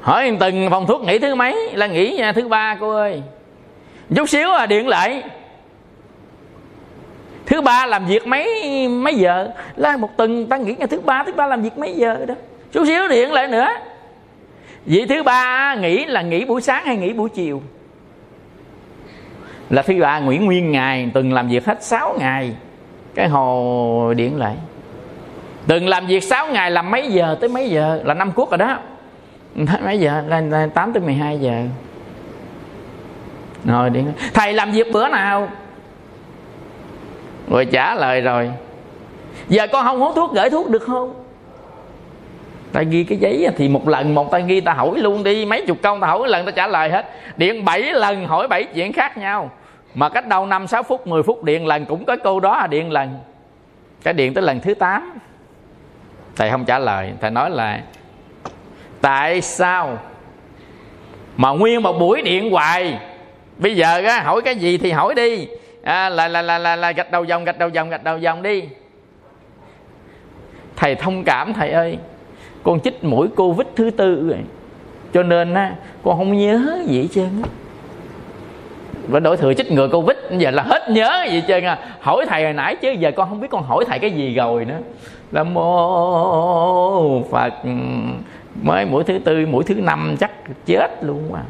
Hỏi 0.00 0.36
từng 0.40 0.70
phòng 0.70 0.86
thuốc 0.86 1.04
nghỉ 1.04 1.18
thứ 1.18 1.34
mấy? 1.34 1.70
Là 1.72 1.86
nghỉ 1.86 2.16
nha, 2.18 2.32
thứ 2.32 2.48
ba 2.48 2.76
cô 2.80 2.90
ơi. 2.90 3.22
Chút 4.14 4.28
xíu 4.28 4.52
à 4.52 4.66
điện 4.66 4.88
lại. 4.88 5.22
Thứ 7.46 7.60
ba 7.60 7.86
làm 7.86 8.06
việc 8.06 8.26
mấy 8.26 8.88
mấy 8.88 9.14
giờ? 9.14 9.48
Là 9.76 9.96
một 9.96 10.16
tuần 10.16 10.46
ta 10.46 10.56
nghỉ 10.56 10.74
ngày 10.78 10.88
thứ 10.88 11.00
ba 11.00 11.22
thứ 11.26 11.32
ba 11.32 11.46
làm 11.46 11.62
việc 11.62 11.78
mấy 11.78 11.94
giờ 11.94 12.24
đó? 12.28 12.34
Chút 12.72 12.84
xíu 12.86 13.08
điện 13.08 13.32
lại 13.32 13.48
nữa. 13.48 13.68
Vậy 14.86 15.06
thứ 15.08 15.22
ba 15.22 15.74
nghỉ 15.74 16.04
là 16.04 16.22
nghỉ 16.22 16.44
buổi 16.44 16.60
sáng 16.60 16.84
hay 16.84 16.96
nghỉ 16.96 17.12
buổi 17.12 17.28
chiều? 17.28 17.62
Là 19.70 19.82
thứ 19.82 19.94
ba 20.00 20.18
Nguyễn 20.18 20.44
nguyên 20.44 20.72
ngày 20.72 21.10
tuần 21.14 21.32
làm 21.32 21.48
việc 21.48 21.66
hết 21.66 21.84
6 21.84 22.16
ngày. 22.18 22.54
Cái 23.14 23.28
hồ 23.28 24.14
điện 24.16 24.36
lại 24.36 24.56
từng 25.66 25.88
làm 25.88 26.06
việc 26.06 26.24
6 26.24 26.46
ngày 26.46 26.70
làm 26.70 26.90
mấy 26.90 27.08
giờ 27.08 27.36
tới 27.40 27.48
mấy 27.48 27.70
giờ? 27.70 28.00
Là 28.04 28.14
năm 28.14 28.32
phút 28.32 28.50
rồi 28.50 28.58
đó. 28.58 28.78
Mấy 29.84 30.00
giờ? 30.00 30.22
Là, 30.26 30.40
là 30.40 30.68
8 30.74 30.92
tới 30.92 31.02
12 31.02 31.38
giờ. 31.38 31.62
Rồi 33.64 33.90
đi 33.90 34.00
thầy 34.34 34.52
làm 34.52 34.72
việc 34.72 34.92
bữa 34.92 35.08
nào? 35.08 35.48
Rồi 37.48 37.64
trả 37.64 37.94
lời 37.94 38.20
rồi. 38.20 38.50
Giờ 39.48 39.66
con 39.72 39.84
không 39.84 40.00
hút 40.00 40.12
thuốc 40.16 40.32
gửi 40.34 40.50
thuốc 40.50 40.70
được 40.70 40.82
không? 40.82 41.24
Ta 42.72 42.82
ghi 42.82 43.04
cái 43.04 43.18
giấy 43.18 43.48
thì 43.56 43.68
một 43.68 43.88
lần 43.88 44.14
một 44.14 44.30
ta 44.30 44.38
ghi 44.38 44.60
ta 44.60 44.72
hỏi 44.72 44.98
luôn 44.98 45.24
đi. 45.24 45.44
Mấy 45.44 45.64
chục 45.66 45.78
câu 45.82 45.98
ta 46.00 46.06
hỏi 46.06 46.28
lần 46.28 46.46
ta 46.46 46.50
trả 46.50 46.66
lời 46.66 46.90
hết. 46.90 47.06
Điện 47.36 47.64
7 47.64 47.82
lần 47.82 48.26
hỏi 48.26 48.48
7 48.48 48.64
chuyện 48.64 48.92
khác 48.92 49.18
nhau. 49.18 49.50
Mà 49.94 50.08
cách 50.08 50.28
đâu 50.28 50.46
năm 50.46 50.66
sáu 50.66 50.82
phút 50.82 51.06
10 51.06 51.22
phút 51.22 51.44
điện 51.44 51.66
lần 51.66 51.84
cũng 51.84 52.04
có 52.04 52.16
câu 52.24 52.40
đó 52.40 52.66
điện 52.70 52.92
lần. 52.92 53.18
Cái 54.02 54.14
điện 54.14 54.34
tới 54.34 54.42
lần 54.42 54.60
thứ 54.60 54.74
8 54.74 55.18
thầy 56.36 56.50
không 56.50 56.64
trả 56.64 56.78
lời. 56.78 57.12
Thầy 57.20 57.30
nói 57.30 57.50
là 57.50 57.80
tại 59.00 59.40
sao 59.40 59.98
mà 61.36 61.50
nguyên 61.50 61.82
một 61.82 61.92
buổi 61.92 62.22
điện 62.22 62.50
hoài? 62.50 62.98
Bây 63.58 63.76
giờ 63.76 64.02
á, 64.06 64.20
hỏi 64.20 64.42
cái 64.44 64.56
gì 64.56 64.78
thì 64.78 64.90
hỏi 64.90 65.14
đi. 65.14 65.48
À, 65.82 66.08
là, 66.08 66.28
là 66.28 66.42
là 66.42 66.58
là 66.58 66.76
là 66.76 66.92
gạch 66.92 67.10
đầu 67.10 67.24
dòng 67.24 67.44
gạch 67.44 67.58
đầu 67.58 67.68
dòng 67.68 67.90
gạch 67.90 68.04
đầu 68.04 68.18
dòng 68.18 68.42
đi. 68.42 68.64
Thầy 70.76 70.94
thông 70.94 71.24
cảm 71.24 71.54
thầy 71.54 71.70
ơi 71.70 71.98
con 72.62 72.80
chích 72.80 73.04
mũi 73.04 73.28
covid 73.36 73.66
thứ 73.76 73.90
tư 73.90 74.28
rồi 74.28 74.38
cho 75.14 75.22
nên 75.22 75.54
á 75.54 75.74
con 76.04 76.18
không 76.18 76.38
nhớ 76.38 76.82
gì 76.86 77.02
hết 77.02 77.08
trơn 77.14 77.42
á. 77.42 77.48
Và 79.08 79.20
đổi 79.20 79.36
thừa 79.36 79.54
chích 79.54 79.72
ngừa 79.72 79.88
covid 79.88 80.16
giờ 80.30 80.50
là 80.50 80.62
hết 80.62 80.90
nhớ 80.90 81.26
gì 81.30 81.42
trơn 81.48 81.64
à. 81.64 81.78
Hỏi 82.00 82.26
thầy 82.28 82.44
hồi 82.44 82.52
nãy 82.52 82.76
chứ 82.76 82.90
giờ 82.90 83.10
con 83.16 83.28
không 83.28 83.40
biết 83.40 83.48
con 83.50 83.62
hỏi 83.62 83.84
thầy 83.88 83.98
cái 83.98 84.10
gì 84.10 84.34
rồi 84.34 84.64
nữa 84.64 84.78
nam 85.32 85.54
mô 85.54 87.22
phật. 87.30 87.54
Mới 88.62 88.84
mũi 88.84 89.04
thứ 89.04 89.18
tư, 89.18 89.46
mũi 89.46 89.64
thứ 89.64 89.74
năm 89.74 90.16
chắc 90.20 90.30
chết 90.66 91.04
luôn 91.04 91.34
à 91.34 91.42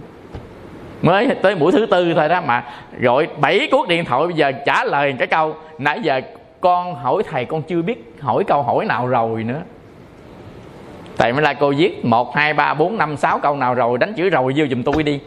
mới 1.03 1.29
tới 1.43 1.55
mũi 1.55 1.73
thứ 1.73 1.87
tư 1.87 2.15
thôi 2.15 2.29
đó 2.29 2.41
mà. 2.47 2.65
Gọi 3.01 3.29
bảy 3.41 3.69
cuộc 3.71 3.89
điện 3.89 4.05
thoại 4.05 4.27
bây 4.27 4.37
giờ 4.37 4.53
trả 4.67 4.85
lời 4.85 5.15
cái 5.19 5.29
câu. 5.29 5.55
Nãy 5.79 6.01
giờ 6.03 6.21
con 6.61 6.95
hỏi 6.95 7.23
thầy, 7.31 7.45
con 7.45 7.63
chưa 7.63 7.83
biết 7.83 8.15
hỏi 8.21 8.45
câu 8.45 8.63
hỏi 8.63 8.85
nào 8.85 9.07
rồi 9.07 9.45
nữa. 9.45 9.61
Thầy 11.19 11.33
mới 11.33 11.43
là 11.43 11.55
cô 11.55 11.73
viết 11.77 12.05
một, 12.05 12.37
hai, 12.37 12.55
ba, 12.55 12.75
bốn, 12.75 12.99
năm, 12.99 13.17
sáu 13.17 13.39
câu 13.39 13.57
nào 13.57 13.75
rồi, 13.75 13.99
đánh 13.99 14.15
chữ 14.15 14.31
rồi 14.31 14.53
vô 14.57 14.65
giùm 14.71 14.83
tôi 14.83 15.03
đi. 15.03 15.21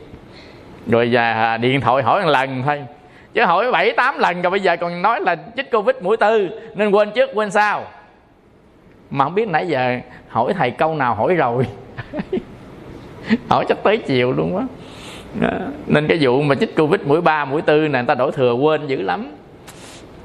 Rồi 0.87 1.11
giờ 1.11 1.21
à, 1.21 1.57
điện 1.57 1.81
thoại 1.81 2.03
hỏi 2.03 2.21
một 2.21 2.29
lần 2.29 2.63
thôi. 2.65 2.83
Chứ 3.33 3.45
hỏi 3.45 3.71
bảy, 3.71 3.91
tám 3.91 4.19
lần 4.19 4.41
rồi 4.41 4.51
bây 4.51 4.59
giờ 4.59 4.77
còn 4.77 5.01
nói 5.01 5.21
là 5.21 5.35
chích 5.57 5.71
covid 5.71 5.95
mũi 6.01 6.17
tư. 6.17 6.49
Nên 6.75 6.91
quên 6.91 7.11
trước, 7.11 7.29
quên 7.33 7.51
sau 7.51 7.83
mà 9.17 9.25
không 9.25 9.35
biết 9.35 9.47
nãy 9.47 9.67
giờ 9.67 9.99
hỏi 10.27 10.53
thầy 10.53 10.71
câu 10.71 10.95
nào 10.95 11.15
hỏi 11.15 11.35
rồi. 11.35 11.67
Hỏi 13.49 13.65
chắc 13.67 13.83
tới 13.83 13.97
chiều 13.97 14.31
luôn 14.31 14.57
á. 14.57 14.65
Nên 15.87 16.07
cái 16.07 16.17
vụ 16.21 16.41
mà 16.41 16.55
chích 16.55 16.75
covid 16.75 17.01
mũi 17.01 17.21
ba, 17.21 17.45
mũi 17.45 17.61
tư 17.61 17.87
này 17.87 18.01
người 18.01 18.07
ta 18.07 18.15
đổ 18.15 18.31
thừa 18.31 18.53
quên 18.53 18.87
dữ 18.87 19.01
lắm. 19.01 19.31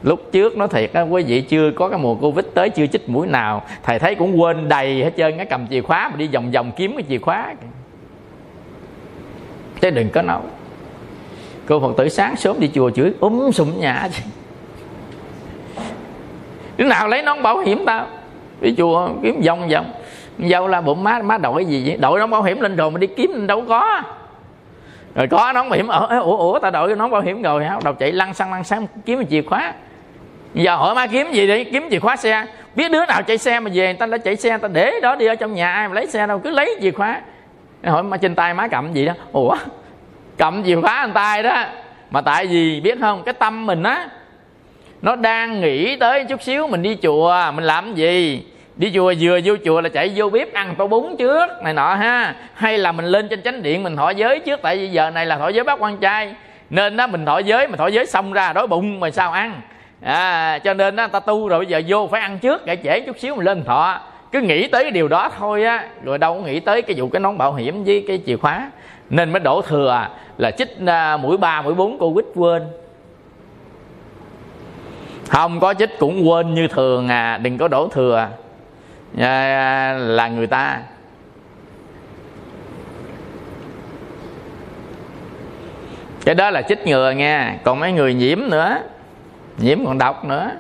Lúc 0.03 0.33
trước 0.33 0.57
nói 0.57 0.69
thiệt 0.69 0.93
á, 0.93 1.03
quý 1.03 1.23
vị 1.23 1.41
chưa 1.41 1.71
có 1.71 1.89
cái 1.89 1.99
mùa 1.99 2.15
covid 2.15 2.47
tới, 2.55 2.71
chưa 2.71 2.87
chích 2.87 3.09
mũi 3.09 3.27
nào. 3.27 3.63
Thầy 3.83 3.99
thấy 3.99 4.15
cũng 4.15 4.41
quên 4.41 4.69
đầy 4.69 5.05
hết 5.05 5.13
trơn 5.17 5.37
cái 5.37 5.47
cầm 5.47 5.67
chìa 5.67 5.81
khóa 5.81 6.09
mà 6.09 6.17
đi 6.17 6.27
vòng 6.27 6.51
vòng 6.51 6.73
kiếm 6.77 6.93
cái 6.97 7.05
chìa 7.09 7.19
khóa. 7.19 7.55
Chứ 9.81 9.91
đừng 9.91 10.09
có 10.11 10.23
nấu 10.23 10.43
cô 11.67 11.81
phật 11.81 11.97
tử 11.97 12.09
sáng 12.09 12.37
sớm 12.37 12.61
đi 12.61 12.71
chùa 12.75 12.91
chửi, 12.91 13.13
úm 13.21 13.51
sụm 13.51 13.81
nhà 13.81 14.09
chứ. 14.13 14.23
Đứa 16.77 16.85
nào 16.85 17.09
lấy 17.09 17.23
nón 17.23 17.43
bảo 17.43 17.59
hiểm 17.59 17.83
tao? 17.87 18.07
Đi 18.61 18.75
chùa 18.79 19.09
kiếm 19.23 19.41
vòng 19.47 19.69
vòng 19.69 19.93
dâu 20.39 20.69
la 20.69 20.81
bụng, 20.81 21.05
má 21.05 21.19
má 21.23 21.39
đội 21.39 21.65
gì 21.65 21.83
vậy? 21.87 21.97
Đội 21.97 22.21
nón 22.21 22.31
bảo 22.31 22.43
hiểm 22.43 22.61
lên 22.61 22.77
rồi 22.77 22.91
mà 22.91 22.99
đi 22.99 23.07
kiếm 23.07 23.47
đâu 23.47 23.65
có. 23.69 24.03
Rồi 25.15 25.27
có 25.27 25.53
nón 25.53 25.69
bảo 25.69 25.77
hiểm 25.77 25.89
ở 25.89 26.21
ủa 26.21 26.37
ủa 26.37 26.59
ta 26.59 26.71
đội 26.71 26.97
nón 26.97 27.11
bảo 27.11 27.21
hiểm 27.21 27.43
rồi, 27.43 27.65
hả? 27.65 27.79
Đầu 27.85 27.95
chạy 27.95 28.13
lăn 28.13 28.35
xăng 28.35 28.53
lăn 28.53 28.65
xăng, 28.65 28.87
kiếm 29.07 29.27
chìa 29.31 29.43
khóa. 29.43 29.73
Giờ 30.55 30.77
hỏi 30.77 30.95
má 30.95 31.07
kiếm 31.07 31.33
gì 31.33 31.47
đi? 31.47 31.65
Kiếm 31.65 31.89
chìa 31.91 31.99
khóa 31.99 32.17
xe. 32.17 32.47
Biết 32.75 32.91
đứa 32.91 33.07
nào 33.07 33.23
chạy 33.23 33.39
xe 33.39 33.61
mà 33.61 33.71
về, 33.75 33.87
người 33.87 33.95
ta 33.95 34.07
đã 34.07 34.19
chạy 34.19 34.37
xe, 34.37 34.51
người 34.51 34.59
ta 34.59 34.69
để 34.69 34.93
đó 35.03 35.15
đi 35.17 35.27
ở 35.27 35.35
trong 35.35 35.55
nhà, 35.55 35.73
ai 35.73 35.89
mà 35.89 35.95
lấy 35.95 36.07
xe 36.07 36.27
đâu, 36.27 36.39
cứ 36.39 36.51
lấy 36.51 36.79
chìa 36.83 36.91
khóa. 36.91 37.21
Hỏi 37.85 38.03
má 38.03 38.17
trên 38.17 38.35
tay 38.35 38.55
má 38.55 38.69
cầm 38.69 38.93
gì 38.93 39.05
đó. 39.05 39.13
Ủa, 39.33 39.57
cầm 40.39 40.65
chìa 40.65 40.81
khóa 40.81 41.03
trên 41.03 41.13
tay 41.13 41.43
đó. 41.43 41.65
Mà 42.11 42.21
tại 42.21 42.47
vì 42.47 42.81
biết 42.81 42.99
không, 43.01 43.23
cái 43.23 43.35
tâm 43.35 43.67
mình 43.67 43.83
á 43.83 44.09
nó 45.03 45.17
đang 45.17 45.61
nghĩ 45.61 45.97
tới 45.97 46.25
chút 46.25 46.43
xíu 46.43 46.67
mình 46.67 46.83
đi 46.83 46.97
chùa 47.03 47.35
mình 47.55 47.65
làm 47.65 47.95
gì? 47.95 48.45
Đi 48.77 48.91
chùa 48.95 49.15
vừa 49.21 49.41
vô 49.45 49.55
chùa 49.65 49.81
là 49.81 49.89
chạy 49.89 50.13
vô 50.17 50.31
bếp 50.31 50.53
ăn 50.53 50.75
tô 50.79 50.87
bún 50.87 51.17
trước 51.19 51.47
này 51.63 51.73
nọ 51.75 51.95
ha. 51.95 52.35
Hay 52.55 52.79
là 52.79 52.93
mình 52.93 53.05
lên 53.05 53.29
trên 53.29 53.43
chánh 53.43 53.63
điện 53.63 53.83
mình 53.83 53.97
thọ 53.97 54.11
giới 54.11 54.39
trước 54.39 54.61
tại 54.63 54.77
vì 54.77 54.89
giờ 54.89 55.11
này 55.11 55.27
là 55.27 55.39
thọ 55.39 55.49
giới 55.49 55.65
bác 55.65 55.83
quan 55.83 55.97
trai. 55.97 56.35
Nên 56.71 56.97
đó 56.97 57.07
mình 57.07 57.25
thọ 57.25 57.39
giới 57.39 57.69
mà 57.69 57.77
thọ 57.77 57.87
giới 57.87 58.07
xong 58.07 58.33
ra 58.33 58.53
đói 58.53 58.67
bụng 58.67 59.01
mà 59.01 59.11
sao 59.11 59.33
ăn? 59.33 59.61
À, 60.03 60.59
cho 60.59 60.75
nên 60.75 60.97
đó, 60.97 61.07
ta 61.07 61.21
tu 61.21 61.49
rồi 61.49 61.59
bây 61.59 61.67
giờ 61.67 61.83
vô 61.89 62.09
phải 62.11 62.21
ăn 62.21 62.39
trước 62.39 62.67
để 62.67 62.77
trễ 62.85 63.01
chút 63.01 63.19
xíu 63.19 63.35
mình 63.35 63.47
lên 63.47 63.65
thọ. 63.65 64.01
Cứ 64.33 64.41
nghĩ 64.41 64.67
tới 64.67 64.85
cái 64.85 64.91
điều 64.91 65.09
đó 65.09 65.31
thôi 65.39 65.65
á 65.65 65.85
rồi 66.05 66.19
đâu 66.19 66.35
có 66.35 66.41
nghĩ 66.41 66.61
tới 66.61 66.83
cái 66.83 66.97
vụ 66.99 67.09
cái 67.09 67.21
nón 67.21 67.39
bảo 67.39 67.55
hiểm 67.55 67.85
với 67.85 68.05
cái 68.09 68.21
chìa 68.27 68.37
khóa. 68.37 68.71
Nên 69.11 69.33
mới 69.33 69.41
đổ 69.41 69.63
thừa 69.63 70.07
là 70.39 70.51
chích 70.51 70.77
à, 70.87 71.17
mũi 71.17 71.37
ba 71.37 71.63
mũi 71.63 71.75
bốn 71.75 71.99
covid 71.99 72.27
quên 72.35 72.63
không 75.31 75.61
có 75.61 75.75
chích 75.75 75.99
cũng 75.99 76.29
quên 76.29 76.55
như 76.55 76.69
thường 76.69 77.09
à 77.09 77.39
đừng 77.39 77.59
có 77.59 77.69
đổ 77.69 77.89
thừa. 77.89 78.29
À, 79.19 79.93
là 79.99 80.29
người 80.29 80.47
ta. 80.47 80.81
Cái 86.25 86.35
đó 86.35 86.51
là 86.51 86.63
chích 86.63 86.87
ngừa 86.87 87.11
nha 87.11 87.59
còn 87.65 87.81
mấy 87.81 87.93
người 87.93 88.15
nhiễm 88.15 88.39
nữa. 88.49 88.79
Nhiễm 89.59 89.87
còn 89.87 89.99
độc 89.99 90.25
nữa. 90.25 90.51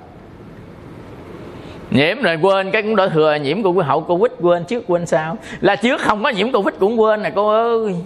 Nhiễm 1.90 2.22
rồi 2.22 2.36
quên 2.42 2.70
cái 2.70 2.82
cũng 2.82 2.96
đổ 2.96 3.08
thừa 3.08 3.34
nhiễm 3.34 3.62
của 3.62 3.82
hậu 3.82 4.00
covid 4.00 4.32
quên 4.40 4.64
trước 4.64 4.84
quên 4.86 5.06
sau. 5.06 5.36
Là 5.60 5.76
trước 5.76 6.00
không 6.00 6.22
có 6.22 6.30
nhiễm 6.30 6.52
covid 6.52 6.74
cũng 6.80 7.00
quên 7.00 7.22
nè 7.22 7.30
cô 7.34 7.48
ơi. 7.48 7.96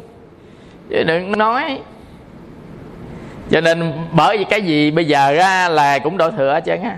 Chứ 0.90 1.04
đừng 1.04 1.38
nói 1.38 1.80
cho 3.50 3.60
nên 3.60 3.92
bởi 4.12 4.38
vì 4.38 4.44
cái 4.44 4.62
gì 4.62 4.90
bây 4.90 5.04
giờ 5.04 5.32
ra 5.32 5.68
là 5.68 5.98
cũng 5.98 6.16
đổ 6.16 6.30
thừa 6.30 6.52
hết 6.52 6.62
trơn 6.66 6.82
á. 6.82 6.96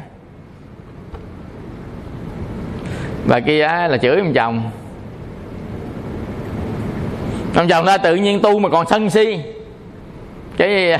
Bà 3.27 3.41
kia 3.41 3.63
á, 3.63 3.89
là 3.89 3.97
chửi 3.97 4.17
ông 4.17 4.33
chồng. 4.33 4.71
Ông 7.57 7.69
chồng 7.69 7.87
ta 7.87 7.99
tự 7.99 8.15
nhiên 8.15 8.41
tu 8.43 8.59
mà 8.59 8.69
còn 8.69 8.87
sân 8.87 9.11
si. 9.11 9.39
Cái 10.57 10.99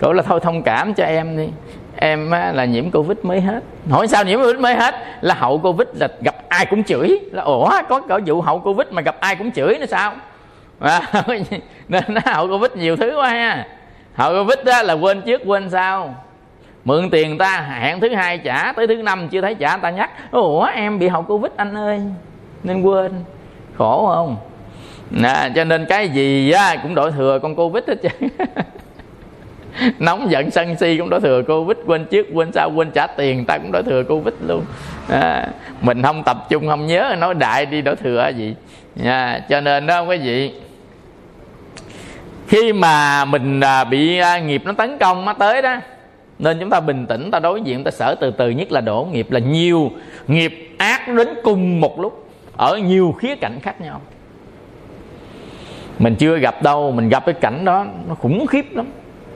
cổ 0.00 0.12
là 0.12 0.22
thôi 0.22 0.40
thông 0.42 0.62
cảm 0.62 0.94
cho 0.94 1.04
em 1.04 1.36
đi. 1.36 1.48
Em 1.96 2.30
á, 2.30 2.52
là 2.52 2.64
nhiễm 2.64 2.90
covid 2.90 3.18
mới 3.22 3.40
hết. 3.40 3.62
Hỏi 3.90 4.08
sao 4.08 4.24
nhiễm 4.24 4.40
covid 4.40 4.56
mới 4.56 4.74
hết? 4.74 4.94
Là 5.20 5.34
hậu 5.34 5.58
covid 5.58 5.88
là 5.94 6.08
gặp 6.20 6.36
ai 6.48 6.66
cũng 6.66 6.84
chửi. 6.84 7.18
Là 7.32 7.42
ủa 7.42 7.70
có 7.88 8.00
cỡ 8.00 8.18
vụ 8.26 8.40
hậu 8.40 8.58
covid 8.58 8.88
mà 8.90 9.02
gặp 9.02 9.16
ai 9.20 9.36
cũng 9.36 9.50
chửi 9.50 9.78
nữa 9.78 9.86
sao? 9.86 10.12
À, 10.80 11.02
nên 11.88 12.04
nó 12.08 12.20
hậu 12.24 12.48
covid 12.48 12.70
nhiều 12.74 12.96
thứ 12.96 13.16
quá 13.16 13.30
ha 13.30 13.66
hậu 14.18 14.44
covid 14.44 14.58
đó 14.64 14.82
là 14.82 14.92
quên 14.94 15.22
trước 15.22 15.42
quên 15.44 15.70
sau. 15.70 16.14
Mượn 16.84 17.10
tiền 17.10 17.38
ta 17.38 17.60
hẹn 17.60 18.00
thứ 18.00 18.14
hai 18.14 18.38
trả 18.38 18.72
tới 18.72 18.86
thứ 18.86 18.94
năm 18.94 19.28
chưa 19.28 19.40
thấy 19.40 19.54
trả 19.54 19.76
ta 19.76 19.90
nhắc 19.90 20.10
ủa 20.30 20.64
em 20.64 20.98
bị 20.98 21.08
hậu 21.08 21.22
covid 21.22 21.52
anh 21.56 21.74
ơi 21.74 22.00
nên 22.62 22.82
quên. 22.82 23.12
Khổ 23.76 24.12
không? 24.14 24.36
Nè 25.10 25.50
cho 25.54 25.64
nên 25.64 25.86
cái 25.88 26.08
gì 26.08 26.50
á 26.50 26.76
cũng 26.82 26.94
đổi 26.94 27.12
thừa 27.12 27.38
con 27.42 27.54
covid 27.54 27.84
hết 27.88 27.94
chứ 28.02 28.08
nóng 29.98 30.30
giận 30.30 30.50
sân 30.50 30.76
si 30.76 30.98
cũng 30.98 31.10
đổi 31.10 31.20
thừa 31.20 31.42
covid 31.42 31.76
quên 31.86 32.04
trước 32.04 32.26
quên 32.32 32.52
sau 32.52 32.70
quên 32.70 32.90
trả 32.90 33.06
tiền 33.06 33.44
ta 33.44 33.58
cũng 33.58 33.72
đổi 33.72 33.82
thừa 33.82 34.02
covid 34.04 34.34
luôn. 34.46 34.64
À, 35.08 35.48
mình 35.80 36.02
không 36.02 36.22
tập 36.24 36.46
trung 36.48 36.68
không 36.68 36.86
nhớ 36.86 37.16
nói 37.18 37.34
đại 37.34 37.66
đi 37.66 37.82
đổi 37.82 37.96
thừa 37.96 38.30
gì. 38.36 38.54
À, 39.04 39.40
cho 39.48 39.60
nên 39.60 39.86
đó 39.86 40.02
quý 40.02 40.16
vị 40.18 40.52
khi 42.48 42.72
mà 42.72 43.24
mình 43.24 43.60
à, 43.60 43.84
bị 43.84 44.18
à, 44.18 44.38
nghiệp 44.38 44.62
nó 44.64 44.72
tấn 44.72 44.98
công 44.98 45.24
nó 45.24 45.32
tới 45.32 45.62
đó, 45.62 45.76
nên 46.38 46.58
chúng 46.60 46.70
ta 46.70 46.80
bình 46.80 47.06
tĩnh, 47.06 47.30
ta 47.30 47.38
đối 47.38 47.60
diện, 47.60 47.84
ta 47.84 47.90
sở 47.90 48.14
từ 48.20 48.30
từ, 48.30 48.50
nhất 48.50 48.72
là 48.72 48.80
đổ 48.80 49.08
nghiệp 49.12 49.30
là 49.30 49.40
nhiều 49.40 49.90
nghiệp 50.26 50.74
ác 50.78 51.08
đến 51.08 51.28
cùng 51.42 51.80
một 51.80 52.00
lúc, 52.00 52.30
ở 52.56 52.76
nhiều 52.76 53.14
khía 53.18 53.34
cạnh 53.36 53.58
khác 53.62 53.80
nhau. 53.80 54.00
Mình 55.98 56.16
chưa 56.16 56.38
gặp 56.38 56.62
đâu, 56.62 56.90
mình 56.90 57.08
gặp 57.08 57.26
cái 57.26 57.34
cảnh 57.34 57.64
đó, 57.64 57.86
nó 58.08 58.14
khủng 58.14 58.46
khiếp 58.46 58.66
lắm. 58.76 58.86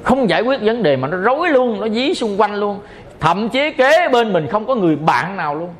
Không 0.02 0.30
giải 0.30 0.42
quyết 0.42 0.60
vấn 0.62 0.82
đề 0.82 0.96
mà 0.96 1.08
nó 1.08 1.16
rối 1.16 1.50
luôn, 1.50 1.80
nó 1.80 1.88
dí 1.88 2.14
xung 2.14 2.40
quanh 2.40 2.54
luôn. 2.54 2.80
Thậm 3.20 3.48
chí 3.48 3.72
kế 3.72 4.08
bên 4.08 4.32
mình 4.32 4.46
không 4.46 4.66
có 4.66 4.74
người 4.74 4.96
bạn 4.96 5.36
nào 5.36 5.54
luôn. 5.54 5.74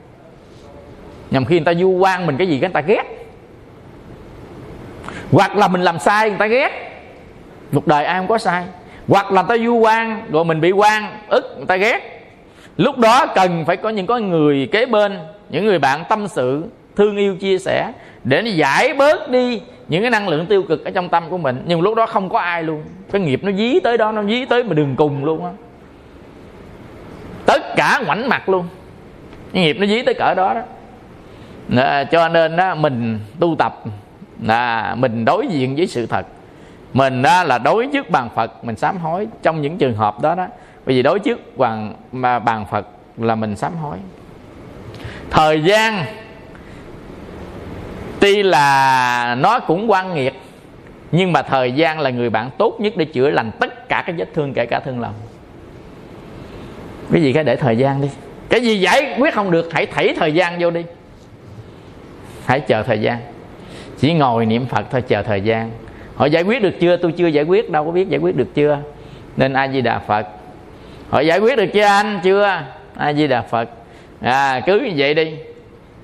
Nhằm 1.30 1.44
khi 1.44 1.56
người 1.56 1.64
ta 1.64 1.74
du 1.74 1.90
quan 1.90 2.26
mình 2.26 2.36
cái 2.36 2.46
gì, 2.46 2.58
cái 2.60 2.70
người 2.70 2.82
ta 2.82 2.86
ghét. 2.86 3.04
Hoặc 5.32 5.56
là 5.56 5.68
mình 5.68 5.82
làm 5.82 5.98
sai, 5.98 6.28
người 6.28 6.38
ta 6.38 6.46
ghét 6.46 6.88
cuộc 7.72 7.86
đời 7.86 8.04
ai 8.04 8.18
không 8.18 8.28
có 8.28 8.38
sai. 8.38 8.64
Hoặc 9.08 9.32
là 9.32 9.42
ta 9.42 9.56
du 9.58 9.74
quan 9.74 10.26
rồi 10.30 10.44
mình 10.44 10.60
bị 10.60 10.70
quan 10.70 11.04
ức 11.28 11.54
người 11.56 11.66
ta 11.66 11.76
ghét. 11.76 12.00
Lúc 12.76 12.98
đó 12.98 13.26
cần 13.34 13.64
phải 13.66 13.76
có 13.76 13.88
những 13.88 14.06
có 14.06 14.18
người 14.18 14.68
kế 14.72 14.86
bên 14.86 15.18
những 15.48 15.64
người 15.64 15.78
bạn 15.78 16.04
tâm 16.08 16.28
sự 16.28 16.64
thương 16.96 17.16
yêu 17.16 17.36
chia 17.36 17.58
sẻ 17.58 17.92
để 18.24 18.42
nó 18.42 18.50
giải 18.50 18.94
bớt 18.94 19.30
đi 19.30 19.62
những 19.88 20.02
cái 20.02 20.10
năng 20.10 20.28
lượng 20.28 20.46
tiêu 20.46 20.62
cực 20.62 20.84
ở 20.84 20.90
trong 20.90 21.08
tâm 21.08 21.24
của 21.30 21.38
mình. 21.38 21.62
Nhưng 21.66 21.80
lúc 21.80 21.94
đó 21.94 22.06
không 22.06 22.28
có 22.28 22.38
ai 22.38 22.62
luôn. 22.62 22.82
Cái 23.12 23.20
nghiệp 23.20 23.44
nó 23.44 23.52
dí 23.52 23.80
tới 23.80 23.98
đó 23.98 24.12
nó 24.12 24.22
dí 24.22 24.44
tới 24.44 24.64
mà 24.64 24.74
đường 24.74 24.96
cùng 24.96 25.24
luôn 25.24 25.44
á. 25.44 25.50
Tất 27.46 27.62
cả 27.76 28.02
ngoảnh 28.06 28.28
mặt 28.28 28.48
luôn. 28.48 28.68
Cái 29.52 29.62
nghiệp 29.62 29.76
nó 29.80 29.86
dí 29.86 30.02
tới 30.02 30.14
cỡ 30.14 30.34
đó 30.34 30.54
đó. 30.54 30.62
À, 31.76 32.04
cho 32.04 32.28
nên 32.28 32.56
đó 32.56 32.74
mình 32.74 33.18
tu 33.40 33.56
tập 33.58 33.82
là 34.42 34.94
mình 34.94 35.24
đối 35.24 35.46
diện 35.46 35.76
với 35.76 35.86
sự 35.86 36.06
thật 36.06 36.26
mình 36.92 37.22
đó 37.22 37.44
là 37.44 37.58
đối 37.58 37.86
trước 37.86 38.10
bàn 38.10 38.28
phật, 38.34 38.64
mình 38.64 38.76
sám 38.76 38.98
hối. 38.98 39.26
Trong 39.42 39.62
những 39.62 39.78
trường 39.78 39.94
hợp 39.94 40.22
đó 40.22 40.34
đó, 40.34 40.46
bởi 40.86 40.96
vì 40.96 41.02
đối 41.02 41.18
trước 41.18 41.58
bàn 41.58 41.94
mà 42.12 42.38
bàn 42.38 42.66
phật 42.70 42.86
là 43.16 43.34
mình 43.34 43.56
sám 43.56 43.76
hối. 43.76 43.96
Thời 45.30 45.62
gian, 45.62 46.04
tuy 48.20 48.42
là 48.42 49.36
nó 49.38 49.60
cũng 49.60 49.90
quan 49.90 50.14
nghiệt, 50.14 50.34
nhưng 51.12 51.32
mà 51.32 51.42
thời 51.42 51.72
gian 51.72 52.00
là 52.00 52.10
người 52.10 52.30
bạn 52.30 52.50
tốt 52.58 52.76
nhất 52.80 52.92
để 52.96 53.04
chữa 53.04 53.30
lành 53.30 53.50
tất 53.60 53.88
cả 53.88 54.04
các 54.06 54.14
vết 54.18 54.28
thương, 54.34 54.54
kể 54.54 54.66
cả 54.66 54.80
thương 54.80 55.00
lòng. 55.00 55.14
Cái 57.12 57.22
gì 57.22 57.32
cái 57.32 57.44
để 57.44 57.56
thời 57.56 57.78
gian 57.78 58.00
đi. 58.00 58.08
Cái 58.48 58.60
gì 58.60 58.80
giải 58.80 59.16
quyết 59.18 59.34
không 59.34 59.50
được, 59.50 59.68
hãy 59.72 59.86
thảy 59.86 60.14
thời 60.18 60.34
gian 60.34 60.56
vô 60.60 60.70
đi. 60.70 60.84
Hãy 62.46 62.60
chờ 62.60 62.82
thời 62.82 63.00
gian. 63.00 63.18
Chỉ 63.98 64.14
ngồi 64.14 64.46
niệm 64.46 64.66
phật 64.66 64.84
thôi, 64.90 65.02
chờ 65.08 65.22
thời 65.22 65.40
gian 65.40 65.70
họ 66.22 66.26
giải 66.26 66.42
quyết 66.42 66.62
được 66.62 66.74
chưa? 66.80 66.96
Tôi 66.96 67.12
chưa 67.12 67.26
giải 67.26 67.44
quyết, 67.44 67.70
đâu 67.70 67.84
có 67.84 67.90
biết 67.90 68.08
giải 68.08 68.20
quyết 68.20 68.36
được 68.36 68.54
chưa? 68.54 68.78
Nên 69.36 69.52
a 69.52 69.68
di 69.68 69.80
đà 69.80 69.98
phật. 69.98 70.26
Họ 71.10 71.20
giải 71.20 71.38
quyết 71.38 71.56
được 71.56 71.66
chưa 71.72 71.82
anh? 71.82 72.20
Chưa. 72.24 72.62
A 72.96 73.12
di 73.12 73.26
đà 73.26 73.42
phật. 73.42 73.68
À 74.20 74.60
cứ 74.66 74.80
như 74.80 74.92
vậy 74.96 75.14
đi. 75.14 75.36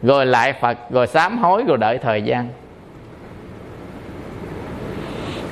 Rồi 0.02 0.26
lại 0.26 0.52
phật, 0.52 0.78
rồi 0.90 1.06
sám 1.06 1.38
hối, 1.38 1.64
rồi 1.68 1.78
đợi 1.78 1.98
thời 1.98 2.22
gian. 2.22 2.48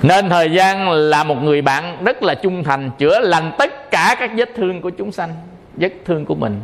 Nên 0.03 0.29
thời 0.29 0.51
gian 0.53 0.91
là 0.91 1.25
một 1.25 1.43
người 1.43 1.63
bạn 1.63 2.05
rất 2.05 2.23
là 2.23 2.35
trung 2.35 2.65
thành, 2.65 2.91
chữa 2.99 3.21
lành 3.21 3.53
tất 3.59 3.91
cả 3.91 4.17
các 4.19 4.31
vết 4.37 4.51
thương 4.57 4.81
của 4.81 4.91
chúng 4.91 5.13
sanh, 5.13 5.35
vết 5.77 5.91
thương 6.05 6.25
của 6.25 6.35
mình. 6.35 6.61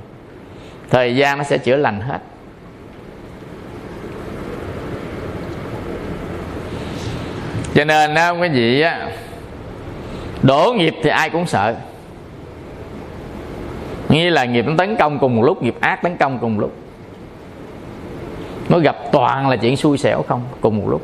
Thời 0.91 1.16
gian 1.16 1.39
nó 1.39 1.45
sẽ 1.45 1.59
chữa 1.59 1.77
lành 1.77 2.01
hết. 2.01 2.19
Cho 7.74 7.85
nên 7.85 8.15
á, 8.15 8.31
quý 8.31 8.49
vị 8.49 8.81
á, 8.81 9.09
đổ 10.43 10.74
nghiệp 10.77 10.94
thì 11.03 11.11
ai 11.11 11.31
cũng 11.31 11.47
sợ. 11.47 11.74
Như 14.09 14.31
là 14.31 14.44
nghiệp 14.44 14.65
nó 14.66 14.73
tấn 14.78 14.97
công 14.97 15.19
cùng 15.19 15.36
một 15.36 15.43
lúc, 15.43 15.62
nghiệp 15.62 15.74
ác 15.81 16.03
tấn 16.03 16.16
công 16.16 16.39
cùng 16.39 16.55
một 16.55 16.61
lúc. 16.61 16.73
Nó 18.69 18.78
gặp 18.78 18.97
toàn 19.12 19.49
là 19.49 19.57
chuyện 19.57 19.77
xui 19.77 19.99
xẻo 19.99 20.23
không? 20.28 20.43
Cùng 20.61 20.78
một 20.78 20.89
lúc. 20.89 21.03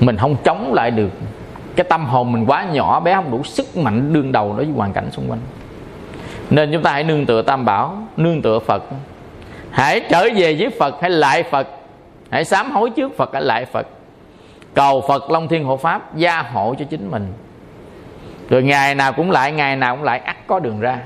Mình 0.00 0.16
không 0.16 0.36
chống 0.44 0.74
lại 0.74 0.90
được. 0.90 1.10
Cái 1.76 1.86
tâm 1.90 2.04
hồn 2.04 2.32
mình 2.32 2.44
quá 2.46 2.64
nhỏ 2.72 3.00
bé, 3.00 3.14
không 3.14 3.30
đủ 3.30 3.44
sức 3.44 3.76
mạnh 3.76 4.12
đương 4.12 4.32
đầu 4.32 4.54
đối 4.56 4.64
với 4.64 4.74
hoàn 4.76 4.92
cảnh 4.92 5.10
xung 5.12 5.30
quanh. 5.30 5.40
Nên 6.50 6.72
chúng 6.72 6.82
ta 6.82 6.92
hãy 6.92 7.04
nương 7.04 7.26
tựa 7.26 7.42
tam 7.42 7.64
bảo, 7.64 8.02
nương 8.16 8.42
tựa 8.42 8.58
phật. 8.58 8.82
Hãy 9.70 10.00
trở 10.10 10.28
về 10.36 10.56
với 10.58 10.70
phật, 10.78 10.94
hãy 11.00 11.10
lại 11.10 11.42
phật. 11.42 11.68
Hãy 12.30 12.44
sám 12.44 12.70
hối 12.70 12.90
trước 12.90 13.16
phật, 13.16 13.30
hãy 13.32 13.42
lại 13.42 13.64
phật 13.64 13.86
cầu 14.76 15.04
phật 15.08 15.30
long 15.30 15.48
thiên 15.48 15.64
hộ 15.64 15.76
pháp 15.76 16.16
gia 16.16 16.42
hộ 16.42 16.74
cho 16.78 16.84
chính 16.90 17.10
mình. 17.10 17.32
Rồi 18.48 18.62
ngày 18.62 18.94
nào 18.94 19.12
cũng 19.12 19.30
lại 19.30 19.52
ngày 19.52 19.76
nào 19.76 19.96
cũng 19.96 20.04
lại 20.04 20.18
ắt 20.18 20.36
có 20.46 20.60
đường 20.60 20.80
ra. 20.80 20.98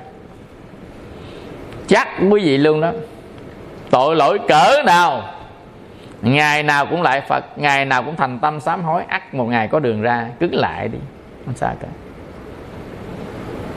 Chắc 1.88 2.08
quý 2.30 2.42
vị 2.44 2.58
luôn 2.58 2.80
đó 2.80 2.92
tội 3.90 4.16
lỗi 4.16 4.38
cỡ 4.48 4.82
nào 4.86 5.22
ngày 6.22 6.62
nào 6.62 6.86
cũng 6.86 7.02
lại 7.02 7.20
phật 7.20 7.44
ngày 7.56 7.84
nào 7.84 8.02
cũng 8.02 8.16
thành 8.16 8.38
tâm 8.38 8.60
sám 8.60 8.82
hối 8.82 9.02
ắt 9.08 9.34
một 9.34 9.44
ngày 9.44 9.68
có 9.68 9.78
đường 9.78 10.02
ra 10.02 10.26
cứ 10.40 10.48
lại 10.52 10.88
đi 10.88 10.98
không 11.46 11.54
sao 11.56 11.74
cả. 11.80 11.88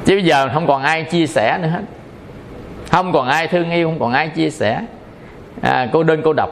Chứ 0.06 0.16
bây 0.16 0.26
giờ 0.26 0.50
không 0.54 0.68
còn 0.68 0.84
ai 0.84 1.04
chia 1.04 1.28
sẻ 1.28 1.58
nữa 1.62 1.68
hết. 1.68 1.82
Không 2.92 3.12
còn 3.12 3.28
ai 3.28 3.48
thương 3.48 3.72
yêu 3.72 3.88
không 3.88 4.00
còn 4.00 4.14
ai 4.14 4.28
chia 4.28 4.50
sẻ. 4.50 4.82
À, 5.62 5.88
cô 5.94 6.04
đơn 6.04 6.22
cô 6.24 6.34
độc 6.34 6.50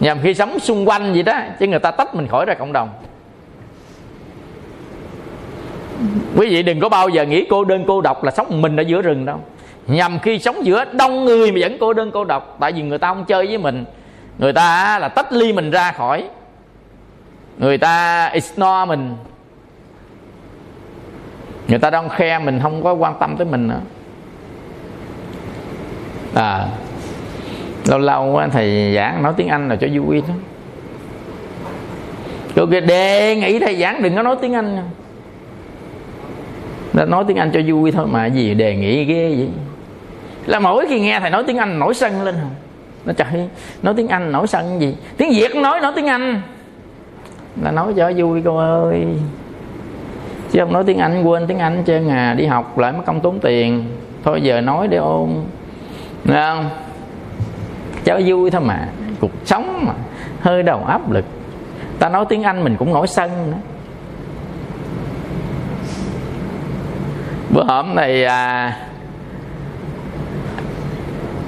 nhằm 0.00 0.18
khi 0.22 0.34
sống 0.34 0.58
xung 0.58 0.88
quanh 0.88 1.12
vậy 1.12 1.22
đó, 1.22 1.40
chứ 1.60 1.66
người 1.66 1.78
ta 1.78 1.90
tách 1.90 2.14
mình 2.14 2.28
khỏi 2.28 2.44
ra 2.44 2.54
cộng 2.54 2.72
đồng. 2.72 2.88
Quý 6.36 6.48
vị 6.48 6.62
đừng 6.62 6.80
có 6.80 6.88
bao 6.88 7.08
giờ 7.08 7.24
nghĩ 7.24 7.46
cô 7.50 7.64
đơn 7.64 7.84
cô 7.86 8.00
độc 8.00 8.24
là 8.24 8.30
sống 8.30 8.62
mình 8.62 8.76
ở 8.76 8.82
giữa 8.82 9.02
rừng 9.02 9.26
đâu. 9.26 9.40
Nhằm 9.86 10.18
khi 10.18 10.38
sống 10.38 10.66
giữa 10.66 10.84
đông 10.92 11.24
người 11.24 11.52
mà 11.52 11.58
vẫn 11.60 11.76
cô 11.80 11.92
đơn 11.92 12.10
cô 12.14 12.24
độc, 12.24 12.56
tại 12.60 12.72
vì 12.72 12.82
người 12.82 12.98
ta 12.98 13.08
không 13.08 13.24
chơi 13.24 13.46
với 13.46 13.58
mình. 13.58 13.84
Người 14.38 14.52
ta 14.52 14.98
là 14.98 15.08
tách 15.08 15.32
ly 15.32 15.52
mình 15.52 15.70
ra 15.70 15.92
khỏi. 15.92 16.28
Người 17.58 17.78
ta 17.78 18.26
ignore 18.26 18.84
mình. 18.88 19.14
Người 21.68 21.78
ta 21.78 21.90
don't 21.90 22.08
khe 22.08 22.38
mình, 22.38 22.60
không 22.62 22.82
có 22.82 22.92
quan 22.92 23.14
tâm 23.20 23.36
tới 23.36 23.46
mình 23.46 23.68
nữa. 23.68 23.80
À 26.34 26.68
lâu 27.88 27.98
lâu 27.98 28.40
thầy 28.52 28.94
giảng 28.94 29.22
nói 29.22 29.32
tiếng 29.36 29.48
anh 29.48 29.68
là 29.68 29.76
cho 29.76 29.88
vui 29.94 30.22
thôi. 30.26 30.36
Rồi 32.56 32.66
kìa, 32.70 32.80
đề 32.80 33.36
nghị 33.36 33.58
thầy 33.58 33.76
giảng 33.76 34.02
đừng 34.02 34.16
có 34.16 34.22
nói 34.22 34.36
tiếng 34.42 34.54
anh. 34.54 34.78
Nó 36.92 37.04
nói 37.04 37.24
tiếng 37.28 37.36
anh 37.36 37.50
cho 37.54 37.60
vui 37.66 37.92
thôi 37.92 38.06
mà 38.06 38.26
gì 38.26 38.54
đề 38.54 38.76
nghị 38.76 39.04
ghê 39.04 39.34
vậy? 39.36 39.48
Là 40.46 40.58
mỗi 40.58 40.86
khi 40.88 41.00
nghe 41.00 41.20
thầy 41.20 41.30
nói 41.30 41.44
tiếng 41.46 41.56
anh 41.56 41.78
nổi 41.78 41.94
sân 41.94 42.22
lên 42.22 42.34
không 42.40 42.50
nó 43.04 43.12
trời 43.12 43.48
nói 43.82 43.94
tiếng 43.96 44.08
anh 44.08 44.32
nổi 44.32 44.46
sân 44.46 44.80
gì? 44.80 44.96
Tiếng 45.16 45.30
việt 45.30 45.56
nói 45.56 45.80
nói 45.80 45.92
tiếng 45.96 46.06
anh. 46.06 46.40
Là 47.62 47.70
nói 47.70 47.92
cho 47.96 48.12
vui 48.16 48.42
cô 48.44 48.56
ơi. 48.56 49.04
Chứ 50.50 50.60
không 50.60 50.72
nói 50.72 50.84
tiếng 50.86 50.98
anh, 50.98 51.22
quên 51.22 51.46
tiếng 51.46 51.58
anh 51.58 51.82
chơi 51.86 52.08
à 52.08 52.34
đi 52.34 52.46
học 52.46 52.78
lại 52.78 52.92
mất 52.92 53.02
công 53.06 53.20
tốn 53.20 53.38
tiền. 53.40 53.84
Thôi 54.24 54.40
giờ 54.42 54.60
nói 54.60 54.88
để 54.88 54.96
ôn. 54.96 55.28
Nghe 56.24 56.34
không? 56.34 56.70
Cho 58.06 58.20
vui 58.26 58.50
thôi 58.50 58.60
mà. 58.60 58.88
Cuộc 59.20 59.30
sống 59.44 59.84
mà. 59.86 59.92
Hơi 60.40 60.62
đầu 60.62 60.84
áp 60.84 61.10
lực. 61.10 61.24
Ta 61.98 62.08
nói 62.08 62.24
tiếng 62.28 62.42
anh 62.42 62.64
mình 62.64 62.76
cũng 62.76 62.92
nổi 62.92 63.06
sân 63.06 63.50
nữa. 63.50 63.58
Bữa 67.50 67.64
hôm 67.64 67.94
này 67.94 68.24
à, 68.24 68.72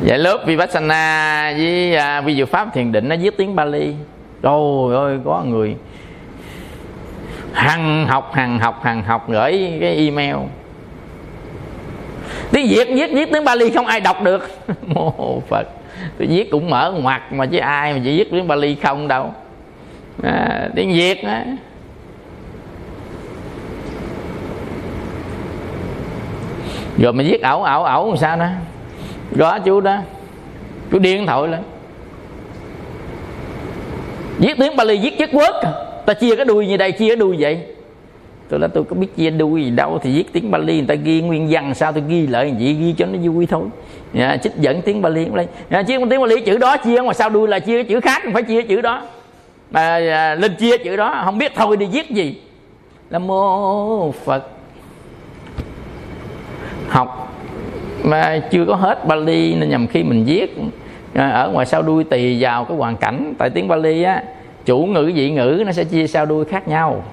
dạy 0.02 0.18
lớp 0.18 0.44
vipassana 0.46 1.52
với 1.58 1.96
à, 1.96 2.20
vi 2.20 2.34
diệu 2.34 2.46
pháp 2.46 2.74
thiền 2.74 2.92
định 2.92 3.08
nó 3.08 3.16
viết 3.20 3.36
tiếng 3.36 3.56
bali. 3.56 3.94
Trời 4.42 4.96
ơi 4.96 5.18
có 5.24 5.42
người 5.46 5.76
hằng 7.52 8.06
học 8.06 8.30
hằng 8.34 8.58
học 8.58 8.80
hằng 8.82 9.02
học 9.02 9.28
gửi 9.28 9.78
cái 9.80 9.96
email. 9.96 10.36
Tiếng 12.52 12.66
việt 12.68 12.88
viết 12.94 13.10
viết 13.14 13.28
tiếng 13.32 13.44
bali 13.44 13.70
không 13.70 13.86
ai 13.86 14.00
đọc 14.00 14.22
được. 14.22 14.50
Mô 14.86 15.40
phật 15.48 15.77
tôi 16.18 16.28
viết 16.28 16.50
cũng 16.50 16.70
mở 16.70 16.92
ngoặt 16.92 17.32
mà 17.32 17.46
chứ 17.46 17.58
ai 17.58 17.92
mà 17.92 18.00
chỉ 18.04 18.18
viết 18.18 18.30
tiếng 18.30 18.48
bali 18.48 18.74
không 18.82 19.08
đâu. 19.08 19.34
À, 20.22 20.68
tiếng 20.74 20.92
việt 20.92 21.24
á. 21.24 21.44
Rồi 26.98 27.12
mà 27.12 27.24
viết 27.24 27.42
ẩu 27.42 27.62
ẩu 27.64 27.84
ẩu 27.84 28.08
làm 28.08 28.16
sao 28.16 28.36
đó? 28.36 28.46
Gõ 29.36 29.58
chú 29.58 29.80
đó. 29.80 29.96
Chú 30.92 30.98
điên 30.98 31.26
thổi 31.26 31.48
lên. 31.48 31.60
Viết 34.38 34.54
tiếng 34.58 34.76
Bali 34.76 34.98
viết 35.02 35.18
chất 35.18 35.30
quốc 35.32 35.54
à. 35.62 35.72
ta 36.06 36.14
chia 36.14 36.36
cái 36.36 36.44
đuôi 36.44 36.66
như 36.66 36.76
đây 36.76 36.92
chia 36.92 37.08
cái 37.08 37.16
đuôi 37.16 37.36
vậy. 37.38 37.60
Tôi 38.48 38.60
nói 38.60 38.68
tôi 38.74 38.84
có 38.84 38.96
biết 38.96 39.16
chia 39.16 39.30
đuôi 39.30 39.64
gì 39.64 39.70
đâu 39.70 39.98
thì 40.02 40.16
viết 40.16 40.32
tiếng 40.32 40.50
Bali 40.50 40.78
người 40.78 40.86
ta 40.86 40.94
ghi 40.94 41.20
nguyên 41.20 41.48
văn 41.50 41.74
sao 41.74 41.92
tôi 41.92 42.02
ghi 42.08 42.26
lại 42.26 42.54
vậy 42.58 42.72
ghi 42.74 42.94
cho 42.98 43.06
nó 43.06 43.18
vui 43.32 43.46
thôi. 43.46 43.62
Dạ, 44.12 44.28
yeah, 44.28 44.42
trích 44.42 44.52
dẫn 44.56 44.82
tiếng 44.82 45.02
Bali 45.02 45.26
lên. 45.34 45.46
Yeah, 45.68 45.86
chia 45.86 45.98
tiếng 46.10 46.20
Bali 46.20 46.40
chữ 46.40 46.58
đó 46.58 46.76
chia 46.76 47.00
ngoài 47.02 47.14
sao 47.14 47.30
đuôi 47.30 47.48
là 47.48 47.58
chia 47.58 47.82
cái 47.82 47.84
chữ 47.84 48.00
khác 48.00 48.22
không 48.24 48.32
phải 48.32 48.42
chia 48.42 48.62
chữ 48.62 48.80
đó. 48.80 49.02
Mà 49.70 49.80
à, 49.96 50.34
lên 50.34 50.54
chia 50.54 50.78
chữ 50.78 50.96
đó 50.96 51.22
không 51.24 51.38
biết 51.38 51.52
thôi 51.56 51.76
đi 51.76 51.86
viết 51.86 52.10
gì. 52.10 52.40
Là 53.10 53.18
mô 53.18 54.12
Phật. 54.12 54.46
Học. 56.88 57.34
Mà 58.04 58.40
chưa 58.50 58.64
có 58.68 58.74
hết 58.74 59.06
Bali 59.06 59.54
nên 59.54 59.68
nhầm 59.70 59.86
khi 59.86 60.02
mình 60.02 60.24
viết. 60.24 60.56
À, 61.14 61.28
ở 61.30 61.48
ngoài 61.48 61.66
sau 61.66 61.82
đuôi 61.82 62.04
tùy 62.04 62.36
vào 62.40 62.64
cái 62.64 62.76
hoàn 62.76 62.96
cảnh. 62.96 63.34
Tại 63.38 63.50
tiếng 63.50 63.68
Bali 63.68 64.02
á 64.02 64.22
chủ 64.64 64.78
ngữ 64.78 65.12
dị 65.14 65.30
ngữ 65.30 65.62
nó 65.66 65.72
sẽ 65.72 65.84
chia 65.84 66.06
sau 66.06 66.26
đuôi 66.26 66.44
khác 66.44 66.68
nhau. 66.68 67.04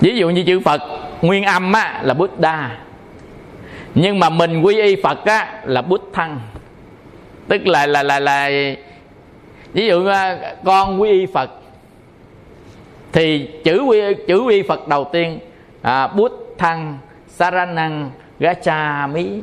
Ví 0.00 0.16
dụ 0.16 0.30
như 0.30 0.42
chữ 0.42 0.60
Phật 0.60 0.82
nguyên 1.22 1.44
âm 1.44 1.72
á, 1.72 2.00
là 2.02 2.14
Buddha 2.14 2.78
nhưng 3.94 4.18
mà 4.18 4.30
mình 4.30 4.62
quy 4.62 4.80
y 4.80 4.96
Phật 5.02 5.24
á, 5.24 5.60
là 5.64 5.82
Bút 5.82 6.10
Thăng. 6.12 6.40
Tức 7.48 7.66
là 7.66 7.86
là 7.86 8.02
là 8.02 8.20
là 8.20 8.50
ví 9.72 9.86
dụ 9.86 10.06
à, 10.06 10.38
con 10.64 11.00
quy 11.00 11.10
y 11.10 11.26
Phật 11.26 11.50
thì 13.12 13.50
chữ 13.64 13.82
quy 13.82 14.00
chữ 14.28 14.42
quy 14.42 14.62
Phật 14.62 14.88
đầu 14.88 15.08
tiên 15.12 15.38
à, 15.82 16.06
bút 16.06 16.54
thăng 16.58 16.98
saranang 17.28 18.10
gachami 18.38 19.40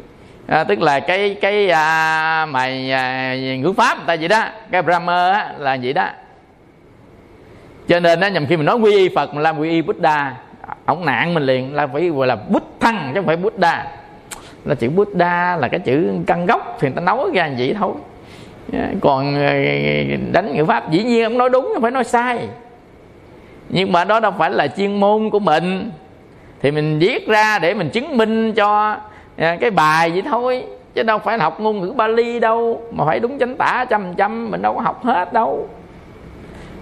à, 0.48 0.64
tức 0.64 0.82
là 0.82 1.00
cái 1.00 1.36
cái 1.42 1.70
à, 1.70 2.46
mày 2.46 2.92
à, 2.92 3.36
ngữ 3.36 3.74
pháp 3.74 3.98
người 3.98 4.08
ta 4.08 4.16
vậy 4.16 4.28
đó 4.28 4.46
cái 4.72 4.82
brahma 4.82 5.32
á, 5.32 5.54
là 5.58 5.78
vậy 5.84 5.94
đó. 5.94 6.10
Cho 7.88 8.00
nên 8.00 8.20
nó 8.20 8.28
nhầm 8.28 8.46
khi 8.46 8.58
mình 8.58 8.66
nói 8.66 8.76
quy 8.76 8.98
y 8.98 9.10
phật 9.16 9.34
mình 9.34 9.44
làm 9.44 9.60
quy 9.60 9.70
y 9.70 9.82
buddha 9.82 10.36
ổng 10.86 11.06
nạn 11.06 11.34
mình 11.34 11.44
liền 11.44 11.76
là 11.76 11.88
phải 11.88 12.10
gọi 12.10 12.28
là 12.28 12.36
bút 12.36 12.80
thăng 12.80 13.12
chứ 13.14 13.20
không 13.20 13.26
phải 13.26 13.38
buddha 13.38 13.86
là 14.68 14.76
chữ 14.76 14.90
buddha 14.90 15.58
là 15.60 15.68
cái 15.68 15.80
chữ 15.80 16.10
căn 16.28 16.46
gốc, 16.46 16.78
thì 16.80 16.88
người 16.88 16.96
ta 16.96 17.02
nói 17.02 17.32
ra 17.34 17.50
vậy 17.58 17.76
thôi. 17.80 17.92
Dạ, 18.74 18.90
còn 19.02 19.36
ờ, 19.36 19.54
đánh 20.32 20.56
ngữ 20.56 20.66
pháp, 20.66 20.92
dĩ 20.92 21.04
nhiên 21.04 21.24
ông 21.24 21.38
nói 21.38 21.50
đúng, 21.50 21.72
không 21.74 21.82
phải 21.82 21.92
nói 21.92 22.04
sai. 22.04 22.48
Nhưng 23.70 23.92
mà 23.92 24.04
đó 24.04 24.20
đâu 24.20 24.32
phải 24.38 24.52
là 24.52 24.68
chuyên 24.68 25.00
môn 25.00 25.30
của 25.30 25.40
mình. 25.40 25.92
Thì 26.62 26.72
mình 26.72 27.00
viết 27.00 27.28
ra 27.28 27.60
để 27.60 27.74
mình 27.74 27.90
chứng 27.90 28.18
minh 28.18 28.54
cho 28.54 28.98
ờ, 29.38 29.58
cái 29.60 29.72
bài 29.72 30.10
vậy 30.10 30.24
thôi. 30.26 30.64
Chứ 30.94 31.04
đâu 31.04 31.20
phải 31.20 31.38
học 31.38 31.60
ngôn 31.60 31.82
ngữ 31.82 31.94
Bali 31.96 32.40
đâu, 32.40 32.82
mà 32.92 33.06
phải 33.06 33.20
đúng 33.20 33.40
chánh 33.40 33.56
tả 33.56 33.86
trăm 33.90 34.14
trăm, 34.18 34.52
mình 34.52 34.62
đâu 34.62 34.74
có 34.74 34.82
học 34.82 35.06
hết 35.06 35.34
đâu. 35.34 35.70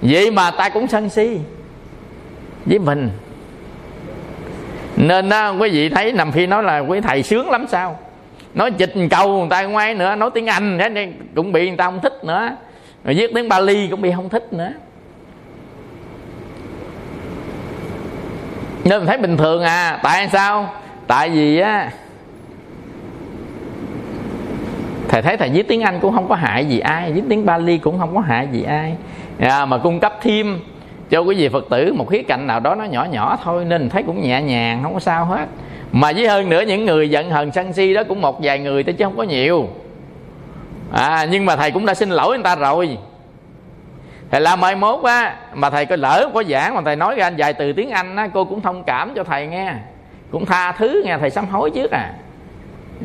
Vậy 0.02 0.32
mà 0.32 0.52
ta 0.52 0.70
cũng 0.70 0.88
sân 0.88 1.10
si 1.10 1.40
với 2.66 2.80
mình 2.80 3.10
nên 4.98 5.30
đó, 5.30 5.56
quý 5.60 5.70
vị 5.70 5.90
thấy 5.90 6.14
nằm 6.14 6.32
phi 6.32 6.48
nói 6.48 6.64
là 6.64 6.80
quý 6.80 7.02
thầy 7.02 7.24
sướng 7.24 7.50
lắm 7.50 7.66
sao? 7.68 8.00
Nói 8.54 8.72
chịch 8.72 8.94
câu 9.10 9.40
người 9.40 9.50
ta 9.50 9.64
ngoái 9.64 9.94
nữa 9.94 10.16
nói 10.16 10.30
tiếng 10.34 10.46
anh 10.46 10.80
cũng 11.36 11.52
bị 11.52 11.68
người 11.68 11.78
ta 11.78 11.86
không 11.86 12.00
thích 12.02 12.24
nữa. 12.24 12.50
Rồi 13.04 13.16
viết 13.16 13.32
tiếng 13.36 13.50
Bali 13.50 13.88
cũng 13.88 14.02
bị 14.02 14.12
không 14.16 14.30
thích 14.30 14.54
nữa. 14.54 14.72
Nên 18.84 19.00
mình 19.00 19.08
thấy 19.08 19.18
bình 19.18 19.38
thường 19.38 19.64
à 19.64 20.00
tại 20.04 20.30
sao? 20.32 20.74
Tại 21.08 21.30
vì 21.30 21.60
á 21.60 21.92
thầy 25.10 25.22
thấy 25.22 25.38
thầy 25.38 25.50
viết 25.50 25.68
tiếng 25.68 25.82
anh 25.82 26.00
cũng 26.00 26.16
không 26.16 26.30
có 26.30 26.36
hại 26.36 26.66
gì 26.66 26.80
ai 26.80 27.12
viết 27.12 27.22
tiếng 27.30 27.46
bali 27.46 27.78
cũng 27.78 28.00
không 28.00 28.16
có 28.16 28.22
hại 28.22 28.48
gì 28.52 28.64
ai. 28.64 28.96
À, 29.40 29.66
mà 29.66 29.78
cung 29.78 30.00
cấp 30.00 30.14
thêm 30.22 30.60
cho 31.10 31.20
quý 31.20 31.36
vị 31.36 31.50
phật 31.50 31.66
tử 31.70 31.94
một 31.94 32.10
khía 32.10 32.24
cạnh 32.24 32.48
nào 32.48 32.60
đó 32.60 32.76
nó 32.76 32.84
nhỏ 32.84 33.04
nhỏ 33.04 33.38
thôi 33.44 33.66
nên 33.66 33.90
thấy 33.90 34.04
cũng 34.04 34.22
nhẹ 34.22 34.42
nhàng 34.42 34.84
không 34.84 34.94
có 34.94 35.00
sao 35.00 35.26
hết. 35.26 35.46
Mà 35.92 36.12
với 36.16 36.28
hơn 36.28 36.50
nữa 36.50 36.62
những 36.62 36.86
người 36.86 37.10
giận 37.10 37.30
hờn 37.30 37.52
sân 37.52 37.74
si 37.74 37.94
đó 37.94 38.04
cũng 38.08 38.22
một 38.22 38.40
vài 38.44 38.60
người 38.60 38.84
thôi 38.84 38.96
chứ 38.98 39.06
không 39.06 39.18
có 39.18 39.24
nhiều. 39.24 39.68
À 40.92 41.28
nhưng 41.32 41.46
mà 41.46 41.56
thầy 41.56 41.72
cũng 41.72 41.86
đã 41.86 41.94
xin 41.94 42.10
lỗi 42.10 42.38
người 42.38 42.44
ta 42.44 42.56
rồi. 42.56 42.98
Thầy 44.32 44.42
la 44.42 44.56
mai 44.56 44.76
mốt 44.76 45.04
á 45.04 45.36
mà 45.54 45.70
thầy 45.70 45.86
có 45.86 45.96
lỡ 45.96 46.30
có 46.34 46.44
giảng 46.44 46.76
mà 46.76 46.82
thầy 46.86 46.96
nói 46.96 47.16
ra 47.16 47.32
vài 47.38 47.54
từ 47.54 47.74
tiếng 47.74 47.90
anh 47.90 48.16
á 48.16 48.28
cô 48.34 48.46
cũng 48.46 48.62
thông 48.62 48.84
cảm 48.84 49.14
cho 49.16 49.24
thầy 49.24 49.48
nghe. 49.48 49.74
Cũng 50.32 50.46
tha 50.46 50.72
thứ 50.72 51.02
nghe 51.06 51.18
thầy 51.18 51.30
sám 51.30 51.48
hối 51.48 51.72
trước 51.72 51.92
à, 51.92 52.14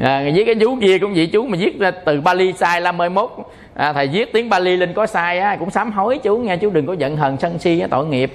à 0.02 0.30
với 0.34 0.44
cái 0.44 0.54
chú 0.54 0.78
kia 0.80 0.98
cũng 0.98 1.14
vậy 1.14 1.26
chú 1.32 1.46
mà 1.46 1.56
viết 1.60 1.78
ra 1.78 1.90
từ 1.90 2.20
Bali 2.20 2.52
sai 2.52 2.80
la 2.80 2.92
mai 2.92 3.08
mốt. 3.08 3.30
À, 3.74 3.92
thầy 3.92 4.06
viết 4.06 4.32
tiếng 4.32 4.48
Bali 4.48 4.76
lên 4.76 4.92
có 4.92 5.06
sai 5.06 5.38
á 5.38 5.56
cũng 5.56 5.70
sám 5.70 5.92
hối 5.92 6.18
chú 6.18 6.36
nghe 6.36 6.56
chú 6.56 6.70
đừng 6.70 6.86
có 6.86 6.92
giận 6.92 7.16
hờn 7.16 7.36
sân 7.40 7.58
si 7.58 7.80
á 7.80 7.86
tội 7.90 8.06
nghiệp. 8.06 8.32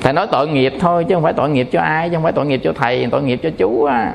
Thầy 0.00 0.12
nói 0.12 0.26
tội 0.32 0.48
nghiệp 0.48 0.72
thôi 0.80 1.04
chứ 1.08 1.14
không 1.14 1.22
phải 1.22 1.32
tội 1.32 1.50
nghiệp 1.50 1.68
cho 1.72 1.80
ai 1.80 2.08
chứ 2.08 2.14
không 2.14 2.22
phải 2.22 2.32
tội 2.32 2.46
nghiệp 2.46 2.60
cho 2.64 2.72
thầy 2.72 3.08
tội 3.10 3.22
nghiệp 3.22 3.40
cho 3.42 3.50
chú 3.58 3.84
á. 3.84 4.12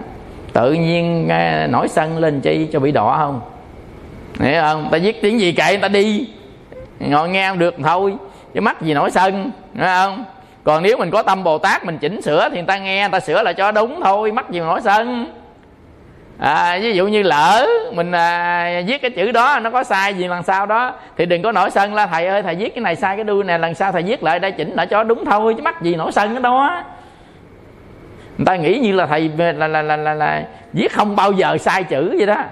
Tự 0.54 0.74
nhiên 0.74 1.28
à, 1.30 1.68
nổi 1.72 1.88
sân 1.88 2.18
lên 2.18 2.42
chi 2.42 2.68
cho 2.72 2.80
bị 2.80 2.92
đỏ 2.92 3.18
không? 3.18 3.42
Hiểu 4.40 4.62
không? 4.62 4.88
Ta 4.92 4.98
viết 4.98 5.22
tiếng 5.22 5.40
gì 5.40 5.52
kệ 5.52 5.68
người 5.70 5.78
ta 5.78 5.88
đi. 5.88 6.28
Ngồi 7.00 7.30
nghe 7.30 7.50
không 7.50 7.60
được 7.60 7.76
thôi. 7.84 8.14
Chứ 8.54 8.62
mắc 8.62 8.82
gì 8.82 8.94
nổi 8.94 9.12
sân 9.12 9.52
hiểu 9.76 9.86
không? 9.86 10.26
Còn 10.70 10.84
nếu 10.84 10.98
mình 10.98 11.12
có 11.12 11.24
tâm 11.24 11.44
bồ 11.44 11.58
tát 11.58 11.86
mình 11.86 11.98
chỉnh 11.98 12.22
sửa 12.22 12.50
thì 12.50 12.56
người 12.56 12.66
ta 12.68 12.78
nghe 12.78 13.02
người 13.02 13.12
ta 13.12 13.20
sửa 13.20 13.44
lại 13.44 13.54
cho 13.54 13.72
đúng 13.72 14.02
thôi 14.04 14.32
mắc 14.32 14.50
gì 14.50 14.60
mà 14.60 14.66
nổi 14.66 14.82
sân. 14.82 15.32
À, 16.40 16.80
ví 16.82 16.94
dụ 16.94 17.08
như 17.08 17.24
lỡ 17.24 17.68
mình 17.94 18.12
à, 18.12 18.82
viết 18.88 19.02
cái 19.02 19.12
chữ 19.12 19.32
đó 19.32 19.60
nó 19.60 19.70
có 19.70 19.84
sai 19.84 20.14
gì 20.14 20.28
lần 20.28 20.44
sau 20.44 20.66
đó 20.66 20.94
thì 21.18 21.26
đừng 21.26 21.42
có 21.42 21.52
nổi 21.52 21.72
sân 21.72 21.94
la 21.94 22.08
thầy 22.08 22.28
ơi 22.28 22.42
thầy 22.42 22.56
viết 22.56 22.76
cái 22.76 22.82
này 22.82 22.96
sai 22.96 23.16
cái 23.16 23.24
đuôi 23.24 23.44
này 23.44 23.60
lần 23.60 23.74
sau 23.74 23.92
thầy 23.92 24.04
viết 24.04 24.24
lại 24.24 24.40
đây 24.40 24.52
chỉnh 24.52 24.74
lại 24.74 24.88
cho 24.88 25.04
đúng 25.04 25.26
thôi 25.26 25.54
chứ 25.58 25.64
mắc 25.64 25.82
gì 25.82 25.96
nổi 25.96 26.12
sân 26.12 26.34
cái 26.34 26.42
đó 26.42 26.84
người 28.38 28.46
ta 28.46 28.56
nghĩ 28.56 28.80
như 28.80 28.92
là 28.92 29.06
thầy 29.06 29.32
là 29.38 29.68
là 29.68 29.82
là 29.82 29.98
là, 29.98 30.14
là 30.14 30.44
viết 30.74 30.94
không 30.94 31.16
bao 31.16 31.32
giờ 31.32 31.58
sai 31.58 31.84
chữ 31.84 32.16
vậy 32.18 32.28
đó 32.28 32.44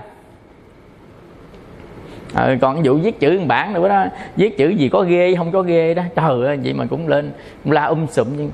à, 2.33 2.57
còn 2.61 2.83
vụ 2.83 2.93
viết 2.93 3.19
chữ 3.19 3.39
bản 3.47 3.73
nữa 3.73 3.89
đó. 3.89 4.05
Viết 4.35 4.57
chữ 4.57 4.69
gì 4.69 4.89
có 4.89 5.01
ghê 5.01 5.35
không 5.37 5.51
có 5.51 5.61
ghê 5.61 5.93
đó. 5.93 6.03
Trời 6.15 6.45
ơi 6.47 6.59
vậy 6.63 6.73
mà 6.73 6.85
cũng 6.89 7.07
lên 7.07 7.31
la 7.65 7.85
um 7.85 8.07
sụm 8.07 8.27
nhưng 8.37 8.51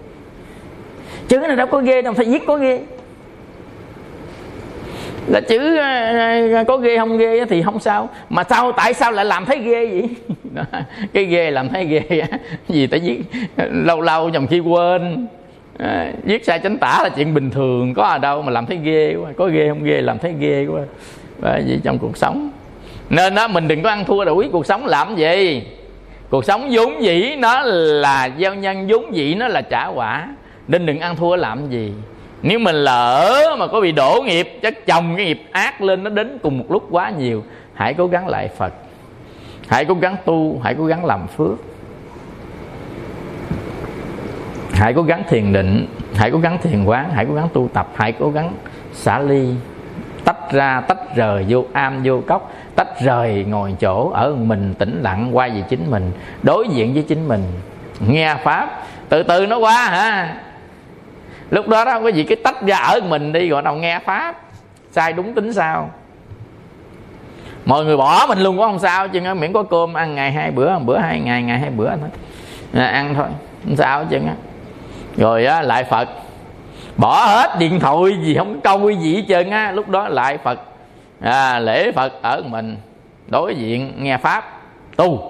chữ 1.27 1.37
này 1.37 1.55
đâu 1.55 1.67
có 1.67 1.81
ghê 1.81 2.01
đâu 2.01 2.13
phải 2.13 2.25
viết 2.25 2.43
có 2.47 2.57
ghê. 2.57 2.79
Là 5.27 5.41
chữ 5.41 5.77
ờ, 5.77 6.17
ờ, 6.53 6.63
có 6.63 6.77
ghê 6.77 6.97
không 6.97 7.17
ghê 7.17 7.45
thì 7.45 7.61
không 7.61 7.79
sao. 7.79 8.09
Mà 8.29 8.43
sao 8.43 8.71
tại 8.71 8.93
sao 8.93 9.11
lại 9.11 9.25
làm 9.25 9.45
thấy 9.45 9.59
ghê 9.59 9.85
vậy? 9.85 10.09
Đó, 10.53 10.63
cái 11.13 11.25
ghê 11.25 11.51
làm 11.51 11.69
thấy 11.69 11.85
ghê 11.85 12.21
gì 12.69 12.87
tại 12.87 12.99
viết? 12.99 13.21
Lâu 13.71 14.01
lâu 14.01 14.29
nhầm 14.29 14.47
khi 14.47 14.59
quên. 14.59 15.27
À, 15.79 16.11
viết 16.23 16.45
sai 16.45 16.59
chánh 16.59 16.77
tả 16.77 16.99
là 17.03 17.09
chuyện 17.09 17.33
bình 17.33 17.49
thường. 17.49 17.93
Có 17.93 18.03
ở 18.03 18.17
đâu 18.17 18.41
mà 18.41 18.51
làm 18.51 18.65
thấy 18.65 18.77
ghê 18.83 19.15
quá. 19.15 19.31
Có 19.37 19.47
ghê 19.47 19.69
không 19.69 19.83
ghê 19.83 20.01
làm 20.01 20.19
thấy 20.19 20.33
ghê 20.39 20.65
quá. 20.65 20.81
Và 21.39 21.61
trong 21.83 21.99
cuộc 21.99 22.17
sống 22.17 22.51
nên 23.15 23.35
đó 23.35 23.47
mình 23.47 23.67
đừng 23.67 23.83
có 23.83 23.89
ăn 23.89 24.05
thua 24.05 24.25
đổi 24.25 24.49
cuộc 24.51 24.65
sống 24.65 24.85
làm 24.85 25.15
gì? 25.15 25.63
Cuộc 26.29 26.45
sống 26.45 26.69
vốn 26.71 27.03
dĩ 27.03 27.35
nó 27.37 27.61
là 27.61 28.29
gieo 28.39 28.55
nhân, 28.55 28.87
vốn 28.87 29.15
dĩ 29.15 29.35
nó 29.35 29.47
là 29.47 29.61
trả 29.61 29.87
quả. 29.87 30.27
Nên 30.67 30.85
đừng 30.85 30.99
ăn 30.99 31.15
thua 31.15 31.35
làm 31.35 31.69
gì. 31.69 31.93
Nếu 32.41 32.59
mình 32.59 32.75
lỡ 32.75 33.55
mà 33.59 33.67
có 33.67 33.81
bị 33.81 33.91
đổ 33.91 34.23
nghiệp, 34.25 34.59
chắc 34.61 34.85
chồng 34.85 35.13
cái 35.17 35.25
nghiệp 35.25 35.41
ác 35.51 35.81
lên 35.81 36.03
nó 36.03 36.09
đến 36.09 36.37
cùng 36.43 36.57
một 36.57 36.65
lúc 36.69 36.87
quá 36.91 37.09
nhiều, 37.09 37.43
hãy 37.73 37.93
cố 37.93 38.07
gắng 38.07 38.27
lại 38.27 38.49
phật. 38.57 38.73
Hãy 39.67 39.85
cố 39.85 39.93
gắng 39.93 40.15
tu, 40.25 40.61
hãy 40.63 40.75
cố 40.77 40.85
gắng 40.85 41.05
làm 41.05 41.27
phước. 41.27 41.57
Hãy 44.73 44.93
cố 44.93 45.03
gắng 45.03 45.23
thiền 45.29 45.53
định, 45.53 45.87
hãy 46.15 46.31
cố 46.31 46.37
gắng 46.39 46.57
thiền 46.63 46.85
quán, 46.85 47.09
hãy 47.13 47.25
cố 47.29 47.35
gắng 47.35 47.47
tu 47.53 47.69
tập, 47.73 47.87
hãy 47.95 48.11
cố 48.11 48.29
gắng 48.29 48.53
xả 48.93 49.19
ly 49.19 49.47
ra 50.53 50.81
tách 50.81 51.15
rời 51.15 51.45
vô 51.47 51.65
am 51.73 52.01
vô 52.03 52.21
cốc 52.27 52.51
tách 52.75 53.01
rời 53.01 53.45
ngồi 53.47 53.75
chỗ 53.79 54.09
ở 54.09 54.35
mình 54.35 54.73
tĩnh 54.79 54.99
lặng 55.03 55.37
quay 55.37 55.49
về 55.49 55.63
chính 55.69 55.91
mình 55.91 56.11
đối 56.43 56.67
diện 56.67 56.93
với 56.93 57.03
chính 57.03 57.27
mình. 57.27 57.43
Nghe 58.07 58.35
pháp 58.43 58.83
từ 59.09 59.23
từ 59.23 59.45
nó 59.45 59.57
qua 59.57 59.89
hả? 59.89 60.35
Lúc 61.49 61.67
đó 61.67 61.85
đó 61.85 61.91
không 61.91 62.03
có 62.03 62.09
gì 62.09 62.23
cái 62.23 62.35
tách 62.43 62.61
ra 62.61 62.77
ở 62.77 62.99
mình 63.09 63.33
đi 63.33 63.49
gọi 63.49 63.61
nào 63.61 63.75
nghe 63.75 63.99
pháp. 63.99 64.41
Sai 64.91 65.13
đúng 65.13 65.33
tính 65.33 65.53
sao? 65.53 65.89
Mọi 67.65 67.85
người 67.85 67.97
bỏ 67.97 68.25
mình 68.29 68.39
luôn 68.39 68.57
cũng 68.57 68.65
không 68.65 68.79
sao 68.79 69.07
chứ 69.07 69.21
miễn 69.33 69.53
có 69.53 69.63
cơm 69.63 69.93
ăn 69.93 70.15
ngày 70.15 70.31
hai 70.31 70.51
bữa 70.51 70.79
bữa 70.79 70.97
hai 70.97 71.19
ngày 71.19 71.43
ngày 71.43 71.59
hai 71.59 71.69
bữa 71.69 71.89
thôi 71.89 72.09
à, 72.73 72.85
ăn 72.85 73.15
thôi 73.15 73.27
không 73.63 73.75
sao 73.75 74.05
chứ 74.09 74.17
rồi 75.17 75.45
á, 75.45 75.61
lại 75.61 75.83
phật 75.83 76.09
bỏ 76.97 77.25
hết 77.25 77.59
điện 77.59 77.79
thoại 77.79 78.11
gì 78.21 78.35
không 78.35 78.61
câu 78.61 78.89
gì 78.89 79.15
hết 79.15 79.23
trơn 79.27 79.49
á. 79.49 79.71
Lúc 79.71 79.89
đó 79.89 80.07
lại 80.07 80.37
phật. 80.37 80.59
À, 81.21 81.59
lễ 81.59 81.91
phật 81.91 82.21
ở 82.21 82.41
mình. 82.47 82.77
Đối 83.27 83.55
diện 83.55 83.93
nghe 83.97 84.17
pháp. 84.17 84.61
Tu. 84.95 85.29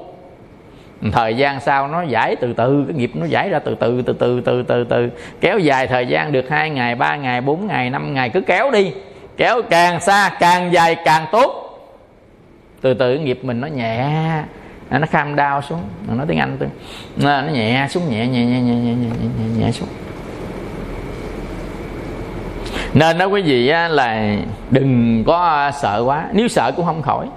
Thời 1.12 1.36
gian 1.36 1.60
sau 1.60 1.88
nó 1.88 2.02
giải 2.02 2.36
từ 2.36 2.54
từ 2.54 2.86
cái 2.88 2.98
nghiệp 2.98 3.12
nó 3.16 3.26
giải 3.26 3.50
ra 3.50 3.60
từ 3.60 3.76
từ 3.76 4.02
từ 4.02 4.14
từ 4.14 4.42
từ 4.42 4.64
từ 4.64 4.84
từ. 4.84 5.10
Kéo 5.42 5.60
dài 5.60 5.88
thời 5.88 6.08
gian 6.08 6.32
được 6.32 6.50
hai 6.50 6.70
ngày 6.70 6.96
ba 6.96 7.16
ngày 7.16 7.42
bốn 7.42 7.68
ngày 7.68 7.90
năm 7.90 8.14
ngày. 8.14 8.30
Cứ 8.30 8.42
kéo 8.42 8.72
đi. 8.72 8.94
Kéo 9.38 9.62
càng 9.70 10.00
xa 10.00 10.32
càng 10.40 10.74
dài 10.74 10.96
càng 11.06 11.26
tốt. 11.32 11.60
Từ 12.82 12.94
từ 12.94 13.20
nghiệp 13.20 13.40
mình 13.44 13.62
nó 13.62 13.68
nhẹ. 13.68 13.98
À, 14.90 15.00
nó 15.00 15.08
kham 15.08 15.36
đau 15.36 15.62
xuống. 15.62 15.82
Nó 16.08 16.16
nói 16.16 16.26
tiếng 16.30 16.40
anh 16.40 16.58
tôi. 16.60 16.70
À, 17.32 17.42
nó 17.42 17.54
nhẹ 17.54 17.88
xuống 17.90 18.04
nhẹ 18.10 18.28
nhẹ 18.28 18.46
nhẹ 18.46 18.62
nhẹ 18.62 18.76
nhẹ 18.76 18.94
nhẹ 18.94 19.10
nhẹ, 19.20 19.66
nhẹ 19.66 19.72
xuống 19.72 19.90
nên 22.94 23.18
đó 23.18 23.26
quý 23.26 23.42
vị 23.42 23.68
á, 23.68 23.88
là 23.88 24.36
đừng 24.70 25.24
có 25.28 25.38
à, 25.38 25.72
sợ 25.72 26.04
quá. 26.06 26.28
Nếu 26.32 26.48
sợ 26.48 26.72
cũng 26.76 26.86
không 26.86 27.02
khỏi. 27.02 27.28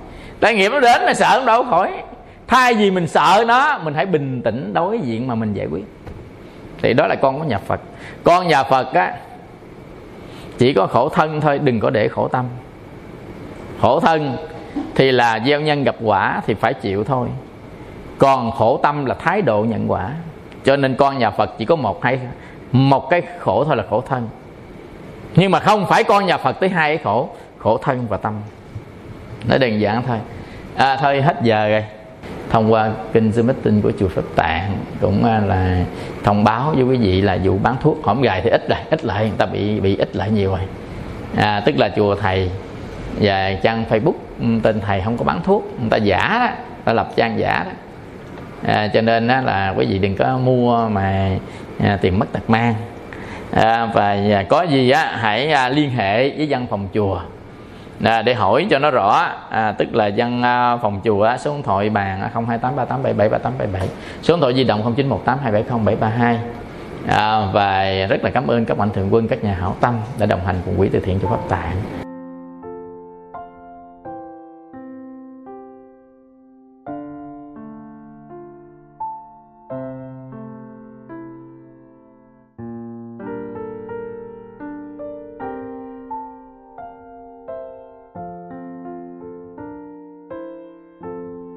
Tai 0.41 0.55
nghiệp 0.55 0.69
nó 0.73 0.81
đến 0.81 1.03
là 1.03 1.15
sợ 1.15 1.37
cũng 1.37 1.47
đâu 1.47 1.65
khỏi. 1.65 2.03
Thay 2.47 2.75
vì 2.75 2.91
mình 2.91 3.07
sợ 3.07 3.45
nó 3.47 3.79
mình 3.79 3.95
hãy 3.95 4.07
bình 4.07 4.43
tĩnh 4.43 4.75
đối 4.75 4.99
diện 4.99 5.27
mà 5.27 5.35
mình 5.35 5.53
giải 5.53 5.67
quyết. 5.67 5.85
Thì 6.83 6.93
đó 6.93 7.07
là 7.07 7.15
con 7.15 7.39
của 7.39 7.45
nhà 7.45 7.59
phật. 7.59 7.81
Con 8.25 8.49
nhà 8.49 8.63
phật 8.63 8.95
á 8.95 9.15
chỉ 10.59 10.73
có 10.73 10.87
khổ 10.87 11.09
thân 11.09 11.41
thôi 11.41 11.59
đừng 11.59 11.81
có 11.81 11.91
để 11.91 12.09
khổ 12.09 12.29
tâm. 12.29 12.45
Khổ 13.81 14.01
thân 14.01 14.37
thì 14.95 15.13
là 15.13 15.41
gieo 15.47 15.61
nhân 15.61 15.85
gặp 15.85 15.97
quả 16.03 16.41
thì 16.47 16.55
phải 16.55 16.75
chịu 16.75 17.05
thôi. 17.05 17.29
Còn 18.19 18.51
khổ 18.51 18.81
tâm 18.83 19.05
là 19.05 19.15
thái 19.15 19.43
độ 19.43 19.65
nhận 19.65 19.91
quả. 19.91 20.11
Cho 20.65 20.77
nên 20.77 20.95
con 20.95 21.19
nhà 21.19 21.31
phật 21.31 21.59
chỉ 21.59 21.65
có 21.65 21.77
một 21.77 22.05
hay 22.05 22.21
một 22.73 23.11
cái 23.11 23.23
khổ 23.39 23.65
thôi 23.65 23.77
là 23.77 23.85
khổ 23.91 24.03
thân 24.09 24.29
nhưng 25.37 25.51
mà 25.51 25.61
không 25.61 25.87
phải 25.87 26.05
con 26.05 26.27
nhà 26.27 26.39
phật 26.39 26.61
tới 26.61 26.69
hai 26.69 26.97
cái 26.97 27.05
khổ 27.05 27.29
khổ 27.59 27.79
thân 27.79 28.07
và 28.09 28.17
tâm. 28.17 28.35
Nó 29.49 29.59
đơn 29.59 29.81
giản 29.81 30.03
thôi. 30.07 30.19
À, 30.77 30.97
thôi 30.97 31.23
hết 31.23 31.37
giờ 31.43 31.69
rồi. 31.69 31.85
Thông 32.51 32.73
qua 32.73 32.91
kinh 33.13 33.33
sư 33.33 33.43
meeting 33.43 33.83
của 33.83 33.93
chùa 34.01 34.09
Pháp 34.09 34.23
Tạng 34.35 34.77
cũng 35.01 35.25
à, 35.25 35.41
là 35.47 35.85
thông 36.25 36.45
báo 36.45 36.73
với 36.75 36.85
quý 36.85 36.97
vị 36.97 37.21
là 37.21 37.39
vụ 37.45 37.59
bán 37.63 37.77
thuốc 37.83 37.99
hổm 38.05 38.23
gài 38.23 38.41
thì 38.41 38.51
ít 38.51 38.71
lại 38.71 38.85
ít 38.91 39.05
lại 39.05 39.25
người 39.25 39.39
ta 39.39 39.47
bị 39.47 39.81
bị 39.81 39.97
ít 39.97 40.17
lại 40.17 40.31
nhiều 40.31 40.51
rồi. 40.51 40.61
À, 41.37 41.63
tức 41.67 41.79
là 41.79 41.91
chùa 41.97 42.15
thầy 42.15 42.51
và 43.21 43.55
trang 43.63 43.85
Facebook 43.91 44.13
ừ, 44.41 44.47
tên 44.63 44.81
thầy 44.81 45.01
không 45.01 45.19
có 45.19 45.25
bán 45.25 45.41
thuốc 45.45 45.81
người 45.81 45.91
ta 45.91 45.97
giả 45.97 46.39
đó 46.39 46.49
ta 46.85 46.93
lập 46.93 47.11
trang 47.17 47.39
giả 47.39 47.65
đó. 47.65 47.71
À, 48.73 48.89
cho 48.95 49.01
nên 49.01 49.29
đó 49.29 49.41
là 49.41 49.75
quý 49.77 49.87
vị 49.87 49.99
đừng 49.99 50.17
có 50.17 50.39
mua 50.39 50.89
mà 50.89 51.31
à, 51.79 51.99
tiền 52.03 52.19
mất 52.19 52.33
tật 52.33 52.51
mang 52.51 52.75
à, 53.53 53.87
và 53.95 54.17
có 54.49 54.63
gì 54.63 54.91
á 54.91 55.17
hãy 55.21 55.53
à, 55.53 55.69
liên 55.69 55.91
hệ 55.91 56.31
với 56.31 56.47
văn 56.51 56.67
phòng 56.71 56.89
chùa. 56.95 57.21
À, 58.05 58.23
để 58.23 58.35
hỏi 58.35 58.67
cho 58.71 58.79
nó 58.79 58.91
rõ. 58.91 59.29
À, 59.51 59.73
tức 59.73 59.95
là 59.95 60.07
dân 60.07 60.43
à, 60.43 60.77
phòng 60.77 61.01
chùa 61.05 61.23
á, 61.23 61.39
số 61.39 61.53
điện 61.53 61.63
thoại 61.63 61.91
bàn 61.91 62.29
không 62.35 62.47
hai 62.47 62.59
tám 62.59 62.77
ba 62.77 62.85
tám 62.85 63.03
bảy 63.03 63.13
bảy 63.13 63.29
ba 63.29 63.39
tám 63.39 63.53
bảy 63.59 63.69
bảy. 63.73 63.89
Số 64.23 64.35
điện 64.35 64.41
thoại 64.41 64.55
di 64.55 64.65
động 64.65 64.83
không 64.83 64.95
chín 64.95 65.07
một 65.07 65.23
tám 65.25 65.39
hai 65.43 65.53
bảy 65.53 65.63
không 65.63 65.85
bảy 65.85 65.97
ba 65.97 66.09
hai. 66.09 66.39
À, 67.07 67.41
và 67.53 67.85
rất 68.09 68.25
là 68.25 68.31
cảm 68.31 68.47
ơn 68.47 68.65
các 68.65 68.79
mạnh 68.79 68.91
thường 68.91 69.09
quân 69.11 69.29
các 69.29 69.45
nhà 69.45 69.55
hảo 69.55 69.77
tâm 69.81 69.95
đã 70.19 70.27
đồng 70.27 70.47
hành 70.47 70.57
cùng 70.65 70.77
quỹ 70.79 70.89
từ 70.89 71.01
thiện 71.01 71.21
cho 71.23 71.29
pháp 71.29 71.49
tạng. 71.49 72.06